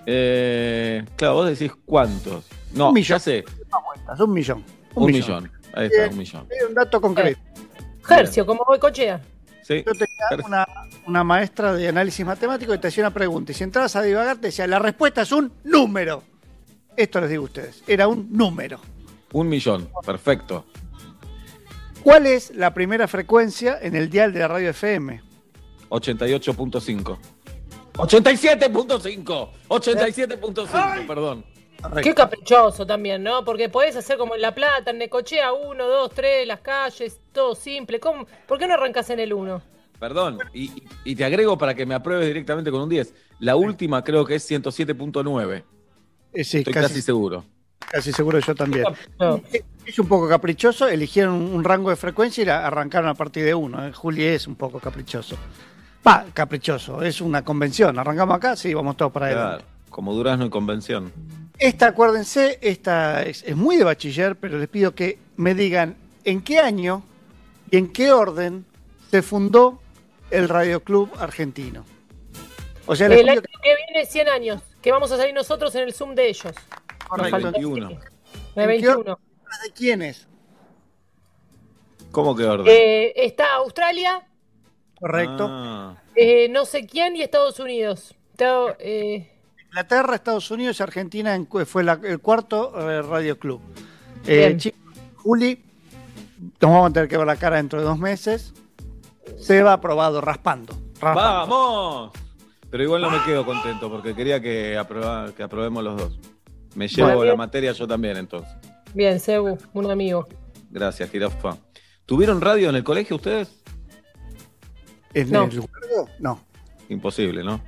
Eh, 0.06 1.04
claro, 1.16 1.34
vos 1.34 1.48
decís 1.48 1.72
cuántos. 1.84 2.46
No, 2.72 2.88
Un 2.88 2.94
millón. 2.94 3.18
ya 3.18 3.18
sé. 3.18 3.44
Un 4.18 4.32
millón. 4.32 4.64
Un, 4.94 5.12
millón. 5.12 5.50
Ahí 5.74 5.86
está, 5.86 6.08
un 6.10 6.18
millón. 6.18 6.48
Un 6.68 6.74
dato 6.74 7.00
concreto. 7.00 7.40
Hercio, 8.08 8.46
como 8.46 8.64
voy 8.64 8.78
cochea. 8.78 9.20
Sí. 9.62 9.82
Yo 9.84 9.92
tenía 9.92 10.46
una, 10.46 10.66
una 11.06 11.24
maestra 11.24 11.72
de 11.72 11.88
análisis 11.88 12.24
matemático 12.24 12.70
que 12.72 12.78
te 12.78 12.88
hacía 12.88 13.02
una 13.02 13.12
pregunta 13.12 13.50
y 13.50 13.54
si 13.54 13.64
entrabas 13.64 13.96
a 13.96 14.02
divagar 14.02 14.36
te 14.36 14.48
decía, 14.48 14.66
la 14.68 14.78
respuesta 14.78 15.22
es 15.22 15.32
un 15.32 15.52
número. 15.64 16.22
Esto 16.96 17.20
les 17.20 17.30
digo 17.30 17.42
a 17.42 17.46
ustedes, 17.46 17.82
era 17.86 18.06
un 18.06 18.28
número. 18.30 18.78
Un 19.32 19.48
millón. 19.48 19.88
Perfecto. 20.04 20.66
¿Cuál 22.06 22.26
es 22.28 22.54
la 22.54 22.72
primera 22.72 23.08
frecuencia 23.08 23.80
en 23.82 23.96
el 23.96 24.08
dial 24.08 24.32
de 24.32 24.38
la 24.38 24.46
radio 24.46 24.70
FM? 24.70 25.20
88.5. 25.88 27.18
87.5. 27.94 29.48
87.5, 29.66 31.04
perdón. 31.08 31.44
Qué 32.04 32.14
caprichoso 32.14 32.86
también, 32.86 33.24
¿no? 33.24 33.44
Porque 33.44 33.68
podés 33.68 33.96
hacer 33.96 34.18
como 34.18 34.36
en 34.36 34.40
La 34.40 34.54
Plata, 34.54 34.92
en 34.92 34.98
Necochea, 34.98 35.52
1, 35.52 35.84
2, 35.84 36.10
3, 36.14 36.46
las 36.46 36.60
calles, 36.60 37.18
todo 37.32 37.56
simple. 37.56 37.98
¿Cómo? 37.98 38.24
¿Por 38.46 38.60
qué 38.60 38.68
no 38.68 38.74
arrancas 38.74 39.10
en 39.10 39.18
el 39.18 39.32
1? 39.32 39.60
Perdón. 39.98 40.38
Y, 40.54 41.16
te 41.16 41.24
agrego 41.24 41.58
para 41.58 41.74
que 41.74 41.86
me 41.86 41.96
apruebes 41.96 42.28
directamente 42.28 42.70
con 42.70 42.82
un 42.82 42.88
10. 42.88 43.14
La 43.40 43.56
última 43.56 44.04
creo 44.04 44.24
que 44.24 44.36
es 44.36 44.48
107.9. 44.48 45.64
Eh, 46.32 46.44
sí, 46.44 46.58
Estoy 46.58 46.72
casi- 46.72 46.86
casi 46.86 47.02
seguro. 47.02 47.44
Casi 47.90 48.12
seguro 48.12 48.38
yo 48.38 48.54
también. 48.54 48.84
Es 49.84 49.98
un 49.98 50.08
poco 50.08 50.28
caprichoso, 50.28 50.88
eligieron 50.88 51.34
un, 51.34 51.62
rango 51.62 51.90
de 51.90 51.96
frecuencia 51.96 52.42
y 52.42 52.44
la 52.44 52.66
arrancaron 52.66 53.08
a 53.08 53.14
partir 53.14 53.44
de 53.44 53.54
uno. 53.54 53.86
¿eh? 53.86 53.92
Juli 53.92 54.24
es 54.24 54.46
un 54.46 54.56
poco 54.56 54.80
caprichoso. 54.80 55.36
Va, 56.06 56.24
caprichoso, 56.34 57.02
es 57.02 57.20
una 57.20 57.44
convención. 57.44 57.98
Arrancamos 57.98 58.36
acá, 58.36 58.56
sí, 58.56 58.74
vamos 58.74 58.96
todos 58.96 59.12
para 59.12 59.26
adelante. 59.26 59.64
Claro, 59.64 59.90
como 59.90 60.14
Durazno 60.14 60.44
en 60.44 60.50
convención. 60.50 61.12
Esta, 61.58 61.88
acuérdense, 61.88 62.58
esta 62.62 63.22
es, 63.22 63.42
es 63.44 63.56
muy 63.56 63.76
de 63.76 63.84
bachiller, 63.84 64.36
pero 64.36 64.58
les 64.58 64.68
pido 64.68 64.94
que 64.94 65.18
me 65.36 65.54
digan 65.54 65.96
en 66.24 66.42
qué 66.42 66.58
año 66.58 67.02
y 67.70 67.76
en 67.76 67.92
qué 67.92 68.12
orden 68.12 68.64
se 69.10 69.22
fundó 69.22 69.80
el 70.30 70.48
Radio 70.48 70.80
Club 70.80 71.10
Argentino. 71.18 71.84
O 72.86 72.94
sea, 72.94 73.06
El 73.08 73.28
año 73.28 73.42
que 73.42 73.74
viene, 73.92 74.06
100 74.06 74.28
años, 74.28 74.62
que 74.80 74.92
vamos 74.92 75.10
a 75.10 75.16
salir 75.16 75.34
nosotros 75.34 75.74
en 75.74 75.82
el 75.82 75.92
Zoom 75.92 76.14
de 76.14 76.28
ellos. 76.28 76.54
Nos 77.08 77.18
Correcto. 77.18 77.30
falta- 77.30 77.50
21. 77.52 77.88
De 77.88 77.94
¿En 77.94 78.00
qué 78.54 78.66
21. 78.66 78.98
orden? 78.98 79.14
¿De 79.64 79.70
quiénes? 79.74 80.28
¿Cómo 82.10 82.34
que 82.36 82.44
orden? 82.44 82.66
Eh, 82.68 83.12
está 83.16 83.54
Australia, 83.56 84.26
Correcto. 84.98 85.46
Ah, 85.50 85.94
eh, 86.14 86.48
no 86.48 86.64
sé 86.64 86.86
quién 86.86 87.16
y 87.16 87.22
Estados 87.22 87.60
Unidos. 87.60 88.14
Eh, 88.78 89.30
Inglaterra, 89.66 90.14
Estados 90.14 90.50
Unidos 90.50 90.80
y 90.80 90.82
Argentina 90.82 91.34
en- 91.34 91.46
fue 91.66 91.84
la- 91.84 92.00
el 92.02 92.18
cuarto 92.20 92.72
eh, 92.90 93.02
Radio 93.02 93.38
Club. 93.38 93.60
Eh, 94.26 94.54
chicos, 94.56 94.80
Juli, 95.16 95.62
nos 96.60 96.70
vamos 96.70 96.90
a 96.90 96.92
tener 96.94 97.08
que 97.10 97.18
ver 97.18 97.26
la 97.26 97.36
cara 97.36 97.56
dentro 97.56 97.78
de 97.78 97.84
dos 97.84 97.98
meses. 97.98 98.54
Se 99.38 99.62
va 99.62 99.74
aprobado, 99.74 100.20
raspando. 100.22 100.74
raspando. 100.98 101.20
¡Vamos! 101.20 102.12
Pero 102.70 102.82
igual 102.82 103.02
no 103.02 103.10
me 103.10 103.22
quedo 103.24 103.44
contento 103.44 103.90
porque 103.90 104.14
quería 104.14 104.40
que, 104.40 104.78
aprueba- 104.78 105.30
que 105.36 105.42
aprobemos 105.42 105.84
los 105.84 105.96
dos. 105.98 106.18
Me 106.76 106.86
llevo 106.88 107.08
Bueno, 107.08 107.20
la 107.24 107.30
bien. 107.32 107.38
materia 107.38 107.72
yo 107.72 107.86
también 107.88 108.16
entonces. 108.18 108.54
bien, 108.94 109.18
Sebu, 109.18 109.58
un 109.72 109.90
amigo. 109.90 110.28
Gracias, 110.70 111.10
Jirafa. 111.10 111.56
¿Tuvieron 112.04 112.40
radio 112.40 112.68
en 112.70 112.76
el 112.76 112.84
colegio 112.84 113.16
ustedes? 113.16 113.62
¿En 115.14 115.30
No. 115.30 115.44
el 115.44 115.50
juego? 115.60 116.08
No. 116.18 116.40
Imposible, 116.88 117.42
¿no? 117.42 117.60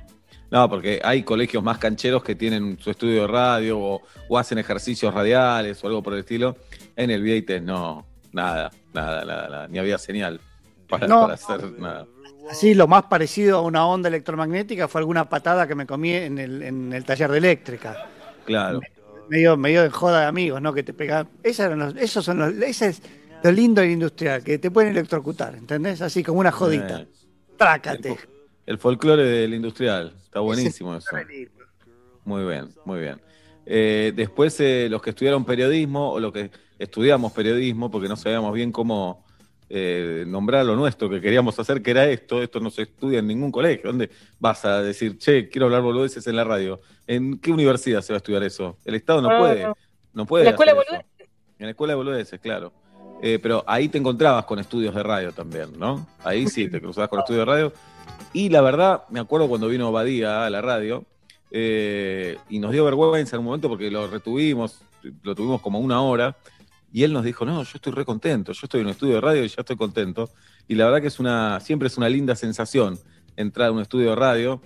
No, 0.51 0.69
porque 0.69 0.99
hay 1.03 1.23
colegios 1.23 1.63
más 1.63 1.77
cancheros 1.77 2.23
que 2.23 2.35
tienen 2.35 2.77
su 2.79 2.89
estudio 2.89 3.21
de 3.21 3.27
radio 3.27 3.79
o, 3.79 4.01
o 4.27 4.37
hacen 4.37 4.57
ejercicios 4.57 5.13
radiales 5.13 5.83
o 5.83 5.87
algo 5.87 6.01
por 6.01 6.13
el 6.13 6.19
estilo. 6.19 6.55
En 6.95 7.11
el 7.11 7.21
Vieites 7.21 7.61
no, 7.61 8.05
nada, 8.31 8.71
nada, 8.93 9.25
nada, 9.25 9.49
nada, 9.49 9.67
ni 9.67 9.77
había 9.79 9.97
señal 9.97 10.39
para, 10.87 11.07
No. 11.07 11.21
para 11.21 11.33
hacer 11.35 11.71
nada. 11.73 12.07
Así, 12.49 12.73
lo 12.73 12.87
más 12.87 13.03
parecido 13.03 13.59
a 13.59 13.61
una 13.61 13.85
onda 13.85 14.09
electromagnética 14.09 14.87
fue 14.87 15.01
alguna 15.01 15.29
patada 15.29 15.67
que 15.67 15.75
me 15.75 15.85
comí 15.85 16.13
en 16.13 16.39
el, 16.39 16.63
en 16.63 16.93
el 16.93 17.05
taller 17.05 17.29
de 17.31 17.37
eléctrica. 17.37 18.07
Claro. 18.45 18.79
Medio, 19.29 19.57
medio 19.57 19.83
de 19.83 19.89
joda 19.89 20.21
de 20.21 20.25
amigos, 20.25 20.61
¿no? 20.61 20.73
Que 20.73 20.83
te 20.83 20.93
pegan. 20.93 21.27
Esos, 21.43 21.65
eran 21.65 21.79
los- 21.79 21.95
esos 21.95 22.25
son 22.25 22.39
los, 22.39 22.53
ese 22.55 22.87
es 22.87 23.01
lo 23.43 23.51
lindo 23.51 23.81
del 23.81 23.91
industrial, 23.91 24.43
que 24.43 24.57
te 24.57 24.71
pueden 24.71 24.91
electrocutar, 24.91 25.55
¿entendés? 25.55 26.01
Así 26.01 26.23
como 26.23 26.39
una 26.39 26.51
jodita. 26.51 27.01
Eh, 27.01 27.07
Trácate. 27.57 28.17
el 28.65 28.77
folclore 28.77 29.23
del 29.23 29.53
industrial, 29.53 30.13
está 30.23 30.39
buenísimo 30.39 30.95
eso. 30.95 31.09
Muy 32.25 32.45
bien, 32.45 32.69
muy 32.85 32.99
bien. 33.01 33.21
Eh, 33.65 34.13
después, 34.15 34.59
eh, 34.59 34.87
los 34.89 35.01
que 35.01 35.11
estudiaron 35.11 35.45
periodismo 35.45 36.11
o 36.13 36.19
los 36.19 36.31
que 36.33 36.49
estudiamos 36.79 37.31
periodismo, 37.33 37.91
porque 37.91 38.07
no 38.07 38.15
sabíamos 38.15 38.53
bien 38.53 38.71
cómo 38.71 39.25
eh, 39.69 40.23
nombrar 40.27 40.65
lo 40.65 40.75
nuestro 40.75 41.09
que 41.09 41.21
queríamos 41.21 41.59
hacer, 41.59 41.81
que 41.81 41.91
era 41.91 42.07
esto, 42.07 42.41
esto 42.41 42.59
no 42.59 42.69
se 42.69 42.83
estudia 42.83 43.19
en 43.19 43.27
ningún 43.27 43.51
colegio. 43.51 43.91
¿Dónde 43.91 44.09
vas 44.39 44.65
a 44.65 44.81
decir, 44.81 45.17
che, 45.17 45.47
quiero 45.49 45.65
hablar 45.67 45.81
boludeces 45.81 46.25
en 46.27 46.35
la 46.35 46.43
radio? 46.43 46.81
¿En 47.07 47.39
qué 47.39 47.51
universidad 47.51 48.01
se 48.01 48.13
va 48.13 48.17
a 48.17 48.19
estudiar 48.19 48.43
eso? 48.43 48.77
El 48.85 48.95
Estado 48.95 49.21
no 49.21 49.29
puede, 49.37 49.63
no. 49.63 49.77
no 50.13 50.25
puede. 50.25 50.45
La 50.45 50.51
escuela 50.51 50.73
de 50.73 50.79
eso. 50.79 50.95
En 51.59 51.65
la 51.65 51.69
escuela 51.71 51.91
de 51.93 51.97
boludeces, 51.97 52.39
claro. 52.39 52.73
Eh, 53.21 53.37
pero 53.41 53.63
ahí 53.67 53.89
te 53.89 53.97
encontrabas 53.97 54.45
con 54.45 54.59
estudios 54.59 54.95
de 54.95 55.03
radio 55.03 55.33
también, 55.33 55.77
¿no? 55.77 56.07
Ahí 56.23 56.47
sí 56.47 56.69
te 56.69 56.79
cruzabas 56.79 57.09
con 57.09 57.19
estudios 57.19 57.45
de 57.45 57.51
radio. 57.51 57.73
Y 58.33 58.49
la 58.49 58.61
verdad, 58.61 59.03
me 59.09 59.19
acuerdo 59.19 59.49
cuando 59.49 59.67
vino 59.67 59.91
Badía 59.91 60.45
a 60.45 60.49
la 60.49 60.61
radio, 60.61 61.05
eh, 61.51 62.37
y 62.49 62.59
nos 62.59 62.71
dio 62.71 62.85
vergüenza 62.85 63.35
en 63.35 63.39
un 63.39 63.45
momento 63.45 63.69
porque 63.69 63.89
lo 63.89 64.07
retuvimos, 64.07 64.81
lo 65.23 65.33
tuvimos 65.33 65.61
como 65.61 65.79
una 65.79 66.01
hora, 66.01 66.35
y 66.91 67.03
él 67.03 67.13
nos 67.13 67.23
dijo, 67.23 67.45
no, 67.45 67.63
yo 67.63 67.71
estoy 67.75 67.93
re 67.93 68.05
contento, 68.05 68.51
yo 68.51 68.61
estoy 68.63 68.81
en 68.81 68.87
un 68.87 68.91
estudio 68.91 69.15
de 69.15 69.21
radio 69.21 69.43
y 69.43 69.47
ya 69.47 69.57
estoy 69.59 69.75
contento. 69.75 70.29
Y 70.67 70.75
la 70.75 70.85
verdad 70.85 71.01
que 71.01 71.07
es 71.07 71.19
una, 71.19 71.59
siempre 71.59 71.87
es 71.87 71.97
una 71.97 72.09
linda 72.09 72.35
sensación 72.35 72.99
entrar 73.35 73.69
a 73.69 73.71
un 73.71 73.79
estudio 73.79 74.11
de 74.11 74.15
radio, 74.15 74.61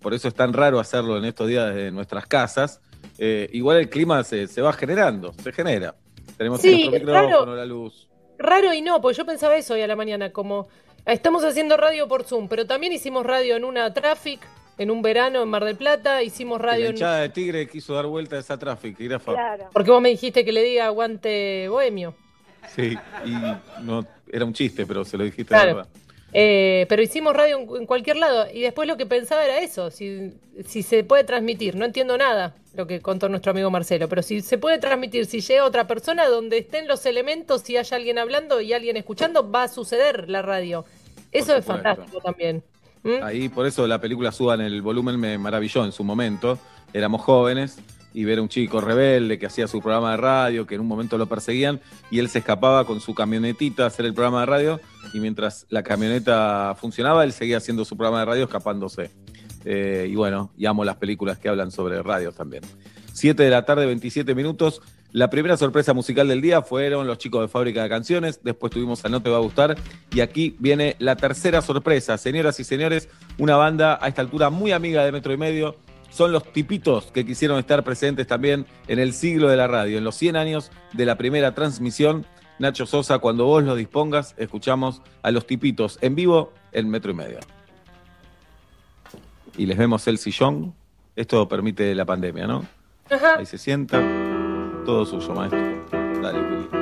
por 0.00 0.14
eso 0.14 0.28
es 0.28 0.34
tan 0.34 0.52
raro 0.52 0.78
hacerlo 0.78 1.18
en 1.18 1.24
estos 1.24 1.48
días 1.48 1.74
de 1.74 1.90
nuestras 1.90 2.26
casas. 2.26 2.80
Eh, 3.18 3.48
igual 3.52 3.78
el 3.78 3.88
clima 3.88 4.22
se, 4.24 4.46
se 4.46 4.62
va 4.62 4.72
generando, 4.72 5.32
se 5.42 5.52
genera. 5.52 5.94
Tenemos 6.36 6.60
Sí, 6.60 6.88
nuestro 6.88 7.12
micrófono, 7.12 7.56
la 7.56 7.64
luz. 7.66 8.08
Raro 8.38 8.72
y 8.72 8.80
no, 8.80 9.00
porque 9.00 9.18
yo 9.18 9.26
pensaba 9.26 9.56
eso 9.56 9.74
hoy 9.74 9.82
a 9.82 9.86
la 9.86 9.96
mañana, 9.96 10.32
como 10.32 10.68
estamos 11.04 11.44
haciendo 11.44 11.76
radio 11.76 12.08
por 12.08 12.24
Zoom, 12.24 12.48
pero 12.48 12.66
también 12.66 12.92
hicimos 12.92 13.26
radio 13.26 13.56
en 13.56 13.64
una 13.64 13.92
traffic, 13.92 14.40
en 14.78 14.90
un 14.90 15.02
verano 15.02 15.42
en 15.42 15.48
Mar 15.48 15.64
del 15.64 15.76
Plata, 15.76 16.22
hicimos 16.22 16.60
radio 16.60 16.84
La 16.84 16.88
en... 16.90 16.94
hinchada 16.96 17.20
de 17.20 17.28
Tigre 17.28 17.68
quiso 17.68 17.94
dar 17.94 18.06
vuelta 18.06 18.36
a 18.36 18.40
esa 18.40 18.58
tráfico. 18.58 19.02
Porque 19.72 19.90
vos 19.90 20.00
me 20.00 20.08
dijiste 20.10 20.44
que 20.44 20.52
le 20.52 20.62
diga 20.62 20.86
aguante 20.86 21.68
bohemio. 21.68 22.14
Sí, 22.74 22.96
y 23.24 23.82
no, 23.82 24.06
era 24.30 24.44
un 24.44 24.52
chiste, 24.52 24.86
pero 24.86 25.04
se 25.04 25.16
lo 25.16 25.24
dijiste 25.24 25.46
Claro. 25.46 25.66
de 25.68 25.74
verdad. 25.74 25.88
Eh, 26.34 26.86
pero 26.88 27.02
hicimos 27.02 27.36
radio 27.36 27.58
en, 27.58 27.68
en 27.82 27.86
cualquier 27.86 28.16
lado. 28.16 28.46
Y 28.52 28.62
después 28.62 28.88
lo 28.88 28.96
que 28.96 29.04
pensaba 29.04 29.44
era 29.44 29.60
eso, 29.60 29.90
si, 29.90 30.32
si 30.66 30.82
se 30.82 31.04
puede 31.04 31.24
transmitir. 31.24 31.76
No 31.76 31.84
entiendo 31.84 32.16
nada 32.16 32.54
lo 32.74 32.86
que 32.86 33.00
contó 33.00 33.28
nuestro 33.28 33.50
amigo 33.50 33.70
Marcelo, 33.70 34.08
pero 34.08 34.22
si 34.22 34.40
se 34.40 34.56
puede 34.56 34.78
transmitir, 34.78 35.26
si 35.26 35.40
llega 35.40 35.64
otra 35.64 35.86
persona 35.86 36.26
donde 36.26 36.58
estén 36.58 36.88
los 36.88 37.04
elementos, 37.04 37.62
si 37.62 37.76
hay 37.76 37.84
alguien 37.92 38.18
hablando 38.18 38.60
y 38.60 38.72
alguien 38.72 38.96
escuchando, 38.96 39.50
va 39.50 39.64
a 39.64 39.68
suceder 39.68 40.30
la 40.30 40.40
radio. 40.40 40.86
Eso 41.32 41.54
es 41.54 41.64
fantástico 41.64 42.20
también. 42.20 42.62
¿Mm? 43.02 43.22
Ahí, 43.22 43.48
por 43.48 43.66
eso 43.66 43.86
la 43.86 44.00
película 44.00 44.32
Suban 44.32 44.60
el 44.60 44.82
volumen 44.82 45.18
me 45.18 45.38
maravilló 45.38 45.84
en 45.84 45.92
su 45.92 46.04
momento. 46.04 46.58
Éramos 46.92 47.22
jóvenes 47.22 47.78
y 48.14 48.24
ver 48.24 48.38
a 48.38 48.42
un 48.42 48.48
chico 48.48 48.80
rebelde 48.80 49.38
que 49.38 49.46
hacía 49.46 49.66
su 49.66 49.80
programa 49.80 50.12
de 50.12 50.16
radio, 50.18 50.66
que 50.66 50.74
en 50.74 50.82
un 50.82 50.86
momento 50.86 51.16
lo 51.16 51.26
perseguían 51.26 51.80
y 52.10 52.18
él 52.18 52.28
se 52.28 52.40
escapaba 52.40 52.84
con 52.84 53.00
su 53.00 53.14
camionetita 53.14 53.84
a 53.84 53.86
hacer 53.86 54.06
el 54.06 54.14
programa 54.14 54.40
de 54.40 54.46
radio 54.46 54.80
y 55.14 55.20
mientras 55.20 55.66
la 55.70 55.82
camioneta 55.82 56.76
funcionaba, 56.78 57.24
él 57.24 57.32
seguía 57.32 57.56
haciendo 57.56 57.84
su 57.84 57.96
programa 57.96 58.20
de 58.20 58.26
radio 58.26 58.44
escapándose. 58.44 59.10
Eh, 59.64 60.08
y 60.10 60.14
bueno, 60.14 60.52
y 60.56 60.66
amo 60.66 60.84
las 60.84 60.96
películas 60.96 61.38
que 61.38 61.48
hablan 61.48 61.70
sobre 61.70 62.02
radio 62.02 62.32
también. 62.32 62.62
7 63.12 63.42
de 63.42 63.50
la 63.50 63.64
tarde, 63.64 63.86
27 63.86 64.34
minutos. 64.34 64.82
La 65.12 65.28
primera 65.28 65.58
sorpresa 65.58 65.92
musical 65.92 66.26
del 66.26 66.40
día 66.40 66.62
fueron 66.62 67.06
los 67.06 67.18
chicos 67.18 67.42
de 67.42 67.48
Fábrica 67.48 67.82
de 67.82 67.90
Canciones. 67.90 68.40
Después 68.42 68.72
tuvimos 68.72 69.04
a 69.04 69.10
No 69.10 69.22
Te 69.22 69.28
Va 69.28 69.36
a 69.36 69.40
Gustar. 69.40 69.76
Y 70.10 70.20
aquí 70.20 70.56
viene 70.58 70.96
la 71.00 71.16
tercera 71.16 71.60
sorpresa. 71.60 72.16
Señoras 72.16 72.58
y 72.60 72.64
señores, 72.64 73.10
una 73.36 73.56
banda 73.56 73.98
a 74.00 74.08
esta 74.08 74.22
altura 74.22 74.48
muy 74.48 74.72
amiga 74.72 75.04
de 75.04 75.12
Metro 75.12 75.34
y 75.34 75.36
Medio. 75.36 75.76
Son 76.08 76.32
los 76.32 76.50
tipitos 76.50 77.12
que 77.12 77.26
quisieron 77.26 77.58
estar 77.58 77.84
presentes 77.84 78.26
también 78.26 78.66
en 78.88 78.98
el 78.98 79.12
siglo 79.12 79.48
de 79.48 79.56
la 79.56 79.66
radio, 79.66 79.98
en 79.98 80.04
los 80.04 80.14
100 80.16 80.36
años 80.36 80.70
de 80.94 81.04
la 81.04 81.18
primera 81.18 81.54
transmisión. 81.54 82.24
Nacho 82.58 82.86
Sosa, 82.86 83.18
cuando 83.18 83.44
vos 83.44 83.62
lo 83.64 83.74
dispongas, 83.74 84.34
escuchamos 84.38 85.02
a 85.22 85.30
los 85.30 85.46
tipitos 85.46 85.98
en 86.00 86.14
vivo 86.14 86.54
en 86.72 86.88
Metro 86.88 87.10
y 87.10 87.14
Medio. 87.14 87.38
Y 89.58 89.66
les 89.66 89.76
vemos 89.76 90.06
el 90.08 90.16
sillón. 90.16 90.74
Esto 91.16 91.46
permite 91.48 91.94
la 91.94 92.06
pandemia, 92.06 92.46
¿no? 92.46 92.64
Ajá. 93.10 93.36
Ahí 93.36 93.44
se 93.44 93.58
sienta. 93.58 94.21
Todo 94.84 95.04
suyo, 95.06 95.32
maestro. 95.34 95.60
Dale, 96.20 96.38
Willy. 96.40 96.81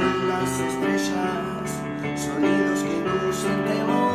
En 0.00 0.28
las 0.28 0.60
estrellas, 0.60 1.70
sonidos 2.16 2.82
que 2.82 2.96
inducen 2.96 3.64
temor 3.64 4.13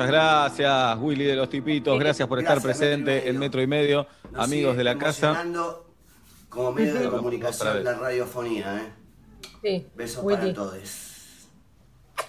Muchas 0.00 0.12
gracias, 0.12 0.98
Willy 0.98 1.24
de 1.24 1.36
los 1.36 1.50
Tipitos. 1.50 1.98
Gracias 1.98 2.26
por 2.26 2.38
estar 2.38 2.54
Gracias, 2.54 2.78
presente 2.78 3.28
en 3.28 3.38
Metro 3.38 3.60
y 3.60 3.66
Medio. 3.66 4.06
Nos 4.32 4.44
Amigos 4.44 4.72
sigue 4.72 4.78
de 4.78 4.84
la 4.84 4.96
casa. 4.96 5.44
Como 6.48 6.72
medio 6.72 6.94
de 6.94 7.08
comunicación, 7.10 7.84
la 7.84 7.94
radiofonía, 7.98 8.78
¿eh? 8.78 8.92
Sí, 9.62 9.86
Besos 9.94 10.24
Willy. 10.24 10.40
para 10.40 10.54
todos. 10.54 11.50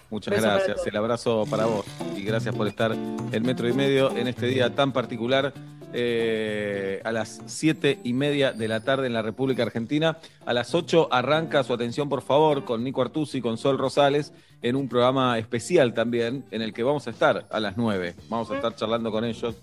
Muchas 0.10 0.32
Beso 0.34 0.44
gracias. 0.44 0.86
El 0.86 0.98
abrazo 0.98 1.46
para 1.50 1.66
vos. 1.66 1.86
Y 2.18 2.24
gracias 2.24 2.54
por 2.54 2.68
estar 2.68 2.92
en 2.92 3.44
Metro 3.44 3.70
y 3.70 3.74
Medio 3.74 4.12
en 4.18 4.28
este 4.28 4.48
día 4.48 4.76
tan 4.76 4.92
particular. 4.92 5.54
Eh, 5.94 7.02
a 7.04 7.12
las 7.12 7.42
siete 7.46 8.00
y 8.04 8.14
media 8.14 8.52
de 8.52 8.68
la 8.68 8.82
tarde 8.82 9.08
en 9.08 9.14
la 9.14 9.22
República 9.22 9.64
Argentina. 9.64 10.18
A 10.46 10.54
las 10.54 10.74
8 10.74 11.10
arranca 11.12 11.64
su 11.64 11.74
atención, 11.74 12.10
por 12.10 12.22
favor, 12.22 12.64
con 12.64 12.84
Nico 12.84 13.02
Artusi, 13.02 13.42
con 13.42 13.58
Sol 13.58 13.78
Rosales, 13.78 14.34
en 14.62 14.76
un 14.76 14.88
programa 14.88 15.38
especial 15.38 15.94
también, 15.94 16.46
en 16.52 16.62
el 16.62 16.74
que 16.74 16.84
vamos 16.84 17.08
a 17.08 17.12
estar 17.12 17.48
a 17.50 17.60
las 17.60 17.78
9. 17.78 18.16
Vamos 18.30 18.52
a 18.52 18.56
estar 18.56 18.76
charlando 18.76 19.12
con 19.12 19.26
ellos. 19.26 19.56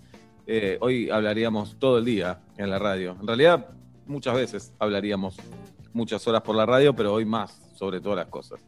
Eh, 0.47 0.78
hoy 0.81 1.10
hablaríamos 1.10 1.76
todo 1.78 1.98
el 1.98 2.05
día 2.05 2.40
en 2.57 2.70
la 2.70 2.78
radio. 2.78 3.16
En 3.20 3.26
realidad, 3.26 3.66
muchas 4.07 4.34
veces 4.34 4.73
hablaríamos 4.78 5.36
muchas 5.92 6.26
horas 6.26 6.42
por 6.42 6.57
la 6.57 6.66
radio, 6.66 6.94
pero 6.94 7.12
hoy 7.12 7.24
más 7.24 7.60
sobre 7.74 8.00
todas 8.00 8.16
las 8.16 8.26
cosas. 8.28 8.60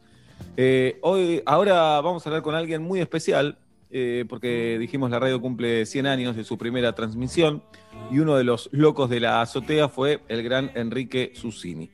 Eh, 0.57 0.99
hoy, 1.01 1.41
ahora 1.45 2.01
vamos 2.01 2.25
a 2.25 2.29
hablar 2.29 2.43
con 2.43 2.55
alguien 2.55 2.81
muy 2.81 2.99
especial, 2.99 3.57
eh, 3.91 4.25
porque 4.27 4.77
dijimos 4.79 5.11
la 5.11 5.19
radio 5.19 5.41
cumple 5.41 5.85
100 5.85 6.07
años 6.07 6.35
de 6.35 6.43
su 6.43 6.57
primera 6.57 6.93
transmisión 6.93 7.63
y 8.09 8.19
uno 8.19 8.35
de 8.35 8.43
los 8.43 8.69
locos 8.71 9.09
de 9.09 9.19
la 9.19 9.41
azotea 9.41 9.89
fue 9.89 10.21
el 10.27 10.43
gran 10.43 10.71
Enrique 10.75 11.31
Susini. 11.35 11.91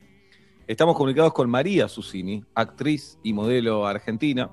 Estamos 0.66 0.96
comunicados 0.96 1.32
con 1.32 1.50
María 1.50 1.88
Susini, 1.88 2.44
actriz 2.54 3.18
y 3.22 3.32
modelo 3.32 3.86
argentina. 3.86 4.50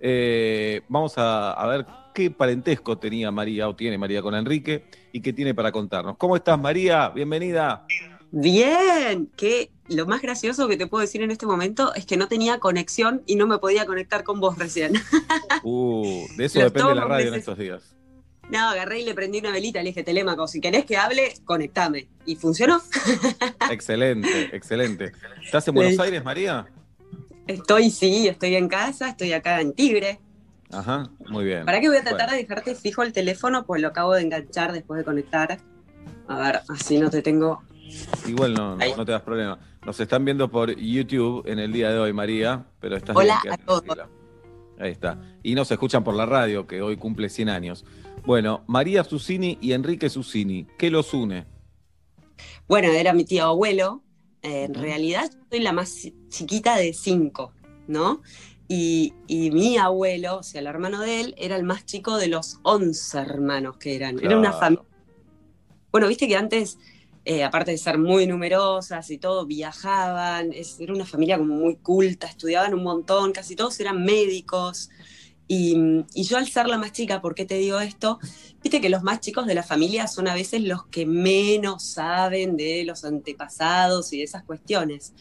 Eh, 0.00 0.82
vamos 0.88 1.18
a, 1.18 1.52
a 1.52 1.66
ver 1.66 1.86
qué 2.14 2.30
parentesco 2.30 2.98
tenía 2.98 3.30
María 3.30 3.68
o 3.68 3.76
tiene 3.76 3.98
María 3.98 4.22
con 4.22 4.34
Enrique 4.34 4.86
y 5.12 5.20
qué 5.20 5.32
tiene 5.32 5.54
para 5.54 5.70
contarnos. 5.70 6.16
¿Cómo 6.16 6.36
estás, 6.36 6.58
María? 6.58 7.10
Bienvenida. 7.10 7.86
Bien, 8.30 9.30
que 9.36 9.70
lo 9.88 10.06
más 10.06 10.22
gracioso 10.22 10.68
que 10.68 10.76
te 10.76 10.86
puedo 10.86 11.02
decir 11.02 11.22
en 11.22 11.30
este 11.30 11.46
momento 11.46 11.94
es 11.94 12.06
que 12.06 12.16
no 12.16 12.28
tenía 12.28 12.58
conexión 12.58 13.22
y 13.26 13.36
no 13.36 13.46
me 13.46 13.58
podía 13.58 13.86
conectar 13.86 14.24
con 14.24 14.40
vos 14.40 14.58
recién. 14.58 14.94
Uh, 15.64 16.26
de 16.36 16.44
eso 16.44 16.60
depende 16.60 16.94
la 16.94 17.04
radio 17.04 17.28
en 17.28 17.34
estos 17.34 17.58
días. 17.58 17.96
No, 18.48 18.70
agarré 18.70 19.00
y 19.00 19.04
le 19.04 19.12
prendí 19.12 19.40
una 19.40 19.50
velita, 19.50 19.80
le 19.82 19.88
dije, 19.88 20.02
Telémaco, 20.02 20.46
si 20.46 20.60
querés 20.60 20.84
que 20.84 20.96
hable, 20.96 21.34
conectame. 21.44 22.08
Y 22.24 22.36
funcionó. 22.36 22.80
Excelente, 23.70 24.56
excelente. 24.56 25.12
¿Estás 25.44 25.66
en 25.68 25.74
Buenos 25.74 25.98
Aires, 25.98 26.24
María? 26.24 26.66
Estoy, 27.46 27.90
sí, 27.90 28.28
estoy 28.28 28.54
en 28.54 28.68
casa, 28.68 29.08
estoy 29.08 29.32
acá 29.32 29.60
en 29.60 29.72
Tigre. 29.72 30.20
Ajá, 30.70 31.10
muy 31.28 31.44
bien. 31.44 31.64
¿Para 31.64 31.80
qué 31.80 31.88
voy 31.88 31.96
a 31.96 32.02
tratar 32.02 32.28
Bueno, 32.28 32.32
de 32.32 32.42
dejarte 32.42 32.74
fijo 32.74 33.02
el 33.02 33.12
teléfono? 33.12 33.64
Pues 33.66 33.82
lo 33.82 33.88
acabo 33.88 34.14
de 34.14 34.22
enganchar 34.22 34.72
después 34.72 34.98
de 34.98 35.04
conectar. 35.04 35.58
A 36.28 36.38
ver, 36.38 36.60
así 36.68 36.98
no 36.98 37.10
te 37.10 37.22
tengo. 37.22 37.62
Igual 38.26 38.54
no, 38.54 38.76
no, 38.76 38.96
no 38.96 39.04
te 39.04 39.12
das 39.12 39.22
problema. 39.22 39.58
Nos 39.84 39.98
están 40.00 40.24
viendo 40.24 40.50
por 40.50 40.74
YouTube 40.76 41.46
en 41.46 41.58
el 41.58 41.72
día 41.72 41.90
de 41.90 41.98
hoy, 41.98 42.12
María, 42.12 42.66
pero 42.80 42.96
estás 42.96 43.16
Hola 43.16 43.40
bien, 43.42 43.54
a 43.54 43.58
todos. 43.58 43.84
tranquila. 43.84 44.08
Ahí 44.78 44.92
está. 44.92 45.18
Y 45.42 45.54
nos 45.54 45.70
escuchan 45.70 46.04
por 46.04 46.14
la 46.14 46.26
radio, 46.26 46.66
que 46.66 46.82
hoy 46.82 46.96
cumple 46.96 47.28
100 47.28 47.48
años. 47.48 47.84
Bueno, 48.24 48.64
María 48.66 49.02
Susini 49.04 49.58
y 49.60 49.72
Enrique 49.72 50.08
Susini, 50.10 50.66
¿qué 50.78 50.90
los 50.90 51.14
une? 51.14 51.46
Bueno, 52.68 52.88
era 52.88 53.12
mi 53.12 53.24
tío 53.24 53.44
abuelo. 53.44 54.02
Eh, 54.42 54.64
en 54.64 54.74
realidad, 54.74 55.30
yo 55.32 55.38
soy 55.50 55.60
la 55.60 55.72
más 55.72 56.08
chiquita 56.28 56.76
de 56.76 56.92
cinco, 56.92 57.52
¿no? 57.88 58.22
Y, 58.68 59.14
y 59.26 59.50
mi 59.50 59.78
abuelo, 59.78 60.36
o 60.36 60.42
sea, 60.42 60.60
el 60.60 60.66
hermano 60.66 61.00
de 61.00 61.22
él, 61.22 61.34
era 61.38 61.56
el 61.56 61.64
más 61.64 61.86
chico 61.86 62.16
de 62.18 62.28
los 62.28 62.60
once 62.62 63.18
hermanos 63.18 63.78
que 63.78 63.96
eran. 63.96 64.22
Era 64.22 64.38
una 64.38 64.52
familia. 64.52 64.84
Bueno, 65.90 66.06
viste 66.06 66.28
que 66.28 66.36
antes, 66.36 66.78
eh, 67.28 67.44
aparte 67.44 67.72
de 67.72 67.78
ser 67.78 67.98
muy 67.98 68.26
numerosas 68.26 69.10
y 69.10 69.18
todo, 69.18 69.44
viajaban. 69.46 70.50
es- 70.54 70.80
era 70.80 70.94
una 70.94 71.04
familia 71.04 71.36
como 71.38 71.56
muy 71.56 71.76
culta, 71.76 72.26
estudiaban 72.26 72.72
un 72.72 72.82
montón, 72.82 73.32
casi 73.32 73.54
todos 73.54 73.78
eran 73.80 74.02
médicos. 74.02 74.88
Y, 75.46 75.76
yo 76.14 76.38
al 76.38 76.48
ser 76.48 76.68
la 76.68 76.78
más 76.78 76.92
chica, 76.92 77.20
¿por 77.20 77.34
qué 77.34 77.44
te 77.44 77.56
digo 77.56 77.80
esto? 77.80 78.18
Viste 78.62 78.80
que 78.80 78.88
los 78.88 79.02
más 79.02 79.20
chicos 79.20 79.46
de 79.46 79.54
la 79.54 79.62
familia 79.62 80.06
son 80.08 80.26
a 80.28 80.34
veces 80.34 80.62
los 80.62 80.86
que 80.86 81.04
menos 81.06 81.82
saben 81.84 82.56
de 82.56 82.84
los 82.84 83.04
antepasados 83.04 84.12
y 84.14 84.18
de 84.18 84.24
esas 84.24 84.44
cuestiones. 84.44 85.12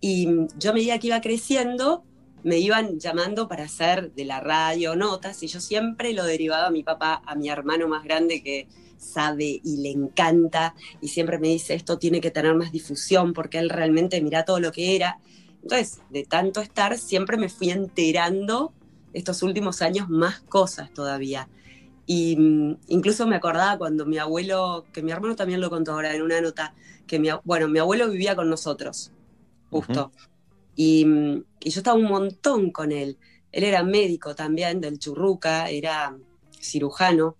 Y 0.00 0.28
yo 0.58 0.70
a 0.70 0.74
medida 0.74 0.98
que 0.98 1.06
iba 1.08 1.20
creciendo, 1.22 2.04
me 2.42 2.58
iban 2.58 2.98
llamando 3.00 3.48
para 3.48 3.64
hacer 3.64 4.12
de 4.12 4.24
la 4.26 4.40
radio 4.40 4.96
notas 4.96 5.42
y 5.42 5.46
yo 5.48 5.60
siempre 5.60 6.12
lo 6.12 6.24
derivaba 6.24 6.66
a 6.66 6.70
mi 6.70 6.82
papá, 6.82 7.22
a 7.26 7.34
mi 7.34 7.48
hermano 7.48 7.88
más 7.88 8.04
grande 8.04 8.42
que 8.42 8.68
sabe 8.98 9.60
y 9.64 9.78
le 9.78 9.90
encanta 9.90 10.74
y 11.00 11.08
siempre 11.08 11.38
me 11.38 11.48
dice 11.48 11.74
esto 11.74 11.98
tiene 11.98 12.20
que 12.20 12.30
tener 12.30 12.54
más 12.54 12.72
difusión 12.72 13.32
porque 13.32 13.58
él 13.58 13.70
realmente 13.70 14.20
mira 14.20 14.44
todo 14.44 14.60
lo 14.60 14.72
que 14.72 14.96
era. 14.96 15.18
Entonces, 15.62 16.00
de 16.10 16.24
tanto 16.24 16.60
estar, 16.60 16.98
siempre 16.98 17.36
me 17.36 17.48
fui 17.48 17.70
enterando 17.70 18.72
estos 19.12 19.42
últimos 19.42 19.82
años 19.82 20.08
más 20.08 20.40
cosas 20.40 20.92
todavía. 20.92 21.48
Y 22.06 22.36
mm, 22.36 22.78
incluso 22.88 23.26
me 23.26 23.36
acordaba 23.36 23.78
cuando 23.78 24.06
mi 24.06 24.18
abuelo, 24.18 24.86
que 24.92 25.02
mi 25.02 25.12
hermano 25.12 25.36
también 25.36 25.60
lo 25.60 25.70
contó 25.70 25.92
ahora 25.92 26.14
en 26.14 26.22
una 26.22 26.40
nota, 26.40 26.74
que 27.06 27.18
mi, 27.18 27.28
bueno, 27.44 27.68
mi 27.68 27.78
abuelo 27.78 28.08
vivía 28.10 28.36
con 28.36 28.48
nosotros, 28.48 29.12
justo. 29.70 30.12
y, 30.74 31.04
mm, 31.04 31.44
y 31.60 31.70
yo 31.70 31.80
estaba 31.80 31.98
un 31.98 32.06
montón 32.06 32.70
con 32.72 32.92
él. 32.92 33.18
Él 33.52 33.64
era 33.64 33.82
médico 33.82 34.34
también 34.34 34.80
del 34.80 34.98
Churruca, 34.98 35.68
era 35.70 36.16
cirujano. 36.60 37.36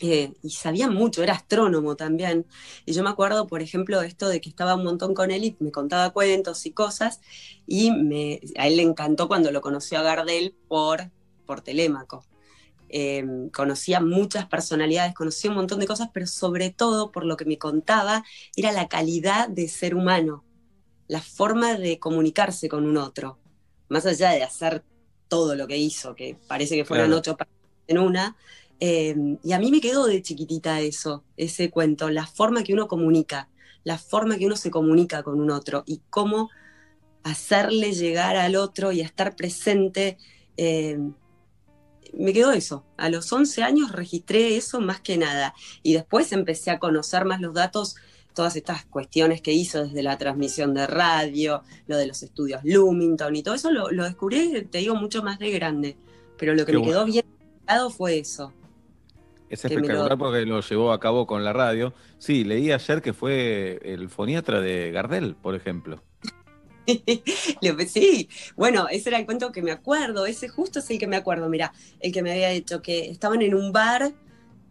Eh, 0.00 0.32
y 0.42 0.50
sabía 0.50 0.88
mucho, 0.90 1.22
era 1.22 1.34
astrónomo 1.34 1.96
también. 1.96 2.46
Y 2.86 2.92
yo 2.92 3.02
me 3.02 3.10
acuerdo, 3.10 3.46
por 3.46 3.62
ejemplo, 3.62 4.00
esto 4.02 4.28
de 4.28 4.40
que 4.40 4.48
estaba 4.48 4.74
un 4.74 4.84
montón 4.84 5.14
con 5.14 5.30
él 5.30 5.44
y 5.44 5.56
me 5.60 5.72
contaba 5.72 6.10
cuentos 6.10 6.66
y 6.66 6.72
cosas. 6.72 7.20
Y 7.66 7.90
me, 7.90 8.40
a 8.56 8.66
él 8.66 8.76
le 8.76 8.82
encantó 8.82 9.28
cuando 9.28 9.50
lo 9.50 9.60
conoció 9.60 9.98
a 9.98 10.02
Gardel 10.02 10.54
por, 10.68 11.10
por 11.46 11.60
Telémaco. 11.60 12.24
Eh, 12.90 13.24
conocía 13.52 14.00
muchas 14.00 14.46
personalidades, 14.46 15.14
conocía 15.14 15.50
un 15.50 15.56
montón 15.56 15.80
de 15.80 15.86
cosas, 15.86 16.08
pero 16.12 16.26
sobre 16.26 16.70
todo 16.70 17.12
por 17.12 17.24
lo 17.24 17.36
que 17.36 17.44
me 17.44 17.58
contaba 17.58 18.24
era 18.56 18.72
la 18.72 18.88
calidad 18.88 19.48
de 19.48 19.68
ser 19.68 19.94
humano, 19.94 20.44
la 21.06 21.20
forma 21.20 21.74
de 21.74 21.98
comunicarse 21.98 22.68
con 22.68 22.86
un 22.86 22.96
otro, 22.96 23.38
más 23.88 24.06
allá 24.06 24.30
de 24.30 24.42
hacer 24.42 24.84
todo 25.28 25.54
lo 25.54 25.66
que 25.66 25.76
hizo, 25.76 26.14
que 26.14 26.38
parece 26.46 26.76
que 26.76 26.86
fueran 26.86 27.08
Claro. 27.08 27.18
ocho 27.18 27.36
en 27.88 27.98
una. 27.98 28.36
Eh, 28.80 29.16
y 29.42 29.52
a 29.52 29.58
mí 29.58 29.70
me 29.70 29.80
quedó 29.80 30.06
de 30.06 30.22
chiquitita 30.22 30.80
eso, 30.80 31.24
ese 31.36 31.70
cuento, 31.70 32.10
la 32.10 32.26
forma 32.26 32.62
que 32.62 32.74
uno 32.74 32.86
comunica, 32.88 33.48
la 33.84 33.98
forma 33.98 34.38
que 34.38 34.46
uno 34.46 34.56
se 34.56 34.70
comunica 34.70 35.22
con 35.22 35.40
un 35.40 35.50
otro 35.50 35.82
y 35.86 36.00
cómo 36.10 36.50
hacerle 37.24 37.92
llegar 37.92 38.36
al 38.36 38.56
otro 38.56 38.92
y 38.92 39.00
estar 39.00 39.36
presente. 39.36 40.18
eh, 40.56 40.98
me 42.14 42.32
quedó 42.32 42.52
eso. 42.52 42.86
A 42.96 43.10
los 43.10 43.30
11 43.30 43.62
años 43.62 43.92
registré 43.92 44.56
eso 44.56 44.80
más 44.80 45.00
que 45.00 45.18
nada. 45.18 45.54
Y 45.82 45.92
después 45.92 46.32
empecé 46.32 46.70
a 46.70 46.78
conocer 46.78 47.26
más 47.26 47.40
los 47.40 47.52
datos, 47.52 47.96
todas 48.34 48.56
estas 48.56 48.86
cuestiones 48.86 49.42
que 49.42 49.52
hizo 49.52 49.84
desde 49.84 50.02
la 50.02 50.16
transmisión 50.16 50.72
de 50.72 50.86
radio, 50.86 51.62
lo 51.86 51.96
de 51.96 52.06
los 52.06 52.22
estudios 52.22 52.62
Lumington 52.64 53.36
y 53.36 53.42
todo 53.42 53.54
eso 53.54 53.70
lo, 53.70 53.90
lo 53.90 54.04
descubrí, 54.04 54.66
te 54.70 54.78
digo, 54.78 54.94
mucho 54.94 55.22
más 55.22 55.38
de 55.38 55.50
grande. 55.50 55.96
Pero 56.38 56.54
lo 56.54 56.64
que 56.64 56.72
Qué 56.72 56.78
me 56.78 56.84
quedó 56.84 57.04
bien 57.04 57.26
fue 57.90 58.18
eso. 58.18 58.52
Es 59.50 59.64
espectacular 59.64 60.10
lo- 60.10 60.18
porque 60.18 60.44
lo 60.44 60.60
llevó 60.60 60.92
a 60.92 61.00
cabo 61.00 61.26
con 61.26 61.44
la 61.44 61.52
radio. 61.52 61.94
Sí, 62.18 62.44
leí 62.44 62.70
ayer 62.70 63.00
que 63.02 63.12
fue 63.12 63.80
el 63.82 64.08
foniatra 64.08 64.60
de 64.60 64.90
Gardel, 64.92 65.34
por 65.36 65.54
ejemplo. 65.54 66.02
Sí, 67.86 68.28
bueno, 68.56 68.88
ese 68.88 69.10
era 69.10 69.18
el 69.18 69.26
cuento 69.26 69.52
que 69.52 69.62
me 69.62 69.70
acuerdo, 69.72 70.24
ese 70.26 70.48
justo 70.48 70.78
es 70.78 70.88
el 70.90 70.98
que 70.98 71.06
me 71.06 71.16
acuerdo, 71.16 71.48
mira, 71.48 71.72
el 72.00 72.12
que 72.12 72.22
me 72.22 72.32
había 72.32 72.48
dicho 72.48 72.80
que 72.80 73.10
estaban 73.10 73.42
en 73.42 73.54
un 73.54 73.72
bar 73.72 74.12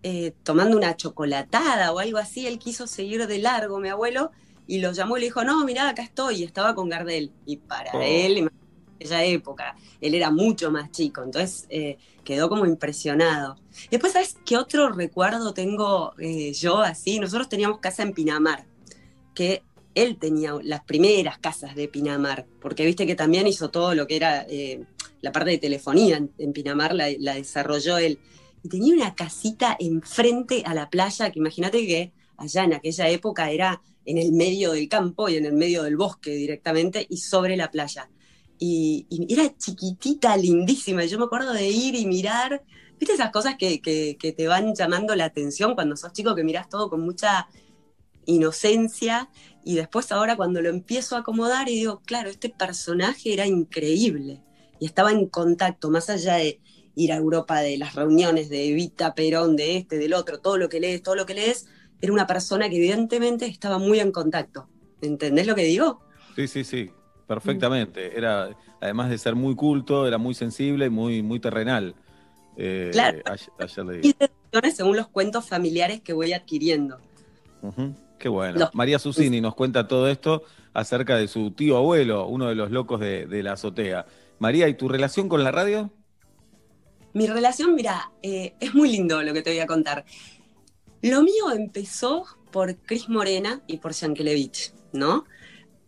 eh, 0.04 0.34
tomando 0.44 0.78
una 0.78 0.96
chocolatada 0.96 1.92
o 1.92 2.00
algo 2.00 2.18
así, 2.18 2.48
él 2.48 2.58
quiso 2.60 2.88
seguir 2.88 3.28
de 3.28 3.38
largo, 3.40 3.80
mi 3.80 3.90
abuelo, 3.90 4.32
y 4.66 4.80
lo 4.80 4.92
llamó 4.94 5.18
y 5.18 5.22
le 5.22 5.26
dijo, 5.28 5.44
no, 5.44 5.64
mira, 5.66 5.90
acá 5.90 6.02
estoy, 6.04 6.38
y 6.38 6.44
estaba 6.44 6.74
con 6.76 6.90
Gardel, 6.90 7.32
y 7.46 7.58
para 7.58 7.92
Oh. 7.94 8.02
él, 8.02 8.38
en 8.40 8.50
aquella 8.96 9.24
época, 9.26 9.76
él 10.02 10.16
era 10.16 10.32
mucho 10.32 10.72
más 10.72 10.90
chico, 10.92 11.24
entonces 11.24 11.68
eh, 11.70 11.98
quedó 12.28 12.50
como 12.50 12.66
impresionado. 12.66 13.56
Después, 13.90 14.12
¿sabes 14.12 14.36
qué 14.46 14.58
otro 14.58 14.90
recuerdo 14.90 15.54
tengo 15.54 16.14
eh, 16.20 16.52
yo 16.52 16.82
así? 16.82 17.22
Nosotros 17.22 17.48
teníamos 17.48 17.80
casa 17.80 18.04
en 18.04 18.12
Pinamar, 18.12 18.68
que 19.34 19.64
él 19.96 20.18
tenía 20.20 20.54
las 20.62 20.84
primeras 20.84 21.38
casas 21.40 21.74
de 21.74 21.88
Pinamar, 21.88 22.46
porque 22.60 22.86
viste 22.86 23.08
que 23.08 23.16
también 23.16 23.48
hizo 23.48 23.70
todo 23.70 23.96
lo 23.96 24.08
que 24.08 24.18
era 24.18 24.46
eh, 24.50 24.84
la 25.22 25.32
parte 25.32 25.52
de 25.52 25.58
telefonía 25.58 26.18
en, 26.18 26.34
en 26.38 26.52
Pinamar, 26.52 26.94
la, 26.94 27.08
la 27.18 27.36
desarrolló 27.36 27.98
él. 27.98 28.20
Y 28.62 28.68
tenía 28.68 28.94
una 28.94 29.16
casita 29.16 29.78
enfrente 29.80 30.64
a 30.66 30.74
la 30.74 30.90
playa, 30.90 31.32
que 31.32 31.40
imagínate 31.40 31.88
que 31.88 32.12
allá 32.36 32.66
en 32.66 32.74
aquella 32.74 33.08
época 33.08 33.52
era 33.52 33.82
en 34.04 34.18
el 34.18 34.34
medio 34.34 34.74
del 34.74 34.90
campo 34.90 35.30
y 35.30 35.38
en 35.38 35.46
el 35.46 35.54
medio 35.54 35.84
del 35.84 35.96
bosque 35.96 36.32
directamente 36.32 37.08
y 37.10 37.18
sobre 37.20 37.56
la 37.56 37.72
playa. 37.72 38.10
Y, 38.60 39.06
era 39.30 39.56
chiquitita, 39.56 40.36
lindísima. 40.38 41.06
Yo 41.06 41.20
me 41.20 41.26
acuerdo 41.26 41.54
de 41.54 41.68
ir 41.70 41.96
y 41.96 42.06
mirar, 42.06 42.64
viste 43.00 43.14
esas 43.14 43.32
cosas 43.32 43.56
que, 43.58 43.82
que- 43.82 44.16
te 44.36 44.48
van 44.48 44.74
llamando 44.74 45.16
la 45.16 45.26
atención 45.26 45.76
cuando 45.76 45.96
sos 45.96 46.14
chico, 46.14 46.36
que 46.36 46.44
mirás 46.44 46.70
todo 46.70 46.90
con 46.90 47.02
mucha 47.02 47.48
inocencia 48.26 49.30
y 49.64 49.76
después 49.76 50.12
ahora 50.12 50.36
cuando 50.36 50.62
lo 50.62 50.70
empiezo 50.70 51.16
a 51.16 51.20
acomodar 51.20 51.70
y 51.70 51.76
digo, 51.76 52.02
claro, 52.06 52.30
este 52.30 52.50
personaje 52.50 53.34
era 53.34 53.46
increíble 53.46 54.42
y 54.80 54.86
estaba 54.86 55.12
en 55.12 55.28
contacto, 55.28 55.90
más 55.90 56.10
allá 56.10 56.36
de 56.36 56.60
ir 56.96 57.12
a 57.14 57.16
Europa, 57.18 57.60
de 57.62 57.78
las 57.78 57.96
reuniones 57.96 58.50
de 58.50 58.70
Evita, 58.70 59.14
Perón, 59.14 59.56
de 59.56 59.78
este, 59.78 59.98
del 59.98 60.14
otro, 60.14 60.40
todo 60.40 60.58
lo 60.58 60.68
que 60.68 60.80
lees, 60.80 61.04
todo 61.04 61.16
lo 61.16 61.26
que 61.26 61.36
lees, 61.36 61.68
era 62.02 62.12
una 62.14 62.28
persona 62.28 62.70
que 62.70 62.78
evidentemente 62.78 63.46
estaba 63.46 63.78
muy 63.80 64.00
en 64.00 64.12
contacto. 64.12 64.70
¿Entendés 65.02 65.48
lo 65.48 65.56
que 65.56 65.64
digo? 65.64 66.02
Sí, 66.36 66.48
sí, 66.48 66.64
sí, 66.64 66.90
perfectamente. 67.28 68.18
Era, 68.18 68.50
además 68.82 69.10
de 69.10 69.18
ser 69.18 69.36
muy 69.36 69.56
culto, 69.56 70.08
era 70.08 70.18
muy 70.18 70.34
sensible, 70.34 70.90
muy, 70.90 71.22
muy 71.22 71.40
terrenal. 71.40 71.94
Eh, 72.56 72.90
Claro. 72.92 73.20
ayer, 73.26 73.50
ayer 73.60 73.86
decisiones 73.86 74.76
según 74.76 74.96
los 74.98 75.08
cuentos 75.10 75.48
familiares 75.48 76.02
que 76.02 76.14
voy 76.14 76.34
adquiriendo. 76.34 76.98
Qué 78.18 78.30
bueno. 78.30 78.60
Los- 78.60 78.74
María 78.74 78.98
Susini 78.98 79.42
nos 79.42 79.54
cuenta 79.56 79.88
todo 79.88 80.08
esto 80.08 80.44
acerca 80.74 81.18
de 81.18 81.28
su 81.28 81.52
tío 81.52 81.78
abuelo, 81.78 82.28
uno 82.28 82.48
de 82.48 82.56
los 82.56 82.72
locos 82.72 83.00
de, 83.00 83.28
de 83.28 83.44
la 83.44 83.54
azotea. 83.54 84.06
María, 84.40 84.68
¿y 84.68 84.74
tu 84.76 84.88
relación 84.88 85.28
con 85.30 85.44
la 85.44 85.52
radio? 85.52 85.92
Mi 87.14 87.28
relación, 87.28 87.74
mira, 87.76 88.12
eh, 88.22 88.54
es 88.60 88.74
muy 88.76 88.90
lindo 88.92 89.22
lo 89.24 89.34
que 89.34 89.42
te 89.42 89.50
voy 89.52 89.60
a 89.60 89.68
contar. 89.68 90.06
Lo 91.02 91.22
mío 91.24 91.52
empezó 91.56 92.26
por 92.52 92.76
Cris 92.78 93.10
Morena 93.10 93.62
y 93.68 93.78
por 93.78 93.94
Yankelevich, 93.94 94.74
¿no? 94.94 95.26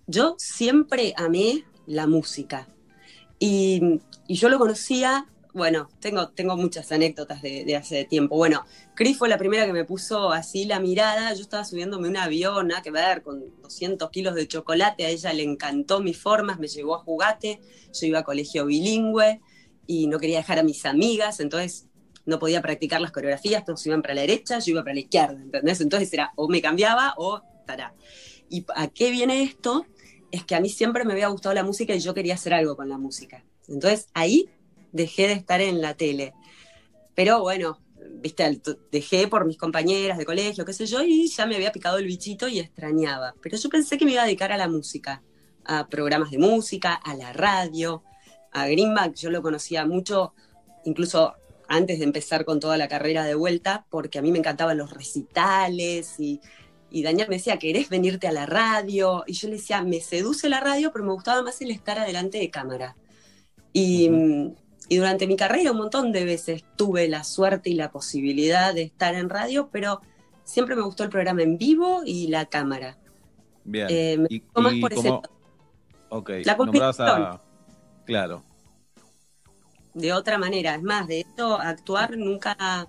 Yo 0.10 0.34
siempre 0.40 1.14
amé 1.18 1.66
la 1.86 2.08
música. 2.08 2.68
Y, 3.38 4.02
yo 4.28 4.50
lo 4.50 4.58
conocía 4.58 5.28
bueno, 5.52 5.90
tengo, 6.00 6.30
tengo 6.30 6.56
muchas 6.56 6.92
anécdotas 6.92 7.42
de, 7.42 7.66
de 7.66 7.76
hace 7.76 8.06
tiempo. 8.06 8.36
Bueno, 8.36 8.66
Cris 8.96 9.18
fue 9.18 9.30
la 9.30 9.38
primera 9.38 9.66
que 9.66 9.74
me 9.74 9.84
puso 9.84 10.32
así 10.32 10.66
la 10.66 10.80
mirada. 10.80 11.34
Yo 11.34 11.42
estaba 11.42 11.66
subiéndome 11.66 12.08
un 12.08 12.18
avión, 12.18 12.68
nada 12.68 12.82
que 12.82 12.92
ver, 12.92 13.24
con 13.24 13.44
200 13.62 14.10
kilos 14.10 14.36
de 14.36 14.48
chocolate. 14.48 15.06
A 15.06 15.10
ella 15.10 15.34
le 15.34 15.44
encantó 15.44 16.02
mis 16.02 16.18
formas, 16.18 16.60
me 16.60 16.68
llevó 16.68 16.96
a 16.96 17.00
jugate. 17.00 17.60
Yo 18.00 18.08
iba 18.08 18.20
a 18.20 18.24
colegio 18.24 18.66
bilingüe 18.66 19.42
y 19.86 20.08
no 20.08 20.20
quería 20.20 20.38
dejar 20.38 20.60
a 20.60 20.64
mis 20.64 20.86
amigas, 20.86 21.40
entonces 21.40 21.88
no 22.26 22.38
podía 22.38 22.62
practicar 22.62 23.02
las 23.02 23.12
coreografías, 23.12 23.66
todos 23.66 23.86
iban 23.88 24.04
para 24.04 24.14
la 24.14 24.22
derecha, 24.22 24.60
yo 24.60 24.72
iba 24.72 24.84
para 24.84 24.94
la 24.94 25.00
izquierda, 25.00 25.42
¿entendés? 25.42 25.82
Entonces 25.82 26.14
era 26.14 26.32
o 26.36 26.48
me 26.48 26.62
cambiaba 26.62 27.16
o 27.18 27.42
tará. 27.66 27.96
¿Y 28.50 28.66
a 28.76 28.88
qué 28.88 29.12
viene 29.12 29.44
esto? 29.44 29.86
Es 30.32 30.44
que 30.44 30.56
a 30.56 30.62
mí 30.62 30.70
siempre 30.70 31.06
me 31.06 31.14
había 31.14 31.28
gustado 31.28 31.56
la 31.56 31.64
música 31.64 31.96
y 31.96 32.00
yo 32.00 32.14
quería 32.14 32.36
hacer 32.36 32.54
algo 32.54 32.76
con 32.76 32.90
la 32.90 32.98
música. 32.98 33.44
Entonces 33.68 34.08
ahí 34.14 34.50
dejé 34.92 35.28
de 35.28 35.34
estar 35.34 35.62
en 35.62 35.82
la 35.82 35.96
tele. 35.96 36.34
Pero 37.16 37.42
bueno, 37.42 37.80
viste, 38.22 38.62
dejé 38.92 39.28
por 39.28 39.46
mis 39.46 39.58
compañeras 39.58 40.18
de 40.18 40.26
colegio, 40.26 40.66
qué 40.66 40.74
sé 40.74 40.86
yo, 40.86 41.02
y 41.04 41.28
ya 41.28 41.46
me 41.46 41.56
había 41.56 41.72
picado 41.72 41.98
el 41.98 42.06
bichito 42.06 42.48
y 42.48 42.60
extrañaba. 42.60 43.34
Pero 43.42 43.58
yo 43.58 43.70
pensé 43.70 43.98
que 43.98 44.06
me 44.06 44.12
iba 44.12 44.22
a 44.22 44.26
dedicar 44.26 44.52
a 44.52 44.58
la 44.58 44.68
música, 44.68 45.24
a 45.66 45.88
programas 45.88 46.32
de 46.32 46.38
música, 46.38 46.94
a 46.94 47.16
la 47.16 47.34
radio, 47.34 48.04
a 48.52 48.68
Greenback. 48.68 49.16
Yo 49.16 49.30
lo 49.30 49.42
conocía 49.42 49.86
mucho, 49.86 50.34
incluso 50.86 51.34
antes 51.68 52.00
de 52.00 52.06
empezar 52.06 52.46
con 52.46 52.60
toda 52.60 52.78
la 52.78 52.88
carrera 52.88 53.24
de 53.24 53.36
vuelta, 53.36 53.86
porque 53.90 54.20
a 54.20 54.22
mí 54.22 54.32
me 54.32 54.40
encantaban 54.40 54.78
los 54.78 54.92
recitales 54.92 56.20
y, 56.20 56.42
y 56.92 57.04
Daniel 57.04 57.28
me 57.30 57.36
decía, 57.36 57.58
¿querés 57.58 57.90
venirte 57.90 58.28
a 58.28 58.32
la 58.32 58.46
radio? 58.46 59.24
Y 59.28 59.34
yo 59.34 59.48
le 59.48 59.56
decía, 59.56 59.82
me 59.84 60.02
seduce 60.02 60.50
la 60.50 60.60
radio, 60.60 60.92
pero 60.92 61.06
me 61.06 61.14
gustaba 61.14 61.42
más 61.42 61.62
el 61.62 61.72
estar 61.72 62.00
adelante 62.00 62.40
de 62.40 62.50
cámara. 62.50 62.96
Y, 63.74 64.10
y 64.88 64.98
durante 64.98 65.28
mi 65.28 65.36
carrera 65.36 65.72
un 65.72 65.78
montón 65.78 66.12
de 66.12 66.26
veces 66.26 66.64
tuve 66.76 67.08
la 67.08 67.24
suerte 67.24 67.70
y 67.70 67.76
la 67.76 67.92
posibilidad 67.92 68.74
de 68.74 68.84
estar 68.84 69.14
en 69.14 69.30
radio, 69.30 69.70
pero 69.72 70.02
siempre 70.44 70.76
me 70.76 70.82
gustó 70.82 71.04
el 71.04 71.10
programa 71.10 71.44
en 71.44 71.58
vivo 71.58 72.02
y 72.06 72.28
la 72.28 72.46
cámara. 72.46 72.98
Bien. 73.64 73.88
Eh, 73.90 74.18
me 74.18 74.28
y, 74.30 74.40
gustó 74.40 74.62
más 74.62 74.74
y 74.74 74.82
por 74.82 74.94
ese 74.94 75.10
como- 75.10 75.22
Ok, 76.10 76.32
La 76.44 76.58
a... 77.00 77.42
Claro. 78.06 78.44
de 79.94 80.14
otra 80.14 80.40
manera. 80.40 80.74
Es 80.74 80.82
más, 80.82 81.08
de 81.08 81.20
hecho, 81.20 81.60
actuar 81.60 82.18
nunca, 82.18 82.88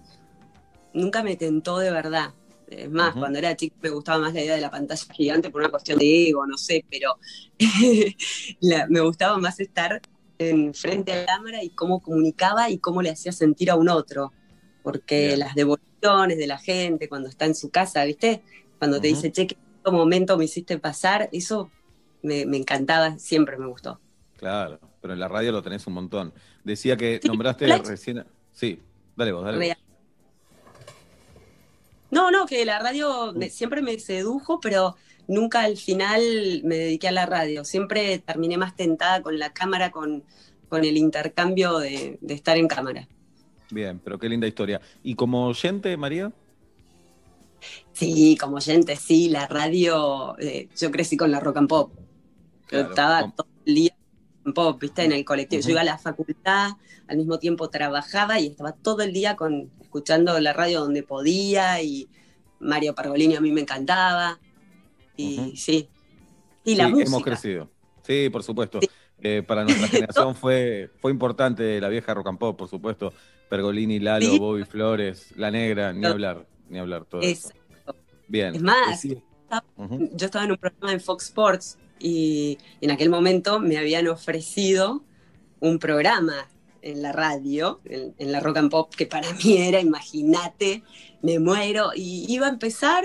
nunca 0.94 1.22
me 1.22 1.36
tentó 1.36 1.78
de 1.78 1.90
verdad. 1.90 2.32
Es 2.70 2.90
más, 2.90 3.14
cuando 3.16 3.38
era 3.38 3.56
chica 3.56 3.76
me 3.82 3.90
gustaba 3.90 4.20
más 4.20 4.32
la 4.34 4.42
idea 4.42 4.54
de 4.54 4.60
la 4.60 4.70
pantalla 4.70 5.02
gigante 5.14 5.50
por 5.50 5.60
una 5.60 5.70
cuestión 5.70 5.98
de 5.98 6.28
ego, 6.28 6.46
no 6.46 6.56
sé, 6.56 6.84
pero 6.88 7.18
la- 8.60 8.86
me 8.88 9.00
gustaba 9.00 9.38
más 9.38 9.58
estar 9.60 10.00
en 10.38 10.72
frente 10.74 11.12
a 11.12 11.16
la 11.22 11.26
cámara 11.26 11.62
y 11.64 11.70
cómo 11.70 12.00
comunicaba 12.00 12.70
y 12.70 12.78
cómo 12.78 13.02
le 13.02 13.10
hacía 13.10 13.32
sentir 13.32 13.70
a 13.70 13.76
un 13.76 13.88
otro. 13.88 14.32
Porque 14.82 15.26
Bien. 15.28 15.40
las 15.40 15.54
devoluciones 15.54 16.38
de 16.38 16.46
la 16.46 16.58
gente 16.58 17.08
cuando 17.08 17.28
está 17.28 17.44
en 17.44 17.54
su 17.54 17.70
casa, 17.70 18.04
¿viste? 18.04 18.42
Cuando 18.78 19.00
te 19.00 19.08
dice, 19.08 19.30
che, 19.32 19.46
qué 19.46 19.56
momento 19.90 20.38
me 20.38 20.44
hiciste 20.44 20.78
pasar, 20.78 21.28
eso 21.32 21.70
me, 22.22 22.46
me 22.46 22.56
encantaba, 22.56 23.18
siempre 23.18 23.58
me 23.58 23.66
gustó. 23.66 24.00
Claro, 24.38 24.80
pero 25.02 25.12
en 25.12 25.20
la 25.20 25.28
radio 25.28 25.52
lo 25.52 25.62
tenés 25.62 25.86
un 25.86 25.94
montón. 25.94 26.32
Decía 26.64 26.96
que 26.96 27.20
nombraste 27.26 27.68
la- 27.68 27.78
recién... 27.78 28.24
Sí, 28.52 28.80
dale 29.16 29.32
vos, 29.32 29.44
dale 29.44 29.58
vos. 29.58 29.89
No, 32.10 32.30
no, 32.30 32.46
que 32.46 32.64
la 32.64 32.78
radio 32.78 33.32
me- 33.34 33.50
siempre 33.50 33.82
me 33.82 33.98
sedujo, 33.98 34.60
pero 34.60 34.96
nunca 35.28 35.60
al 35.62 35.76
final 35.76 36.20
me 36.64 36.76
dediqué 36.76 37.08
a 37.08 37.12
la 37.12 37.26
radio. 37.26 37.64
Siempre 37.64 38.18
terminé 38.18 38.56
más 38.56 38.74
tentada 38.76 39.22
con 39.22 39.38
la 39.38 39.52
cámara, 39.52 39.90
con, 39.90 40.24
con 40.68 40.84
el 40.84 40.96
intercambio 40.96 41.78
de, 41.78 42.18
de 42.20 42.34
estar 42.34 42.56
en 42.56 42.66
cámara. 42.68 43.06
Bien, 43.70 44.00
pero 44.02 44.18
qué 44.18 44.28
linda 44.28 44.48
historia. 44.48 44.80
¿Y 45.04 45.14
como 45.14 45.46
oyente, 45.46 45.96
María? 45.96 46.32
Sí, 47.92 48.36
como 48.40 48.56
oyente, 48.56 48.96
sí, 48.96 49.28
la 49.28 49.46
radio, 49.46 50.36
eh, 50.38 50.68
yo 50.76 50.90
crecí 50.90 51.16
con 51.16 51.30
la 51.30 51.40
rock 51.40 51.58
and 51.58 51.68
pop. 51.68 51.92
Yo 52.70 52.80
estaba 52.80 53.30
todo 53.32 53.48
el 53.66 53.74
día 53.74 53.94
en 54.46 54.54
pop, 54.54 54.80
viste, 54.80 55.04
en 55.04 55.12
el 55.12 55.24
colectivo. 55.24 55.62
Yo 55.62 55.70
iba 55.70 55.82
a 55.82 55.84
la 55.84 55.98
facultad, 55.98 56.70
al 57.08 57.16
mismo 57.16 57.38
tiempo 57.38 57.68
trabajaba 57.68 58.40
y 58.40 58.46
estaba 58.46 58.72
todo 58.72 59.02
el 59.02 59.12
día 59.12 59.36
con, 59.36 59.70
escuchando 59.90 60.38
la 60.38 60.52
radio 60.52 60.80
donde 60.80 61.02
podía 61.02 61.82
y 61.82 62.08
Mario 62.60 62.94
Pargolini 62.94 63.34
a 63.34 63.40
mí 63.40 63.50
me 63.50 63.60
encantaba. 63.62 64.38
Y 65.16 65.56
sí. 65.56 65.88
Y 66.64 66.76
la 66.76 66.84
sí, 66.86 66.90
música. 66.92 67.08
hemos 67.08 67.22
crecido. 67.24 67.70
Sí, 68.02 68.28
por 68.30 68.42
supuesto. 68.44 68.78
Eh, 69.22 69.42
para 69.46 69.64
nuestra 69.64 69.88
generación 69.88 70.34
fue, 70.36 70.90
fue 71.00 71.10
importante 71.10 71.80
la 71.80 71.88
vieja 71.88 72.14
rock 72.14 72.28
and 72.28 72.38
pop, 72.38 72.56
por 72.56 72.68
supuesto. 72.68 73.12
Pergolini, 73.48 73.98
Lalo, 73.98 74.26
Sí. 74.30 74.38
Bobby 74.38 74.64
Flores, 74.64 75.32
La 75.36 75.50
Negra, 75.50 75.92
ni 75.92 76.06
hablar, 76.06 76.46
ni 76.68 76.78
hablar 76.78 77.04
todo 77.04 77.20
eso. 77.22 77.48
Exacto. 77.50 77.96
Bien. 78.28 78.54
Es 78.54 78.62
más, 78.62 79.02
Decí- 79.04 79.22
estaba- 79.42 79.66
yo 80.14 80.26
estaba 80.26 80.44
en 80.44 80.52
un 80.52 80.56
programa 80.58 80.92
en 80.92 81.00
Fox 81.00 81.24
Sports 81.24 81.78
y 81.98 82.56
en 82.80 82.92
aquel 82.92 83.10
momento 83.10 83.58
me 83.58 83.76
habían 83.76 84.06
ofrecido 84.06 85.02
un 85.58 85.78
programa 85.80 86.48
en 86.82 87.02
la 87.02 87.12
radio, 87.12 87.80
en, 87.84 88.14
en 88.18 88.32
la 88.32 88.40
rock 88.40 88.56
and 88.58 88.70
pop, 88.70 88.94
que 88.94 89.06
para 89.06 89.32
mí 89.44 89.56
era, 89.58 89.80
imagínate, 89.80 90.82
me 91.22 91.38
muero, 91.38 91.90
y 91.94 92.26
iba 92.28 92.46
a 92.46 92.50
empezar 92.50 93.04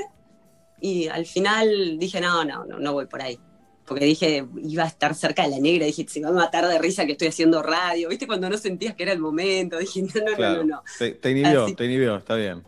y 0.81 1.07
al 1.07 1.25
final 1.25 1.97
dije, 1.97 2.19
no, 2.21 2.43
no, 2.45 2.65
no, 2.65 2.79
no 2.79 2.93
voy 2.93 3.05
por 3.07 3.21
ahí. 3.21 3.39
Porque 3.85 4.05
dije, 4.05 4.45
iba 4.63 4.83
a 4.83 4.87
estar 4.87 5.13
cerca 5.13 5.43
de 5.43 5.49
la 5.49 5.59
negra, 5.59 5.85
dije, 5.85 6.05
se 6.07 6.19
va 6.19 6.29
a 6.29 6.33
matar 6.33 6.67
de 6.67 6.79
risa 6.79 7.05
que 7.05 7.11
estoy 7.13 7.27
haciendo 7.27 7.61
radio, 7.61 8.09
¿viste? 8.09 8.25
Cuando 8.25 8.49
no 8.49 8.57
sentías 8.57 8.95
que 8.95 9.03
era 9.03 9.11
el 9.13 9.19
momento, 9.19 9.77
dije, 9.79 10.01
no, 10.01 10.07
no, 10.31 10.35
Claro. 10.35 10.57
no, 10.57 10.63
no, 10.63 10.75
no. 10.77 10.83
Te, 10.97 11.11
te 11.11 11.31
inhibió, 11.31 11.65
Así- 11.65 11.75
te 11.75 11.85
inhibió, 11.85 12.15
está 12.17 12.35
bien. 12.35 12.63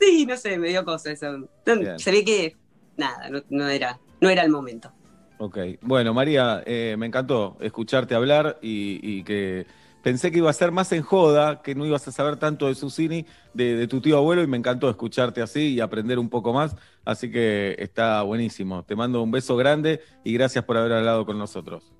Sí, 0.00 0.26
no 0.26 0.36
sé, 0.36 0.58
me 0.58 0.68
dio 0.68 0.84
cosa 0.84 1.12
eso. 1.12 1.38
No, 1.38 1.98
se 1.98 2.10
ve 2.10 2.24
que, 2.24 2.56
nada, 2.96 3.28
no, 3.30 3.42
no 3.50 3.68
era, 3.68 4.00
no 4.20 4.28
era 4.30 4.42
el 4.42 4.50
momento. 4.50 4.92
Ok. 5.38 5.58
Bueno, 5.80 6.14
María, 6.14 6.62
eh, 6.66 6.94
me 6.98 7.06
encantó 7.06 7.56
escucharte 7.60 8.14
hablar 8.14 8.58
y, 8.62 9.00
y 9.02 9.22
que 9.24 9.66
pensé 10.02 10.30
que 10.30 10.38
iba 10.38 10.50
a 10.50 10.52
ser 10.52 10.72
más 10.72 10.92
en 10.92 11.02
joda, 11.02 11.62
que 11.62 11.74
no 11.74 11.86
ibas 11.86 12.06
a 12.08 12.12
saber 12.12 12.36
tanto 12.36 12.66
de 12.66 12.74
Susini, 12.74 13.26
de, 13.54 13.76
de 13.76 13.86
tu 13.86 14.00
tío 14.00 14.18
abuelo, 14.18 14.42
y 14.42 14.46
me 14.46 14.56
encantó 14.56 14.90
escucharte 14.90 15.42
así 15.42 15.74
y 15.74 15.80
aprender 15.80 16.18
un 16.18 16.28
poco 16.28 16.52
más. 16.52 16.76
Así 17.04 17.30
que 17.30 17.76
está 17.78 18.22
buenísimo. 18.22 18.84
Te 18.84 18.96
mando 18.96 19.22
un 19.22 19.30
beso 19.30 19.56
grande 19.56 20.00
y 20.24 20.32
gracias 20.32 20.64
por 20.64 20.76
haber 20.76 20.92
hablado 20.92 21.24
con 21.24 21.38
nosotros. 21.38 21.92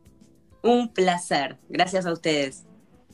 Un 0.62 0.92
placer. 0.92 1.58
Gracias 1.68 2.06
a 2.06 2.12
ustedes. 2.12 2.64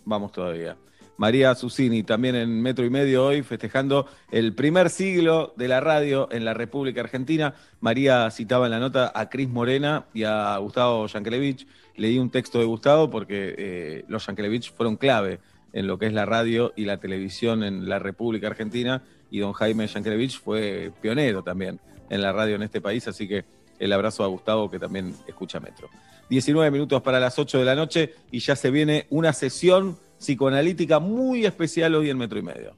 Vamos 0.04 0.32
todavía. 0.32 0.76
María 1.18 1.52
Susini, 1.56 2.04
también 2.04 2.36
en 2.36 2.62
Metro 2.62 2.84
y 2.84 2.90
Medio 2.90 3.26
hoy, 3.26 3.42
festejando 3.42 4.06
el 4.30 4.54
primer 4.54 4.88
siglo 4.88 5.52
de 5.56 5.66
la 5.66 5.80
radio 5.80 6.28
en 6.30 6.44
la 6.44 6.54
República 6.54 7.00
Argentina. 7.00 7.54
María 7.80 8.30
citaba 8.30 8.66
en 8.66 8.70
la 8.70 8.78
nota 8.78 9.10
a 9.12 9.28
Cris 9.28 9.48
Morena 9.48 10.06
y 10.14 10.22
a 10.22 10.56
Gustavo 10.58 11.08
Yankelevich. 11.08 11.66
Leí 11.96 12.20
un 12.20 12.30
texto 12.30 12.60
de 12.60 12.66
Gustavo 12.66 13.10
porque 13.10 13.54
eh, 13.58 14.04
los 14.06 14.26
Yankelevich 14.26 14.72
fueron 14.72 14.96
clave 14.96 15.40
en 15.72 15.88
lo 15.88 15.98
que 15.98 16.06
es 16.06 16.12
la 16.12 16.24
radio 16.24 16.72
y 16.76 16.84
la 16.84 16.98
televisión 16.98 17.64
en 17.64 17.88
la 17.88 17.98
República 17.98 18.46
Argentina. 18.46 19.02
Y 19.28 19.40
don 19.40 19.52
Jaime 19.54 19.88
Yankelevich 19.88 20.40
fue 20.40 20.92
pionero 21.02 21.42
también 21.42 21.80
en 22.10 22.22
la 22.22 22.32
radio 22.32 22.54
en 22.54 22.62
este 22.62 22.80
país. 22.80 23.08
Así 23.08 23.26
que 23.26 23.44
el 23.80 23.92
abrazo 23.92 24.22
a 24.22 24.28
Gustavo 24.28 24.70
que 24.70 24.78
también 24.78 25.12
escucha 25.26 25.58
Metro. 25.58 25.88
19 26.30 26.70
minutos 26.70 27.02
para 27.02 27.18
las 27.18 27.40
8 27.40 27.58
de 27.58 27.64
la 27.64 27.74
noche 27.74 28.14
y 28.30 28.38
ya 28.38 28.54
se 28.54 28.70
viene 28.70 29.06
una 29.10 29.32
sesión 29.32 29.98
psicoanalítica 30.18 30.98
muy 30.98 31.46
especial 31.46 31.94
hoy 31.94 32.10
en 32.10 32.18
Metro 32.18 32.38
y 32.38 32.42
Medio. 32.42 32.74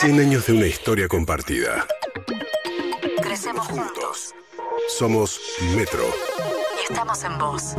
100 0.00 0.20
años 0.20 0.46
de 0.46 0.52
una 0.52 0.66
historia 0.66 1.08
compartida. 1.08 1.84
Crecemos 3.20 3.66
juntos. 3.66 4.32
Somos 4.96 5.40
Metro. 5.74 6.04
Y 6.78 6.92
estamos 6.92 7.24
en 7.24 7.36
vos. 7.36 7.74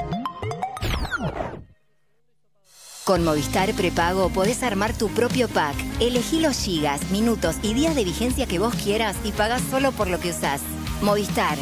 Con 3.06 3.24
Movistar 3.24 3.74
Prepago 3.74 4.28
podés 4.32 4.64
armar 4.64 4.98
tu 4.98 5.08
propio 5.08 5.48
pack. 5.48 5.76
Elegí 6.02 6.42
los 6.42 6.58
gigas, 6.58 7.10
minutos 7.10 7.56
y 7.64 7.74
días 7.74 7.96
de 7.96 8.04
vigencia 8.04 8.48
que 8.48 8.60
vos 8.60 8.76
quieras 8.76 9.16
y 9.24 9.32
pagás 9.32 9.62
solo 9.72 9.94
por 9.94 10.10
lo 10.10 10.20
que 10.20 10.32
usás. 10.32 10.60
Movistar. 11.02 11.58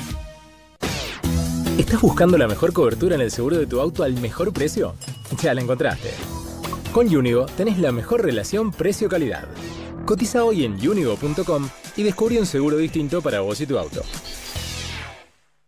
¿Estás 1.78 2.02
buscando 2.02 2.36
la 2.36 2.48
mejor 2.48 2.74
cobertura 2.74 3.14
en 3.14 3.22
el 3.22 3.30
seguro 3.30 3.58
de 3.58 3.68
tu 3.68 3.80
auto 3.80 4.04
al 4.04 4.14
mejor 4.14 4.52
precio? 4.54 4.96
Ya 5.40 5.54
la 5.54 5.62
encontraste. 5.62 6.10
Con 6.92 7.16
Unigo 7.16 7.46
tenés 7.46 7.78
la 7.78 7.92
mejor 7.92 8.24
relación 8.24 8.72
precio-calidad. 8.72 9.48
Cotiza 10.08 10.46
hoy 10.46 10.64
en 10.64 10.76
unigo.com 10.88 11.70
y 11.98 12.04
descubre 12.04 12.40
un 12.40 12.46
seguro 12.46 12.78
distinto 12.78 13.22
para 13.22 13.42
vos 13.42 13.60
y 13.60 13.68
tu 13.68 13.78
auto. 13.78 14.04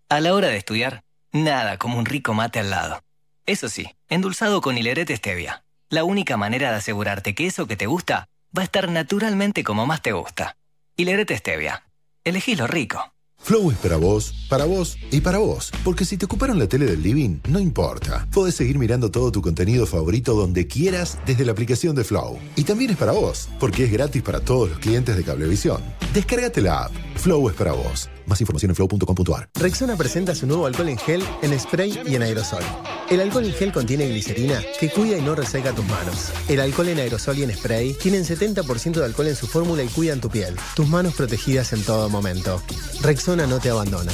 A 0.08 0.22
la 0.22 0.34
hora 0.34 0.48
de 0.48 0.56
estudiar, 0.56 1.03
nada 1.34 1.77
como 1.77 2.00
un 2.00 2.06
rico 2.06 2.34
mate 2.34 2.59
al 2.59 2.69
lado. 2.69 3.01
Eso 3.45 3.68
sí, 3.68 3.98
endulzado 4.08 4.61
con 4.61 4.77
hilerete 4.77 5.14
stevia. 5.18 5.66
La 5.90 6.06
única 6.06 6.38
manera 6.38 6.72
de 6.72 6.77
asegurarte 6.77 7.35
que 7.35 7.48
eso 7.48 7.68
que 7.68 7.76
te 7.76 7.88
gusta 7.88 8.30
va 8.58 8.61
a 8.61 8.64
estar 8.64 8.90
naturalmente 8.90 9.66
como 9.66 9.85
más 9.85 10.01
te 10.01 10.14
gusta. 10.14 10.56
Hilerete 10.95 11.35
stevia. 11.35 11.84
Elegí 12.24 12.56
lo 12.56 12.66
rico. 12.66 13.14
Flow 13.42 13.72
es 13.72 13.77
para 13.77 13.98
vos, 13.98 14.34
para 14.50 14.66
vos 14.66 14.98
y 15.11 15.22
para 15.22 15.40
vos. 15.40 15.72
Porque 15.84 16.06
si 16.06 16.18
te 16.18 16.26
ocuparon 16.26 16.59
la 16.59 16.68
tele 16.68 16.85
del 16.85 17.01
living, 17.01 17.40
no 17.48 17.59
importa. 17.59 18.27
Podés 18.32 18.56
seguir 18.56 18.77
mirando 18.77 19.09
todo 19.09 19.32
tu 19.32 19.42
contenido 19.42 19.85
favorito 19.88 20.34
donde 20.34 20.68
quieras 20.68 21.18
desde 21.26 21.45
la 21.45 21.53
aplicación 21.53 21.95
de 21.95 22.03
Flow. 22.03 22.38
Y 22.56 22.64
también 22.64 22.92
es 22.92 22.98
para 22.98 23.14
vos, 23.14 23.50
porque 23.59 23.85
es 23.85 23.92
gratis 23.92 24.22
para 24.22 24.42
todos 24.42 24.69
los 24.69 24.80
clientes 24.80 25.16
de 25.16 25.24
Cablevisión. 25.24 25.82
Descárgate 26.14 26.61
la 26.61 26.84
app. 26.85 26.92
Flow 27.16 27.50
es 27.50 27.56
para 27.56 27.72
vos. 27.72 28.09
Más 28.30 28.40
información 28.41 28.69
en 28.69 28.75
flow.com.ar. 28.75 29.49
Rexona 29.56 29.98
presenta 29.98 30.35
su 30.35 30.45
nuevo 30.45 30.67
alcohol 30.67 30.90
en 30.90 30.98
gel, 30.98 31.24
en 31.41 31.59
spray 31.59 31.99
y 32.06 32.16
en 32.16 32.22
aerosol. 32.22 32.64
El 33.09 33.22
alcohol 33.22 33.45
en 33.45 33.53
gel 33.53 33.72
contiene 33.72 34.08
glicerina 34.08 34.61
que 34.80 34.90
cuida 34.90 35.17
y 35.17 35.22
no 35.22 35.33
reseca 35.33 35.74
tus 35.74 35.85
manos. 35.88 36.32
El 36.48 36.59
alcohol 36.59 36.90
en 36.90 36.99
aerosol 36.99 37.40
y 37.40 37.43
en 37.43 37.51
spray 37.51 37.93
tienen 37.93 38.24
70% 38.24 38.93
de 38.93 39.06
alcohol 39.06 39.27
en 39.27 39.35
su 39.35 39.48
fórmula 39.48 39.82
y 39.82 39.88
cuidan 39.88 40.22
tu 40.22 40.30
piel. 40.30 40.56
Tus 40.75 40.88
manos 40.88 41.16
protegidas 41.16 41.74
en 41.74 41.82
todo 41.83 42.08
momento. 42.08 42.61
Rexona 43.01 43.48
no 43.48 43.59
te 43.59 43.72
abandona. 43.72 44.11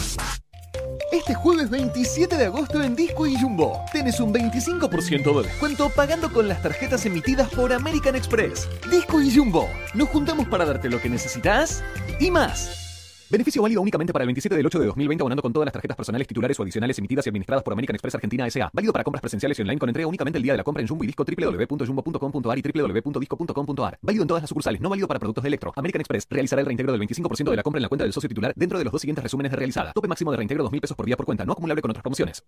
Este 1.11 1.33
jueves 1.33 1.69
27 1.69 2.37
de 2.37 2.45
agosto 2.45 2.81
en 2.81 2.95
Disco 2.95 3.27
y 3.27 3.35
Jumbo 3.37 3.83
tenés 3.91 4.19
un 4.19 4.33
25% 4.33 5.41
de 5.41 5.47
descuento 5.47 5.89
pagando 5.89 6.31
con 6.31 6.47
las 6.47 6.61
tarjetas 6.61 7.05
emitidas 7.05 7.49
por 7.49 7.73
American 7.73 8.15
Express. 8.15 8.69
Disco 8.89 9.21
y 9.21 9.35
Jumbo, 9.35 9.67
nos 9.93 10.07
juntamos 10.09 10.47
para 10.47 10.65
darte 10.65 10.89
lo 10.89 11.01
que 11.01 11.09
necesitas 11.09 11.83
y 12.19 12.31
más. 12.31 12.84
Beneficio 13.29 13.61
válido 13.61 13.81
únicamente 13.81 14.13
para 14.13 14.23
el 14.23 14.27
27 14.27 14.55
del 14.55 14.65
8 14.67 14.79
de 14.79 14.85
2020 14.85 15.21
abonando 15.23 15.41
con 15.41 15.51
todas 15.51 15.65
las 15.65 15.73
tarjetas 15.73 15.97
personales 15.97 16.27
titulares 16.27 16.59
o 16.59 16.63
adicionales 16.63 16.97
emitidas 16.99 17.25
y 17.25 17.29
administradas 17.29 17.63
por 17.63 17.73
American 17.73 17.95
Express 17.95 18.15
Argentina 18.15 18.45
S.A. 18.45 18.69
Válido 18.71 18.93
para 18.93 19.03
compras 19.03 19.21
presenciales 19.21 19.57
y 19.57 19.63
online 19.63 19.79
con 19.79 19.89
entrega 19.89 20.07
únicamente 20.07 20.37
el 20.37 20.43
día 20.43 20.53
de 20.53 20.57
la 20.57 20.63
compra 20.63 20.81
en 20.81 20.87
Jumbo 20.87 21.03
y 21.03 21.07
Disco 21.07 21.25
www.jumbo.com.ar 21.25 22.57
y 22.57 22.61
www.disco.com.ar. 22.61 23.97
Válido 24.01 24.21
en 24.21 24.27
todas 24.27 24.43
las 24.43 24.49
sucursales, 24.49 24.79
no 24.79 24.89
válido 24.89 25.07
para 25.07 25.19
productos 25.19 25.43
de 25.43 25.47
Electro. 25.47 25.73
American 25.75 26.01
Express 26.01 26.27
realizará 26.29 26.59
el 26.59 26.67
reintegro 26.67 26.91
del 26.91 27.01
25% 27.01 27.49
de 27.49 27.55
la 27.55 27.63
compra 27.63 27.79
en 27.79 27.83
la 27.83 27.89
cuenta 27.89 28.03
del 28.03 28.13
socio 28.13 28.29
titular 28.29 28.53
dentro 28.55 28.77
de 28.77 28.83
los 28.83 28.91
dos 28.91 29.01
siguientes 29.01 29.23
resúmenes 29.23 29.51
de 29.51 29.57
realizada. 29.57 29.91
Tope 29.93 30.07
máximo 30.07 30.29
de 30.29 30.37
reintegro 30.37 30.69
2.000 30.69 30.81
pesos 30.81 30.95
por 30.95 31.07
día 31.07 31.17
por 31.17 31.25
cuenta, 31.25 31.45
no 31.45 31.53
acumulable 31.53 31.81
con 31.81 31.91
otras 31.91 32.03
promociones. 32.03 32.43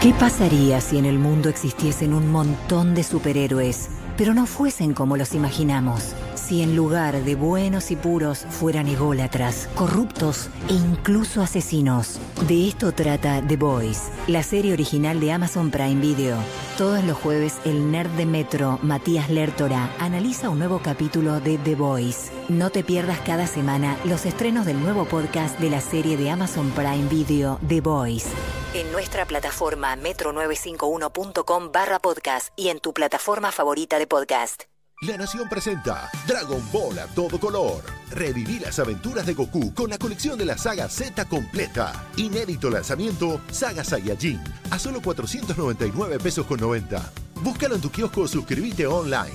¿Qué 0.00 0.12
pasaría 0.14 0.80
si 0.80 0.98
en 0.98 1.06
el 1.06 1.18
mundo 1.18 1.48
existiesen 1.48 2.12
un 2.12 2.30
montón 2.30 2.94
de 2.94 3.02
superhéroes, 3.02 3.88
pero 4.16 4.32
no 4.32 4.46
fuesen 4.46 4.94
como 4.94 5.16
los 5.16 5.34
imaginamos? 5.34 6.14
Si 6.52 6.60
en 6.60 6.76
lugar 6.76 7.24
de 7.24 7.34
buenos 7.34 7.90
y 7.90 7.96
puros 7.96 8.44
fueran 8.50 8.86
ególatras, 8.86 9.70
corruptos 9.74 10.50
e 10.68 10.74
incluso 10.74 11.40
asesinos. 11.40 12.18
De 12.46 12.68
esto 12.68 12.92
trata 12.92 13.40
The 13.40 13.56
Boys, 13.56 14.10
la 14.26 14.42
serie 14.42 14.74
original 14.74 15.18
de 15.18 15.32
Amazon 15.32 15.70
Prime 15.70 15.98
Video. 15.98 16.36
Todos 16.76 17.02
los 17.04 17.16
jueves 17.16 17.56
el 17.64 17.90
nerd 17.90 18.10
de 18.10 18.26
Metro, 18.26 18.78
Matías 18.82 19.30
Lertora, 19.30 19.96
analiza 19.98 20.50
un 20.50 20.58
nuevo 20.58 20.82
capítulo 20.84 21.40
de 21.40 21.56
The 21.56 21.74
Boys. 21.74 22.30
No 22.50 22.68
te 22.68 22.84
pierdas 22.84 23.20
cada 23.20 23.46
semana 23.46 23.96
los 24.04 24.26
estrenos 24.26 24.66
del 24.66 24.78
nuevo 24.78 25.06
podcast 25.06 25.58
de 25.58 25.70
la 25.70 25.80
serie 25.80 26.18
de 26.18 26.28
Amazon 26.28 26.70
Prime 26.72 27.08
Video 27.08 27.58
The 27.66 27.80
Boys. 27.80 28.26
En 28.74 28.92
nuestra 28.92 29.24
plataforma 29.24 29.96
metro951.com 29.96 31.72
barra 31.72 31.98
podcast 31.98 32.48
y 32.56 32.68
en 32.68 32.78
tu 32.78 32.92
plataforma 32.92 33.52
favorita 33.52 33.98
de 33.98 34.06
podcast. 34.06 34.64
La 35.02 35.16
Nación 35.16 35.48
presenta 35.48 36.08
Dragon 36.28 36.62
Ball 36.72 36.96
a 37.00 37.06
todo 37.08 37.40
color. 37.40 37.82
Reviví 38.12 38.60
las 38.60 38.78
aventuras 38.78 39.26
de 39.26 39.34
Goku 39.34 39.74
con 39.74 39.90
la 39.90 39.98
colección 39.98 40.38
de 40.38 40.44
la 40.44 40.56
saga 40.56 40.88
Z 40.88 41.24
completa. 41.24 42.06
Inédito 42.16 42.70
lanzamiento 42.70 43.40
Saga 43.50 43.82
Saiyajin 43.82 44.40
a 44.70 44.78
solo 44.78 45.02
499 45.02 46.20
pesos 46.20 46.46
con 46.46 46.60
90. 46.60 47.02
Búscalo 47.42 47.74
en 47.74 47.80
tu 47.80 47.90
kiosco 47.90 48.20
o 48.20 48.28
suscríbete 48.28 48.86
online. 48.86 49.34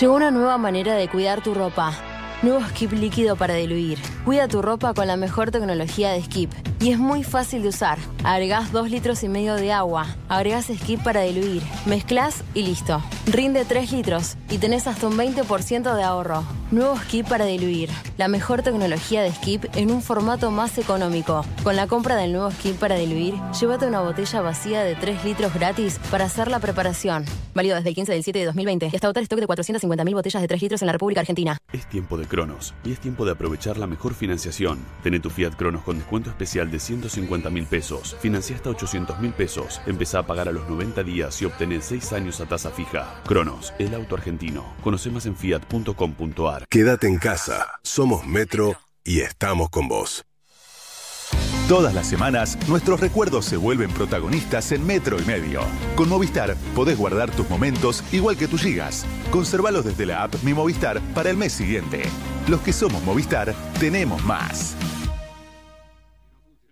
Llegó 0.00 0.14
una 0.14 0.30
nueva 0.30 0.56
manera 0.56 0.94
de 0.94 1.10
cuidar 1.10 1.42
tu 1.42 1.52
ropa. 1.52 2.17
Nuevo 2.40 2.60
Skip 2.68 2.92
líquido 2.92 3.34
para 3.34 3.54
diluir. 3.54 3.98
Cuida 4.24 4.46
tu 4.46 4.62
ropa 4.62 4.94
con 4.94 5.08
la 5.08 5.16
mejor 5.16 5.50
tecnología 5.50 6.12
de 6.12 6.22
Skip. 6.22 6.52
Y 6.80 6.92
es 6.92 6.98
muy 6.98 7.24
fácil 7.24 7.62
de 7.62 7.70
usar. 7.70 7.98
Agregás 8.22 8.70
2 8.70 8.90
litros 8.90 9.24
y 9.24 9.28
medio 9.28 9.56
de 9.56 9.72
agua. 9.72 10.06
Agregás 10.28 10.66
Skip 10.66 11.02
para 11.02 11.22
diluir. 11.22 11.64
Mezclas 11.86 12.44
y 12.54 12.62
listo. 12.62 13.02
Rinde 13.26 13.64
3 13.64 13.90
litros 13.90 14.36
y 14.48 14.58
tenés 14.58 14.86
hasta 14.86 15.08
un 15.08 15.18
20% 15.18 15.96
de 15.96 16.02
ahorro. 16.04 16.44
Nuevo 16.70 16.96
Skip 16.98 17.26
para 17.26 17.46
diluir. 17.46 17.90
La 18.18 18.28
mejor 18.28 18.62
tecnología 18.62 19.22
de 19.22 19.32
Skip 19.32 19.64
en 19.74 19.90
un 19.90 20.00
formato 20.00 20.52
más 20.52 20.78
económico. 20.78 21.44
Con 21.64 21.74
la 21.74 21.88
compra 21.88 22.14
del 22.14 22.32
nuevo 22.32 22.52
Skip 22.52 22.78
para 22.78 22.94
diluir, 22.94 23.34
llévate 23.60 23.86
una 23.86 24.00
botella 24.00 24.42
vacía 24.42 24.84
de 24.84 24.94
3 24.94 25.24
litros 25.24 25.52
gratis 25.54 25.98
para 26.12 26.26
hacer 26.26 26.48
la 26.48 26.60
preparación. 26.60 27.24
Válido 27.54 27.74
desde 27.74 27.88
el 27.88 27.94
15 27.96 28.12
del 28.12 28.22
7 28.22 28.38
de 28.38 28.44
2020 28.44 28.90
y 28.92 28.94
hasta 28.94 29.08
agotar 29.08 29.24
stock 29.24 29.40
de 29.40 29.48
450.000 29.48 30.14
botellas 30.14 30.42
de 30.42 30.46
3 30.46 30.62
litros 30.62 30.82
en 30.82 30.86
la 30.86 30.92
República 30.92 31.20
Argentina. 31.20 31.58
Es 31.72 31.88
tiempo 31.88 32.16
de 32.16 32.27
Cronos 32.28 32.74
y 32.84 32.92
es 32.92 33.00
tiempo 33.00 33.24
de 33.24 33.32
aprovechar 33.32 33.78
la 33.78 33.86
mejor 33.86 34.14
financiación. 34.14 34.78
Tené 35.02 35.20
tu 35.20 35.30
Fiat 35.30 35.56
Cronos 35.56 35.82
con 35.82 35.98
descuento 35.98 36.30
especial 36.30 36.70
de 36.70 36.78
150 36.78 37.50
mil 37.50 37.66
pesos. 37.66 38.16
Financia 38.20 38.54
hasta 38.54 38.70
800 38.70 39.18
mil 39.20 39.32
pesos. 39.32 39.80
Empezá 39.86 40.20
a 40.20 40.26
pagar 40.26 40.48
a 40.48 40.52
los 40.52 40.68
90 40.68 41.02
días 41.02 41.40
y 41.42 41.46
obtener 41.46 41.82
6 41.82 42.12
años 42.12 42.40
a 42.40 42.46
tasa 42.46 42.70
fija. 42.70 43.20
Cronos, 43.26 43.72
el 43.78 43.94
auto 43.94 44.14
argentino. 44.14 44.64
Conoce 44.82 45.10
más 45.10 45.26
en 45.26 45.36
fiat.com.ar. 45.36 46.66
Quédate 46.68 47.08
en 47.08 47.18
casa. 47.18 47.66
Somos 47.82 48.26
Metro 48.26 48.76
y 49.02 49.20
estamos 49.20 49.70
con 49.70 49.88
vos. 49.88 50.27
Todas 51.68 51.92
las 51.92 52.06
semanas, 52.06 52.56
nuestros 52.66 52.98
recuerdos 52.98 53.44
se 53.44 53.58
vuelven 53.58 53.90
protagonistas 53.90 54.72
en 54.72 54.86
Metro 54.86 55.20
y 55.20 55.24
Medio. 55.26 55.60
Con 55.96 56.08
Movistar 56.08 56.56
podés 56.74 56.96
guardar 56.96 57.30
tus 57.30 57.46
momentos 57.50 58.02
igual 58.10 58.38
que 58.38 58.48
tus 58.48 58.62
gigas. 58.62 59.04
Conservalos 59.30 59.84
desde 59.84 60.06
la 60.06 60.22
app 60.22 60.34
Mi 60.42 60.54
Movistar 60.54 60.98
para 61.14 61.28
el 61.28 61.36
mes 61.36 61.52
siguiente. 61.52 62.04
Los 62.48 62.62
que 62.62 62.72
somos 62.72 63.04
Movistar, 63.04 63.54
tenemos 63.78 64.24
más. 64.24 64.76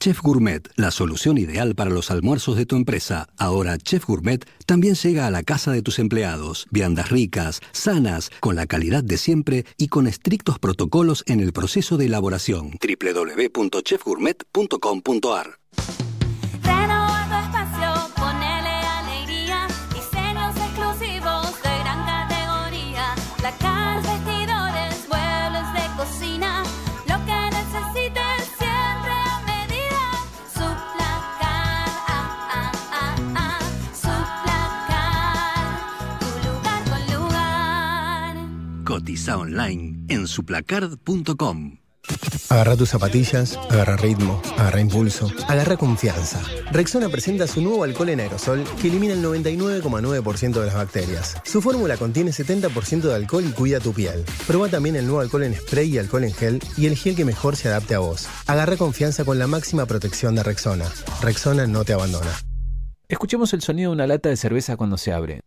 Chef 0.00 0.22
Gourmet, 0.22 0.62
la 0.76 0.92
solución 0.92 1.38
ideal 1.38 1.74
para 1.74 1.90
los 1.90 2.12
almuerzos 2.12 2.56
de 2.56 2.66
tu 2.66 2.76
empresa. 2.76 3.26
Ahora 3.36 3.76
Chef 3.78 4.06
Gourmet 4.06 4.38
también 4.64 4.94
llega 4.94 5.26
a 5.26 5.32
la 5.32 5.42
casa 5.42 5.72
de 5.72 5.82
tus 5.82 5.98
empleados. 5.98 6.68
Viandas 6.70 7.10
ricas, 7.10 7.60
sanas, 7.72 8.30
con 8.38 8.54
la 8.54 8.66
calidad 8.66 9.02
de 9.02 9.18
siempre 9.18 9.66
y 9.76 9.88
con 9.88 10.06
estrictos 10.06 10.60
protocolos 10.60 11.24
en 11.26 11.40
el 11.40 11.52
proceso 11.52 11.96
de 11.96 12.06
elaboración. 12.06 12.78
www.chefgourmet.com.ar 12.80 15.58
Cotiza 38.98 39.36
online 39.36 40.06
en 40.08 40.26
suplacard.com. 40.26 41.78
Agarra 42.48 42.76
tus 42.76 42.88
zapatillas, 42.88 43.56
agarra 43.70 43.96
ritmo, 43.96 44.42
agarra 44.56 44.80
impulso, 44.80 45.30
agarra 45.46 45.76
confianza. 45.76 46.42
Rexona 46.72 47.08
presenta 47.08 47.46
su 47.46 47.62
nuevo 47.62 47.84
alcohol 47.84 48.08
en 48.08 48.18
aerosol 48.18 48.64
que 48.82 48.88
elimina 48.88 49.12
el 49.14 49.22
99,9% 49.22 50.58
de 50.58 50.66
las 50.66 50.74
bacterias. 50.74 51.36
Su 51.44 51.62
fórmula 51.62 51.96
contiene 51.96 52.32
70% 52.32 53.02
de 53.02 53.14
alcohol 53.14 53.44
y 53.48 53.52
cuida 53.52 53.78
tu 53.78 53.92
piel. 53.92 54.24
Proba 54.48 54.68
también 54.68 54.96
el 54.96 55.06
nuevo 55.06 55.20
alcohol 55.20 55.44
en 55.44 55.54
spray 55.54 55.94
y 55.94 55.98
alcohol 55.98 56.24
en 56.24 56.34
gel 56.34 56.60
y 56.76 56.86
el 56.86 56.96
gel 56.96 57.14
que 57.14 57.24
mejor 57.24 57.54
se 57.54 57.68
adapte 57.68 57.94
a 57.94 58.00
vos. 58.00 58.26
Agarra 58.48 58.76
confianza 58.76 59.24
con 59.24 59.38
la 59.38 59.46
máxima 59.46 59.86
protección 59.86 60.34
de 60.34 60.42
Rexona. 60.42 60.86
Rexona 61.22 61.68
no 61.68 61.84
te 61.84 61.92
abandona. 61.92 62.32
Escuchemos 63.08 63.54
el 63.54 63.62
sonido 63.62 63.90
de 63.90 63.94
una 63.94 64.06
lata 64.08 64.28
de 64.28 64.36
cerveza 64.36 64.76
cuando 64.76 64.98
se 64.98 65.12
abre. 65.12 65.42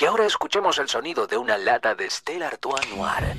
Y 0.00 0.06
ahora 0.06 0.24
escuchemos 0.24 0.78
el 0.78 0.88
sonido 0.88 1.26
de 1.26 1.36
una 1.36 1.58
lata 1.58 1.94
de 1.94 2.08
Stella 2.08 2.46
Artois 2.48 2.88
Noir. 2.96 3.36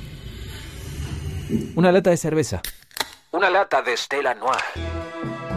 Una 1.76 1.92
lata 1.92 2.12
de 2.12 2.18
cerveza. 2.18 2.62
Una 3.32 3.50
lata 3.50 3.82
de 3.82 3.98
Stella 3.98 4.36
Noir. 4.36 4.62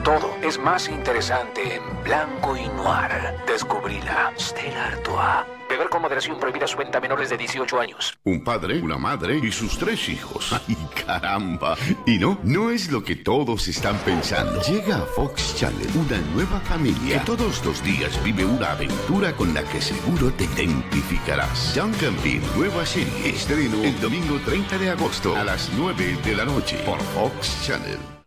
Todo 0.02 0.34
es 0.40 0.58
más 0.58 0.88
interesante 0.88 1.74
en 1.74 2.02
blanco 2.02 2.56
y 2.56 2.66
noir. 2.68 3.36
Descubrila. 3.46 4.32
Stella 4.38 4.86
Artois. 4.86 5.53
Beber 5.68 5.88
con 5.88 6.02
moderación 6.02 6.38
prohibida 6.38 6.66
su 6.66 6.76
venta 6.76 6.98
a 6.98 7.00
menores 7.00 7.30
de 7.30 7.36
18 7.36 7.80
años. 7.80 8.18
Un 8.24 8.44
padre, 8.44 8.80
una 8.80 8.98
madre 8.98 9.38
y 9.42 9.50
sus 9.50 9.78
tres 9.78 10.08
hijos. 10.08 10.52
¡Ay, 10.68 10.76
caramba! 11.06 11.76
Y 12.06 12.18
no, 12.18 12.38
no 12.44 12.70
es 12.70 12.90
lo 12.90 13.02
que 13.02 13.16
todos 13.16 13.68
están 13.68 13.96
pensando. 13.98 14.60
Llega 14.62 14.98
a 14.98 15.06
Fox 15.06 15.56
Channel 15.56 15.88
una 15.94 16.18
nueva 16.34 16.60
familia 16.60 17.18
que 17.18 17.24
todos 17.24 17.64
los 17.64 17.82
días 17.82 18.22
vive 18.22 18.44
una 18.44 18.72
aventura 18.72 19.34
con 19.34 19.54
la 19.54 19.62
que 19.64 19.80
seguro 19.80 20.32
te 20.32 20.44
identificarás. 20.44 21.74
Duncanville, 21.74 22.42
nueva 22.56 22.84
serie. 22.86 23.30
Estreno 23.30 23.82
el 23.82 23.98
domingo 24.00 24.38
30 24.44 24.78
de 24.78 24.90
agosto 24.90 25.36
a 25.36 25.44
las 25.44 25.70
9 25.76 26.18
de 26.24 26.34
la 26.34 26.44
noche 26.44 26.76
por 26.84 27.00
Fox 27.00 27.64
Channel. 27.66 28.13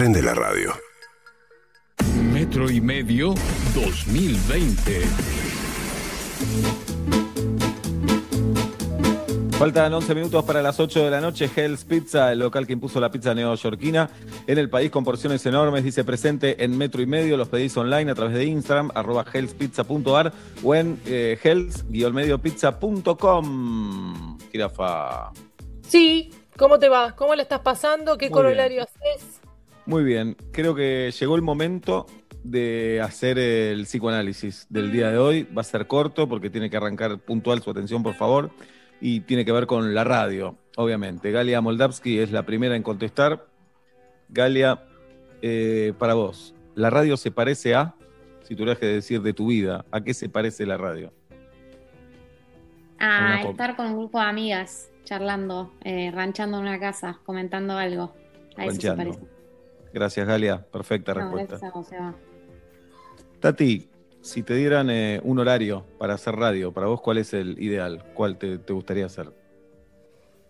Prende 0.00 0.22
la 0.22 0.32
radio. 0.32 0.72
Metro 2.32 2.70
y 2.70 2.80
medio 2.80 3.34
2020. 3.74 5.02
Faltan 9.58 9.92
11 9.92 10.14
minutos 10.14 10.42
para 10.46 10.62
las 10.62 10.80
8 10.80 11.04
de 11.04 11.10
la 11.10 11.20
noche. 11.20 11.50
Hell's 11.54 11.84
Pizza, 11.84 12.32
el 12.32 12.38
local 12.38 12.66
que 12.66 12.72
impuso 12.72 12.98
la 12.98 13.10
pizza 13.10 13.34
neoyorquina 13.34 14.08
en 14.46 14.56
el 14.56 14.70
país 14.70 14.90
con 14.90 15.04
porciones 15.04 15.44
enormes, 15.44 15.84
dice 15.84 16.02
presente 16.02 16.64
en 16.64 16.78
metro 16.78 17.02
y 17.02 17.06
medio. 17.06 17.36
Los 17.36 17.48
pedís 17.48 17.76
online 17.76 18.10
a 18.10 18.14
través 18.14 18.34
de 18.34 18.46
Instagram, 18.46 18.90
arroba 18.94 19.26
hellspizza.ar 19.30 20.32
o 20.64 20.74
en 20.74 20.98
eh, 21.04 21.38
hells-pizza.com. 21.42 24.38
Jirafa. 24.50 25.30
Sí, 25.86 26.32
¿cómo 26.56 26.78
te 26.78 26.88
va? 26.88 27.14
¿Cómo 27.14 27.34
le 27.34 27.42
estás 27.42 27.60
pasando? 27.60 28.16
¿Qué 28.16 28.30
Muy 28.30 28.32
corolario 28.32 28.84
haces? 28.84 29.39
Muy 29.86 30.04
bien, 30.04 30.36
creo 30.52 30.74
que 30.74 31.12
llegó 31.18 31.36
el 31.36 31.42
momento 31.42 32.06
de 32.44 33.00
hacer 33.02 33.38
el 33.38 33.84
psicoanálisis 33.84 34.66
del 34.68 34.92
día 34.92 35.10
de 35.10 35.18
hoy. 35.18 35.44
Va 35.56 35.62
a 35.62 35.64
ser 35.64 35.86
corto 35.86 36.28
porque 36.28 36.50
tiene 36.50 36.70
que 36.70 36.76
arrancar 36.76 37.18
puntual 37.18 37.62
su 37.62 37.70
atención, 37.70 38.02
por 38.02 38.14
favor. 38.14 38.50
Y 39.00 39.20
tiene 39.20 39.44
que 39.44 39.52
ver 39.52 39.66
con 39.66 39.94
la 39.94 40.04
radio, 40.04 40.56
obviamente. 40.76 41.30
Galia 41.30 41.60
Moldavsky 41.60 42.18
es 42.18 42.32
la 42.32 42.44
primera 42.44 42.76
en 42.76 42.82
contestar. 42.82 43.46
Galia, 44.28 44.84
eh, 45.42 45.94
para 45.98 46.14
vos, 46.14 46.54
¿la 46.74 46.90
radio 46.90 47.16
se 47.16 47.30
parece 47.30 47.74
a, 47.74 47.94
si 48.42 48.54
tuvieras 48.54 48.78
que 48.78 48.86
decir 48.86 49.22
de 49.22 49.32
tu 49.32 49.46
vida, 49.46 49.84
¿a 49.90 50.02
qué 50.02 50.12
se 50.12 50.28
parece 50.28 50.66
la 50.66 50.76
radio? 50.76 51.12
A 52.98 53.40
estar 53.40 53.76
con 53.76 53.86
un 53.86 53.96
grupo 53.96 54.20
de 54.20 54.26
amigas, 54.26 54.90
charlando, 55.04 55.72
eh, 55.82 56.10
ranchando 56.12 56.58
en 56.58 56.64
una 56.64 56.78
casa, 56.78 57.18
comentando 57.24 57.78
algo. 57.78 58.14
A 58.56 58.66
eso 58.66 58.80
se 58.80 58.92
parece. 58.92 59.39
Gracias, 59.92 60.26
Galia. 60.26 60.64
Perfecta 60.70 61.14
No, 61.14 61.20
respuesta. 61.20 61.58
gracias 61.58 61.70
a 61.72 61.74
vos, 61.74 61.86
Seba. 61.88 62.14
Tati, 63.40 63.88
si 64.20 64.42
te 64.42 64.54
dieran 64.54 64.90
eh, 64.90 65.20
un 65.24 65.38
horario 65.38 65.86
para 65.98 66.14
hacer 66.14 66.34
radio, 66.36 66.72
para 66.72 66.86
vos, 66.86 67.00
¿cuál 67.00 67.18
es 67.18 67.32
el 67.34 67.60
ideal? 67.62 68.04
¿Cuál 68.14 68.38
te, 68.38 68.58
te 68.58 68.72
gustaría 68.72 69.06
hacer? 69.06 69.30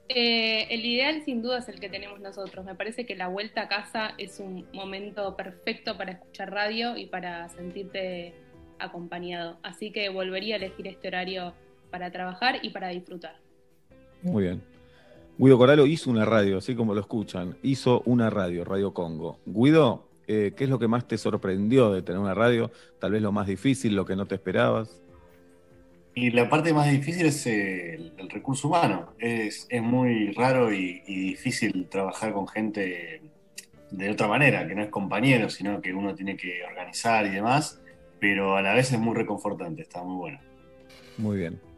Eh, 0.08 0.66
el 0.74 0.84
ideal 0.84 1.22
sin 1.24 1.40
duda 1.40 1.58
es 1.58 1.68
el 1.68 1.78
que 1.78 1.88
tenemos 1.88 2.18
nosotros. 2.20 2.64
Me 2.64 2.74
parece 2.74 3.06
que 3.06 3.14
la 3.14 3.28
vuelta 3.28 3.62
a 3.62 3.68
casa 3.68 4.14
es 4.18 4.40
un 4.40 4.66
momento 4.72 5.36
perfecto 5.36 5.96
para 5.96 6.12
escuchar 6.12 6.50
radio 6.50 6.96
y 6.96 7.06
para 7.06 7.48
sentirte 7.50 8.34
acompañado. 8.80 9.58
Así 9.62 9.92
que 9.92 10.08
volvería 10.08 10.56
a 10.56 10.58
elegir 10.58 10.88
este 10.88 11.06
horario 11.08 11.54
para 11.92 12.10
trabajar 12.10 12.58
y 12.62 12.70
para 12.70 12.88
disfrutar. 12.88 13.36
Muy 14.22 14.44
bien. 14.44 14.62
Guido 15.40 15.56
Coralo 15.56 15.86
hizo 15.86 16.10
una 16.10 16.26
radio, 16.26 16.58
así 16.58 16.74
como 16.74 16.92
lo 16.92 17.00
escuchan. 17.00 17.56
Hizo 17.62 18.02
una 18.04 18.28
radio, 18.28 18.62
Radio 18.62 18.92
Congo. 18.92 19.38
Guido, 19.46 20.06
eh, 20.26 20.52
¿qué 20.54 20.64
es 20.64 20.70
lo 20.70 20.78
que 20.78 20.86
más 20.86 21.08
te 21.08 21.16
sorprendió 21.16 21.90
de 21.92 22.02
tener 22.02 22.20
una 22.20 22.34
radio? 22.34 22.70
Tal 22.98 23.12
vez 23.12 23.22
lo 23.22 23.32
más 23.32 23.46
difícil, 23.46 23.96
lo 23.96 24.04
que 24.04 24.16
no 24.16 24.26
te 24.26 24.34
esperabas. 24.34 25.00
Y 26.14 26.28
la 26.32 26.50
parte 26.50 26.74
más 26.74 26.90
difícil 26.90 27.24
es 27.24 27.46
el, 27.46 28.12
el 28.18 28.28
recurso 28.28 28.68
humano. 28.68 29.14
Es, 29.18 29.66
es 29.70 29.82
muy 29.82 30.30
raro 30.32 30.74
y, 30.74 31.02
y 31.06 31.30
difícil 31.30 31.88
trabajar 31.88 32.34
con 32.34 32.46
gente 32.46 33.22
de 33.90 34.10
otra 34.10 34.28
manera, 34.28 34.68
que 34.68 34.74
no 34.74 34.82
es 34.82 34.90
compañero, 34.90 35.48
sino 35.48 35.80
que 35.80 35.94
uno 35.94 36.14
tiene 36.14 36.36
que 36.36 36.62
organizar 36.68 37.24
y 37.24 37.30
demás, 37.30 37.80
pero 38.20 38.58
a 38.58 38.62
la 38.62 38.74
vez 38.74 38.92
es 38.92 38.98
muy 38.98 39.14
reconfortante, 39.14 39.80
está 39.80 40.02
muy 40.02 40.16
bueno. 40.16 40.40
Muy 41.16 41.38
bien. 41.38 41.69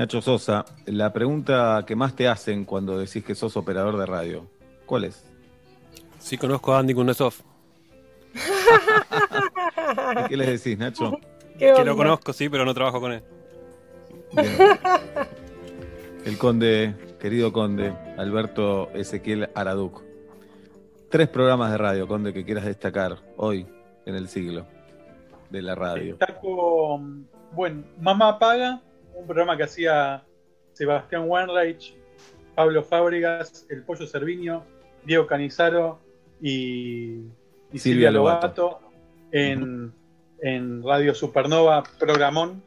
Nacho 0.00 0.22
Sosa, 0.22 0.64
la 0.86 1.12
pregunta 1.12 1.84
que 1.86 1.94
más 1.94 2.16
te 2.16 2.26
hacen 2.26 2.64
cuando 2.64 2.96
decís 2.96 3.22
que 3.22 3.34
sos 3.34 3.54
operador 3.58 3.98
de 3.98 4.06
radio, 4.06 4.46
¿cuál 4.86 5.04
es? 5.04 5.22
Sí, 6.18 6.38
conozco 6.38 6.72
a 6.72 6.78
Andy 6.78 6.94
Kuznetsov. 6.94 7.34
¿Y 10.24 10.28
¿Qué 10.30 10.38
les 10.38 10.64
decís, 10.64 10.78
Nacho? 10.78 11.20
¿Qué 11.58 11.74
Que 11.76 11.84
lo 11.84 11.98
conozco, 11.98 12.32
sí, 12.32 12.48
pero 12.48 12.64
no 12.64 12.72
trabajo 12.72 12.98
con 12.98 13.12
él. 13.12 13.22
El 16.24 16.38
conde, 16.38 16.94
querido 17.20 17.52
conde, 17.52 17.92
Alberto 18.16 18.88
Ezequiel 18.94 19.50
Araduc. 19.54 20.00
Tres 21.10 21.28
programas 21.28 21.72
de 21.72 21.76
radio, 21.76 22.08
conde, 22.08 22.32
que 22.32 22.46
quieras 22.46 22.64
destacar 22.64 23.18
hoy 23.36 23.66
en 24.06 24.14
el 24.14 24.28
siglo 24.28 24.64
de 25.50 25.60
la 25.60 25.74
radio. 25.74 26.16
Destaco, 26.16 26.98
bueno, 27.52 27.84
Mamá 28.00 28.38
Paga, 28.38 28.80
un 29.20 29.26
programa 29.26 29.56
que 29.56 29.64
hacía 29.64 30.24
Sebastián 30.72 31.24
Weinreich, 31.26 31.94
Pablo 32.54 32.82
Fábregas, 32.82 33.66
El 33.68 33.82
Pollo 33.82 34.06
Cerviño, 34.06 34.64
Diego 35.04 35.26
Canizaro 35.26 36.00
y, 36.40 37.20
y 37.72 37.78
Silvia 37.78 38.10
Lobato. 38.10 38.46
Lobato 38.46 38.80
en, 39.30 39.92
en 40.40 40.82
Radio 40.82 41.14
Supernova, 41.14 41.82
programón. 41.98 42.62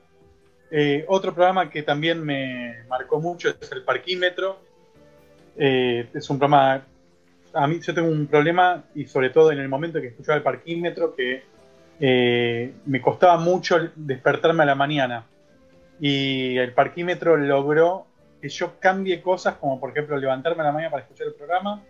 Eh, 0.71 1.05
otro 1.07 1.33
programa 1.33 1.69
que 1.69 1.83
también 1.83 2.23
me 2.23 2.83
marcó 2.87 3.19
mucho 3.19 3.49
es 3.49 3.71
el 3.71 3.83
Parquímetro. 3.83 4.59
Eh, 5.57 6.07
es 6.13 6.29
un 6.29 6.39
programa. 6.39 6.85
A 7.53 7.67
mí 7.67 7.79
yo 7.79 7.93
tengo 7.93 8.09
un 8.09 8.25
problema, 8.25 8.83
y 8.95 9.05
sobre 9.05 9.29
todo 9.29 9.51
en 9.51 9.59
el 9.59 9.69
momento 9.69 10.01
que 10.01 10.07
escuchaba 10.07 10.37
el 10.37 10.43
Parquímetro, 10.43 11.15
que 11.15 11.43
eh, 11.99 12.73
me 12.85 13.01
costaba 13.01 13.37
mucho 13.37 13.77
despertarme 13.95 14.63
a 14.63 14.65
la 14.65 14.75
mañana. 14.75 15.25
Y 15.99 16.57
el 16.57 16.73
Parquímetro 16.73 17.37
logró 17.37 18.07
que 18.41 18.49
yo 18.49 18.79
cambie 18.79 19.21
cosas, 19.21 19.55
como 19.55 19.79
por 19.79 19.91
ejemplo 19.91 20.17
levantarme 20.17 20.61
a 20.63 20.65
la 20.65 20.71
mañana 20.71 20.91
para 20.91 21.03
escuchar 21.03 21.27
el 21.27 21.33
programa, 21.33 21.81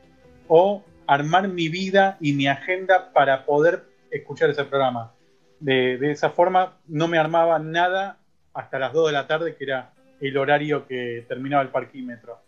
o 0.48 0.84
armar 1.08 1.48
mi 1.48 1.70
vida 1.70 2.18
y 2.22 2.34
mi 2.34 2.48
agenda 2.48 3.12
para 3.12 3.46
poder 3.46 3.84
escuchar 4.12 4.50
ese 4.50 4.64
programa. 4.66 5.14
De, 5.60 6.12
esa 6.12 6.30
forma 6.30 6.78
no 6.88 7.08
me 7.08 7.18
armaba 7.18 7.58
nada 7.60 8.20
hasta 8.54 8.78
las 8.80 8.94
2 8.94 9.08
de 9.08 9.14
la 9.14 9.28
tarde, 9.28 9.56
que 9.56 9.64
era 9.64 9.94
el 10.20 10.38
horario 10.38 10.86
que 10.86 11.26
terminaba 11.28 11.64
el 11.64 11.70
parquímetro. 11.70 12.40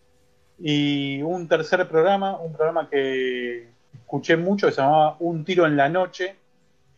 Y 0.59 1.21
un 1.21 1.47
tercer 1.47 1.87
programa, 1.87 2.37
un 2.37 2.53
programa 2.53 2.89
que 2.89 3.69
escuché 3.93 4.37
mucho, 4.37 4.67
que 4.67 4.73
se 4.73 4.81
llamaba 4.81 5.17
Un 5.19 5.43
tiro 5.43 5.65
en 5.65 5.75
la 5.75 5.89
noche, 5.89 6.35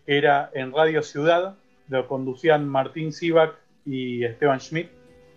era 0.06 0.50
en 0.54 0.74
Radio 0.74 1.02
Ciudad, 1.02 1.56
lo 1.90 2.08
conducían 2.08 2.68
Martín 2.68 3.14
Sivak 3.14 3.56
y 3.88 4.24
Esteban 4.26 4.60
Schmidt, 4.60 4.90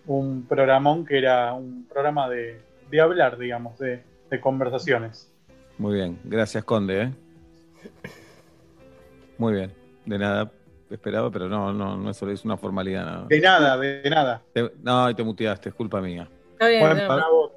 un 0.07 0.45
programón 0.47 1.05
que 1.07 1.19
era 1.19 1.53
un 1.55 1.87
programa 1.89 2.29
de, 2.29 2.61
de 2.91 3.01
hablar, 3.01 3.39
digamos, 3.39 3.79
de, 3.79 4.03
de 4.31 4.41
conversaciones. 4.41 5.33
Muy 5.79 5.95
bien, 5.95 6.19
gracias, 6.25 6.65
conde. 6.65 7.03
¿eh? 7.03 7.11
Muy 9.39 9.55
bien, 9.55 9.73
de 10.05 10.19
nada 10.19 10.53
esperaba, 10.91 11.31
pero 11.31 11.49
no, 11.49 11.73
no, 11.73 11.97
no 11.97 12.11
es 12.11 12.17
solo 12.17 12.33
es 12.33 12.45
una 12.45 12.57
formalidad. 12.57 13.05
Nada. 13.07 13.27
De 13.29 13.41
nada, 13.41 13.77
de, 13.79 14.01
de 14.03 14.11
nada. 14.11 14.43
Te- 14.53 14.73
no, 14.83 15.09
y 15.09 15.15
te 15.15 15.23
muteaste, 15.23 15.69
es 15.69 15.75
culpa 15.75 16.01
mía. 16.01 16.29
Está 16.53 16.69
bien, 16.69 16.81
Bueno, 16.81 17.17
no. 17.17 17.53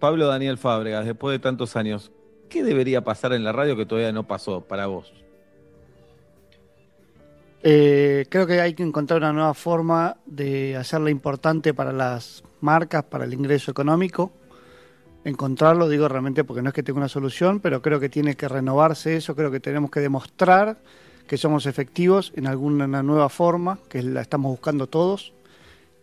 Pablo 0.00 0.26
Daniel 0.26 0.58
Fábregas, 0.58 1.06
después 1.06 1.32
de 1.32 1.38
tantos 1.38 1.76
años, 1.76 2.10
¿qué 2.50 2.62
debería 2.64 3.02
pasar 3.02 3.32
en 3.32 3.44
la 3.44 3.52
radio 3.52 3.76
que 3.76 3.86
todavía 3.86 4.12
no 4.12 4.26
pasó 4.26 4.60
para 4.62 4.86
vos? 4.86 5.14
Eh, 7.66 8.26
creo 8.28 8.46
que 8.46 8.60
hay 8.60 8.74
que 8.74 8.82
encontrar 8.82 9.22
una 9.22 9.32
nueva 9.32 9.54
forma 9.54 10.18
de 10.26 10.76
hacerla 10.76 11.08
importante 11.08 11.72
para 11.72 11.94
las 11.94 12.44
marcas, 12.60 13.04
para 13.04 13.24
el 13.24 13.32
ingreso 13.32 13.70
económico. 13.70 14.32
Encontrarlo, 15.24 15.88
digo 15.88 16.06
realmente 16.06 16.44
porque 16.44 16.60
no 16.60 16.68
es 16.68 16.74
que 16.74 16.82
tenga 16.82 16.98
una 16.98 17.08
solución, 17.08 17.60
pero 17.60 17.80
creo 17.80 17.98
que 18.00 18.10
tiene 18.10 18.36
que 18.36 18.48
renovarse 18.48 19.16
eso, 19.16 19.34
creo 19.34 19.50
que 19.50 19.60
tenemos 19.60 19.90
que 19.90 20.00
demostrar 20.00 20.76
que 21.26 21.38
somos 21.38 21.64
efectivos 21.64 22.34
en 22.36 22.46
alguna 22.46 23.02
nueva 23.02 23.30
forma, 23.30 23.78
que 23.88 24.02
la 24.02 24.20
estamos 24.20 24.50
buscando 24.50 24.86
todos, 24.86 25.32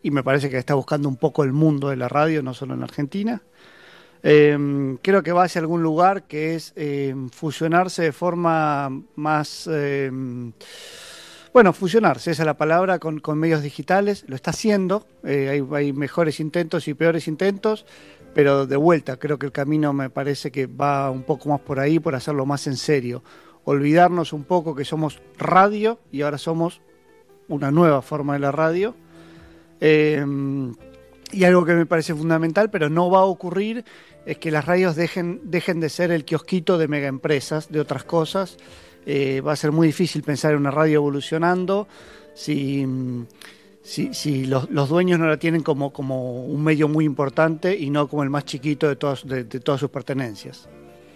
y 0.02 0.10
me 0.10 0.24
parece 0.24 0.50
que 0.50 0.58
está 0.58 0.74
buscando 0.74 1.08
un 1.08 1.18
poco 1.18 1.44
el 1.44 1.54
mundo 1.54 1.90
de 1.90 1.96
la 1.96 2.10
radio, 2.10 2.42
no 2.42 2.56
solo 2.56 2.74
en 2.74 2.82
Argentina. 2.82 3.40
Eh, 4.24 4.98
creo 5.04 5.22
que 5.22 5.32
va 5.32 5.44
hacia 5.44 5.62
algún 5.62 5.84
lugar 5.84 6.24
que 6.24 6.56
es 6.56 6.74
eh, 6.76 7.14
fusionarse 7.32 8.02
de 8.02 8.12
forma 8.14 8.90
más... 9.14 9.70
bueno, 11.54 11.74
fusionarse, 11.74 12.32
esa 12.32 12.44
es 12.44 12.46
la 12.46 12.58
palabra, 12.58 13.00
con, 13.00 13.22
medios 13.38 13.62
digitales, 13.62 14.24
lo 14.28 14.36
está 14.36 14.52
haciendo, 14.52 15.06
eh, 15.24 15.64
hay, 15.72 15.94
mejores 15.94 16.40
intentos 16.40 16.88
y 16.88 16.94
peores 16.94 17.28
intentos, 17.28 17.86
pero 18.34 18.66
de 18.66 18.78
vuelta, 18.78 19.18
creo 19.18 19.38
que 19.38 19.48
el 19.48 19.52
camino 19.52 19.92
me 19.92 20.10
parece 20.10 20.52
que 20.52 20.68
va 20.68 21.12
un 21.12 21.24
poco 21.24 21.50
más 21.50 21.60
por 21.60 21.80
ahí, 21.80 22.00
por 22.00 22.16
hacerlo 22.16 22.46
más 22.46 22.68
en 22.68 22.78
serio, 22.78 23.24
olvidarnos 23.66 24.34
un 24.34 24.46
poco 24.46 24.76
que 24.76 24.86
somos 24.86 25.22
radio 25.38 26.00
y 26.12 26.22
ahora 26.22 26.38
somos 26.38 26.82
una 27.48 27.70
nueva 27.70 28.02
forma 28.02 28.34
de 28.34 28.40
la 28.40 28.52
radio. 28.52 28.96
Eh, 29.82 30.26
y 31.32 31.44
algo 31.46 31.66
que 31.66 31.74
me 31.74 31.86
parece 31.86 32.14
fundamental, 32.14 32.70
pero 32.70 32.90
no 32.90 33.10
va 33.10 33.20
a 33.20 33.26
ocurrir, 33.26 33.86
es 34.26 34.38
que 34.38 34.52
las 34.52 34.66
radios 34.66 34.96
dejen, 34.96 35.50
de 35.50 35.90
ser 35.90 36.12
el 36.12 36.26
kiosquito 36.26 36.78
de 36.78 36.88
mega 36.88 37.08
empresas, 37.08 37.72
de 37.72 37.80
otras 37.80 38.04
cosas. 38.04 38.58
Eh, 39.06 39.42
va 39.42 39.54
a 39.54 39.56
ser 39.56 39.72
muy 39.72 39.88
difícil 39.88 40.24
pensar 40.24 40.54
en 40.54 40.60
una 40.60 40.72
radio 40.72 40.96
evolucionando 40.96 41.88
si, 42.34 42.86
mm, 42.86 43.26
si, 43.82 44.14
si 44.14 44.46
los, 44.46 44.70
los 44.70 44.90
dueños 44.90 45.20
no 45.20 45.28
la 45.28 45.38
tienen 45.38 45.64
como, 45.64 45.92
como 45.92 46.46
un 46.46 46.64
medio 46.64 46.88
muy 46.88 47.06
importante 47.06 47.78
y 47.78 47.90
no 47.90 48.08
como 48.08 48.24
el 48.24 48.30
más 48.30 48.46
chiquito 48.46 48.88
de 48.88 48.96
todas, 48.96 49.26
de, 49.28 49.44
de 49.44 49.60
todas 49.60 49.80
sus 49.80 49.90
pertenencias. 49.90 50.70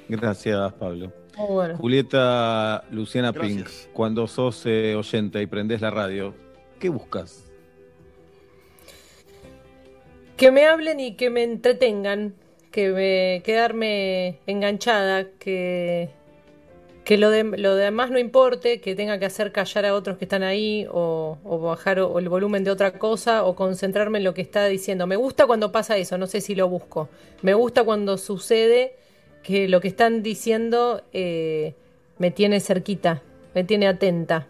Gracias, 0.08 0.74
Pablo. 0.74 1.12
Bueno. 1.38 1.78
Julieta 1.78 2.86
Luciana 2.92 3.32
Gracias. 3.32 3.72
Pink, 3.86 3.94
cuando 3.94 4.28
sos 4.28 4.66
eh, 4.66 4.96
oyente 4.96 5.42
y 5.42 5.48
prendés 5.48 5.82
la 5.82 5.92
radio, 5.92 6.34
¿qué 6.80 6.90
buscas? 6.90 7.44
Que 10.38 10.52
me 10.52 10.66
hablen 10.66 11.00
y 11.00 11.16
que 11.16 11.30
me 11.30 11.44
entretengan, 11.44 12.36
que 12.72 12.90
me, 12.90 13.42
quedarme 13.44 14.40
enganchada, 14.48 15.30
que, 15.40 16.10
que 17.06 17.18
lo, 17.18 17.30
de, 17.30 17.44
lo 17.44 17.76
demás 17.76 18.12
no 18.12 18.20
importe, 18.20 18.82
que 18.82 18.96
tenga 18.96 19.20
que 19.20 19.26
hacer 19.26 19.52
callar 19.54 19.86
a 19.86 19.94
otros 19.94 20.18
que 20.18 20.26
están 20.26 20.44
ahí 20.44 20.88
o, 20.92 21.38
bajar 21.64 22.00
o- 22.00 22.20
el 22.20 22.28
volumen 22.30 22.64
de 22.66 22.72
otra 22.72 22.98
cosa 23.00 23.46
o 23.46 23.56
concentrarme 23.56 24.18
en 24.18 24.24
lo 24.26 24.34
que 24.34 24.42
está 24.42 24.66
diciendo. 24.66 25.08
Me 25.08 25.16
gusta 25.16 25.46
cuando 25.48 25.72
pasa 25.72 25.98
eso, 25.98 26.18
no 26.18 26.28
sé 26.28 26.42
si 26.42 26.56
lo 26.56 26.68
busco. 26.68 27.08
Me 27.44 27.54
gusta 27.54 27.84
cuando 27.84 28.18
sucede 28.18 28.96
que 29.44 29.68
lo 29.70 29.80
que 29.82 29.88
están 29.88 30.24
diciendo 30.24 31.04
eh, 31.14 31.76
me 32.18 32.32
tiene 32.32 32.60
cerquita, 32.60 33.22
me 33.54 33.64
tiene 33.64 33.88
atenta. 33.88 34.48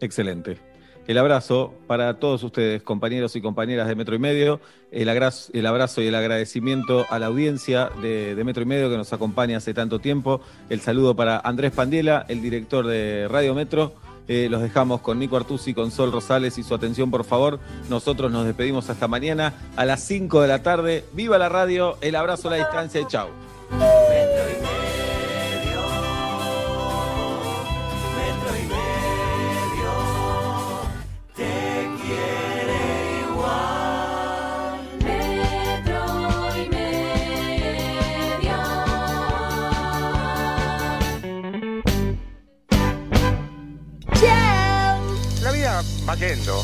Excelente. 0.00 0.58
El 1.06 1.18
abrazo 1.18 1.72
para 1.86 2.18
todos 2.18 2.42
ustedes, 2.42 2.82
compañeros 2.82 3.36
y 3.36 3.40
compañeras 3.40 3.86
de 3.86 3.94
Metro 3.94 4.16
y 4.16 4.18
Medio. 4.18 4.60
El, 4.90 5.08
abrazo, 5.08 5.52
el 5.54 5.64
abrazo 5.66 6.02
y 6.02 6.08
el 6.08 6.14
agradecimiento 6.16 7.06
a 7.08 7.20
la 7.20 7.26
audiencia 7.26 7.90
de, 8.02 8.40
Metro 8.44 8.64
y 8.64 8.66
Medio 8.66 8.90
que 8.90 8.96
nos 8.96 9.12
acompaña 9.12 9.58
hace 9.58 9.72
tanto 9.72 10.00
tiempo. 10.00 10.40
El 10.68 10.80
saludo 10.80 11.14
para 11.14 11.38
Andrés 11.38 11.70
Pandiela, 11.70 12.26
el 12.28 12.42
director 12.42 12.86
de 12.86 13.28
Radio 13.30 13.54
Metro. 13.54 13.94
Eh, 14.26 14.48
los 14.50 14.60
dejamos 14.60 15.00
con 15.00 15.20
Nico 15.20 15.36
Artusi, 15.36 15.74
con 15.74 15.92
Sol 15.92 16.10
Rosales 16.10 16.58
y 16.58 16.64
su 16.64 16.74
atención, 16.74 17.12
por 17.12 17.24
favor. 17.24 17.60
Nosotros 17.88 18.32
nos 18.32 18.44
despedimos 18.44 18.90
hasta 18.90 19.06
mañana 19.06 19.54
a 19.76 19.84
las 19.84 20.02
5 20.02 20.42
de 20.42 20.48
la 20.48 20.64
tarde. 20.64 21.04
¡Viva 21.12 21.38
la 21.38 21.48
radio! 21.48 21.98
El 22.00 22.16
abrazo 22.16 22.48
a 22.48 22.52
la 22.52 22.56
distancia 22.56 23.00
y 23.00 23.06
chau. 23.06 23.28
Yendo. 46.14 46.62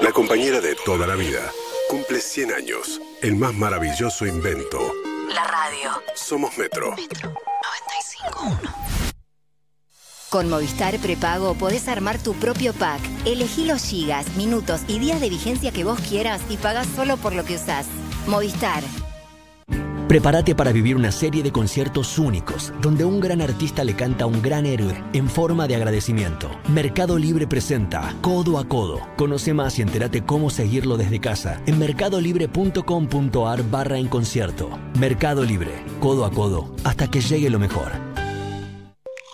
La 0.00 0.12
compañera 0.12 0.60
de 0.60 0.74
toda 0.76 1.06
la 1.06 1.14
vida 1.14 1.52
cumple 1.88 2.20
100 2.20 2.52
años. 2.52 3.00
El 3.20 3.36
más 3.36 3.52
maravilloso 3.54 4.26
invento. 4.26 4.92
La 5.34 5.44
radio. 5.44 5.90
Somos 6.14 6.56
Metro. 6.56 6.96
Con 10.30 10.48
Movistar 10.48 10.96
Prepago 10.98 11.54
podés 11.54 11.88
armar 11.88 12.22
tu 12.22 12.34
propio 12.34 12.72
pack. 12.72 13.00
Elegí 13.26 13.66
los 13.66 13.82
gigas, 13.82 14.36
minutos 14.36 14.82
y 14.86 14.98
días 15.00 15.20
de 15.20 15.28
vigencia 15.28 15.72
que 15.72 15.84
vos 15.84 16.00
quieras 16.00 16.40
y 16.48 16.56
pagás 16.56 16.86
solo 16.94 17.16
por 17.16 17.34
lo 17.34 17.44
que 17.44 17.56
usás. 17.56 17.86
Movistar. 18.26 18.82
Prepárate 20.10 20.56
para 20.56 20.72
vivir 20.72 20.96
una 20.96 21.12
serie 21.12 21.40
de 21.40 21.52
conciertos 21.52 22.18
únicos, 22.18 22.72
donde 22.82 23.04
un 23.04 23.20
gran 23.20 23.40
artista 23.40 23.84
le 23.84 23.94
canta 23.94 24.24
a 24.24 24.26
un 24.26 24.42
gran 24.42 24.66
héroe 24.66 25.04
en 25.12 25.28
forma 25.28 25.68
de 25.68 25.76
agradecimiento. 25.76 26.50
Mercado 26.66 27.16
Libre 27.16 27.46
presenta 27.46 28.12
Codo 28.20 28.58
a 28.58 28.64
Codo. 28.66 28.98
Conoce 29.16 29.54
más 29.54 29.78
y 29.78 29.82
entérate 29.82 30.22
cómo 30.22 30.50
seguirlo 30.50 30.96
desde 30.96 31.20
casa 31.20 31.62
en 31.66 31.78
mercadolibre.com.ar 31.78 33.70
barra 33.70 33.98
en 33.98 34.08
concierto. 34.08 34.68
Mercado 34.98 35.44
Libre, 35.44 35.84
codo 36.00 36.24
a 36.24 36.32
codo, 36.32 36.74
hasta 36.82 37.08
que 37.08 37.20
llegue 37.20 37.48
lo 37.48 37.60
mejor. 37.60 37.92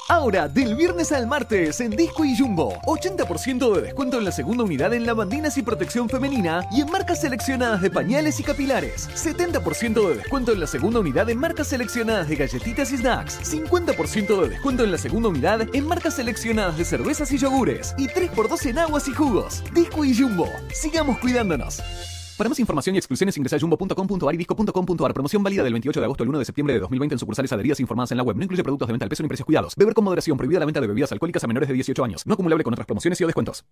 Ahora, 0.09 0.47
del 0.47 0.77
viernes 0.77 1.11
al 1.11 1.27
martes, 1.27 1.81
en 1.81 1.91
Disco 1.91 2.25
y 2.25 2.39
Jumbo, 2.39 2.81
80% 2.87 3.75
de 3.75 3.83
descuento 3.83 4.19
en 4.19 4.25
la 4.25 4.31
segunda 4.31 4.63
unidad 4.63 4.95
en 4.95 5.05
lavandinas 5.05 5.59
y 5.59 5.63
protección 5.63 6.09
femenina 6.09 6.65
y 6.71 6.81
en 6.81 6.91
marcas 6.93 7.23
seleccionadas 7.23 7.83
de 7.83 7.91
pañales 7.91 8.39
y 8.39 8.45
capilares. 8.45 9.09
70% 9.17 10.09
de 10.09 10.15
descuento 10.15 10.53
en 10.53 10.61
la 10.61 10.69
segunda 10.69 11.01
unidad 11.01 11.29
en 11.29 11.39
marcas 11.39 11.67
seleccionadas 11.67 12.29
de 12.29 12.37
galletitas 12.37 12.93
y 12.93 12.99
snacks. 12.99 13.41
50% 13.53 14.43
de 14.43 14.49
descuento 14.49 14.85
en 14.85 14.93
la 14.93 14.99
segunda 14.99 15.29
unidad 15.29 15.67
en 15.75 15.87
marcas 15.89 16.15
seleccionadas 16.15 16.79
de 16.79 16.85
cervezas 16.85 17.33
y 17.33 17.39
yogures. 17.39 17.93
Y 17.99 18.07
3x2 18.07 18.67
en 18.67 18.79
aguas 18.79 19.09
y 19.09 19.13
jugos. 19.13 19.65
Disco 19.75 20.05
y 20.05 20.17
Jumbo, 20.17 20.49
sigamos 20.73 21.19
cuidándonos. 21.19 21.83
Para 22.37 22.51
más 22.51 22.59
información 22.59 22.95
y 22.95 22.99
exclusiones 22.99 23.35
ingresa 23.39 23.57
a 23.57 23.59
jumbo.com.ar 23.61 24.35
y 24.35 24.37
disco.com.ar. 24.37 25.15
Promoción 25.15 25.43
válida 25.43 25.65
del 25.65 25.73
28 25.73 26.01
de 26.01 26.05
agosto 26.05 26.23
al 26.23 26.29
1 26.29 26.39
de 26.39 26.45
septiembre 26.45 26.75
de 26.75 26.81
2020 26.81 27.15
en 27.15 27.19
sucursales 27.19 27.51
adheridas 27.53 27.81
informadas 27.81 28.11
en 28.11 28.19
la 28.19 28.23
web. 28.23 28.37
No 28.37 28.43
incluye 28.43 28.63
productos 28.63 28.89
de 28.89 28.93
venta 28.93 29.05
al 29.05 29.09
peso 29.09 29.23
ni 29.23 29.29
precios 29.29 29.47
cuidados. 29.47 29.75
Beber 29.75 29.95
con 29.95 30.05
moderación. 30.05 30.37
Prohibida 30.37 30.59
la 30.61 30.67
venta 30.67 30.81
de 30.81 30.87
bebidas 30.87 31.11
alcohólicas 31.13 31.43
a 31.45 31.47
menores 31.47 31.69
de 31.69 31.75
18 31.75 32.05
años. 32.05 32.27
No 32.27 32.35
acumulable 32.35 32.63
con 32.63 32.75
otras 32.75 32.87
promociones 32.87 33.19
y 33.21 33.25
o 33.25 33.27
descuentos. 33.27 33.65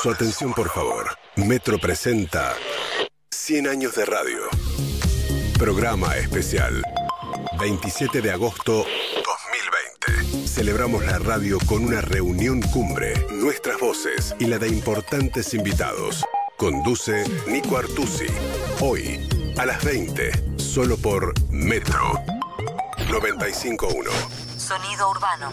Su 0.00 0.10
atención, 0.10 0.54
por 0.54 0.68
favor. 0.68 1.06
Metro 1.36 1.78
presenta 1.78 2.54
100 3.30 3.66
años 3.66 3.96
de 3.96 4.04
radio. 4.04 4.38
Programa 5.58 6.16
especial. 6.16 6.82
27 7.58 8.22
de 8.22 8.30
agosto 8.30 8.84
2020. 10.04 10.46
Celebramos 10.46 11.04
la 11.04 11.18
radio 11.18 11.58
con 11.66 11.84
una 11.84 12.00
reunión 12.00 12.62
cumbre, 12.62 13.12
nuestras 13.32 13.78
voces 13.80 14.36
y 14.38 14.46
la 14.46 14.58
de 14.58 14.68
importantes 14.68 15.52
invitados. 15.52 16.24
Conduce 16.60 17.24
Nico 17.48 17.78
Artusi. 17.78 18.26
Hoy, 18.82 19.26
a 19.56 19.64
las 19.64 19.82
20, 19.82 20.58
solo 20.58 20.98
por 20.98 21.32
Metro 21.48 22.12
95.1. 23.08 24.10
Sonido 24.58 25.10
urbano. 25.10 25.50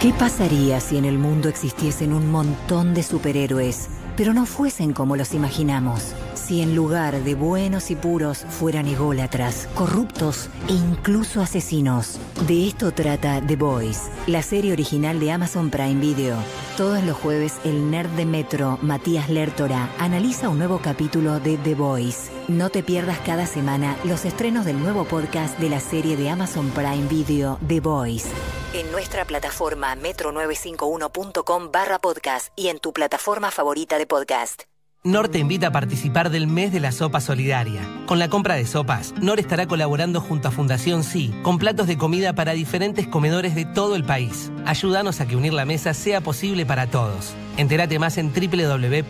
¿Qué 0.00 0.14
pasaría 0.14 0.80
si 0.80 0.96
en 0.96 1.04
el 1.04 1.18
mundo 1.18 1.50
existiesen 1.50 2.14
un 2.14 2.30
montón 2.30 2.94
de 2.94 3.02
superhéroes, 3.02 3.90
pero 4.16 4.32
no 4.32 4.46
fuesen 4.46 4.94
como 4.94 5.16
los 5.16 5.34
imaginamos? 5.34 6.14
Si 6.50 6.62
en 6.62 6.74
lugar 6.74 7.22
de 7.22 7.36
buenos 7.36 7.92
y 7.92 7.94
puros 7.94 8.38
fueran 8.38 8.88
ególatras, 8.88 9.68
corruptos 9.76 10.48
e 10.68 10.72
incluso 10.72 11.40
asesinos. 11.40 12.18
De 12.48 12.66
esto 12.66 12.90
trata 12.90 13.40
The 13.40 13.54
Boys, 13.54 14.10
la 14.26 14.42
serie 14.42 14.72
original 14.72 15.20
de 15.20 15.30
Amazon 15.30 15.70
Prime 15.70 16.00
Video. 16.00 16.36
Todos 16.76 17.04
los 17.04 17.16
jueves 17.16 17.54
el 17.62 17.92
nerd 17.92 18.10
de 18.16 18.26
Metro, 18.26 18.80
Matías 18.82 19.30
Lertora, 19.30 19.90
analiza 20.00 20.48
un 20.48 20.58
nuevo 20.58 20.80
capítulo 20.82 21.38
de 21.38 21.56
The 21.56 21.76
Boys. 21.76 22.32
No 22.48 22.68
te 22.68 22.82
pierdas 22.82 23.20
cada 23.20 23.46
semana 23.46 23.96
los 24.02 24.24
estrenos 24.24 24.64
del 24.64 24.80
nuevo 24.80 25.04
podcast 25.04 25.56
de 25.60 25.70
la 25.70 25.78
serie 25.78 26.16
de 26.16 26.30
Amazon 26.30 26.68
Prime 26.70 27.06
Video 27.06 27.60
The 27.68 27.78
Boys. 27.78 28.26
En 28.74 28.90
nuestra 28.90 29.24
plataforma 29.24 29.94
metro951.com 29.94 31.70
barra 31.70 32.00
podcast 32.00 32.48
y 32.56 32.66
en 32.66 32.80
tu 32.80 32.92
plataforma 32.92 33.52
favorita 33.52 33.98
de 33.98 34.08
podcast. 34.08 34.69
NOR 35.02 35.28
te 35.30 35.38
invita 35.38 35.68
a 35.68 35.72
participar 35.72 36.28
del 36.28 36.46
mes 36.46 36.72
de 36.72 36.80
la 36.80 36.92
sopa 36.92 37.22
solidaria. 37.22 37.80
Con 38.04 38.18
la 38.18 38.28
compra 38.28 38.56
de 38.56 38.66
sopas, 38.66 39.14
NOR 39.18 39.40
estará 39.40 39.66
colaborando 39.66 40.20
junto 40.20 40.48
a 40.48 40.50
Fundación 40.50 41.04
Sí 41.04 41.32
con 41.42 41.56
platos 41.56 41.86
de 41.86 41.96
comida 41.96 42.34
para 42.34 42.52
diferentes 42.52 43.06
comedores 43.06 43.54
de 43.54 43.64
todo 43.64 43.96
el 43.96 44.04
país. 44.04 44.52
Ayúdanos 44.66 45.22
a 45.22 45.26
que 45.26 45.36
unir 45.36 45.54
la 45.54 45.64
mesa 45.64 45.94
sea 45.94 46.20
posible 46.20 46.66
para 46.66 46.88
todos. 46.88 47.32
Entérate 47.56 47.98
más 47.98 48.18
en 48.18 48.30
www.nor.com.ar. 48.30 49.00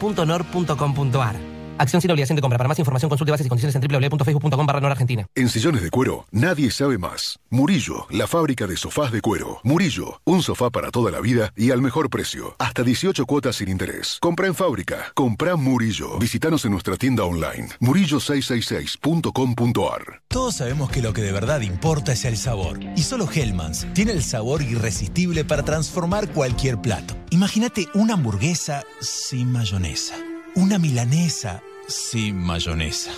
Acción 1.80 2.00
sin 2.02 2.10
obligación 2.10 2.36
de 2.36 2.42
compra. 2.42 2.58
Para 2.58 2.68
más 2.68 2.78
información 2.78 3.08
consulte 3.08 3.30
bases 3.30 3.46
y 3.46 3.48
condiciones 3.48 3.74
en 3.74 3.80
www.facebook.com 3.80 4.66
barra 4.66 4.90
Argentina. 4.90 5.26
En 5.34 5.48
sillones 5.48 5.80
de 5.82 5.88
cuero, 5.88 6.26
nadie 6.30 6.70
sabe 6.70 6.98
más. 6.98 7.38
Murillo, 7.48 8.06
la 8.10 8.26
fábrica 8.26 8.66
de 8.66 8.76
sofás 8.76 9.10
de 9.12 9.22
cuero. 9.22 9.60
Murillo, 9.64 10.20
un 10.24 10.42
sofá 10.42 10.68
para 10.68 10.90
toda 10.90 11.10
la 11.10 11.20
vida 11.20 11.54
y 11.56 11.70
al 11.70 11.80
mejor 11.80 12.10
precio. 12.10 12.54
Hasta 12.58 12.82
18 12.82 13.24
cuotas 13.24 13.56
sin 13.56 13.70
interés. 13.70 14.18
Compra 14.20 14.46
en 14.46 14.54
fábrica. 14.54 15.10
Compra 15.14 15.56
Murillo. 15.56 16.18
Visítanos 16.18 16.66
en 16.66 16.72
nuestra 16.72 16.96
tienda 16.96 17.24
online. 17.24 17.68
Murillo666.com.ar. 17.80 20.20
Todos 20.28 20.56
sabemos 20.56 20.90
que 20.90 21.00
lo 21.00 21.14
que 21.14 21.22
de 21.22 21.32
verdad 21.32 21.62
importa 21.62 22.12
es 22.12 22.26
el 22.26 22.36
sabor. 22.36 22.78
Y 22.94 23.04
solo 23.04 23.26
Hellmann's 23.32 23.86
tiene 23.94 24.12
el 24.12 24.22
sabor 24.22 24.60
irresistible 24.60 25.46
para 25.46 25.62
transformar 25.62 26.28
cualquier 26.28 26.82
plato. 26.82 27.16
Imagínate 27.30 27.88
una 27.94 28.12
hamburguesa 28.14 28.84
sin 29.00 29.50
mayonesa. 29.50 30.16
Una 30.56 30.80
milanesa 30.80 31.62
sin 31.90 32.36
mayonesa. 32.36 33.12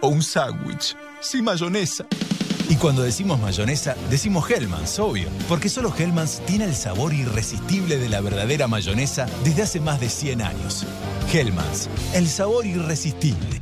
O 0.00 0.08
un 0.08 0.22
sándwich 0.22 0.96
sin 1.20 1.44
mayonesa. 1.44 2.06
Y 2.68 2.76
cuando 2.76 3.02
decimos 3.02 3.40
mayonesa, 3.40 3.96
decimos 4.08 4.50
Hellmann's, 4.50 4.98
obvio. 4.98 5.28
Porque 5.48 5.68
solo 5.68 5.92
Hellmann's 5.96 6.40
tiene 6.46 6.64
el 6.64 6.74
sabor 6.74 7.12
irresistible 7.12 7.98
de 7.98 8.08
la 8.08 8.20
verdadera 8.20 8.68
mayonesa 8.68 9.26
desde 9.44 9.62
hace 9.62 9.80
más 9.80 10.00
de 10.00 10.08
100 10.08 10.42
años. 10.42 10.86
Hellmann's, 11.32 11.88
el 12.14 12.28
sabor 12.28 12.64
irresistible. 12.66 13.60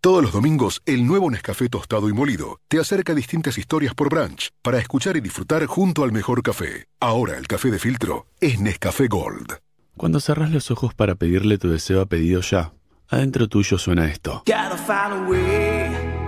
Todos 0.00 0.22
los 0.22 0.32
domingos, 0.32 0.80
el 0.86 1.06
nuevo 1.06 1.30
Nescafé 1.30 1.68
tostado 1.68 2.08
y 2.08 2.14
molido 2.14 2.58
te 2.68 2.80
acerca 2.80 3.14
distintas 3.14 3.58
historias 3.58 3.94
por 3.94 4.08
brunch 4.08 4.50
para 4.62 4.78
escuchar 4.78 5.16
y 5.18 5.20
disfrutar 5.20 5.66
junto 5.66 6.04
al 6.04 6.12
mejor 6.12 6.42
café. 6.42 6.86
Ahora 7.00 7.36
el 7.36 7.46
café 7.46 7.70
de 7.70 7.78
filtro 7.78 8.26
es 8.40 8.58
Nescafé 8.58 9.08
Gold. 9.08 9.58
Cuando 9.98 10.18
cerrás 10.18 10.50
los 10.50 10.70
ojos 10.70 10.94
para 10.94 11.16
pedirle 11.16 11.58
tu 11.58 11.68
deseo 11.68 12.00
a 12.00 12.06
pedido 12.06 12.40
ya, 12.40 12.72
adentro 13.10 13.48
tuyo 13.48 13.78
suena 13.78 14.06
esto. 14.06 14.42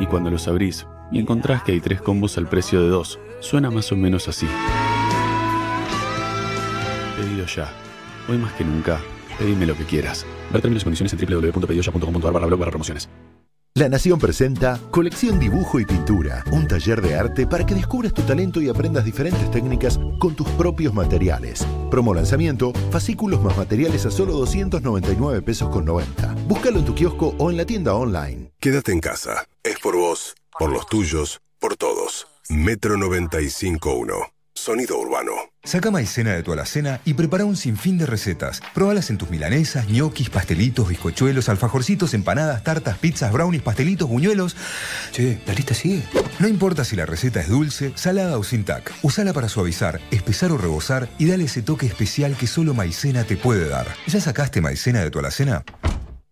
Y 0.01 0.07
cuando 0.07 0.31
los 0.31 0.49
abrís 0.49 0.87
y 1.11 1.19
encontrás 1.19 1.63
que 1.63 1.73
hay 1.73 1.81
tres 1.81 2.01
combos 2.01 2.37
al 2.39 2.49
precio 2.49 2.83
de 2.83 2.89
dos, 2.89 3.21
suena 3.41 3.71
más 3.71 3.93
o 3.93 3.97
menos 3.97 4.29
así. 4.29 4.47
Pedido 7.17 7.47
ya. 7.47 7.71
Hoy 8.29 8.39
más 8.39 8.53
que 8.55 8.65
nunca, 8.65 9.01
pedime 9.39 9.67
lo 9.67 9.77
que 9.77 9.85
quieras. 9.85 10.27
Ver 10.53 10.61
términos 10.61 10.83
y 10.83 10.85
condiciones 10.85 11.13
en 11.13 11.19
www.pedidoya.com.ar 11.19 12.33
barra 12.33 12.47
blog 12.47 12.59
barra 12.59 12.71
promociones. 12.71 13.09
La 13.75 13.89
Nación 13.89 14.19
presenta 14.19 14.79
Colección 14.91 15.39
Dibujo 15.39 15.81
y 15.81 15.87
Pintura, 15.87 16.45
un 16.53 16.69
taller 16.69 17.01
de 17.01 17.15
arte 17.15 17.47
para 17.47 17.65
que 17.65 17.75
descubras 17.75 18.13
tu 18.13 18.21
talento 18.21 18.61
y 18.61 18.69
aprendas 18.69 19.03
diferentes 19.03 19.51
técnicas 19.51 19.99
con 20.19 20.37
tus 20.37 20.47
propios 20.51 20.93
materiales. 20.93 21.67
Promo 21.91 22.13
lanzamiento, 22.13 22.75
fascículos 22.91 23.41
más 23.43 23.57
materiales 23.57 24.05
a 24.05 24.11
solo 24.11 24.35
299 24.35 25.41
pesos 25.41 25.71
con 25.71 25.87
90. 25.87 26.35
Búscalo 26.47 26.81
en 26.81 26.85
tu 26.85 26.95
kiosco 26.95 27.35
o 27.39 27.51
en 27.51 27.57
la 27.57 27.65
tienda 27.65 27.95
online. 27.95 28.53
Quédate 28.61 28.93
en 28.93 29.01
casa. 29.01 29.47
Es 29.63 29.79
por 29.79 29.97
vos, 29.97 30.35
por 30.59 30.71
los 30.71 30.87
tuyos, 30.87 31.41
por 31.59 31.77
todos. 31.77 32.27
Metro 32.51 32.97
95.1. 32.97 34.42
Sonido 34.63 34.97
urbano. 34.97 35.33
Saca 35.65 35.91
maicena 35.91 36.35
de 36.35 36.45
tu 36.45 36.53
alacena 36.53 37.01
y 37.05 37.15
prepara 37.15 37.45
un 37.45 37.57
sinfín 37.57 37.99
de 37.99 38.07
recetas. 38.07 38.63
Probalas 38.73 39.11
en 39.11 39.19
tus 39.19 39.29
milanesas, 39.29 39.89
ñoquis, 39.89 40.31
pastelitos, 40.31 40.89
bizcochuelos, 40.89 41.49
alfajorcitos, 41.49 42.15
empanadas, 42.15 42.63
tartas, 42.63 42.97
pizzas, 42.99 43.33
brownies, 43.33 43.63
pastelitos, 43.63 44.09
buñuelos. 44.09 44.55
Che, 45.11 45.41
la 45.49 45.55
lista 45.55 45.75
sigue. 45.75 46.05
No 46.39 46.47
importa 46.47 46.85
si 46.85 46.95
la 46.95 47.07
receta 47.07 47.41
es 47.41 47.49
dulce, 47.49 47.91
salada 47.97 48.39
o 48.39 48.45
sin 48.45 48.65
tac. 48.65 48.93
Usala 49.03 49.33
para 49.33 49.49
suavizar, 49.49 50.01
espesar 50.13 50.53
o 50.53 50.59
rebosar 50.59 51.09
y 51.19 51.27
dale 51.27 51.47
ese 51.47 51.63
toque 51.63 51.87
especial 51.87 52.37
que 52.37 52.47
solo 52.47 52.73
maicena 52.73 53.25
te 53.25 53.37
puede 53.37 53.69
dar. 53.69 53.89
¿Ya 54.07 54.21
sacaste 54.21 54.61
maicena 54.61 55.01
de 55.01 55.11
tu 55.11 55.19
alacena? 55.19 55.65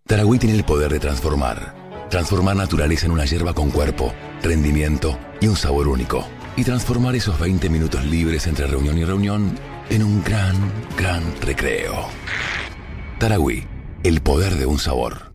Taragüí 0.07 0.39
tiene 0.39 0.55
el 0.55 0.63
poder 0.63 0.93
de 0.93 1.01
transformar. 1.01 1.75
Transformar 2.11 2.55
naturaleza 2.55 3.07
en 3.07 3.13
una 3.13 3.25
hierba 3.25 3.55
con 3.55 3.73
cuerpo, 3.73 4.15
rendimiento 4.41 5.19
y 5.41 5.49
un 5.49 5.57
sabor 5.57 5.89
único. 5.89 6.29
Y 6.57 6.65
transformar 6.65 7.17
esos 7.17 7.39
20 7.39 7.69
minutos 7.71 8.05
libres 8.05 8.47
entre 8.47 8.67
reunión 8.67 8.99
y 8.99 9.05
reunión 9.05 9.59
en 9.89 10.03
un 10.03 10.23
gran, 10.23 10.57
gran 10.97 11.23
recreo. 11.41 12.07
Taragüí, 13.19 13.67
el 14.03 14.21
poder 14.21 14.57
de 14.57 14.67
un 14.67 14.79
sabor. 14.79 15.33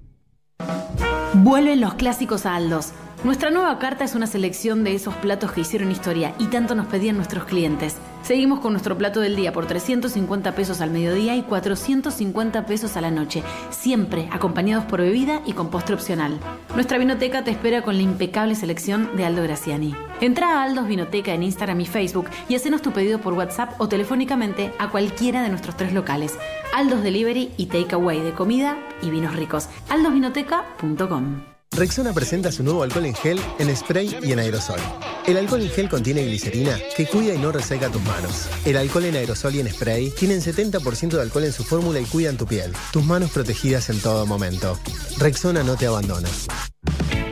Vuelven 1.34 1.82
los 1.82 1.96
clásicos 1.96 2.46
a 2.46 2.56
Aldos. 2.56 2.94
Nuestra 3.26 3.50
nueva 3.50 3.80
carta 3.80 4.04
es 4.04 4.14
una 4.14 4.28
selección 4.28 4.84
de 4.84 4.94
esos 4.94 5.16
platos 5.16 5.52
que 5.52 5.62
hicieron 5.62 5.90
historia 5.90 6.36
y 6.38 6.46
tanto 6.46 6.76
nos 6.76 6.86
pedían 6.86 7.16
nuestros 7.16 7.46
clientes. 7.46 7.98
Seguimos 8.22 8.60
con 8.60 8.72
nuestro 8.72 9.00
plato 9.00 9.20
del 9.20 9.36
día 9.36 9.52
por 9.52 9.66
350 9.66 10.54
pesos 10.54 10.80
al 10.80 10.92
mediodía 10.92 11.36
y 11.36 11.42
450 11.42 12.68
pesos 12.68 12.96
a 12.98 13.02
la 13.02 13.10
noche, 13.10 13.42
siempre 13.72 14.30
acompañados 14.32 14.86
por 14.86 15.02
bebida 15.02 15.42
y 15.48 15.54
con 15.54 15.72
postre 15.72 15.96
opcional. 15.96 16.40
Nuestra 16.76 17.00
vinoteca 17.00 17.44
te 17.44 17.50
espera 17.50 17.82
con 17.82 17.96
la 17.96 18.04
impecable 18.04 18.54
selección 18.54 19.16
de 19.18 19.26
Aldo 19.26 19.42
Graciani. 19.42 19.96
Entra 20.22 20.60
a 20.60 20.64
Aldos 20.64 20.88
Vinoteca 20.88 21.34
en 21.34 21.42
Instagram 21.42 21.82
y 21.82 21.88
Facebook 21.88 22.30
y 22.48 22.54
hacenos 22.54 22.84
tu 22.84 22.92
pedido 22.92 23.18
por 23.22 23.34
WhatsApp 23.34 23.74
o 23.80 23.88
telefónicamente 23.88 24.72
a 24.78 24.92
cualquiera 24.92 25.42
de 25.42 25.50
nuestros 25.50 25.76
tres 25.76 25.94
locales. 25.94 26.38
Aldos 26.76 27.02
Delivery 27.02 27.54
y 27.58 27.66
Takeaway 27.66 28.22
de 28.22 28.34
comida 28.34 28.78
y 29.02 29.10
vinos 29.10 29.36
ricos. 29.36 29.68
aldosvinoteca.com 29.90 31.55
Rexona 31.76 32.14
presenta 32.14 32.54
su 32.54 32.64
nuevo 32.64 32.84
alcohol 32.84 33.06
en 33.06 33.14
gel, 33.14 33.38
en 33.60 33.76
spray 33.76 34.18
y 34.24 34.32
en 34.32 34.40
aerosol. 34.40 34.80
El 35.28 35.36
alcohol 35.36 35.62
en 35.62 35.70
gel 35.70 35.90
contiene 35.90 36.24
glicerina 36.24 36.80
que 36.96 37.06
cuida 37.06 37.34
y 37.34 37.38
no 37.38 37.52
reseca 37.52 37.90
tus 37.90 38.02
manos. 38.04 38.48
El 38.64 38.78
alcohol 38.78 39.04
en 39.04 39.16
aerosol 39.16 39.56
y 39.56 39.60
en 39.60 39.70
spray 39.70 40.10
tienen 40.12 40.40
70% 40.42 41.10
de 41.10 41.22
alcohol 41.22 41.44
en 41.44 41.52
su 41.52 41.66
fórmula 41.66 42.00
y 42.00 42.06
cuidan 42.06 42.38
tu 42.38 42.46
piel. 42.46 42.72
Tus 42.94 43.04
manos 43.04 43.32
protegidas 43.32 43.90
en 43.90 44.00
todo 44.00 44.26
momento. 44.26 44.80
Rexona 45.18 45.64
no 45.64 45.76
te 45.76 45.88
abandona. 45.88 46.30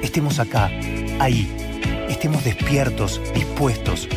Estemos 0.02 0.40
acá, 0.40 0.66
ahí. 1.20 1.56
Estemos 2.10 2.44
despiertos, 2.44 3.22
dispuestos. 3.34 4.10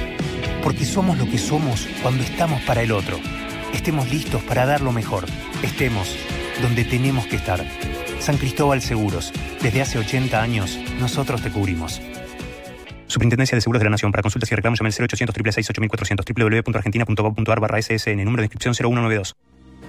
Porque 0.65 0.85
somos 0.85 1.19
lo 1.19 1.27
que 1.31 1.39
somos 1.39 1.87
cuando 2.03 2.25
estamos 2.25 2.61
para 2.63 2.83
el 2.83 2.91
otro. 2.91 3.21
Estemos 3.73 4.11
listos 4.11 4.43
para 4.43 4.67
dar 4.67 4.81
lo 4.81 4.91
mejor. 4.91 5.25
Estemos 5.63 6.09
donde 6.61 6.85
tenemos 6.85 7.29
que 7.29 7.37
estar. 7.37 7.65
San 8.20 8.36
Cristóbal 8.36 8.83
Seguros. 8.83 9.33
Desde 9.62 9.83
hace 9.83 9.99
80 9.99 10.41
años, 10.41 10.78
nosotros 10.99 11.43
te 11.43 11.51
cubrimos. 11.51 12.01
Superintendencia 13.07 13.57
de 13.57 13.61
Seguros 13.61 13.81
de 13.81 13.85
la 13.85 13.91
Nación. 13.91 14.12
Para 14.12 14.23
consultas 14.23 14.51
y 14.51 14.55
reclamos 14.55 14.78
llame 14.78 14.89
al 14.89 14.95
0800 14.95 15.35
666 15.35 15.70
8400 15.70 16.27
www.argentina.gov.ar 16.65 17.61
barra 17.61 17.81
SSN. 17.81 18.25
Número 18.25 18.43
de 18.43 18.47
inscripción 18.47 18.75
0192. 18.75 19.36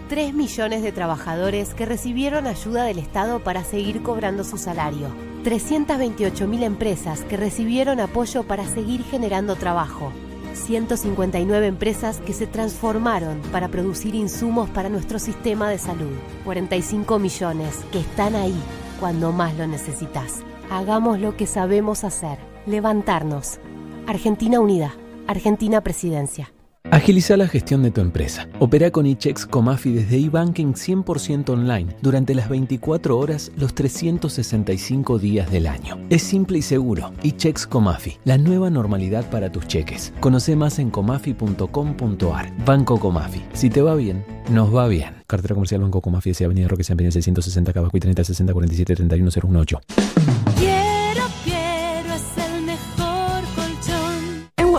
3 0.10 0.34
millones 0.34 0.84
de 0.84 0.94
trabajadores 0.94 1.74
que 1.74 1.86
recibieron 1.86 2.48
ayuda 2.48 2.86
del 2.86 3.00
Estado 3.00 3.44
para 3.44 3.64
seguir 3.64 4.02
cobrando 4.02 4.46
su 4.46 4.58
salario. 4.58 5.10
328 5.44 6.48
mil 6.48 6.64
empresas 6.64 7.22
que 7.26 7.36
recibieron 7.36 8.00
apoyo 8.00 8.44
para 8.44 8.66
seguir 8.66 9.04
generando 9.04 9.56
trabajo. 9.56 10.14
159 10.58 11.68
empresas 11.68 12.20
que 12.20 12.34
se 12.34 12.48
transformaron 12.48 13.42
para 13.52 13.70
producir 13.70 14.16
insumos 14.16 14.70
para 14.70 14.90
nuestro 14.90 15.20
sistema 15.20 15.70
de 15.70 15.78
salud. 15.78 16.18
45 16.46 17.20
millones 17.20 17.76
que 17.92 18.00
están 18.00 18.36
ahí 18.36 18.60
cuando 19.00 19.32
más 19.32 19.56
lo 19.58 19.68
necesitas. 19.68 20.42
Hagamos 20.70 21.20
lo 21.20 21.38
que 21.38 21.48
sabemos 21.48 22.04
hacer. 22.04 22.40
Levantarnos. 22.66 23.60
Argentina 24.08 24.60
Unida. 24.60 24.94
Argentina 25.28 25.82
Presidencia. 25.82 26.52
Agiliza 26.92 27.36
la 27.36 27.48
gestión 27.50 27.84
de 27.84 27.92
tu 27.92 28.00
empresa. 28.00 28.48
Opera 28.60 28.92
con 28.92 29.06
eChecks 29.06 29.46
Comafi 29.46 29.92
desde 29.92 30.24
eBanking 30.24 30.74
100% 30.74 31.50
online 31.50 31.94
durante 32.02 32.34
las 32.34 32.48
24 32.48 33.18
horas 33.18 33.52
los 33.58 33.76
365 33.76 35.20
días 35.20 35.52
del 35.52 35.68
año. 35.68 35.98
Es 36.10 36.24
simple 36.24 36.60
y 36.60 36.62
seguro. 36.62 37.12
eChecks 37.24 37.68
Comafi, 37.68 38.18
la 38.24 38.38
nueva 38.38 38.70
normalidad 38.70 39.30
para 39.30 39.52
tus 39.52 39.68
cheques. 39.68 40.14
Conoce 40.22 40.56
más 40.56 40.80
en 40.80 40.90
comafi.com.ar. 40.90 42.66
Banco 42.66 43.00
Comafi. 43.00 43.44
Si 43.52 43.70
te 43.70 43.82
va 43.82 43.96
bien, 43.96 44.24
nos 44.50 44.74
va 44.74 44.88
bien. 44.88 45.14
Cartera 45.28 45.56
comercial 45.56 45.82
Banco 45.82 46.02
Comafi, 46.02 46.32
de 46.32 46.46
Avenida 46.46 46.70
Roque, 46.70 46.86
San 46.86 46.96
Peña 46.96 47.12
660, 47.12 47.74
Cabasco 47.74 47.98
y 47.98 48.00
30 48.00 48.24
60 48.24 48.54
47 48.54 48.96
31 48.96 49.30
018. 49.30 49.82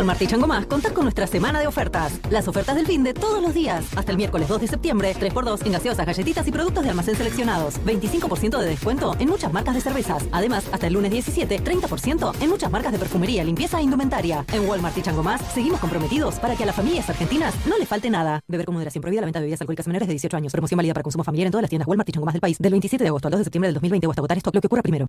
Walmart 0.08 0.22
y 0.22 0.26
Chango 0.26 0.46
Más 0.46 0.64
contás 0.64 0.92
con 0.92 1.04
nuestra 1.04 1.26
semana 1.26 1.60
de 1.60 1.66
ofertas. 1.66 2.18
Las 2.30 2.48
ofertas 2.48 2.74
del 2.74 2.86
fin 2.86 3.04
de 3.04 3.12
todos 3.12 3.42
los 3.42 3.52
días. 3.52 3.84
Hasta 3.94 4.10
el 4.10 4.16
miércoles 4.16 4.48
2 4.48 4.62
de 4.62 4.66
septiembre, 4.66 5.14
3x2 5.14 5.66
en 5.66 5.72
gaseosas, 5.72 6.06
galletitas 6.06 6.48
y 6.48 6.50
productos 6.50 6.82
de 6.82 6.88
almacén 6.88 7.14
seleccionados. 7.14 7.78
25% 7.84 8.58
de 8.58 8.66
descuento 8.66 9.14
en 9.18 9.28
muchas 9.28 9.52
marcas 9.52 9.74
de 9.74 9.82
cervezas. 9.82 10.24
Además, 10.32 10.66
hasta 10.72 10.86
el 10.86 10.94
lunes 10.94 11.10
17, 11.10 11.62
30% 11.62 12.32
en 12.40 12.48
muchas 12.48 12.70
marcas 12.70 12.92
de 12.92 12.98
perfumería, 12.98 13.44
limpieza 13.44 13.80
e 13.80 13.82
indumentaria. 13.82 14.46
En 14.50 14.66
Walmart 14.66 14.96
y 14.96 15.02
Chango 15.02 15.22
Más 15.22 15.42
seguimos 15.52 15.78
comprometidos 15.78 16.36
para 16.36 16.56
que 16.56 16.62
a 16.62 16.66
las 16.66 16.76
familias 16.76 17.10
argentinas 17.10 17.54
no 17.66 17.76
les 17.76 17.86
falte 17.86 18.08
nada. 18.08 18.40
Beber 18.48 18.64
con 18.64 18.76
moderación 18.76 19.02
prohibida 19.02 19.20
la 19.20 19.26
venta 19.26 19.40
de 19.40 19.44
bebidas 19.44 19.60
alcohólicas 19.60 19.86
menores 19.88 20.08
de 20.08 20.14
18 20.14 20.34
años. 20.38 20.52
Promoción 20.52 20.78
válida 20.78 20.94
para 20.94 21.02
consumo 21.02 21.22
familiar 21.22 21.48
en 21.48 21.52
todas 21.52 21.64
las 21.64 21.68
tiendas 21.68 21.86
Walmart 21.86 22.08
y 22.08 22.12
Chango 22.12 22.24
Más 22.24 22.32
del 22.32 22.40
país 22.40 22.56
del 22.58 22.70
27 22.70 23.04
de 23.04 23.08
agosto 23.08 23.28
al 23.28 23.32
2 23.32 23.40
de 23.40 23.44
septiembre 23.44 23.68
del 23.68 23.74
2020 23.74 24.06
o 24.06 24.10
hasta 24.10 24.20
agotar 24.20 24.38
esto, 24.38 24.50
lo 24.54 24.62
que 24.62 24.68
ocurra 24.68 24.80
primero. 24.80 25.06